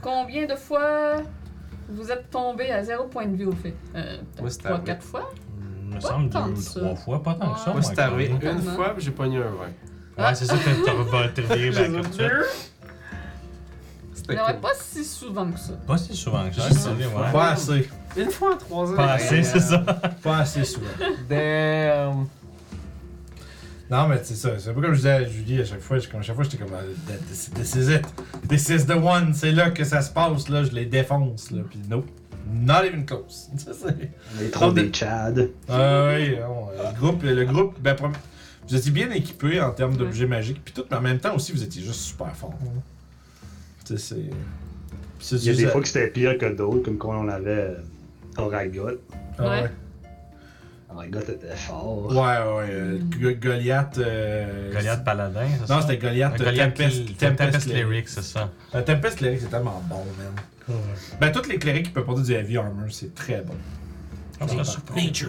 Combien 0.00 0.46
de 0.46 0.54
fois 0.54 1.16
Vous 1.88 2.10
êtes 2.12 2.30
tombé 2.30 2.70
à 2.70 2.84
zéro 2.84 3.04
point 3.08 3.26
de 3.26 3.36
vie 3.36 3.44
au 3.46 3.52
fait? 3.52 3.74
Euh, 3.96 4.18
Moi, 4.40 4.48
c'était 4.50 4.64
3 4.64 4.72
arrivé. 4.76 4.86
4 4.92 5.02
fois? 5.02 5.32
Il 5.82 5.88
me 5.88 5.94
Pas 5.94 6.00
semble 6.08 6.30
tant 6.30 6.46
deux 6.46 6.52
que 6.54 6.58
ou 6.58 6.62
ça. 6.62 6.80
trois 6.80 6.94
fois, 6.96 7.22
pas 7.22 7.34
tant 7.34 7.52
que 7.54 7.60
ça. 7.60 7.72
Moi, 7.72 7.82
c'est 7.82 7.98
arrivé 7.98 8.32
même. 8.32 8.56
une 8.56 8.62
fois, 8.62 8.94
puis 8.94 9.04
j'ai 9.04 9.10
pogné 9.10 9.38
un 9.38 9.50
20. 9.50 10.24
Ouais, 10.24 10.34
c'est 10.34 10.44
ça, 10.46 10.54
t'as 10.62 10.84
t'as 10.84 10.92
revo- 10.92 11.32
t'es 11.32 11.42
reviré 11.42 11.70
back 11.70 11.88
up 11.98 12.02
tout 12.04 12.08
de 12.10 12.14
suite. 12.14 12.71
A 14.38 14.52
cool. 14.52 14.60
pas 14.60 14.72
si 14.80 15.04
souvent 15.04 15.50
que 15.50 15.58
ça. 15.58 15.72
Pas 15.86 15.98
si 15.98 16.14
souvent 16.16 16.48
que 16.48 16.54
ça, 16.56 16.70
c'est 16.70 16.88
ouais. 16.90 17.32
Pas 17.32 17.50
assez. 17.52 17.88
Une 18.16 18.30
fois 18.30 18.54
en 18.54 18.58
trois 18.58 18.90
ans. 18.92 18.96
Pas 18.96 19.12
assez, 19.12 19.42
c'est 19.42 19.60
ça. 19.60 19.78
Pas 20.22 20.38
assez 20.38 20.64
souvent. 20.64 20.86
Damn. 21.28 22.26
Non, 23.90 24.08
mais 24.08 24.20
c'est 24.22 24.34
ça. 24.36 24.58
C'est 24.58 24.72
pas 24.72 24.80
comme 24.80 24.92
je 24.92 24.96
disais 24.96 25.10
à 25.10 25.24
Julie 25.24 25.60
à 25.60 25.64
chaque 25.66 25.80
fois. 25.80 25.98
je- 25.98 26.08
Comme 26.08 26.20
à 26.20 26.22
chaque 26.22 26.34
fois, 26.34 26.44
j'étais 26.44 26.56
comme. 26.56 26.72
euh, 26.72 27.16
This 27.28 27.50
this 27.54 27.74
is 27.74 27.92
it. 27.94 28.06
This 28.48 28.68
is 28.70 28.86
the 28.86 28.92
one. 28.96 29.34
C'est 29.34 29.52
là 29.52 29.70
que 29.70 29.84
ça 29.84 30.00
se 30.00 30.10
passe. 30.10 30.48
Là, 30.48 30.64
je 30.64 30.70
les 30.70 30.86
défonce. 30.86 31.50
Là. 31.50 31.62
Puis, 31.68 31.78
nope. 31.90 32.06
Not 32.52 32.84
even 32.86 33.04
close. 33.06 33.48
Ça, 33.56 33.72
c'est- 33.72 34.10
On 34.38 34.42
est 34.42 34.50
trop 34.50 34.72
des 34.72 34.92
Chad. 34.92 35.50
Ah 35.68 36.08
oui, 36.14 36.36
non, 36.40 36.68
le 36.76 36.98
groupe, 36.98 37.22
le 37.22 37.44
groupe 37.44 37.78
ben, 37.80 37.94
prom- 37.94 38.12
vous 38.68 38.74
étiez 38.76 38.90
bien 38.90 39.10
équipé 39.10 39.60
en 39.60 39.70
termes 39.70 39.96
d'objets 39.96 40.26
magiques, 40.26 40.60
puis 40.64 40.74
tout, 40.74 40.84
mais 40.90 40.96
en 40.96 41.00
même 41.00 41.18
temps 41.20 41.34
aussi, 41.36 41.52
vous 41.52 41.62
étiez 41.62 41.82
juste 41.82 42.00
super 42.00 42.34
fort. 42.34 42.52
C'est. 43.96 44.30
Il 45.32 45.44
y 45.44 45.50
a 45.50 45.54
des 45.54 45.66
fois 45.68 45.80
que 45.80 45.86
c'était 45.88 46.08
pire 46.08 46.36
que 46.38 46.46
d'autres, 46.52 46.80
comme 46.84 46.98
quand 46.98 47.16
on 47.24 47.28
avait 47.28 47.50
euh, 47.50 47.74
Oragot. 48.38 48.98
Ah 49.38 49.48
ouais. 49.62 49.70
Oragot 50.90 51.20
était 51.20 51.56
fort. 51.56 52.06
Ouais, 52.06 52.16
ouais. 52.16 52.68
euh, 52.70 52.98
Go- 53.20 53.30
Goliath. 53.40 53.98
euh, 53.98 54.72
Goliath 54.72 55.04
Paladin, 55.04 55.46
c'est 55.60 55.66
ça? 55.66 55.74
Non, 55.76 55.80
c'était 55.80 55.98
Goliath, 55.98 56.36
Tempest, 56.36 57.04
qui- 57.06 57.14
Tempest, 57.14 57.38
Tempest 57.38 57.66
Cleric. 57.66 57.84
Lyric, 57.86 58.08
c'est 58.08 58.22
ça. 58.22 58.50
Euh, 58.74 58.82
Tempest 58.82 59.18
Cleric, 59.18 59.40
c'est 59.40 59.48
tellement 59.50 59.82
bon, 59.88 60.04
man. 60.18 60.76
Ben, 61.20 61.30
tous 61.32 61.48
les 61.48 61.58
clérics 61.58 61.86
qui 61.86 61.90
peuvent 61.92 62.04
porter 62.04 62.22
du 62.22 62.32
heavy 62.32 62.56
armor, 62.56 62.86
c'est 62.90 63.14
très 63.14 63.40
bon. 63.42 63.54
Je. 64.48 65.26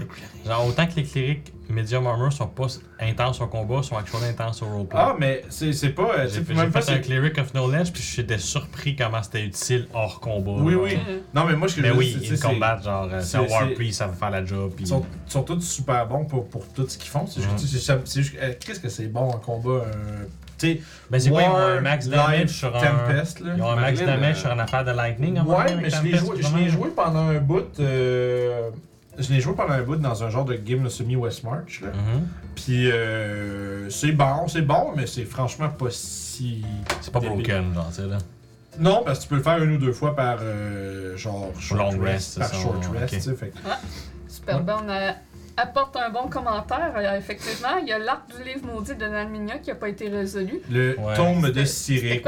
Genre, 0.49 0.67
autant 0.67 0.85
que 0.87 0.95
les 0.97 1.03
clérics 1.03 1.53
medium 1.69 2.05
armor 2.05 2.31
sont 2.31 2.47
pas 2.47 2.67
intenses 2.99 3.39
au 3.41 3.47
combat, 3.47 3.81
sont 3.81 3.95
actuellement 3.97 4.27
intenses 4.27 4.61
au 4.61 4.65
roleplay. 4.67 4.99
Ah, 4.99 5.15
mais 5.17 5.43
c'est 5.49 5.71
c'est 5.73 5.89
pas. 5.89 6.03
euh, 6.19 6.27
J'ai 6.31 6.41
pas. 6.41 6.65
fait 6.67 6.77
un 6.77 6.81
c'est- 6.81 7.01
cleric 7.01 7.37
of 7.37 7.51
knowledge, 7.53 7.91
puis 7.91 8.03
j'étais 8.03 8.37
surpris 8.37 8.95
comment 8.95 9.23
c'était 9.23 9.43
utile 9.43 9.87
hors 9.93 10.19
combat. 10.19 10.51
Oui, 10.61 10.73
là. 10.73 10.79
oui. 10.83 10.97
Non, 11.33 11.45
mais 11.45 11.55
moi, 11.55 11.67
ce 11.67 11.75
que 11.77 11.81
Mais 11.81 11.89
je 11.89 11.93
oui, 11.93 12.07
dire, 12.15 12.19
c'est- 12.25 12.33
in 12.33 12.35
c'est- 12.35 12.47
combat, 12.47 12.79
genre, 12.83 13.09
euh, 13.11 13.21
c'est 13.21 13.37
un 13.37 13.47
c'est- 13.47 13.51
war 13.53 13.63
c'est- 13.67 13.73
priest, 13.73 13.97
ça 13.99 14.07
va 14.07 14.13
faire 14.13 14.29
la 14.29 14.45
job. 14.45 14.73
Ils 14.79 14.87
sont, 14.87 15.03
ils 15.27 15.31
sont 15.31 15.43
tous 15.43 15.61
super 15.61 16.05
bons 16.07 16.25
pour, 16.25 16.47
pour 16.49 16.67
tout 16.73 16.87
ce 16.87 16.97
qu'ils 16.97 17.09
font. 17.09 17.25
C'est 17.25 17.41
juste, 17.41 18.13
juste 18.13 18.35
euh, 18.41 18.53
qu'est-ce 18.59 18.79
que 18.79 18.89
c'est 18.89 19.07
bon 19.07 19.29
en 19.29 19.37
combat. 19.39 19.85
euh, 19.85 20.25
sais, 20.57 20.81
Ben, 21.09 21.19
c'est 21.19 21.29
quoi, 21.29 21.41
ils 21.41 21.49
ont 21.49 21.55
un 21.57 21.81
max 21.81 22.07
damage 22.07 22.49
sur 22.49 22.75
un. 22.75 22.79
Tempest, 22.79 23.39
là. 23.39 23.53
Ils 23.57 23.61
ont 23.63 23.71
un 23.71 23.75
max 23.77 23.99
damage 23.99 24.37
euh, 24.37 24.41
sur 24.41 24.51
une 24.51 24.59
affaire 24.59 24.85
de 24.85 24.91
lightning, 24.91 25.37
à 25.37 25.41
un 25.41 25.43
moment 25.43 25.57
Ouais, 25.57 25.75
mais 25.75 25.89
je 25.89 26.01
l'ai 26.03 26.11
je 26.17 26.55
l'ai 26.57 26.69
joué 26.69 26.89
pendant 26.95 27.27
un 27.29 27.39
bout. 27.39 27.79
Euh, 29.17 29.21
je 29.21 29.31
l'ai 29.33 29.39
joué 29.41 29.53
pendant 29.55 29.73
un 29.73 29.81
bout 29.83 29.95
dans 29.95 30.23
un 30.23 30.29
genre 30.29 30.45
de 30.45 30.55
game 30.55 30.83
de 30.83 30.89
semi-Westmarch. 30.89 31.81
là. 31.81 31.87
Mhm. 31.89 32.27
Puis 32.55 32.91
euh, 32.91 33.89
c'est 33.89 34.11
bon, 34.11 34.47
c'est 34.47 34.61
bon, 34.61 34.93
mais 34.95 35.07
c'est 35.07 35.25
franchement 35.25 35.69
pas 35.69 35.87
si. 35.89 36.63
C'est 37.01 37.11
pas 37.11 37.19
débile. 37.19 37.37
broken, 37.37 37.73
genre, 37.73 37.87
tu 37.89 37.95
sais, 37.95 38.07
là. 38.07 38.17
Non, 38.79 39.03
parce 39.05 39.19
que 39.19 39.23
tu 39.23 39.29
peux 39.29 39.35
le 39.35 39.43
faire 39.43 39.61
une 39.63 39.73
ou 39.73 39.77
deux 39.77 39.93
fois 39.93 40.15
par 40.15 40.37
euh, 40.41 41.15
genre 41.15 41.51
short 41.59 41.79
Long 41.93 41.99
rest, 42.01 42.37
rest, 42.37 42.39
par 42.39 42.47
ça, 42.49 42.55
short 42.57 42.85
rest, 42.91 43.13
tu 43.13 43.21
sais. 43.21 43.35
fait 43.35 43.49
que- 43.49 43.57
Super 44.27 44.57
Ouais. 44.57 44.61
bon. 44.63 44.73
On 44.85 44.89
a- 44.89 45.13
apporte 45.57 45.95
un 45.97 46.09
bon 46.09 46.27
commentaire. 46.29 46.93
Euh, 46.95 47.17
effectivement, 47.17 47.77
il 47.81 47.87
y 47.87 47.91
a 47.93 47.99
l'arc 47.99 48.23
du 48.35 48.43
livre 48.43 48.65
maudit 48.65 48.95
de 48.95 49.05
Nalminia 49.05 49.57
qui 49.59 49.69
n'a 49.69 49.75
pas 49.75 49.89
été 49.89 50.09
résolu. 50.09 50.59
Le 50.71 50.97
Ouais. 50.99 51.15
tome 51.15 51.51
de 51.51 51.65
Cyric. 51.65 52.25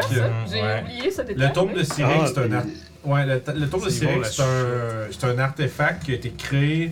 J'ai 0.51 0.61
ouais. 0.61 0.81
oublié 0.81 1.11
ce 1.11 1.21
détail. 1.21 1.47
Le 1.47 1.53
tome 1.53 1.73
de. 1.73 1.83
Cyric, 1.83 2.15
Ah, 2.21 2.27
c'est 2.27 2.39
un 2.39 2.51
art- 2.51 2.63
Ouais, 3.03 3.25
le, 3.25 3.41
le 3.55 3.69
tome 3.69 3.83
de 3.85 3.89
Cyric, 3.89 4.25
c'est 4.25 4.41
un, 4.41 5.07
c'est 5.11 5.23
un 5.25 5.37
artefact 5.39 6.03
qui 6.03 6.11
a 6.11 6.15
été 6.15 6.31
créé. 6.31 6.91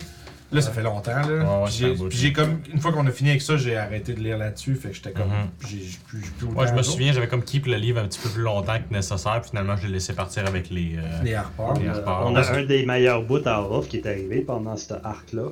Là, 0.51 0.61
ça 0.61 0.69
fait 0.71 0.83
longtemps, 0.83 1.09
là. 1.15 1.23
Ouais, 1.23 1.39
ouais, 1.39 1.63
Puis 1.65 1.73
c'est 1.79 1.85
un 2.03 2.09
j'ai- 2.11 2.31
comme. 2.33 2.59
Une 2.71 2.79
fois 2.79 2.91
qu'on 2.93 3.07
a 3.07 3.11
fini 3.11 3.31
avec 3.31 3.41
ça, 3.41 3.57
j'ai 3.57 3.75
arrêté 3.75 4.13
de 4.13 4.19
lire 4.19 4.37
là-dessus. 4.37 4.75
Fait 4.75 4.89
que 4.89 4.93
j'étais 4.95 5.11
comme. 5.11 5.31
J'ai 5.67 5.79
j'ai 5.79 5.97
plus, 6.07 6.21
j'ai 6.23 6.29
plus 6.37 6.45
Ouais, 6.45 6.53
autant 6.61 6.67
je 6.67 6.73
me 6.75 6.83
souviens, 6.83 7.11
j'avais 7.11 7.27
comme 7.27 7.43
keep 7.43 7.65
le 7.65 7.73
livre 7.77 7.99
un 7.99 8.05
petit 8.05 8.19
peu 8.19 8.29
plus 8.29 8.43
longtemps 8.43 8.77
que 8.77 8.93
nécessaire, 8.93 9.41
puis 9.41 9.49
finalement, 9.49 9.75
je 9.77 9.87
l'ai 9.87 9.93
laissé 9.93 10.13
partir 10.13 10.45
avec 10.45 10.69
les. 10.69 10.95
euh, 10.97 11.23
Les 11.23 11.33
harpeurs. 11.33 11.73
On 11.75 11.79
Les 11.79 11.87
a, 11.87 11.91
Harpers. 11.93 12.21
on 12.27 12.35
a 12.35 12.51
un 12.51 12.63
des 12.65 12.85
meilleurs 12.85 13.23
bouts 13.23 13.41
à 13.47 13.61
Orof 13.61 13.87
qui 13.87 13.97
est 13.97 14.05
arrivé 14.05 14.41
pendant 14.41 14.77
cet 14.77 14.91
arc-là. 15.03 15.47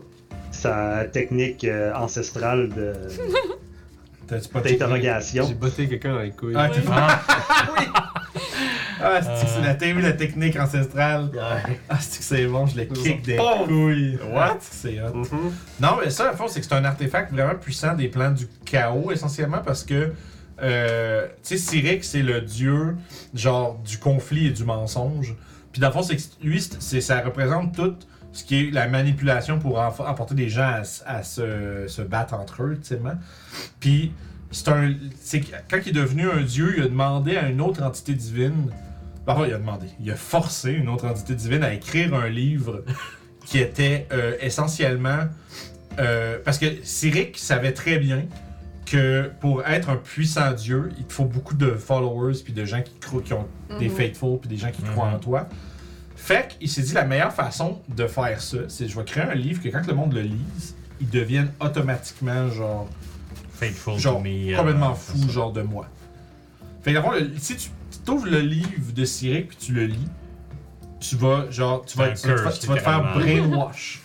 Sa 0.52 1.06
technique 1.06 1.64
euh, 1.64 1.94
ancestrale 1.96 2.70
de- 2.70 2.94
T'as-tu 4.28 4.50
pas 4.50 4.62
checké? 4.62 4.78
d'interrogation. 4.78 5.46
J'ai 5.48 5.54
botté 5.56 5.88
quelqu'un 5.90 6.14
dans 6.14 6.20
les 6.22 6.32
couilles. 6.32 6.54
Ah, 6.56 6.70
t'es 6.70 6.80
Ah, 6.90 7.22
Ah, 9.04 9.20
c'est 9.22 9.46
que 9.46 9.52
c'est 9.52 9.60
Euh. 9.60 9.96
la 9.96 10.02
la 10.02 10.14
technique 10.14 10.56
ancestrale? 10.60 11.32
Ah, 11.90 11.98
c'est 12.00 12.20
que 12.20 12.24
c'est 12.24 12.46
bon, 12.46 12.68
je 12.68 12.78
le 12.78 12.86
kick 12.86 13.24
des 13.24 13.36
couilles. 13.68 14.20
What? 14.32 14.58
C'est 14.62 15.02
hot. 15.02 15.14
Mhm. 15.16 15.52
Non, 15.80 15.98
mais 16.04 16.10
ça, 16.12 16.30
à 16.30 16.34
fond, 16.34 16.48
c'est 16.48 16.60
que 16.62 16.68
c'est 16.68 16.76
un 16.76 16.86
artefact 16.86 17.34
vraiment 17.34 17.56
puissant 17.56 17.96
des 17.96 18.08
plans 18.10 18.30
du 18.32 18.48
chaos, 18.64 19.12
essentiellement, 19.12 19.62
parce 19.66 19.84
que, 19.84 20.14
euh, 20.62 21.28
tu 21.44 21.58
sais, 21.58 21.58
Cyric, 21.58 22.04
c'est 22.04 22.22
le 22.22 22.42
dieu, 22.42 22.96
genre, 23.34 23.80
du 23.80 23.98
conflit 23.98 24.48
et 24.48 24.52
du 24.52 24.64
mensonge. 24.66 25.36
Puis, 25.72 25.82
dans 25.82 25.88
le 25.88 25.94
fond, 25.94 26.04
c'est 26.04 26.18
que 26.18 26.22
lui, 26.44 26.62
ça 26.62 27.22
représente 27.22 27.76
tout 27.76 27.96
ce 28.34 28.44
qui 28.44 28.68
est 28.68 28.72
la 28.72 28.88
manipulation 28.88 29.60
pour 29.60 29.80
emporter 29.80 30.36
des 30.36 30.50
gens 30.50 30.82
à, 31.06 31.24
se, 31.24 31.86
se 31.88 32.02
battre 32.02 32.34
entre 32.34 32.64
eux, 32.64 32.72
ultimement. 32.74 33.16
Puis, 33.80 34.14
c'est 34.52 34.68
un. 34.70 34.94
Quand 35.70 35.78
il 35.86 35.90
est 35.90 36.02
devenu 36.02 36.30
un 36.30 36.42
dieu, 36.42 36.74
il 36.78 36.84
a 36.84 36.88
demandé 36.88 37.38
à 37.38 37.50
une 37.50 37.62
autre 37.62 37.84
entité 37.84 38.14
divine. 38.14 38.72
Enfin, 39.28 39.46
il 39.48 39.54
a 39.54 39.58
demandé. 39.58 39.88
Il 40.02 40.10
a 40.12 40.16
forcé 40.16 40.72
une 40.72 40.90
autre 40.90 41.06
entité 41.08 41.36
divine 41.36 41.64
à 41.64 41.74
écrire 41.74 42.14
un 42.14 42.28
livre 42.28 42.84
qui 43.46 43.60
était 43.60 44.08
euh, 44.12 44.36
essentiellement. 44.42 45.20
euh, 46.00 46.38
parce 46.44 46.58
que 46.58 46.66
Cyric 46.84 47.38
savait 47.38 47.74
très 47.74 47.98
bien 48.00 48.24
que 48.86 49.30
pour 49.40 49.66
être 49.66 49.90
un 49.90 49.96
puissant 49.98 50.52
dieu, 50.54 50.90
il 50.98 51.06
te 51.06 51.14
faut 51.14 51.26
beaucoup 51.26 51.54
de 51.54 51.72
followers 51.72 52.40
puis 52.44 52.52
de 52.54 52.66
gens 52.66 52.82
qui, 52.82 52.94
croient, 53.00 53.22
qui 53.22 53.34
ont 53.34 53.48
des 53.80 53.88
Mhm. 53.90 53.96
faithful 53.96 54.40
puis 54.40 54.50
des 54.50 54.58
gens 54.58 54.72
qui 54.72 54.82
croient 54.82 55.08
Mhm. 55.10 55.16
en 55.16 55.20
toi. 55.20 55.50
Fait 56.24 56.56
qu'il 56.60 56.70
s'est 56.70 56.84
dit 56.84 56.94
la 56.94 57.04
meilleure 57.04 57.34
façon 57.34 57.82
de 57.90 58.06
faire 58.06 58.40
ça, 58.42 58.58
c'est 58.68 58.88
je 58.88 58.96
vais 58.96 59.04
créer 59.04 59.24
un 59.24 59.34
livre 59.34 59.62
que 59.62 59.70
quand 59.70 59.86
le 59.88 59.96
monde 59.96 60.14
le 60.14 60.22
lise, 60.22 60.76
ils 61.00 61.10
deviennent 61.10 61.52
automatiquement 61.60 62.48
genre 62.52 62.88
Faithful 63.56 63.98
genre 63.98 64.18
to 64.18 64.22
me. 64.24 64.54
euh, 64.54 64.58
complètement 64.58 64.94
fou 64.94 65.28
genre 65.30 65.52
de 65.52 65.64
moi. 65.64 65.88
Fait 66.84 66.94
le- 66.94 67.32
si 67.40 67.56
tu 67.58 68.12
ouvres 68.12 68.28
le 68.28 68.40
livre 68.40 68.92
de 68.96 69.04
Cyric 69.04 69.48
puis 69.50 69.58
tu 69.58 69.74
le 69.74 69.86
lis, 69.86 70.08
tu 71.00 71.16
vas 71.16 71.50
genre 71.50 71.84
tu 71.86 71.98
vas, 71.98 72.10
tu 72.12 72.28
vas- 72.28 72.36
curse, 72.36 72.60
tu 72.60 72.68
vas 72.68 72.76
te 72.76 72.80
faire 72.82 73.02
brainwash. 73.16 74.02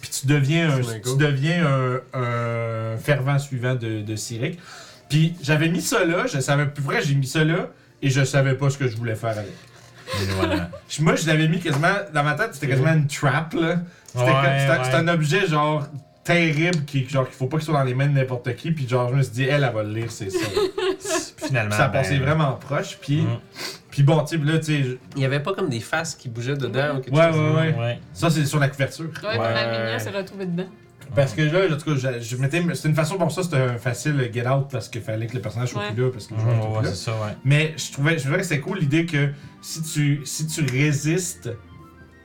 puis 0.00 0.10
tu 0.10 0.26
deviens 0.26 0.70
un, 0.70 0.80
tu 0.80 1.16
deviens 1.18 1.66
un, 1.66 2.00
un 2.14 2.96
fervent 2.96 3.38
suivant 3.38 3.74
de, 3.74 4.00
de 4.00 4.16
Cyric. 4.16 4.58
Puis 5.10 5.34
j'avais 5.42 5.68
mis 5.68 5.82
ça 5.82 6.04
là, 6.06 6.26
je 6.26 6.40
savais 6.40 6.66
plus 6.66 6.82
vrai, 6.82 7.02
j'ai 7.02 7.14
mis 7.16 7.26
ça 7.26 7.44
là 7.44 7.68
et 8.00 8.08
je 8.08 8.24
savais 8.24 8.54
pas 8.54 8.70
ce 8.70 8.78
que 8.78 8.88
je 8.88 8.96
voulais 8.96 9.14
faire 9.16 9.36
avec. 9.38 9.52
Voilà. 10.36 10.70
Moi, 11.00 11.16
je 11.16 11.26
l'avais 11.26 11.48
mis 11.48 11.60
quasiment 11.60 11.94
dans 12.12 12.22
ma 12.24 12.34
tête, 12.34 12.50
c'était 12.54 12.68
quasiment 12.68 12.92
une 12.92 13.06
trap 13.06 13.54
là. 13.54 13.76
C'était 14.06 14.24
Ouais, 14.24 14.30
ouais. 14.32 14.94
un 14.94 15.08
objet 15.08 15.46
genre 15.46 15.86
terrible 16.24 16.84
qui 16.84 17.08
genre 17.08 17.24
qu'il 17.26 17.34
faut 17.34 17.46
pas 17.46 17.56
qu'il 17.56 17.64
soit 17.66 17.74
dans 17.74 17.84
les 17.84 17.94
mains 17.94 18.06
de 18.06 18.12
n'importe 18.12 18.54
qui 18.56 18.72
puis 18.72 18.86
genre 18.88 19.08
je 19.10 19.14
me 19.14 19.22
suis 19.22 19.32
dit 19.32 19.44
elle 19.44 19.64
elle 19.64 19.72
va 19.74 19.82
le 19.82 19.92
lire 19.92 20.10
c'est 20.10 20.30
ça. 20.30 20.46
Finalement. 21.46 21.74
ça 21.74 21.86
ben, 21.88 21.92
passait 22.00 22.18
vraiment 22.18 22.52
proche 22.52 22.98
puis 23.00 23.22
mm, 23.22 23.38
puis 23.90 24.02
bon 24.02 24.22
tu 24.24 24.36
sais 24.38 24.44
là 24.44 24.58
tu 24.58 24.64
sais 24.64 24.82
je- 24.82 24.96
Il 25.16 25.22
y 25.22 25.24
avait 25.24 25.40
pas 25.40 25.54
comme 25.54 25.68
des 25.70 25.80
faces 25.80 26.14
qui 26.14 26.28
bougeaient 26.28 26.56
dedans 26.56 26.96
ou 26.96 27.00
quelque 27.00 27.16
Ouais, 27.16 27.32
chose. 27.32 27.36
ouais, 27.56 27.72
ouais. 27.72 27.78
ouais. 27.78 27.98
ça 28.12 28.28
c'est 28.30 28.44
sur 28.44 28.58
la 28.60 28.68
couverture. 28.68 29.06
Ouais, 29.22 29.38
Ouais. 29.38 29.54
Nalminia 29.54 29.98
s'est 29.98 30.10
retrouvé 30.10 30.46
dedans. 30.46 30.68
Parce 31.14 31.32
que 31.34 31.42
là, 31.42 31.74
en 31.74 31.76
tout 31.76 31.94
cas, 31.96 32.12
je, 32.20 32.20
je 32.24 32.36
mettais. 32.36 32.62
C'était 32.74 32.88
une 32.88 32.94
façon, 32.94 33.16
bon, 33.16 33.28
ça 33.28 33.42
c'était 33.42 33.56
un 33.56 33.78
facile 33.78 34.30
get 34.32 34.46
out 34.46 34.68
parce 34.70 34.88
qu'il 34.88 35.00
fallait 35.02 35.26
que 35.26 35.34
le 35.34 35.40
personnage 35.40 35.70
soit 35.70 35.82
Ouais. 35.82 35.92
plus 35.92 36.04
là, 36.04 36.10
parce 36.12 36.26
que 36.28 36.34
le 36.34 36.40
joueur 36.40 36.54
était 36.56 36.66
ouais, 36.66 36.78
plus 36.78 36.84
là. 36.84 36.90
c'est 36.90 37.04
ça, 37.04 37.12
ouais. 37.12 37.32
Mais 37.44 37.74
je 37.76 37.92
trouvais, 37.92 38.16
je 38.18 38.22
trouvais 38.22 38.38
que 38.38 38.44
c'était 38.44 38.60
cool 38.60 38.78
l'idée 38.78 39.06
que 39.06 39.30
si 39.60 39.82
tu, 39.82 40.20
si 40.24 40.46
tu 40.46 40.64
résistes 40.64 41.50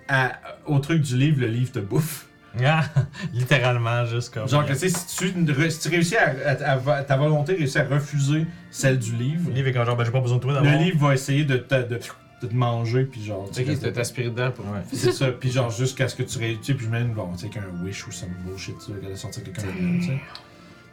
à, 0.07 0.33
au 0.67 0.79
truc 0.79 1.01
du 1.01 1.17
livre, 1.17 1.41
le 1.41 1.47
livre 1.47 1.71
te 1.71 1.79
bouffe. 1.79 2.27
Ah, 2.63 2.83
littéralement, 3.33 4.05
juste 4.05 4.33
comme. 4.33 4.47
Genre 4.47 4.65
que 4.65 4.71
tu 4.73 4.79
sais, 4.79 4.89
si 4.89 5.05
tu, 5.17 5.69
si 5.69 5.89
réussis 5.89 6.15
à, 6.15 6.33
à- 6.45 6.91
à- 6.97 7.03
ta 7.03 7.17
volonté 7.17 7.55
réussit 7.55 7.77
à 7.77 7.83
refuser 7.85 8.45
celle 8.71 8.97
du 8.99 9.13
livre, 9.15 9.49
Le 9.49 9.55
livre 9.55 9.67
est 9.69 9.73
comme 9.73 9.85
genre, 9.85 9.97
ben 9.97 10.05
j'ai 10.05 10.11
pas 10.11 10.21
besoin 10.21 10.37
de 10.37 10.41
toi 10.41 10.53
le 10.53 10.63
d'abord. 10.65 10.81
livre 10.81 11.07
va 11.07 11.13
essayer 11.13 11.43
de 11.43 11.57
te, 11.57 11.75
de, 11.75 11.99
de 12.45 12.49
te 12.51 12.55
manger, 12.55 13.03
puis 13.05 13.23
genre. 13.23 13.49
tu 13.51 13.63
tu 13.63 13.91
t'aspiré 13.91 14.29
dedans 14.29 14.51
pour. 14.51 14.65
Ouais. 14.65 14.79
C'est 14.93 15.11
ça, 15.11 15.27
puis 15.31 15.51
genre 15.51 15.69
jusqu'à 15.69 16.07
ce 16.07 16.15
que 16.15 16.23
tu 16.23 16.37
réussisses, 16.39 16.75
puis 16.75 16.87
même, 16.87 17.09
bon, 17.13 17.29
tu 17.33 17.39
sais, 17.45 17.49
qu'un 17.49 17.61
wish 17.83 18.07
ou 18.07 18.11
some 18.11 18.29
bullshit, 18.45 18.77
tu 18.79 18.85
sais, 18.93 18.99
qu'elle 18.99 19.11
a 19.11 19.15
sorti 19.15 19.41
quelqu'un 19.43 19.63
de 19.63 19.99
tu 20.01 20.07
sais. 20.07 20.17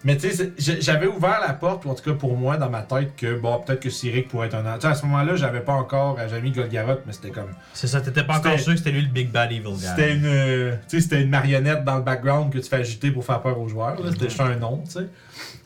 Mais 0.04 0.16
tu 0.16 0.28
sais, 0.32 0.52
j'avais 0.80 1.06
ouvert 1.06 1.38
la 1.46 1.52
porte, 1.52 1.84
ou 1.84 1.90
en 1.90 1.94
tout 1.94 2.02
cas 2.02 2.16
pour 2.16 2.36
moi, 2.36 2.56
dans 2.56 2.68
ma 2.68 2.82
tête, 2.82 3.14
que 3.16 3.38
bon, 3.38 3.60
peut-être 3.60 3.78
que 3.78 3.88
Cyric 3.88 4.26
pourrait 4.26 4.48
être 4.48 4.54
un. 4.56 4.74
Tu 4.74 4.80
sais, 4.80 4.86
à 4.88 4.94
ce 4.94 5.06
moment-là, 5.06 5.36
j'avais 5.36 5.60
pas 5.60 5.74
encore, 5.74 6.18
j'avais 6.18 6.40
mis 6.40 6.50
Golgaroth, 6.50 7.02
mais 7.06 7.12
c'était 7.12 7.30
comme. 7.30 7.50
C'est 7.72 7.86
ça, 7.86 8.00
t'étais 8.00 8.24
pas 8.24 8.38
encore 8.38 8.58
sûr 8.58 8.72
que 8.72 8.78
c'était 8.78 8.90
lui 8.90 9.02
le 9.02 9.08
Big 9.12 9.30
Bad 9.30 9.52
Evil 9.52 9.62
guy. 9.74 9.78
C'était 9.86 10.14
une. 10.14 10.26
euh, 10.26 10.72
Tu 10.88 10.96
sais, 10.96 11.02
c'était 11.02 11.22
une 11.22 11.30
marionnette 11.30 11.84
dans 11.84 11.98
le 11.98 12.02
background 12.02 12.52
que 12.52 12.58
tu 12.58 12.68
fais 12.68 12.76
agiter 12.78 13.12
pour 13.12 13.24
faire 13.24 13.40
peur 13.42 13.60
aux 13.60 13.68
joueurs, 13.68 14.02
là, 14.02 14.10
c'était 14.12 14.24
juste 14.28 14.40
un 14.40 14.56
nom, 14.56 14.82
tu 14.84 14.90
sais. 14.90 15.06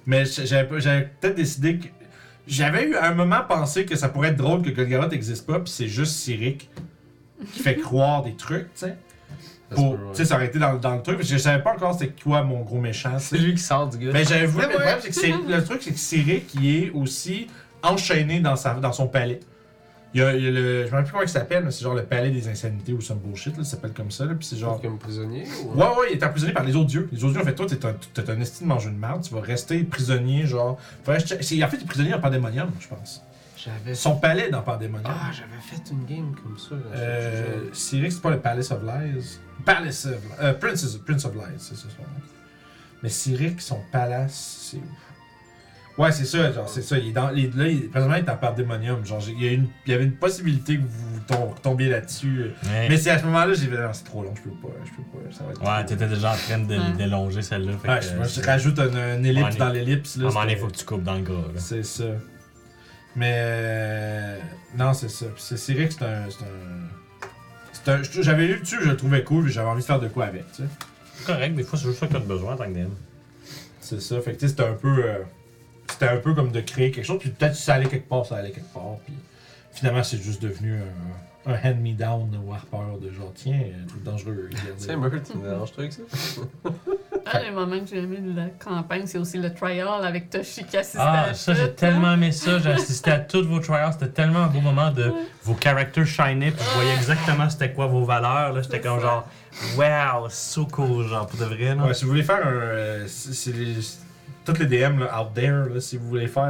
Mais 0.05 0.25
j'avais 0.27 0.67
peut-être 0.67 1.35
décidé 1.35 1.79
que. 1.79 1.87
J'avais 2.47 2.85
eu 2.89 2.95
à 2.95 3.09
un 3.09 3.15
moment 3.15 3.41
pensé 3.49 3.85
que 3.87 3.97
ça 3.97 4.09
pourrait 4.09 4.29
être 4.29 4.37
drôle 4.37 4.63
que 4.63 4.71
Golgaroth 4.71 5.11
n'existe 5.11 5.47
pas, 5.47 5.59
puis 5.61 5.71
c'est 5.73 5.89
juste 5.89 6.13
Cyric 6.17 6.71
qui 7.53 7.59
fait 7.61 7.77
croire 7.77 8.23
des 8.23 8.35
trucs, 8.35 8.73
tu 8.75 8.81
sais. 8.87 8.97
Pour, 9.75 9.97
tu 10.13 10.19
sais, 10.19 10.25
ça 10.25 10.37
aurait 10.37 10.47
été 10.47 10.61
dans, 10.61 10.75
dans 10.77 10.95
le 10.95 11.03
truc, 11.03 11.17
parce 11.17 11.29
que 11.29 11.35
je 11.35 11.41
savais 11.43 11.61
pas 11.61 11.73
encore 11.75 11.99
c'était 11.99 12.13
quoi 12.23 12.43
mon 12.45 12.61
gros 12.61 12.79
méchant, 12.81 13.19
C'est 13.19 13.37
lui 13.39 13.53
qui 13.55 13.63
sort 13.63 13.89
du 13.89 13.99
gars. 13.99 14.13
Ben 14.13 14.25
j'avais 14.25 14.47
voulu, 14.47 14.65
mais 14.67 14.73
le 14.75 14.79
problème, 14.79 14.99
c'est 15.03 15.09
que 15.09 15.15
c'est- 15.15 15.33
le 15.49 15.65
truc, 15.65 15.83
c'est 15.83 15.91
que 15.91 15.99
Cyric, 15.99 16.47
qui 16.47 16.77
est 16.79 16.91
aussi 16.91 17.49
enchaîné 17.83 18.39
dans, 18.39 18.55
sa, 18.55 18.75
dans 18.75 18.93
son 18.93 19.09
palais. 19.09 19.41
Il 20.15 20.21
y 20.21 20.23
a, 20.23 20.35
il 20.35 20.45
y 20.45 20.49
a 20.49 20.51
le, 20.51 20.83
je 20.83 20.87
me 20.87 20.91
rappelle 20.93 21.05
plus 21.05 21.11
comment 21.13 21.23
il 21.25 21.29
s'appelle, 21.29 21.65
mais 21.65 21.71
c'est 21.71 21.83
genre 21.83 21.95
le 21.95 22.05
palais 22.05 22.31
des 22.31 22.49
insanités 22.49 22.93
ou 22.95 23.01
some 23.03 23.19
bullshit, 23.19 23.57
là, 23.59 23.65
ça 23.65 23.73
s'appelle 23.73 23.93
comme 23.93 24.11
ça, 24.11 24.25
là, 24.25 24.35
puis 24.35 24.47
c'est 24.47 24.57
genre... 24.57 24.81
comme 24.81 24.99
prisonnier 24.99 25.45
ou... 25.65 25.75
Ouais, 25.79 25.85
ouais, 25.87 26.07
il 26.13 26.17
est 26.19 26.25
emprisonné 26.25 26.53
par 26.53 26.65
les 26.65 26.75
autres 26.75 26.87
dieux. 26.87 27.09
Les 27.13 27.23
autres 27.23 27.33
dieux, 27.35 27.43
en 27.43 27.45
fait, 27.45 27.55
toi, 27.55 27.67
t'es 27.67 27.85
un, 27.85 27.95
t'es 28.15 28.31
un 28.31 28.41
esti 28.41 28.63
de 28.65 28.69
manger 28.69 28.91
de 28.91 28.95
merde, 28.97 29.23
tu 29.23 29.35
vas 29.35 29.41
rester 29.43 29.83
prisonnier, 29.85 30.47
genre. 30.47 30.79
Faudrait 31.05 31.21
c'est- 31.21 31.63
En 31.63 31.69
fait, 31.69 31.77
il 31.77 31.83
est 31.83 31.87
prisonnier 31.87 32.15
en 32.15 32.21
Pandemonium, 32.21 32.71
je 32.81 32.89
pense. 32.89 33.23
J'avais 33.59 33.95
Son 33.95 34.17
palais 34.17 34.49
dans 34.49 34.63
Pandemonium. 34.63 35.13
Ah, 35.13 35.31
j'avais 35.33 35.61
fait 35.61 35.91
une 35.91 36.05
game 36.07 36.35
comme 36.41 36.57
ça. 36.57 36.77
là. 36.77 36.97
euh, 36.99 37.65
Cyrix, 37.73 38.15
c'est 38.15 38.23
pas 38.23 38.31
le 38.31 38.39
Palace 38.41 38.71
of 38.71 38.83
Lies. 38.85 39.39
Palace 39.65 40.07
of 40.07 40.19
euh, 40.41 40.55
Prince, 40.55 40.99
Prince 41.05 41.25
of 41.25 41.35
Lies, 41.35 41.57
c'est 41.59 41.75
ça 41.75 41.83
son 41.95 42.03
nom. 42.03 42.09
Mais 43.03 43.09
Cyrix, 43.11 43.63
son 43.65 43.81
palace, 43.93 44.69
c'est 44.71 44.77
où? 44.79 44.83
Ouais, 45.99 46.13
c'est 46.13 46.27
ça, 46.27 46.53
genre, 46.53 46.69
c'est 46.69 46.83
ça. 46.83 46.99
Il 46.99 47.09
est 47.09 47.13
dans, 47.13 47.31
il- 47.31 47.57
là, 47.57 47.67
il, 47.69 47.89
présentement, 47.89 48.17
il 48.17 48.25
est 48.25 48.31
en 48.31 48.37
Pandemonium. 48.37 49.05
Genre, 49.07 49.23
il 49.29 49.43
y, 49.43 49.49
a 49.49 49.53
une- 49.53 49.69
il 49.87 49.93
y 49.93 49.95
avait 49.95 50.05
une 50.05 50.13
possibilité 50.17 50.77
que 50.77 50.83
vous 50.83 51.21
tom- 51.27 51.55
tombiez 51.63 51.89
là-dessus. 51.89 52.51
Ouais. 52.65 52.87
Mais 52.91 52.99
c'est 52.99 53.09
à 53.11 53.19
ce 53.19 53.25
moment-là, 53.25 53.55
j'ai 53.55 53.67
fait, 53.67 53.79
non, 53.83 53.93
c'est 53.95 54.05
trop 54.05 54.23
long, 54.23 54.35
je 54.37 54.43
peux 54.43 54.51
pas, 54.57 54.75
je 54.85 54.91
peux 54.91 55.03
pas, 55.05 55.35
ça 55.35 55.45
va 55.45 55.51
être 55.53 55.61
Ouais, 55.63 55.67
trop- 55.85 55.89
t'étais 55.89 56.07
déjà 56.07 56.33
en 56.33 56.37
train 56.37 56.59
de 56.59 56.97
d'élonger 56.99 57.41
celle-là. 57.41 57.73
fait 57.83 57.89
Ouais, 57.89 57.99
que, 58.01 58.05
je, 58.05 58.11
euh, 58.11 58.23
je 58.25 58.29
c'est- 58.29 58.45
rajoute 58.47 58.79
un, 58.79 58.95
un 58.95 59.25
ellipse 59.25 59.57
dans 59.57 59.71
l'ellipse. 59.71 60.19
À 60.19 60.21
un 60.21 60.25
moment 60.25 60.41
donné, 60.43 60.57
faut 60.57 60.67
que 60.67 60.77
tu 60.77 60.85
coupes 60.85 61.03
dans 61.03 61.15
le 61.15 61.23
gras. 61.23 61.35
là. 61.35 61.59
C'est 61.61 61.83
ça. 61.85 62.05
Mais 63.15 63.33
euh, 63.35 64.39
non, 64.77 64.93
c'est 64.93 65.09
ça. 65.09 65.27
Puis 65.35 65.43
c'est 65.43 65.57
c'est 65.57 65.73
un. 65.81 65.89
c'est 65.89 66.03
un- 66.03 66.29
c'est 67.73 67.89
un- 67.91 68.03
je- 68.03 68.21
J'avais 68.23 68.47
lu 68.49 68.61
dessus, 68.61 68.77
je 68.83 68.91
le 68.91 68.97
trouvais 68.97 69.25
cool, 69.25 69.45
puis 69.45 69.53
j'avais 69.53 69.69
envie 69.69 69.81
de 69.81 69.87
faire 69.87 70.01
de 70.01 70.09
quoi 70.09 70.27
avec, 70.27 70.45
tu 70.53 70.63
sais. 70.65 70.69
C'est 71.15 71.25
correct, 71.25 71.55
des 71.55 71.63
fois, 71.63 71.79
c'est 71.79 71.87
juste 71.87 72.01
ça 72.01 72.07
que 72.07 72.13
t'as 72.13 72.19
besoin 72.19 72.53
en 72.53 72.57
tant 72.57 72.65
que 72.67 72.75
DM. 72.75 72.91
C'est 73.81 74.03
ça. 74.03 74.21
Fait 74.21 74.33
que 74.33 74.41
tu 74.41 74.41
sais, 74.41 74.49
c'était 74.49 74.65
un 74.65 74.75
peu. 74.75 75.03
euh, 75.03 75.19
c'était 75.93 76.09
un 76.09 76.19
peu 76.19 76.35
comme 76.35 76.51
de 76.53 76.61
créer 76.61 76.91
quelque 76.91 77.05
chose, 77.07 77.19
puis 77.21 77.31
peut-être 77.31 77.53
que 77.53 77.59
ça 77.59 77.75
allait 77.75 77.87
quelque 77.87 78.09
part, 78.09 78.25
ça 78.27 78.37
allait 78.37 78.51
quelque 78.51 78.73
part, 78.73 78.97
puis 79.05 79.15
finalement, 79.73 80.03
c'est 80.03 80.23
juste 80.23 80.43
devenu 80.43 80.77
un, 81.47 81.53
un 81.53 81.55
hand-me-down 81.55 82.41
ou 82.45 82.53
harpeur 82.53 82.99
de 83.01 83.11
genre, 83.13 83.33
tiens, 83.35 83.61
un 83.83 83.87
truc 83.87 84.03
dangereux. 84.03 84.49
regardez. 84.51 84.73
Tiens, 84.79 84.97
Meurt, 84.97 85.23
tu 85.31 85.39
me 85.39 85.49
déranges 85.49 85.73
toi 85.73 85.85
avec 85.85 85.93
ça? 85.93 86.03
Un 87.33 87.41
des 87.43 87.51
moments 87.51 87.81
que 87.81 87.87
j'ai 87.91 87.99
aimé 87.99 88.19
de 88.19 88.37
la 88.37 88.47
campagne, 88.51 89.03
c'est 89.07 89.19
aussi 89.19 89.39
le 89.39 89.53
trial 89.53 89.89
avec 90.05 90.31
Toshi 90.31 90.65
qui 90.65 90.77
Ah, 90.97 91.25
à 91.31 91.35
ça, 91.35 91.53
tout, 91.53 91.59
j'ai 91.59 91.65
hein. 91.65 91.73
tellement 91.77 92.13
aimé 92.15 92.31
ça. 92.31 92.59
J'ai 92.61 92.71
assisté 92.71 93.11
à 93.11 93.19
tous 93.19 93.45
vos 93.45 93.59
trials. 93.59 93.93
C'était 93.95 94.11
tellement 94.13 94.45
un 94.45 94.47
beau 94.47 94.61
moment 94.61 94.93
de 94.93 95.13
vos 95.43 95.57
characters 95.61 96.07
shiner. 96.07 96.53
Puis 96.53 96.65
je 96.65 96.75
voyais 96.77 96.95
exactement 96.95 97.51
c'était 97.51 97.73
quoi 97.73 97.87
vos 97.89 98.05
valeurs. 98.05 98.53
là. 98.53 98.63
J'étais 98.63 98.81
comme 98.81 99.01
genre, 99.01 99.29
wow, 99.77 100.29
so 100.31 100.67
cool, 100.67 101.07
genre, 101.09 101.27
pour 101.27 101.39
de 101.41 101.45
vrai. 101.47 101.75
Là. 101.75 101.85
Ouais, 101.87 101.95
si 101.95 102.05
vous 102.05 102.11
voulez 102.11 102.23
faire 102.23 102.47
un. 102.47 102.51
euh, 102.53 103.05
c'est 103.09 103.35
c'est 103.35 103.53
Toutes 104.47 104.59
les 104.61 104.67
DM 104.67 105.01
là, 105.01 105.21
out 105.21 105.35
there, 105.35 105.65
là, 105.75 105.81
si 105.81 105.97
vous 105.99 106.07
voulez 106.09 106.29
faire 106.29 106.45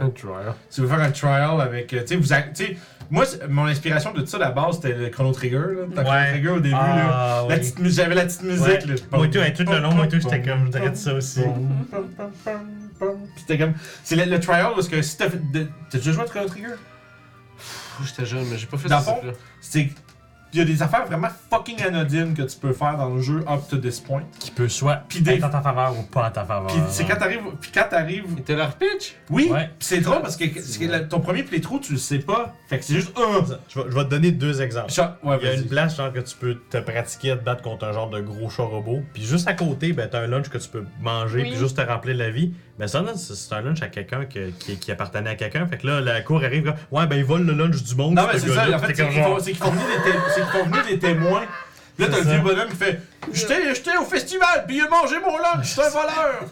un. 0.00 0.06
Un 0.06 0.10
trial. 0.10 0.54
Si 0.70 0.80
vous 0.80 0.86
voulez 0.86 0.98
faire 0.98 1.06
un 1.08 1.10
trial 1.10 1.60
avec. 1.60 1.92
euh, 1.92 2.02
Tu 2.06 2.06
sais, 2.06 2.16
vous. 2.16 2.76
moi, 3.10 3.24
mon 3.48 3.66
inspiration 3.66 4.12
de 4.12 4.20
tout 4.20 4.26
ça, 4.28 4.36
à 4.36 4.40
la 4.40 4.50
base, 4.52 4.76
c'était 4.76 4.92
le 4.96 5.08
Chrono 5.08 5.32
Trigger. 5.32 5.56
Là. 5.58 5.84
T'as 5.94 6.02
Chrono 6.04 6.18
Ouais. 6.18 6.30
Trigger 6.30 6.48
au 6.50 6.60
début. 6.60 6.74
Ah, 6.78 7.42
oui. 7.48 7.74
J'avais 7.90 8.14
la 8.14 8.24
petite 8.26 8.42
musique. 8.44 8.64
Ouais. 8.66 8.86
Là. 8.86 8.94
Moi, 9.12 9.26
tout, 9.28 9.38
le 9.72 9.78
long, 9.80 9.92
moi, 9.94 10.06
tout, 10.06 10.20
j'étais 10.20 10.40
comme, 10.42 10.66
je 10.66 10.70
dirais 10.70 10.94
ça 10.94 11.14
aussi. 11.14 11.42
C'était 13.36 13.58
comme. 13.58 13.74
C'est 14.04 14.16
le, 14.16 14.24
le 14.24 14.40
trial 14.40 14.72
parce 14.74 14.88
que 14.88 15.02
si 15.02 15.16
t'as 15.18 15.26
T'as 15.28 15.98
déjà 15.98 16.12
joué 16.12 16.22
à 16.22 16.26
Chrono 16.26 16.48
Trigger? 16.48 16.74
J'étais 18.04 18.26
jeune, 18.26 18.44
mais 18.50 18.58
j'ai 18.58 18.66
pas 18.66 18.76
fait 18.78 18.88
ça. 18.88 18.98
le 18.98 19.02
fond, 19.02 19.18
C'est. 19.60 19.88
Il 20.56 20.60
y 20.60 20.62
a 20.62 20.64
des 20.64 20.80
affaires 20.82 21.04
vraiment 21.04 21.28
fucking 21.50 21.82
anodines 21.82 22.32
que 22.32 22.40
tu 22.40 22.56
peux 22.56 22.72
faire 22.72 22.96
dans 22.96 23.10
le 23.14 23.20
jeu 23.20 23.44
up 23.46 23.60
to 23.68 23.76
this 23.76 24.00
point. 24.00 24.22
Qui 24.38 24.50
peut 24.50 24.68
soit 24.70 25.02
des- 25.20 25.32
être 25.32 25.44
en 25.44 25.50
ta 25.50 25.60
faveur 25.60 25.98
ou 25.98 26.02
pas 26.04 26.28
en 26.28 26.30
ta 26.30 26.46
faveur. 26.46 26.68
Puis 26.68 26.80
c'est 26.88 27.04
quand 27.04 27.16
t'arrives. 27.16 27.42
Puis 27.60 27.70
quand 27.74 27.84
t'arrives. 27.90 28.24
Et 28.38 28.40
t'es 28.40 28.56
leur 28.56 28.72
pitch? 28.74 29.16
Oui, 29.28 29.50
Ouais. 29.52 29.68
C'est 29.80 30.00
drôle 30.00 30.22
parce 30.22 30.36
que, 30.36 30.44
c'est 30.62 30.78
que 30.86 30.90
la- 30.90 31.00
ton 31.00 31.20
premier 31.20 31.42
playthrough, 31.42 31.80
tu 31.82 31.92
le 31.92 31.98
sais 31.98 32.20
pas. 32.20 32.54
Fait 32.70 32.78
que 32.78 32.86
c'est 32.86 32.94
juste 32.94 33.12
un. 33.18 33.44
Je 33.68 33.80
vais, 33.80 33.90
je 33.90 33.94
vais 33.94 34.04
te 34.04 34.08
donner 34.08 34.30
deux 34.32 34.62
exemples. 34.62 34.90
Ouais, 35.22 35.36
Il 35.42 35.46
y 35.46 35.50
a 35.50 35.54
une 35.54 35.66
place 35.66 35.94
genre 35.98 36.10
que 36.10 36.20
tu 36.20 36.34
peux 36.36 36.56
te 36.70 36.78
pratiquer 36.78 37.32
à 37.32 37.36
te 37.36 37.44
battre 37.44 37.60
contre 37.60 37.84
un 37.84 37.92
genre 37.92 38.08
de 38.08 38.20
gros 38.22 38.48
chat 38.48 38.62
robot. 38.62 39.02
Puis 39.12 39.24
juste 39.24 39.46
à 39.48 39.52
côté, 39.52 39.92
ben 39.92 40.08
t'as 40.10 40.20
un 40.22 40.26
lunch 40.26 40.48
que 40.48 40.56
tu 40.56 40.68
peux 40.70 40.84
manger 41.02 41.42
Oui. 41.42 41.50
puis 41.50 41.58
juste 41.58 41.76
te 41.76 41.82
remplir 41.86 42.16
la 42.16 42.30
vie. 42.30 42.54
Ben 42.78 42.86
ça, 42.88 43.00
là, 43.00 43.12
c'est 43.16 43.54
un 43.54 43.62
lunch 43.62 43.82
à 43.82 43.88
quelqu'un 43.88 44.26
que- 44.26 44.50
qui, 44.50 44.76
qui 44.76 44.92
appartenait 44.92 45.30
à 45.30 45.34
quelqu'un. 45.34 45.66
Fait 45.66 45.78
que 45.78 45.86
là, 45.86 46.00
la 46.02 46.20
cour 46.20 46.44
arrive, 46.44 46.66
là, 46.66 46.76
ouais, 46.90 47.06
ben 47.06 47.16
ils 47.16 47.24
volent 47.24 47.44
le 47.46 47.54
lunch 47.54 47.82
du 47.82 47.94
monde. 47.94 48.14
Non, 48.14 48.26
mais 48.30 48.38
ce 48.38 48.46
c'est 48.48 48.54
ça, 48.54 48.64
en 48.76 48.78
fait, 48.78 48.94
c'est 48.94 49.08
qu'ils 49.08 49.22
font, 49.22 49.38
c'est 49.38 49.52
qu'ils 49.52 49.62
font 49.62 49.70
venir 49.70 49.86
des, 49.86 50.10
té- 50.10 50.18
c'est 50.34 50.40
qu'ils 50.42 50.50
font 50.50 50.64
venir 50.66 50.84
des 50.86 50.98
témoins. 50.98 51.44
Là, 51.98 52.06
t'as 52.10 52.16
C'est 52.18 52.24
le 52.24 52.30
vieux 52.30 52.40
bonhomme 52.42 52.68
qui 52.68 52.76
fait 52.76 53.00
J'étais 53.32 53.74
j'étais 53.74 53.96
au 53.96 54.04
festival, 54.04 54.64
puis 54.68 54.76
il 54.76 54.82
a 54.82 54.88
mangé 54.88 55.16
mon 55.20 55.36
lunch, 55.36 55.64
c'est 55.74 55.80
un 55.82 55.88
voleur! 55.88 56.44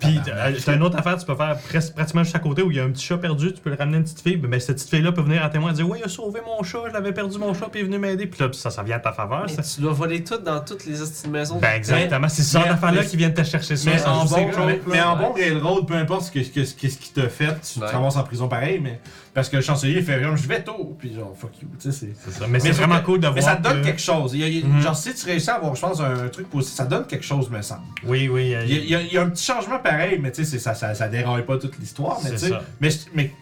Puis 0.00 0.18
Ah, 0.18 0.50
t'as 0.50 0.52
t'as 0.64 0.74
une 0.74 0.82
autre 0.82 0.98
affaire, 0.98 1.16
tu 1.16 1.24
peux 1.26 1.36
faire 1.36 1.56
presque, 1.68 1.94
pratiquement 1.94 2.24
juste 2.24 2.34
à 2.34 2.40
côté 2.40 2.62
où 2.62 2.70
il 2.72 2.76
y 2.76 2.80
a 2.80 2.84
un 2.84 2.90
petit 2.90 3.04
chat 3.06 3.18
perdu, 3.18 3.52
tu 3.52 3.60
peux 3.60 3.70
le 3.70 3.76
ramener 3.76 3.96
à 3.96 3.98
une 3.98 4.04
petite 4.04 4.20
fille. 4.22 4.36
Ben 4.36 4.58
cette 4.58 4.76
petite 4.76 4.90
fille-là 4.90 5.12
peut 5.12 5.20
venir 5.22 5.44
en 5.44 5.48
témoin 5.48 5.70
et 5.70 5.74
dire 5.74 5.88
Ouais, 5.88 5.98
il 6.00 6.04
a 6.04 6.08
sauvé 6.08 6.40
mon 6.44 6.62
chat, 6.64 6.78
je 6.88 6.92
l'avais 6.92 7.12
perdu 7.12 7.38
mon 7.38 7.54
chat, 7.54 7.66
puis 7.70 7.80
il 7.80 7.82
est 7.82 7.86
venu 7.86 7.98
m'aider. 7.98 8.26
Puis 8.26 8.40
là, 8.42 8.48
ça, 8.52 8.70
ça 8.70 8.82
vient 8.82 8.96
à 8.96 9.00
ta 9.00 9.12
faveur. 9.12 9.44
Mais 9.46 9.62
Ça. 9.62 9.62
tu 9.62 9.80
dois 9.80 9.92
voler 9.92 10.24
tout 10.24 10.38
dans 10.38 10.58
toutes 10.60 10.86
les 10.86 10.94
de 10.94 11.28
maisons. 11.30 11.58
Ben 11.58 11.74
exactement, 11.76 12.28
c'est 12.28 12.42
ce 12.42 12.52
genre 12.54 12.62
mais- 12.64 12.68
d'affaires-là 12.70 13.00
mais- 13.02 13.06
qui 13.06 13.16
viennent 13.16 13.34
te 13.34 13.44
chercher 13.44 13.76
ça. 13.76 13.90
Mais 13.90 14.02
en, 14.04 14.26
c'est 14.26 14.34
bon, 14.34 14.66
mais, 14.66 14.80
mais 14.86 15.00
en 15.02 15.16
bon 15.16 15.32
railroad, 15.34 15.86
peu 15.86 15.94
importe 15.94 16.22
ce 16.22 16.30
que, 16.32 16.42
ce 16.42 16.50
que- 16.50 16.64
ce 16.64 16.74
que- 16.74 16.88
ce 16.88 16.98
qu'il 16.98 17.12
t'a 17.12 17.28
fait, 17.28 17.54
tu 17.60 17.78
Ouais. 17.78 17.86
te 17.86 17.92
ramasses 17.92 18.16
en 18.16 18.24
prison 18.24 18.48
pareil, 18.48 18.80
mais 18.82 19.00
parce 19.38 19.48
que 19.48 19.56
le 19.56 19.62
chancelier 19.62 20.02
fait 20.02 20.18
vraiment 20.18 20.36
je 20.36 20.48
vais 20.48 20.62
tôt, 20.62 20.96
puis 20.98 21.14
genre 21.14 21.32
fuck 21.38 21.50
you, 21.62 21.68
tu 21.80 21.92
sais, 21.92 22.06
c'est. 22.16 22.30
Ça. 22.32 22.46
Mais 22.48 22.58
c'est 22.60 22.72
vraiment 22.72 22.98
que- 23.00 23.04
cool 23.04 23.20
de 23.20 23.28
Mais 23.28 23.40
voir. 23.40 23.44
ça 23.44 23.56
te 23.56 23.62
donne 23.62 23.80
que- 23.80 23.86
quelque 23.86 24.00
chose. 24.00 24.32
Il 24.34 24.40
y 24.40 24.44
a- 24.44 24.48
il 24.48 24.58
y 24.58 24.62
a- 24.62 24.66
Mhm. 24.66 24.80
Genre, 24.82 24.96
si 24.96 25.14
tu 25.14 25.26
réussis 25.26 25.50
à 25.50 25.54
avoir, 25.54 25.74
je 25.74 25.80
pense, 25.80 26.00
un 26.00 26.28
truc 26.28 26.50
positif, 26.50 26.74
ça 26.76 26.84
donne 26.84 27.06
quelque 27.06 27.24
chose, 27.24 27.48
me 27.50 27.62
semble. 27.62 27.82
Oui, 28.04 28.28
oui. 28.28 28.46
Il 28.46 28.50
y, 28.50 28.54
a, 28.54 28.62
il 28.64 28.90
y 28.90 28.94
a- 28.96 29.00
il 29.02 29.18
un 29.18 29.30
petit 29.30 29.44
changement 29.44 29.78
pareil, 29.78 30.18
mais 30.20 30.32
tu 30.32 30.44
sais, 30.44 30.58
ça, 30.58 30.74
ça, 30.74 30.94
ça 30.94 31.08
déraille 31.08 31.44
pas 31.44 31.56
toute 31.58 31.78
l'histoire. 31.78 32.18
Mais 32.24 32.30
tu 32.30 32.38
sais, 32.38 32.48
ça. 32.48 32.62
mais, 32.80 32.88
mais 33.14 33.32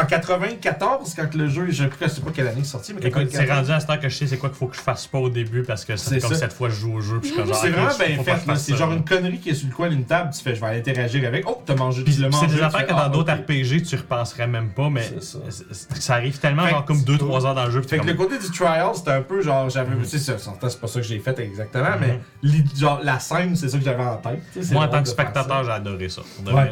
en 0.00 0.06
94, 0.06 1.14
quand 1.14 1.34
le 1.34 1.48
jeu, 1.48 1.66
je 1.70 1.84
je 1.84 2.08
sais 2.08 2.20
pas 2.20 2.30
quelle 2.34 2.46
année 2.48 2.58
il 2.58 2.62
est 2.62 2.64
sorti, 2.64 2.92
mais 2.94 3.00
Écoute, 3.06 3.28
c'est 3.30 3.46
94, 3.46 3.58
rendu 3.58 3.72
à 3.72 3.80
ce 3.80 3.86
temps 3.86 3.98
que 3.98 4.08
je 4.08 4.16
sais 4.16 4.26
c'est 4.26 4.38
quoi 4.38 4.48
qu'il 4.48 4.58
faut 4.58 4.66
que 4.66 4.76
je 4.76 4.80
fasse 4.80 5.06
pas 5.06 5.18
au 5.18 5.28
début 5.28 5.62
parce 5.62 5.84
que 5.84 5.96
c'est 5.96 6.20
comme 6.20 6.30
ça. 6.30 6.36
cette 6.38 6.52
fois 6.52 6.68
je 6.68 6.74
joue 6.76 6.94
au 6.94 7.00
jeu 7.00 7.20
puis 7.20 7.30
je 7.30 7.52
c'est 7.54 7.70
vraiment 7.70 7.90
faut 7.90 8.04
bien 8.04 8.36
fait. 8.36 8.56
C'est 8.56 8.76
genre 8.76 8.92
une 8.92 9.04
connerie 9.04 9.38
qui 9.38 9.50
est 9.50 9.54
sur 9.54 9.68
le 9.68 9.74
coin 9.74 9.88
d'une 9.88 10.04
table, 10.04 10.30
tu 10.34 10.42
fais 10.42 10.54
je 10.54 10.60
vais 10.60 10.66
aller 10.66 10.78
interagir 10.78 11.26
avec. 11.26 11.48
Oh, 11.48 11.62
t'as 11.64 11.74
mangé, 11.74 12.02
Puis 12.04 12.14
l'as 12.16 12.30
c'est 12.32 12.46
des 12.46 12.62
affaires 12.62 12.86
que 12.86 12.92
dans 12.92 12.98
ah, 12.98 13.08
d'autres. 13.08 13.32
RPG 13.32 13.82
tu 13.86 13.96
repenserais 13.96 14.46
même 14.46 14.70
pas, 14.70 14.90
mais 14.90 15.08
ça. 15.20 16.14
arrive 16.14 16.38
tellement 16.38 16.66
genre 16.68 16.84
comme 16.84 17.04
tu 17.04 17.12
2-3 17.12 17.46
heures 17.46 17.54
dans 17.54 17.64
le 17.66 17.70
jeu. 17.70 17.82
Fait 17.82 17.98
que 17.98 18.06
le 18.06 18.14
côté 18.14 18.38
du 18.38 18.50
trial, 18.50 18.90
c'était 18.94 19.10
un 19.12 19.22
peu 19.22 19.42
genre, 19.42 19.68
j'avais. 19.70 19.94
Mhm. 19.94 20.04
C'est 20.04 20.18
ça, 20.18 20.38
c'est 20.38 20.50
c'est 20.68 20.80
pas 20.80 20.86
ça 20.86 21.00
que 21.00 21.06
j'ai 21.06 21.18
fait 21.18 21.38
exactement, 21.38 21.90
Mhm. 21.90 22.18
mais 22.42 22.64
genre, 22.78 23.00
la 23.02 23.18
scène, 23.18 23.56
c'est 23.56 23.68
ça 23.68 23.78
que 23.78 23.84
j'avais 23.84 24.02
en 24.02 24.16
tête. 24.16 24.72
Moi 24.72 24.84
en 24.84 24.88
tant 24.88 25.02
que 25.02 25.08
spectateur 25.08 25.64
j'ai 25.64 25.70
adoré 25.70 26.08
ça. 26.08 26.22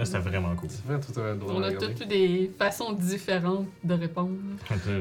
C'était 0.05 0.19
vraiment 0.19 0.55
cool. 0.57 0.69
On 1.49 1.63
a 1.63 1.73
toutes 1.73 2.09
des 2.09 2.53
façons 2.59 2.93
différentes 2.93 3.12
de 3.85 3.95
répondre. 3.95 4.31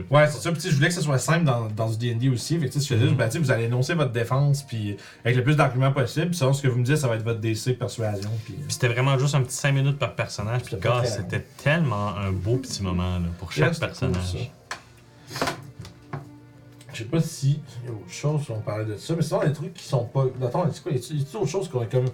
Ouais, 0.09 0.27
c'est 0.27 0.39
ça. 0.39 0.51
Puis 0.51 0.61
je 0.63 0.75
voulais 0.75 0.87
que 0.89 0.93
ça 0.93 1.01
soit 1.01 1.17
simple 1.19 1.45
dans, 1.45 1.67
dans 1.67 1.89
du 1.89 1.97
D&D 1.97 2.29
aussi. 2.29 2.57
Fait 2.59 2.67
que 2.67 2.73
tu 2.73 2.79
sais, 2.79 2.95
je 2.95 2.99
faisais, 2.99 3.13
ben, 3.13 3.29
vous 3.29 3.51
allez 3.51 3.65
énoncer 3.65 3.93
votre 3.93 4.11
défense, 4.11 4.63
puis 4.63 4.97
avec 5.23 5.37
le 5.37 5.43
plus 5.43 5.55
d'arguments 5.55 5.91
possible. 5.91 6.27
Puis 6.27 6.37
selon 6.37 6.53
ce 6.53 6.61
que 6.61 6.67
vous 6.67 6.79
me 6.79 6.85
dites, 6.85 6.97
ça 6.97 7.07
va 7.07 7.15
être 7.15 7.23
votre 7.23 7.39
DC 7.39 7.77
persuasion. 7.77 8.31
Puis... 8.45 8.53
Puis 8.53 8.73
c'était 8.73 8.89
vraiment 8.89 9.17
juste 9.17 9.35
un 9.35 9.41
petit 9.41 9.55
5 9.55 9.71
minutes 9.71 9.99
par 9.99 10.15
personnage. 10.15 10.63
Puis 10.63 10.75
C'était 11.05 11.45
tellement 11.63 12.15
un 12.15 12.31
beau 12.31 12.57
petit 12.57 12.83
moment 12.83 13.19
là, 13.19 13.27
pour 13.39 13.51
chaque 13.51 13.77
personnage. 13.79 14.31
cool. 14.31 14.39
Je 16.93 16.97
sais 16.97 17.05
pas 17.05 17.21
si 17.21 17.59
il 17.83 17.89
y 17.89 17.89
a 17.89 17.95
autre 17.95 18.09
chose 18.09 18.43
si 18.43 18.51
on 18.51 18.59
parlait 18.59 18.85
de 18.85 18.97
ça, 18.97 19.15
mais 19.15 19.21
sinon, 19.21 19.39
des 19.39 19.53
trucs 19.53 19.73
qui 19.73 19.83
sont 19.83 20.05
pas. 20.05 20.25
Attends, 20.45 20.69
c'est 20.71 20.83
quoi, 20.83 20.91
y 20.91 20.95
a-t-il 20.95 21.25
autre 21.37 21.47
chose 21.47 21.69
qu'on 21.69 21.85
comme. 21.85 22.09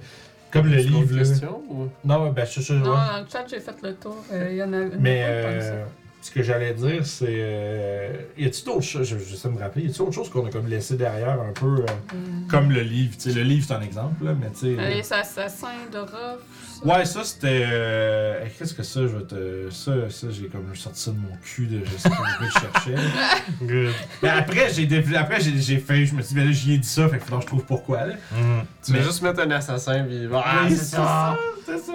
Comme 0.51 0.67
le 0.67 0.79
une 0.81 0.87
livre, 0.87 1.11
là. 1.13 1.19
question 1.19 1.61
ou... 1.69 1.87
Non, 2.05 2.29
ben, 2.31 2.45
je 2.45 2.61
sais, 2.61 2.73
Non, 2.73 2.79
ouais. 2.79 2.85
dans 2.85 3.19
le 3.19 3.25
chat, 3.31 3.45
j'ai 3.49 3.59
fait 3.59 3.75
le 3.83 3.95
tour. 3.95 4.15
Euh, 4.31 4.47
Il 4.51 4.57
y 4.57 4.63
en 4.63 4.71
a 4.73 4.77
une. 4.77 4.95
Mais 4.99 5.23
euh, 5.27 5.83
ce 6.21 6.31
que 6.31 6.41
j'allais 6.43 6.73
dire, 6.73 7.05
c'est. 7.05 7.25
Euh, 7.29 8.13
y 8.37 8.45
a-t-il 8.45 8.65
d'autres 8.65 8.81
choses, 8.81 9.07
je, 9.07 9.17
je 9.17 9.35
sais 9.35 9.49
me 9.49 9.59
rappeler, 9.59 9.83
y 9.83 9.85
a-t-il 9.87 10.01
autre 10.01 10.13
chose 10.13 10.29
qu'on 10.29 10.45
a 10.45 10.49
comme 10.49 10.67
laissé 10.67 10.95
derrière 10.95 11.39
un 11.41 11.51
peu, 11.53 11.81
euh, 11.81 11.85
Hmm. 12.13 12.47
comme 12.49 12.71
le 12.71 12.81
livre, 12.81 13.13
le 13.25 13.41
livre 13.43 13.65
c'est 13.67 13.73
un 13.73 13.81
exemple, 13.81 14.23
là, 14.25 14.33
mais 14.39 14.49
tu 14.51 14.75
sais. 14.75 14.75
Euh, 14.81 14.89
Les 14.89 15.13
assassins 15.13 15.67
de 15.91 15.97
Ruff. 15.99 16.39
Ça? 16.83 16.85
Ouais, 16.97 17.05
ça 17.05 17.23
c'était. 17.23 17.65
Euh, 17.69 18.43
Qu'est-ce 18.57 18.73
que 18.73 18.83
ça, 18.83 19.01
je 19.01 19.07
vais 19.07 19.23
te. 19.23 19.69
Ça, 19.71 19.91
ça 20.09 20.27
j'ai 20.31 20.47
comme 20.47 20.73
sorti 20.75 21.01
ça 21.01 21.11
de 21.11 21.17
mon 21.17 21.35
cul 21.43 21.67
de 21.67 21.81
je 21.85 21.97
sais 21.97 22.09
pas 22.09 22.15
ce 22.15 22.39
que 22.39 22.45
je 22.45 22.51
cherchais. 22.59 23.03
Good. 23.61 23.93
Mais 24.23 24.29
après, 24.29 24.69
j'ai 24.73 24.85
dé- 24.85 25.03
après 25.15 25.39
j'ai 25.41 25.57
j'ai 25.59 25.77
fait. 25.77 26.05
Je 26.05 26.13
me 26.15 26.21
suis 26.21 26.29
dit, 26.29 26.35
ben 26.35 26.45
là, 26.45 26.51
j'y 26.51 26.73
ai 26.73 26.77
dit 26.77 26.87
ça, 26.87 27.07
fait 27.09 27.17
que 27.19 27.23
je 27.29 27.45
trouve 27.45 27.63
pourquoi, 27.65 28.05
là. 28.05 28.13
Mhm. 28.31 28.63
Tu 28.85 28.91
Mais- 28.91 28.99
veux 28.99 29.05
juste 29.05 29.21
mettre 29.21 29.41
un 29.41 29.51
assassin 29.51 30.03
puis 30.07 30.27
ah, 30.33 30.65
c'est 30.69 30.75
ça. 30.75 31.37
C'est 31.65 31.79
ça. 31.79 31.93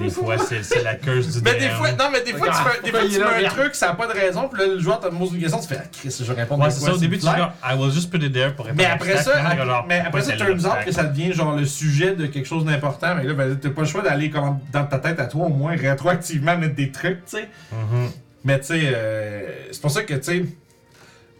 Des 0.00 0.10
fois 0.10 0.36
c'est 0.36 0.64
c'est 0.64 0.82
la 0.82 0.96
curse 0.96 1.28
du 1.28 1.42
Mais 1.44 1.52
DM. 1.54 1.58
des 1.60 1.68
fois, 1.70 1.92
non, 1.92 2.04
mais 2.12 2.22
des 2.22 2.32
fois, 2.32 2.48
tu 2.48 2.90
fais, 2.90 2.90
tu 2.90 3.22
un 3.22 3.48
truc, 3.50 3.74
ça 3.76 3.88
n'a 3.88 3.94
pas 3.94 4.08
de 4.08 4.12
raison, 4.18 4.48
puis 4.48 4.60
là, 4.60 4.66
le 4.66 4.80
joueur 4.80 4.98
te 4.98 5.06
pose 5.06 5.32
une 5.32 5.40
question, 5.40 5.60
tu 5.60 5.68
fais, 5.68 5.78
ah, 5.80 5.86
Chris, 5.92 6.22
je 6.26 6.32
réponds 6.32 6.60
Ouais, 6.60 6.70
c'est 6.70 6.80
ça. 6.84 6.92
Au 6.92 6.96
début, 6.98 7.18
tu 7.18 7.26
dis 7.26 7.30
I 7.30 7.76
will 7.78 7.92
just 7.92 8.10
put 8.10 8.18
it 8.24 8.32
there 8.32 8.52
pour 8.56 8.64
Mais 8.66 8.72
répondre 8.72 8.88
à 8.90 8.94
après 8.94 9.16
ça, 9.22 9.32
mais 9.86 10.00
après 10.00 10.22
ça, 10.22 10.32
c'est 10.32 10.36
tu 10.38 10.54
là 10.62 10.70
out 10.80 10.84
que 10.84 10.90
ça 10.90 11.04
devient 11.04 11.32
genre 11.32 11.54
le 11.56 11.64
sujet 11.64 12.16
de 12.16 12.26
quelque 12.26 12.46
chose 12.46 12.64
d'important, 12.64 13.14
mais 13.14 13.22
là, 13.24 13.34
ben, 13.34 13.56
t'as 13.56 13.70
pas 13.70 13.82
le 13.82 13.86
choix 13.86 14.02
d'aller 14.02 14.21
comme 14.30 14.58
dans 14.72 14.84
ta 14.86 14.98
tête 14.98 15.18
à 15.20 15.26
toi, 15.26 15.46
au 15.46 15.50
moins, 15.50 15.76
rétroactivement 15.76 16.56
mettre 16.58 16.74
des 16.74 16.90
trucs, 16.90 17.24
tu 17.24 17.36
sais. 17.38 17.48
Mhm. 17.72 18.08
Mais 18.44 18.58
tu 18.60 18.66
sais, 18.66 18.80
euh, 18.94 19.48
c'est 19.70 19.80
pour 19.80 19.90
ça 19.90 20.02
que, 20.02 20.14
tu 20.14 20.22
sais, 20.22 20.44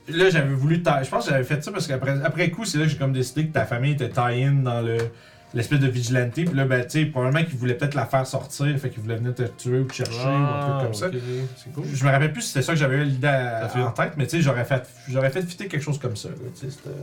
là, 0.09 0.31
j'avais 0.31 0.55
voulu. 0.55 0.83
ta- 0.83 1.03
Je 1.03 1.11
pense 1.11 1.25
que 1.27 1.31
j'avais 1.31 1.45
fait 1.45 1.63
ça 1.63 1.73
parce 1.73 1.87
qu'après 1.87 2.23
après 2.25 2.51
coup, 2.51 2.65
c'est 2.65 2.79
là 2.79 2.85
que 2.85 2.91
j'ai 2.91 2.97
comme 2.99 3.13
décidé 3.13 3.47
que 3.47 3.53
ta 3.53 3.65
famille 3.65 3.93
était 3.93 4.09
tie-in 4.09 4.53
dans 4.63 4.81
le 4.83 4.99
l'espèce 5.55 5.81
de 5.81 5.87
vigilante. 5.89 6.31
Puis 6.33 6.45
là, 6.55 6.65
ben, 6.65 6.83
tu 6.83 7.01
sais, 7.01 7.05
probablement 7.05 7.45
qu'ils 7.45 7.59
voulaient 7.59 7.75
peut-être 7.75 7.95
la 7.95 8.07
faire 8.07 8.27
sortir, 8.27 8.75
fait 8.79 8.89
qu'ils 8.89 9.03
voulaient 9.03 9.17
venir 9.17 9.35
te 9.35 9.43
tuer 9.43 9.81
ou 9.81 9.85
te 9.85 9.93
chercher 9.93 10.27
ou 10.27 10.31
un 10.31 10.61
truc 10.61 10.85
comme 10.87 10.95
ça. 10.95 11.07
Ah, 11.13 11.15
ok, 11.15 11.23
C'est 11.57 11.73
cool. 11.75 11.85
Je 11.93 12.05
me 12.07 12.11
rappelle 12.11 12.33
plus 12.33 12.41
si 12.41 12.49
c'était 12.49 12.63
ça 12.63 12.73
que 12.73 12.79
j'avais 12.79 12.97
eu 12.97 13.05
l'idée 13.05 13.27
à- 13.27 13.69
Ça 13.69 13.79
en 13.87 13.91
tête, 13.91 14.13
mais 14.17 14.25
tu 14.25 14.37
sais, 14.39 14.41
j'aurais 14.43 14.65
fait, 14.65 14.89
j'aurais 15.11 15.29
fait 15.29 15.43
fitter 15.43 15.67
quelque 15.69 15.83
chose 15.83 15.99
comme 15.99 16.17
ça. 16.17 16.31
tu 16.31 16.61
sais, 16.61 16.71
C'était 16.71 16.97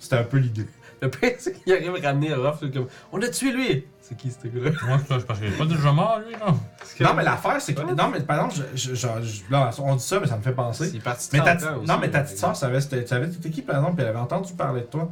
c'était 0.00 0.16
un 0.16 0.24
peu 0.24 0.38
l'idée. 0.38 0.66
Le 1.02 1.10
pire, 1.10 1.32
c'est 1.38 1.52
qu'il 1.62 1.72
arrive 1.74 2.02
à 2.02 2.08
ramener 2.08 2.32
Ruff, 2.32 2.60
comme 2.72 2.86
On 3.12 3.20
a 3.20 3.28
tué 3.28 3.52
lui 3.52 3.84
C'est 4.06 4.16
qui 4.16 4.30
ce 4.30 4.46
gars-là? 4.46 4.70
Moi, 4.86 4.98
c'est 5.08 5.26
parce 5.26 5.38
qu'il 5.38 5.48
est 5.48 5.56
pas 5.56 5.64
déjà 5.64 5.90
mort, 5.92 6.20
lui, 6.26 6.32
là. 6.32 6.54
Non, 7.00 7.14
mais 7.16 7.24
l'affaire, 7.24 7.58
c'est 7.60 7.72
que. 7.72 7.80
Ouais. 7.80 7.94
Non, 7.94 8.08
mais 8.12 8.20
par 8.20 8.36
exemple, 8.50 8.66
je, 8.74 8.90
je- 8.90 8.94
je- 8.94 9.22
je- 9.22 9.50
là, 9.50 9.70
on 9.78 9.96
dit 9.96 10.02
ça, 10.04 10.20
mais 10.20 10.26
ça 10.26 10.36
me 10.36 10.42
fait 10.42 10.52
penser. 10.52 10.90
C'est 10.90 11.02
parti 11.02 11.28
Mais 11.32 11.38
ta, 11.38 11.56
30 11.56 11.62
ans 11.70 11.78
aussi, 11.78 11.88
non, 11.88 11.98
mais 11.98 12.10
ta 12.10 12.18
là, 12.18 12.24
petite 12.24 12.38
soeur 12.38 12.54
savait 12.54 12.80
c'était 12.82 13.06
savait 13.06 13.32
c'était 13.32 13.48
qui, 13.50 13.62
par 13.62 13.76
exemple, 13.76 13.94
puis 13.94 14.02
elle 14.02 14.10
avait 14.10 14.18
entendu 14.18 14.52
parler 14.52 14.82
de 14.82 14.86
toi. 14.86 15.10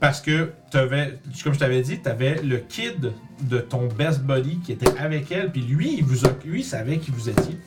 Parce 0.00 0.22
que, 0.22 0.52
t'avais, 0.70 1.18
comme 1.44 1.52
je 1.52 1.58
t'avais 1.58 1.82
dit, 1.82 2.00
t'avais 2.00 2.36
le 2.42 2.56
kid 2.56 3.12
de 3.42 3.58
ton 3.58 3.86
best 3.88 4.22
buddy 4.22 4.58
qui 4.60 4.72
était 4.72 4.98
avec 4.98 5.30
elle, 5.30 5.52
puis 5.52 5.60
lui, 5.60 5.96
il, 5.98 6.04
vous 6.04 6.24
a- 6.24 6.30
lui, 6.42 6.60
il 6.60 6.64
savait 6.64 6.96
qui 6.96 7.10
vous 7.10 7.28
étiez. 7.28 7.58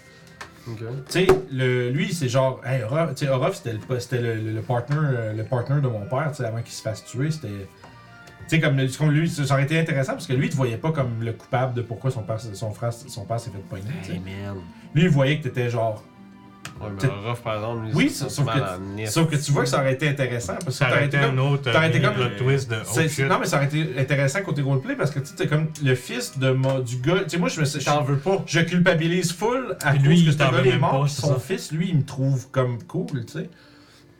Ok. 0.67 0.79
Tu 0.79 0.85
sais, 1.09 1.27
le- 1.51 1.91
lui, 1.91 2.11
c'est 2.13 2.29
genre, 2.29 2.59
hey, 2.65 2.81
Orof, 2.81 3.13
tu 3.13 3.25
sais, 3.25 3.31
Orof, 3.31 3.55
c'était 3.57 3.73
le, 3.73 3.99
c'était 3.99 4.21
le, 4.21 4.35
le, 4.35 4.51
le 4.53 4.61
partner, 4.63 4.95
euh, 4.99 5.33
le 5.33 5.43
partner 5.43 5.81
de 5.81 5.87
mon 5.87 6.05
père, 6.07 6.29
tu 6.31 6.37
sais, 6.37 6.45
avant 6.45 6.61
qu'il 6.63 6.73
se 6.73 6.81
fasse 6.81 7.05
tuer, 7.05 7.29
c'était. 7.29 7.67
Tu 8.53 8.59
sais, 8.59 8.61
comme, 8.67 8.77
le- 8.77 8.88
comme 8.97 9.11
lui, 9.11 9.27
ça 9.30 9.51
aurait 9.53 9.63
été 9.63 9.80
intéressant 9.80 10.11
parce 10.13 10.27
que 10.27 10.34
lui, 10.34 10.45
il 10.45 10.49
te 10.51 10.55
voyait 10.55 10.77
pas 10.77 10.91
comme 10.91 11.23
le 11.23 11.34
coupable 11.34 11.73
de 11.73 11.81
pourquoi 11.81 12.11
son 12.11 12.21
père, 12.21 12.39
son 12.39 12.71
frère, 12.71 12.93
son 12.93 13.25
père 13.25 13.39
s'est 13.39 13.49
fait 13.49 13.57
pogner. 13.67 13.84
Hey. 14.07 14.21
Lui, 14.93 15.03
il 15.03 15.09
voyait 15.09 15.39
que 15.39 15.43
t'étais 15.43 15.69
genre. 15.71 16.03
Ouais, 16.80 16.88
mais 17.01 17.30
Ruff, 17.30 17.41
par 17.41 17.55
exemple, 17.55 17.85
lui, 17.85 17.91
Oui, 17.93 18.09
sauf 18.09 18.45
que-. 18.45 19.05
Sauf 19.07 19.30
tu 19.43 19.51
vois 19.51 19.63
que 19.63 19.69
ça 19.69 19.80
aurait 19.80 19.93
été 19.93 20.07
intéressant 20.07 20.53
parce 20.53 20.65
que 20.65 20.71
Ça 20.85 20.89
aurait 20.89 21.05
été 21.05 21.17
un 21.17 21.38
autre 21.38 21.69
été 21.88 21.99
mini 21.99 22.13
comme- 22.15 22.27
plot 22.30 22.38
twist 22.38 22.69
de 22.69 22.77
c'est- 22.84 23.23
oh 23.23 23.27
non, 23.27 23.39
mais 23.39 23.45
ça 23.47 23.57
aurait 23.57 23.65
été 23.65 23.99
intéressant 23.99 24.41
côté 24.41 24.61
roleplay 24.61 24.95
parce 24.95 25.11
que 25.11 25.19
tu 25.19 25.27
sais, 25.27 25.35
t'es 25.35 25.47
comme 25.47 25.67
le 25.84 25.95
fils 25.95 26.38
de 26.38 26.51
ma- 26.51 26.80
du 26.81 26.97
gars. 26.97 27.19
Tu 27.23 27.30
sais, 27.31 27.38
moi, 27.38 27.49
je 27.49 27.59
me 27.59 27.65
suis. 27.65 27.80
Je 27.80 27.85
t'en 27.85 28.01
veux 28.03 28.17
pas. 28.17 28.43
Je 28.45 28.59
culpabilise 28.61 29.31
full 29.34 29.75
à 29.84 29.91
Puis 29.91 29.99
cause 29.99 30.07
lui, 30.07 30.25
que 30.25 30.31
ce 30.31 30.38
gars 30.38 30.51
est 30.63 30.77
mort. 30.77 31.09
son 31.09 31.34
ça. 31.34 31.39
fils, 31.39 31.71
lui, 31.71 31.89
il 31.89 31.97
me 31.97 32.03
trouve 32.03 32.49
comme 32.51 32.81
cool, 32.84 33.25
tu 33.25 33.34
sais. 33.34 33.49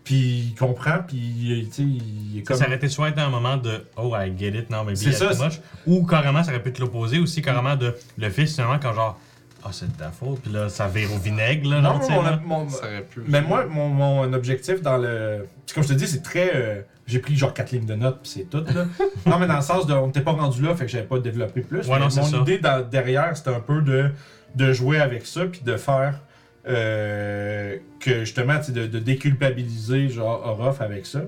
Puis 0.03 0.49
il 0.51 0.55
comprend, 0.55 0.97
puis 1.07 1.69
tu 1.69 1.75
sais, 1.75 1.84
il 1.84 2.39
est 2.39 2.41
comme. 2.43 2.57
Ça 2.57 2.65
aurait 2.65 2.75
été 2.75 2.89
soit 2.89 3.17
un 3.17 3.30
moment 3.30 3.55
de 3.57 3.85
Oh, 3.95 4.13
I 4.17 4.34
get 4.38 4.49
it, 4.49 4.69
non, 4.69 4.84
mais 4.84 4.95
C'est 4.95 5.11
ça, 5.13 5.30
much. 5.30 5.61
Ou 5.88 6.05
carrément, 6.05 6.43
ça 6.43 6.51
aurait 6.51 6.61
pu 6.61 6.69
être 6.69 6.80
l'opposé 6.80 7.19
aussi, 7.19 7.41
carrément 7.41 7.75
de 7.77 7.95
le 8.17 8.30
fils, 8.30 8.55
finalement, 8.55 8.80
quand 8.81 8.93
genre 8.93 9.17
Ah, 9.63 9.69
c'est 9.71 9.89
de 9.89 9.97
ta 9.97 10.11
faute, 10.11 10.41
puis 10.41 10.51
là, 10.51 10.67
ça 10.67 10.88
vire 10.89 11.09
au 11.13 11.17
vinaigre, 11.17 11.69
là, 11.69 11.80
Non, 11.80 11.91
genre, 11.91 11.99
tu 12.01 12.05
sais, 12.07 12.13
mon, 12.15 12.21
là. 12.21 12.39
mon- 12.43 12.67
Ça 12.69 12.85
aurait 12.85 13.03
pu. 13.03 13.21
mais 13.27 13.41
moi, 13.41 13.65
mon, 13.65 13.88
mon 13.88 14.34
objectif 14.34 14.81
dans 14.81 14.97
le. 14.97 15.47
Comme 15.73 15.84
je 15.84 15.88
te 15.89 15.93
dis, 15.93 16.05
c'est 16.07 16.21
très. 16.21 16.51
euh, 16.53 16.81
J'ai 17.07 17.19
pris 17.19 17.35
genre 17.38 17.53
4 17.53 17.71
lignes 17.71 17.85
de 17.85 17.95
notes, 17.95 18.19
puis 18.23 18.31
c'est 18.35 18.49
tout, 18.49 18.63
là. 18.73 18.85
non, 19.25 19.39
mais 19.39 19.47
dans 19.47 19.55
le 19.55 19.61
sens 19.61 19.88
de. 19.88 19.93
On 19.93 20.07
n'était 20.07 20.19
pas 20.21 20.31
rendu 20.34 20.61
là, 20.61 20.75
fait 20.75 20.85
que 20.85 20.91
j'avais 20.91 21.05
pas 21.07 21.19
développé 21.19 21.61
plus. 21.61 21.80
Ouais, 21.88 21.93
Mais 21.93 21.99
non, 21.99 22.05
mon 22.13 22.23
ça. 22.25 22.38
idée 22.39 22.57
dans- 22.59 22.85
derrière, 22.85 23.35
c'était 23.38 23.51
un 23.55 23.59
peu 23.61 23.81
de, 23.81 24.09
de 24.55 24.73
jouer 24.73 24.99
avec 24.99 25.25
ça, 25.25 25.45
puis 25.45 25.61
de 25.63 25.77
faire. 25.77 26.19
Euh, 26.68 27.77
que 27.99 28.22
justement, 28.22 28.60
de, 28.68 28.88
de 28.88 28.99
déculpabiliser, 28.99 30.10
genre, 30.10 30.45
Orof 30.45 30.81
avec 30.81 31.06
ça. 31.06 31.22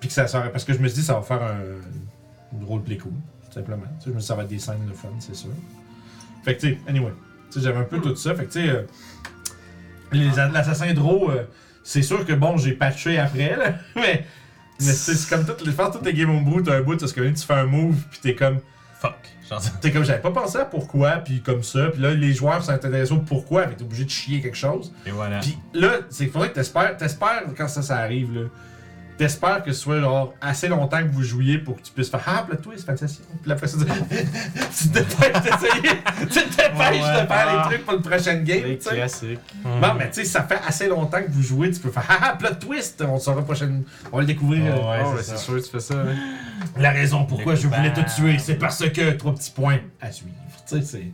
Puis 0.00 0.08
que 0.08 0.14
ça 0.14 0.26
serait. 0.26 0.50
Parce 0.50 0.64
que 0.64 0.72
je 0.74 0.78
me 0.78 0.88
suis 0.88 1.00
dit, 1.00 1.04
ça 1.06 1.14
va 1.14 1.22
faire 1.22 1.42
un. 1.42 1.60
Une 2.58 2.64
roleplay 2.64 2.98
cool, 2.98 3.12
tout 3.46 3.52
simplement. 3.52 3.82
Je 4.04 4.10
me 4.10 4.14
suis 4.14 4.20
dit, 4.20 4.26
ça 4.26 4.34
va 4.34 4.42
être 4.42 4.48
des 4.48 4.58
scènes 4.58 4.86
de 4.86 4.92
fun, 4.92 5.08
c'est 5.18 5.34
sûr. 5.34 5.50
Fait 6.44 6.54
que, 6.56 6.60
tu 6.60 6.68
sais, 6.70 6.78
anyway. 6.86 7.12
J'avais 7.56 7.78
un 7.78 7.84
peu 7.84 8.00
tout 8.00 8.14
ça. 8.16 8.34
Fait 8.34 8.44
que, 8.46 8.52
tu 8.52 8.60
sais. 8.66 8.68
euh, 8.68 8.82
L'assassin 10.52 10.92
Draw, 10.92 11.30
euh, 11.30 11.44
c'est 11.82 12.02
sûr 12.02 12.24
que 12.26 12.32
bon, 12.32 12.56
j'ai 12.56 12.72
patché 12.72 13.18
après, 13.18 13.56
là. 13.56 13.74
Mais. 13.96 14.24
Mais 14.80 14.86
c'est 14.92 15.28
comme 15.28 15.44
les. 15.46 15.70
Je 15.70 15.76
pense 15.76 15.92
toutes 15.94 16.04
les 16.04 16.12
Game 16.14 16.30
Homebrew, 16.30 16.60
t'as 16.62 16.76
un 16.76 16.80
bout, 16.82 16.98
parce 16.98 17.12
que 17.12 17.20
tu 17.20 17.46
fais 17.46 17.54
un 17.54 17.66
move, 17.66 17.96
puis 18.10 18.18
t'es 18.20 18.34
comme. 18.34 18.58
Fuck. 19.00 19.14
T'es 19.80 19.92
comme, 19.92 20.04
j'avais 20.04 20.20
pas 20.20 20.30
pensé 20.30 20.58
à 20.58 20.64
pourquoi, 20.64 21.12
puis 21.18 21.40
comme 21.40 21.62
ça. 21.62 21.88
Puis 21.92 22.00
là, 22.00 22.12
les 22.14 22.32
joueurs 22.32 22.62
sont 22.62 22.72
intéressés 22.72 23.12
au 23.12 23.18
pourquoi, 23.18 23.66
que 23.66 23.74
t'es 23.74 23.84
obligé 23.84 24.04
de 24.04 24.10
chier 24.10 24.40
quelque 24.40 24.56
chose. 24.56 24.92
et 25.06 25.10
voilà. 25.10 25.40
Puis 25.40 25.58
là, 25.74 25.98
c'est 26.10 26.26
faudrait 26.26 26.50
que 26.50 26.54
t'espères, 26.54 26.96
t'espères 26.96 27.44
quand 27.56 27.68
ça, 27.68 27.82
ça 27.82 27.98
arrive, 27.98 28.34
là. 28.34 28.46
T'espères 29.16 29.62
que 29.62 29.72
ce 29.72 29.80
soit 29.80 30.00
genre 30.00 30.34
assez 30.40 30.66
longtemps 30.66 30.98
que 30.98 31.08
vous 31.12 31.22
jouiez 31.22 31.58
pour 31.58 31.76
que 31.76 31.82
tu 31.82 31.92
puisses 31.92 32.10
faire 32.10 32.20
Ah, 32.26 32.44
le 32.50 32.56
twist, 32.56 32.84
fantasy. 32.84 33.20
Puis 33.42 33.52
après 33.52 33.68
ça, 33.68 33.78
tu 33.78 33.84
tu 33.86 34.88
te 34.88 34.98
dépêches 34.98 35.42
d'essayer. 35.42 35.98
Tu 36.22 36.26
te 36.26 36.56
dépêches 36.56 36.76
Ouais, 36.76 37.00
ouais. 37.00 37.22
de 37.22 37.26
faire 37.28 37.28
Ah. 37.30 37.68
les 37.68 37.74
trucs 37.76 37.84
pour 37.86 37.94
le 37.94 38.00
prochain 38.00 38.34
game, 38.38 38.64
Les 38.64 38.76
tu 38.78 38.88
sais. 38.88 38.94
classiques. 38.96 39.38
Hum. 39.64 39.80
Non, 39.80 39.94
mais 39.96 40.08
tu 40.10 40.14
sais, 40.14 40.24
ça 40.24 40.42
fait 40.42 40.58
assez 40.66 40.88
longtemps 40.88 41.22
que 41.22 41.30
vous 41.30 41.42
jouez, 41.42 41.70
tu 41.70 41.78
peux 41.78 41.90
faire 41.92 42.06
Ah, 42.08 42.34
plot 42.36 42.54
twist, 42.60 43.04
on 43.06 43.18
saura 43.20 43.42
prochaine. 43.44 43.84
On 44.10 44.16
va 44.16 44.22
le 44.22 44.26
découvrir. 44.26 44.64
Ouais, 44.64 44.70
ouais, 44.72 45.02
oh, 45.06 45.14
c'est 45.22 45.38
sûr 45.38 45.62
tu 45.62 45.70
fais 45.70 45.78
ça. 45.80 45.94
hein. 45.94 46.16
La 46.76 46.90
raison 46.90 47.24
pourquoi 47.24 47.54
je 47.54 47.68
voulais 47.68 47.92
te 47.92 48.00
tuer, 48.16 48.38
c'est 48.40 48.56
parce 48.56 48.88
que 48.90 49.10
trois 49.12 49.32
petits 49.34 49.52
points 49.52 49.78
à 50.00 50.10
suivre. 50.10 50.32
Tu 50.68 50.76
sais, 50.76 50.82
c'est. 50.82 51.04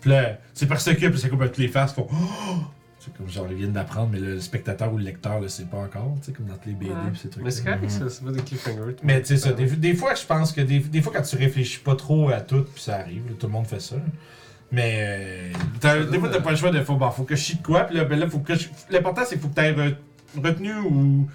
Puis 0.00 0.10
là, 0.10 0.38
c'est 0.52 0.66
parce 0.66 0.84
que, 0.84 0.92
puis 1.08 1.18
c'est 1.18 1.28
comme 1.28 1.40
toutes 1.40 1.58
les 1.58 1.66
faces 1.68 1.92
font 1.92 2.06
Oh! 2.12 2.56
C'est 3.04 3.14
comme 3.16 3.28
genre, 3.28 3.46
ils 3.50 3.56
viennent 3.56 3.72
d'apprendre, 3.72 4.08
mais 4.12 4.18
le 4.18 4.40
spectateur 4.40 4.92
ou 4.92 4.96
le 4.96 5.04
lecteur 5.04 5.38
le 5.40 5.48
sait 5.48 5.64
pas 5.64 5.76
encore, 5.78 6.14
tu 6.20 6.26
sais, 6.26 6.32
comme 6.32 6.46
dans 6.46 6.54
les 6.64 6.72
BD 6.72 6.90
Ouais. 6.90 6.96
pis 7.12 7.18
ces 7.18 7.28
trucs. 7.28 7.44
Mais 7.44 7.50
c'est 7.50 7.64
correct, 7.64 7.90
ça. 7.90 8.08
C'est 8.08 8.24
pas 8.24 8.30
des 8.32 8.40
cliffhangers. 8.42 8.96
Mais 9.02 9.20
tu 9.20 9.26
sais, 9.28 9.36
ça, 9.36 9.52
des, 9.52 9.66
des 9.66 9.94
fois, 9.94 10.14
je 10.14 10.24
pense 10.24 10.52
que 10.52 10.62
des, 10.62 10.78
des 10.78 11.02
fois, 11.02 11.12
quand 11.14 11.22
tu 11.22 11.36
réfléchis 11.36 11.80
pas 11.80 11.96
trop 11.96 12.30
à 12.30 12.40
tout, 12.40 12.62
puis 12.72 12.82
ça 12.82 12.96
arrive, 12.96 13.26
là, 13.26 13.32
tout 13.38 13.46
le 13.46 13.52
monde 13.52 13.66
fait 13.66 13.80
ça. 13.80 13.96
là. 13.96 14.02
Mais 14.72 15.52
euh, 15.82 16.04
des 16.10 16.18
fois, 16.18 16.28
t'as 16.30 16.40
pas 16.40 16.50
le 16.50 16.56
choix 16.56 16.70
de 16.70 16.80
faut, 16.82 16.96
bon, 16.96 17.10
faut 17.10 17.24
que 17.24 17.36
je 17.36 17.40
chie 17.42 17.56
de 17.56 17.62
quoi, 17.62 17.84
puis 17.84 17.96
là, 17.96 18.04
ben 18.04 18.18
là, 18.18 18.28
faut 18.28 18.38
que 18.40 18.54
je- 18.54 18.68
l'important, 18.90 19.22
c'est 19.26 19.34
qu'il 19.34 19.42
faut 19.42 19.48
que 19.48 19.54
t'aies 19.54 19.72
re- 19.72 19.94
retenu 20.42 20.72
ou, 20.74 21.28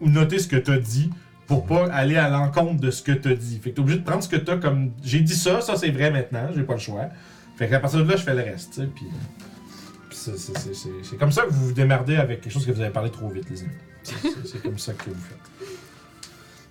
ou 0.00 0.08
noté 0.08 0.38
ce 0.40 0.48
que 0.48 0.56
t'as 0.56 0.78
dit 0.78 1.08
pour 1.46 1.64
pas 1.66 1.86
aller 1.92 2.16
à 2.16 2.28
l'encontre 2.28 2.80
de 2.80 2.90
ce 2.90 3.02
que 3.02 3.12
t'as 3.12 3.34
dit. 3.34 3.60
Fait 3.62 3.70
que 3.70 3.76
t'es 3.76 3.80
obligé 3.80 3.98
de 4.00 4.04
prendre 4.04 4.22
ce 4.22 4.28
que 4.28 4.36
t'as 4.36 4.56
comme. 4.56 4.90
J'ai 5.04 5.20
dit 5.20 5.34
ça, 5.36 5.60
ça 5.60 5.76
c'est 5.76 5.90
vrai 5.90 6.10
maintenant, 6.10 6.48
j'ai 6.54 6.62
pas 6.64 6.74
le 6.74 6.80
choix. 6.80 7.08
Fait 7.56 7.68
qu'à 7.68 7.78
partir 7.78 8.04
de 8.04 8.10
là, 8.10 8.16
je 8.16 8.22
fais 8.24 8.34
le 8.34 8.42
reste, 8.42 8.74
tu 8.74 8.80
sais, 8.80 8.88
puis. 8.92 9.04
C'est- 10.30 11.16
comme 11.16 11.32
ça 11.32 11.42
que 11.42 11.50
vous 11.50 11.66
vous 11.68 11.72
démerdez 11.72 12.16
avec 12.16 12.40
quelque 12.40 12.52
chose 12.52 12.64
que 12.66 12.72
vous 12.72 12.80
avez 12.80 12.90
parlé 12.92 13.10
trop 13.10 13.28
vite, 13.28 13.48
les 13.50 13.60
amis. 13.62 13.70
C'est- 14.02 14.62
comme 14.62 14.78
ça 14.78 14.92
que 14.94 15.04
vous 15.10 15.14
faites. 15.16 15.38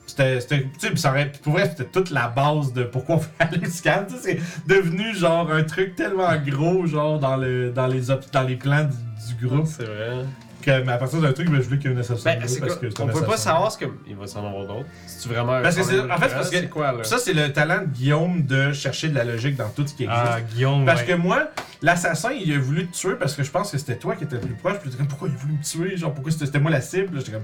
C'était, 0.07 0.39
tu 0.77 0.97
sais, 0.97 1.29
pour 1.41 1.53
vrai, 1.53 1.69
c'était 1.69 1.89
toute 1.89 2.09
la 2.09 2.27
base 2.27 2.73
de 2.73 2.83
pourquoi 2.83 3.15
on 3.15 3.19
fait 3.19 3.29
aller 3.39 3.69
scan. 3.69 4.05
Tu 4.09 4.15
sais, 4.17 4.39
c'est 4.39 4.67
devenu 4.67 5.15
genre 5.15 5.49
un 5.51 5.63
truc 5.63 5.95
tellement 5.95 6.35
gros, 6.45 6.85
genre 6.85 7.17
dans 7.19 7.37
le, 7.37 7.71
dans 7.71 7.87
les, 7.87 8.01
dans 8.33 8.41
les 8.43 8.55
plans 8.57 8.83
du, 8.83 9.35
du 9.35 9.47
groupe, 9.47 9.67
C'est 9.67 9.85
vrai. 9.85 10.25
Que, 10.61 10.81
mais 10.83 10.93
à 10.93 10.97
partir 10.97 11.19
d'un 11.19 11.33
truc, 11.33 11.49
ben, 11.49 11.57
je 11.61 11.65
voulais 11.67 11.77
qu'il 11.79 11.87
y 11.87 11.89
ait 11.89 11.95
une 11.95 11.99
assassin. 11.99 12.31
Ben, 12.31 12.39
parce 12.39 12.55
que 12.57 12.89
c'est 12.89 12.99
On 13.01 13.07
peut 13.07 13.23
pas 13.25 13.37
savoir 13.37 13.71
ce 13.71 13.77
que. 13.79 13.85
Il 14.07 14.15
va 14.15 14.27
s'en 14.27 14.45
avoir 14.47 14.65
d'autres. 14.65 14.85
Si 15.07 15.19
tu 15.23 15.27
vraiment. 15.33 15.61
Parce 15.61 15.75
que 15.75 15.83
c'est- 15.83 15.99
en 15.99 16.17
fait, 16.17 16.29
c'est 16.29 16.35
parce 16.35 16.49
que- 16.49 16.57
C'est 16.57 16.69
quoi, 16.69 16.91
là? 16.93 17.03
Ça, 17.03 17.17
c'est 17.17 17.33
le 17.33 17.51
talent 17.51 17.81
de 17.81 17.87
Guillaume 17.87 18.43
de 18.45 18.71
chercher 18.71 19.09
de 19.09 19.15
la 19.15 19.23
logique 19.25 19.55
dans 19.57 19.69
tout 19.69 19.85
ce 19.85 19.93
qui 19.93 20.03
existe. 20.03 20.21
Ah, 20.25 20.39
Guillaume. 20.41 20.85
Parce 20.85 21.01
ouais. 21.01 21.07
que 21.07 21.13
moi, 21.13 21.49
l'assassin, 21.81 22.31
il 22.31 22.53
a 22.53 22.59
voulu 22.59 22.87
te 22.87 22.95
tuer 22.97 23.15
parce 23.15 23.33
que 23.35 23.43
je 23.43 23.51
pense 23.51 23.71
que 23.71 23.77
c'était 23.77 23.97
toi 23.97 24.15
qui 24.15 24.23
étais 24.23 24.35
le 24.35 24.41
plus 24.41 24.53
proche. 24.55 24.77
Puis 24.79 24.85
j'étais 24.85 24.97
comme, 24.97 25.07
pourquoi 25.07 25.27
il 25.27 25.33
a 25.33 25.37
voulu 25.37 25.53
me 25.53 25.63
tuer? 25.63 25.97
Genre, 25.97 26.13
pourquoi 26.13 26.31
c'était 26.31 26.59
moi 26.59 26.71
la 26.71 26.81
cible? 26.81 27.17
J'étais 27.19 27.31
comme, 27.33 27.43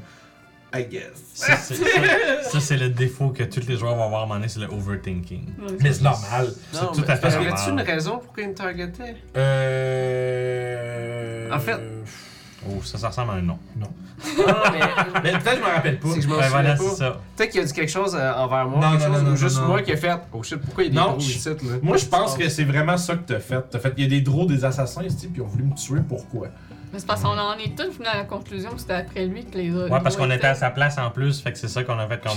I 0.76 0.84
guess. 0.86 1.04
Ça, 1.34 1.56
c'est- 1.56 1.76
ça, 1.76 1.84
ça, 2.44 2.60
c'est 2.60 2.76
le 2.78 2.90
défaut 2.90 3.30
que 3.30 3.44
tous 3.44 3.66
les 3.68 3.78
joueurs 3.78 3.96
vont 3.96 4.04
avoir 4.04 4.20
à 4.22 4.24
un 4.24 4.28
moment 4.28 4.36
donné, 4.40 4.50
c'est 4.50 4.60
le 4.60 4.66
overthinking. 4.68 5.46
Mais 5.82 5.94
c'est 5.94 6.02
normal. 6.04 6.50
C'est 6.74 6.80
tout 6.94 7.04
à 7.08 7.16
fait 7.16 7.22
Parce 7.22 7.36
que 7.36 7.40
normal. 7.40 7.58
y 7.58 7.62
a-tu 7.62 7.70
une 7.72 7.82
raison 7.82 8.18
pourquoi 8.20 8.44
il 8.44 8.50
me 8.50 8.54
targetait? 8.56 9.16
Euh. 10.08 11.50
En 11.52 11.60
fait- 11.60 11.80
Oh, 12.68 12.82
ça, 12.84 12.98
ça 12.98 13.10
ressemble 13.10 13.32
à 13.32 13.34
un 13.36 13.42
nom. 13.42 13.60
Non, 13.78 13.88
mais. 14.72 14.80
Mais 15.24 15.32
peut-être 15.40 15.58
je 15.58 15.62
me 15.62 15.74
rappelle 15.76 16.00
pas. 16.00 16.08
C'est 16.10 16.16
que 16.16 16.22
je 16.22 16.28
m'en 16.28 16.38
Ben 16.38 16.44
souviens 16.44 16.50
voilà, 16.62 16.76
pas. 16.76 16.84
c'est 16.84 16.96
ça. 16.96 17.22
Peut-être 17.36 17.52
qu'il 17.52 17.62
a 17.62 17.64
dit 17.66 17.74
quelque 17.74 17.92
chose 17.92 18.16
euh, 18.20 18.34
envers 18.34 18.66
moi, 18.68 18.80
Non, 18.80 18.92
quelque 18.98 19.08
non, 19.10 19.14
chose, 19.14 19.22
non, 19.24 19.28
ou 19.28 19.30
non, 19.32 19.36
juste 19.36 19.58
non, 19.62 19.68
moi 19.68 19.78
non. 19.78 19.84
qui 19.84 19.92
a 19.92 19.98
fait 19.98 20.12
Oh 20.34 20.44
shit, 20.44 20.58
pourquoi 20.58 20.84
il 20.84 20.88
y 20.88 20.90
a 20.90 20.92
des 20.94 20.98
Non, 21.08 21.12
gros 21.14 21.20
je- 21.20 21.26
ici, 21.32 21.50
là? 21.50 21.56
Moi, 21.84 21.98
je 21.98 22.06
pense 22.06 22.36
que 22.36 22.50
c'est 22.50 22.64
vraiment 22.64 22.98
ça 22.98 23.16
que 23.16 23.22
t'as 23.34 23.40
fait. 23.40 23.64
T'as 23.70 23.80
fait, 23.80 23.94
il 23.98 24.04
y 24.04 24.08
a 24.08 24.10
des 24.10 24.22
draws 24.22 24.48
des 24.48 24.66
assassins 24.66 25.04
ici, 25.04 25.28
puis 25.28 25.34
ils 25.38 25.42
ont 25.42 25.48
voulu 25.48 25.66
me 25.66 25.76
tuer. 25.76 26.00
Pourquoi? 26.08 26.48
Mais 26.98 27.02
c'est 27.02 27.06
parce 27.08 27.22
qu'on 27.22 27.38
en 27.38 27.54
est 27.60 27.78
tous 27.78 27.94
venus 27.94 28.08
à 28.12 28.18
la 28.18 28.24
conclusion 28.24 28.72
que 28.72 28.80
c'était 28.82 28.94
après 28.96 29.28
lui 29.28 29.46
que 29.46 29.56
les 29.56 29.72
autres. 29.72 29.94
Ouais, 29.94 30.00
parce 30.02 30.16
qu'on 30.18 30.32
était 30.32 30.48
à 30.48 30.56
sa 30.56 30.72
place 30.72 30.98
en 30.98 31.12
plus, 31.12 31.40
fait 31.42 31.52
que 31.52 31.60
c'est 31.60 31.68
ça 31.68 31.84
qu'on 31.84 32.00
a 32.00 32.08
fait 32.08 32.20
comme. 32.20 32.32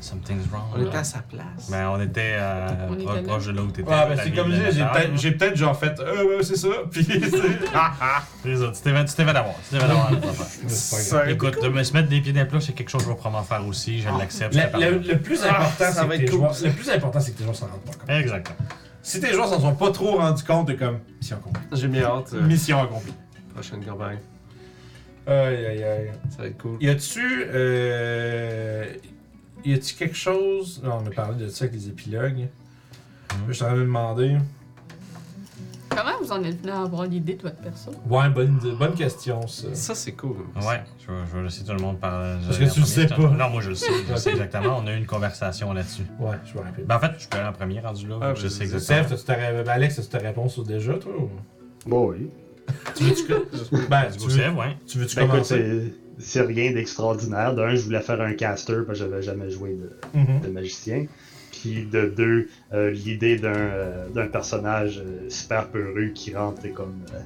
Something's 0.00 0.46
wrong. 0.50 0.62
On 0.74 0.86
était 0.86 0.96
à 0.96 1.04
sa 1.04 1.18
place. 1.18 1.68
Ben, 1.70 1.88
on 1.90 2.00
était 2.00 2.32
euh, 2.38 2.66
On 2.88 2.94
pro- 2.96 3.22
proche 3.22 3.46
de 3.48 3.52
là 3.52 3.60
où 3.60 3.70
t'étais. 3.70 3.90
Ah, 3.92 4.06
ben 4.06 4.18
c'est 4.24 4.30
comme 4.32 4.50
je 4.50 4.56
dis, 4.56 4.78
j'ai 4.78 4.84
peut-être, 4.86 5.16
j'ai 5.18 5.30
peut-être 5.32 5.56
genre 5.56 5.76
fait, 5.78 6.00
euh, 6.00 6.24
ouais, 6.38 6.42
c'est 6.42 6.56
ça. 6.56 6.68
Puis 6.90 7.04
c'est. 7.04 7.18
Les 8.48 8.62
autres, 8.62 8.72
tu 8.78 8.80
t'es 8.84 8.92
fait 8.94 9.04
tu 9.04 9.14
t'es 9.14 9.24
fait 9.24 9.30
avoir. 9.36 9.54
Tu 9.68 9.76
t'es 9.76 9.78
fait 9.78 9.84
avoir. 9.84 10.10
notre 10.12 10.28
affaire. 10.30 10.46
C'est 10.68 11.10
pas 11.10 11.18
grave. 11.18 11.30
Écoute, 11.32 11.62
de 11.62 11.68
me 11.68 11.82
se 11.82 11.92
mettre 11.92 12.08
des 12.08 12.22
pieds 12.22 12.32
dans 12.32 12.40
les 12.40 12.46
plats, 12.46 12.60
c'est 12.62 12.72
quelque 12.72 12.88
chose 12.88 13.02
que 13.02 13.08
je 13.08 13.12
vais 13.12 13.18
probablement 13.18 13.44
faire 13.44 13.66
aussi. 13.66 14.00
Je 14.00 14.08
l'accepte. 14.18 14.54
Le, 14.54 15.18
plus 15.18 15.40
Ah, 15.44 15.50
important, 15.50 15.68
ça 15.78 15.92
c'est 15.92 16.00
va 16.00 16.06
que 16.06 16.12
être 16.14 16.20
tes 16.20 16.24
cool. 16.30 16.38
joueurs, 16.38 16.54
le 16.64 16.70
plus 16.70 16.88
important, 16.90 17.20
c'est 17.20 17.32
que 17.32 17.36
tes 17.36 17.44
joueurs 17.44 17.56
s'en 17.56 17.66
rendent 17.66 17.80
pas 17.84 17.92
compte. 17.92 18.08
Exactement. 18.08 18.56
Si 19.02 19.20
tes 19.20 19.32
joueurs 19.34 19.48
s'en 19.48 19.60
sont 19.60 19.74
pas 19.74 19.90
trop 19.90 20.16
rendus 20.16 20.42
compte, 20.44 20.68
t'es 20.68 20.76
comme 20.76 21.00
mission 21.20 21.36
accomplie. 21.36 21.62
J'ai 21.72 21.88
mis 21.88 21.98
hâte. 22.00 22.30
euh, 22.32 22.40
Mission 22.40 22.80
accomplie. 22.82 23.12
Prochaine 23.54 23.84
campagne. 23.84 24.18
Aïe 25.26 25.64
aïe 25.66 25.82
aïe. 25.84 26.12
Ça 26.30 26.42
va 26.42 26.48
être 26.48 26.58
cool. 26.58 26.76
Y 26.82 26.88
a-tu. 26.90 27.44
Euh, 27.48 28.92
y 29.64 29.72
a-tu 29.74 29.94
quelque 29.94 30.16
chose? 30.16 30.82
Non, 30.84 30.98
on 31.02 31.06
a 31.06 31.10
parlé 31.10 31.42
de 31.44 31.48
ça 31.48 31.64
avec 31.64 31.74
les 31.74 31.88
épilogues. 31.88 32.48
Je 33.48 33.52
suis 33.52 33.62
en 33.64 33.68
train 33.68 33.74
de 33.76 33.80
me 33.80 33.86
demander. 33.86 34.36
Comment 35.88 36.18
vous 36.20 36.32
en 36.32 36.42
êtes 36.42 36.60
venu 36.60 36.72
à 36.72 36.82
avoir 36.82 37.04
l'idée 37.06 37.34
de 37.34 37.42
votre 37.42 37.56
perso? 37.58 37.92
Ouais, 38.10 38.28
bonne, 38.28 38.58
bonne 38.78 38.94
question, 38.94 39.46
ça. 39.46 39.68
Ça, 39.74 39.94
c'est 39.94 40.12
cool. 40.12 40.36
Ouais, 40.56 40.82
je 40.98 41.12
vais, 41.12 41.18
je 41.30 41.36
vais 41.36 41.42
laisser 41.44 41.64
tout 41.64 41.72
le 41.72 41.78
monde 41.80 42.00
parler. 42.00 42.34
Parce 42.44 42.58
que 42.58 42.64
tu 42.74 42.80
le 42.80 42.86
sais 42.86 43.06
pas. 43.06 43.16
Non, 43.16 43.48
moi 43.50 43.60
je 43.62 43.68
le 43.70 43.74
sais. 43.76 43.86
Je 44.10 44.16
sais 44.16 44.30
exactement. 44.32 44.78
On 44.82 44.86
a 44.88 44.92
eu 44.92 44.96
une 44.98 45.06
conversation 45.06 45.72
là-dessus. 45.72 46.02
Ouais, 46.18 46.36
je 46.44 46.58
me 46.58 46.64
rappelle. 46.64 46.84
Ben, 46.84 46.96
en 46.96 47.00
fait, 47.00 47.12
je 47.18 47.28
peux 47.28 47.38
aller 47.38 47.48
en 47.48 47.52
premier 47.52 47.80
rendu 47.80 48.08
là. 48.08 48.18
Ah, 48.20 48.34
je 48.34 48.48
sais 48.48 48.64
exactement. 48.64 49.16
Seth, 49.16 49.68
Alex, 49.68 49.98
as-tu 50.00 50.08
ta 50.08 50.18
réponse 50.18 50.54
sur 50.54 50.64
déjà, 50.64 50.94
toi? 50.94 51.12
ou- 51.16 51.30
Bon, 51.88 52.10
oui. 52.10 52.28
Tu 52.94 53.04
veux-tu 53.04 53.24
que- 53.26 53.88
Ben, 53.88 54.06
Du 54.10 54.12
tu 54.12 54.18
coup, 54.18 54.24
veux, 54.30 54.38
c'est, 54.38 54.48
ouais. 54.48 54.76
tu 54.86 54.98
veux-tu 54.98 55.16
Ben, 55.16 55.26
commencer? 55.28 55.64
c'est 56.18 56.24
c'est 56.24 56.42
rien 56.42 56.70
d'extraordinaire. 56.72 57.54
D'un, 57.54 57.74
je 57.74 57.82
voulais 57.82 58.00
faire 58.00 58.20
un 58.20 58.32
caster 58.34 58.76
parce 58.86 58.98
que 59.00 59.04
j'avais 59.04 59.22
jamais 59.22 59.50
joué 59.50 59.74
de, 59.74 59.90
Mhm. 60.18 60.40
de 60.42 60.48
magicien. 60.48 61.06
Puis 61.50 61.86
de 61.86 62.06
deux, 62.06 62.48
euh, 62.72 62.90
l'idée 62.90 63.36
d'un 63.36 63.52
euh, 63.54 64.08
d'un 64.10 64.26
personnage 64.28 64.98
euh, 65.04 65.28
super 65.28 65.68
peureux 65.68 66.08
qui 66.14 66.34
rentre 66.34 66.62
comme 66.72 67.00
euh, 67.14 67.20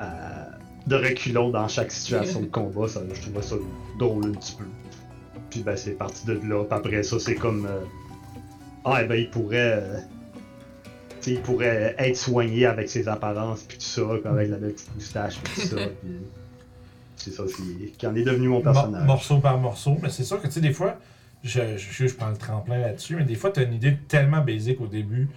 à- 0.00 0.48
de 0.86 0.96
reculons 0.96 1.50
dans 1.50 1.68
chaque 1.68 1.92
situation 1.92 2.40
de 2.40 2.46
combat, 2.46 2.88
ça, 2.88 3.00
je 3.12 3.20
trouvais 3.20 3.42
ça 3.42 3.56
drôle 3.98 4.26
un 4.26 4.32
petit 4.32 4.56
peu. 4.56 4.64
Puis 5.50 5.60
ben 5.60 5.76
c'est 5.76 5.92
parti 5.92 6.26
de 6.26 6.32
là. 6.32 6.64
Puis 6.64 6.76
après 6.78 7.02
ça, 7.02 7.18
c'est 7.20 7.34
comme 7.34 7.66
euh, 7.66 7.80
ah 8.84 9.02
ben 9.04 9.14
il 9.16 9.30
pourrait 9.30 9.80
euh, 9.82 9.98
il 11.26 11.40
pourrait 11.40 11.94
être 11.98 12.16
soigné 12.16 12.66
avec 12.66 12.88
ses 12.88 13.08
apparences 13.08 13.62
puis 13.62 13.78
tout 13.78 13.84
ça, 13.84 14.02
avec 14.24 14.48
la 14.50 14.56
belle 14.56 14.72
petite 14.72 14.94
moustache 14.94 15.38
puis 15.42 15.54
tout 15.62 15.68
ça. 15.68 15.76
puis 16.02 16.10
c'est 17.16 17.30
ça 17.32 17.44
c'est- 17.46 17.92
qui 17.96 18.06
en 18.06 18.14
est 18.16 18.22
devenu 18.24 18.48
mon 18.48 18.60
personnage. 18.60 19.06
morceau 19.06 19.38
par 19.38 19.58
morceau, 19.58 19.96
mais 20.02 20.10
c'est 20.10 20.24
sûr 20.24 20.40
que 20.40 20.46
tu 20.48 20.54
sais, 20.54 20.60
des 20.60 20.72
fois, 20.72 20.98
je, 21.44 21.60
je, 21.76 22.06
je 22.06 22.14
prends 22.14 22.30
le 22.30 22.36
tremplin 22.36 22.78
là-dessus, 22.78 23.16
mais 23.16 23.24
des 23.24 23.34
fois, 23.34 23.50
t'as 23.50 23.64
une 23.64 23.74
idée 23.74 23.96
tellement 24.08 24.40
basique 24.40 24.80
au 24.80 24.86
début, 24.86 25.28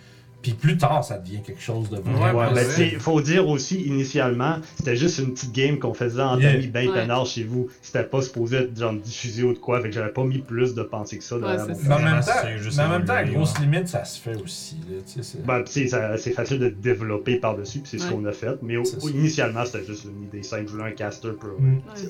puis 0.45 0.53
plus 0.53 0.77
tard, 0.77 1.03
ça 1.03 1.17
devient 1.17 1.41
quelque 1.41 1.61
chose 1.61 1.89
de 1.89 1.97
vraiment. 1.97 2.19
Ouais, 2.21 2.31
Ouais, 2.31 2.45
ben, 2.47 2.53
mais 2.55 2.63
c'est- 2.63 2.87
il 2.89 2.99
faut 2.99 3.19
dire 3.21 3.47
aussi, 3.47 3.81
initialement, 3.81 4.57
c'était 4.77 4.95
juste 4.95 5.17
une 5.19 5.33
petite 5.33 5.51
game 5.53 5.79
qu'on 5.79 5.93
faisait 5.95 6.21
en 6.21 6.37
Yeah. 6.39 6.51
amis 6.51 6.67
ben 6.67 6.87
Ouais. 6.89 7.25
chez 7.25 7.43
vous. 7.43 7.67
C'était 7.81 8.03
pas 8.03 8.21
supposé 8.21 8.57
être 8.57 8.77
genre 8.77 8.93
diffusé 8.93 9.43
ou 9.43 9.53
de 9.53 9.57
quoi, 9.57 9.81
fait 9.81 9.89
que 9.89 9.95
j'avais 9.95 10.11
pas 10.11 10.23
mis 10.23 10.39
plus 10.39 10.75
de 10.75 10.83
pensée 10.83 11.17
que 11.17 11.23
ça 11.23 11.37
Ouais, 11.37 11.41
mon 11.57 11.73
c'est 11.73 11.87
Mais 11.87 11.93
en 11.95 11.99
même 11.99 12.19
temps, 12.19 12.31
c'est 12.43 12.57
juste 12.59 12.77
mais 12.77 12.83
en 12.83 12.89
même 12.89 13.05
temps, 13.05 13.13
à 13.13 13.23
grosse 13.23 13.59
limite, 13.59 13.87
ça 13.87 14.05
se 14.05 14.19
fait 14.21 14.35
aussi. 14.35 14.77
C'est- 15.21 15.43
Ben, 15.45 15.63
c'est 15.65 16.31
facile 16.31 16.59
de 16.59 16.69
développer 16.69 17.37
par-dessus, 17.37 17.79
puis 17.79 17.89
c'est 17.89 17.97
ce 17.99 18.07
qu'on 18.11 18.23
a 18.25 18.31
fait. 18.31 18.57
Mais 18.61 18.75
initialement, 19.09 19.65
c'était 19.65 19.83
juste 19.85 20.05
une 20.05 20.23
idée 20.23 20.43
simple. 20.43 20.65
Je 20.67 20.71
voulais 20.73 20.89
un 20.89 20.91
caster 20.91 21.29
pour. 21.39 21.59
Mm. 21.59 21.75
Ouais. 21.77 22.09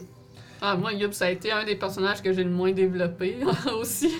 Ah, 0.62 0.76
moi, 0.76 0.94
Yup, 0.94 1.14
ça 1.14 1.26
a 1.26 1.30
été 1.30 1.52
un 1.52 1.64
des 1.64 1.76
personnages 1.76 2.22
que 2.22 2.32
j'ai 2.34 2.44
le 2.44 2.49
moins 2.49 2.72
développé 2.72 3.36
aussi. 3.80 4.12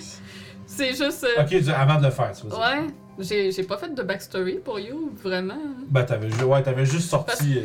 C'est 0.66 0.90
juste. 0.90 1.24
euh, 1.24 1.42
Ok, 1.42 1.54
avant 1.74 1.98
de 1.98 2.04
le 2.04 2.10
faire, 2.10 2.32
tu 2.32 2.46
dire. 2.46 2.58
Ouais, 2.58 2.86
j'ai 3.18 3.50
j'ai 3.52 3.62
pas 3.62 3.76
fait 3.78 3.94
de 3.94 4.02
backstory 4.02 4.54
pour 4.56 4.78
You, 4.78 5.12
vraiment. 5.22 5.58
Ben, 5.88 6.04
t'avais, 6.04 6.42
ouais, 6.42 6.62
t'avais 6.62 6.84
juste 6.86 7.08
sorti. 7.10 7.58
euh, 7.58 7.62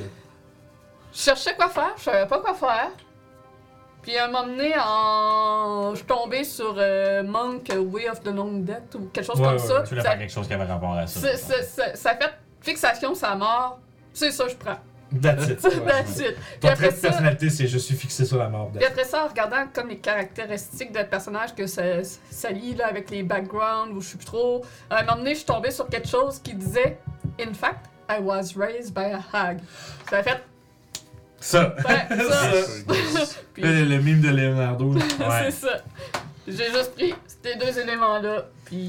Je 1.14 1.20
cherchais 1.20 1.56
quoi 1.56 1.70
faire, 1.70 1.94
je 1.98 2.04
savais 2.04 2.28
pas 2.28 2.40
quoi 2.40 2.54
faire. 2.54 2.90
Puis 4.02 4.18
à 4.18 4.26
un 4.26 4.28
moment 4.30 4.48
donné, 4.48 4.74
en... 4.84 5.92
je 5.92 5.98
suis 5.98 6.06
tombée 6.08 6.44
sur 6.44 6.74
euh, 6.78 7.22
Monk 7.22 7.70
Way 7.70 8.10
of 8.10 8.22
the 8.22 8.28
Long 8.34 8.54
Death 8.62 8.96
ou 8.96 9.10
quelque 9.14 9.26
chose 9.26 9.40
Ouais, 9.40 9.46
comme 9.46 9.54
ouais, 9.54 9.60
ça. 9.60 9.84
Tu 9.84 9.90
voulais 9.90 10.02
Ça, 10.02 10.10
faire 10.10 10.20
quelque 10.20 10.34
chose 10.34 10.48
qui 10.48 10.54
avait 10.54 10.64
rapport 10.64 10.94
à 10.94 11.06
ça. 11.06 11.36
ça 11.38 12.16
fait 12.16 12.34
fixation, 12.62 13.14
ça 13.14 13.36
mort. 13.36 13.80
C'est 14.14 14.32
ça, 14.32 14.48
je 14.48 14.56
prends. 14.56 14.78
That's 15.20 15.48
it. 15.50 15.64
ouais. 15.64 15.72
That's 15.88 16.20
it. 16.20 16.36
Ton 16.62 16.70
trait 16.74 16.88
de 16.90 16.96
ça, 16.96 17.10
personnalité, 17.10 17.50
c'est 17.50 17.68
je 17.68 17.78
suis 17.78 17.96
fixé 17.96 18.24
sur 18.26 18.38
la 18.38 18.48
mort. 18.48 18.72
Puis 18.74 18.86
après 18.86 19.04
ça, 19.04 19.26
en 19.26 19.28
regardant 19.28 19.66
comme 19.74 19.90
les 19.90 19.98
caractéristiques 19.98 20.92
de 20.92 21.04
personnage 21.04 21.54
que 21.56 21.68
ça, 21.68 21.82
ça 22.30 22.50
lie 22.50 22.76
là, 22.76 22.88
avec 22.88 23.10
les 23.10 23.24
backgrounds 23.24 23.94
ou 23.94 24.02
je 24.02 24.10
sais 24.10 24.18
plus 24.18 24.26
trop, 24.26 24.64
à 24.90 25.00
un 25.00 25.04
moment 25.04 25.18
donné, 25.18 25.32
je 25.32 25.38
suis 25.38 25.46
tombée 25.46 25.72
sur 25.72 25.88
quelque 25.88 26.08
chose 26.08 26.40
qui 26.42 26.54
disait 26.54 27.00
In 27.40 27.54
fact, 27.54 27.88
I 28.10 28.20
was 28.22 28.54
raised 28.56 28.94
by 28.94 29.12
a 29.14 29.22
hag. 29.34 29.60
Ça 30.10 30.18
a 30.18 30.24
fait 30.24 30.44
Ça. 31.40 31.76
Ouais, 31.88 32.18
ça. 32.18 32.52
Puis- 33.54 33.64
le, 33.64 33.84
le 33.86 33.98
mime 34.00 34.22
de 34.22 34.30
Leonardo. 34.30 34.94
Ouais. 34.94 35.02
c'est 35.46 35.52
ça. 35.52 35.82
J'ai 36.58 36.66
juste 36.72 36.94
pris 36.96 37.14
ces 37.44 37.56
deux 37.58 37.80
éléments-là, 37.80 38.46
puis. 38.66 38.88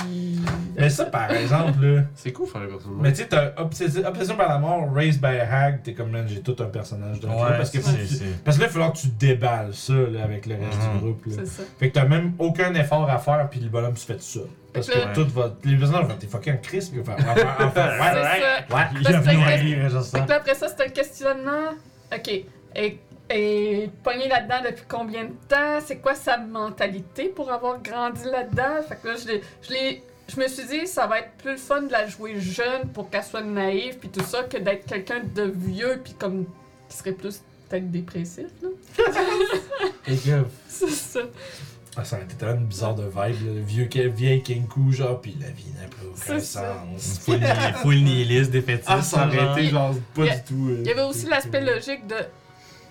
Mais 0.76 0.90
ça, 0.90 1.06
par 1.06 1.30
exemple, 1.30 1.84
là. 1.84 2.02
C'est 2.14 2.32
cool 2.32 2.47
faire 2.48 2.62
les 2.62 2.68
personnages. 2.68 2.98
Mais 3.01 3.12
tu 3.12 3.18
sais, 3.22 3.28
t'as 3.28 3.52
obsession, 3.56 4.05
obsession 4.06 4.36
par 4.36 4.48
la 4.48 4.59
mort, 4.59 4.93
raised 4.93 5.20
by 5.20 5.39
a 5.39 5.51
hag, 5.55 5.82
t'es 5.82 5.94
comme, 5.94 6.10
man, 6.10 6.26
j'ai 6.28 6.40
tout 6.40 6.56
un 6.60 6.66
personnage 6.66 7.18
Ouais, 7.18 7.30
parce 7.56 7.70
que 7.70 7.80
faut 7.80 7.90
c'est- 7.90 7.97
que 7.97 8.02
tu- 8.09 8.14
c'est- 8.14 8.44
Parce 8.44 8.56
que 8.56 8.62
là, 8.62 8.66
il 8.66 8.70
va 8.70 8.72
falloir 8.72 8.93
que 8.93 8.98
tu 8.98 9.09
déballes 9.09 9.74
ça 9.74 9.93
là, 9.93 10.24
avec 10.24 10.47
le 10.47 10.55
reste 10.56 10.78
Mhm. 10.89 10.93
du 10.93 10.98
groupe. 11.05 11.26
Là. 11.26 11.32
C'est 11.39 11.47
ça. 11.47 11.62
Fait 11.78 11.89
que 11.90 11.94
t'as 11.94 12.05
même 12.06 12.32
aucun 12.39 12.74
effort 12.74 13.09
à 13.10 13.18
faire, 13.18 13.48
puis 13.51 13.60
le 13.60 13.68
bonhomme 13.68 13.97
se 13.97 14.06
fait 14.06 14.16
tout 14.16 14.22
ça. 14.22 14.40
Parce 14.72 14.89
que 14.89 15.14
tout 15.14 15.28
va. 15.30 15.55
Les 15.64 15.76
personnages 15.76 16.06
vont 16.06 16.14
t'es 16.18 16.26
fucking 16.26 16.59
Chris, 16.62 16.89
puis 16.90 17.01
enfin, 17.02 17.14
enfin, 17.18 17.32
enfin, 17.59 17.70
C'est 17.74 17.80
ouais, 17.80 18.22
ça. 18.22 18.22
ouais. 18.22 18.84
Il 18.97 19.02
y 19.02 19.06
a 19.06 19.12
Parce 19.12 19.26
que- 19.26 19.30
venu 19.60 19.82
juste 19.90 19.97
Fait 20.10 20.18
ça. 20.18 20.20
que 20.20 20.28
là, 20.30 20.36
après 20.36 20.55
ça, 20.55 20.68
c'était 20.68 20.86
le 20.86 20.93
questionnement. 20.93 21.70
Ok. 22.14 22.28
Et, 22.74 22.98
et 23.32 23.90
pogné 24.02 24.28
là-dedans 24.28 24.60
depuis 24.64 24.84
combien 24.88 25.24
de 25.24 25.32
temps? 25.48 25.78
C'est 25.84 25.96
quoi 25.98 26.14
sa 26.14 26.38
mentalité 26.38 27.28
pour 27.28 27.50
avoir 27.50 27.80
grandi 27.82 28.24
là-dedans? 28.24 28.82
Fait 28.88 28.96
que 29.02 29.09
là, 29.09 29.14
je 29.16 29.28
l'ai- 29.28 29.42
je 29.62 29.72
l'ai. 29.72 30.02
Je 30.34 30.40
me 30.40 30.46
suis 30.48 30.64
dit, 30.66 30.86
ça 30.86 31.06
va 31.06 31.18
être 31.18 31.32
plus 31.38 31.50
le 31.52 31.56
fun 31.56 31.82
de 31.82 31.92
la 31.92 32.06
jouer 32.06 32.38
jeune 32.40 32.88
pour 32.94 33.10
qu'elle 33.10 33.24
soit 33.24 33.42
naïve 33.42 33.98
puis 33.98 34.09
tout 34.09 34.24
ça 34.24 34.44
que 34.44 34.56
d'être 34.56 34.86
quelqu'un 34.86 35.20
de 35.34 35.42
vieux 35.42 36.00
puis 36.02 36.14
comme 36.14 36.46
qui 36.88 36.96
serait 36.96 37.12
plus 37.12 37.42
peut-être 37.68 37.90
dépressif 37.90 38.46
là. 38.62 38.68
Et 40.09 40.16
que- 40.16 40.44
C'est 40.68 40.88
ça. 40.90 41.20
Ah, 41.96 42.04
ça 42.04 42.16
aurait 42.16 42.24
été 42.24 42.36
tellement 42.36 42.62
bizarre 42.62 42.94
de 42.94 43.02
vibe, 43.02 43.14
là, 43.46 43.52
le 43.54 43.60
vieux, 43.60 43.86
vieil 44.09 44.42
Kenku, 44.42 44.92
genre, 44.92 45.20
puis 45.20 45.36
la 45.38 45.48
vie 45.48 45.66
n'a 45.78 45.86
plus 45.88 46.06
aucun 46.06 46.40
sens. 46.40 47.18
Full, 47.22 47.38
ni- 47.38 47.72
full 47.82 47.94
nihiliste, 47.96 48.50
défaitiste. 48.50 48.88
Ah, 48.88 49.02
ça 49.02 49.26
aurait 49.26 49.36
genre. 49.38 49.59
été 49.59 49.68
genre 49.68 49.94
pas 50.14 50.22
Il 50.22 50.26
y 50.26 50.30
a- 50.30 50.36
du 50.36 50.42
tout. 50.44 50.68
euh, 50.70 50.76
Il 50.80 50.86
y 50.86 50.90
avait 50.90 51.02
aussi 51.02 51.26
l'aspect 51.26 51.60
logique 51.60 52.06
de 52.06 52.16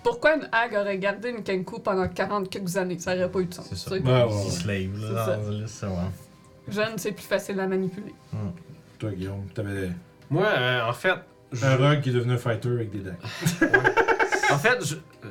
pourquoi 0.03 0.35
une 0.35 0.47
hag 0.51 0.73
aurait 0.75 0.97
gardé 0.97 1.29
une 1.29 1.43
Kenku 1.43 1.79
pendant 1.79 2.07
40 2.07 2.49
quelques 2.49 2.77
années? 2.77 2.97
Ça 2.99 3.15
aurait 3.15 3.29
pas 3.31 3.39
eu 3.39 3.45
de 3.45 3.53
sens. 3.53 3.67
C'est 3.69 3.75
ça. 3.77 3.91
Ouais, 3.91 3.99
ouais, 4.01 4.23
ouais. 4.23 4.49
slave, 4.49 4.99
là. 5.01 5.25
C'est 5.67 5.67
ça. 5.67 5.89
Jeune, 6.69 6.97
c'est 6.97 7.11
plus 7.11 7.23
facile 7.25 7.59
à 7.59 7.67
manipuler. 7.67 8.13
Toi, 8.99 9.11
Guillaume, 9.11 9.45
t'avais 9.53 9.89
Moi, 10.29 10.45
euh, 10.45 10.87
en 10.87 10.93
fait, 10.93 11.15
je- 11.51 11.65
un 11.65 11.75
rogue 11.75 12.01
qui 12.01 12.09
est 12.09 12.13
devenu 12.13 12.33
un 12.33 12.37
fighter 12.37 12.69
avec 12.69 12.91
des 12.91 12.99
dents. 12.99 13.15
en 14.51 14.57
fait, 14.57 14.79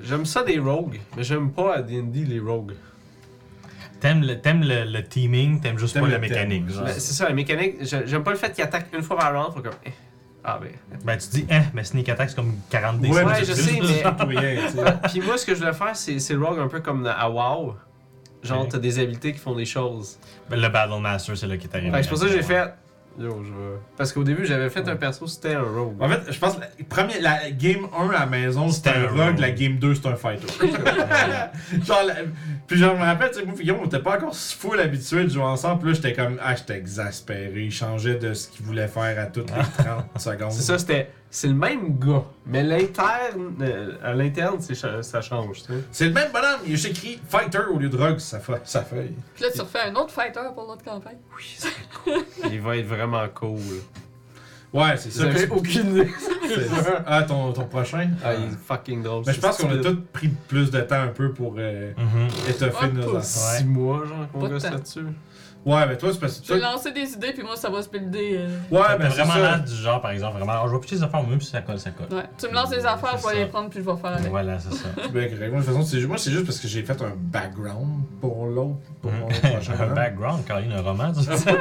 j'aime 0.02 0.26
ça 0.26 0.42
des 0.42 0.58
rogues, 0.58 0.98
mais 1.16 1.22
j'aime 1.22 1.50
pas 1.52 1.76
à 1.76 1.82
D&D 1.82 2.24
les 2.24 2.40
rogues. 2.40 2.72
T'aimes 4.00 4.22
le, 4.22 4.40
t'aimes 4.40 4.62
le, 4.62 4.84
le 4.90 5.02
teaming, 5.04 5.60
t'aimes 5.60 5.78
juste 5.78 5.98
pas 6.00 6.06
la 6.08 6.18
mécanique. 6.18 6.66
Ben, 6.68 6.86
c'est 6.94 7.00
ça, 7.12 7.28
la 7.28 7.34
mécanique, 7.34 7.76
j'ai- 7.82 8.06
j'aime 8.06 8.22
pas 8.24 8.30
le 8.32 8.38
fait 8.38 8.50
qu'ils 8.52 8.64
attaquent 8.64 8.92
une 8.94 9.02
fois 9.02 9.16
par 9.18 9.32
round, 9.34 9.54
faut 9.54 9.62
comme... 9.62 9.72
Ah 10.42 10.58
ben... 10.60 10.70
Ben, 11.04 11.18
tu 11.18 11.28
dis, 11.28 11.46
hein, 11.50 11.64
mais 11.74 11.84
Sneak 11.84 12.08
Attack, 12.08 12.30
c'est 12.30 12.36
comme 12.36 12.54
40 12.70 13.00
des 13.00 13.08
Ouais, 13.08 13.24
Ouais, 13.24 13.44
je 13.44 13.52
sais, 13.52 13.78
mais-. 13.80 14.02
Puis 15.08 15.20
moi, 15.20 15.36
ce 15.36 15.44
que 15.44 15.54
je 15.54 15.60
voulais 15.60 15.72
faire, 15.72 15.94
c'est 15.94 16.34
rogue 16.34 16.58
un 16.58 16.68
peu 16.68 16.80
comme 16.80 17.06
à 17.06 17.28
WoW. 17.28 17.76
Genre, 18.42 18.66
t'as 18.68 18.78
des 18.78 18.98
habiletés 18.98 19.32
qui 19.32 19.38
font 19.38 19.54
des 19.54 19.66
choses. 19.66 20.18
Ben, 20.48 20.60
le 20.60 20.68
Battle 20.68 21.00
Master, 21.00 21.36
c'est 21.36 21.46
là 21.46 21.56
qui 21.56 21.66
est 21.66 21.76
arrivé. 21.76 22.02
C'est 22.02 22.08
pour 22.08 22.18
ça 22.18 22.26
que 22.26 22.32
j'ai 22.32 22.42
fait... 22.42 22.72
Yo, 23.20 23.42
je 23.44 23.50
vais... 23.50 23.78
Parce 23.98 24.12
qu'au 24.14 24.24
début, 24.24 24.46
j'avais 24.46 24.70
fait 24.70 24.88
un 24.88 24.96
perso, 24.96 25.26
c'était 25.26 25.54
un 25.54 25.62
rogue. 25.62 25.94
En 26.00 26.08
fait, 26.08 26.32
je 26.32 26.38
pense 26.38 26.54
que 26.54 26.60
la, 26.60 26.68
première, 26.88 27.20
la 27.20 27.50
game 27.50 27.86
1 27.94 28.08
à 28.08 28.20
la 28.20 28.26
maison, 28.26 28.70
c'était 28.70 28.90
un 28.90 29.08
rogue, 29.08 29.18
rogue. 29.18 29.38
la 29.38 29.50
game 29.50 29.76
2, 29.76 29.94
c'était 29.94 30.08
un 30.08 30.16
fighter. 30.16 30.46
genre, 31.84 32.02
la- 32.06 32.14
puis 32.66 32.78
genre, 32.78 32.94
je 32.96 33.00
me 33.00 33.04
rappelle, 33.04 33.30
tu 33.30 33.40
sais, 33.40 33.44
moi, 33.44 33.54
Guillaume, 33.54 33.80
on 33.82 33.86
était 33.86 33.98
pas 33.98 34.16
encore 34.16 34.34
full 34.34 34.80
habitués 34.80 35.24
de 35.24 35.28
jouer 35.28 35.42
ensemble. 35.42 35.80
Puis 35.80 35.88
là, 35.90 35.94
j'étais 35.94 36.14
comme, 36.14 36.38
ah, 36.42 36.54
j'étais 36.56 36.78
exaspéré. 36.78 37.64
Il 37.64 37.72
changeait 37.72 38.14
de 38.14 38.32
ce 38.32 38.48
qu'il 38.48 38.64
voulait 38.64 38.88
faire 38.88 39.18
à 39.22 39.26
toutes 39.26 39.50
les 39.50 39.84
30 39.84 40.18
secondes. 40.18 40.52
C'est 40.52 40.62
ça, 40.62 40.78
c'était... 40.78 41.10
C'est 41.32 41.46
le 41.46 41.54
même 41.54 41.96
gars, 41.98 42.24
mais 42.44 42.64
l'interne... 42.64 43.54
euh, 43.60 43.92
à 44.02 44.14
l'interne, 44.14 44.56
c'est 44.60 44.74
cha- 44.74 45.00
ça 45.04 45.20
change, 45.20 45.58
tu 45.62 45.72
sais. 45.72 45.84
C'est 45.92 46.06
le 46.08 46.12
même 46.12 46.32
bonhomme, 46.32 46.58
il 46.66 46.72
a 46.72 46.74
juste 46.76 46.86
écrit 46.86 47.20
fighter 47.28 47.60
au 47.72 47.78
lieu 47.78 47.88
de 47.88 47.96
rogue, 47.96 48.18
sa, 48.18 48.38
fe- 48.40 48.58
sa 48.64 48.82
feuille. 48.82 49.14
Puis 49.36 49.44
là, 49.44 49.50
tu 49.54 49.60
refais 49.60 49.78
un 49.82 49.94
autre 49.94 50.10
fighter 50.10 50.40
pour 50.54 50.64
l'autre 50.66 50.82
campagne. 50.84 51.18
Oui, 51.36 51.44
c'est 51.56 51.68
cool. 52.04 52.24
Il 52.52 52.60
va 52.60 52.76
être 52.76 52.86
vraiment 52.86 53.26
cool. 53.32 53.60
Ouais, 54.72 54.96
c'est 54.96 55.10
ça. 55.10 55.24
J'avais 55.30 55.48
aucune 55.50 55.90
idée. 55.96 56.08
c'est- 56.48 56.68
Ah, 57.06 57.22
ton, 57.22 57.52
ton 57.52 57.64
prochain? 57.66 58.10
Ah, 58.24 58.34
il 58.34 58.44
est 58.44 58.56
fucking 58.66 59.02
drôle. 59.02 59.24
Mais 59.26 59.32
je 59.32 59.40
pense 59.40 59.56
qu'on 59.58 59.70
a 59.70 59.78
tous 59.78 59.98
pris 60.12 60.28
plus 60.28 60.70
de 60.70 60.80
temps 60.80 61.00
un 61.02 61.08
peu 61.08 61.32
pour 61.32 61.54
euh, 61.58 61.92
Mhm. 61.96 62.28
étoffer 62.48 62.86
Ouais, 62.86 62.92
nos 62.92 63.12
pas 63.12 63.18
affaires. 63.18 63.58
Six 63.58 63.64
mois, 63.64 64.04
genre, 64.06 64.28
qu'on 64.32 64.38
Pas 64.40 64.46
de 64.48 64.52
gosse 64.52 64.62
temps. 64.62 64.70
là-dessus. 64.70 65.06
Ouais, 65.66 65.86
mais 65.86 65.98
toi, 65.98 66.08
c'est 66.10 66.18
parce 66.18 66.40
que 66.40 66.46
J'ai 66.46 66.58
toi. 66.58 66.72
lancé 66.72 66.90
des 66.90 67.12
idées, 67.12 67.32
puis 67.34 67.42
moi, 67.42 67.54
ça 67.54 67.68
va 67.68 67.82
se 67.82 67.88
builder. 67.90 68.36
euh, 68.38 68.48
Ouais, 68.70 68.80
mais 68.98 69.10
c'est 69.10 69.16
vraiment 69.16 69.32
ça. 69.34 69.38
l'air 69.40 69.62
du 69.62 69.74
genre, 69.74 70.00
par 70.00 70.10
exemple, 70.12 70.38
vraiment, 70.38 70.52
alors, 70.52 70.68
je 70.68 70.74
vais 70.74 70.80
pitcher 70.80 70.94
les 70.96 71.02
affaires, 71.02 71.22
même 71.22 71.40
si 71.40 71.50
ça 71.50 71.60
colle, 71.60 71.78
ça 71.78 71.90
colle. 71.90 72.06
Ouais. 72.16 72.24
Tu 72.38 72.48
me 72.48 72.54
lances 72.54 72.70
des 72.70 72.86
affaires, 72.86 73.18
je 73.22 73.28
vais 73.28 73.40
les 73.40 73.46
prendre, 73.46 73.68
puis 73.68 73.80
je 73.84 73.84
vais 73.90 73.96
faire 73.98 74.12
avec. 74.14 74.30
Voilà, 74.30 74.58
c'est 74.58 74.72
ça. 74.74 74.88
Bien 75.12 75.28
correct. 75.28 75.50
Moi, 75.52 75.60
de 75.60 75.64
toute 75.66 75.74
façon, 75.74 75.82
c'est- 75.82 76.06
moi, 76.06 76.16
c'est 76.16 76.30
juste 76.30 76.46
parce 76.46 76.58
que 76.60 76.66
j'ai 76.66 76.82
fait 76.82 77.02
un 77.02 77.12
background 77.14 78.04
pour 78.22 78.46
l'autre, 78.46 78.78
pour 79.02 79.12
mon 79.12 79.26
Mhm. 79.28 79.34
prochain. 79.34 79.72
un 79.80 79.94
background, 79.94 80.44
Caroline, 80.46 80.72
un 80.72 80.80
roman, 80.82 81.12
tu 81.12 81.22
sais. 81.24 81.52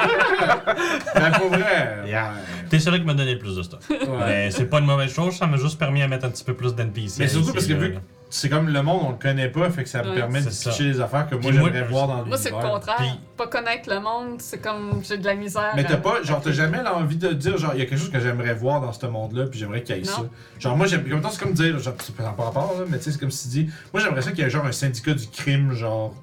Mais 1.15 1.31
pour 1.37 1.49
vrai, 1.49 2.03
Yeah. 2.07 2.29
ouais. 2.29 2.67
T'es 2.69 2.79
celui 2.79 2.99
qui 3.01 3.05
m'a 3.05 3.13
donné 3.13 3.33
le 3.33 3.39
plus 3.39 3.55
de 3.57 3.63
stuff. 3.63 3.89
Ouais. 3.89 3.97
Mais 4.25 4.51
c'est 4.51 4.65
pas 4.65 4.79
une 4.79 4.85
mauvaise 4.85 5.11
chose, 5.11 5.35
ça 5.35 5.45
m'a 5.45 5.57
juste 5.57 5.77
permis 5.77 6.01
à 6.01 6.07
mettre 6.07 6.25
un 6.25 6.29
petit 6.29 6.43
peu 6.43 6.53
plus 6.53 6.73
d'NPC. 6.73 7.15
Mais 7.19 7.27
surtout 7.27 7.51
parce 7.53 7.65
que 7.65 7.73
vu 7.73 7.93
là. 7.93 7.99
C'est 8.29 8.47
comme 8.49 8.69
le 8.69 8.81
monde, 8.83 9.01
on 9.05 9.09
le 9.09 9.15
connaît 9.17 9.49
pas, 9.49 9.69
fait 9.71 9.83
que 9.83 9.89
ça 9.89 10.03
me 10.03 10.09
Ouais. 10.09 10.15
permet 10.15 10.41
de 10.41 10.49
C'est 10.49 10.63
ça. 10.65 10.69
pitcher 10.69 10.83
des 10.85 11.01
affaires 11.01 11.27
que 11.27 11.35
moi 11.35 11.51
j'aimerais 11.51 11.81
voir 11.83 12.07
dans 12.07 12.25
Moi, 12.25 12.37
c'est 12.37 12.51
le 12.51 12.55
contraire. 12.57 12.95
Puis- 12.97 13.19
Pas 13.37 13.47
connaître 13.47 13.89
le 13.89 13.99
monde, 14.01 14.39
c'est 14.41 14.59
comme 14.61 15.01
j'ai 15.03 15.17
de 15.17 15.25
la 15.25 15.33
misère. 15.35 15.71
Mais 15.75 15.83
t'as 15.85 15.97
pas, 15.97 16.21
genre, 16.23 16.41
t'as 16.41 16.51
jamais 16.51 16.83
l'envie 16.83 17.15
de 17.15 17.29
dire, 17.33 17.57
genre, 17.57 17.71
il 17.73 17.79
y 17.79 17.81
a 17.81 17.85
quelque 17.85 17.97
chose 17.99 18.11
que 18.11 18.19
j'aimerais 18.19 18.53
voir 18.53 18.81
dans 18.81 18.91
ce 18.93 19.05
monde-là, 19.05 19.45
puis 19.47 19.59
j'aimerais 19.59 19.81
qu'il 19.81 19.95
y 19.95 19.99
ait 19.99 20.03
Non. 20.03 20.07
ça. 20.11 20.23
Genre, 20.59 20.75
moi, 20.77 20.85
j'aime, 20.87 21.07
comme 21.09 21.21
temps, 21.21 21.29
c'est 21.29 21.39
comme 21.41 21.53
dire, 21.53 21.79
genre, 21.79 21.93
c'est 22.03 22.15
pas 22.15 22.23
par 22.35 22.45
rapport, 22.47 22.75
là, 22.77 22.85
mais 22.87 22.97
tu 22.97 23.05
sais, 23.05 23.11
c'est 23.13 23.19
comme 23.19 23.31
si 23.31 23.43
tu 23.49 23.63
dis, 23.65 23.69
moi, 23.93 24.03
j'aimerais 24.03 24.21
ça 24.21 24.31
qu'il 24.31 24.43
y 24.43 24.47
ait 24.47 24.49
genre 24.49 24.65
un 24.65 24.71
syndicat 24.73 25.13
du 25.13 25.27
crime, 25.27 25.71
genre, 25.73 26.13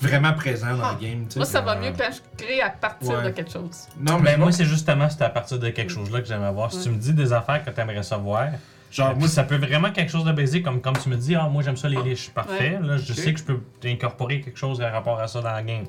vraiment 0.00 0.32
présent 0.32 0.76
dans 0.76 0.92
le 0.92 0.98
game, 1.00 1.24
tu 1.26 1.32
sais. 1.34 1.38
Moi, 1.40 1.46
ça 1.46 1.60
va 1.60 1.76
mieux 1.76 1.92
quand 1.96 2.08
je 2.12 2.44
crée 2.44 2.60
à 2.62 2.70
partir 2.70 3.10
Ouais. 3.18 3.24
de 3.24 3.30
quelque 3.30 3.50
chose. 3.52 3.86
Non, 4.00 4.18
mais 4.18 4.32
Ben, 4.32 4.40
moi, 4.40 4.52
c'est 4.52 4.64
justement 4.64 5.08
c'est 5.10 5.22
à 5.22 5.28
partir 5.28 5.58
de 5.58 5.68
quelque 5.70 5.90
chose 5.92 6.10
là 6.10 6.20
que 6.20 6.26
j'aimerais 6.28 6.52
voir. 6.52 6.70
Si 6.72 6.78
Ouais. 6.78 6.84
tu 6.84 6.90
me 6.90 6.96
dis 6.96 7.12
des 7.12 7.32
affaires 7.32 7.64
que 7.64 7.70
tu 7.70 7.80
aimerais 7.80 8.02
savoir, 8.04 8.46
genre, 8.90 9.16
moi, 9.16 9.28
ça 9.28 9.44
peut 9.44 9.56
vraiment 9.56 9.90
quelque 9.90 10.10
chose 10.10 10.24
de 10.24 10.32
basique, 10.32 10.64
comme, 10.64 10.80
comme 10.80 10.96
tu 10.96 11.08
me 11.08 11.16
dis, 11.16 11.34
ah, 11.34 11.48
moi 11.48 11.62
j'aime 11.62 11.76
ça 11.76 11.88
les 11.88 12.02
liches. 12.02 12.30
Parfait. 12.30 12.78
Là, 12.82 12.96
je 12.96 13.12
sais 13.12 13.32
que 13.32 13.38
je 13.38 13.44
peux 13.44 13.60
incorporer 13.84 14.40
quelque 14.40 14.58
chose 14.58 14.80
à 14.80 14.90
rapport 14.90 15.18
à 15.20 15.28
ça 15.28 15.40
dans 15.40 15.50
la 15.52 15.62
game. 15.62 15.84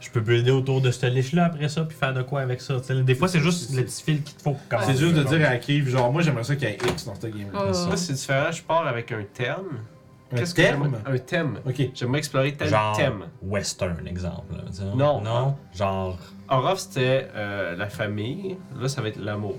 Je 0.00 0.10
peux 0.10 0.20
builder 0.20 0.50
autour 0.50 0.80
de 0.80 0.90
cette 0.90 1.12
liche-là 1.12 1.46
après 1.46 1.68
ça, 1.68 1.82
puis 1.84 1.96
faire 1.96 2.14
de 2.14 2.22
quoi 2.22 2.40
avec 2.40 2.60
ça. 2.60 2.78
tu 2.80 2.84
sais. 2.86 3.02
Des 3.02 3.14
fois, 3.14 3.28
c'est 3.28 3.40
juste 3.40 3.74
le 3.74 3.84
petit 3.84 4.02
fil 4.02 4.22
qu'il 4.22 4.36
te 4.36 4.42
faut 4.42 4.56
c'est 4.82 4.96
juste 4.96 5.14
de 5.14 5.22
dire 5.24 5.48
à 5.48 5.56
Keith, 5.56 5.88
genre, 5.88 6.12
moi, 6.12 6.22
j'aimerais 6.22 6.44
ça 6.44 6.56
qu'il 6.56 6.68
y 6.68 6.72
ait 6.72 6.78
X 6.88 7.04
dans 7.06 7.14
ce 7.14 7.26
game-là. 7.26 7.64
Oh. 7.68 7.72
Ça, 7.72 7.96
c'est 7.96 8.12
différent. 8.14 8.50
Je 8.52 8.62
pars 8.62 8.86
avec 8.86 9.12
un 9.12 9.22
thème. 9.34 9.54
Un 10.30 10.36
Qu'est-ce 10.36 10.54
que 10.54 10.60
thème? 10.60 10.80
j'aimerais- 10.82 11.14
Un 11.14 11.18
thème. 11.18 11.58
Ok. 11.66 11.82
J'aimerais 11.94 12.18
explorer 12.18 12.52
tel 12.52 12.68
Genre 12.68 12.94
thème. 12.96 13.24
western, 13.42 14.06
exemple. 14.06 14.54
Non. 14.94 15.22
Non? 15.22 15.56
Genre. 15.74 16.18
Orof, 16.50 16.78
c'était 16.80 17.28
euh, 17.34 17.74
la 17.76 17.88
famille. 17.88 18.56
Là, 18.78 18.88
ça 18.88 19.00
va 19.00 19.08
être 19.08 19.18
l'amour. 19.18 19.56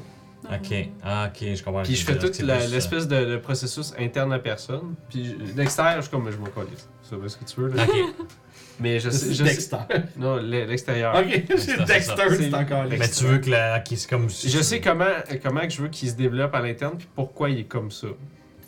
Ok. 0.51 0.73
Ah, 1.03 1.30
ok, 1.30 1.55
je 1.55 1.63
comprends. 1.63 1.84
Puis 1.84 1.95
je 1.95 2.05
fais 2.05 2.13
c'est 2.19 2.43
plus, 2.43 2.71
l'espèce 2.71 3.07
de, 3.07 3.26
de 3.26 3.38
processus 3.38 3.93
interne 3.99 4.34
à 4.34 4.39
personne. 4.39 4.95
Puis 5.09 5.35
l'extérieur, 5.55 5.97
je 5.97 6.01
suis 6.01 6.09
comme, 6.11 6.30
je 6.31 6.38
m'en 6.38 6.47
colle. 6.47 6.67
Ça 7.03 7.17
va 7.17 7.27
ce 7.30 7.38
que 7.38 7.45
tu 7.45 7.61
veux. 7.61 7.69
Là. 7.69 7.84
Ok. 7.84 8.15
Mais 8.81 8.99
je 8.99 9.09
sais. 9.09 9.27
C'est 9.27 9.34
Je 9.34 9.43
Dexter. 9.43 9.77
sais 9.91 10.03
non, 10.17 10.38
l'e- 10.38 10.65
l'extérieur. 10.65 11.13
Ok, 11.15 11.26
c'est 11.49 11.57
c'est. 11.57 11.84
Dexter, 11.85 12.23
c'est 12.30 12.35
C'est- 12.49 12.53
encore. 12.55 12.85
Mais 12.89 13.07
tu 13.09 13.26
veux 13.26 13.38
que 13.39 13.49
la. 13.49 13.80
qui 13.81 13.97
c'est 13.97 14.09
comme. 14.09 14.30
Je 14.30 14.61
sais 14.61 14.80
comment, 14.81 15.05
comment 15.43 15.61
que 15.61 15.69
je 15.69 15.81
veux 15.81 15.89
qu'il 15.89 16.09
se 16.09 16.15
développe 16.15 16.55
à 16.55 16.61
l'interne, 16.61 16.97
puis 16.97 17.07
pourquoi 17.13 17.49
il 17.49 17.59
est 17.59 17.63
comme 17.65 17.91
ça. 17.91 18.07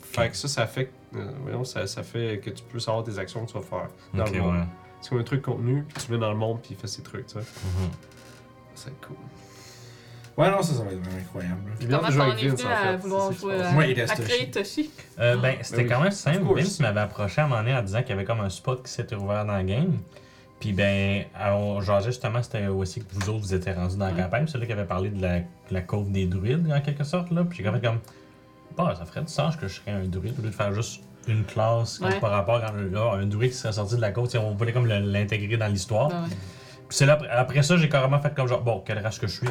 Fait 0.02 0.28
que 0.28 0.36
ça, 0.36 0.46
ça 0.48 0.66
fait, 0.66 0.86
que- 1.12 1.18
euh, 1.18 1.30
voyons, 1.42 1.64
ça, 1.64 1.86
ça 1.86 2.02
fait 2.02 2.40
que 2.44 2.50
tu 2.50 2.62
peux 2.70 2.78
savoir 2.78 3.02
tes 3.04 3.18
actions 3.18 3.44
que 3.46 3.50
tu 3.52 3.58
vas 3.58 3.64
faire 3.64 3.88
dans 4.12 4.24
Ok, 4.24 4.34
le 4.34 4.40
monde. 4.42 4.54
ouais. 4.56 4.64
C'est 5.00 5.08
comme 5.08 5.18
un 5.20 5.24
truc 5.24 5.40
contenu, 5.42 5.82
puis 5.88 6.04
tu 6.04 6.12
mets 6.12 6.18
dans 6.18 6.30
le 6.30 6.36
monde, 6.36 6.58
puis 6.60 6.72
il 6.72 6.76
fait 6.76 6.86
ses 6.86 7.02
trucs, 7.02 7.26
tu 7.26 7.32
sais. 7.32 7.40
Ça 8.74 8.84
va 8.86 8.90
être 8.92 9.06
cool. 9.08 9.16
Ouais, 10.38 10.50
non, 10.50 10.62
ça, 10.62 10.72
ça 10.74 10.82
va 10.84 10.92
être 10.92 10.98
vraiment 11.02 11.18
incroyable. 11.18 11.60
J'ai 11.80 11.86
bien 11.86 11.96
Comment 11.98 12.08
de 12.08 12.12
jouer 12.14 12.22
on 12.22 12.30
avec 12.30 12.42
est 12.44 12.48
Vince, 12.48 12.60
venu 12.62 12.70
en 12.72 12.74
à 12.74 12.76
fait. 12.92 12.96
vouloir 12.96 13.28
C'est 13.28 13.34
ce 13.34 13.38
qui 13.40 13.40
jouer 13.46 13.52
se 13.54 13.60
à, 13.60 13.64
passe. 13.64 13.74
Moi, 13.74 13.86
il 13.86 14.00
reste 14.00 14.12
à 14.12 14.22
créer 14.22 14.50
Toshi? 14.50 14.90
Euh, 15.18 15.36
ben, 15.36 15.56
c'était 15.62 15.82
oui. 15.82 15.88
quand 15.88 16.00
même 16.00 16.10
simple. 16.10 16.44
Course. 16.44 16.60
Vince 16.60 16.80
m'avait 16.80 17.00
approché 17.00 17.40
à 17.40 17.44
un 17.44 17.48
moment 17.48 17.60
donné 17.62 17.74
en 17.74 17.82
disant 17.82 18.00
qu'il 18.00 18.10
y 18.10 18.12
avait 18.12 18.24
comme 18.24 18.40
un 18.40 18.48
spot 18.50 18.82
qui 18.82 18.90
s'était 18.90 19.14
ouvert 19.14 19.44
dans 19.44 19.56
le 19.58 19.64
game. 19.64 19.98
Puis 20.60 20.72
ben, 20.72 21.24
on 21.52 21.80
jasait 21.80 22.06
justement, 22.10 22.42
c'était 22.42 22.68
aussi 22.68 23.00
que 23.04 23.12
vous 23.12 23.28
autres, 23.30 23.40
vous 23.40 23.52
étiez 23.54 23.72
rendus 23.72 23.96
dans 23.96 24.06
la 24.06 24.12
campagne. 24.12 24.46
Celui 24.46 24.66
qui 24.66 24.72
avait 24.72 24.84
parlé 24.84 25.10
de 25.10 25.20
la, 25.20 25.40
la 25.70 25.80
cove 25.82 26.10
des 26.10 26.26
druides, 26.26 26.72
en 26.72 26.80
quelque 26.80 27.04
sorte. 27.04 27.30
Là. 27.30 27.44
Puis 27.44 27.58
j'ai 27.58 27.64
comme 27.64 27.74
fait 27.80 27.86
comme, 27.86 27.98
bah, 28.76 28.94
ça 28.98 29.04
ferait 29.04 29.22
du 29.22 29.32
sens 29.32 29.56
que 29.56 29.68
je 29.68 29.74
serais 29.80 29.90
un 29.90 30.04
druide 30.04 30.34
au 30.38 30.42
lieu 30.42 30.48
de 30.50 30.54
faire 30.54 30.72
juste 30.72 31.02
une 31.28 31.44
classe 31.44 31.98
comme 31.98 32.08
Ouais. 32.08 32.20
par 32.20 32.30
rapport 32.30 32.56
à 32.64 32.70
un, 32.70 32.82
là, 32.90 33.12
un 33.14 33.26
druide 33.26 33.50
qui 33.50 33.56
serait 33.58 33.72
sorti 33.72 33.96
de 33.96 34.00
la 34.00 34.12
côte. 34.12 34.34
On 34.36 34.52
voulait 34.54 34.72
comme 34.72 34.86
le- 34.86 34.98
l'intégrer 35.00 35.56
dans 35.56 35.66
l'histoire. 35.68 36.10
Ah 36.12 36.22
ouais. 36.22 36.28
Puis 36.88 36.96
c'est 36.96 37.06
là, 37.06 37.18
après 37.32 37.62
ça, 37.62 37.76
j'ai 37.76 37.88
carrément 37.88 38.18
fait 38.20 38.32
comme 38.34 38.46
genre, 38.48 38.62
bon, 38.62 38.82
quelle 38.86 38.98
race 39.00 39.18
que 39.18 39.26
je 39.26 39.32
suis? 39.38 39.48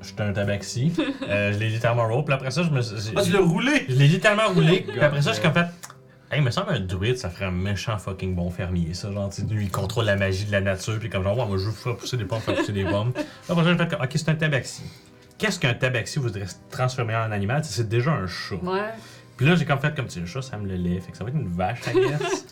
Je 0.00 0.06
suis 0.06 0.14
un 0.18 0.32
tabaxi. 0.32 0.92
Euh, 1.28 1.52
je 1.52 1.58
l'ai 1.58 1.68
littéralement 1.68 2.06
roll. 2.08 2.24
Puis 2.24 2.34
après 2.34 2.50
ça, 2.50 2.62
je 2.62 2.70
me 2.70 2.80
suis. 2.82 3.12
Ah, 3.16 3.22
tu 3.22 3.32
l'as 3.32 3.40
roulé! 3.40 3.86
Je 3.88 3.94
l'ai 3.94 4.08
littéralement 4.08 4.48
roulé. 4.52 4.84
Puis 4.88 5.00
après 5.00 5.22
ça, 5.22 5.30
je 5.30 5.34
suis 5.34 5.42
comme 5.42 5.54
fait. 5.54 5.66
Hey, 6.30 6.40
il 6.40 6.42
me 6.42 6.50
semble 6.50 6.72
un 6.72 6.80
druide, 6.80 7.16
ça 7.18 7.30
ferait 7.30 7.44
un 7.44 7.52
méchant 7.52 7.96
fucking 7.98 8.34
bon 8.34 8.50
fermier, 8.50 8.94
ça. 8.94 9.12
Genre, 9.12 9.30
tu 9.30 9.42
sais, 9.42 9.46
lui, 9.48 9.64
il 9.66 9.70
contrôle 9.70 10.06
la 10.06 10.16
magie 10.16 10.44
de 10.44 10.50
la 10.52 10.60
nature. 10.60 10.98
Puis 10.98 11.08
comme 11.08 11.22
genre, 11.22 11.38
ouais, 11.38 11.46
moi, 11.46 11.56
je 11.56 11.64
veux 11.66 11.70
faire 11.72 11.96
pousser 11.96 12.16
des 12.16 12.24
pommes, 12.24 12.40
faire 12.40 12.56
pousser 12.56 12.72
des 12.72 12.84
pommes. 12.90 13.12
Là, 13.14 13.22
après 13.48 13.62
ça, 13.64 13.72
j'ai 13.72 13.78
fait 13.78 13.88
comme, 13.88 14.02
ok, 14.02 14.10
c'est 14.12 14.28
un 14.28 14.34
tabaxi. 14.34 14.82
Qu'est-ce 15.38 15.60
qu'un 15.60 15.74
tabaxi 15.74 16.18
voudrait 16.18 16.46
se 16.46 16.54
transformer 16.70 17.14
en 17.14 17.30
animal? 17.30 17.62
Tu 17.62 17.68
sais, 17.68 17.74
C'est 17.74 17.88
déjà 17.88 18.10
un 18.10 18.26
chat. 18.26 18.56
Ouais. 18.56 18.80
Puis 19.36 19.46
là, 19.46 19.54
j'ai 19.54 19.64
comme 19.66 19.78
fait 19.78 19.94
comme, 19.94 20.06
tu 20.06 20.14
sais, 20.14 20.20
le 20.20 20.26
chat, 20.26 20.42
ça 20.42 20.56
me 20.56 20.66
le 20.66 20.74
lait. 20.74 20.98
Fait 21.00 21.12
que 21.12 21.16
ça 21.18 21.22
va 21.24 21.30
être 21.30 21.36
une 21.36 21.48
vache, 21.54 21.78
I 21.86 21.92
guess. 21.92 22.46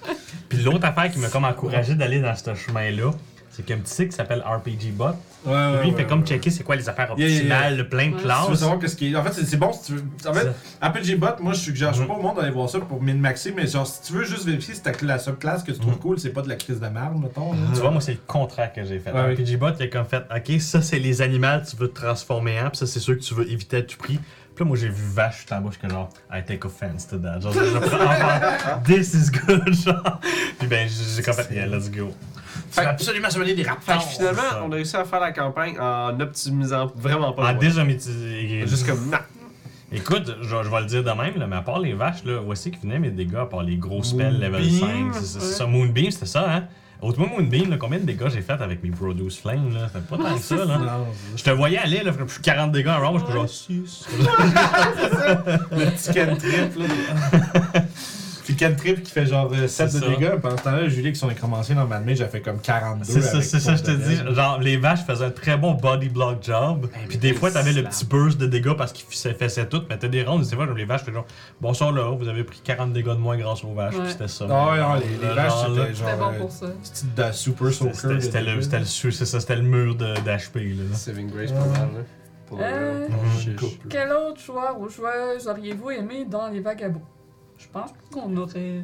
Puis 0.49 0.59
l'autre 0.63 0.85
affaire 0.85 1.11
qui 1.11 1.19
m'a 1.19 1.29
comme 1.29 1.45
encouragé 1.47 1.95
d'aller 1.95 2.21
dans 2.21 2.37
ce 2.37 2.55
chemin-là, 2.55 3.11
c'est 3.57 3.63
qu'il 3.63 3.71
y 3.71 3.79
a 3.79 3.81
un 3.81 3.83
petit 3.85 3.95
site 3.95 4.09
qui 4.11 4.17
s'appelle 4.17 4.41
RPG 4.45 4.93
Bot. 4.93 5.05
Ouais, 5.47 5.53
ouais. 5.53 5.81
Lui, 5.83 5.89
il 5.89 5.91
ouais, 5.93 5.97
fait 5.99 6.07
comme 6.07 6.21
ouais. 6.21 6.27
checker 6.27 6.51
c'est 6.51 6.65
quoi 6.65 6.75
les 6.75 6.89
affaires 6.89 7.15
Yeah, 7.17 7.29
yeah, 7.29 7.43
yeah. 7.43 7.57
optimales, 7.59 7.89
plein 7.89 8.07
de. 8.07 8.11
Si 8.11 8.11
tu 8.11 8.17
veux 8.17 8.23
classes. 8.25 8.59
savoir 8.59 8.79
qu'est-ce 8.81 8.97
qui 8.97 9.13
est. 9.13 9.17
En 9.17 9.23
fait, 9.23 9.33
c'est 9.33 9.45
c'est 9.45 9.57
bon 9.57 9.73
si 9.73 9.85
tu 9.85 9.93
veux. 9.93 10.05
En 10.29 10.33
fait, 10.35 10.49
RPG 10.83 11.17
Bot, 11.19 11.41
moi 11.41 11.53
je 11.53 11.59
suggère, 11.61 11.93
je 11.93 11.99
suis 12.01 12.07
pas 12.09 12.15
au 12.15 12.21
monde 12.23 12.37
d'aller 12.37 12.51
voir 12.51 12.69
ça 12.69 12.81
pour 12.81 13.01
min-maxer, 13.01 13.53
mais 13.57 13.67
genre 13.67 13.87
si 13.87 14.03
tu 14.03 14.13
veux 14.15 14.25
juste 14.25 14.45
vérifier 14.45 14.75
si 14.75 14.83
ta 14.83 14.91
la 15.03 15.19
subclasse 15.19 15.63
que 15.63 15.73
tu 15.73 15.79
trouves 15.79 15.93
Mhm. 15.95 15.99
cool, 16.01 16.19
c'est 16.19 16.31
pas 16.31 16.43
de 16.43 16.49
la 16.49 16.57
crise 16.57 16.81
de 16.81 16.89
merde, 16.89 17.17
mettons. 17.21 17.53
Tu 17.75 17.81
vois, 17.81 17.91
moi, 17.91 18.01
c'est 18.01 18.13
le 18.13 18.21
contraire 18.27 18.73
que 18.73 18.85
j'ai 18.85 18.99
fait. 18.99 19.13
Ouais, 19.13 19.21
Un 19.21 19.35
PG 19.37 19.57
Bot, 19.57 19.69
il 19.79 19.83
a 19.85 19.87
comme 19.89 20.07
fait, 20.07 20.25
OK, 20.35 20.61
ça, 20.61 20.83
c'est 20.83 20.99
les 20.99 21.23
animaux 21.23 21.61
que 21.65 21.71
tu 21.71 21.77
veux 21.77 21.89
te 21.89 22.01
transformer 22.01 22.59
en, 22.61 22.71
puis 22.71 22.79
ça, 22.79 22.87
c'est 22.87 23.01
ceux 23.01 23.15
que 23.15 23.23
tu 23.23 23.35
veux 23.35 23.49
éviter 23.51 23.77
à 23.79 23.83
tout 23.83 23.97
prix. 23.99 24.19
Puis 24.55 24.65
là, 24.65 24.69
moi, 24.69 24.77
j'ai 24.77 24.89
vu 24.89 25.03
vache, 25.13 25.41
j'étais 25.41 25.55
en 25.57 25.61
bas, 25.63 25.71
je 25.73 25.79
suis 25.81 25.89
genre, 25.95 26.09
I 26.33 26.43
take 26.47 26.65
offense 26.65 27.07
to 27.09 27.19
that. 27.19 27.41
Genre, 27.41 27.53
je 27.53 27.79
prends 27.79 28.83
this 28.87 29.13
is 29.15 29.31
good, 29.31 29.75
genre. 29.75 30.21
Puis 30.59 30.69
ben, 30.69 30.89
j'ai 30.89 31.17
j'ai 31.17 31.23
comme 31.23 31.35
fait, 31.35 31.55
yeah, 31.55 31.67
let's 31.67 31.91
go. 31.91 32.13
Fait- 32.83 32.87
absolument 32.87 33.31
se 33.31 33.39
mener 33.39 33.55
des 33.55 33.65
Fait 33.65 33.71
raptors. 33.71 33.99
que 34.07 34.13
finalement, 34.15 34.43
ça. 34.51 34.63
on 34.67 34.71
a 34.73 34.75
réussi 34.75 34.97
à 34.97 35.05
faire 35.05 35.21
la 35.21 35.33
campagne 35.33 35.79
en 35.79 36.19
optimisant 36.21 36.91
vraiment 36.97 37.33
pas 37.33 37.51
En 37.51 37.55
maîtrisé. 37.55 38.61
vote. 38.61 38.69
Juste 38.69 38.87
comme, 38.87 39.11
non. 39.11 39.19
Écoute, 39.93 40.37
je, 40.43 40.49
je 40.49 40.69
vais 40.71 40.81
le 40.81 40.87
dire 40.87 41.05
de 41.05 41.11
même, 41.11 41.37
là, 41.39 41.47
mais 41.47 41.57
à 41.57 41.63
part 41.63 41.79
les 41.79 41.93
vaches, 41.93 42.25
là, 42.25 42.41
voici 42.45 42.71
qui 42.73 42.81
venaient 42.81 42.99
mes 42.99 43.11
dégâts, 43.11 43.37
à 43.37 43.47
part 43.47 43.63
les 43.63 43.77
gros 43.77 44.03
spells 44.03 44.41
level 44.41 44.61
Moonbeam, 44.65 45.13
5. 45.13 45.23
C'est 45.23 45.39
ouais. 45.39 45.45
ça, 45.45 45.67
Moonbeam, 45.67 46.11
c'était 46.11 46.27
ça, 46.27 46.45
hein? 46.53 46.65
Autrement, 47.01 47.29
Moonbeam, 47.29 47.71
là, 47.71 47.77
combien 47.77 47.99
de 47.99 48.05
dégâts 48.05 48.29
j'ai 48.33 48.41
fait 48.41 48.61
avec 48.61 48.83
mes 48.83 48.89
Produce 48.91 49.39
Flame, 49.39 49.73
là? 49.75 49.89
C'était 49.93 50.07
pas 50.07 50.17
tant 50.17 50.35
que 50.37 50.41
ça, 50.43 50.57
là. 50.57 50.79
Non, 50.79 51.07
Je 51.37 51.45
te 51.45 51.51
voyais 51.51 51.79
aller, 51.79 52.03
là, 52.03 52.11
je 52.27 52.33
suis 52.33 52.43
40 52.43 52.73
dégâts 52.73 52.89
en 52.89 52.99
round, 53.09 53.21
je 53.21 53.25
suis 53.25 53.35
genre 53.35 53.49
6. 53.49 54.07
le 55.71 55.91
petit 55.91 56.19
cantrip 56.19 56.77
là. 56.77 57.81
Puis 58.45 58.57
cantrip 58.57 59.03
qui 59.03 59.11
fait 59.11 59.27
genre 59.27 59.51
euh, 59.53 59.67
7 59.67 59.91
C'est 59.91 59.99
de 60.01 60.05
ça. 60.05 60.11
dégâts. 60.11 60.37
Pendant 60.41 60.57
ce 60.59 60.63
temps-là, 60.65 60.89
Julie, 60.89 61.13
qui 61.13 61.19
sont 61.19 61.29
nécranciers 61.29 61.75
dans 61.75 61.87
Mad 61.87 62.05
Mage, 62.05 62.19
j'ai 62.19 62.27
fait 62.29 62.41
comme 62.43 62.61
42. 62.61 63.05
C'est 63.05 63.21
ça, 63.23 63.31
avec 63.39 63.45
c'est 63.45 63.59
ça, 63.61 63.75
je 63.77 63.83
te 63.83 63.91
dis. 63.91 64.17
Genre, 64.35 64.59
les 64.61 64.77
vaches 64.77 65.05
faisaient 65.07 65.25
un 65.25 65.31
très 65.31 65.57
bon 65.57 65.73
body 65.75 66.09
block 66.11 66.43
job. 66.43 66.89
Puis 67.09 67.19
des 67.19 67.33
fois, 67.33 67.51
t'avais 67.51 67.73
le 67.73 67.83
petit 67.85 68.05
burst 68.05 68.39
de 68.39 68.47
dégâts 68.47 68.75
parce 68.77 68.93
qu'ils 68.93 69.07
faisaient 69.35 69.67
tout. 69.67 69.83
Mais 69.89 69.97
t'as 69.99 70.09
des 70.09 70.23
rounds, 70.23 70.49
des 70.49 70.57
fois, 70.57 70.67
comme 70.67 70.77
les 70.77 70.85
vaches, 70.85 71.01
faisaient 71.01 71.13
genre, 71.15 71.27
bonsoir 71.61 71.91
là, 71.93 72.11
vous 72.17 72.29
avez 72.29 72.45
pris 72.45 72.61
40 72.63 72.93
dégâts 72.93 73.07
de 73.07 73.13
moins 73.15 73.37
grâce 73.37 73.65
aux 73.65 73.73
vaches. 73.73 73.95
Ouais. 73.95 74.03
Puis 74.03 74.13
c'était 74.13 74.29
ça. 74.29 74.47
Ah 74.51 74.71
ouais, 74.73 74.79
non, 74.81 74.95
les, 74.95 75.35
vaches, 75.35 75.53
c'était 75.67 75.95
genre. 75.95 76.09
C'était 76.11 76.17
bon 76.19 76.33
euh, 76.33 76.39
pour 76.39 76.51
ça. 76.53 76.67
C'était 76.83 77.07
de 77.17 77.21
la 77.23 77.33
super 77.33 77.73
C'était 77.73 77.93
soaker. 77.95 78.23
c'était- 78.23 78.41
le, 78.43 78.55
le, 78.57 78.61
c'est 78.61 79.57
le 79.57 79.63
mur 79.63 79.95
de- 79.95 80.15
d'HP. 80.17 80.57
là. 80.57 80.95
Saving 80.97 81.31
Grace, 81.31 81.51
pas 81.53 81.59
mal, 81.61 81.73
là. 81.95 82.01
Pour 82.47 82.59
le 82.59 82.65
Euh, 82.65 83.09
Mhm. 83.09 83.41
Chiche. 83.41 83.57
Couple. 83.57 83.89
Quel 83.89 84.13
autre 84.13 84.39
joueur 84.41 84.79
ou 84.79 84.89
joueuse 84.89 85.49
auriez-vous 85.49 85.91
aimé 85.93 86.27
dans 86.31 86.49
les 86.49 86.61
vagabonds? 86.61 87.01
Je 87.65 87.69
pense 87.73 87.91
qu'on 88.13 88.37
aurait. 88.37 88.83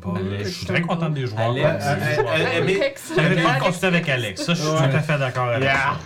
Bon, 0.00 0.14
je 0.38 0.44
suis 0.48 0.66
très 0.66 0.80
content 0.82 1.10
des 1.10 1.26
joueurs. 1.26 1.40
Alex. 1.50 1.84
Euh, 1.84 1.88
euh, 1.88 2.22
euh, 2.26 2.58
Alex. 2.62 3.12
J'avais 3.16 3.42
pas 3.42 3.50
Alex. 3.50 3.64
continué 3.66 3.86
avec 3.88 4.08
Alex. 4.08 4.42
Ça, 4.44 4.54
je 4.54 4.60
suis 4.60 4.68
Ouais. 4.70 4.88
tout 4.90 4.96
à 4.96 5.00
fait 5.00 5.18
d'accord 5.18 5.48
avec 5.48 5.62
Yeah. 5.64 5.74
ça. 5.74 5.98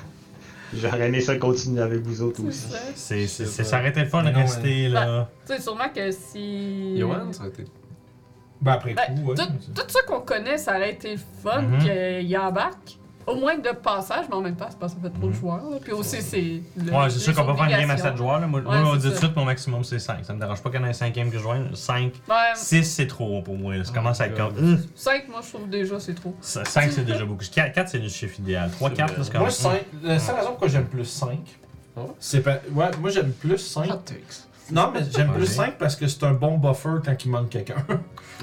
J'aurais 0.74 1.08
aimé 1.08 1.20
ça 1.20 1.36
continuer 1.36 1.82
avec 1.82 2.00
vous 2.02 2.22
autres 2.22 2.36
C'est 2.42 2.46
aussi. 2.48 2.68
ça. 2.68 2.78
C'est, 2.94 3.26
c'est, 3.26 3.74
aurait 3.76 3.88
été 3.88 4.00
le 4.00 4.06
fun 4.08 4.22
de 4.22 4.34
rester 4.34 4.88
là. 4.88 5.28
Tu 5.46 5.54
sais, 5.54 5.60
sûrement 5.62 5.88
que 5.94 6.10
si. 6.10 6.94
Yoann, 6.96 7.32
ça 7.32 7.40
aurait 7.40 7.50
été. 7.50 7.64
Ben 8.60 8.72
après 8.72 8.94
Ben, 8.94 9.14
coup, 9.22 9.30
ouais. 9.30 9.34
Tout, 9.36 9.72
tout 9.74 9.88
ça 9.88 10.00
qu'on 10.06 10.20
connaît, 10.20 10.58
ça 10.58 10.76
aurait 10.76 10.92
été 10.92 11.12
le 11.12 11.20
fun 11.42 11.64
qu'il 11.80 12.38
embarque. 12.38 12.98
Au 13.28 13.36
moins 13.36 13.56
de 13.58 13.70
passage, 13.70 14.24
mais 14.28 14.34
en 14.36 14.40
même 14.40 14.56
temps, 14.56 14.66
c'est 14.70 14.78
parce 14.78 14.94
que 14.94 15.00
ça 15.02 15.08
fait 15.08 15.14
trop 15.18 15.28
de 15.28 15.32
joueurs. 15.34 15.56
là. 15.70 15.76
Puis 15.82 15.92
aussi, 15.92 16.22
c'est. 16.22 16.38
Ouais, 16.38 17.10
c'est 17.10 17.18
sûr 17.18 17.34
qu'on 17.34 17.44
peut 17.44 17.54
faire 17.54 17.64
une 17.64 17.70
game 17.70 17.80
à 17.90 17.92
obligations. 17.94 18.04
7 18.06 18.16
joueurs. 18.16 18.40
Là. 18.40 18.46
Moi, 18.46 18.60
Ouais, 18.60 18.80
moi, 18.80 18.92
on 18.92 18.96
dit 18.96 19.02
tout 19.06 19.10
de 19.12 19.16
suite, 19.16 19.36
mon 19.36 19.44
maximum 19.44 19.84
c'est 19.84 19.98
5. 19.98 20.24
Ça 20.24 20.32
me 20.32 20.40
dérange 20.40 20.62
pas 20.62 20.70
qu'il 20.70 20.80
y 20.80 20.82
en 20.82 20.86
ait 20.86 20.90
un 20.90 20.94
cinquième 20.94 21.30
que 21.30 21.36
je 21.38 21.42
joigne. 21.42 21.68
5, 21.74 22.12
Ouais, 22.28 22.34
6 22.54 22.84
c'est 22.84 23.06
trop 23.06 23.42
pour 23.42 23.56
moi. 23.56 23.74
Ça 23.84 23.90
Oh 23.92 23.94
commence 23.94 24.20
à 24.20 24.26
être 24.26 24.36
comme. 24.36 24.78
5, 24.94 25.28
moi, 25.28 25.40
je 25.44 25.48
trouve 25.48 25.68
déjà, 25.68 26.00
c'est 26.00 26.14
trop. 26.14 26.34
5 26.40 26.90
c'est 26.92 27.04
déjà 27.04 27.24
beaucoup. 27.24 27.44
4, 27.54 27.88
c'est 27.88 27.98
le 27.98 28.08
chiffre 28.08 28.38
idéal. 28.40 28.70
3, 28.70 28.90
C'est 28.90 28.96
4 28.96 29.12
vrai. 29.14 29.24
c'est 29.24 29.32
comme. 29.32 29.40
Moi, 29.42 29.50
cinq- 29.50 29.84
la 30.02 30.18
seule 30.18 30.34
raison 30.36 30.48
pourquoi 30.48 30.68
j'aime 30.68 30.86
plus 30.86 31.04
5, 31.04 31.38
Ah 31.96 32.00
ouais? 32.00 32.06
c'est 32.18 32.40
pas. 32.40 32.58
Ouais, 32.72 32.90
moi 33.00 33.10
j'aime 33.10 33.32
plus 33.32 33.58
5. 33.58 33.88
Non, 34.70 34.90
mais 34.92 35.00
j'aime 35.14 35.32
plus 35.32 35.40
Ouais. 35.42 35.46
5 35.46 35.78
parce 35.78 35.96
que 35.96 36.06
c'est 36.06 36.22
un 36.24 36.32
bon 36.32 36.58
buffer 36.58 36.96
quand 37.04 37.24
il 37.24 37.30
manque 37.30 37.48
quelqu'un. 37.50 37.76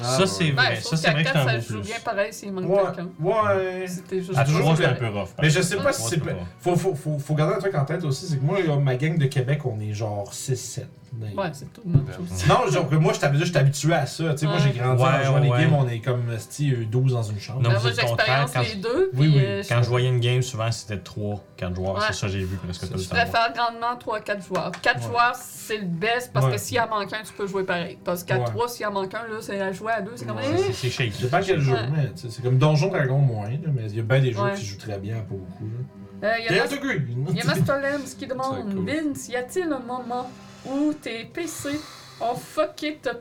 Ça, 0.01 0.25
c'est 0.25 0.51
Ben, 0.51 0.55
vrai. 0.63 0.75
Ça, 0.81 0.97
c'est 0.97 1.11
vrai 1.11 1.23
que 1.23 1.29
c'est 1.29 1.33
4, 1.35 1.47
un 1.47 1.51
ça 1.51 1.59
joue 1.59 1.81
bien 1.81 1.95
pareil 2.03 2.33
s'il 2.33 2.51
manque 2.51 2.69
Ouais. 2.69 2.83
quelqu'un. 2.85 3.09
Ouais. 3.19 3.85
C'était 3.87 4.21
juste. 4.21 4.37
À 4.37 4.45
c'est 4.45 4.85
un 4.85 4.93
peu 4.93 5.07
rough. 5.07 5.29
Mais 5.41 5.49
je 5.49 5.61
sais 5.61 5.77
pas 5.77 5.93
si 5.93 6.01
c'est 6.03 6.21
Faut, 6.59 6.75
faut, 6.75 6.95
faut, 6.95 7.19
faut 7.19 7.35
garder 7.35 7.55
un 7.55 7.59
truc 7.59 7.75
en 7.75 7.85
tête 7.85 8.03
aussi, 8.03 8.25
c'est 8.25 8.37
que 8.37 8.43
moi, 8.43 8.57
ma 8.79 8.95
gang 8.95 9.17
de 9.17 9.25
Québec, 9.27 9.61
on 9.65 9.79
est 9.79 9.93
genre 9.93 10.31
6-7. 10.33 10.85
Ouais, 11.21 11.49
c'est 11.53 11.71
tout 11.73 11.81
le 11.85 11.91
monde 11.93 12.05
aussi. 12.31 12.47
Non, 12.47 12.67
genre 12.69 12.89
que 12.89 12.95
moi, 12.95 13.13
je 13.13 13.19
t'avais 13.19 13.37
dit, 13.37 13.43
je 13.45 13.49
suis 13.49 13.57
habitué 13.57 13.93
à 13.93 14.05
ça. 14.05 14.31
Tu 14.33 14.39
sais, 14.39 14.45
moi, 14.45 14.57
j'ai 14.59 14.71
grandi 14.71 15.01
en 15.01 15.05
Ouais, 15.05 15.23
jouant 15.25 15.37
les 15.39 15.49
ouais. 15.49 15.61
games, 15.61 15.73
on 15.73 15.87
est 15.87 15.99
comme 15.99 16.37
style 16.37 16.89
12 16.89 17.13
dans 17.13 17.23
une 17.23 17.39
chambre. 17.39 17.61
Non, 17.61 17.69
Ben, 17.69 17.75
vous 17.77 17.81
moi, 17.83 17.91
êtes 17.91 18.01
le 18.01 18.07
contraire, 18.09 18.39
j'expérience 18.41 18.51
quand- 18.53 18.75
les 18.75 18.81
deux. 18.81 19.09
Oui, 19.13 19.29
puis, 19.29 19.37
oui. 19.39 19.45
euh, 19.45 19.63
je- 19.63 19.69
Quand 19.69 19.83
je 19.83 19.89
voyais 19.89 20.09
une 20.09 20.19
game, 20.19 20.41
souvent 20.41 20.71
c'était 20.71 20.97
3, 20.99 21.43
4 21.57 21.75
joueurs. 21.75 21.95
Ouais. 21.95 22.01
C'est 22.07 22.13
ça 22.13 22.27
que 22.27 22.33
j'ai 22.33 22.39
vu 22.43 22.55
presque 22.57 22.87
tout 22.87 22.93
le 22.93 22.99
Je 22.99 23.09
temps. 23.09 23.15
préfère 23.15 23.53
grandement 23.53 23.95
3-4 23.99 24.45
joueurs. 24.47 24.71
4 24.81 24.97
Ouais. 25.01 25.07
joueurs, 25.07 25.35
c'est 25.35 25.77
le 25.77 25.85
best 25.85 26.31
parce 26.33 26.45
Ouais. 26.47 26.51
que 26.53 26.57
s'il 26.59 26.79
en 26.79 26.87
manque 26.87 27.13
un, 27.13 27.23
tu 27.23 27.33
peux 27.33 27.47
jouer 27.47 27.63
pareil. 27.63 27.97
Parce 28.03 28.23
qu'à 28.23 28.37
Ouais. 28.37 28.45
3, 28.45 28.67
s'il 28.67 28.85
en 28.85 28.91
manque 28.91 29.13
un, 29.13 29.19
là, 29.27 29.37
c'est 29.41 29.59
à 29.61 29.71
jouer 29.71 29.91
à 29.93 30.01
2. 30.01 30.11
C'est 30.15 30.25
comme. 30.25 30.37
Ouais, 30.37 30.43
C'est- 30.57 30.73
C'est 30.73 30.89
shaky. 30.89 31.11
Je 31.17 31.23
sais 31.23 31.29
pas 31.29 31.41
quel 31.41 31.59
jeu, 31.59 31.73
Ouais. 31.73 31.87
mais 31.95 32.05
tu 32.11 32.21
sais, 32.21 32.27
c'est 32.29 32.41
comme 32.43 32.57
Donjon 32.57 32.87
Dragon 32.89 33.17
moins, 33.19 33.49
là, 33.49 33.57
mais 33.73 33.83
il 33.89 33.95
y 33.95 33.99
a 33.99 34.03
bien 34.03 34.19
des 34.19 34.31
jeux 34.33 34.41
Ouais. 34.41 34.53
qui 34.55 34.65
jouent 34.65 34.77
très 34.77 34.97
bien, 34.99 35.15
pas 35.15 35.23
beaucoup. 35.35 35.63
là. 35.65 36.29
Euh, 36.29 36.31
Il 36.39 36.45
y 36.45 36.59
a 36.59 36.63
Dance 36.63 36.71
Mas- 36.71 36.79
Green! 36.79 37.25
il 37.29 37.35
y 37.37 37.41
a 37.41 37.45
Master 37.45 37.81
Lems 37.81 38.15
qui 38.17 38.25
demande 38.25 38.71
cool. 38.73 38.85
Vince, 38.85 39.27
y 39.27 39.35
a-t-il 39.35 39.65
un 39.71 39.79
moment 39.79 40.29
où 40.65 40.93
tes 40.93 41.25
PC 41.25 41.79
ont 42.21 42.35
fucké 42.35 42.97
ta, 43.01 43.11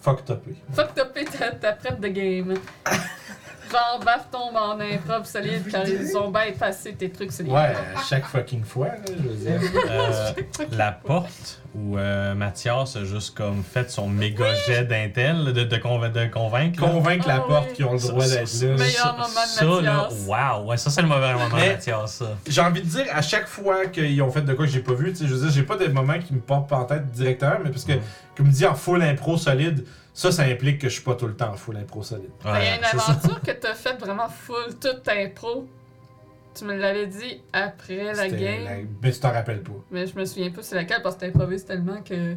Fuck 0.00 0.24
topé. 0.24 0.54
fuck 0.74 0.94
topé 0.94 1.24
ta, 1.24 1.50
ta 1.52 1.72
prep 1.72 1.98
de 2.00 2.08
game 2.08 2.54
Genre, 3.70 4.00
Baf 4.04 4.30
tombe 4.30 4.56
en 4.56 4.78
improv 4.80 5.24
solide 5.24 5.68
car 5.70 5.86
ils 5.88 6.16
ont 6.16 6.30
bypassé 6.30 6.92
tes 6.94 7.10
trucs 7.10 7.32
solides. 7.32 7.52
Ouais, 7.52 7.74
à 7.96 8.02
chaque 8.08 8.24
fucking 8.26 8.62
fois, 8.64 8.86
là, 8.88 8.94
je 9.08 9.28
veux 9.28 9.34
dire. 9.34 9.60
Euh, 9.90 10.32
la 10.72 10.92
porte 10.92 11.60
où 11.74 11.98
euh, 11.98 12.34
Mathias 12.34 12.96
a 12.96 13.04
juste 13.04 13.36
comme 13.36 13.62
fait 13.62 13.90
son 13.90 14.08
méga 14.08 14.54
jet 14.66 14.84
d'intel 14.84 15.44
de, 15.52 15.64
de, 15.64 15.76
conva- 15.76 16.10
de 16.10 16.26
convaincre. 16.32 16.80
là. 16.82 16.88
Convaincre 16.90 17.28
la 17.28 17.36
Ah 17.36 17.40
porte 17.46 17.66
oui. 17.70 17.74
qu'ils 17.74 17.84
ont 17.84 17.92
le 17.94 17.98
droit 17.98 18.24
ça, 18.24 18.36
d'être 18.36 18.62
là. 18.62 18.68
Meilleur 18.76 18.92
ça, 18.94 19.12
moment 19.12 19.24
de 19.26 19.30
ça, 19.48 19.64
là, 19.82 19.92
Mathias. 20.02 20.26
wow, 20.26 20.64
ouais, 20.66 20.76
ça 20.76 20.90
c'est 20.90 21.02
le 21.02 21.08
mauvais 21.08 21.32
moment 21.32 21.48
Mais- 21.54 21.68
de 21.68 21.72
Mathias, 21.74 22.12
ça. 22.14 22.26
J'ai 22.46 22.60
envie 22.60 22.82
de 22.82 22.86
dire, 22.86 23.06
à 23.12 23.22
chaque 23.22 23.46
fois 23.46 23.86
qu'ils 23.86 24.20
ont 24.22 24.30
fait 24.30 24.42
de 24.42 24.52
quoi 24.54 24.66
que 24.66 24.72
j'ai 24.72 24.80
pas 24.80 24.94
vu, 24.94 25.10
tu 25.12 25.18
sais, 25.18 25.26
je 25.28 25.34
veux 25.34 25.40
dire, 25.40 25.50
j'ai 25.50 25.62
pas 25.64 25.76
de 25.76 25.86
moment 25.88 26.18
qui 26.18 26.32
me 26.34 26.40
portent 26.40 26.72
en 26.72 26.84
tête 26.84 27.10
directement, 27.12 27.56
mais 27.64 27.70
parce 27.70 27.84
que, 27.84 27.92
Mhm. 27.92 28.00
comme 28.36 28.48
dit, 28.48 28.66
en 28.66 28.74
full 28.74 29.02
impro 29.02 29.36
solide, 29.36 29.84
ça, 30.14 30.30
ça 30.32 30.44
implique 30.44 30.80
que 30.80 30.88
je 30.88 30.94
suis 30.94 31.02
pas 31.02 31.14
tout 31.16 31.26
le 31.26 31.34
temps 31.36 31.52
full 31.54 31.76
impro 31.76 32.02
solide. 32.02 32.30
Ben, 32.42 32.50
Il 32.60 32.64
y 32.64 32.68
a 32.68 32.70
Ouais, 32.72 32.78
une 32.78 32.84
aventure 32.84 33.40
que 33.42 33.50
t'as 33.50 33.74
faite 33.74 33.98
vraiment 34.00 34.28
full, 34.28 34.74
toute 34.80 35.06
impro. 35.08 35.66
Tu 36.54 36.64
me 36.64 36.76
l'avais 36.76 37.08
dit 37.08 37.42
après 37.52 38.14
la 38.14 38.28
game. 38.28 38.62
la- 38.64 38.76
Mais 39.02 39.10
tu 39.12 39.18
t'en 39.18 39.32
rappelles 39.32 39.62
pas. 39.62 39.72
Mais 39.90 40.06
je 40.06 40.16
me 40.16 40.24
souviens 40.24 40.50
pas 40.50 40.62
c'est 40.62 40.76
laquelle 40.76 41.02
parce 41.02 41.16
que 41.16 41.20
t'improvises 41.26 41.64
tellement 41.64 42.00
que. 42.00 42.36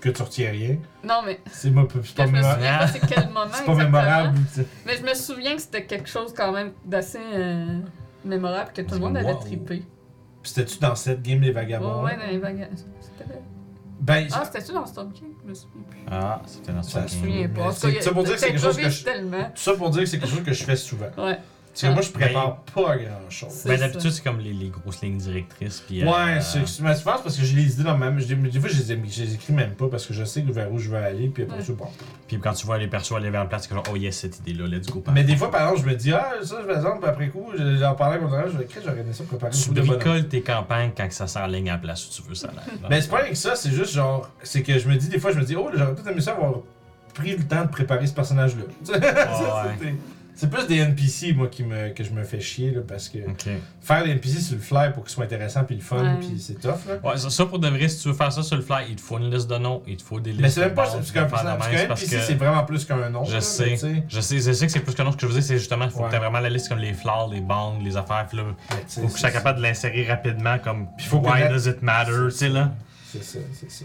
Que 0.00 0.08
tu 0.08 0.20
retiens 0.20 0.50
rien. 0.50 0.78
Non, 1.04 1.20
mais. 1.24 1.38
C'est 1.52 1.70
pas, 1.72 1.86
je 1.92 2.22
me 2.22 2.26
mémorable. 2.32 2.60
pas 2.60 2.86
c'est 2.88 3.06
quel 3.06 3.28
moment. 3.28 3.40
C'est 3.52 3.64
pas 3.64 3.72
exactement. 3.72 3.84
mémorable. 3.84 4.38
Mais 4.84 4.96
je 4.96 5.02
me 5.04 5.14
souviens 5.14 5.54
que 5.54 5.62
c'était 5.62 5.84
quelque 5.86 6.08
chose 6.08 6.34
quand 6.36 6.50
même 6.50 6.72
d'assez 6.84 7.20
euh, 7.34 7.78
mémorable 8.24 8.72
que 8.74 8.82
tout 8.82 8.94
le 8.94 9.00
monde 9.00 9.16
avait 9.16 9.32
Wow. 9.32 9.38
trippé. 9.42 9.84
Puis 10.42 10.50
C'était-tu 10.52 10.80
dans 10.80 10.96
cette 10.96 11.22
game 11.22 11.40
Les 11.40 11.52
Vagabonds? 11.52 12.02
Ouais, 12.02 12.16
ouais, 12.16 12.38
dans 12.40 12.48
les. 12.48 12.66
C'était 13.00 13.31
Ben, 14.04 14.26
Ah, 14.32 14.42
c'était-tu 14.44 14.72
dans 14.72 14.84
Storm 14.84 15.12
King? 15.12 15.28
Je 15.44 15.48
me 15.48 15.54
souviens 15.54 15.82
plus. 15.88 16.00
Ah, 16.10 16.42
c'était 16.44 16.72
dans 16.72 16.82
ça. 16.82 17.06
se 17.06 17.14
Je 17.14 17.20
me 17.20 17.22
souviens 17.22 17.48
pas. 17.48 17.70
Ça 17.72 18.10
pour 18.12 18.24
dire 18.24 18.34
que 18.34 18.40
c'est 18.40 18.46
quelque 18.48 18.60
chose 18.60 18.76
que 18.76 18.88
je- 18.88 19.04
tout 19.04 19.50
ça 19.54 19.72
pour 19.74 19.90
dire 19.90 20.00
que 20.02 20.06
c'est 20.06 20.18
quelque 20.18 20.30
chose 20.30 20.42
que 20.42 20.52
je 20.52 20.64
fais 20.64 20.76
souvent. 20.76 21.06
Ouais. 21.18 21.38
Parce 21.72 21.82
que 21.82 21.86
moi, 21.88 22.02
je 22.02 22.10
prépare 22.10 22.56
pas 22.74 22.96
grand-chose. 22.98 23.48
C'est 23.50 23.68
Ben 23.70 23.80
d'habitude 23.80 24.10
c'est 24.10 24.22
comme 24.22 24.38
les, 24.40 24.52
les 24.52 24.68
grosses 24.68 25.00
lignes 25.00 25.16
directrices 25.16 25.80
puis. 25.80 26.02
euh, 26.02 26.06
Ouais, 26.06 26.38
c'est 26.42 26.58
mais 26.82 26.94
je 26.94 27.02
pense 27.02 27.22
parce 27.22 27.34
que 27.36 27.42
j'ai 27.42 27.56
les 27.56 27.72
idées 27.72 27.84
dans 27.84 27.96
ma 27.96 28.10
je 28.18 28.26
Des 28.34 28.60
fois, 28.60 28.68
je 28.68 28.82
les, 28.92 29.00
je 29.10 29.22
les 29.22 29.34
écris 29.34 29.54
même 29.54 29.70
pas 29.70 29.88
parce 29.88 30.04
que 30.06 30.12
je 30.12 30.22
sais 30.24 30.42
vers 30.42 30.70
où 30.70 30.78
je 30.78 30.90
veux 30.90 30.98
aller, 30.98 31.28
puis 31.28 31.44
après 31.44 31.56
Ouais. 31.58 31.64
ça, 31.64 31.72
bon. 31.72 31.86
Puis 32.28 32.38
quand 32.38 32.52
tu 32.52 32.66
vois 32.66 32.76
les 32.76 32.88
persos 32.88 33.12
aller 33.16 33.30
vers 33.30 33.44
le 33.44 33.48
place, 33.48 33.62
c'est 33.62 33.68
que 33.70 33.74
genre 33.74 33.84
oh 33.90 33.96
yes 33.96 34.18
cette 34.18 34.38
idée 34.40 34.52
là, 34.52 34.66
let's 34.66 34.86
go. 34.90 35.00
par- 35.00 35.14
Mais 35.14 35.24
des 35.24 35.34
fois, 35.34 35.50
par 35.50 35.62
exemple, 35.62 35.80
je 35.88 35.92
me 35.94 35.96
dis, 35.98 36.12
ah, 36.12 36.32
ça, 36.42 36.56
par 36.56 36.76
exemple, 36.76 37.06
après 37.06 37.28
coup, 37.28 37.46
je- 37.56 37.76
j'en 37.78 37.94
parlais 37.94 38.16
avec 38.16 38.28
mon 38.28 38.34
frère, 38.36 38.48
je 38.50 38.58
vais 38.58 38.64
écrire, 38.64 38.82
j'aurais 38.84 39.00
aimé 39.00 39.12
ça 39.14 39.24
préparer 39.24 39.52
Tu 39.52 39.70
bricoles 39.70 40.28
tes 40.28 40.42
campagnes 40.42 40.90
quand 40.94 41.10
ça 41.10 41.26
s'enligne 41.26 41.70
à 41.70 41.74
la 41.74 41.78
place 41.78 42.06
où 42.06 42.10
tu 42.22 42.28
veux 42.28 42.34
ça. 42.34 42.48
Là, 42.48 42.62
Ben, 42.90 43.00
c'est 43.00 43.08
pas 43.08 43.18
rien 43.18 43.30
que 43.30 43.34
ça, 43.36 43.56
c'est 43.56 43.70
juste 43.72 43.92
genre, 43.94 44.28
c'est 44.42 44.62
que 44.62 44.78
je 44.78 44.86
me 44.88 44.96
dis, 44.96 45.08
des 45.08 45.18
fois, 45.18 45.32
je 45.32 45.38
me 45.38 45.44
dis, 45.44 45.56
oh, 45.56 45.70
j'aurais 45.74 45.94
peut-être 45.94 46.08
aimé 46.08 46.20
ça 46.20 46.32
avoir 46.32 46.52
pris 47.14 47.34
le 47.36 47.44
temps 47.44 47.62
de 47.62 47.68
préparer 47.68 48.06
ce 48.06 48.14
personnage-là. 48.14 48.64
Ça, 48.84 48.92
ouais. 49.80 49.94
C'est 50.34 50.48
plus 50.50 50.66
des 50.66 50.78
NPC, 50.78 51.34
moi, 51.34 51.48
qui 51.48 51.62
me, 51.62 51.90
que 51.90 52.02
je 52.02 52.10
me 52.10 52.24
fais 52.24 52.40
chier, 52.40 52.70
là, 52.70 52.80
parce 52.86 53.08
que 53.08 53.18
faire 53.80 54.02
des 54.04 54.10
NPC 54.10 54.40
sur 54.40 54.56
le 54.56 54.62
fly 54.62 54.92
pour 54.92 55.04
qu'ils 55.04 55.12
soient 55.12 55.24
intéressants 55.24 55.62
puis 55.64 55.76
le 55.76 55.82
fun, 55.82 56.02
Ouais. 56.02 56.18
puis 56.20 56.40
c'est 56.40 56.54
tough, 56.60 56.86
là. 56.88 56.98
Ouais, 57.04 57.16
ça, 57.18 57.28
ça, 57.30 57.46
pour 57.46 57.58
de 57.58 57.68
vrai, 57.68 57.86
si 57.88 58.00
tu 58.02 58.08
veux 58.08 58.14
faire 58.14 58.32
ça 58.32 58.42
sur 58.42 58.56
le 58.56 58.62
fly, 58.62 58.86
il 58.88 58.96
te 58.96 59.00
faut 59.02 59.18
une 59.18 59.30
liste 59.32 59.48
de 59.48 59.58
noms, 59.58 59.82
il 59.86 59.96
te 59.98 60.02
faut 60.02 60.18
des 60.20 60.30
listes 60.30 60.42
Mais 60.42 60.48
c'est 60.50 60.60
même 60.60 60.74
pas 60.74 60.84
bases, 60.84 60.94
parce 60.94 61.12
qu'un 61.12 61.26
qu'un 61.26 61.70
NPC, 61.70 62.16
que- 62.16 62.22
c'est 62.22 62.34
vraiment 62.34 62.64
plus 62.64 62.84
qu'un 62.84 63.08
nom. 63.10 63.24
Je 63.24 63.34
là, 63.34 63.40
sais. 63.40 63.78
mais. 63.82 64.04
Je 64.08 64.20
sais, 64.20 64.38
je 64.40 64.52
sais 64.52 64.66
que 64.66 64.72
c'est 64.72 64.80
plus 64.80 64.94
que 64.94 65.02
non. 65.02 65.12
Ce 65.12 65.16
que 65.16 65.22
je 65.22 65.26
veux 65.26 65.34
dire, 65.34 65.42
c'est 65.42 65.58
justement, 65.58 65.84
il 65.84 65.90
faut 65.90 65.98
Ouais. 66.00 66.04
que 66.06 66.10
tu 66.10 66.16
aies 66.16 66.20
vraiment 66.20 66.40
la 66.40 66.48
liste 66.50 66.68
comme 66.68 66.78
les 66.78 66.92
fleurs, 66.94 67.28
les 67.30 67.40
bandes, 67.40 67.82
les 67.84 67.96
affaires. 67.96 68.26
Puis 68.28 68.38
là, 68.38 68.44
faut 68.88 69.02
que 69.06 69.12
tu 69.12 69.18
sois 69.18 69.30
capable 69.30 69.58
de 69.58 69.62
l'insérer 69.64 70.06
rapidement, 70.08 70.58
comme 70.58 70.88
Puis 70.96 71.06
Why 71.12 71.48
does 71.48 71.68
it 71.68 71.82
matter, 71.82 72.10
tu 72.26 72.30
sais 72.30 72.48
là. 72.48 72.72
C'est 73.12 73.22
ça, 73.22 73.38
c'est 73.52 73.70
ça. 73.70 73.84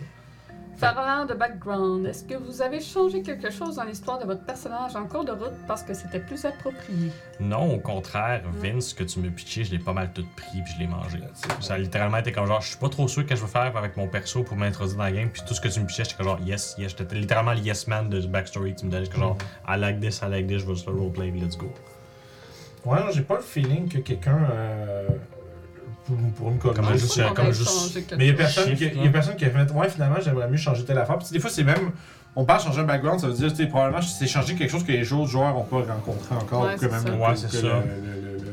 Parlant 0.79 1.25
de 1.25 1.33
background, 1.33 2.05
est-ce 2.05 2.23
que 2.23 2.35
vous 2.35 2.61
avez 2.61 2.79
changé 2.79 3.23
quelque 3.23 3.49
chose 3.49 3.77
dans 3.77 3.83
l'histoire 3.83 4.19
de 4.19 4.25
votre 4.25 4.43
personnage 4.43 4.95
en 4.95 5.05
cours 5.05 5.25
de 5.25 5.31
route 5.31 5.55
parce 5.67 5.81
que 5.81 5.95
c'était 5.95 6.19
plus 6.19 6.45
approprié? 6.45 7.11
Non, 7.39 7.73
au 7.73 7.79
contraire, 7.79 8.43
Vince, 8.61 8.93
que 8.93 9.03
tu 9.03 9.19
me 9.19 9.29
pitché, 9.31 9.63
je 9.63 9.71
l'ai 9.71 9.79
pas 9.79 9.93
mal 9.93 10.11
tout 10.13 10.25
pris 10.35 10.61
puis 10.61 10.73
je 10.75 10.79
l'ai 10.79 10.85
mangé. 10.87 11.17
Ça 11.61 11.73
a 11.73 11.77
littéralement 11.79 12.17
été 12.17 12.31
comme 12.31 12.45
genre, 12.45 12.61
je 12.61 12.69
suis 12.69 12.77
pas 12.77 12.89
trop 12.89 13.07
sûr 13.07 13.25
que 13.25 13.35
je 13.35 13.41
veux 13.41 13.47
faire 13.47 13.75
avec 13.75 13.97
mon 13.97 14.07
perso 14.07 14.43
pour 14.43 14.55
m'introduire 14.55 14.97
dans 14.97 15.03
la 15.05 15.11
game, 15.11 15.29
puis 15.29 15.41
tout 15.47 15.55
ce 15.55 15.61
que 15.61 15.67
tu 15.67 15.79
me 15.79 15.87
pitchais, 15.87 16.03
j'étais 16.03 16.17
comme 16.17 16.27
genre, 16.27 16.39
yes, 16.41 16.75
yes, 16.77 16.95
j'étais 16.95 17.15
littéralement 17.15 17.53
le 17.53 17.59
yes 17.59 17.87
man 17.87 18.07
de 18.07 18.21
backstory 18.27 18.75
que 18.75 18.81
tu 18.81 18.85
me 18.85 18.91
donnais, 18.91 19.05
j'étais 19.05 19.17
genre, 19.17 19.37
I 19.67 19.79
like 19.79 19.99
this, 19.99 20.21
I 20.23 20.29
like 20.29 20.45
this, 20.45 20.59
je 20.59 20.65
veux 20.65 20.75
juste 20.75 20.87
le 20.87 20.93
roleplay, 20.93 21.31
let's 21.31 21.57
go. 21.57 21.73
Ouais, 22.85 22.99
non, 22.99 23.11
j'ai 23.11 23.23
pas 23.23 23.37
le 23.37 23.41
feeling 23.41 23.89
que 23.89 23.97
quelqu'un 23.97 24.47
euh, 24.51 25.09
pour, 26.07 26.17
pour 26.37 26.51
me 26.51 26.57
corriger. 26.57 26.81
Comme 27.35 27.51
juste- 27.53 28.09
comme 28.09 28.17
Mais 28.17 28.25
il 28.25 28.29
y 28.29 28.31
a 28.31 28.33
personne 28.33 28.73
qui, 28.75 28.85
a 28.85 28.93
là. 29.03 29.09
personne 29.11 29.35
qui 29.35 29.45
a 29.45 29.49
fait 29.49 29.71
Ouais, 29.73 29.89
finalement, 29.89 30.15
j'aimerais 30.23 30.49
mieux 30.49 30.57
changer 30.57 30.83
telle 30.85 30.97
affaire. 30.97 31.17
Puis 31.19 31.27
des 31.31 31.39
fois, 31.39 31.49
c'est 31.49 31.63
même. 31.63 31.91
On 32.35 32.45
parle 32.45 32.59
de 32.59 32.65
changer 32.65 32.81
un 32.81 32.85
background, 32.85 33.19
ça 33.19 33.27
veut 33.27 33.33
dire, 33.33 33.49
tu 33.49 33.55
sais, 33.57 33.65
probablement, 33.67 34.01
c'est 34.01 34.27
changer 34.27 34.55
quelque 34.55 34.69
chose 34.69 34.83
que 34.83 34.91
les 34.91 35.11
autres 35.11 35.27
joueurs 35.29 35.53
n'ont 35.53 35.63
pas 35.63 35.77
rencontré 35.77 36.35
encore. 36.35 36.63
Ouais, 36.65 36.75
ou 36.75 36.79
que 36.79 36.85
même 36.85 37.01
ça. 37.01 37.09
que- 37.09 37.15
Ouais, 37.15 37.35
c'est 37.35 37.51
ça. 37.51 37.61
le- 37.61 37.69
le- 37.69 38.21
le- 38.21 38.37
le- 38.37 38.47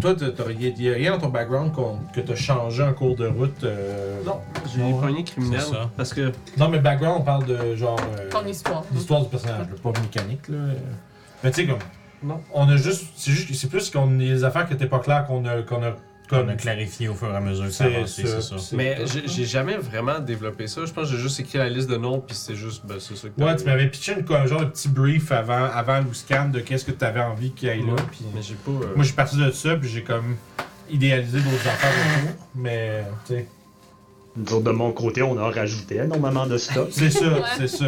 Toi, 0.00 0.14
il 0.58 0.74
n'y 0.74 0.88
a 0.88 0.94
rien 0.94 1.12
dans 1.12 1.18
ton 1.20 1.28
background 1.28 1.70
que 2.14 2.20
tu 2.20 2.32
as 2.32 2.36
changé 2.36 2.82
en 2.82 2.92
cours 2.94 3.14
de 3.14 3.26
route. 3.28 3.62
euh, 3.62 4.20
Non, 4.24 4.40
j'ai 4.74 4.80
Non, 4.82 4.98
pogné 4.98 5.22
criminel. 5.22 5.60
c'est 5.60 5.70
ça. 5.74 5.90
Parce 5.96 6.12
que 6.14 6.32
Non, 6.56 6.68
mais 6.68 6.78
background, 6.80 7.18
on 7.20 7.24
parle 7.24 7.44
de 7.46 7.76
genre. 7.76 8.00
euh, 8.18 8.28
Ton 8.30 8.44
histoire. 8.46 8.82
L'histoire 8.92 9.22
du 9.22 9.28
personnage, 9.28 9.66
pas 9.82 9.92
mécanique. 10.00 10.48
Là. 10.48 10.56
Mais 11.44 11.50
tu 11.50 11.60
sais, 11.62 11.66
comme. 11.68 11.78
Non. 12.24 12.40
On 12.54 12.68
a 12.68 12.76
juste. 12.76 13.04
C'est 13.16 13.32
juste 13.32 13.48
que 13.48 13.54
c'est 13.54 13.68
plus 13.68 13.90
qu'on 13.90 14.06
a 14.14 14.18
des 14.18 14.44
affaires 14.44 14.66
qui 14.66 14.74
étaient 14.74 14.86
pas 14.86 14.98
claires 15.00 15.26
qu'on 15.26 15.44
a. 15.44 15.60
Qu'on 15.62 15.82
a 15.82 15.92
On 16.32 16.38
comme. 16.40 16.48
a 16.48 16.54
clarifié 16.54 17.08
au 17.08 17.14
fur 17.14 17.30
et 17.32 17.36
à 17.36 17.40
mesure 17.40 17.66
que 17.66 17.70
ça 17.70 17.84
avançait, 17.84 18.26
c'est 18.26 18.40
ça. 18.42 18.56
Mais 18.76 18.98
j'ai 19.26 19.44
jamais 19.44 19.76
vraiment 19.76 20.18
développé 20.18 20.66
ça. 20.66 20.84
Je 20.86 20.92
pense 20.92 21.10
que 21.10 21.16
j'ai 21.16 21.22
juste 21.22 21.38
écrit 21.40 21.58
la 21.58 21.68
liste 21.68 21.88
de 21.88 21.96
noms, 21.96 22.20
puis 22.20 22.34
c'est 22.36 22.54
juste, 22.56 22.84
ben, 22.86 22.96
c'est 22.98 23.16
ça 23.16 23.28
que 23.28 23.42
Ouais, 23.42 23.56
tu 23.56 23.64
m'avais 23.64 23.88
pitché 23.88 24.14
une, 24.18 24.34
un 24.34 24.46
genre 24.46 24.60
de 24.60 24.66
petit 24.66 24.88
brief 24.88 25.30
avant, 25.32 25.64
avant 25.72 26.00
le 26.00 26.12
scan 26.14 26.48
de 26.48 26.60
qu'est-ce 26.60 26.84
que 26.84 26.92
tu 26.92 27.04
avais 27.04 27.20
envie 27.20 27.52
qu'il 27.52 27.68
y 27.68 27.72
ait 27.72 27.76
là. 27.76 27.94
Puis, 28.10 28.24
Mais 28.34 28.42
j'ai 28.42 28.54
pas. 28.54 28.70
euh, 28.70 28.94
moi, 28.96 29.04
j'ai 29.04 29.12
parti 29.12 29.36
de 29.36 29.50
ça, 29.50 29.76
puis 29.76 29.88
j'ai 29.88 30.02
comme 30.02 30.36
idéalisé 30.90 31.38
d'autres 31.40 31.68
affaires 31.68 31.90
autour. 32.24 32.46
Mais, 32.56 33.04
tu 33.26 33.34
sais. 33.34 33.48
Nous 34.36 34.52
autres, 34.54 34.64
de 34.64 34.70
mon 34.70 34.92
côté, 34.92 35.22
on 35.22 35.36
a 35.38 35.50
rajouté 35.50 35.96
énormément 35.96 36.46
de 36.46 36.56
stuff. 36.56 36.88
C'est 36.90 37.10
ça, 37.10 37.24
Ouais. 37.34 37.40
c'est 37.58 37.68
ça. 37.68 37.84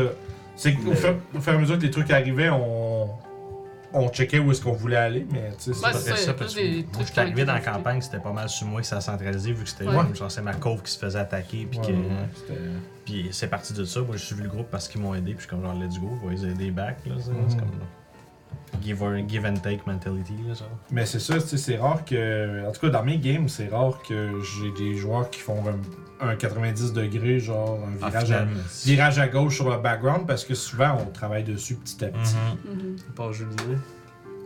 C'est 0.57 0.75
qu'au 0.75 0.93
fur 0.95 1.15
et 1.47 1.51
à 1.51 1.59
mesure 1.59 1.79
que 1.79 1.83
les 1.85 1.91
trucs 1.91 2.11
arrivaient, 2.11 2.51
on. 2.51 3.09
On 3.97 4.09
checkait 4.09 4.41
où 4.41 4.51
est-ce 4.51 4.61
qu'on 4.61 4.73
voulait 4.73 4.97
aller, 4.97 5.25
mais 5.31 5.53
tu 5.57 5.73
sais, 5.73 5.75
c'est 5.75 5.93
ça, 5.93 6.15
il 6.21 6.27
y 6.27 6.29
a 6.29 6.35
parce 6.35 6.55
que 6.55 6.61
moi, 6.61 6.85
je 7.01 7.05
suis 7.05 7.21
arrivé 7.21 7.45
dans 7.45 7.55
la 7.55 7.61
campagne, 7.61 8.01
c'était 8.01 8.19
pas 8.19 8.33
mal 8.33 8.49
sur 8.49 8.67
moi 8.67 8.81
que 8.81 8.87
ça 8.87 8.97
a 8.97 9.01
centralisé, 9.01 9.53
vu 9.53 9.63
que 9.63 9.69
c'était 9.71 9.85
genre, 9.85 10.31
c'est 10.31 10.43
ma 10.43 10.55
cove 10.55 10.83
qui 10.83 10.91
se 10.91 10.99
faisait 10.99 11.21
attaquer, 11.21 11.67
puis 11.71 11.79
Ouais, 11.79 11.87
que. 11.87 12.53
Puis 13.05 13.29
c'est 13.33 13.47
parti 13.49 13.73
de 13.73 13.85
ça. 13.85 14.01
Moi, 14.01 14.17
j'ai 14.17 14.25
suivi 14.25 14.43
le 14.43 14.49
groupe 14.49 14.67
parce 14.71 14.89
qu'ils 14.89 15.01
m'ont 15.01 15.15
aidé. 15.15 15.33
Puis 15.35 15.35
je 15.35 15.41
suis 15.43 15.49
comme 15.51 15.63
genre, 15.63 15.75
let's 15.75 15.99
go, 16.01 16.09
va 16.25 16.33
les 16.33 16.45
aider 16.47 16.71
back. 16.71 16.99
Là, 17.07 17.15
c'est 17.21 17.31
Mhm. 17.31 17.61
comme 17.61 18.83
give, 18.83 19.03
or- 19.03 19.13
give 19.29 19.45
and 19.47 19.55
take 19.63 19.81
mentality. 19.87 20.35
Là, 20.49 20.55
genre. 20.55 20.69
Mais 20.91 21.05
c'est 21.07 21.21
ça, 21.21 21.39
c'est 21.39 21.77
rare 21.77 22.05
que. 22.05 22.67
En 22.67 22.73
tout 22.73 22.81
cas, 22.81 22.89
dans 22.89 23.05
mes 23.05 23.19
games, 23.19 23.49
c'est 23.49 23.69
rare 23.69 24.01
que 24.09 24.41
j'ai 24.43 24.85
des 24.85 24.97
joueurs 24.97 25.29
qui 25.31 25.39
font 25.41 25.63
un, 26.21 26.29
un 26.29 26.37
90 26.37 26.93
degrés, 26.93 27.41
genre 27.41 27.79
un 27.87 27.93
Ah, 28.03 28.09
virage, 28.11 28.31
à, 28.33 28.47
virage 28.85 29.19
à 29.19 29.29
gauche 29.29 29.57
sur 29.57 29.71
le 29.71 29.79
background, 29.79 30.27
parce 30.27 30.45
que 30.45 30.55
souvent 30.55 30.97
on 31.01 31.11
travaille 31.11 31.45
dessus 31.45 31.75
petit 31.77 32.05
à 32.05 32.09
petit. 32.09 32.35
Mhm. 32.65 32.73
Mhm. 32.75 32.97
Pas 33.17 33.33
Julien. 33.33 33.79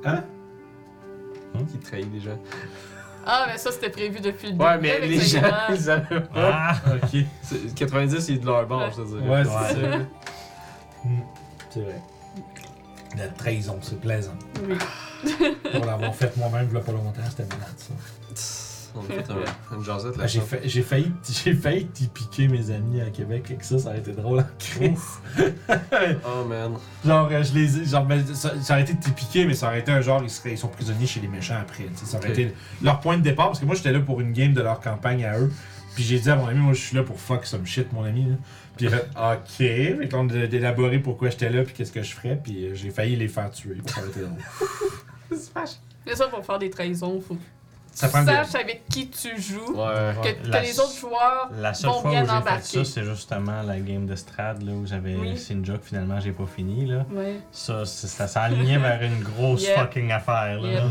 Hein? 0.05 0.25
Qui 1.71 1.79
trahit 1.79 2.23
gens. 2.23 2.39
Ah, 3.27 3.47
mais 3.49 3.59
ça, 3.59 3.71
c'était 3.73 3.91
prévu 3.91 4.21
depuis 4.21 4.47
le 4.47 4.53
début. 4.53 4.65
Ouais, 4.65 4.79
mais 4.81 5.01
les 5.01 5.21
gens, 5.21 5.43
ouais. 5.43 5.51
ils 5.77 5.91
avaient 5.91 6.21
pas. 6.21 6.31
Ah! 6.35 6.77
Ok. 6.95 7.21
C'est- 7.43 7.75
90, 7.75 8.29
il 8.29 8.35
est 8.37 8.39
de 8.39 8.47
leur 8.47 8.67
bord, 8.67 8.91
je 8.91 9.03
te 9.03 9.07
dirais. 9.09 9.21
Ouais, 9.23 9.29
Ouais. 9.41 9.45
c'est 9.69 9.75
ça. 9.75 9.99
Hmm, 11.05 11.21
C'est 11.71 11.81
vrai. 11.81 12.01
La 13.17 13.29
trahison, 13.29 13.79
c'est 13.83 14.01
plaisant. 14.01 14.35
Oui. 14.69 14.77
Pour 15.73 15.85
l'avoir 15.85 16.15
fait 16.15 16.35
moi-même 16.37 16.69
il 16.71 16.75
y 16.75 16.77
a 16.79 16.81
pas 16.81 16.93
longtemps, 16.93 17.13
c'était 17.29 17.45
malade 17.45 17.75
ça. 17.77 17.93
On 18.95 19.01
a 19.01 19.03
fait 19.05 19.31
un- 19.73 19.77
une 19.77 19.85
jasette 19.85 20.15
Ah, 20.17 20.21
là 20.23 20.27
j'ai, 20.27 20.41
fa- 20.41 20.57
j'ai 20.65 20.83
failli, 20.83 21.13
j'ai 21.45 21.55
failli 21.55 21.87
t'y 21.87 22.07
piquer 22.09 22.49
mes 22.49 22.71
amis 22.71 23.01
à 23.01 23.11
Québec 23.11 23.45
avec 23.47 23.65
ça, 23.65 23.79
ça 23.79 23.91
aurait 23.91 23.99
été 23.99 24.13
drôle 24.13 24.41
en 24.41 24.47
crise. 24.59 25.19
Oh 26.25 26.45
man. 26.47 26.73
Genre, 27.05 27.29
euh, 27.31 27.43
je 27.43 27.55
les 27.55 27.79
ai- 27.79 27.85
genre, 27.85 28.05
ben, 28.05 28.25
ça, 28.35 28.53
ça 28.61 28.75
aurait 28.75 28.83
été 28.83 28.95
de 28.95 29.01
t'y 29.01 29.11
piquer, 29.13 29.47
mais 29.47 29.55
ça 29.55 29.67
aurait 29.69 29.81
été 29.81 29.91
un 29.93 30.01
genre, 30.01 30.23
ils, 30.23 30.31
seraient, 30.31 30.53
ils 30.53 30.59
sont 30.59 30.69
prisonniers 30.69 31.07
chez 31.07 31.21
les 31.21 31.29
méchants 31.29 31.59
après. 31.61 31.85
tu 31.85 31.97
sais, 31.97 32.07
Ça 32.07 32.19
aurait 32.19 32.31
Ok. 32.31 32.39
été 32.39 32.55
leur 32.83 33.01
point 33.01 33.17
de 33.19 33.23
départ, 33.23 33.47
parce 33.49 33.61
que 33.61 33.65
moi 33.67 33.75
j'étais 33.75 33.93
là 33.93 34.01
pour 34.01 34.21
une 34.21 34.33
game 34.33 34.53
de 34.53 34.63
leur 34.63 34.81
campagne 34.81 35.25
à 35.25 35.39
eux. 35.39 35.53
Puis 35.95 36.05
j'ai 36.05 36.19
dit 36.21 36.31
à 36.31 36.37
mon 36.37 36.47
ami, 36.47 36.61
moi 36.61 36.73
je 36.75 36.81
suis 36.81 36.97
là 36.97 37.03
pour 37.03 37.19
fuck 37.19 37.45
some 37.45 37.67
shit, 37.67 37.93
mon 37.93 38.05
ami. 38.05 38.25
Là. 38.31 38.37
Puis 38.77 38.87
il 38.87 38.95
a 38.95 38.99
fait 38.99 40.05
ok. 40.05 40.11
Qu'on 40.11 40.29
a 40.29 40.47
d'élaborer 40.47 40.99
pourquoi 41.01 41.31
j'étais 41.31 41.51
là, 41.51 41.65
puis 41.65 41.75
qu'est-ce 41.75 41.91
que 41.93 42.03
je 42.03 42.15
ferais. 42.15 42.41
Puis 42.43 42.67
euh, 42.67 42.75
j'ai 42.75 42.91
failli 42.91 43.17
les 43.17 43.27
faire 43.29 43.51
tuer. 43.51 43.77
Puis 43.85 43.93
ça 43.95 44.03
a 44.03 44.07
été 44.07 44.21
drôle. 44.21 44.39
C'est 46.07 46.15
ça, 46.17 46.29
pour 46.29 46.45
faire 46.45 46.59
des 46.59 46.71
trahisons, 46.71 47.21
faut 47.21 47.35
que 47.35 47.41
Ça 47.99 48.07
tu 48.07 48.13
prend 48.13 48.23
des- 48.23 48.57
avec 48.57 48.87
qui 48.89 49.09
tu 49.09 49.41
joues, 49.41 49.75
Ouais. 49.75 50.15
que, 50.23 50.47
que 50.47 50.51
La- 50.51 50.61
les 50.63 50.79
autres 50.79 50.97
joueurs 50.97 51.51
La 51.61 51.75
seule 51.75 51.91
Bon, 51.91 52.01
fois 52.01 52.11
où 52.11 52.13
bien 52.13 52.21
j'ai 52.21 52.27
fait 52.27 52.33
embarqué. 52.37 52.63
ça, 52.63 52.85
c'est 52.85 53.05
justement 53.05 53.63
la 53.63 53.81
game 53.81 54.07
de 54.07 54.15
Strad, 54.15 54.63
là, 54.63 54.73
où 54.73 54.87
j'avais 54.87 55.15
Oui. 55.17 55.31
laissé 55.31 55.55
une 55.55 55.65
joke, 55.65 55.81
finalement, 55.83 56.21
j'ai 56.21 56.33
pas 56.33 56.47
fini, 56.47 56.87
là. 56.87 57.05
Ça, 57.51 57.85
ça 57.85 58.29
s'alignait 58.29 58.79
vers 58.79 59.03
une 59.03 59.23
grosse 59.23 59.65
Yep. 59.67 59.77
fucking 59.79 60.13
affaire, 60.13 60.61
là. 60.61 60.69
Yep. 60.73 60.83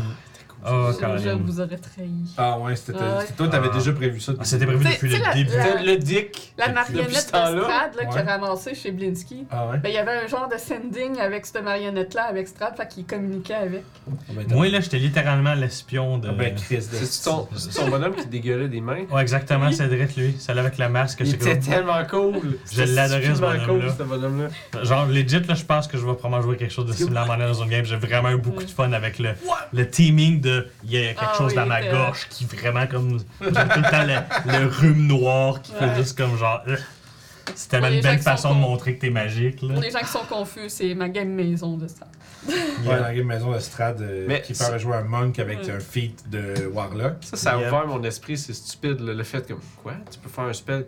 Oh, 0.66 0.90
je, 0.92 1.22
je 1.22 1.30
vous 1.30 1.60
aurais 1.60 1.76
trahi. 1.76 2.10
Ah 2.36 2.58
ouais, 2.58 2.74
c'était. 2.76 2.98
Ah 3.00 3.18
ouais. 3.18 3.20
c'était- 3.22 3.34
Toi, 3.34 3.48
t'avais 3.48 3.68
Ah. 3.72 3.76
déjà 3.76 3.92
prévu 3.92 4.20
ça. 4.20 4.32
Ah, 4.38 4.44
C'était 4.44 4.66
prévu 4.66 4.84
depuis 4.84 5.08
le 5.08 5.18
la- 5.18 5.34
début. 5.34 5.50
la- 5.56 5.82
Le 5.82 5.96
dick. 5.96 6.52
La 6.58 6.66
depuis 6.68 6.74
marionnette 6.94 7.16
ce 7.20 7.26
de 7.26 7.32
temps-là. 7.32 7.62
Strad 7.62 7.94
là, 7.96 8.04
qu'il 8.06 8.18
a 8.18 8.22
Ouais. 8.24 8.30
ramassé 8.30 8.74
chez 8.74 8.90
Blinsky, 8.90 9.46
Ah 9.50 9.68
ouais? 9.68 9.78
ben, 9.78 9.88
il 9.88 9.94
y 9.94 9.98
avait 9.98 10.24
un 10.24 10.26
genre 10.26 10.48
de 10.48 10.56
sending 10.58 11.18
avec 11.20 11.46
cette 11.46 11.62
marionnette-là, 11.62 12.24
avec 12.24 12.48
Strad, 12.48 12.76
fait 12.76 12.88
qu'il 12.88 13.04
communiquait 13.06 13.54
avec. 13.54 13.82
Ah 14.08 14.12
ben, 14.34 14.44
t'as- 14.46 14.54
Moi, 14.54 14.68
là, 14.68 14.80
j'étais 14.80 14.98
littéralement 14.98 15.54
l'espion 15.54 16.18
de. 16.18 16.28
Ah 16.28 16.32
ben, 16.32 16.54
Chris 16.54 16.76
de- 16.78 17.04
C'est 17.04 17.22
ton 17.24 17.46
bonhomme 17.90 18.14
qui 18.16 18.26
dégueulait 18.26 18.68
des 18.68 18.80
mains? 18.80 19.04
Ouais, 19.10 19.22
exactement, 19.22 19.68
direct 19.70 20.16
lui. 20.16 20.34
Celle 20.38 20.58
avec 20.58 20.76
la 20.78 20.88
masque. 20.88 21.18
Il 21.20 21.28
c'est 21.28 21.36
était 21.36 21.50
comme- 21.52 21.60
tellement 21.60 22.04
cool. 22.10 22.58
Je 22.72 22.82
l'adorais, 22.82 23.22
ce 23.22 23.26
C'était 23.28 23.40
bonhomme-là. 23.40 23.66
cool, 23.66 23.92
ce 23.98 24.02
bonhomme-là. 24.02 24.84
Genre, 24.84 25.06
legit, 25.06 25.40
là, 25.46 25.54
je 25.54 25.64
pense 25.64 25.86
que 25.86 25.96
je 25.96 26.04
vais 26.04 26.14
probablement 26.14 26.42
jouer 26.42 26.56
quelque 26.56 26.72
chose 26.72 26.86
de 26.86 26.92
similaire 26.92 27.30
à 27.30 27.36
dans 27.36 27.54
une 27.62 27.68
game. 27.70 27.84
J'ai 27.84 27.96
vraiment 27.96 28.30
eu 28.30 28.36
beaucoup 28.38 28.64
de 28.64 28.70
fun 28.70 28.92
avec 28.92 29.18
le, 29.18 29.30
le 29.72 29.88
teaming 29.88 30.40
de. 30.40 30.47
Il 30.84 30.90
y 30.92 30.98
a 30.98 31.00
quelque 31.14 31.20
Ah 31.22 31.34
chose 31.38 31.50
oui, 31.50 31.56
dans 31.56 31.66
ma 31.66 31.80
euh, 31.82 31.90
gorge 31.92 32.26
qui 32.30 32.44
vraiment 32.44 32.86
comme. 32.86 33.18
J'ai 33.40 33.46
tout 33.46 33.52
le 33.52 33.90
temps 33.90 34.04
le, 34.04 34.58
le 34.58 34.66
rhume 34.66 35.06
noir 35.06 35.62
qui 35.62 35.72
fait 35.72 35.86
Ouais. 35.86 35.94
juste 35.96 36.16
comme 36.16 36.36
genre. 36.36 36.62
euh. 36.68 36.76
C'est 37.54 37.68
tellement 37.70 37.88
une 37.88 38.02
belle 38.02 38.18
façon 38.18 38.54
de 38.54 38.60
montrer 38.60 38.94
que 38.96 39.00
t'es 39.00 39.10
magique, 39.10 39.62
là. 39.62 39.72
Pour 39.72 39.82
les 39.82 39.90
gens 39.90 40.00
qui 40.00 40.06
sont 40.08 40.24
confus, 40.28 40.68
c'est 40.68 40.94
ma 40.94 41.08
game 41.08 41.30
maison 41.30 41.78
de 41.78 41.88
Strad. 41.88 42.08
Ouais, 42.46 42.54
dans 42.84 42.92
la 43.02 43.14
game 43.14 43.26
maison 43.26 43.50
de 43.52 43.58
Strad, 43.58 44.00
euh, 44.02 44.38
qui 44.40 44.54
c'est- 44.54 44.70
fait 44.70 44.78
jouer 44.78 44.96
un 44.96 45.02
monk 45.04 45.38
avec 45.38 45.60
Ouais. 45.64 45.70
un 45.70 45.80
feat 45.80 46.28
de 46.28 46.66
Warlock. 46.66 47.14
Ça, 47.22 47.36
ça 47.38 47.50
a 47.52 47.58
Yep. 47.58 47.68
ouvert 47.68 47.86
mon 47.86 48.02
esprit, 48.04 48.36
c'est 48.36 48.52
stupide, 48.52 49.00
là, 49.00 49.14
le 49.14 49.22
fait 49.24 49.48
comme 49.48 49.60
quoi? 49.82 49.94
Tu 50.10 50.18
peux 50.18 50.28
faire 50.28 50.44
un 50.44 50.52
spell 50.52 50.84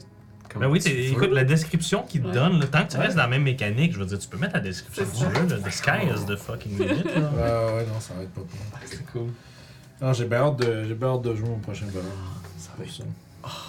comme 0.52 0.60
Ben 0.60 0.68
oui, 0.68 0.80
tu 0.80 0.90
t'es- 0.90 0.96
veux. 0.96 1.12
écoute, 1.12 1.30
la 1.32 1.44
description 1.44 2.02
qu'ils 2.02 2.20
te 2.22 2.26
Ouais. 2.26 2.34
donnent, 2.34 2.60
là, 2.60 2.66
tant 2.66 2.84
que 2.84 2.90
tu 2.92 2.98
Ouais. 2.98 3.04
restes 3.04 3.16
dans 3.16 3.22
la 3.22 3.28
même 3.28 3.42
mécanique, 3.42 3.94
je 3.94 3.98
veux 3.98 4.06
dire, 4.06 4.18
tu 4.18 4.28
peux 4.28 4.36
mettre 4.36 4.54
la 4.54 4.60
description 4.60 5.04
que 5.06 5.38
tu 5.38 5.46
veux. 5.46 5.60
The 5.62 5.70
sky 5.70 5.90
is 6.14 6.26
the 6.26 6.36
fucking 6.36 6.72
limit, 6.78 7.04
là. 7.04 7.14
Ouais, 7.14 7.74
ouais, 7.74 7.86
non, 7.86 8.00
ça 8.00 8.12
va 8.14 8.22
être 8.22 8.32
pas 8.32 8.42
bon. 8.42 8.78
C'est 8.84 9.06
cool. 9.12 9.28
Non, 10.00 10.12
j'ai 10.12 10.24
bien 10.24 10.38
hâte 10.38 10.56
de, 10.56 10.84
j'ai 10.88 10.94
bien 10.94 11.08
hâte 11.08 11.22
de 11.22 11.34
jouer 11.34 11.48
mon 11.48 11.58
prochain 11.58 11.86
bonhomme. 11.86 12.08
Ça 12.58 12.70
va 12.78 12.84
être, 12.84 12.92
ça. 12.92 13.04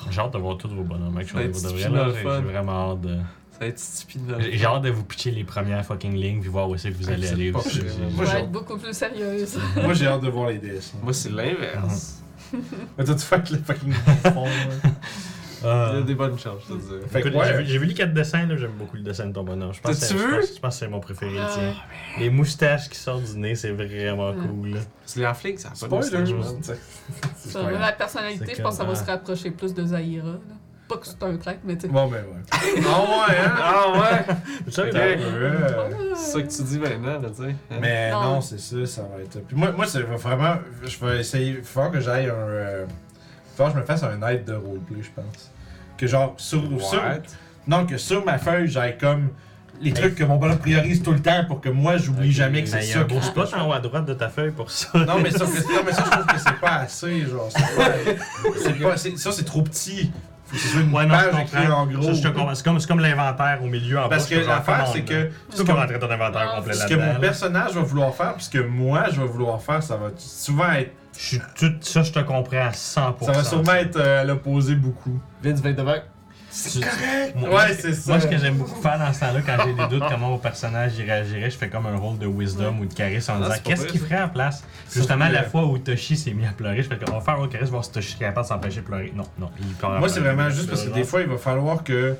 J'ai 0.09 0.19
hâte 0.19 0.33
de 0.33 0.37
voir 0.37 0.57
tous 0.57 0.69
vos 0.69 0.83
bonhommes, 0.83 1.13
mec. 1.13 1.29
Ça 1.29 1.39
J'ai 1.41 1.87
vraiment 1.87 2.91
hâte 2.93 3.01
de. 3.01 3.15
ça 3.51 3.59
va 3.59 3.65
être 3.67 3.79
stupidement. 3.79 4.37
J'ai 4.39 4.57
j'ai 4.57 4.65
hâte 4.65 4.81
de 4.83 4.89
vous 4.89 5.03
pitcher 5.03 5.31
les 5.31 5.43
premières 5.43 5.85
fucking 5.85 6.13
lignes 6.15 6.41
puis 6.41 6.49
voir 6.49 6.69
où 6.69 6.77
c'est 6.77 6.91
que 6.91 6.97
vous 6.97 7.09
Ah, 7.09 7.13
allez 7.13 7.27
aller 7.29 7.51
aussi. 7.53 7.81
Moi, 8.13 8.25
Je 8.25 8.31
vais 8.31 8.39
être 8.39 8.51
beaucoup 8.51 8.77
plus 8.77 8.93
sérieuse. 8.93 9.57
Moi, 9.81 9.93
j'ai 9.93 10.07
hâte 10.07 10.21
de 10.21 10.29
voir 10.29 10.49
les 10.49 10.57
DS. 10.57 10.93
Moi, 11.01 11.13
c'est 11.13 11.29
l'inverse. 11.31 12.21
Mais 12.97 13.03
toi, 13.05 13.15
tu 13.15 13.21
fais 13.25 13.41
que 13.41 13.53
le 13.53 13.59
fucking 13.59 13.93
fond. 14.33 14.47
Il 15.61 15.67
y 15.67 15.69
a 15.69 15.91
Ah. 15.97 16.01
des 16.01 16.15
bonnes 16.15 16.37
chances, 16.39 16.61
je 16.67 16.73
te 16.73 16.79
dis. 16.79 17.07
Fait 17.09 17.21
que 17.21 17.27
Écoute, 17.29 17.41
j'ai 17.45 17.51
ouais. 17.51 17.57
vu- 17.63 17.65
J'ai 17.67 17.77
vu 17.77 17.85
les 17.85 17.93
quatre 17.93 18.13
dessins, 18.13 18.45
là, 18.47 18.55
j'aime 18.57 18.71
beaucoup 18.77 18.95
le 18.97 19.03
dessin 19.03 19.27
de 19.27 19.33
ton 19.33 19.43
bonhomme. 19.43 19.73
Je 19.73 19.81
pense 19.81 19.99
que 19.99 20.05
c'est- 20.05 20.13
vu? 20.13 20.19
Je 20.19 20.35
pense, 20.37 20.55
je 20.55 20.59
pense 20.59 20.73
que 20.75 20.79
c'est 20.79 20.87
mon 20.87 20.99
préféré, 20.99 21.31
le 21.33 21.39
Ah 21.41 21.49
tien. 21.53 21.73
Les 22.19 22.29
moustaches 22.29 22.89
qui 22.89 22.97
sortent 22.97 23.23
du 23.23 23.37
nez, 23.37 23.55
c'est 23.55 23.71
vraiment 23.71 24.31
Ouais. 24.31 24.35
cool. 24.47 24.69
là. 24.71 24.79
C'est 25.05 25.19
les 25.19 25.25
halflings, 25.25 25.57
ça 25.57 25.67
a 25.69 25.71
pas 25.71 25.97
de 25.97 26.01
Spoiler, 26.03 26.33
moustache, 26.33 26.53
man. 26.53 26.77
c'est 27.35 27.49
Ça, 27.49 27.59
pas 27.59 27.69
grave. 27.69 27.81
la 27.81 27.91
personnalité, 27.91 28.45
C'est 28.47 28.55
je 28.55 28.61
pense 28.61 28.71
que 28.71 28.77
ça 28.77 28.83
va 28.83 28.93
comme, 28.93 29.03
se 29.05 29.09
ah. 29.09 29.11
rapprocher 29.13 29.51
plus 29.51 29.73
de 29.73 29.85
Zahira. 29.85 30.25
là. 30.27 30.33
Pas 30.87 30.97
que 30.97 31.07
c'est 31.07 31.23
un 31.23 31.37
track, 31.37 31.59
mais 31.63 31.75
tu 31.75 31.81
sais. 31.83 31.87
Bon, 31.87 32.07
ben 32.07 32.17
ouais. 32.17 32.41
Ah 32.51 33.01
ouais, 33.01 33.37
hein? 33.37 33.53
Ah 33.55 33.91
ouais! 33.93 34.35
Tu 34.65 34.71
sais, 34.73 34.81
Ok. 34.81 34.93
là, 34.93 34.99
Ouais. 35.05 35.15
C'est 36.15 36.31
ça 36.33 36.41
que 36.41 36.47
tu 36.53 36.63
dis 36.63 36.79
maintenant, 36.79 37.21
là, 37.21 37.29
tu 37.29 37.43
sais. 37.43 37.55
Mais 37.79 38.11
Non. 38.11 38.21
non, 38.23 38.41
c'est 38.41 38.59
ça, 38.59 38.85
ça 38.85 39.01
va 39.03 39.21
être. 39.23 39.39
Puis 39.47 39.55
moi, 39.55 39.71
moi 39.71 39.85
c'est 39.87 40.01
vraiment. 40.01 40.55
Je 40.83 41.05
vais 41.05 41.19
essayer. 41.21 41.61
Falloir 41.63 41.93
que 41.93 42.01
j'aille 42.01 42.27
un. 42.27 42.33
euh, 42.33 42.85
Que 43.69 43.75
je 43.75 43.79
me 43.81 43.85
fasse 43.85 44.03
un 44.03 44.21
aide 44.27 44.45
de 44.45 44.53
roleplay, 44.53 45.01
je 45.01 45.09
pense. 45.15 45.51
Que 45.97 46.07
genre, 46.07 46.33
sur, 46.37 46.61
sur- 46.81 47.01
What? 47.01 47.19
Non, 47.67 47.85
que 47.85 47.97
sur 47.97 48.25
ma 48.25 48.37
feuille, 48.37 48.67
j'aille 48.67 48.97
comme. 48.97 49.29
Les 49.79 49.93
trucs 49.93 50.13
que 50.13 50.23
mon 50.23 50.35
bonhomme 50.35 50.59
priorise 50.59 51.01
tout 51.01 51.11
le 51.11 51.21
temps 51.21 51.43
pour 51.47 51.59
que 51.59 51.69
moi, 51.69 51.97
j'oublie 51.97 52.31
jamais 52.31 52.63
que 52.63 52.69
mais 52.69 52.81
c'est 52.81 52.85
il 52.85 52.89
y 52.89 52.93
a 52.93 53.01
ça. 53.01 53.07
je 53.09 53.25
spot 53.25 53.51
en 53.55 53.67
haut 53.67 53.73
à 53.73 53.79
droite 53.79 54.05
de 54.05 54.13
ta 54.13 54.29
feuille 54.29 54.51
pour 54.51 54.69
ça. 54.69 54.89
Non, 54.93 55.17
mais 55.23 55.31
ça, 55.31 55.39
non, 55.45 55.51
mais 55.83 55.91
ça, 55.91 56.03
je 56.05 56.11
trouve 56.11 56.25
que 56.27 56.37
c'est 56.39 56.59
pas 56.59 56.75
assez, 56.75 57.21
genre. 57.25 57.49
Pas. 57.75 58.89
pas- 58.91 58.97
ça, 58.97 59.31
c'est 59.31 59.43
trop 59.45 59.63
petit. 59.63 60.11
Faut 60.51 60.57
que 60.57 60.61
ce 60.63 60.67
soit 60.67 60.81
une 60.81 60.93
Ouais, 60.93 61.05
non, 61.05 61.15
je 61.17 61.29
page 61.29 61.41
écrite 61.43 61.59
comprends. 61.67 61.81
en 61.81 61.85
gros. 61.87 62.13
C'est 62.53 62.63
comme, 62.63 62.79
c'est 62.79 62.87
comme 62.87 62.99
l'inventaire 62.99 63.59
au 63.63 63.67
milieu 63.67 63.99
en 63.99 64.09
Parce 64.09 64.29
bas. 64.29 64.35
que 64.35 64.45
l'affaire, 64.47 64.87
c'est 64.91 65.01
que. 65.03 65.29
Tu 65.55 65.63
peux 65.63 65.71
rentrer 65.71 65.97
ton 65.97 66.11
inventaire 66.11 66.45
Non, 66.47 66.55
complet 66.57 66.73
Ce 66.73 66.85
que 66.87 66.93
là-dedans. 66.95 67.13
mon 67.13 67.19
personnage 67.19 67.71
va 67.73 67.81
vouloir 67.81 68.13
faire, 68.13 68.33
puis 68.35 68.43
ce 68.43 68.49
que 68.49 68.59
moi 68.59 69.05
je 69.11 69.21
vais 69.21 69.27
vouloir 69.27 69.61
faire, 69.61 69.81
ça 69.81 69.95
va 69.97 70.09
souvent 70.17 70.71
être. 70.73 70.91
Je 71.17 71.25
suis 71.25 71.41
tout 71.57 71.73
ça, 71.81 72.03
je 72.03 72.11
te 72.11 72.19
comprends 72.19 72.57
à 72.67 72.71
100%. 72.71 73.25
Ça 73.25 73.31
va 73.31 73.43
sûrement 73.43 73.73
être 73.73 73.97
euh, 73.97 74.21
à 74.21 74.23
l'opposé 74.23 74.75
beaucoup. 74.75 75.19
Vince 75.43 75.61
vient 75.61 75.73
devant. 75.73 75.95
C'est 76.51 76.81
correct! 76.81 77.35
Moi, 77.35 77.49
Ouais, 77.49 77.73
c'est 77.73 77.93
ça. 77.93 78.11
Moi, 78.11 78.19
ce 78.19 78.27
que 78.27 78.37
j'aime 78.37 78.57
beaucoup 78.57 78.81
faire 78.81 78.99
dans 78.99 79.13
ce 79.13 79.19
temps-là, 79.21 79.41
quand 79.45 79.57
j'ai 79.65 79.73
des 79.73 79.87
doutes 79.87 80.03
comment 80.09 80.29
mon 80.31 80.37
personnage 80.37 80.97
y 80.97 81.03
réagirait, 81.03 81.49
je 81.49 81.57
fais 81.57 81.69
comme 81.69 81.85
un 81.85 81.95
rôle 81.95 82.17
de 82.17 82.27
wisdom 82.27 82.77
ou 82.79 82.85
de 82.85 82.93
charisme 82.93 83.31
en 83.31 83.35
Ah, 83.35 83.49
disant 83.49 83.61
qu'est-ce 83.63 83.87
qu'il 83.87 83.99
ferait 84.01 84.21
en 84.21 84.29
place? 84.29 84.63
Justement, 84.93 85.25
vrai. 85.25 85.33
la 85.33 85.43
fois 85.43 85.65
où 85.65 85.77
Toshi 85.77 86.17
s'est 86.17 86.33
mis 86.33 86.45
à 86.45 86.51
pleurer, 86.51 86.83
je 86.83 86.89
fais 86.89 86.97
comme 86.97 87.13
on 87.15 87.19
va 87.19 87.21
faire 87.21 87.39
un 87.41 87.47
charisme, 87.47 87.71
voir 87.71 87.85
si 87.85 87.91
Toshi 87.91 88.15
est 88.15 88.19
capable 88.19 88.45
de 88.45 88.49
s'empêcher 88.49 88.81
de 88.81 88.85
pleurer. 88.85 89.13
Non, 89.15 89.23
non, 89.39 89.49
il 89.59 89.73
pleure. 89.75 89.97
Moi, 89.99 90.09
c'est 90.09 90.19
vraiment 90.19 90.49
juste 90.49 90.69
parce 90.69 90.83
que 90.83 90.89
des 90.89 91.03
fois, 91.05 91.21
il 91.21 91.27
va 91.27 91.37
falloir 91.37 91.83
que, 91.83 92.15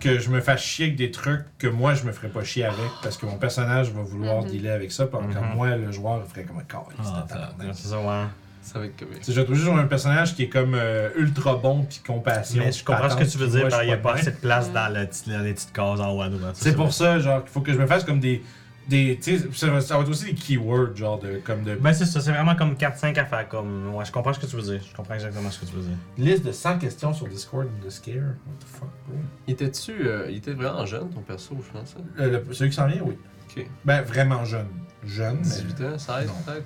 que 0.00 0.20
je 0.20 0.30
me 0.30 0.40
fasse 0.40 0.60
chier 0.60 0.84
avec 0.86 0.96
des 0.96 1.10
trucs 1.10 1.42
que 1.58 1.66
moi, 1.66 1.94
je 1.94 2.04
me 2.04 2.12
ferais 2.12 2.28
pas 2.28 2.44
chier 2.44 2.64
avec 2.64 2.92
parce 3.02 3.16
que 3.16 3.26
mon 3.26 3.36
personnage 3.36 3.90
va 3.90 4.02
vouloir 4.02 4.42
Mhm. 4.42 4.48
dealer 4.48 4.70
avec 4.70 4.92
ça, 4.92 5.06
pendant 5.06 5.26
que 5.28 5.38
Mhm. 5.38 5.54
moi, 5.56 5.74
le 5.76 5.90
joueur, 5.90 6.22
il 6.24 6.30
ferait 6.30 6.44
comme 6.44 6.58
un 6.58 6.62
corps. 6.62 6.88
Ah, 7.00 7.26
c'est 7.74 7.88
ça, 7.88 7.98
ouais. 7.98 8.24
Ça 8.62 8.78
va 8.78 8.86
être 8.86 8.96
comique. 8.98 9.20
Trouve 9.22 9.54
juste 9.54 9.68
un 9.68 9.86
personnage 9.86 10.34
qui 10.34 10.42
est 10.44 10.48
comme 10.48 10.74
euh, 10.74 11.08
ultra 11.16 11.54
bon 11.56 11.84
puis 11.84 12.00
compassion. 12.06 12.62
Mais 12.64 12.72
je 12.72 12.84
comprends 12.84 13.08
ce 13.10 13.16
que 13.16 13.24
tu 13.24 13.38
veux 13.38 13.46
dire, 13.48 13.68
par 13.68 13.82
il 13.82 13.86
n'y 13.86 13.92
a 13.92 13.96
pas 13.98 14.14
assez 14.14 14.30
de 14.32 14.36
place 14.36 14.70
dans, 14.72 14.88
le 14.92 15.06
dans 15.32 15.42
les 15.44 15.54
petites 15.54 15.72
cases 15.72 16.00
en 16.00 16.10
haut 16.14 16.22
à 16.22 16.28
droite. 16.28 16.54
C'est 16.54 16.74
pour 16.74 16.92
ça, 16.92 17.18
genre, 17.18 17.42
qu'il 17.42 17.50
faut 17.50 17.60
que 17.60 17.72
je 17.72 17.78
me 17.78 17.86
fasse 17.86 18.04
comme 18.04 18.20
des. 18.20 18.42
des 18.88 19.18
tu 19.22 19.38
sais, 19.38 19.46
ça, 19.54 19.68
va- 19.68 19.80
ça 19.80 19.96
va 19.96 20.02
être 20.02 20.10
aussi 20.10 20.26
des 20.26 20.34
keywords, 20.34 20.94
genre, 20.96 21.18
de, 21.18 21.40
comme 21.44 21.62
de. 21.62 21.76
Ben, 21.76 21.92
c'est 21.94 22.04
ça, 22.04 22.20
c'est 22.20 22.32
vraiment 22.32 22.56
comme 22.56 22.74
4-5 22.74 23.18
affaires. 23.18 23.48
Comme... 23.48 23.94
Ouais, 23.94 24.04
je 24.04 24.12
comprends 24.12 24.32
ce 24.34 24.38
que 24.40 24.46
tu 24.46 24.56
veux 24.56 24.62
dire. 24.62 24.82
Je 24.86 24.94
comprends 24.94 25.14
exactement 25.14 25.50
ce 25.50 25.60
que 25.60 25.66
tu 25.66 25.74
veux 25.76 25.82
dire. 25.82 25.96
Liste 26.18 26.44
de 26.44 26.52
100 26.52 26.78
questions 26.78 27.14
sur 27.14 27.26
Discord 27.28 27.66
de 27.82 27.88
Scare. 27.90 28.14
What 28.16 28.54
the 28.60 28.64
fuck, 28.66 28.88
bro? 29.06 29.16
Il 29.46 29.52
était-tu. 29.54 29.92
euh, 30.06 30.26
il 30.28 30.36
était 30.38 30.52
vraiment 30.52 30.84
jeune, 30.84 31.08
ton 31.10 31.20
perso, 31.20 31.56
je 31.64 31.78
pense. 31.78 31.94
hein? 31.98 32.02
Euh, 32.20 32.42
le- 32.46 32.54
celui 32.54 32.70
qui 32.70 32.76
s'en 32.76 32.86
vient, 32.86 33.00
oui. 33.02 33.16
Ok. 33.56 33.66
Ben, 33.84 34.02
vraiment 34.02 34.44
jeune. 34.44 34.66
Jeune, 35.06 35.36
mais 35.38 35.42
18 35.42 35.80
ans, 35.84 35.98
16 35.98 36.26
Non. 36.26 36.32
peut-être? 36.44 36.64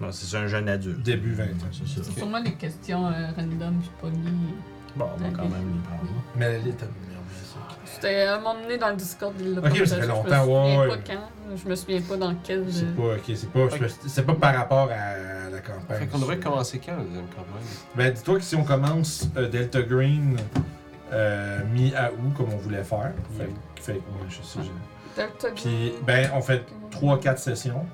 Bon, 0.00 0.08
c'est 0.12 0.36
un 0.36 0.46
jeune 0.46 0.68
adulte. 0.68 1.02
début 1.02 1.32
20 1.32 1.44
ans. 1.44 1.48
C'est 1.72 1.86
ça. 1.88 2.00
C'est 2.04 2.18
sûrement 2.18 2.40
des 2.42 2.52
questions 2.54 3.06
euh, 3.06 3.28
random, 3.36 3.78
puis 3.80 3.90
pas 4.00 4.08
liées. 4.08 4.54
Bon, 4.94 5.06
on 5.14 5.16
va 5.22 5.28
quand 5.30 5.42
même 5.48 5.72
les 5.74 5.82
prendre. 5.88 6.10
Mais 6.36 6.44
elle 6.46 6.62
merde, 6.64 6.74
ça. 7.44 7.58
C'était 7.84 8.22
à 8.22 8.34
un 8.34 8.38
moment 8.38 8.60
donné 8.60 8.76
dans 8.78 8.90
le 8.90 8.96
Discord, 8.96 9.32
il 9.40 9.54
l'a 9.54 9.60
Ok, 9.60 9.76
ça 9.86 9.96
fait 9.96 10.06
partagé, 10.06 10.06
longtemps, 10.06 10.26
Je 10.28 10.36
me 10.36 10.44
souviens 10.44 10.80
ouais, 10.80 10.88
pas 10.88 10.94
ouais. 10.94 11.00
quand. 11.06 11.56
Je 11.64 11.68
me 11.68 11.74
souviens 11.74 12.00
pas 12.02 12.16
dans 12.16 12.34
quel. 12.44 12.64
C'est 12.72 12.82
euh, 12.84 12.92
pas, 12.96 13.14
ok, 13.16 13.22
c'est 13.36 13.50
pas, 13.50 13.86
c'est 14.06 14.26
pas 14.26 14.34
par 14.34 14.54
rapport 14.54 14.90
à 14.90 15.50
la 15.50 15.60
campagne. 15.60 15.98
Fait 15.98 16.06
qu'on 16.06 16.18
devrait 16.18 16.38
commencer 16.40 16.78
quand 16.84 16.96
la 16.96 17.02
deuxième 17.04 17.26
campagne 17.28 17.62
Ben, 17.94 18.12
dis-toi 18.12 18.36
que 18.38 18.44
si 18.44 18.56
on 18.56 18.64
commence 18.64 19.28
euh, 19.36 19.48
Delta 19.48 19.80
Green 19.82 20.36
euh, 21.12 21.60
mi-août, 21.72 22.34
comme 22.36 22.52
on 22.52 22.56
voulait 22.58 22.84
faire, 22.84 23.12
fait, 23.38 23.44
que- 23.76 23.82
fait 23.82 23.92
ouais, 23.92 24.00
je 24.28 24.42
sais, 24.42 24.58
je- 24.62 25.16
Delta 25.22 25.48
Puis, 25.54 25.92
ben, 26.06 26.30
on 26.34 26.42
fait 26.42 26.64
3-4 26.90 27.38
sessions. 27.38 27.86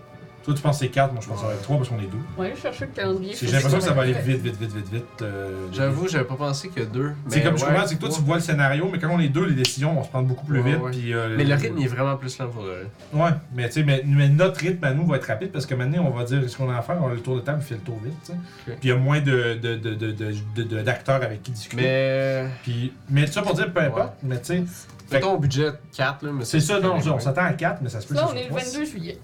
Toi, 0.44 0.55
tu 0.55 0.60
penses 0.62 0.78
que 0.81 0.86
c'est 0.86 0.90
4, 0.90 1.12
moi 1.12 1.20
je 1.23 1.28
pense 1.28 1.36
que 1.36 1.43
ça 1.43 1.48
va 1.48 1.55
être 1.55 1.62
3 1.62 1.77
parce 1.77 1.89
qu'on 1.89 1.98
est 1.98 2.02
2. 2.02 2.09
Ouais, 2.36 2.47
aller 2.47 2.56
chercher 2.56 2.86
le 2.86 2.90
calendrier. 2.93 3.35
J'ai 3.40 3.47
l'impression 3.47 3.78
que 3.78 3.85
ça 3.85 3.93
va 3.93 4.02
aller 4.02 4.12
vite, 4.12 4.40
vite, 4.43 4.56
vite, 4.60 4.73
vite, 4.74 4.93
vite. 4.93 5.05
euh, 5.23 5.66
J'avoue, 5.73 6.09
j'avais 6.09 6.24
pas 6.24 6.35
pensé 6.35 6.69
que 6.69 6.81
deux. 6.82 7.12
C'est 7.28 7.36
mais 7.39 7.43
comme 7.44 7.56
je 7.59 7.64
ouais, 7.64 7.70
comprends, 7.70 7.86
c'est 7.86 7.94
que 7.94 8.01
toi, 8.01 8.09
tu 8.09 8.20
vois 8.23 8.36
le 8.36 8.43
scénario, 8.43 8.89
mais 8.90 8.98
quand 8.98 9.10
on 9.10 9.20
est 9.20 9.28
deux, 9.28 9.44
les 9.47 9.55
décisions 9.55 9.94
vont 9.94 10.02
se 10.02 10.09
prendre 10.09 10.27
beaucoup 10.27 10.44
plus 10.44 10.60
Ouais, 10.60 10.73
vite. 10.73 10.82
ouais. 10.82 10.90
puis, 10.90 11.14
euh, 11.14 11.35
Mais 11.36 11.44
le 11.44 11.55
rythme 11.55 11.78
il 11.78 11.85
est 11.85 11.89
vraiment 11.89 12.16
plus 12.16 12.36
lent 12.39 12.48
pour 12.48 12.64
le. 12.64 12.86
Ouais, 13.12 13.31
mais 13.55 13.69
tu 13.69 13.74
sais, 13.74 13.82
mais, 13.85 14.02
mais 14.05 14.28
notre 14.28 14.59
rythme 14.60 14.82
à 14.85 14.93
nous 14.94 15.06
va 15.06 15.16
être 15.16 15.27
rapide 15.27 15.52
parce 15.52 15.66
que 15.66 15.74
maintenant, 15.74 16.05
on 16.06 16.10
va 16.16 16.24
dire 16.24 16.43
ce 16.48 16.56
qu'on 16.56 16.69
a 16.70 16.77
à 16.77 16.82
faire, 16.82 16.98
on 17.01 17.09
a 17.09 17.14
le 17.14 17.20
tour 17.20 17.36
de 17.36 17.40
table, 17.40 17.60
puis 17.60 17.69
fait 17.69 17.74
le 17.77 17.81
tour 17.82 18.01
vite, 18.05 18.14
tu 18.24 18.32
sais. 18.32 18.39
Puis 18.66 18.77
il 18.82 18.89
y 18.89 18.93
a 18.93 18.97
moins 18.97 19.20
de, 19.20 19.55
de, 19.55 19.77
de, 19.77 19.94
de, 19.94 20.10
de, 20.12 20.32
de- 20.56 20.62
de- 20.64 20.82
d'acteurs 20.82 21.23
avec 21.23 21.43
qui 21.43 21.52
discuter. 21.52 21.82
Mais. 21.82 22.47
Puis, 22.64 22.93
mais 23.09 23.27
ça 23.28 23.43
pour 23.43 23.55
dire 23.55 23.73
peu 23.73 23.81
importe, 23.81 24.14
mais 24.24 24.39
tu 24.40 24.47
sais, 24.47 24.64
Fait 25.09 25.16
Mettons 25.19 25.35
au 25.35 25.39
budget 25.39 25.69
4, 25.94 26.24
là. 26.24 26.31
mais 26.32 26.44
c'est 26.47 26.59
ça, 26.60 26.81
non, 26.81 26.94
on 26.97 27.19
s'attend 27.20 27.44
à 27.44 27.52
4, 27.52 27.81
mais 27.82 27.90
ça 27.90 28.01
se 28.01 28.06
peut 28.06 28.14
que 28.14 28.20
Là, 28.20 28.27
ça 28.27 28.28
on 28.28 28.32
soit 28.32 28.40
est 28.40 28.44
le 28.44 28.48
trois. 28.48 28.62
22 28.62 28.85
juillet. 28.86 29.19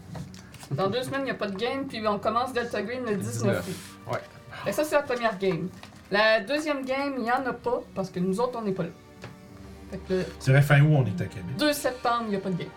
Dans 0.70 0.88
deux 0.88 1.02
semaines, 1.02 1.22
il 1.22 1.24
n'y 1.26 1.30
a 1.30 1.34
pas 1.34 1.48
de 1.48 1.56
game, 1.56 1.86
puis 1.86 2.06
on 2.06 2.18
commence 2.18 2.52
Delta 2.52 2.82
Green 2.82 3.04
le 3.04 3.16
19 3.16 3.66
août. 3.68 3.74
Ouais. 4.12 4.18
Et 4.66 4.72
ça, 4.72 4.84
c'est 4.84 4.94
la 4.96 5.02
première 5.02 5.38
game. 5.38 5.68
La 6.10 6.40
deuxième 6.40 6.84
game, 6.84 7.14
il 7.16 7.22
n'y 7.22 7.32
en 7.32 7.44
a 7.46 7.52
pas, 7.52 7.80
parce 7.94 8.10
que 8.10 8.18
nous 8.20 8.40
autres, 8.40 8.58
on 8.58 8.62
n'est 8.62 8.72
pas 8.72 8.84
là. 8.84 8.88
Fait 9.90 9.98
que 9.98 10.12
le 10.14 10.26
C'est 10.38 10.52
vrai, 10.52 10.62
fin 10.62 10.80
août, 10.82 10.96
on 10.98 11.04
est 11.06 11.20
à 11.20 11.26
Québec. 11.26 11.56
2 11.58 11.72
septembre, 11.72 12.24
il 12.26 12.30
n'y 12.30 12.36
a 12.36 12.40
pas 12.40 12.50
de 12.50 12.56
game. 12.56 12.68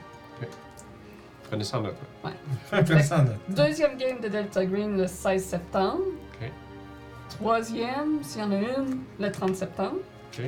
Prenez 1.49 1.65
ça 1.65 1.79
en 1.79 1.81
note. 1.81 1.95
là. 2.23 3.01
Ça, 3.03 3.25
Deuxième 3.49 3.97
game 3.97 4.21
de 4.21 4.29
Delta 4.29 4.65
Green 4.65 4.97
le 4.97 5.05
16 5.05 5.43
septembre. 5.43 5.99
Ok. 6.41 6.49
Troisième, 7.27 8.23
s'il 8.23 8.39
y 8.41 8.43
en 8.45 8.51
a 8.53 8.55
une, 8.55 8.99
le 9.19 9.29
30 9.29 9.55
septembre. 9.55 9.97
Ok. 10.31 10.45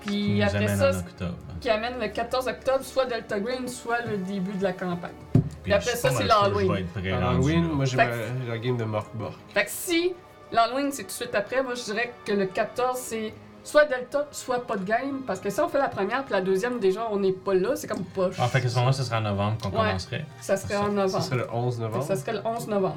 Puis 0.00 0.36
nous 0.38 0.42
après 0.42 0.56
amène 0.64 0.76
ça, 0.78 0.90
en 0.92 0.98
octobre. 0.98 1.34
qui 1.60 1.68
amène 1.68 2.00
le 2.00 2.08
14 2.08 2.48
octobre, 2.48 2.82
soit 2.82 3.04
Delta 3.04 3.38
Green, 3.38 3.68
soit 3.68 4.00
le 4.06 4.16
début 4.16 4.52
de 4.54 4.62
la 4.62 4.72
campagne. 4.72 5.12
Puis 5.62 5.72
après 5.72 5.96
ça, 5.96 6.10
c'est 6.10 6.22
que 6.24 6.28
l'Halloween. 6.28 6.66
Je 6.68 6.72
vais 6.72 6.80
être 6.80 6.92
prêt 6.92 7.12
rendu, 7.12 7.24
Halloween, 7.24 7.68
là. 7.68 7.74
moi 7.74 7.84
j'ai 7.84 7.96
ma- 7.96 8.06
la 8.48 8.58
game 8.58 8.76
de 8.76 8.84
Morkborg. 8.84 9.32
Fait 9.54 9.64
que 9.64 9.70
si 9.70 10.12
l'Halloween 10.50 10.90
c'est 10.92 11.02
tout 11.02 11.08
de 11.08 11.12
suite 11.12 11.34
après, 11.34 11.62
moi 11.62 11.74
je 11.74 11.82
dirais 11.84 12.12
que 12.24 12.32
le 12.32 12.46
14 12.46 12.98
c'est 12.98 13.32
soit 13.64 13.84
Delta, 13.84 14.26
soit 14.32 14.66
pas 14.66 14.76
de 14.76 14.84
game. 14.84 15.20
Parce 15.26 15.38
que 15.38 15.48
si 15.50 15.60
on 15.60 15.68
fait 15.68 15.78
la 15.78 15.88
première 15.88 16.24
puis 16.24 16.32
la 16.32 16.40
deuxième, 16.40 16.80
déjà 16.80 17.06
on 17.10 17.18
n'est 17.18 17.32
pas 17.32 17.54
là, 17.54 17.76
c'est 17.76 17.86
comme 17.86 18.02
poche. 18.04 18.38
En 18.40 18.48
fait, 18.48 18.58
à 18.64 18.68
ce 18.68 18.74
moment-là, 18.74 18.92
ce 18.92 19.04
sera 19.04 19.18
en 19.18 19.22
novembre 19.22 19.58
qu'on 19.62 19.68
Ouais. 19.68 19.76
commencerait. 19.86 20.24
Ça 20.40 20.56
serait 20.56 20.76
en 20.76 20.86
Ça 20.86 20.90
novembre. 20.90 21.22
serait 21.24 21.36
le 21.36 21.46
11 21.52 21.74
Fait 21.74 21.78
que 21.80 21.86
novembre. 21.86 22.04
ça 22.04 22.16
serait 22.16 22.32
le 22.32 22.40
11 22.44 22.66
novembre. 22.68 22.96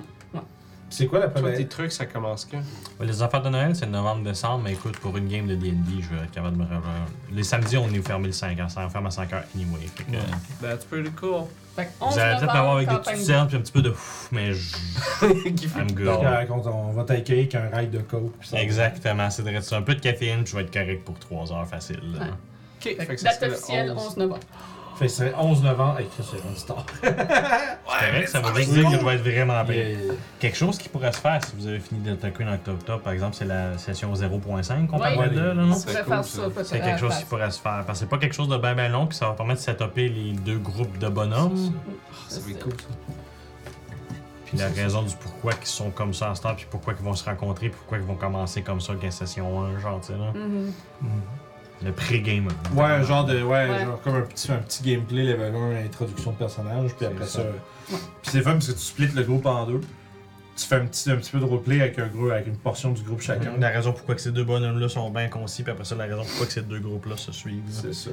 C'est 0.87 1.07
quoi 1.07 1.17
la 1.19 1.27
Toi, 1.27 1.41
première 1.41 1.57
tes 1.57 1.67
trucs, 1.67 1.91
ça 1.91 2.05
commence 2.05 2.45
quand? 2.45 2.59
Ouais, 2.99 3.07
Les 3.07 3.21
affaires 3.23 3.41
de 3.41 3.49
Noël, 3.49 3.75
c'est 3.75 3.87
novembre-décembre, 3.87 4.63
mais 4.63 4.73
écoute, 4.73 4.97
pour 4.99 5.17
une 5.17 5.27
game 5.27 5.47
de 5.47 5.55
D&D, 5.55 5.75
je 5.99 6.09
vais 6.15 6.23
être 6.23 6.31
capable 6.31 6.55
de 6.57 6.61
me 6.61 6.63
revoir. 6.65 6.83
Les 7.31 7.43
samedis, 7.43 7.75
on 7.77 7.89
est 7.89 8.01
fermé 8.07 8.27
le 8.27 8.33
5 8.33 8.59
ans, 8.59 8.67
on 8.77 8.89
ferme 8.89 9.07
à 9.07 9.11
5 9.11 9.33
heures 9.33 9.43
anyway. 9.55 9.87
Fait 9.95 10.03
que, 10.03 10.11
Ouais. 10.11 10.17
That's 10.61 10.85
pretty 10.85 11.09
cool. 11.11 11.45
Fait 11.75 11.85
que 11.85 11.89
11 11.99 12.13
vous 12.13 12.19
allez 12.19 12.35
peut-être 12.37 12.53
m'avoir 12.53 12.63
novembre, 12.63 12.75
avec 12.77 12.87
des 12.89 12.95
campagne 12.95 13.13
petites 13.15 13.25
cernes 13.27 13.47
puis 13.47 13.57
un 13.57 13.59
petit 13.59 13.71
peu 13.71 13.81
de 13.81 13.89
ouf, 13.89 14.29
mais 14.31 14.53
je... 14.53 15.49
Qui 15.55 15.67
fait 15.67 15.79
I'm 15.79 15.91
good. 15.91 16.07
Quand 16.47 16.65
on 16.67 16.91
va 16.91 17.03
t'accueillir 17.03 17.43
avec 17.43 17.55
un 17.55 17.69
rail 17.69 17.87
de 17.87 17.99
coke. 17.99 18.31
puis 18.39 18.47
ça 18.47 18.55
va. 18.55 18.61
Exactement, 18.63 19.29
c'est 19.29 19.41
vrai. 19.41 19.59
C'est 19.61 19.75
un 19.75 19.81
peu 19.81 19.95
de 19.95 19.99
caféine, 19.99 20.43
puis 20.43 20.51
je 20.51 20.57
vais 20.57 20.63
être 20.63 20.73
correct 20.73 21.03
pour 21.03 21.19
3 21.19 21.51
heures 21.51 21.67
facile. 21.67 21.99
là. 22.17 22.27
Ok, 22.27 22.83
Fait 22.83 22.95
fait 22.95 23.15
que 23.15 23.23
date 23.23 23.43
officielle 23.43 23.91
11. 23.91 24.07
11 24.07 24.17
novembre. 24.17 24.39
Fait 24.97 25.07
que 25.07 25.11
c'est 25.11 25.33
11 25.35 25.63
novembre. 25.63 25.99
Hey, 25.99 26.07
Chris, 26.07 26.25
c'est 26.31 26.41
rendu 26.41 26.61
tard. 26.67 26.85
C'est 27.01 28.11
correct, 28.11 28.29
ça 28.29 28.39
veut 28.39 28.55
juste 28.55 28.71
dire 28.71 28.89
que 28.89 28.97
je 28.99 29.05
vais 29.05 29.15
être 29.15 29.21
vraiment. 29.21 29.63
Yeah. 29.65 29.97
Quelque 30.39 30.57
chose 30.57 30.77
qui 30.77 30.87
pourrait 30.89 31.11
se 31.11 31.19
faire 31.19 31.43
si 31.43 31.51
vous 31.57 31.67
avez 31.67 31.79
fini 31.79 31.99
Delta 32.01 32.29
Queen 32.31 32.47
en 32.47 32.53
octobre, 32.53 33.01
par 33.01 33.11
exemple, 33.13 33.35
c'est 33.35 33.45
la 33.45 33.77
session 33.77 34.13
0.5 34.13 34.87
qu'on 34.87 34.97
parlait 34.97 35.29
de, 35.29 35.39
là, 35.39 35.53
non? 35.53 35.71
On 35.71 35.73
C'est 35.73 35.85
pourrait 35.87 36.03
cool, 36.03 36.13
faire 36.13 36.23
ça. 36.25 36.41
ça. 36.55 36.63
C'est 36.63 36.79
quelque 36.81 36.99
chose 36.99 37.15
qui 37.17 37.25
pourrait 37.25 37.51
se 37.51 37.59
faire. 37.59 37.83
Parce 37.85 37.99
que 37.99 38.05
c'est 38.05 38.09
pas 38.09 38.17
quelque 38.17 38.35
chose 38.35 38.47
de 38.47 38.57
bien 38.57 38.73
ben 38.75 38.91
long, 38.91 39.05
puis 39.07 39.17
ça 39.17 39.27
va 39.27 39.33
permettre 39.33 39.59
de 39.59 39.65
setuper 39.65 40.07
les 40.07 40.31
deux 40.31 40.57
groupes 40.59 40.97
de 40.97 41.09
bonhommes. 41.09 41.73
Ça 42.29 42.39
va 42.39 42.51
être 42.51 42.63
cool 42.63 42.73
ça. 42.73 42.87
Puis 44.45 44.57
la 44.59 44.67
raison 44.69 45.01
du 45.01 45.15
pourquoi 45.15 45.53
ils 45.59 45.67
sont 45.67 45.89
comme 45.89 46.13
ça 46.13 46.29
à 46.31 46.35
ce 46.35 46.41
temps, 46.43 46.53
puis 46.55 46.67
pourquoi 46.69 46.93
ils 46.97 47.03
vont 47.03 47.15
se 47.15 47.25
rencontrer, 47.25 47.69
puis 47.69 47.77
pourquoi 47.79 47.97
ils 47.97 48.03
vont 48.03 48.15
commencer 48.15 48.61
comme 48.61 48.79
ça 48.79 48.91
avec 48.93 49.03
la 49.03 49.11
session 49.11 49.63
1, 49.63 49.79
genre, 49.79 49.99
tu 50.01 50.07
sais, 50.07 50.13
là. 50.13 50.31
Le 51.83 51.91
pré-game. 51.91 52.47
Ouais, 52.73 52.83
un 52.85 53.03
genre 53.03 53.25
de. 53.25 53.41
Ouais, 53.43 53.69
Ouais. 53.69 53.83
genre 53.85 54.01
comme 54.01 54.15
un 54.15 54.21
petit, 54.21 54.51
un 54.51 54.57
petit 54.57 54.81
gameplay, 54.83 55.23
level 55.25 55.53
1, 55.55 55.85
introduction 55.85 56.31
de 56.31 56.37
personnage, 56.37 56.93
puis 56.95 57.05
après 57.05 57.25
ça. 57.25 57.39
ça. 57.43 57.49
Puis 57.87 58.31
c'est 58.31 58.41
fun 58.41 58.53
parce 58.53 58.67
que 58.67 58.71
tu 58.73 58.79
splits 58.79 59.07
le 59.13 59.23
groupe 59.23 59.45
en 59.45 59.65
deux. 59.65 59.81
Tu 60.55 60.65
fais 60.65 60.75
un 60.75 60.85
petit, 60.85 61.11
un 61.11 61.17
petit 61.17 61.31
peu 61.31 61.39
de 61.39 61.43
roleplay 61.43 61.81
avec 61.81 61.99
un 61.99 62.07
groupe, 62.07 62.31
avec 62.31 62.47
une 62.47 62.55
portion 62.57 62.91
du 62.91 63.03
groupe 63.03 63.19
chacun. 63.21 63.57
La 63.59 63.69
raison 63.69 63.91
pourquoi 63.91 64.15
que 64.15 64.21
ces 64.21 64.31
deux 64.31 64.45
bonhommes-là 64.45 64.87
sont 64.87 65.09
bien 65.09 65.27
concis, 65.27 65.63
puis 65.63 65.71
après 65.73 65.83
ça, 65.83 65.95
la 65.95 66.05
raison 66.05 66.23
pourquoi 66.23 66.45
que 66.45 66.53
ces 66.53 66.61
deux 66.61 66.79
groupes-là 66.79 67.17
se 67.17 67.31
suivent. 67.33 67.61
C'est 67.69 67.93
ça. 67.93 68.11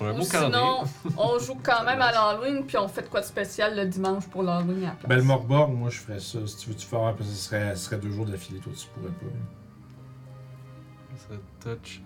Ou 0.00 0.22
sinon, 0.22 0.82
on 1.16 1.38
joue 1.38 1.56
quand 1.62 1.84
même 1.84 2.00
à 2.02 2.10
l'Halloween, 2.12 2.64
puis 2.66 2.76
on 2.76 2.88
fait 2.88 3.02
de 3.02 3.06
quoi 3.06 3.20
de 3.20 3.24
spécial 3.26 3.74
le 3.76 3.86
dimanche 3.86 4.26
pour 4.26 4.42
l'Halloween 4.42 4.82
à 4.84 4.86
la 4.88 4.90
place. 4.92 5.08
Ben 5.08 5.16
le 5.16 5.22
Morkborg, 5.22 5.72
moi 5.72 5.88
je 5.90 5.98
ferais 6.00 6.18
ça. 6.20 6.38
Si 6.46 6.56
tu 6.58 6.68
veux, 6.70 6.74
tu 6.74 6.86
faire, 6.86 7.14
parce 7.16 7.18
que 7.18 7.24
ce 7.24 7.36
serait, 7.36 7.74
ce 7.76 7.84
serait 7.84 7.98
deux 7.98 8.10
jours 8.10 8.26
d'affilée, 8.26 8.58
toi 8.58 8.72
tu 8.76 8.86
pourrais 8.88 9.12
pas. 9.12 9.26
Ça 11.16 11.34
touch. 11.70 12.02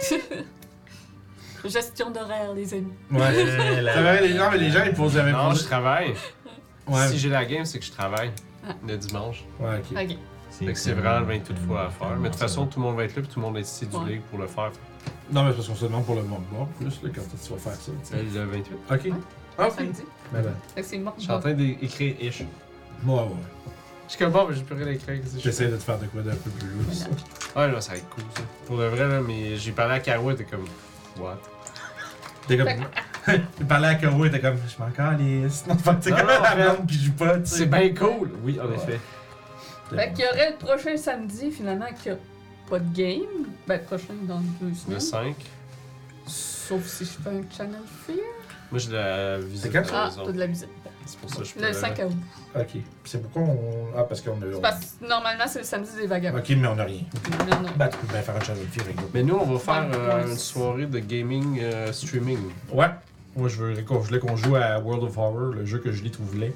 Gestion 1.64 2.10
d'horaire, 2.10 2.54
les 2.54 2.72
amis. 2.74 2.92
Ouais. 3.10 3.18
Euh, 3.20 3.80
la- 3.82 4.20
les 4.20 4.34
gens, 4.36 4.50
mais 4.50 4.58
les 4.58 4.70
gens 4.70 4.84
ils 4.86 4.94
posent 4.94 5.12
jamais 5.14 5.32
Non, 5.32 5.52
je 5.52 5.64
travaille. 5.64 6.14
Ouais. 6.86 7.08
Si 7.08 7.18
j'ai 7.18 7.28
la 7.28 7.44
game, 7.44 7.64
c'est 7.64 7.78
que 7.78 7.84
je 7.84 7.90
travaille. 7.92 8.30
Ah. 8.66 8.72
Le 8.86 8.96
dimanche. 8.96 9.44
Ouais, 9.60 9.78
ok. 9.78 9.96
Ok. 10.10 10.16
Fait 10.50 10.72
que 10.72 10.78
c'est 10.78 10.92
vraiment 10.92 11.26
28 11.26 11.58
fois 11.66 11.86
à 11.86 11.90
faire. 11.90 12.16
Mais 12.16 12.28
de 12.28 12.32
toute 12.32 12.40
façon, 12.40 12.66
tout 12.66 12.80
le 12.80 12.86
monde 12.86 12.96
va 12.96 13.04
être 13.04 13.14
là, 13.16 13.22
puis 13.22 13.30
tout 13.30 13.40
le 13.40 13.46
monde 13.46 13.56
est 13.58 13.62
ici 13.62 13.86
du 13.86 13.96
Ouais. 13.96 14.12
ligue 14.12 14.22
pour 14.22 14.38
le 14.38 14.46
faire. 14.46 14.70
Non, 15.30 15.44
mais 15.44 15.50
c'est 15.50 15.56
parce 15.56 15.68
qu'on 15.68 15.74
se 15.74 15.84
demande 15.84 16.04
pour 16.06 16.14
le 16.14 16.22
Morkborg 16.22 16.68
plus, 16.78 16.86
là, 17.02 17.10
quand 17.14 17.22
tu 17.44 17.52
vas 17.52 17.58
faire 17.58 17.74
ça. 17.74 17.92
tu 17.92 18.08
sais. 18.08 18.14
C'est 18.32 18.38
le 18.38 18.44
28. 18.46 18.72
Ok. 18.90 19.12
Ah, 19.58 19.66
ok. 19.68 19.72
Samedi. 19.76 20.02
Ben, 20.32 20.42
ben. 20.42 20.54
Fait 20.74 20.80
que 20.82 20.86
c'est 20.86 20.98
mort. 20.98 21.14
Je 21.18 21.22
suis 21.24 21.32
en 21.32 21.40
train 21.40 21.52
d'écrire 21.52 22.14
ish. 22.20 22.42
Moi, 23.02 23.22
ouais. 23.24 23.30
Je 24.08 24.12
suis 24.14 24.18
comme 24.24 24.32
bon, 24.32 24.46
mais 24.48 24.54
j'ai 24.56 24.62
plus 24.62 24.74
rien 24.74 24.86
à 24.86 24.90
écrire. 24.92 25.20
je 25.34 25.38
J'essaie 25.40 25.68
de 25.68 25.76
te 25.76 25.82
faire 25.82 25.98
de 25.98 26.06
quoi 26.06 26.22
d'un 26.22 26.34
peu 26.34 26.50
plus 26.50 26.66
lourd. 26.68 26.84
Voilà. 27.54 27.68
Ouais, 27.68 27.74
là, 27.74 27.80
ça 27.80 27.92
va 27.92 27.98
être 27.98 28.08
cool 28.08 28.24
ça. 28.34 28.42
Pour 28.66 28.78
de 28.78 28.84
vrai, 28.84 29.06
là, 29.06 29.20
mais 29.20 29.56
j'ai 29.56 29.72
parlé 29.72 29.94
à 29.94 30.00
Kawa, 30.00 30.34
t'es 30.34 30.44
comme. 30.44 30.64
What? 31.18 31.38
T'es 32.46 32.56
comme. 32.56 32.68
Il 33.60 33.66
parlait 33.66 33.88
à 33.88 33.92
il 34.00 34.26
était 34.26 34.40
comme. 34.40 34.56
Je 34.66 34.82
m'en 34.82 34.90
calisse. 34.90 35.66
Non, 35.66 35.76
fait 35.76 35.90
que 35.96 36.04
t'es 36.04 36.10
Non, 36.10 36.16
comme 36.16 36.26
non, 36.28 36.32
en 36.38 36.42
la 36.42 36.50
fait, 36.50 36.62
blonde 36.62 36.86
qui 36.86 36.98
joue 37.04 37.12
pas, 37.12 37.38
tu 37.38 37.46
sais. 37.46 37.56
C'est 37.58 37.66
bien 37.66 37.94
cool! 37.94 38.30
Oui, 38.42 38.58
en 38.58 38.66
Ouais. 38.66 38.74
effet. 38.76 39.00
Fait 39.90 40.12
qu'il 40.14 40.24
y 40.24 40.28
aurait 40.28 40.50
le 40.52 40.56
prochain 40.66 40.96
samedi, 40.96 41.50
finalement, 41.50 41.88
qu'il 42.02 42.12
n'y 42.12 42.18
a 42.18 42.20
pas 42.70 42.78
de 42.78 42.96
game. 42.96 43.26
Ben, 43.66 43.78
le 43.78 43.84
prochain 43.84 44.14
dans 44.22 44.40
deux 44.60 44.68
Le 44.68 44.74
semaines. 44.74 45.00
5. 45.00 45.36
Sauf 46.26 46.86
si 46.86 47.04
je 47.04 47.10
fais 47.10 47.28
un 47.30 47.42
channel 47.54 47.80
fear. 48.06 48.16
Moi, 48.70 48.78
j'ai 48.78 48.92
la 48.92 49.38
visite 49.38 49.70
C'est 49.72 49.76
à 49.76 49.82
quand? 49.82 49.92
la 49.92 50.02
Ah, 50.02 50.08
maison. 50.08 50.22
t'as 50.24 50.32
de 50.32 50.38
la 50.38 50.46
visite. 50.46 50.68
C'est 51.08 51.18
pour 51.18 51.30
ça 51.30 51.36
que 51.38 51.44
je 51.44 51.54
peux. 51.54 51.66
Le 51.66 51.72
5 51.72 51.98
août. 52.06 52.12
Ok. 52.54 52.66
Puis 52.70 52.82
c'est 53.04 53.22
pourquoi 53.22 53.42
on. 53.42 53.86
Ah, 53.96 54.04
parce 54.04 54.20
qu'on 54.20 54.32
a. 54.42 54.52
C'est 54.52 54.60
Parce 54.60 54.80
que 55.00 55.08
normalement, 55.08 55.44
c'est 55.48 55.60
le 55.60 55.64
samedi 55.64 55.90
des 55.98 56.06
vagabonds. 56.06 56.38
Ok, 56.38 56.50
mais 56.50 56.68
on 56.68 56.78
a 56.78 56.84
rien. 56.84 57.00
Non, 57.50 57.60
non. 57.62 57.68
Bah, 57.76 57.88
tu 57.88 57.96
peux 57.96 58.06
bien 58.12 58.20
faire 58.22 58.36
un 58.36 58.40
channel 58.40 58.66
fear 58.70 58.84
avec 58.84 58.96
nous. 59.00 59.08
Mais 59.14 59.22
nous, 59.22 59.36
on 59.36 59.46
va 59.54 59.58
faire 59.58 59.88
Ouais, 59.90 59.96
euh, 59.96 60.26
une 60.28 60.36
soirée 60.36 60.86
de 60.86 60.98
gaming 60.98 61.58
euh, 61.62 61.92
streaming. 61.92 62.38
Ouais. 62.72 62.88
Moi, 63.36 63.48
je, 63.48 63.56
veux, 63.56 63.74
je 63.74 63.80
voulais 63.82 64.18
qu'on 64.18 64.36
joue 64.36 64.56
à 64.56 64.78
World 64.78 65.04
of 65.04 65.16
Horror, 65.16 65.52
le 65.54 65.64
jeu 65.64 65.78
que 65.78 65.90
Julie 65.92 66.10
trouve 66.10 66.36
laid. 66.38 66.52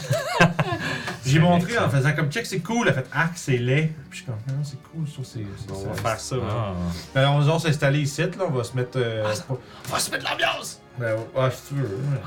J'ai 1.26 1.38
montré 1.38 1.78
en 1.78 1.88
faisant 1.88 2.12
comme 2.14 2.30
check, 2.30 2.46
c'est 2.46 2.60
cool. 2.60 2.88
Elle 2.88 2.94
a 2.98 3.02
fait 3.02 3.06
arc, 3.12 3.32
c'est 3.36 3.58
laid. 3.58 3.92
Puis 4.08 4.10
je 4.10 4.16
suis 4.16 4.24
comme, 4.24 4.36
non, 4.48 4.64
c'est 4.64 4.82
cool, 4.82 5.04
je 5.06 5.20
que 5.20 5.26
c'est. 5.26 5.72
On 5.74 5.88
va 5.92 5.94
faire 5.94 6.20
ça. 6.20 6.36
Ah. 6.42 6.72
Ben, 7.14 7.28
on 7.30 7.40
va 7.40 7.58
s'installer 7.58 8.00
ici, 8.00 8.22
là. 8.22 8.28
On 8.48 8.50
va 8.50 8.64
se 8.64 8.74
mettre. 8.74 8.96
euh, 8.96 9.22
pas- 9.22 9.54
On 9.88 9.92
va 9.92 9.98
se 9.98 10.10
mettre 10.10 10.24
l'ambiance! 10.30 10.80
Ben, 10.98 11.14
ouais, 11.14 11.50
si 11.50 11.68
tu 11.68 11.74
veux. 11.74 11.84
ouais. 11.84 12.20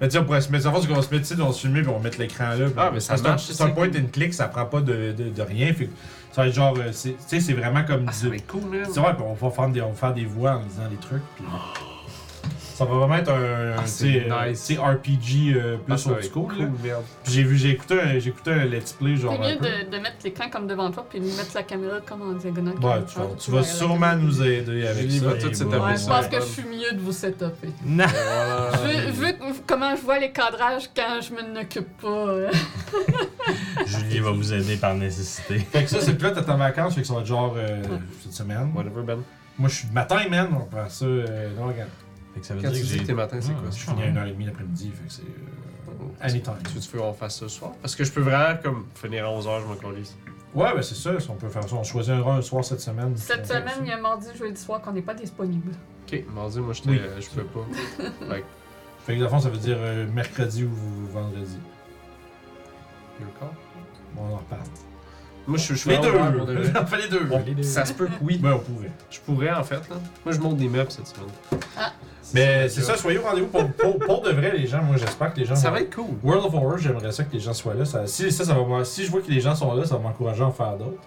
Mais 0.00 0.08
tu 0.08 0.12
sais, 0.12 0.18
on 0.18 0.24
pourrait 0.24 0.40
se 0.40 0.50
mettre. 0.52 0.66
En 0.68 0.72
fait, 0.74 0.80
c'est 0.82 0.88
qu'on 0.88 0.94
va 0.94 1.02
se 1.02 1.14
mettre 1.14 1.24
ici, 1.30 1.34
on 1.40 1.46
va 1.46 1.52
se 1.52 1.60
filmer, 1.60 1.80
puis 1.82 1.90
on 1.90 1.96
va 1.98 2.02
mettre 2.04 2.18
l'écran 2.18 2.50
là. 2.50 2.66
Ah, 2.76 2.90
mais 2.92 3.00
ça 3.00 3.16
marche, 3.16 3.44
C'est 3.46 3.62
un, 3.62 3.70
point 3.70 3.88
and 3.88 4.08
click, 4.12 4.34
ça 4.34 4.48
prend 4.48 4.66
pas 4.66 4.80
de, 4.80 5.12
de, 5.12 5.30
de 5.30 5.42
rien. 5.42 5.72
Fait 5.72 5.86
que 5.86 5.92
ça 6.32 6.42
va 6.42 6.48
être 6.48 6.54
genre. 6.54 6.74
euh, 6.78 6.90
c'est- 6.92 7.10
Tu 7.12 7.16
sais, 7.26 7.40
c'est 7.40 7.52
vraiment 7.54 7.82
comme 7.84 8.04
Ah, 8.06 8.12
ça 8.12 8.24
du. 8.24 8.30
va 8.30 8.36
être 8.36 8.46
cool, 8.46 8.62
man. 8.70 8.80
C'est 8.92 9.00
vrai, 9.00 9.14
puis 9.14 9.24
on 9.26 9.32
va 9.34 9.50
faire 9.50 9.68
des, 9.68 9.80
on 9.82 9.88
va 9.90 9.94
faire 9.94 10.14
des 10.14 10.24
voix 10.26 10.56
en 10.56 10.60
disant 10.64 10.88
des 10.90 10.96
trucs. 10.96 11.22
Puis... 11.36 11.44
Ça 12.76 12.84
va 12.84 12.94
vraiment 12.96 13.14
être 13.14 13.30
un, 13.32 13.72
Ah, 13.78 13.80
un, 13.80 13.86
c'est 13.86 14.76
euh, 14.78 14.92
RPG 14.92 15.54
euh, 15.56 15.76
Ah, 15.78 15.94
plus 15.94 16.06
va 16.08 16.12
old 16.12 16.24
school. 16.24 16.52
cool, 16.54 16.70
j'ai 17.26 17.42
vu, 17.42 17.56
j'ai 17.56 17.70
écouté, 17.70 17.98
un, 17.98 18.18
j'ai 18.18 18.28
écouté 18.28 18.52
un 18.52 18.66
let's 18.66 18.92
play 18.92 19.16
genre. 19.16 19.32
C'est 19.34 19.46
un 19.46 19.48
mieux 19.54 19.58
peu. 19.58 19.64
de, 19.86 19.90
de 19.96 20.02
mettre 20.02 20.16
l'écran 20.24 20.50
comme 20.50 20.66
devant 20.66 20.90
toi 20.90 21.06
puis 21.08 21.18
de 21.18 21.24
mettre 21.24 21.52
la 21.54 21.62
caméra 21.62 22.00
comme 22.06 22.20
en 22.20 22.32
diagonale. 22.34 22.74
Ouais, 22.74 23.02
tu 23.10 23.18
vas, 23.18 23.28
tu 23.38 23.50
vas 23.50 23.62
sûrement 23.62 24.14
nous 24.16 24.42
aider 24.42 24.86
avec 24.86 25.00
Julie 25.04 25.18
ça. 25.20 25.24
va 25.26 25.32
tout 25.36 25.50
voilà. 25.64 25.84
Ouais, 25.86 25.96
je 25.96 26.06
pense 26.06 26.26
que 26.26 26.36
je 26.36 26.46
suis 26.46 26.64
mieux 26.64 26.92
de 26.92 27.00
vous 27.00 27.12
setuper. 27.12 27.68
Vu, 27.86 29.10
vu 29.12 29.34
comment 29.66 29.96
je 29.96 30.02
vois 30.02 30.18
les 30.18 30.30
cadrages 30.32 30.90
quand 30.94 31.20
je 31.22 31.32
me 31.32 31.54
n'occupe 31.54 31.96
pas. 32.02 32.08
euh, 32.28 32.50
Julie 33.86 34.18
va 34.18 34.30
vous 34.32 34.52
aider 34.52 34.76
par 34.76 34.94
nécessité. 34.94 35.60
Fait 35.60 35.84
que 35.84 35.88
ça, 35.90 36.00
c'est 36.02 36.16
que 36.18 36.22
là, 36.22 36.30
t'as 36.32 36.42
ta 36.42 36.56
vacance, 36.56 36.94
fait 36.94 37.00
que 37.00 37.06
ça 37.06 37.14
va 37.14 37.20
être 37.20 37.26
genre 37.26 37.54
euh, 37.56 37.82
cette 38.22 38.32
semaine. 38.34 38.70
Whatever, 38.74 39.02
Ben. 39.02 39.18
Moi, 39.58 39.70
je 39.70 39.74
suis 39.76 39.88
de 39.88 39.94
matin, 39.94 40.20
man. 40.28 40.48
On 40.52 40.58
va 40.76 40.82
faire 40.82 40.90
ça. 40.90 41.06
Euh, 41.06 41.48
non, 41.58 41.68
regarde. 41.68 41.88
Fait 42.36 42.40
que 42.42 42.46
ça 42.46 42.54
veut 42.54 42.60
Quand 42.60 42.68
dire 42.68 42.76
tu 42.82 42.86
que 42.86 42.92
dis 42.92 42.98
que 43.00 43.06
tes 43.06 43.14
matins, 43.14 43.40
c'est 43.40 43.52
Ah, 43.56 43.60
quoi? 43.62 43.70
Je 43.70 43.76
finis 43.78 44.02
à 44.02 44.10
1h30 44.10 44.44
l'après-midi, 44.46 44.92
fait 44.94 45.06
que 45.06 45.12
c'est. 45.12 45.22
Euh, 45.22 46.04
anytime. 46.20 46.52
Tu 46.64 46.90
veux 46.96 47.00
qu'on 47.00 47.14
fasse 47.14 47.36
ça 47.38 47.48
ce 47.48 47.56
soir? 47.56 47.72
Parce 47.80 47.96
que 47.96 48.04
je 48.04 48.12
peux 48.12 48.20
vraiment 48.20 48.58
comme 48.62 48.84
finir 48.94 49.24
à 49.24 49.30
11h, 49.30 49.62
je 49.62 49.66
m'en 49.66 49.74
colise. 49.76 50.14
Ouais, 50.54 50.74
ben 50.74 50.82
c'est 50.82 50.94
ça. 50.96 51.18
Si 51.18 51.30
on 51.30 51.36
peut 51.36 51.48
faire 51.48 51.66
ça. 51.66 51.74
On 51.76 51.82
choisira 51.82 52.34
un 52.36 52.42
soir 52.42 52.62
cette 52.62 52.80
semaine. 52.80 53.16
Cette 53.16 53.46
semaine, 53.46 53.72
il 53.80 53.86
y 53.88 53.92
a 53.92 53.96
mardi, 53.96 54.26
jeudi 54.38 54.60
soir 54.60 54.82
qu'on 54.82 54.92
n'est 54.92 55.00
pas 55.00 55.14
disponible. 55.14 55.72
Ok, 56.06 56.24
mardi, 56.34 56.60
moi 56.60 56.74
j'étais, 56.74 56.90
Oui. 56.90 56.98
euh, 57.00 57.18
je 57.22 57.30
peux 57.30 57.44
pas. 57.44 57.64
Fait 58.28 58.40
que, 58.40 58.44
Fait 59.06 59.14
que, 59.14 59.18
dans 59.18 59.24
le 59.24 59.28
fond, 59.30 59.40
ça 59.40 59.48
veut 59.48 59.56
dire 59.56 59.78
euh, 59.80 60.06
mercredi 60.12 60.64
ou 60.64 60.70
vendredi. 61.10 61.58
le 63.20 63.26
corps. 63.38 63.54
Bon, 64.14 64.22
on 64.30 64.34
en 64.34 64.36
reparle. 64.36 64.60
Moi 65.46 65.58
je 65.58 65.62
suis 65.62 65.74
je 65.74 65.80
suis 65.80 65.90
Les 65.90 65.98
deux! 65.98 66.08
ouvert 66.10 66.32
pour 66.36 66.46
de 66.46 66.54
vrai. 66.54 66.72
On 66.82 66.86
fait 66.86 66.96
les 67.02 67.08
deux! 67.08 67.24
Bon, 67.24 67.44
ça 67.62 67.84
se 67.84 67.92
peut 67.92 68.06
que 68.06 68.12
oui. 68.22 68.38
Ben, 68.38 68.52
on 68.54 68.58
pourrait. 68.58 68.90
Je 69.10 69.20
pourrais 69.20 69.52
en 69.52 69.62
fait 69.64 69.76
là. 69.88 69.96
Moi 70.24 70.34
je 70.34 70.40
monte 70.40 70.56
des 70.56 70.68
meubles 70.68 70.90
cette 70.90 71.06
semaine. 71.06 71.28
Ah. 71.78 71.92
Mais 72.34 72.68
c'est 72.68 72.80
ça, 72.82 72.96
soyez 72.96 73.18
au 73.18 73.22
rendez-vous 73.22 73.46
pour, 73.46 73.70
pour, 73.72 73.98
pour 74.00 74.22
de 74.22 74.30
vrai, 74.30 74.50
les 74.56 74.66
gens. 74.66 74.82
Moi, 74.82 74.96
j'espère 74.96 75.32
que 75.32 75.38
les 75.38 75.46
gens. 75.46 75.54
Ça 75.54 75.68
vont- 75.68 75.76
va 75.76 75.80
être 75.82 75.94
cool. 75.94 76.16
World 76.24 76.44
of 76.46 76.54
Horror, 76.54 76.76
j'aimerais 76.78 77.12
ça 77.12 77.22
que 77.22 77.32
les 77.32 77.38
gens 77.38 77.54
soient 77.54 77.74
là. 77.74 77.84
Ça, 77.84 78.04
si, 78.08 78.32
ça, 78.32 78.44
ça 78.44 78.52
va, 78.54 78.84
si 78.84 79.04
je 79.04 79.10
vois 79.12 79.20
que 79.20 79.30
les 79.30 79.40
gens 79.40 79.54
sont 79.54 79.72
là, 79.74 79.84
ça 79.84 79.94
va 79.94 80.02
m'encourager 80.02 80.42
à 80.42 80.46
en 80.46 80.50
faire 80.50 80.76
d'autres. 80.76 80.98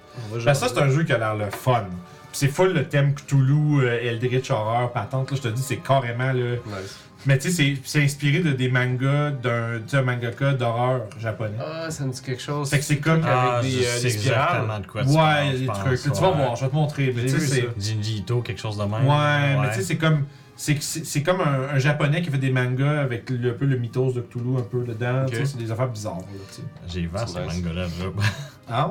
Ça, 0.53 0.69
c'est 0.69 0.77
un 0.79 0.87
jeu 0.89 1.03
qui 1.03 1.11
a 1.11 1.17
l'air 1.17 1.35
le 1.35 1.49
fun. 1.51 1.83
C'est 2.31 2.47
full 2.47 2.71
le 2.73 2.87
thème 2.87 3.13
Cthulhu, 3.15 3.81
euh, 3.83 3.99
Eldritch 4.01 4.49
Horror, 4.49 4.91
patente. 4.93 5.31
Là, 5.31 5.37
je 5.37 5.41
te 5.41 5.47
dis, 5.49 5.61
c'est 5.61 5.77
carrément 5.77 6.31
là. 6.31 6.55
Nice. 6.67 6.97
Mais 7.25 7.37
tu 7.37 7.49
sais, 7.51 7.55
c'est- 7.75 7.81
c'est 7.83 8.03
inspiré 8.03 8.39
de 8.39 8.51
des 8.53 8.69
mangas 8.69 9.31
d'un 9.31 10.01
mangaka 10.03 10.53
d'horreur 10.53 11.01
japonais. 11.19 11.57
Ah, 11.59 11.91
ça 11.91 12.05
me 12.05 12.11
dit 12.13 12.21
quelque 12.21 12.41
chose. 12.41 12.69
Fait 12.69 12.79
que 12.79 12.85
c'est 12.85 12.97
comme. 12.99 13.21
Ah, 13.25 13.57
avec 13.57 13.71
des, 13.71 13.85
euh, 13.85 14.01
des 14.01 14.09
spirales. 14.09 14.45
exactement 14.47 14.79
de 14.79 14.87
quoi 14.87 15.03
tu 15.03 15.09
ouais, 15.09 15.15
parles, 15.15 15.65
pense, 15.89 16.01
trucs. 16.01 16.13
Tu 16.13 16.21
vas 16.21 16.31
voir, 16.31 16.55
je 16.55 16.63
vais 16.63 16.69
te 16.69 16.75
montrer. 16.75 17.13
Mais 17.15 17.23
tu 17.23 17.39
sais, 17.39 17.61
vu. 17.61 17.67
Jinji 17.77 18.17
Ito, 18.19 18.41
quelque 18.41 18.61
chose 18.61 18.77
de 18.77 18.83
même. 18.83 19.05
Ouais, 19.05 19.61
mais 19.61 19.69
tu 19.69 19.75
sais, 19.75 19.81
c'est 19.83 19.97
comme. 19.97 20.25
c'est 20.55 20.75
que 20.75 20.83
c'est 20.83 21.05
c'est 21.05 21.23
comme 21.23 21.41
un, 21.41 21.75
un 21.75 21.79
japonais 21.79 22.21
qui 22.21 22.29
fait 22.29 22.37
des 22.37 22.51
mangas 22.51 23.01
avec 23.01 23.29
le, 23.29 23.51
un 23.51 23.53
peu 23.53 23.65
le 23.65 23.77
mythos 23.77 24.11
de 24.13 24.21
Cthulhu 24.21 24.57
un 24.57 24.61
peu 24.61 24.83
dedans. 24.85 25.23
Ok. 25.23 25.31
tu 25.31 25.35
sais, 25.37 25.45
C'est 25.45 25.57
des 25.57 25.71
affaires 25.71 25.87
bizarres. 25.89 26.17
Là, 26.17 26.23
tu 26.49 26.55
sais. 26.55 26.61
J'ai 26.87 27.09
C'est 27.15 27.27
ce 27.27 27.39
manga-là. 27.39 27.85
Ah 28.71 28.87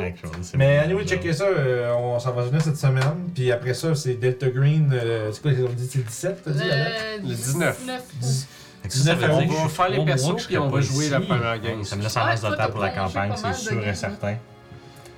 quelque 0.00 0.20
chose. 0.20 0.30
c'est 0.42 0.56
Mais 0.56 0.78
anyway, 0.78 1.02
là. 1.02 1.08
checker 1.08 1.32
ça, 1.32 1.44
euh, 1.44 1.92
on, 1.94 2.18
ça 2.18 2.30
va 2.30 2.42
venir 2.42 2.62
cette 2.62 2.76
semaine. 2.76 3.28
Puis 3.34 3.50
après 3.50 3.74
ça, 3.74 3.94
c'est 3.94 4.14
Delta 4.14 4.48
Green. 4.48 4.90
euh, 4.92 5.30
c'est 5.32 5.42
quoi, 5.42 5.50
on 5.68 5.72
dit 5.72 5.88
c'est 5.90 6.04
17, 6.06 6.42
t'as 6.44 6.50
dit 6.52 6.58
la 6.60 6.76
date? 6.76 6.92
Le 7.22 7.28
Le 7.28 7.34
19. 7.34 7.78
10. 8.20 8.48
Fait 8.82 8.88
que 8.88 8.94
ça, 8.94 9.04
ça 9.04 9.14
19 9.14 9.20
veut 9.40 9.46
dire 9.46 9.56
on 9.58 9.62
va 9.64 9.68
faire 9.68 9.88
les 9.88 9.94
trois 9.96 10.06
persos, 10.06 10.38
je 10.42 10.46
puis 10.46 10.58
on 10.58 10.66
va 10.66 10.72
pas 10.72 10.80
jouer 10.82 11.08
la 11.08 11.18
ici. 11.18 11.26
première 11.28 11.58
game. 11.60 11.84
Ça 11.84 11.96
me 11.96 12.02
laisse 12.02 12.14
Ouais, 12.16 12.22
en 12.22 12.26
masse 12.26 12.40
de 12.42 12.46
toi, 12.46 12.56
temps 12.56 12.62
t'as 12.64 12.68
pour 12.68 12.80
la 12.80 12.90
campagne, 12.90 13.30
pas 13.30 13.36
c'est 13.36 13.42
mal 13.42 13.52
de 13.52 13.58
sûr 13.58 13.80
et 13.80 13.84
games. 13.86 13.94
certain. 13.94 14.36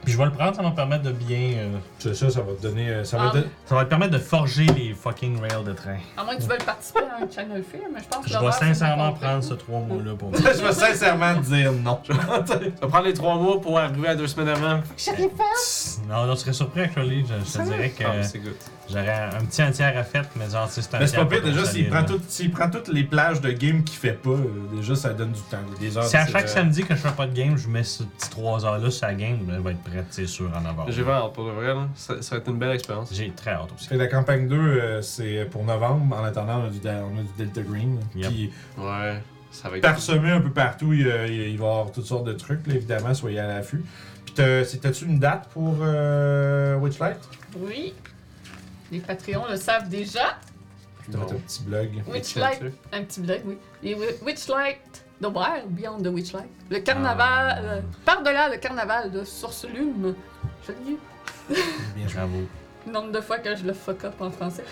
Puis 0.06 0.12
je 0.12 0.18
vais 0.18 0.26
le 0.26 0.30
prendre, 0.30 0.54
ça 0.54 0.62
va 0.62 0.70
me 0.70 0.74
permettre 0.76 1.02
de 1.02 1.10
bien. 1.10 1.54
euh, 1.58 1.78
C'est 1.98 2.14
ça, 2.14 2.30
ça 2.30 2.40
va 2.40 2.52
te 2.52 2.62
donner. 2.62 2.88
euh, 2.90 3.02
Ça 3.02 3.16
va 3.18 3.32
Ah. 3.34 3.36
te... 3.36 3.38
ça 3.68 3.74
va 3.74 3.84
te 3.84 3.88
permettre 3.90 4.12
de 4.12 4.18
forger 4.18 4.66
les 4.66 4.94
fucking 4.94 5.40
rails 5.40 5.64
de 5.64 5.72
train. 5.72 5.96
À 6.16 6.22
moins 6.22 6.36
que 6.36 6.42
tu 6.42 6.46
veuilles 6.48 6.58
participer 6.64 7.00
à 7.00 7.24
un 7.24 7.28
channel 7.28 7.64
film, 7.68 7.90
mais 7.92 7.98
je 8.00 8.08
pense 8.08 8.22
que 8.24 8.28
Je 8.30 8.34
l'horaire, 8.34 8.50
vais 8.52 8.56
c'est 8.68 8.74
sincèrement 8.74 9.10
complet. 9.12 9.26
prendre 9.26 9.42
ce 9.42 9.54
trois 9.54 9.80
mois-là 9.80 10.14
pour 10.16 10.30
moi. 10.30 10.38
je 10.40 10.62
vais 10.62 10.72
sincèrement 10.72 11.34
te 11.34 11.40
dire 11.46 11.72
non. 11.72 11.98
Tu 12.06 12.12
vas 12.12 12.88
prendre 12.88 13.04
les 13.04 13.14
trois 13.14 13.34
mois 13.34 13.60
pour 13.60 13.76
arriver 13.80 14.06
à 14.06 14.14
deux 14.14 14.28
semaines 14.28 14.50
avant. 14.50 14.80
Non, 16.08 16.26
non, 16.26 16.34
tu 16.34 16.40
serais 16.40 16.52
surpris, 16.52 16.82
actually. 16.82 17.24
Je, 17.26 17.34
je 17.44 17.58
te 17.58 17.62
dirais 17.64 17.90
que 17.90 18.04
Ah, 18.04 18.12
mais 18.14 18.22
c'est 18.22 18.38
good. 18.38 18.54
J'aurais 18.90 19.10
un 19.10 19.44
petit 19.44 19.62
un 19.62 19.70
tiers 19.70 19.96
à 19.96 20.02
faire, 20.04 20.24
mais 20.36 20.48
genre, 20.50 20.68
c'est 20.70 20.94
un 20.94 20.98
Mais 20.98 21.06
c'est 21.06 21.16
pas 21.16 21.26
pire, 21.26 21.42
déjà, 21.42 21.64
s'il 21.64 21.88
prend, 21.88 21.96
là. 22.00 22.04
tout- 22.04 22.20
s'il 22.28 22.50
prend 22.50 22.68
toutes 22.70 22.88
les 22.88 23.04
plages 23.04 23.40
de 23.40 23.50
game 23.50 23.82
qu'il 23.84 23.98
fait 23.98 24.12
pas, 24.12 24.30
euh, 24.30 24.44
déjà, 24.76 24.94
ça 24.96 25.12
donne 25.12 25.32
du 25.32 25.40
temps. 25.42 25.58
Des 25.80 25.96
heures 25.96 26.04
Si 26.04 26.16
à 26.16 26.26
chaque 26.26 26.44
euh, 26.44 26.48
samedi 26.48 26.82
que 26.84 26.94
je 26.94 27.00
fais 27.00 27.10
pas 27.12 27.26
de 27.26 27.34
game, 27.34 27.56
je 27.56 27.68
mets 27.68 27.82
ce 27.84 28.02
petit 28.04 28.30
3 28.30 28.64
heures-là 28.64 28.90
sur 28.90 29.06
la 29.06 29.14
game, 29.14 29.38
ben, 29.42 29.54
elle 29.56 29.62
va 29.62 29.70
être 29.72 29.82
prête, 29.82 30.06
c'est 30.10 30.26
sûr, 30.26 30.50
en 30.54 30.64
avoir. 30.68 30.90
J'ai 30.90 31.02
vraiment 31.02 31.26
hâte 31.26 31.32
pour 31.34 31.46
de 31.46 31.50
vrai, 31.52 31.68
là. 31.74 31.88
Ça, 31.94 32.20
ça 32.22 32.36
va 32.36 32.40
être 32.40 32.48
une 32.50 32.58
belle 32.58 32.72
expérience. 32.72 33.08
J'ai 33.12 33.30
très 33.30 33.52
hâte 33.52 33.68
aussi. 33.74 33.88
Fait 33.88 33.96
la 33.96 34.06
campagne 34.06 34.48
2, 34.48 34.56
euh, 34.56 35.02
c'est 35.02 35.48
pour 35.50 35.64
novembre. 35.64 36.16
En 36.16 36.24
attendant, 36.24 36.60
on 36.62 36.66
a 36.66 36.70
du, 36.70 36.78
on 36.84 37.18
a 37.18 37.22
du 37.22 37.28
Delta 37.38 37.62
Green. 37.62 37.98
Yep. 38.14 38.28
Puis 38.28 38.52
Ouais, 38.78 39.20
ça 39.50 39.68
va 39.68 39.76
être. 39.78 39.82
parsemé 39.82 40.30
un 40.30 40.40
peu 40.40 40.50
partout, 40.50 40.92
il, 40.92 41.06
va 41.08 41.26
y 41.26 41.54
avoir 41.54 41.90
toutes 41.92 42.06
sortes 42.06 42.26
de 42.26 42.32
trucs, 42.34 42.66
là, 42.66 42.74
évidemment, 42.74 43.14
soyez 43.14 43.40
à 43.40 43.46
l'affût. 43.48 43.84
Puis 44.24 44.34
t'as-tu 44.34 45.04
une 45.06 45.18
date 45.18 45.48
pour 45.52 45.76
euh, 45.80 46.76
Witchlight? 46.76 47.16
Oui. 47.58 47.94
Les 48.92 49.00
Patreons 49.00 49.46
le 49.50 49.56
savent 49.56 49.88
déjà. 49.88 50.38
T'as 51.10 51.18
Non. 51.18 51.28
fait 51.28 51.34
un 51.34 51.38
petit 51.38 51.62
blog. 51.62 51.88
Witchlight, 52.08 52.62
un 52.92 53.02
petit 53.04 53.20
blog, 53.20 53.40
oui. 53.46 53.58
Les 53.82 53.94
Wi- 53.94 54.16
Witchlight, 54.22 55.04
The 55.22 55.26
Wild 55.26 55.68
Beyond 55.70 56.02
the 56.02 56.08
Witchlight. 56.08 56.48
Le 56.70 56.78
carnaval, 56.80 57.56
Ah. 57.58 57.62
euh, 57.62 57.80
par-delà 58.04 58.48
le 58.48 58.56
carnaval 58.58 59.10
de 59.12 59.24
Source 59.24 59.64
Lune. 59.66 60.14
Je 60.66 60.72
le 60.72 60.78
dis. 60.84 60.98
Bien 61.96 62.08
joué. 62.08 62.14
Bravo. 62.16 62.36
nombre 62.92 63.12
de 63.12 63.20
fois 63.20 63.38
que 63.38 63.54
je 63.56 63.64
le 63.64 63.72
fuck 63.72 64.04
up 64.04 64.14
en 64.20 64.30
français. 64.30 64.64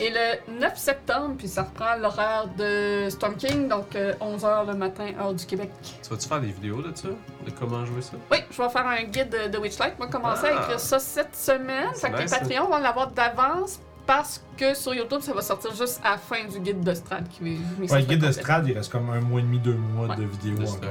Et 0.00 0.10
le 0.10 0.58
9 0.60 0.76
septembre, 0.76 1.34
puis 1.38 1.48
ça 1.48 1.62
reprend 1.62 1.96
l'horaire 2.00 2.46
de 2.56 3.08
Storm 3.10 3.36
King, 3.36 3.68
donc 3.68 3.94
11h 3.94 4.66
le 4.66 4.74
matin, 4.74 5.06
heure 5.20 5.34
du 5.34 5.44
Québec. 5.46 5.70
Tu 6.02 6.10
vas-tu 6.10 6.28
faire 6.28 6.40
des 6.40 6.52
vidéos 6.52 6.82
de 6.82 6.92
ça? 6.96 7.08
De 7.08 7.50
comment 7.58 7.84
jouer 7.84 8.02
ça? 8.02 8.12
Oui, 8.30 8.38
je 8.50 8.60
vais 8.62 8.68
faire 8.68 8.86
un 8.86 9.02
guide 9.04 9.30
de, 9.30 9.48
de 9.50 9.58
Witchlight. 9.58 9.94
On 9.98 10.04
va 10.04 10.10
commencer 10.10 10.46
Ah. 10.50 10.58
à 10.58 10.62
écrire 10.62 10.80
ça 10.80 10.98
cette 10.98 11.34
semaine. 11.36 11.94
Fait 11.94 12.10
que 12.10 12.22
nice, 12.22 12.32
les 12.32 12.38
Patreons 12.38 12.68
vont 12.70 12.78
l'avoir 12.78 13.10
d'avance 13.10 13.80
parce 14.06 14.42
que 14.56 14.74
sur 14.74 14.92
YouTube, 14.94 15.20
ça 15.20 15.32
va 15.32 15.42
sortir 15.42 15.74
juste 15.74 16.00
à 16.04 16.12
la 16.12 16.18
fin 16.18 16.44
du 16.50 16.58
guide 16.58 16.80
de 16.82 16.94
Strad. 16.94 17.28
Qui 17.28 17.42
Ouais, 17.44 18.00
le 18.00 18.04
guide 18.06 18.20
de. 18.26 18.32
Strad, 18.32 18.66
il 18.66 18.76
reste 18.76 18.90
comme 18.90 19.08
un 19.10 19.20
mois 19.20 19.40
et 19.40 19.42
demi, 19.44 19.58
deux 19.58 19.74
mois 19.74 20.08
Ouais. 20.08 20.16
de 20.16 20.24
vidéos 20.24 20.68
encore. 20.68 20.90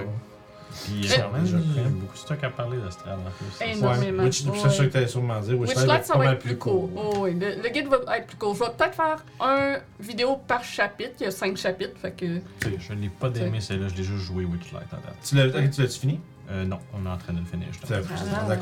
Puis, 0.85 1.07
Mais- 1.09 1.19
euh, 1.19 1.73
prêt. 1.73 1.89
beaucoup 1.89 2.13
de 2.13 2.17
stock 2.17 2.43
à 2.43 2.49
parler 2.49 2.77
de 2.77 2.89
Strad 2.89 3.19
en 3.19 3.31
plus. 3.31 3.65
Énormément. 3.77 4.23
Witch, 4.23 4.43
c'est 4.43 4.69
ça 4.69 4.85
que 4.85 4.91
t'allais 4.91 5.07
sûrement 5.07 5.39
dire. 5.39 5.59
Witchlight, 5.59 6.05
ça 6.05 6.17
va 6.17 6.33
être 6.33 6.39
plus 6.39 6.57
court. 6.57 6.89
Oh, 6.95 7.13
oui, 7.21 7.33
le, 7.33 7.61
le 7.61 7.69
guide 7.69 7.87
va 7.87 8.17
être 8.17 8.27
plus 8.27 8.37
court. 8.37 8.55
Je 8.55 8.59
vais 8.63 8.71
peut-être 8.77 8.95
faire 8.95 9.23
un 9.39 9.77
vidéo 9.99 10.37
par 10.47 10.63
chapitre. 10.63 11.13
Il 11.19 11.23
y 11.23 11.27
a 11.27 11.31
cinq 11.31 11.57
chapitres. 11.57 11.97
Fait 11.99 12.11
que 12.11 12.25
Je 12.79 12.93
n'ai 12.93 13.09
pas 13.09 13.29
d'aimer 13.29 13.61
celle-là, 13.61 13.87
je 13.89 13.95
l'ai 13.95 14.03
juste 14.03 14.23
joué 14.25 14.45
Witchlight 14.45 14.87
en 14.93 14.97
date. 14.97 15.15
Tu 15.23 15.35
tu 15.75 15.81
l'as-tu 15.81 15.99
fini? 15.99 16.19
Euh, 16.51 16.65
non, 16.65 16.79
on 16.95 17.05
est 17.05 17.09
en 17.09 17.17
train 17.17 17.33
de 17.33 17.39
le 17.39 17.45
finir, 17.45 17.67
Tu 17.71 17.79
tu 17.79 17.93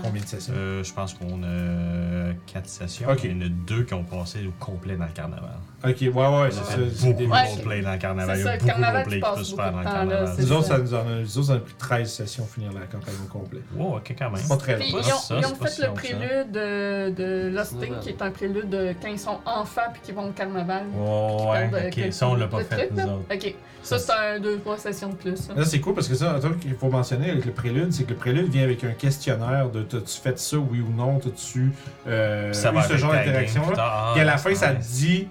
combien 0.03 0.21
de 0.21 0.27
sessions? 0.27 0.53
Euh, 0.57 0.83
je 0.83 0.93
pense 0.93 1.13
qu'on 1.13 1.41
a 1.43 2.33
4 2.45 2.67
sessions. 2.67 3.09
Ok. 3.09 3.21
Il 3.23 3.31
y 3.31 3.33
en 3.41 3.45
a 3.45 3.49
deux 3.49 3.83
qui 3.83 3.93
ont 3.93 4.03
passé 4.03 4.45
au 4.45 4.51
complet 4.59 4.97
dans 4.97 5.05
le 5.05 5.11
carnaval. 5.11 5.57
Ok, 5.85 5.95
ouais, 6.01 6.09
ouais, 6.09 6.49
c'est 6.49 6.57
ça. 6.57 6.72
c'est 6.95 7.07
beaucoup 7.07 7.22
de 7.23 7.27
Ouais. 7.27 7.49
roleplay 7.53 7.81
dans 7.83 7.91
le 7.91 7.97
carnaval. 7.99 8.35
C'est 8.38 8.41
Il 8.41 8.45
y 8.45 8.47
a 8.47 8.51
ça, 8.51 8.51
le 8.53 8.57
beaucoup 8.57 8.65
de 8.65 8.72
carnaval, 8.81 9.03
roleplay 9.03 9.22
qui 9.22 9.35
peut 9.38 9.43
se 9.43 9.56
faire 9.56 9.67
de 9.67 9.72
dans 9.73 9.77
le 9.77 9.83
carnaval. 9.85 10.35
Nous 10.39 10.51
autres, 10.51 10.64
ça. 10.64 10.67
ça 10.75 10.77
nous 10.80 10.93
en 10.93 10.97
a, 10.97 11.03
nous 11.22 11.38
autres, 11.38 11.47
ça 11.47 11.53
a 11.53 11.57
pris 11.59 11.73
13 11.77 12.11
sessions 12.14 12.45
finir 12.45 12.72
la 12.73 12.81
campagne 12.81 13.14
au 13.23 13.27
complet. 13.31 13.59
Wow, 13.75 13.97
ok, 13.97 14.15
quand 14.17 14.25
même. 14.31 14.35
C'est 14.41 14.47
pas 14.49 14.57
très 14.57 14.77
long. 14.77 14.85
Ils 14.88 14.95
ont, 14.95 15.01
ça, 15.01 15.35
ils 15.38 15.43
fait 15.45 15.67
si 15.69 15.81
le 15.81 15.88
ça. 15.88 15.93
prélude 15.93 16.51
de, 16.51 17.09
de 17.11 17.51
Lost 17.56 17.72
C'est 17.73 17.77
Thing, 17.80 17.89
malade. 17.89 18.03
qui 18.03 18.09
est 18.09 18.22
un 18.23 18.31
prélude 18.31 18.69
de 18.69 18.95
quand 19.01 19.07
ils 19.09 19.19
sont 19.19 19.38
enfants 19.45 19.81
puis 19.93 20.01
qu'ils 20.03 20.15
vont 20.15 20.30
au 20.30 20.31
carnaval. 20.31 20.83
Oh, 20.99 21.51
ouais, 21.51 21.69
ok, 21.88 22.11
ça 22.14 22.27
on 22.27 22.35
l'a 22.35 22.47
pas 22.47 22.64
fait, 22.64 22.89
nous 22.91 23.03
autres. 23.03 23.22
Ok, 23.31 23.56
ça 23.83 23.99
c'est 23.99 24.11
un, 24.11 24.39
deux, 24.39 24.57
trois 24.57 24.77
sessions 24.80 25.09
de 25.09 25.15
plus. 25.15 25.47
là. 25.56 25.64
C'est 25.64 25.80
cool 25.80 25.93
parce 25.93 26.07
que 26.07 26.15
ça, 26.15 26.31
un 26.33 26.39
truc 26.39 26.59
qu'il 26.59 26.73
faut 26.75 26.89
mentionner 26.89 27.30
avec 27.30 27.45
le 27.45 27.51
prélude, 27.51 27.93
c'est 27.93 28.03
que 28.06 28.09
le 28.09 28.15
prélude 28.17 28.49
vient 28.49 28.64
avec 28.64 28.83
un 28.83 28.91
questionnaire 28.93 29.69
de 29.69 29.83
t'as-tu 29.83 30.19
fait 30.22 30.39
ça, 30.39 30.57
oui 30.57 30.80
ou 30.81 30.91
non, 30.91 31.19
t'as-tu 31.19 31.72
euh, 32.07 32.51
ça 32.51 32.73
eu 32.73 32.81
ce 32.81 32.97
genre 32.97 33.11
ta 33.11 33.17
game 33.17 33.25
d'interaction 33.27 33.61
plus 33.61 33.69
là. 33.72 33.75
tard? 33.75 33.93
Ah, 34.07 34.11
Puis 34.14 34.22
à 34.22 34.25
la 34.25 34.38
fin, 34.38 34.56
ça 34.56 34.69
te 34.69 34.77
nice. 34.80 34.91
dit 34.91 35.27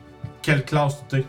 quelle 0.47 0.65
classe 0.65 1.03
tu 1.09 1.17
es. 1.17 1.25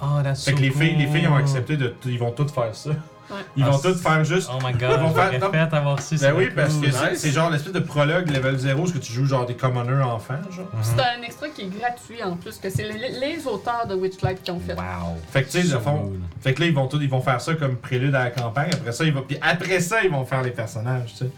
Oh, 0.00 0.20
that's 0.22 0.44
Fait 0.44 0.50
so 0.52 0.56
que 0.56 0.62
les 0.62 0.70
filles, 0.70 0.96
les 0.96 1.06
filles 1.06 1.26
ont 1.28 1.32
cool. 1.32 1.40
accepté 1.42 1.76
de. 1.76 1.94
Ils 2.06 2.18
vont 2.18 2.32
toutes 2.32 2.50
faire 2.50 2.74
ça. 2.74 2.90
Ouais. 2.90 3.36
Ils 3.56 3.62
Ah, 3.62 3.70
vont 3.70 3.78
c'est- 3.78 3.88
toutes 3.92 4.00
faire 4.02 4.24
juste. 4.24 4.50
Oh 4.52 4.58
my 4.62 4.72
Ils 4.72 4.78
god, 4.78 5.00
vont 5.00 5.10
faire- 5.10 5.30
fait 5.30 5.76
avoir 5.76 6.00
si 6.02 6.16
Ben 6.18 6.34
oui, 6.36 6.48
parce 6.54 6.74
que 6.74 6.80
cool. 6.84 6.92
c'est- 6.92 7.10
Nice. 7.12 7.20
c'est 7.20 7.30
genre 7.30 7.50
l'espèce 7.50 7.72
de 7.72 7.80
prologue 7.80 8.28
level 8.30 8.58
0, 8.58 8.86
ce 8.86 8.92
que 8.94 8.98
tu 8.98 9.12
joues 9.12 9.26
genre 9.26 9.46
des 9.46 9.54
commoners 9.54 10.02
enfants, 10.02 10.34
genre. 10.50 10.66
C'est 10.82 11.00
un 11.00 11.22
extra 11.22 11.48
qui 11.48 11.62
est 11.62 11.78
gratuit 11.78 12.22
en 12.22 12.36
plus, 12.36 12.58
que 12.58 12.68
c'est 12.68 12.82
les, 12.92 13.18
les 13.20 13.46
auteurs 13.46 13.86
de 13.88 13.94
Witchlight 13.94 14.42
qui 14.42 14.50
ont 14.50 14.60
fait. 14.60 14.74
Wow. 14.74 15.16
Fait 15.30 15.44
que 15.44 15.50
tu 15.50 15.60
sais, 15.62 15.66
So 15.66 15.74
le 15.76 15.80
fond. 15.80 15.98
cool. 16.02 16.20
Fait 16.40 16.52
que 16.52 16.60
là, 16.60 16.66
ils 16.66 16.74
vont, 16.74 16.88
tout, 16.88 17.00
ils 17.00 17.08
vont 17.08 17.20
faire 17.22 17.40
ça 17.40 17.54
comme 17.54 17.76
prélude 17.76 18.14
à 18.14 18.24
la 18.24 18.30
campagne. 18.30 18.70
Après 18.72 18.92
ça, 18.92 19.04
ils 19.04 19.12
vont, 19.14 19.22
puis 19.22 19.38
après 19.40 19.80
ça, 19.80 20.02
ils 20.04 20.10
vont 20.10 20.24
faire 20.26 20.42
les 20.42 20.50
personnages, 20.50 21.12
tu 21.12 21.16
sais. 21.18 21.30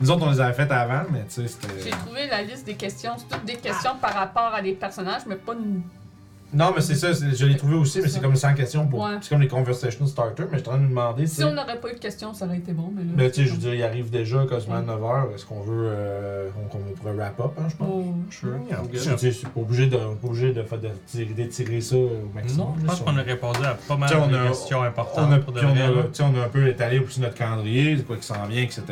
Nous 0.00 0.10
autres, 0.10 0.24
on 0.26 0.30
les 0.30 0.40
avait 0.40 0.52
fait 0.54 0.70
avant, 0.70 1.02
mais 1.10 1.20
tu 1.24 1.26
sais, 1.30 1.42
J'ai 1.42 1.48
c'était. 1.48 1.90
trouvé 1.90 2.26
la 2.28 2.42
liste 2.42 2.66
des 2.66 2.74
questions, 2.74 3.12
c'est 3.16 3.34
toutes 3.36 3.46
des 3.46 3.56
questions 3.56 3.92
par 4.00 4.12
rapport 4.14 4.52
à 4.54 4.60
des 4.62 4.72
personnages, 4.72 5.22
mais 5.26 5.36
pas 5.36 5.54
une. 5.54 5.82
Non, 6.52 6.72
mais 6.74 6.80
c'est 6.82 6.94
ça, 6.94 7.12
je 7.12 7.46
l'ai 7.46 7.56
trouvé 7.56 7.74
aussi, 7.76 8.00
mais 8.02 8.08
c'est 8.08 8.20
comme 8.20 8.36
100 8.36 8.54
questions 8.54 8.86
pour. 8.86 9.00
Ouais. 9.00 9.16
C'est 9.20 9.30
comme 9.30 9.40
les 9.40 9.48
conversational 9.48 10.08
starters, 10.08 10.46
mais 10.50 10.58
je 10.58 10.62
suis 10.62 10.68
en 10.68 10.72
train 10.72 10.78
de 10.80 10.84
me 10.84 10.88
demander, 10.90 11.26
Si 11.26 11.42
on 11.44 11.52
n'aurait 11.52 11.80
pas 11.80 11.90
eu 11.90 11.94
de 11.94 11.98
questions, 11.98 12.34
ça 12.34 12.44
aurait 12.46 12.58
été 12.58 12.72
bon, 12.72 12.90
mais 12.94 13.02
là. 13.02 13.10
Mais 13.16 13.30
tu 13.30 13.42
sais, 13.42 13.46
je 13.48 13.52
veux 13.52 13.58
dire, 13.58 13.74
il 13.74 13.82
arrive 13.82 14.10
déjà 14.10 14.44
quasiment 14.46 14.76
à 14.76 14.82
9h. 14.82 15.34
Est-ce 15.34 15.46
qu'on 15.46 15.60
veut. 15.62 15.86
Euh, 15.88 16.48
on, 16.72 16.76
on 16.76 16.92
pourrait 16.94 17.14
wrap 17.14 17.40
up, 17.40 17.52
hein, 17.58 17.64
je 17.68 17.76
pense? 17.76 17.88
Oh. 17.90 18.14
Sure. 18.30 18.50
Yeah. 18.68 19.16
Sais, 19.16 19.32
c'est 19.32 19.48
pas 19.48 19.60
obligé 19.60 19.86
de, 19.86 19.96
pas 19.96 20.08
obligé 20.24 20.52
de, 20.52 20.62
faire- 20.62 20.78
de 20.80 20.88
tirer, 21.06 21.32
d'étirer 21.32 21.80
ça 21.80 21.96
au 21.96 22.10
maximum. 22.34 22.66
Non, 22.68 22.74
je 22.80 22.86
pense 22.86 23.00
qu'on 23.00 23.16
a 23.16 23.22
répondu 23.22 23.64
à 23.64 23.74
pas 23.74 23.96
mal 23.96 24.10
T'sais, 24.10 24.28
de 24.28 24.36
a- 24.36 24.48
questions 24.48 24.82
importantes 24.82 25.26
On 25.28 25.32
a, 25.32 25.38
pour 25.38 25.52
de 25.52 25.60
on 25.60 26.40
a 26.40 26.44
un 26.44 26.48
peu 26.48 26.68
étalé 26.68 26.98
aussi 26.98 27.20
notre 27.20 27.34
calendrier, 27.34 27.96
c'est 27.96 28.06
quoi 28.06 28.16
qui 28.16 28.26
s'en 28.26 28.44
vient, 28.46 28.62
etc. 28.62 28.82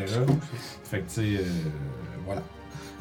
Fait 0.85 1.01
que, 1.01 1.09
tu 1.09 1.15
sais, 1.15 1.21
euh, 1.43 1.45
voilà. 2.27 2.43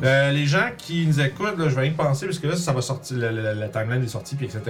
Euh, 0.03 0.31
les 0.31 0.45
gens 0.45 0.69
qui 0.77 1.05
nous 1.05 1.19
écoutent, 1.19 1.57
là, 1.57 1.67
je 1.69 1.75
vais 1.75 1.81
rien 1.81 1.91
penser, 1.91 2.25
parce 2.25 2.39
que 2.39 2.47
là, 2.47 2.55
ça 2.55 2.71
va 2.71 2.81
sortir, 2.81 3.17
le- 3.17 3.31
le- 3.31 3.53
la 3.53 3.67
timeline 3.67 4.03
est 4.03 4.07
sortie, 4.07 4.35
puis 4.35 4.45
etc. 4.45 4.61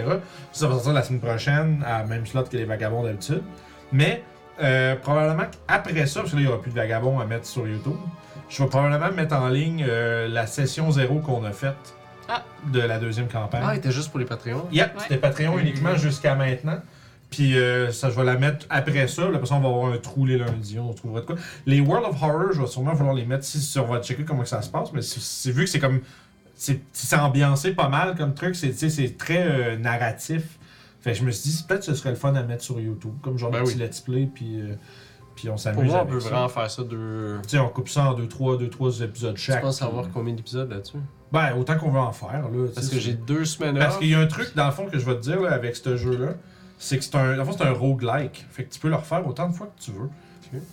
Ça 0.51 0.67
va 0.67 0.73
sortir 0.73 0.93
la 0.93 1.03
semaine 1.03 1.21
prochaine, 1.21 1.83
à 1.85 1.99
la 1.99 2.03
même 2.05 2.25
slot 2.25 2.43
que 2.43 2.57
les 2.57 2.65
vagabonds 2.65 3.03
d'habitude. 3.03 3.43
Mais, 3.91 4.23
euh, 4.61 4.95
probablement 4.95 5.45
qu'après 5.67 6.05
ça, 6.07 6.21
parce 6.21 6.31
que 6.31 6.35
là, 6.37 6.41
il 6.41 6.45
n'y 6.47 6.51
aura 6.51 6.61
plus 6.61 6.71
de 6.71 6.75
vagabonds 6.75 7.19
à 7.19 7.25
mettre 7.25 7.45
sur 7.45 7.67
YouTube, 7.67 7.95
je 8.49 8.63
vais 8.63 8.69
probablement 8.69 9.11
mettre 9.11 9.35
en 9.35 9.47
ligne 9.49 9.85
euh, 9.87 10.27
la 10.27 10.47
session 10.47 10.89
zéro 10.91 11.19
qu'on 11.19 11.43
a 11.45 11.51
faite 11.51 11.75
Ah. 12.27 12.43
de 12.73 12.79
la 12.81 12.97
deuxième 12.97 13.27
campagne. 13.27 13.61
Ah, 13.63 13.75
il 13.75 13.77
était 13.77 13.91
juste 13.91 14.09
pour 14.09 14.19
les 14.19 14.25
Patreons. 14.25 14.67
Yep, 14.71 14.95
Ouais. 14.95 15.01
c'était 15.03 15.17
Patreon 15.17 15.57
uniquement 15.59 15.95
jusqu'à 15.95 16.33
maintenant. 16.35 16.79
Puis 17.29 17.57
euh, 17.57 17.91
ça, 17.91 18.09
je 18.09 18.15
vais 18.15 18.23
la 18.23 18.37
mettre 18.37 18.65
après 18.71 19.07
ça. 19.07 19.23
Là, 19.29 19.35
après 19.35 19.45
ça, 19.45 19.55
on 19.55 19.59
va 19.59 19.67
avoir 19.69 19.91
un 19.93 19.97
trou 19.97 20.25
les 20.25 20.37
lundis. 20.37 20.79
On 20.79 20.93
trouvera 20.93 21.21
de 21.21 21.25
quoi. 21.27 21.35
Les 21.67 21.79
World 21.79 22.07
of 22.09 22.21
Horror, 22.21 22.53
je 22.53 22.61
vais 22.61 22.67
sûrement 22.67 22.93
vouloir 22.93 23.13
les 23.15 23.25
mettre 23.25 23.43
si, 23.43 23.59
si 23.61 23.77
on 23.79 23.85
va 23.85 24.01
checker 24.01 24.23
comment 24.25 24.41
que 24.43 24.49
ça 24.49 24.61
se 24.63 24.69
passe. 24.69 24.91
Mais 24.93 25.01
c'est- 25.03 25.19
c'est 25.21 25.51
vu 25.51 25.65
que 25.65 25.69
c'est 25.69 25.79
comme. 25.79 26.01
C'est 26.55 26.81
c'est 26.91 27.15
ambiancé 27.15 27.71
pas 27.73 27.87
mal 27.87 28.15
comme 28.17 28.33
truc. 28.33 28.55
C'est 28.55 28.71
tu 28.71 28.77
sais, 28.77 28.89
c'est 28.89 29.15
très 29.17 29.45
euh, 29.47 29.77
narratif. 29.77 30.57
Fait 31.01 31.11
que 31.13 31.17
je 31.19 31.23
me 31.23 31.31
suis 31.31 31.49
dit, 31.51 31.63
peut-être 31.67 31.79
que 31.81 31.85
ce 31.85 31.93
serait 31.95 32.09
le 32.09 32.15
fun 32.17 32.33
à 32.35 32.43
mettre 32.43 32.63
sur 32.63 32.79
YouTube. 32.79 33.13
Comme 33.21 33.37
genre 33.37 33.51
Ben 33.51 33.59
un 33.59 33.63
petit 33.63 33.75
oui. 33.77 33.79
let's 33.83 34.01
play. 34.01 34.27
Puis, 34.33 34.59
euh, 34.59 34.73
puis 35.35 35.47
on 35.47 35.51
Pour 35.53 35.59
s'amuse 35.61 35.85
moi, 35.85 35.95
on 35.95 36.01
avec 36.01 36.13
peut 36.13 36.19
ça. 36.19 36.29
vraiment 36.29 36.49
faire 36.49 36.69
ça 36.71 36.83
deux. 36.83 37.37
Tu 37.43 37.49
sais, 37.49 37.59
on 37.59 37.69
coupe 37.69 37.87
ça 37.89 38.09
en 38.11 38.13
2-3 38.15 38.57
deux, 38.57 38.69
trois 38.69 38.99
épisodes 39.01 39.35
Tu 39.35 39.41
chaque. 39.41 39.61
penses 39.61 39.77
puis- 39.77 39.85
savoir 39.85 40.07
combien 40.13 40.33
d'épisodes 40.33 40.69
là-dessus? 40.69 40.97
Ben, 41.31 41.53
autant 41.57 41.77
qu'on 41.77 41.91
veut 41.91 41.99
en 41.99 42.11
faire. 42.11 42.41
Là, 42.51 42.67
tu 42.67 42.73
Parce 42.73 42.87
que 42.89 42.95
c'est- 42.95 42.99
j'ai 43.01 43.13
deux 43.13 43.45
semaines 43.45 43.77
parce 43.77 43.93
off. 43.93 43.99
qu'il 44.01 44.09
y 44.09 44.15
a 44.15 44.19
un 44.19 44.27
truc, 44.27 44.53
dans 44.55 44.65
le 44.65 44.71
fond, 44.71 44.87
que 44.87 44.97
je 44.99 45.05
vais 45.05 45.15
te 45.15 45.21
dire 45.21 45.39
là, 45.39 45.51
avec 45.51 45.75
ce 45.77 45.95
jeu-là, 45.95 46.33
c'est 46.79 46.97
que 46.97 47.03
c'est 47.03 47.15
un, 47.15 47.35
le 47.35 47.43
fond, 47.45 47.51
c'est 47.55 47.63
un 47.63 47.71
roguelike. 47.73 48.47
Fait 48.49 48.63
que 48.63 48.73
tu 48.73 48.79
peux 48.79 48.89
le 48.89 48.95
refaire 48.95 49.27
autant 49.27 49.47
de 49.47 49.53
fois 49.53 49.67
que 49.67 49.79
tu 49.83 49.91
veux. 49.91 50.09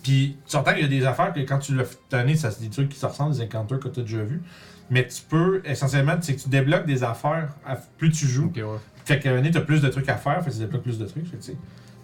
Puis, 0.01 0.37
tu 0.47 0.55
entends 0.55 0.71
qu'il 0.73 0.81
y 0.81 0.85
a 0.85 0.87
des 0.87 1.05
affaires 1.05 1.31
que 1.33 1.39
quand 1.41 1.59
tu 1.59 1.75
l'as 1.75 1.83
tanné, 2.09 2.35
ça 2.35 2.49
c'est 2.49 2.63
des 2.63 2.69
trucs 2.71 2.89
qui 2.89 2.97
se 2.97 3.05
ressemblent, 3.05 3.35
des 3.35 3.43
encounters 3.43 3.79
que 3.79 3.89
tu 3.89 3.99
as 3.99 4.03
déjà 4.03 4.23
vus. 4.23 4.41
Mais 4.89 5.05
tu 5.05 5.21
peux, 5.21 5.61
essentiellement, 5.65 6.15
c'est 6.19 6.35
que 6.35 6.41
tu 6.41 6.49
débloques 6.49 6.87
des 6.87 7.03
affaires 7.03 7.53
à- 7.63 7.75
plus 7.75 8.09
tu 8.09 8.25
joues. 8.25 8.45
Ok, 8.47 8.55
ouais. 8.55 8.63
Fait 9.05 9.19
qu'à 9.19 9.33
donné, 9.35 9.51
tu 9.51 9.57
as 9.57 9.61
plus 9.61 9.81
de 9.81 9.89
trucs 9.89 10.09
à 10.09 10.15
faire, 10.15 10.39
fait 10.43 10.49
que 10.49 10.55
ça 10.55 10.59
débloque 10.61 10.81
plus 10.81 10.97
de 10.97 11.05
trucs. 11.05 11.27
Fait 11.27 11.37
que, 11.37 11.43
tu 11.43 11.51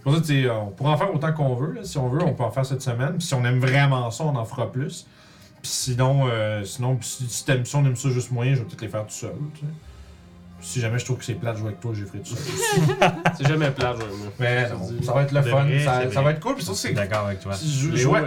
pour 0.04 0.14
ça 0.14 0.20
tu 0.22 0.28
sais, 0.44 0.50
on 0.50 0.68
pourra 0.68 0.92
en 0.92 0.98
faire 0.98 1.16
autant 1.16 1.32
qu'on 1.34 1.56
veut. 1.56 1.72
là. 1.74 1.84
Si 1.86 1.98
on 1.98 2.10
veut, 2.10 2.22
on 2.24 2.34
peut 2.34 2.44
en 2.44 2.52
faire 2.52 2.66
cette 2.66 2.82
semaine. 2.82 3.14
Puis 3.18 3.26
si 3.26 3.34
on 3.34 3.44
aime 3.46 3.60
vraiment 3.60 4.12
ça, 4.12 4.26
on 4.26 4.36
en 4.36 4.44
fera 4.46 4.70
plus. 4.72 5.08
Puis 5.62 5.72
sinon, 5.72 6.28
euh, 6.28 6.64
sinon 6.66 7.00
si, 7.02 7.26
si, 7.30 7.46
t'aimes 7.46 7.66
ça, 7.66 7.78
on 7.78 7.86
aime 7.86 7.96
ça 7.96 8.10
juste 8.10 8.30
moyen, 8.32 8.54
je 8.54 8.60
vais 8.60 8.66
peut-être 8.66 8.82
les 8.82 8.90
faire 8.90 9.04
tout 9.08 9.14
seul. 9.14 9.32
tu. 9.58 9.64
Si 10.64 10.80
jamais 10.80 10.98
je 10.98 11.06
trouve 11.06 11.18
que 11.18 11.26
c'est 11.26 11.34
plate 11.34 11.54
de 11.56 11.60
jouer 11.60 11.68
avec 11.68 11.82
toi, 11.82 11.92
j'ai 11.94 12.06
ferai 12.06 12.20
tout 12.20 12.36
ça. 12.36 13.14
C'est 13.38 13.48
jamais 13.48 13.70
plat, 13.72 13.94
jouer 13.94 14.04
avec 14.06 14.18
moi. 14.18 14.28
Mais 14.40 14.70
non, 14.70 14.90
ça 15.04 15.14
va 15.14 15.24
être 15.24 15.32
le 15.34 15.42
De 15.42 15.46
fun. 15.50 15.64
vrai, 15.64 15.80
ça, 15.84 16.12
ça 16.12 16.22
va 16.22 16.32
être 16.32 16.40
cool. 16.40 16.56
Puis 16.56 16.64
suis 16.64 16.74
c'est. 16.76 16.94
d'accord 16.94 17.26
avec 17.28 17.42
toi. 17.42 17.54
Léo, 17.92 17.96
jouer- 17.98 18.22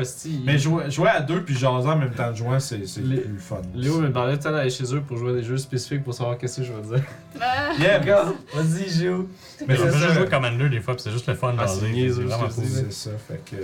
Mais 0.44 0.58
jouer, 0.58 0.90
jouer 0.90 1.08
à 1.08 1.20
deux 1.22 1.42
puis 1.42 1.56
jaser 1.56 1.88
en 1.88 1.96
même 1.96 2.10
temps 2.12 2.30
de 2.30 2.36
jouer, 2.36 2.60
c'est 2.60 2.76
plus 2.78 3.38
fun. 3.38 3.62
Léo 3.74 4.00
me 4.00 4.08
demandait 4.08 4.36
de 4.36 4.42
temps 4.42 4.52
d'aller 4.52 4.70
chez 4.70 4.84
eux 4.94 5.00
pour 5.00 5.16
jouer 5.16 5.30
à 5.30 5.34
des 5.34 5.42
jeux 5.42 5.56
spécifiques 5.58 6.04
pour 6.04 6.14
savoir 6.14 6.36
qu'est-ce 6.38 6.58
que 6.60 6.66
je 6.66 6.72
vais 6.72 6.96
dire. 6.98 7.04
Ah, 7.40 7.70
Yeah, 7.80 7.98
Regarde, 8.00 8.34
vas-y, 8.54 8.88
Géo. 8.90 9.28
Mais 9.66 9.78
on 9.80 9.84
peut 9.84 9.90
ça. 9.92 9.98
juste 9.98 10.12
jouer 10.14 10.28
Commander 10.28 10.68
des 10.68 10.80
fois, 10.80 10.94
puis 10.94 11.02
c'est 11.04 11.10
juste 11.12 11.26
le 11.28 11.34
fun 11.34 11.52
de 11.54 11.58
Ah, 11.60 11.66
jaser, 11.66 12.12
c'est 12.14 12.22
vraiment 12.22 12.48
cool. 12.48 12.64
C'est 12.64 12.92
ça. 12.92 13.10
Fait 13.28 13.40
que, 13.50 13.56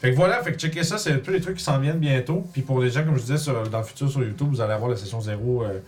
fait 0.00 0.10
que 0.10 0.16
voilà, 0.16 0.42
fait 0.42 0.52
que 0.52 0.58
checker 0.58 0.82
ça, 0.84 0.96
c'est 0.98 1.12
un 1.12 1.18
peu 1.18 1.32
les 1.32 1.40
trucs 1.40 1.56
qui 1.56 1.64
s'en 1.64 1.78
viennent 1.78 1.98
bientôt. 1.98 2.46
Puis 2.52 2.62
pour 2.62 2.80
les 2.82 2.90
gens, 2.90 3.04
comme 3.04 3.16
je 3.16 3.20
disais, 3.22 3.36
sur- 3.38 3.68
dans 3.68 3.78
le 3.78 3.84
futur 3.84 4.10
sur 4.10 4.22
YouTube, 4.22 4.48
vous 4.50 4.60
allez 4.60 4.72
avoir 4.72 4.90
la 4.90 4.96
session 4.96 5.20
0 5.20 5.62
euh, 5.64 5.78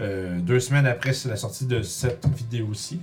euh, 0.00 0.38
deux 0.40 0.60
semaines 0.60 0.86
après 0.86 1.12
la 1.26 1.36
sortie 1.36 1.66
de 1.66 1.82
cette 1.82 2.26
vidéo-ci. 2.26 3.00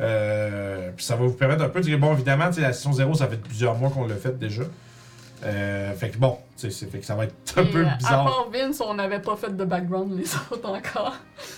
Euh, 0.00 0.90
puis 0.94 1.04
ça 1.04 1.16
va 1.16 1.24
vous 1.26 1.32
permettre 1.32 1.62
un 1.64 1.68
peu 1.68 1.80
de 1.80 1.84
dire, 1.86 1.98
bon, 1.98 2.12
évidemment, 2.12 2.50
la 2.56 2.72
session 2.72 2.92
0, 2.92 3.14
ça 3.14 3.26
fait 3.26 3.36
plusieurs 3.36 3.74
mois 3.74 3.90
qu'on 3.90 4.06
l'a 4.06 4.14
fait 4.16 4.38
déjà. 4.38 4.62
Euh, 5.44 5.92
fait 5.94 6.10
que 6.10 6.18
bon, 6.18 6.36
c'est- 6.56 6.70
fait 6.70 6.98
que 6.98 7.06
ça 7.06 7.14
va 7.14 7.24
être 7.24 7.34
un 7.56 7.62
et, 7.62 7.66
peu 7.70 7.78
euh, 7.84 7.88
À 7.88 7.94
bizarre. 7.96 8.24
part 8.24 8.48
Vince, 8.52 8.80
on 8.80 8.94
n'avait 8.94 9.20
pas 9.20 9.36
fait 9.36 9.56
de 9.56 9.64
background 9.64 10.18
les 10.18 10.24
autres 10.50 10.68
encore. 10.68 11.14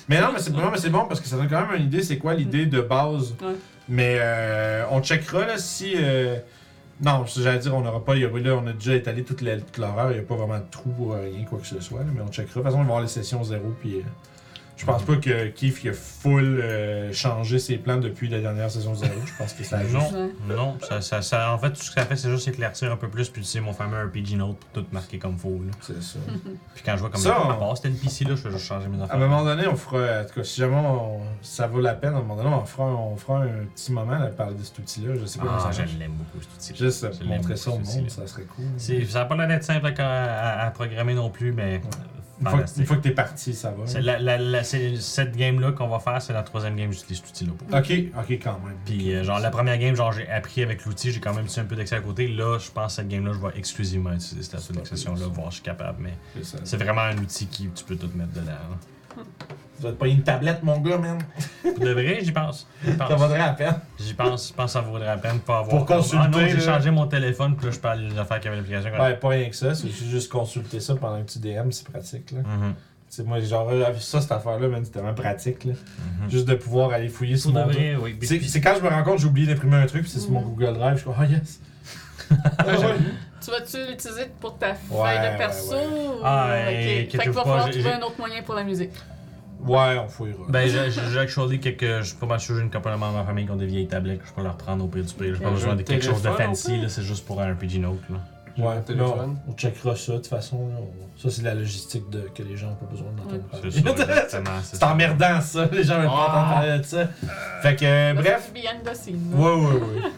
Mais 0.08 0.20
non, 0.20 0.28
mais 0.32 0.38
c'est 0.78 0.90
bon 0.90 1.06
parce 1.06 1.20
que 1.20 1.26
ça 1.26 1.36
donne 1.36 1.48
quand 1.48 1.66
même 1.66 1.80
une 1.80 1.86
idée, 1.86 2.02
c'est 2.02 2.18
quoi 2.18 2.34
l'idée 2.34 2.66
de 2.66 2.80
base. 2.82 3.34
Ouais. 3.42 3.54
Mais 3.88 4.16
euh, 4.20 4.84
on 4.90 5.02
checkera 5.02 5.46
là 5.46 5.56
si. 5.56 5.94
euh, 5.96 6.36
Non, 7.02 7.24
j'allais 7.26 7.58
dire, 7.58 7.74
on 7.74 7.80
n'aura 7.80 8.04
pas. 8.04 8.16
il 8.16 8.22
y 8.22 8.24
a- 8.26 8.28
Là, 8.28 8.60
on 8.62 8.66
a 8.66 8.72
déjà 8.74 8.94
étalé 8.94 9.22
toute 9.24 9.40
l'horreur, 9.40 10.10
il 10.10 10.14
n'y 10.18 10.20
a 10.20 10.26
pas 10.26 10.36
vraiment 10.36 10.58
de 10.58 10.70
trou 10.70 10.90
pour 10.90 11.14
rien, 11.14 11.44
quoi 11.48 11.58
que 11.58 11.66
ce 11.66 11.80
soit. 11.80 12.00
là, 12.00 12.06
mais 12.14 12.20
on 12.20 12.30
checkera. 12.30 12.46
De 12.46 12.52
toute 12.52 12.62
façon, 12.64 12.76
on 12.76 12.82
va 12.82 12.86
voir 12.88 13.00
les 13.00 13.08
sessions 13.08 13.42
zéro. 13.44 13.74
Puis 13.80 14.02
je 14.80 14.86
pense 14.86 15.02
pas 15.02 15.16
que 15.16 15.48
Keith 15.48 15.86
a 15.86 15.92
full 15.92 16.60
euh, 16.62 17.12
changé 17.12 17.58
ses 17.58 17.76
plans 17.76 17.98
depuis 17.98 18.28
la 18.28 18.40
dernière 18.40 18.70
saison 18.70 18.94
zéro. 18.94 19.12
Je 19.26 19.32
pense 19.36 19.52
que 19.52 19.62
ça 19.62 19.78
a 19.78 19.82
Non. 19.84 20.30
Non, 20.48 20.78
ça, 20.88 21.00
ça, 21.00 21.20
ça- 21.22 21.52
en 21.52 21.58
fait, 21.58 21.70
tout 21.70 21.82
ce 21.82 21.90
que 21.90 22.00
ça 22.00 22.06
fait, 22.06 22.16
c'est 22.16 22.30
juste 22.30 22.48
éclaircir 22.48 22.90
un 22.90 22.96
peu 22.96 23.08
plus, 23.08 23.28
puis 23.28 23.42
utiliser 23.42 23.60
mon 23.60 23.72
fameux 23.74 23.98
RPG 24.06 24.36
Note 24.36 24.56
pour 24.58 24.82
tout 24.82 24.86
marquer 24.92 25.18
comme 25.18 25.36
faux. 25.38 25.60
C'est 25.80 26.02
ça. 26.02 26.18
Puis 26.74 26.82
quand 26.84 26.92
je 26.94 27.00
vois 27.00 27.10
comme 27.10 27.20
Ça, 27.20 27.34
à 27.36 27.54
on- 27.54 27.58
part 27.58 27.76
c'était 27.76 27.88
une 27.90 27.96
PC 27.98 28.24
là, 28.24 28.34
je 28.36 28.42
vais 28.44 28.50
juste 28.52 28.64
changer 28.66 28.88
mes 28.88 29.00
À 29.00 29.04
affaires. 29.04 29.16
un 29.16 29.18
moment 29.20 29.44
donné, 29.44 29.66
on 29.66 29.76
fera. 29.76 30.22
En 30.22 30.24
tout 30.26 30.34
cas, 30.34 30.44
si 30.44 30.60
jamais 30.60 30.76
on- 30.76 31.20
ça 31.42 31.66
vaut 31.66 31.80
la 31.80 31.94
peine, 31.94 32.14
à 32.14 32.18
un 32.18 32.22
moment 32.22 32.36
donné, 32.42 32.54
on 32.54 32.64
fera, 32.64 32.84
un- 32.88 32.94
on 32.94 33.16
fera 33.16 33.42
un 33.42 33.64
petit 33.74 33.92
moment 33.92 34.18
là, 34.18 34.26
parler 34.28 34.54
de 34.56 34.62
cet 34.62 34.78
outil-là. 34.78 35.14
Je 35.20 35.26
sais 35.26 35.38
pas 35.38 35.46
Ah, 35.50 35.56
comment 35.60 35.72
ça 35.72 35.84
je 35.86 35.98
l'aime 35.98 36.12
beaucoup, 36.12 36.38
cet 36.40 36.70
outil. 36.72 36.84
Juste 36.84 37.06
Je 37.20 37.24
montrer 37.26 37.56
ça 37.56 37.70
au 37.70 37.74
monde, 37.74 37.82
outil-là. 37.86 38.08
ça 38.08 38.26
serait 38.26 38.44
cool. 38.44 38.64
Ça 38.78 39.18
n'a 39.20 39.24
pas 39.26 39.36
l'air 39.36 39.48
d'être 39.48 39.64
simple 39.64 39.92
à, 39.98 40.02
à- 40.62 40.66
à 40.66 40.70
programmer 40.70 41.14
non 41.14 41.28
plus, 41.30 41.52
mais 41.52 41.80
Une 42.40 42.48
fois, 42.48 42.64
une 42.78 42.86
fois 42.86 42.96
que 42.96 43.02
t'es 43.02 43.10
parti, 43.10 43.52
ça 43.54 43.70
va. 43.70 43.86
C'est 43.86 44.00
la, 44.00 44.18
la- 44.18 44.38
la- 44.38 44.64
c'est- 44.64 44.96
cette 44.96 45.36
game-là 45.36 45.72
qu'on 45.72 45.88
va 45.88 45.98
faire, 45.98 46.22
c'est 46.22 46.32
la 46.32 46.42
troisième 46.42 46.74
game 46.76 46.88
que 46.90 46.96
j'utilise 46.96 47.18
cet 47.20 47.28
outil-là 47.30 47.52
pour. 47.58 47.78
Ok, 47.78 47.92
ok, 48.18 48.30
quand 48.42 48.58
même. 48.64 48.76
Puis, 48.86 49.14
euh, 49.14 49.24
genre, 49.24 49.40
la 49.40 49.50
première 49.50 49.76
game, 49.78 49.94
genre, 49.94 50.12
j'ai 50.12 50.28
appris 50.28 50.62
avec 50.62 50.84
l'outil, 50.86 51.12
j'ai 51.12 51.20
quand 51.20 51.34
même 51.34 51.46
un 51.54 51.64
peu 51.64 51.76
d'accès 51.76 51.96
à 51.96 52.00
côté. 52.00 52.28
Là, 52.28 52.58
je 52.58 52.70
pense 52.70 52.92
que 52.96 53.02
cette 53.02 53.08
game-là, 53.08 53.32
je 53.34 53.38
vais 53.46 53.58
exclusivement 53.58 54.12
utiliser 54.12 54.42
cette 54.42 54.70
application-là, 54.70 55.26
voir 55.26 55.46
si 55.46 55.50
je 55.50 55.54
suis 55.56 55.62
capable. 55.64 55.98
Mais 56.02 56.14
C'est 56.36 56.44
ça. 56.44 56.58
c'est 56.64 56.76
vraiment 56.76 57.02
un 57.02 57.18
outil 57.18 57.46
qui 57.46 57.68
tu 57.68 57.84
peux 57.84 57.96
tout 57.96 58.10
mettre 58.14 58.32
dedans. 58.32 58.52
Tu 59.16 59.20
vas 59.82 59.90
te 59.92 59.96
payer 59.96 60.14
une 60.14 60.22
tablette, 60.22 60.62
mon 60.62 60.78
gars, 60.80 60.98
man. 60.98 61.18
Pour 61.62 61.78
de 61.84 61.90
vrai, 61.92 62.18
j'y 62.22 62.32
pense. 62.32 62.66
Ça 62.98 63.14
vaudrait 63.14 63.38
la 63.38 63.50
peine. 63.50 63.74
J'y 63.98 64.14
pense. 64.14 64.48
Je 64.48 64.52
pense 64.54 64.66
que 64.66 64.70
ça 64.72 64.80
vaudrait 64.80 65.06
la 65.06 65.16
peine 65.18 65.38
pour 65.40 65.54
avoir. 65.56 65.68
Pour 65.78 65.86
consulter, 65.86 66.24
Ah 66.24 66.28
non, 66.28 66.38
j'ai 66.48 66.60
changé 66.60 66.90
mon 66.90 67.06
téléphone, 67.06 67.56
puis 67.56 67.66
là, 67.66 67.72
je 67.72 67.78
peux 67.78 67.88
aller 67.88 68.08
les 68.08 68.18
affaires 68.18 68.38
qu'il 68.40 68.50
y 68.50 68.54
avait 68.54 68.62
l'application. 68.62 69.02
Ouais, 69.02 69.14
pas 69.16 69.28
rien 69.28 69.48
que 69.48 69.56
ça. 69.56 69.74
C'est 69.74 69.90
juste 69.90 70.30
consulter 70.30 70.80
ça 70.80 70.94
pendant 70.96 71.22
que 71.22 71.30
tu 71.30 71.38
DM, 71.38 71.70
c'est 71.70 71.88
pratique, 71.88 72.30
là. 72.32 72.38
Tu 72.42 73.16
sais, 73.16 73.22
moi, 73.24 73.40
genre, 73.40 73.68
euh, 73.72 73.92
ça, 73.98 74.20
cette 74.20 74.30
affaire-là, 74.30 74.68
man, 74.68 74.82
c'est 74.84 74.92
tellement 74.92 75.14
pratique, 75.14 75.64
là. 75.64 75.72
Mhm. 76.22 76.30
Juste 76.30 76.46
de 76.46 76.54
pouvoir 76.54 76.90
aller 76.92 77.08
fouiller 77.08 77.36
sur 77.36 77.52
mon 77.52 77.64
vrai, 77.66 77.96
oui. 78.00 78.16
C'est 78.22 78.60
quand 78.60 78.74
je 78.78 78.82
me 78.84 78.88
rends 78.88 79.02
compte 79.02 79.18
j'ai 79.18 79.26
oublié 79.26 79.48
d'imprimer 79.48 79.76
un 79.78 79.86
truc, 79.86 80.02
puis 80.02 80.10
c'est 80.12 80.20
sur 80.20 80.30
mon 80.30 80.42
Mhm. 80.42 80.54
Google 80.54 80.74
Drive, 80.74 80.92
je 80.92 80.96
suis 80.98 81.04
comme, 81.06 81.14
oh 81.20 81.24
yes. 81.24 81.60
Ah, 82.58 82.66
ouais. 82.66 82.76
Tu 83.42 83.50
vas-tu 83.50 83.78
l'utiliser 83.90 84.26
pour 84.38 84.58
ta 84.58 84.74
feuille 84.74 84.98
Ouais, 85.00 85.32
de 85.32 85.38
perso? 85.38 85.72
ouais, 85.74 85.78
ou- 85.86 86.20
Ah, 86.22 86.50
ok. 86.60 86.68
hey, 86.74 87.10
Fait 87.10 87.18
qu'il 87.18 87.30
va 87.30 87.42
pas, 87.42 87.48
falloir 87.48 87.72
j'ai- 87.72 87.80
trouver 87.80 87.94
un 87.94 88.00
autre 88.02 88.18
moyen 88.18 88.42
pour 88.42 88.54
la 88.54 88.62
musique. 88.64 88.90
Ouais, 89.66 89.98
on 90.04 90.08
fouillera. 90.08 90.38
Ben, 90.48 90.68
j'ai 90.68 90.90
j'ai- 90.90 91.18
actually 91.18 91.60
quelques. 91.60 92.00
Je 92.00 92.02
suis 92.08 92.16
pas 92.16 92.26
mal 92.26 92.40
sûr 92.40 92.54
que 92.54 92.60
j'ai 92.60 92.64
une 92.66 92.70
couple 92.70 92.90
de 92.90 92.94
membres 92.96 93.12
de 93.12 93.18
ma 93.18 93.24
famille 93.24 93.44
qui 93.46 93.50
ont 93.52 93.56
des 93.56 93.66
vieilles 93.66 93.88
tablettes 93.88 94.20
que 94.22 94.28
je 94.28 94.32
peux 94.32 94.42
leur 94.42 94.56
prendre 94.56 94.84
au 94.84 94.88
pire 94.88 95.04
du 95.04 95.12
prix. 95.14 95.34
J'ai 95.34 95.40
pas 95.42 95.50
besoin 95.50 95.74
de 95.76 95.82
quelque 95.82 96.04
chose 96.04 96.22
de 96.22 96.28
Téléphone, 96.28 96.46
fancy, 96.46 96.80
là, 96.80 96.88
c'est 96.88 97.02
juste 97.02 97.26
pour 97.26 97.40
un 97.40 97.52
RPG 97.52 97.78
Note. 97.80 97.98
Là. 98.10 98.16
Ouais, 98.58 98.74
mon 98.74 98.80
téléphone. 98.82 99.08
là, 99.34 99.40
on 99.48 99.52
checkera 99.54 99.94
ça, 99.96 100.12
de 100.12 100.16
toute 100.18 100.26
façon. 100.26 100.68
là, 100.68 100.74
on- 100.80 101.20
Ça, 101.20 101.30
c'est 101.30 101.42
la 101.42 101.54
logistique 101.54 102.08
de... 102.10 102.28
que 102.34 102.42
les 102.42 102.56
gens 102.56 102.68
n'ont 102.68 102.74
pas 102.74 102.86
besoin 102.86 103.06
d'entendre 103.16 103.34
Ouais. 103.34 103.70
C'est 103.70 103.82
parler. 103.84 103.96
ça, 103.98 104.12
exactement. 104.20 104.56
C'est 104.62 104.82
emmerdant, 104.82 105.40
ça. 105.40 105.68
Les 105.72 105.84
gens 105.84 105.98
veulent 105.98 106.06
pas 106.06 106.26
Ah. 106.28 106.30
entendre 106.32 106.54
parler 106.54 106.78
de 106.78 106.82
ça. 106.84 107.06
Fait 107.62 107.76
que, 107.76 107.84
euh, 107.84 108.14
bref. 108.14 108.50
behind 108.52 108.82
the. 108.82 109.36
Ouais, 109.36 109.54
ouais, 109.54 109.72
ouais. 109.72 110.10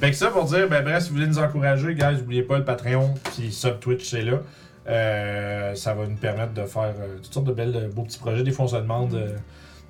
fait 0.00 0.10
que 0.10 0.16
ça 0.16 0.28
pour 0.30 0.44
dire, 0.44 0.68
ben 0.68 0.82
bref, 0.82 1.02
si 1.02 1.08
vous 1.10 1.16
voulez 1.16 1.26
nous 1.26 1.38
encourager, 1.38 1.94
guys, 1.94 2.16
n'oubliez 2.18 2.42
pas 2.42 2.58
le 2.58 2.64
Patreon, 2.64 3.14
puis 3.36 3.52
sub 3.52 3.78
Twitch, 3.80 4.08
c'est 4.08 4.22
là. 4.22 4.38
Euh, 4.90 5.74
ça 5.74 5.94
va 5.94 6.06
nous 6.06 6.16
permettre 6.16 6.52
de 6.52 6.64
faire 6.66 6.92
euh, 7.00 7.16
toutes 7.22 7.32
sortes 7.32 7.46
de 7.46 7.52
belles, 7.52 7.90
beaux 7.94 8.02
petits 8.02 8.18
projets. 8.18 8.42
Des 8.42 8.50
fois, 8.52 8.64
on 8.64 8.68
se 8.68 8.76
demande. 8.76 9.14
euh, 9.14 9.36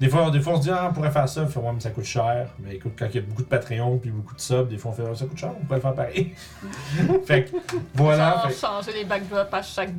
des, 0.01 0.09
fois, 0.09 0.31
des 0.31 0.41
fois, 0.41 0.55
on 0.55 0.57
se 0.57 0.63
dit, 0.63 0.71
ah, 0.73 0.87
on 0.91 0.95
pourrait 0.95 1.11
faire 1.11 1.29
ça. 1.29 1.47
Fait, 1.47 1.59
ouais, 1.61 1.73
mais 1.75 1.81
ça 1.81 1.91
coûte 1.91 2.05
cher. 2.05 2.49
Mais 2.61 2.77
écoute, 2.77 2.93
quand 2.99 3.07
il 3.11 3.17
y 3.17 3.19
a 3.19 3.21
beaucoup 3.23 3.43
de 3.43 3.49
Patreon 3.49 3.99
puis 3.99 4.11
beaucoup 4.11 4.35
de 4.35 4.41
subs, 4.41 4.67
des 4.69 4.79
fois, 4.79 4.93
on 4.93 4.95
fait, 4.95 5.03
Ah, 5.11 5.15
ça 5.15 5.27
coûte 5.27 5.37
cher, 5.39 5.51
on 5.61 5.65
pourrait 5.65 5.77
le 5.77 5.83
faire 5.83 5.95
pareil. 5.95 6.35
fait 7.27 7.45
que, 7.45 7.57
voilà. 7.95 8.31
Genre, 8.31 8.51
fait- 8.51 8.67
changer 8.67 8.93
les 8.95 9.05
backdrops 9.05 9.53
à 9.55 9.63
chaque 9.63 9.91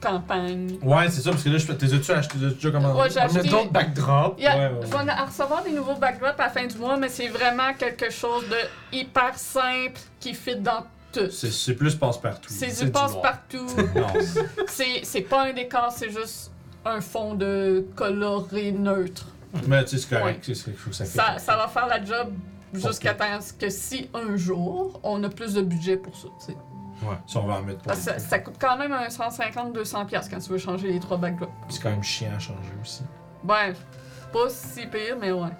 campagne. 0.00 0.78
ouais, 0.82 1.08
c'est 1.08 1.22
ça, 1.22 1.30
parce 1.30 1.42
que 1.42 1.48
là, 1.48 1.58
je 1.58 1.66
fais, 1.66 1.76
t'es 1.76 1.92
as-tu 1.94 2.12
acheté, 2.12 2.38
t'es 2.38 2.54
déjà 2.54 2.70
commandé? 2.70 3.00
Ouais, 3.00 3.10
j'ai 3.10 3.18
On 3.20 3.22
a 3.22 3.24
acheté. 3.26 3.48
d'autres 3.48 3.70
backdrops. 3.72 4.34
Il 4.38 4.44
y 4.44 4.46
a- 4.46 4.56
Ouais, 4.56 4.66
ouais, 4.66 4.72
ouais. 4.72 4.80
Je 4.82 4.86
vais 5.06 5.12
en 5.12 5.24
recevoir 5.26 5.62
des 5.64 5.72
nouveaux 5.72 5.96
backdrops 5.96 6.38
à 6.38 6.44
la 6.44 6.48
fin 6.50 6.66
du 6.66 6.76
mois, 6.78 6.96
mais 6.96 7.08
c'est 7.08 7.28
vraiment 7.28 7.72
quelque 7.78 8.10
chose 8.10 8.44
de 8.48 8.96
hyper 8.96 9.34
simple 9.36 9.98
qui 10.20 10.34
fit 10.34 10.56
dans 10.56 10.84
C'est 11.30 11.74
plus 11.74 11.94
passe-partout. 11.94 12.48
C'est 12.52 12.70
c'est 12.70 12.86
du 12.86 12.90
passe-partout. 12.90 13.66
C'est 15.02 15.20
pas 15.22 15.48
un 15.48 15.52
décor, 15.52 15.92
c'est 15.92 16.10
juste 16.10 16.50
un 16.84 17.00
fond 17.00 17.34
de 17.34 17.86
coloré 17.96 18.72
neutre. 18.72 19.26
mais 19.66 19.84
tu 19.84 19.98
sais, 19.98 20.06
c'est 20.08 20.16
correct. 20.18 20.48
Ouais. 20.48 20.54
ça. 20.92 21.04
Ça, 21.04 21.38
ça 21.38 21.56
va 21.56 21.68
faire 21.68 21.86
la 21.86 22.04
job 22.04 22.32
jusqu'à 22.72 23.14
temps 23.14 23.38
que 23.58 23.68
si 23.70 24.08
un 24.14 24.36
jour 24.36 25.00
on 25.02 25.22
a 25.24 25.28
plus 25.28 25.54
de 25.54 25.62
budget 25.62 25.96
pour 25.96 26.16
ça. 26.16 26.28
tu 26.40 26.46
sais. 26.52 26.58
Si 27.26 27.36
on 27.36 27.46
va 27.46 27.54
en 27.54 27.62
mettre 27.62 27.80
pour 27.80 27.92
les 27.92 27.98
ça, 27.98 28.18
ça 28.18 28.38
coûte 28.40 28.56
quand 28.60 28.76
même 28.76 28.92
un 28.92 29.06
150-200$ 29.06 30.06
piastres 30.06 30.30
quand 30.30 30.40
tu 30.40 30.50
veux 30.50 30.58
changer 30.58 30.92
les 30.92 31.00
trois 31.00 31.16
backdrops. 31.16 31.52
C'est 31.68 31.82
quand 31.82 31.90
même 31.90 32.02
chiant 32.02 32.32
à 32.36 32.38
changer 32.38 32.72
aussi. 32.82 33.02
Ouais, 33.48 33.72
pas 34.32 34.48
si 34.48 34.86
pire, 34.86 35.16
mais 35.20 35.30
ouais. 35.30 35.40
Ouais, 35.42 35.52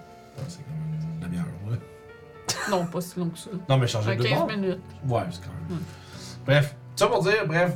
Non, 2.69 2.85
pas 2.85 3.01
si 3.01 3.19
long 3.19 3.29
que 3.29 3.37
ça. 3.37 3.49
Non, 3.67 3.77
mais 3.77 3.87
changer 3.87 4.11
Un 4.11 4.15
de 4.15 4.23
15 4.23 4.37
bord. 4.39 4.47
minutes. 4.47 4.79
Ouais, 5.07 5.21
c'est 5.31 5.41
quand 5.41 5.51
même. 5.69 5.79
Bref, 6.45 6.75
ça 6.95 7.07
pour 7.07 7.23
dire, 7.23 7.45
bref. 7.47 7.73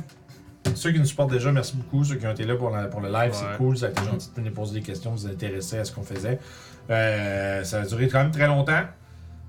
Ceux 0.74 0.92
qui 0.92 0.98
nous 0.98 1.04
supportent 1.04 1.30
déjà, 1.30 1.52
merci 1.52 1.76
beaucoup. 1.76 2.04
Ceux 2.04 2.16
qui 2.16 2.26
ont 2.26 2.30
été 2.32 2.44
là 2.44 2.56
pour, 2.56 2.70
la- 2.70 2.86
pour 2.86 3.00
le 3.00 3.08
live, 3.08 3.30
Ouais. 3.32 3.38
c'est 3.52 3.56
cool. 3.58 3.76
Ça 3.76 3.86
a 3.86 3.88
été 3.90 4.02
gentil 4.04 4.30
de 4.30 4.34
venir 4.36 4.52
poser 4.52 4.74
des 4.74 4.80
questions, 4.82 5.10
vous 5.12 5.26
intéressez 5.26 5.78
à 5.78 5.84
ce 5.84 5.92
qu'on 5.92 6.02
faisait. 6.02 6.38
Euh, 6.90 7.62
ça 7.64 7.80
a 7.82 7.86
duré 7.86 8.08
quand 8.08 8.18
même 8.22 8.30
très 8.30 8.46
longtemps. 8.46 8.82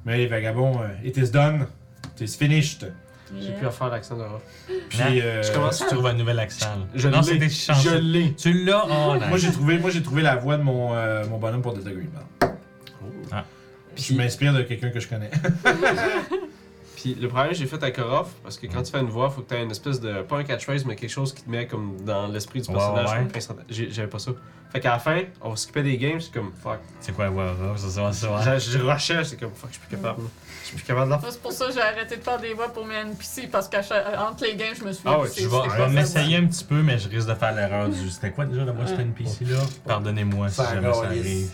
Mais 0.05 0.17
les 0.17 0.27
vagabonds, 0.27 0.81
euh, 0.81 0.87
it 1.07 1.15
is 1.17 1.31
done. 1.31 1.67
It 2.19 2.29
is 2.29 2.37
finished. 2.37 2.85
J'ai 3.39 3.47
Yeah. 3.47 3.57
plus 3.57 3.67
à 3.67 3.71
faire 3.71 3.89
l'accent 3.89 4.15
d'Europe. 4.17 4.43
Puis, 4.89 4.99
Hein? 5.01 5.07
euh, 5.13 5.41
Je 5.41 5.51
commence 5.51 5.79
Tu 5.79 5.85
trouves 5.87 6.05
un 6.05 6.13
nouvel 6.13 6.37
accent. 6.37 6.67
là. 6.75 6.85
Je 6.93 7.07
non, 7.09 7.21
l'ai. 7.21 7.23
c'était 7.23 7.49
Je 7.49 7.95
l'ai. 7.97 8.33
Tu 8.35 8.53
l'as? 8.65 8.85
Oh, 8.85 9.15
nice. 9.15 9.23
moi, 9.29 9.37
j'ai 9.39 9.51
trouvé, 9.51 9.79
moi, 9.79 9.89
j'ai 9.89 10.03
trouvé 10.03 10.21
la 10.21 10.35
voix 10.35 10.57
de 10.57 10.61
mon, 10.63 10.93
euh, 10.93 11.25
mon 11.27 11.39
bonhomme 11.39 11.63
pour 11.63 11.73
Delta 11.73 11.89
Green. 11.91 12.09
Puis 13.95 14.03
je 14.03 14.13
m'inspire 14.13 14.53
de 14.53 14.61
quelqu'un 14.63 14.89
que 14.89 14.99
je 14.99 15.07
connais. 15.07 15.31
Puis 16.95 17.13
le 17.19 17.27
problème 17.27 17.51
que 17.51 17.55
j'ai 17.57 17.65
fait 17.67 17.81
avec 17.83 17.99
Orof, 17.99 18.29
parce 18.41 18.57
que 18.57 18.65
quand 18.67 18.81
tu 18.81 18.91
fais 18.91 18.99
une 18.99 19.09
voix, 19.09 19.29
faut 19.29 19.41
que 19.41 19.49
tu 19.49 19.55
aies 19.55 19.63
une 19.63 19.71
espèce 19.71 19.99
de. 19.99 20.21
Pas 20.23 20.37
un 20.37 20.43
catchphrase, 20.43 20.85
mais 20.85 20.95
quelque 20.95 21.09
chose 21.11 21.33
qui 21.33 21.43
te 21.43 21.49
met 21.49 21.67
comme 21.67 21.97
dans 22.03 22.27
l'esprit 22.27 22.61
du 22.61 22.71
personnage. 22.71 23.09
ouais. 23.11 23.87
J'avais 23.91 24.07
pas 24.07 24.17
ça. 24.19 24.31
Fait 24.71 24.79
qu'à 24.79 24.91
la 24.91 24.99
fin, 24.99 25.21
on 25.41 25.55
s'occupait 25.55 25.83
des 25.83 25.97
games, 25.97 26.19
c'est 26.19 26.33
comme 26.33 26.51
fuck. 26.61 26.79
C'est 26.99 27.13
quoi, 27.15 27.29
ouais, 27.29 27.43
ouais, 27.43 27.77
ça, 27.77 28.11
ça. 28.11 28.57
Je, 28.57 28.71
je 28.71 28.79
rushais, 28.79 29.23
c'est 29.23 29.37
comme 29.39 29.53
fuck, 29.53 29.69
je 29.71 29.77
suis 29.77 29.87
plus 29.87 29.95
capable. 29.95 30.23
Je 30.63 30.67
suis 30.67 30.75
plus 30.77 30.85
capable 30.85 31.05
de 31.15 31.23
la 31.23 31.31
C'est 31.31 31.41
pour 31.41 31.51
ça 31.51 31.67
que 31.67 31.73
j'ai 31.73 31.81
arrêté 31.81 32.17
de 32.17 32.21
faire 32.23 32.39
des 32.39 32.53
voix 32.53 32.69
pour 32.69 32.85
mes 32.85 32.95
NPC 32.95 33.47
parce 33.51 33.69
qu'entre 33.69 34.43
les 34.43 34.55
games, 34.55 34.73
je 34.77 34.83
me 34.83 34.91
suis 34.91 35.03
Ah 35.05 35.19
ouais, 35.19 35.29
Je 35.33 35.41
vais, 35.43 35.47
voix. 35.47 35.87
m'essayer 35.89 36.37
un 36.37 36.47
petit 36.47 36.63
peu, 36.63 36.81
mais 36.81 36.97
je 36.97 37.07
risque 37.07 37.27
de 37.29 37.35
faire 37.35 37.53
l'erreur 37.53 37.87
du. 37.87 38.09
C'était 38.09 38.31
quoi 38.31 38.45
déjà 38.45 38.65
la 38.65 38.71
voix 38.71 38.85
de. 38.85 38.99
NPC 39.01 39.45
là? 39.45 39.59
Pardonnez-moi 39.85 40.49
si 40.49 40.55
Ça 40.55 40.73
jamais 40.73 40.91
ça 40.91 41.01
arrive. 41.03 41.51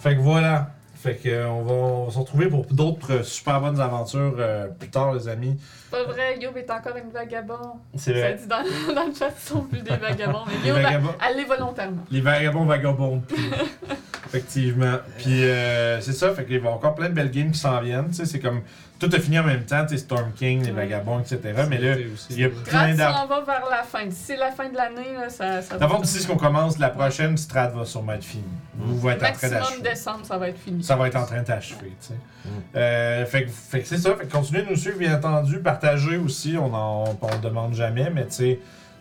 Fait 0.00 0.16
que 0.16 0.20
voilà. 0.20 0.72
Fait 1.00 1.16
que 1.16 1.30
euh, 1.30 1.48
on 1.48 1.62
va, 1.62 1.72
on 1.72 2.04
va 2.04 2.12
se 2.12 2.18
retrouver 2.18 2.48
pour 2.48 2.66
d'autres 2.66 3.12
euh, 3.12 3.22
super 3.22 3.58
bonnes 3.62 3.80
aventures 3.80 4.34
euh, 4.38 4.68
plus 4.68 4.90
tard, 4.90 5.14
les 5.14 5.28
amis. 5.28 5.56
C'est 5.90 6.04
pas 6.06 6.12
vrai, 6.12 6.38
Youb 6.38 6.56
est 6.56 6.70
encore 6.70 6.96
une 6.96 7.10
vagabond. 7.10 7.80
C'est 7.96 8.12
Ça 8.14 8.18
vrai. 8.20 8.34
dit 8.34 8.46
dans, 8.46 8.94
dans 8.94 9.06
le 9.06 9.14
chat, 9.14 9.30
ils 9.36 9.48
sont 9.48 9.62
plus 9.62 9.80
des 9.82 9.96
vagabonds. 9.96 10.44
Mais 10.46 10.54
Les 10.62 10.68
Youb, 10.68 10.76
vagabonds. 10.82 11.14
elle 11.28 11.36
l'est 11.36 11.44
volontairement. 11.44 12.04
Les 12.10 12.20
vagabonds 12.20 12.64
vagabonds. 12.64 13.20
plus. 13.20 13.36
Effectivement. 14.26 14.96
Puis 15.18 15.44
euh, 15.44 16.00
c'est 16.00 16.12
ça, 16.12 16.32
fait 16.34 16.44
qu'il 16.44 16.52
va 16.52 16.54
y 16.54 16.58
avoir 16.58 16.74
encore 16.74 16.94
plein 16.94 17.08
de 17.08 17.14
belles 17.14 17.30
games 17.30 17.50
qui 17.50 17.58
s'en 17.58 17.80
viennent. 17.80 18.08
Tu 18.08 18.14
sais, 18.14 18.24
c'est 18.26 18.40
comme. 18.40 18.62
Tout 19.00 19.08
a 19.14 19.18
fini 19.18 19.38
en 19.38 19.44
même 19.44 19.64
temps, 19.64 19.88
sais, 19.88 19.96
Storm 19.96 20.30
King, 20.36 20.62
les. 20.62 20.72
Vagabonds, 20.72 21.20
etc. 21.20 21.40
Mais 21.70 21.78
là, 21.78 21.94
aussi. 22.12 22.26
il 22.30 22.40
y 22.40 22.44
a 22.44 22.50
plein 22.50 22.60
Grad 22.88 22.96
d'ar- 22.96 23.16
s'en 23.16 23.26
va 23.26 23.40
vers 23.40 23.64
la 23.70 23.82
fin. 23.82 24.04
D'ici 24.04 24.36
la 24.36 24.50
fin 24.52 24.68
de 24.68 24.76
l'année, 24.76 25.14
là, 25.18 25.30
ça, 25.30 25.62
ça 25.62 25.78
D'abord, 25.78 26.02
d'ici 26.02 26.18
ce 26.20 26.26
qu'on 26.26 26.36
commence, 26.36 26.78
la 26.78 26.90
prochaine 26.90 27.34
strat 27.38 27.68
va 27.68 27.86
sûrement 27.86 28.12
être 28.12 28.24
finie. 28.24 28.44
Ou 28.78 28.96
va 28.98 29.12
être 29.14 29.22
en 29.22 29.32
train 29.32 29.48
Maximum 29.48 29.58
d'achever. 29.62 29.82
décembre, 29.90 30.26
ça 30.26 30.36
va 30.36 30.48
être 30.50 30.58
fini. 30.58 30.84
Ça 30.84 30.96
va 30.96 31.08
être 31.08 31.16
en 31.16 31.24
train 31.24 31.42
d'achever, 31.42 31.92
tu 32.00 32.08
sais. 32.08 32.14
Mm. 32.44 32.48
Euh, 32.76 33.24
fait, 33.26 33.44
que- 33.46 33.50
fait 33.50 33.80
que 33.80 33.88
c'est 33.88 33.96
ça. 33.96 34.14
Fait 34.16 34.26
que 34.26 34.32
continuez 34.32 34.62
de 34.62 34.68
nous 34.70 34.76
suivre, 34.76 34.98
bien 34.98 35.16
entendu. 35.16 35.60
Partagez 35.80 36.18
aussi. 36.18 36.56
On 36.58 36.66
le 36.66 37.42
demande 37.42 37.74
jamais, 37.74 38.10
mais 38.14 38.26
tu 38.26 38.32
sais, 38.32 38.58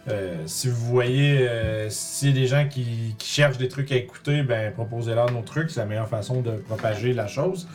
euh, 0.08 0.38
si 0.46 0.70
vous 0.70 0.86
voyez, 0.86 1.40
euh, 1.48 1.90
s'il 1.90 2.30
y 2.30 2.32
a 2.32 2.36
des 2.42 2.48
gens 2.48 2.68
qui, 2.70 3.16
qui 3.18 3.28
cherchent 3.30 3.58
des 3.58 3.68
trucs 3.68 3.92
à 3.92 3.96
écouter, 3.96 4.44
ben 4.44 4.72
proposez-leur 4.74 5.30
nos 5.32 5.42
trucs. 5.42 5.72
C'est 5.72 5.82
la 5.82 5.86
meilleure 5.86 6.08
façon 6.08 6.42
de 6.42 6.52
propager 6.52 7.12
la 7.14 7.28
chose. 7.28 7.68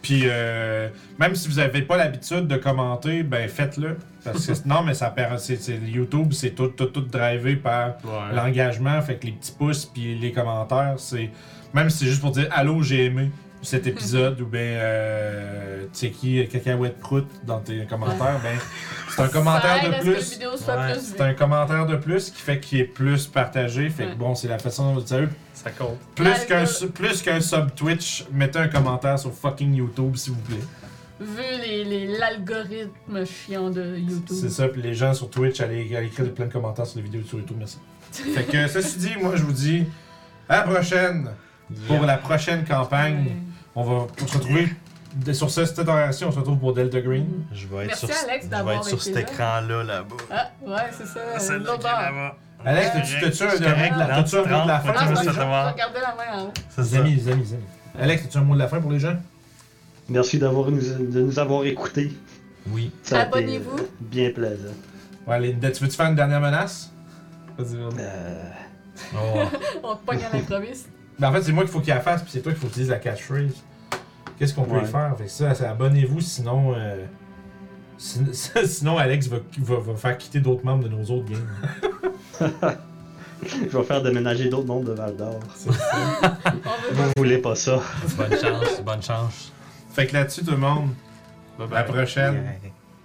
Puis, 0.00 0.22
euh, 0.26 0.88
même 1.18 1.34
si 1.34 1.48
vous 1.48 1.56
n'avez 1.56 1.82
pas 1.82 1.96
l'habitude 1.96 2.46
de 2.46 2.56
commenter, 2.56 3.24
ben 3.24 3.48
faites-le. 3.48 3.96
Parce 4.24 4.46
que 4.46 4.52
non, 4.68 4.82
mais 4.84 4.94
ça 4.94 5.10
perd. 5.10 5.38
c'est- 5.40 5.56
c'est- 5.56 5.78
YouTube, 5.84 6.32
c'est 6.32 6.50
tout, 6.50 6.68
tout, 6.68 6.86
tout 6.86 7.00
drivé 7.02 7.56
par 7.56 7.96
Ouais. 8.04 8.34
l'engagement, 8.34 9.00
fait 9.02 9.16
que 9.16 9.26
les 9.26 9.32
petits 9.32 9.52
pouces 9.52 9.86
puis 9.86 10.16
les 10.18 10.30
commentaires, 10.32 10.94
c'est 10.98 11.30
même 11.74 11.90
si 11.90 11.98
c'est 12.00 12.06
juste 12.06 12.20
pour 12.20 12.30
dire 12.32 12.46
allô 12.52 12.82
j'ai 12.82 13.06
aimé 13.06 13.30
cet 13.62 13.86
épisode 13.86 14.40
ou 14.40 14.46
ben 14.46 14.58
euh, 14.58 15.82
tu 15.92 15.98
sais 15.98 16.10
qui 16.10 16.46
cacahuète 16.48 16.98
prout 16.98 17.26
dans 17.44 17.60
tes 17.60 17.84
commentaires, 17.86 18.40
ben 18.42 18.58
c'est 19.08 19.22
un 19.22 19.28
commentaire 19.28 19.80
Ça 19.82 19.88
de 19.88 20.00
plus. 20.00 20.38
Ouais, 20.40 20.94
C'est 21.00 21.20
un 21.20 21.34
commentaire 21.34 21.86
de 21.86 21.96
plus 21.96 22.30
qui 22.30 22.42
fait 22.42 22.58
qu'il 22.60 22.80
est 22.80 22.84
plus 22.84 23.26
partagé, 23.26 23.88
fait 23.90 24.06
que 24.06 24.14
bon 24.14 24.34
c'est 24.34 24.48
la 24.48 24.58
façon 24.58 24.92
vous 24.94 25.06
savez 25.06 25.28
Ça 25.54 25.70
compte. 25.70 25.98
plus 26.14 26.44
qu'un 26.46 26.64
plus 26.92 27.22
qu'un 27.22 27.40
sub 27.40 27.74
Twitch, 27.74 28.24
mettez 28.32 28.58
un 28.58 28.68
commentaire 28.68 29.18
sur 29.18 29.32
fucking 29.32 29.74
YouTube 29.74 30.16
s'il 30.16 30.32
vous 30.34 30.40
plaît. 30.40 30.56
Vu 31.20 31.60
les- 31.64 31.84
les- 31.84 32.18
l'algorithme 32.18 33.24
chiant 33.24 33.70
de 33.70 33.96
YouTube. 33.96 34.36
C'est 34.40 34.50
ça, 34.50 34.66
puis 34.66 34.82
les 34.82 34.92
gens 34.94 35.14
sur 35.14 35.30
Twitch, 35.30 35.60
allez, 35.60 35.94
allez 35.94 36.08
écrire 36.08 36.32
plein 36.34 36.46
de 36.46 36.52
commentaires 36.52 36.86
sur 36.86 36.96
les 36.98 37.04
vidéos 37.04 37.22
sur 37.22 37.38
YouTube, 37.38 37.56
merci. 37.60 37.78
fait 38.10 38.42
que 38.44 38.66
ceci 38.66 38.98
dit, 38.98 39.12
moi 39.20 39.36
je 39.36 39.44
vous 39.44 39.52
dis 39.52 39.84
à 40.48 40.56
la 40.58 40.62
prochaine 40.62 41.30
pour 41.86 42.00
la 42.04 42.16
prochaine 42.18 42.64
campagne. 42.64 43.24
Ouais. 43.24 43.36
On 43.74 43.84
va 43.84 44.06
se 44.26 44.34
retrouver 44.38 44.68
sur 45.32 45.50
ce- 45.50 45.64
cette 45.64 45.78
interaction, 45.78 46.28
on 46.28 46.32
se 46.32 46.38
retrouve 46.38 46.58
pour 46.58 46.74
Delta 46.74 47.00
Green. 47.00 47.26
Je 47.52 47.66
vais 47.66 47.84
être 47.84 47.86
Merci, 47.88 48.06
sur, 48.06 48.14
Alex, 48.28 48.46
je 48.50 48.64
vais 48.64 48.74
être 48.74 48.84
sur 48.84 49.02
cet 49.02 49.14
là. 49.14 49.20
écran-là, 49.20 49.82
là-bas. 49.84 50.16
Ah, 50.30 50.50
ouais, 50.66 50.76
c'est 50.96 51.06
ça. 51.06 51.38
Celle-là 51.38 51.58
l'autre 51.58 51.78
qui 51.80 51.86
est 51.86 51.90
bord. 51.90 52.00
là-bas. 52.00 52.36
Alex, 52.64 52.86
Ouais. 52.86 52.92
t'as-tu 52.94 53.12
t'as-tu 53.14 53.24
un, 53.24 53.30
C'est 53.30 53.42
mot 53.42 54.62
de 54.62 54.68
la 54.68 54.80
fin? 54.80 54.92
pour 54.92 55.02
les 55.10 55.24
gens? 55.24 55.72
Regardez 55.72 56.00
la 56.00 56.14
main 56.14 56.38
en 56.38 56.44
haut. 56.46 56.52
C'est 56.70 56.82
Les 56.82 56.88
ça. 56.88 56.96
amis, 56.98 57.14
les 57.14 57.28
amis, 57.28 57.42
les 57.42 57.52
amis. 57.54 57.62
Alex, 58.00 58.24
as-tu 58.24 58.38
un 58.38 58.40
mot 58.42 58.54
de 58.54 58.58
la 58.60 58.68
fin 58.68 58.80
pour 58.80 58.92
les 58.92 58.98
gens? 59.00 59.16
Merci 60.08 60.38
d'avoir 60.38 60.70
nous, 60.70 60.80
de 60.80 61.20
nous 61.22 61.38
avoir 61.38 61.64
écoutés. 61.64 62.12
Oui. 62.68 62.92
Abonnez-vous. 63.10 63.76
bien 64.00 64.30
plaisant. 64.30 64.72
Ouais, 65.26 65.40
Linda, 65.40 65.70
tu 65.72 65.82
veux-tu 65.82 65.96
faire 65.96 66.06
une 66.06 66.14
dernière 66.14 66.40
menace? 66.40 66.90
Vas-y. 67.58 67.76
Euh, 67.76 68.42
Oh. 69.14 69.40
On 69.82 69.96
te 69.96 70.04
pogne 70.06 70.20
à 70.24 70.36
l'improviste. 70.36 70.88
Ben, 71.18 71.28
en 71.28 71.32
fait, 71.32 71.42
c'est 71.42 71.52
moi 71.52 71.64
qu'il 71.64 71.72
faut 71.72 71.80
qu'il 71.80 71.92
la 71.94 72.00
fasse, 72.00 72.22
puis 72.22 72.30
c'est 72.32 72.40
toi 72.40 72.52
qu'il 72.52 72.60
faut 72.60 72.66
que 72.68 72.72
tu 72.74 72.80
dises 72.80 72.90
la 72.90 72.98
catchphrase. 72.98 73.62
Qu'est-ce 74.38 74.54
qu'on 74.54 74.64
peut 74.64 74.76
Ouais. 74.76 74.82
y 74.84 74.86
faire? 74.86 75.14
Fait 75.16 75.24
que 75.24 75.30
ça, 75.30 75.50
abonnez-vous, 75.70 76.20
sinon. 76.20 76.74
euh, 76.76 77.04
sin- 77.98 78.32
sinon, 78.66 78.98
Alex 78.98 79.28
va, 79.28 79.38
va, 79.58 79.76
va 79.78 79.94
faire 79.94 80.18
quitter 80.18 80.40
d'autres 80.40 80.64
membres 80.64 80.84
de 80.84 80.88
nos 80.88 81.02
autres 81.04 81.26
games. 81.26 81.46
je 83.42 83.76
vais 83.76 83.84
faire 83.84 84.02
déménager 84.02 84.48
d'autres 84.48 84.66
mondes 84.66 84.84
de 84.84 84.92
Val 84.92 85.16
d'Or. 85.16 85.38
Vous 86.92 87.12
voulez 87.16 87.38
pas 87.38 87.54
ça? 87.54 87.80
Bonne 88.16 88.30
chance, 88.38 88.82
bonne 88.84 89.02
chance. 89.02 89.52
fait 89.92 90.06
que 90.06 90.14
là-dessus, 90.14 90.44
tout 90.44 90.52
le 90.52 90.56
monde, 90.56 90.88
Bye 91.58 91.68
à 91.72 91.74
la 91.74 91.82
prochaine. 91.84 92.34
Yeah. 92.34 92.72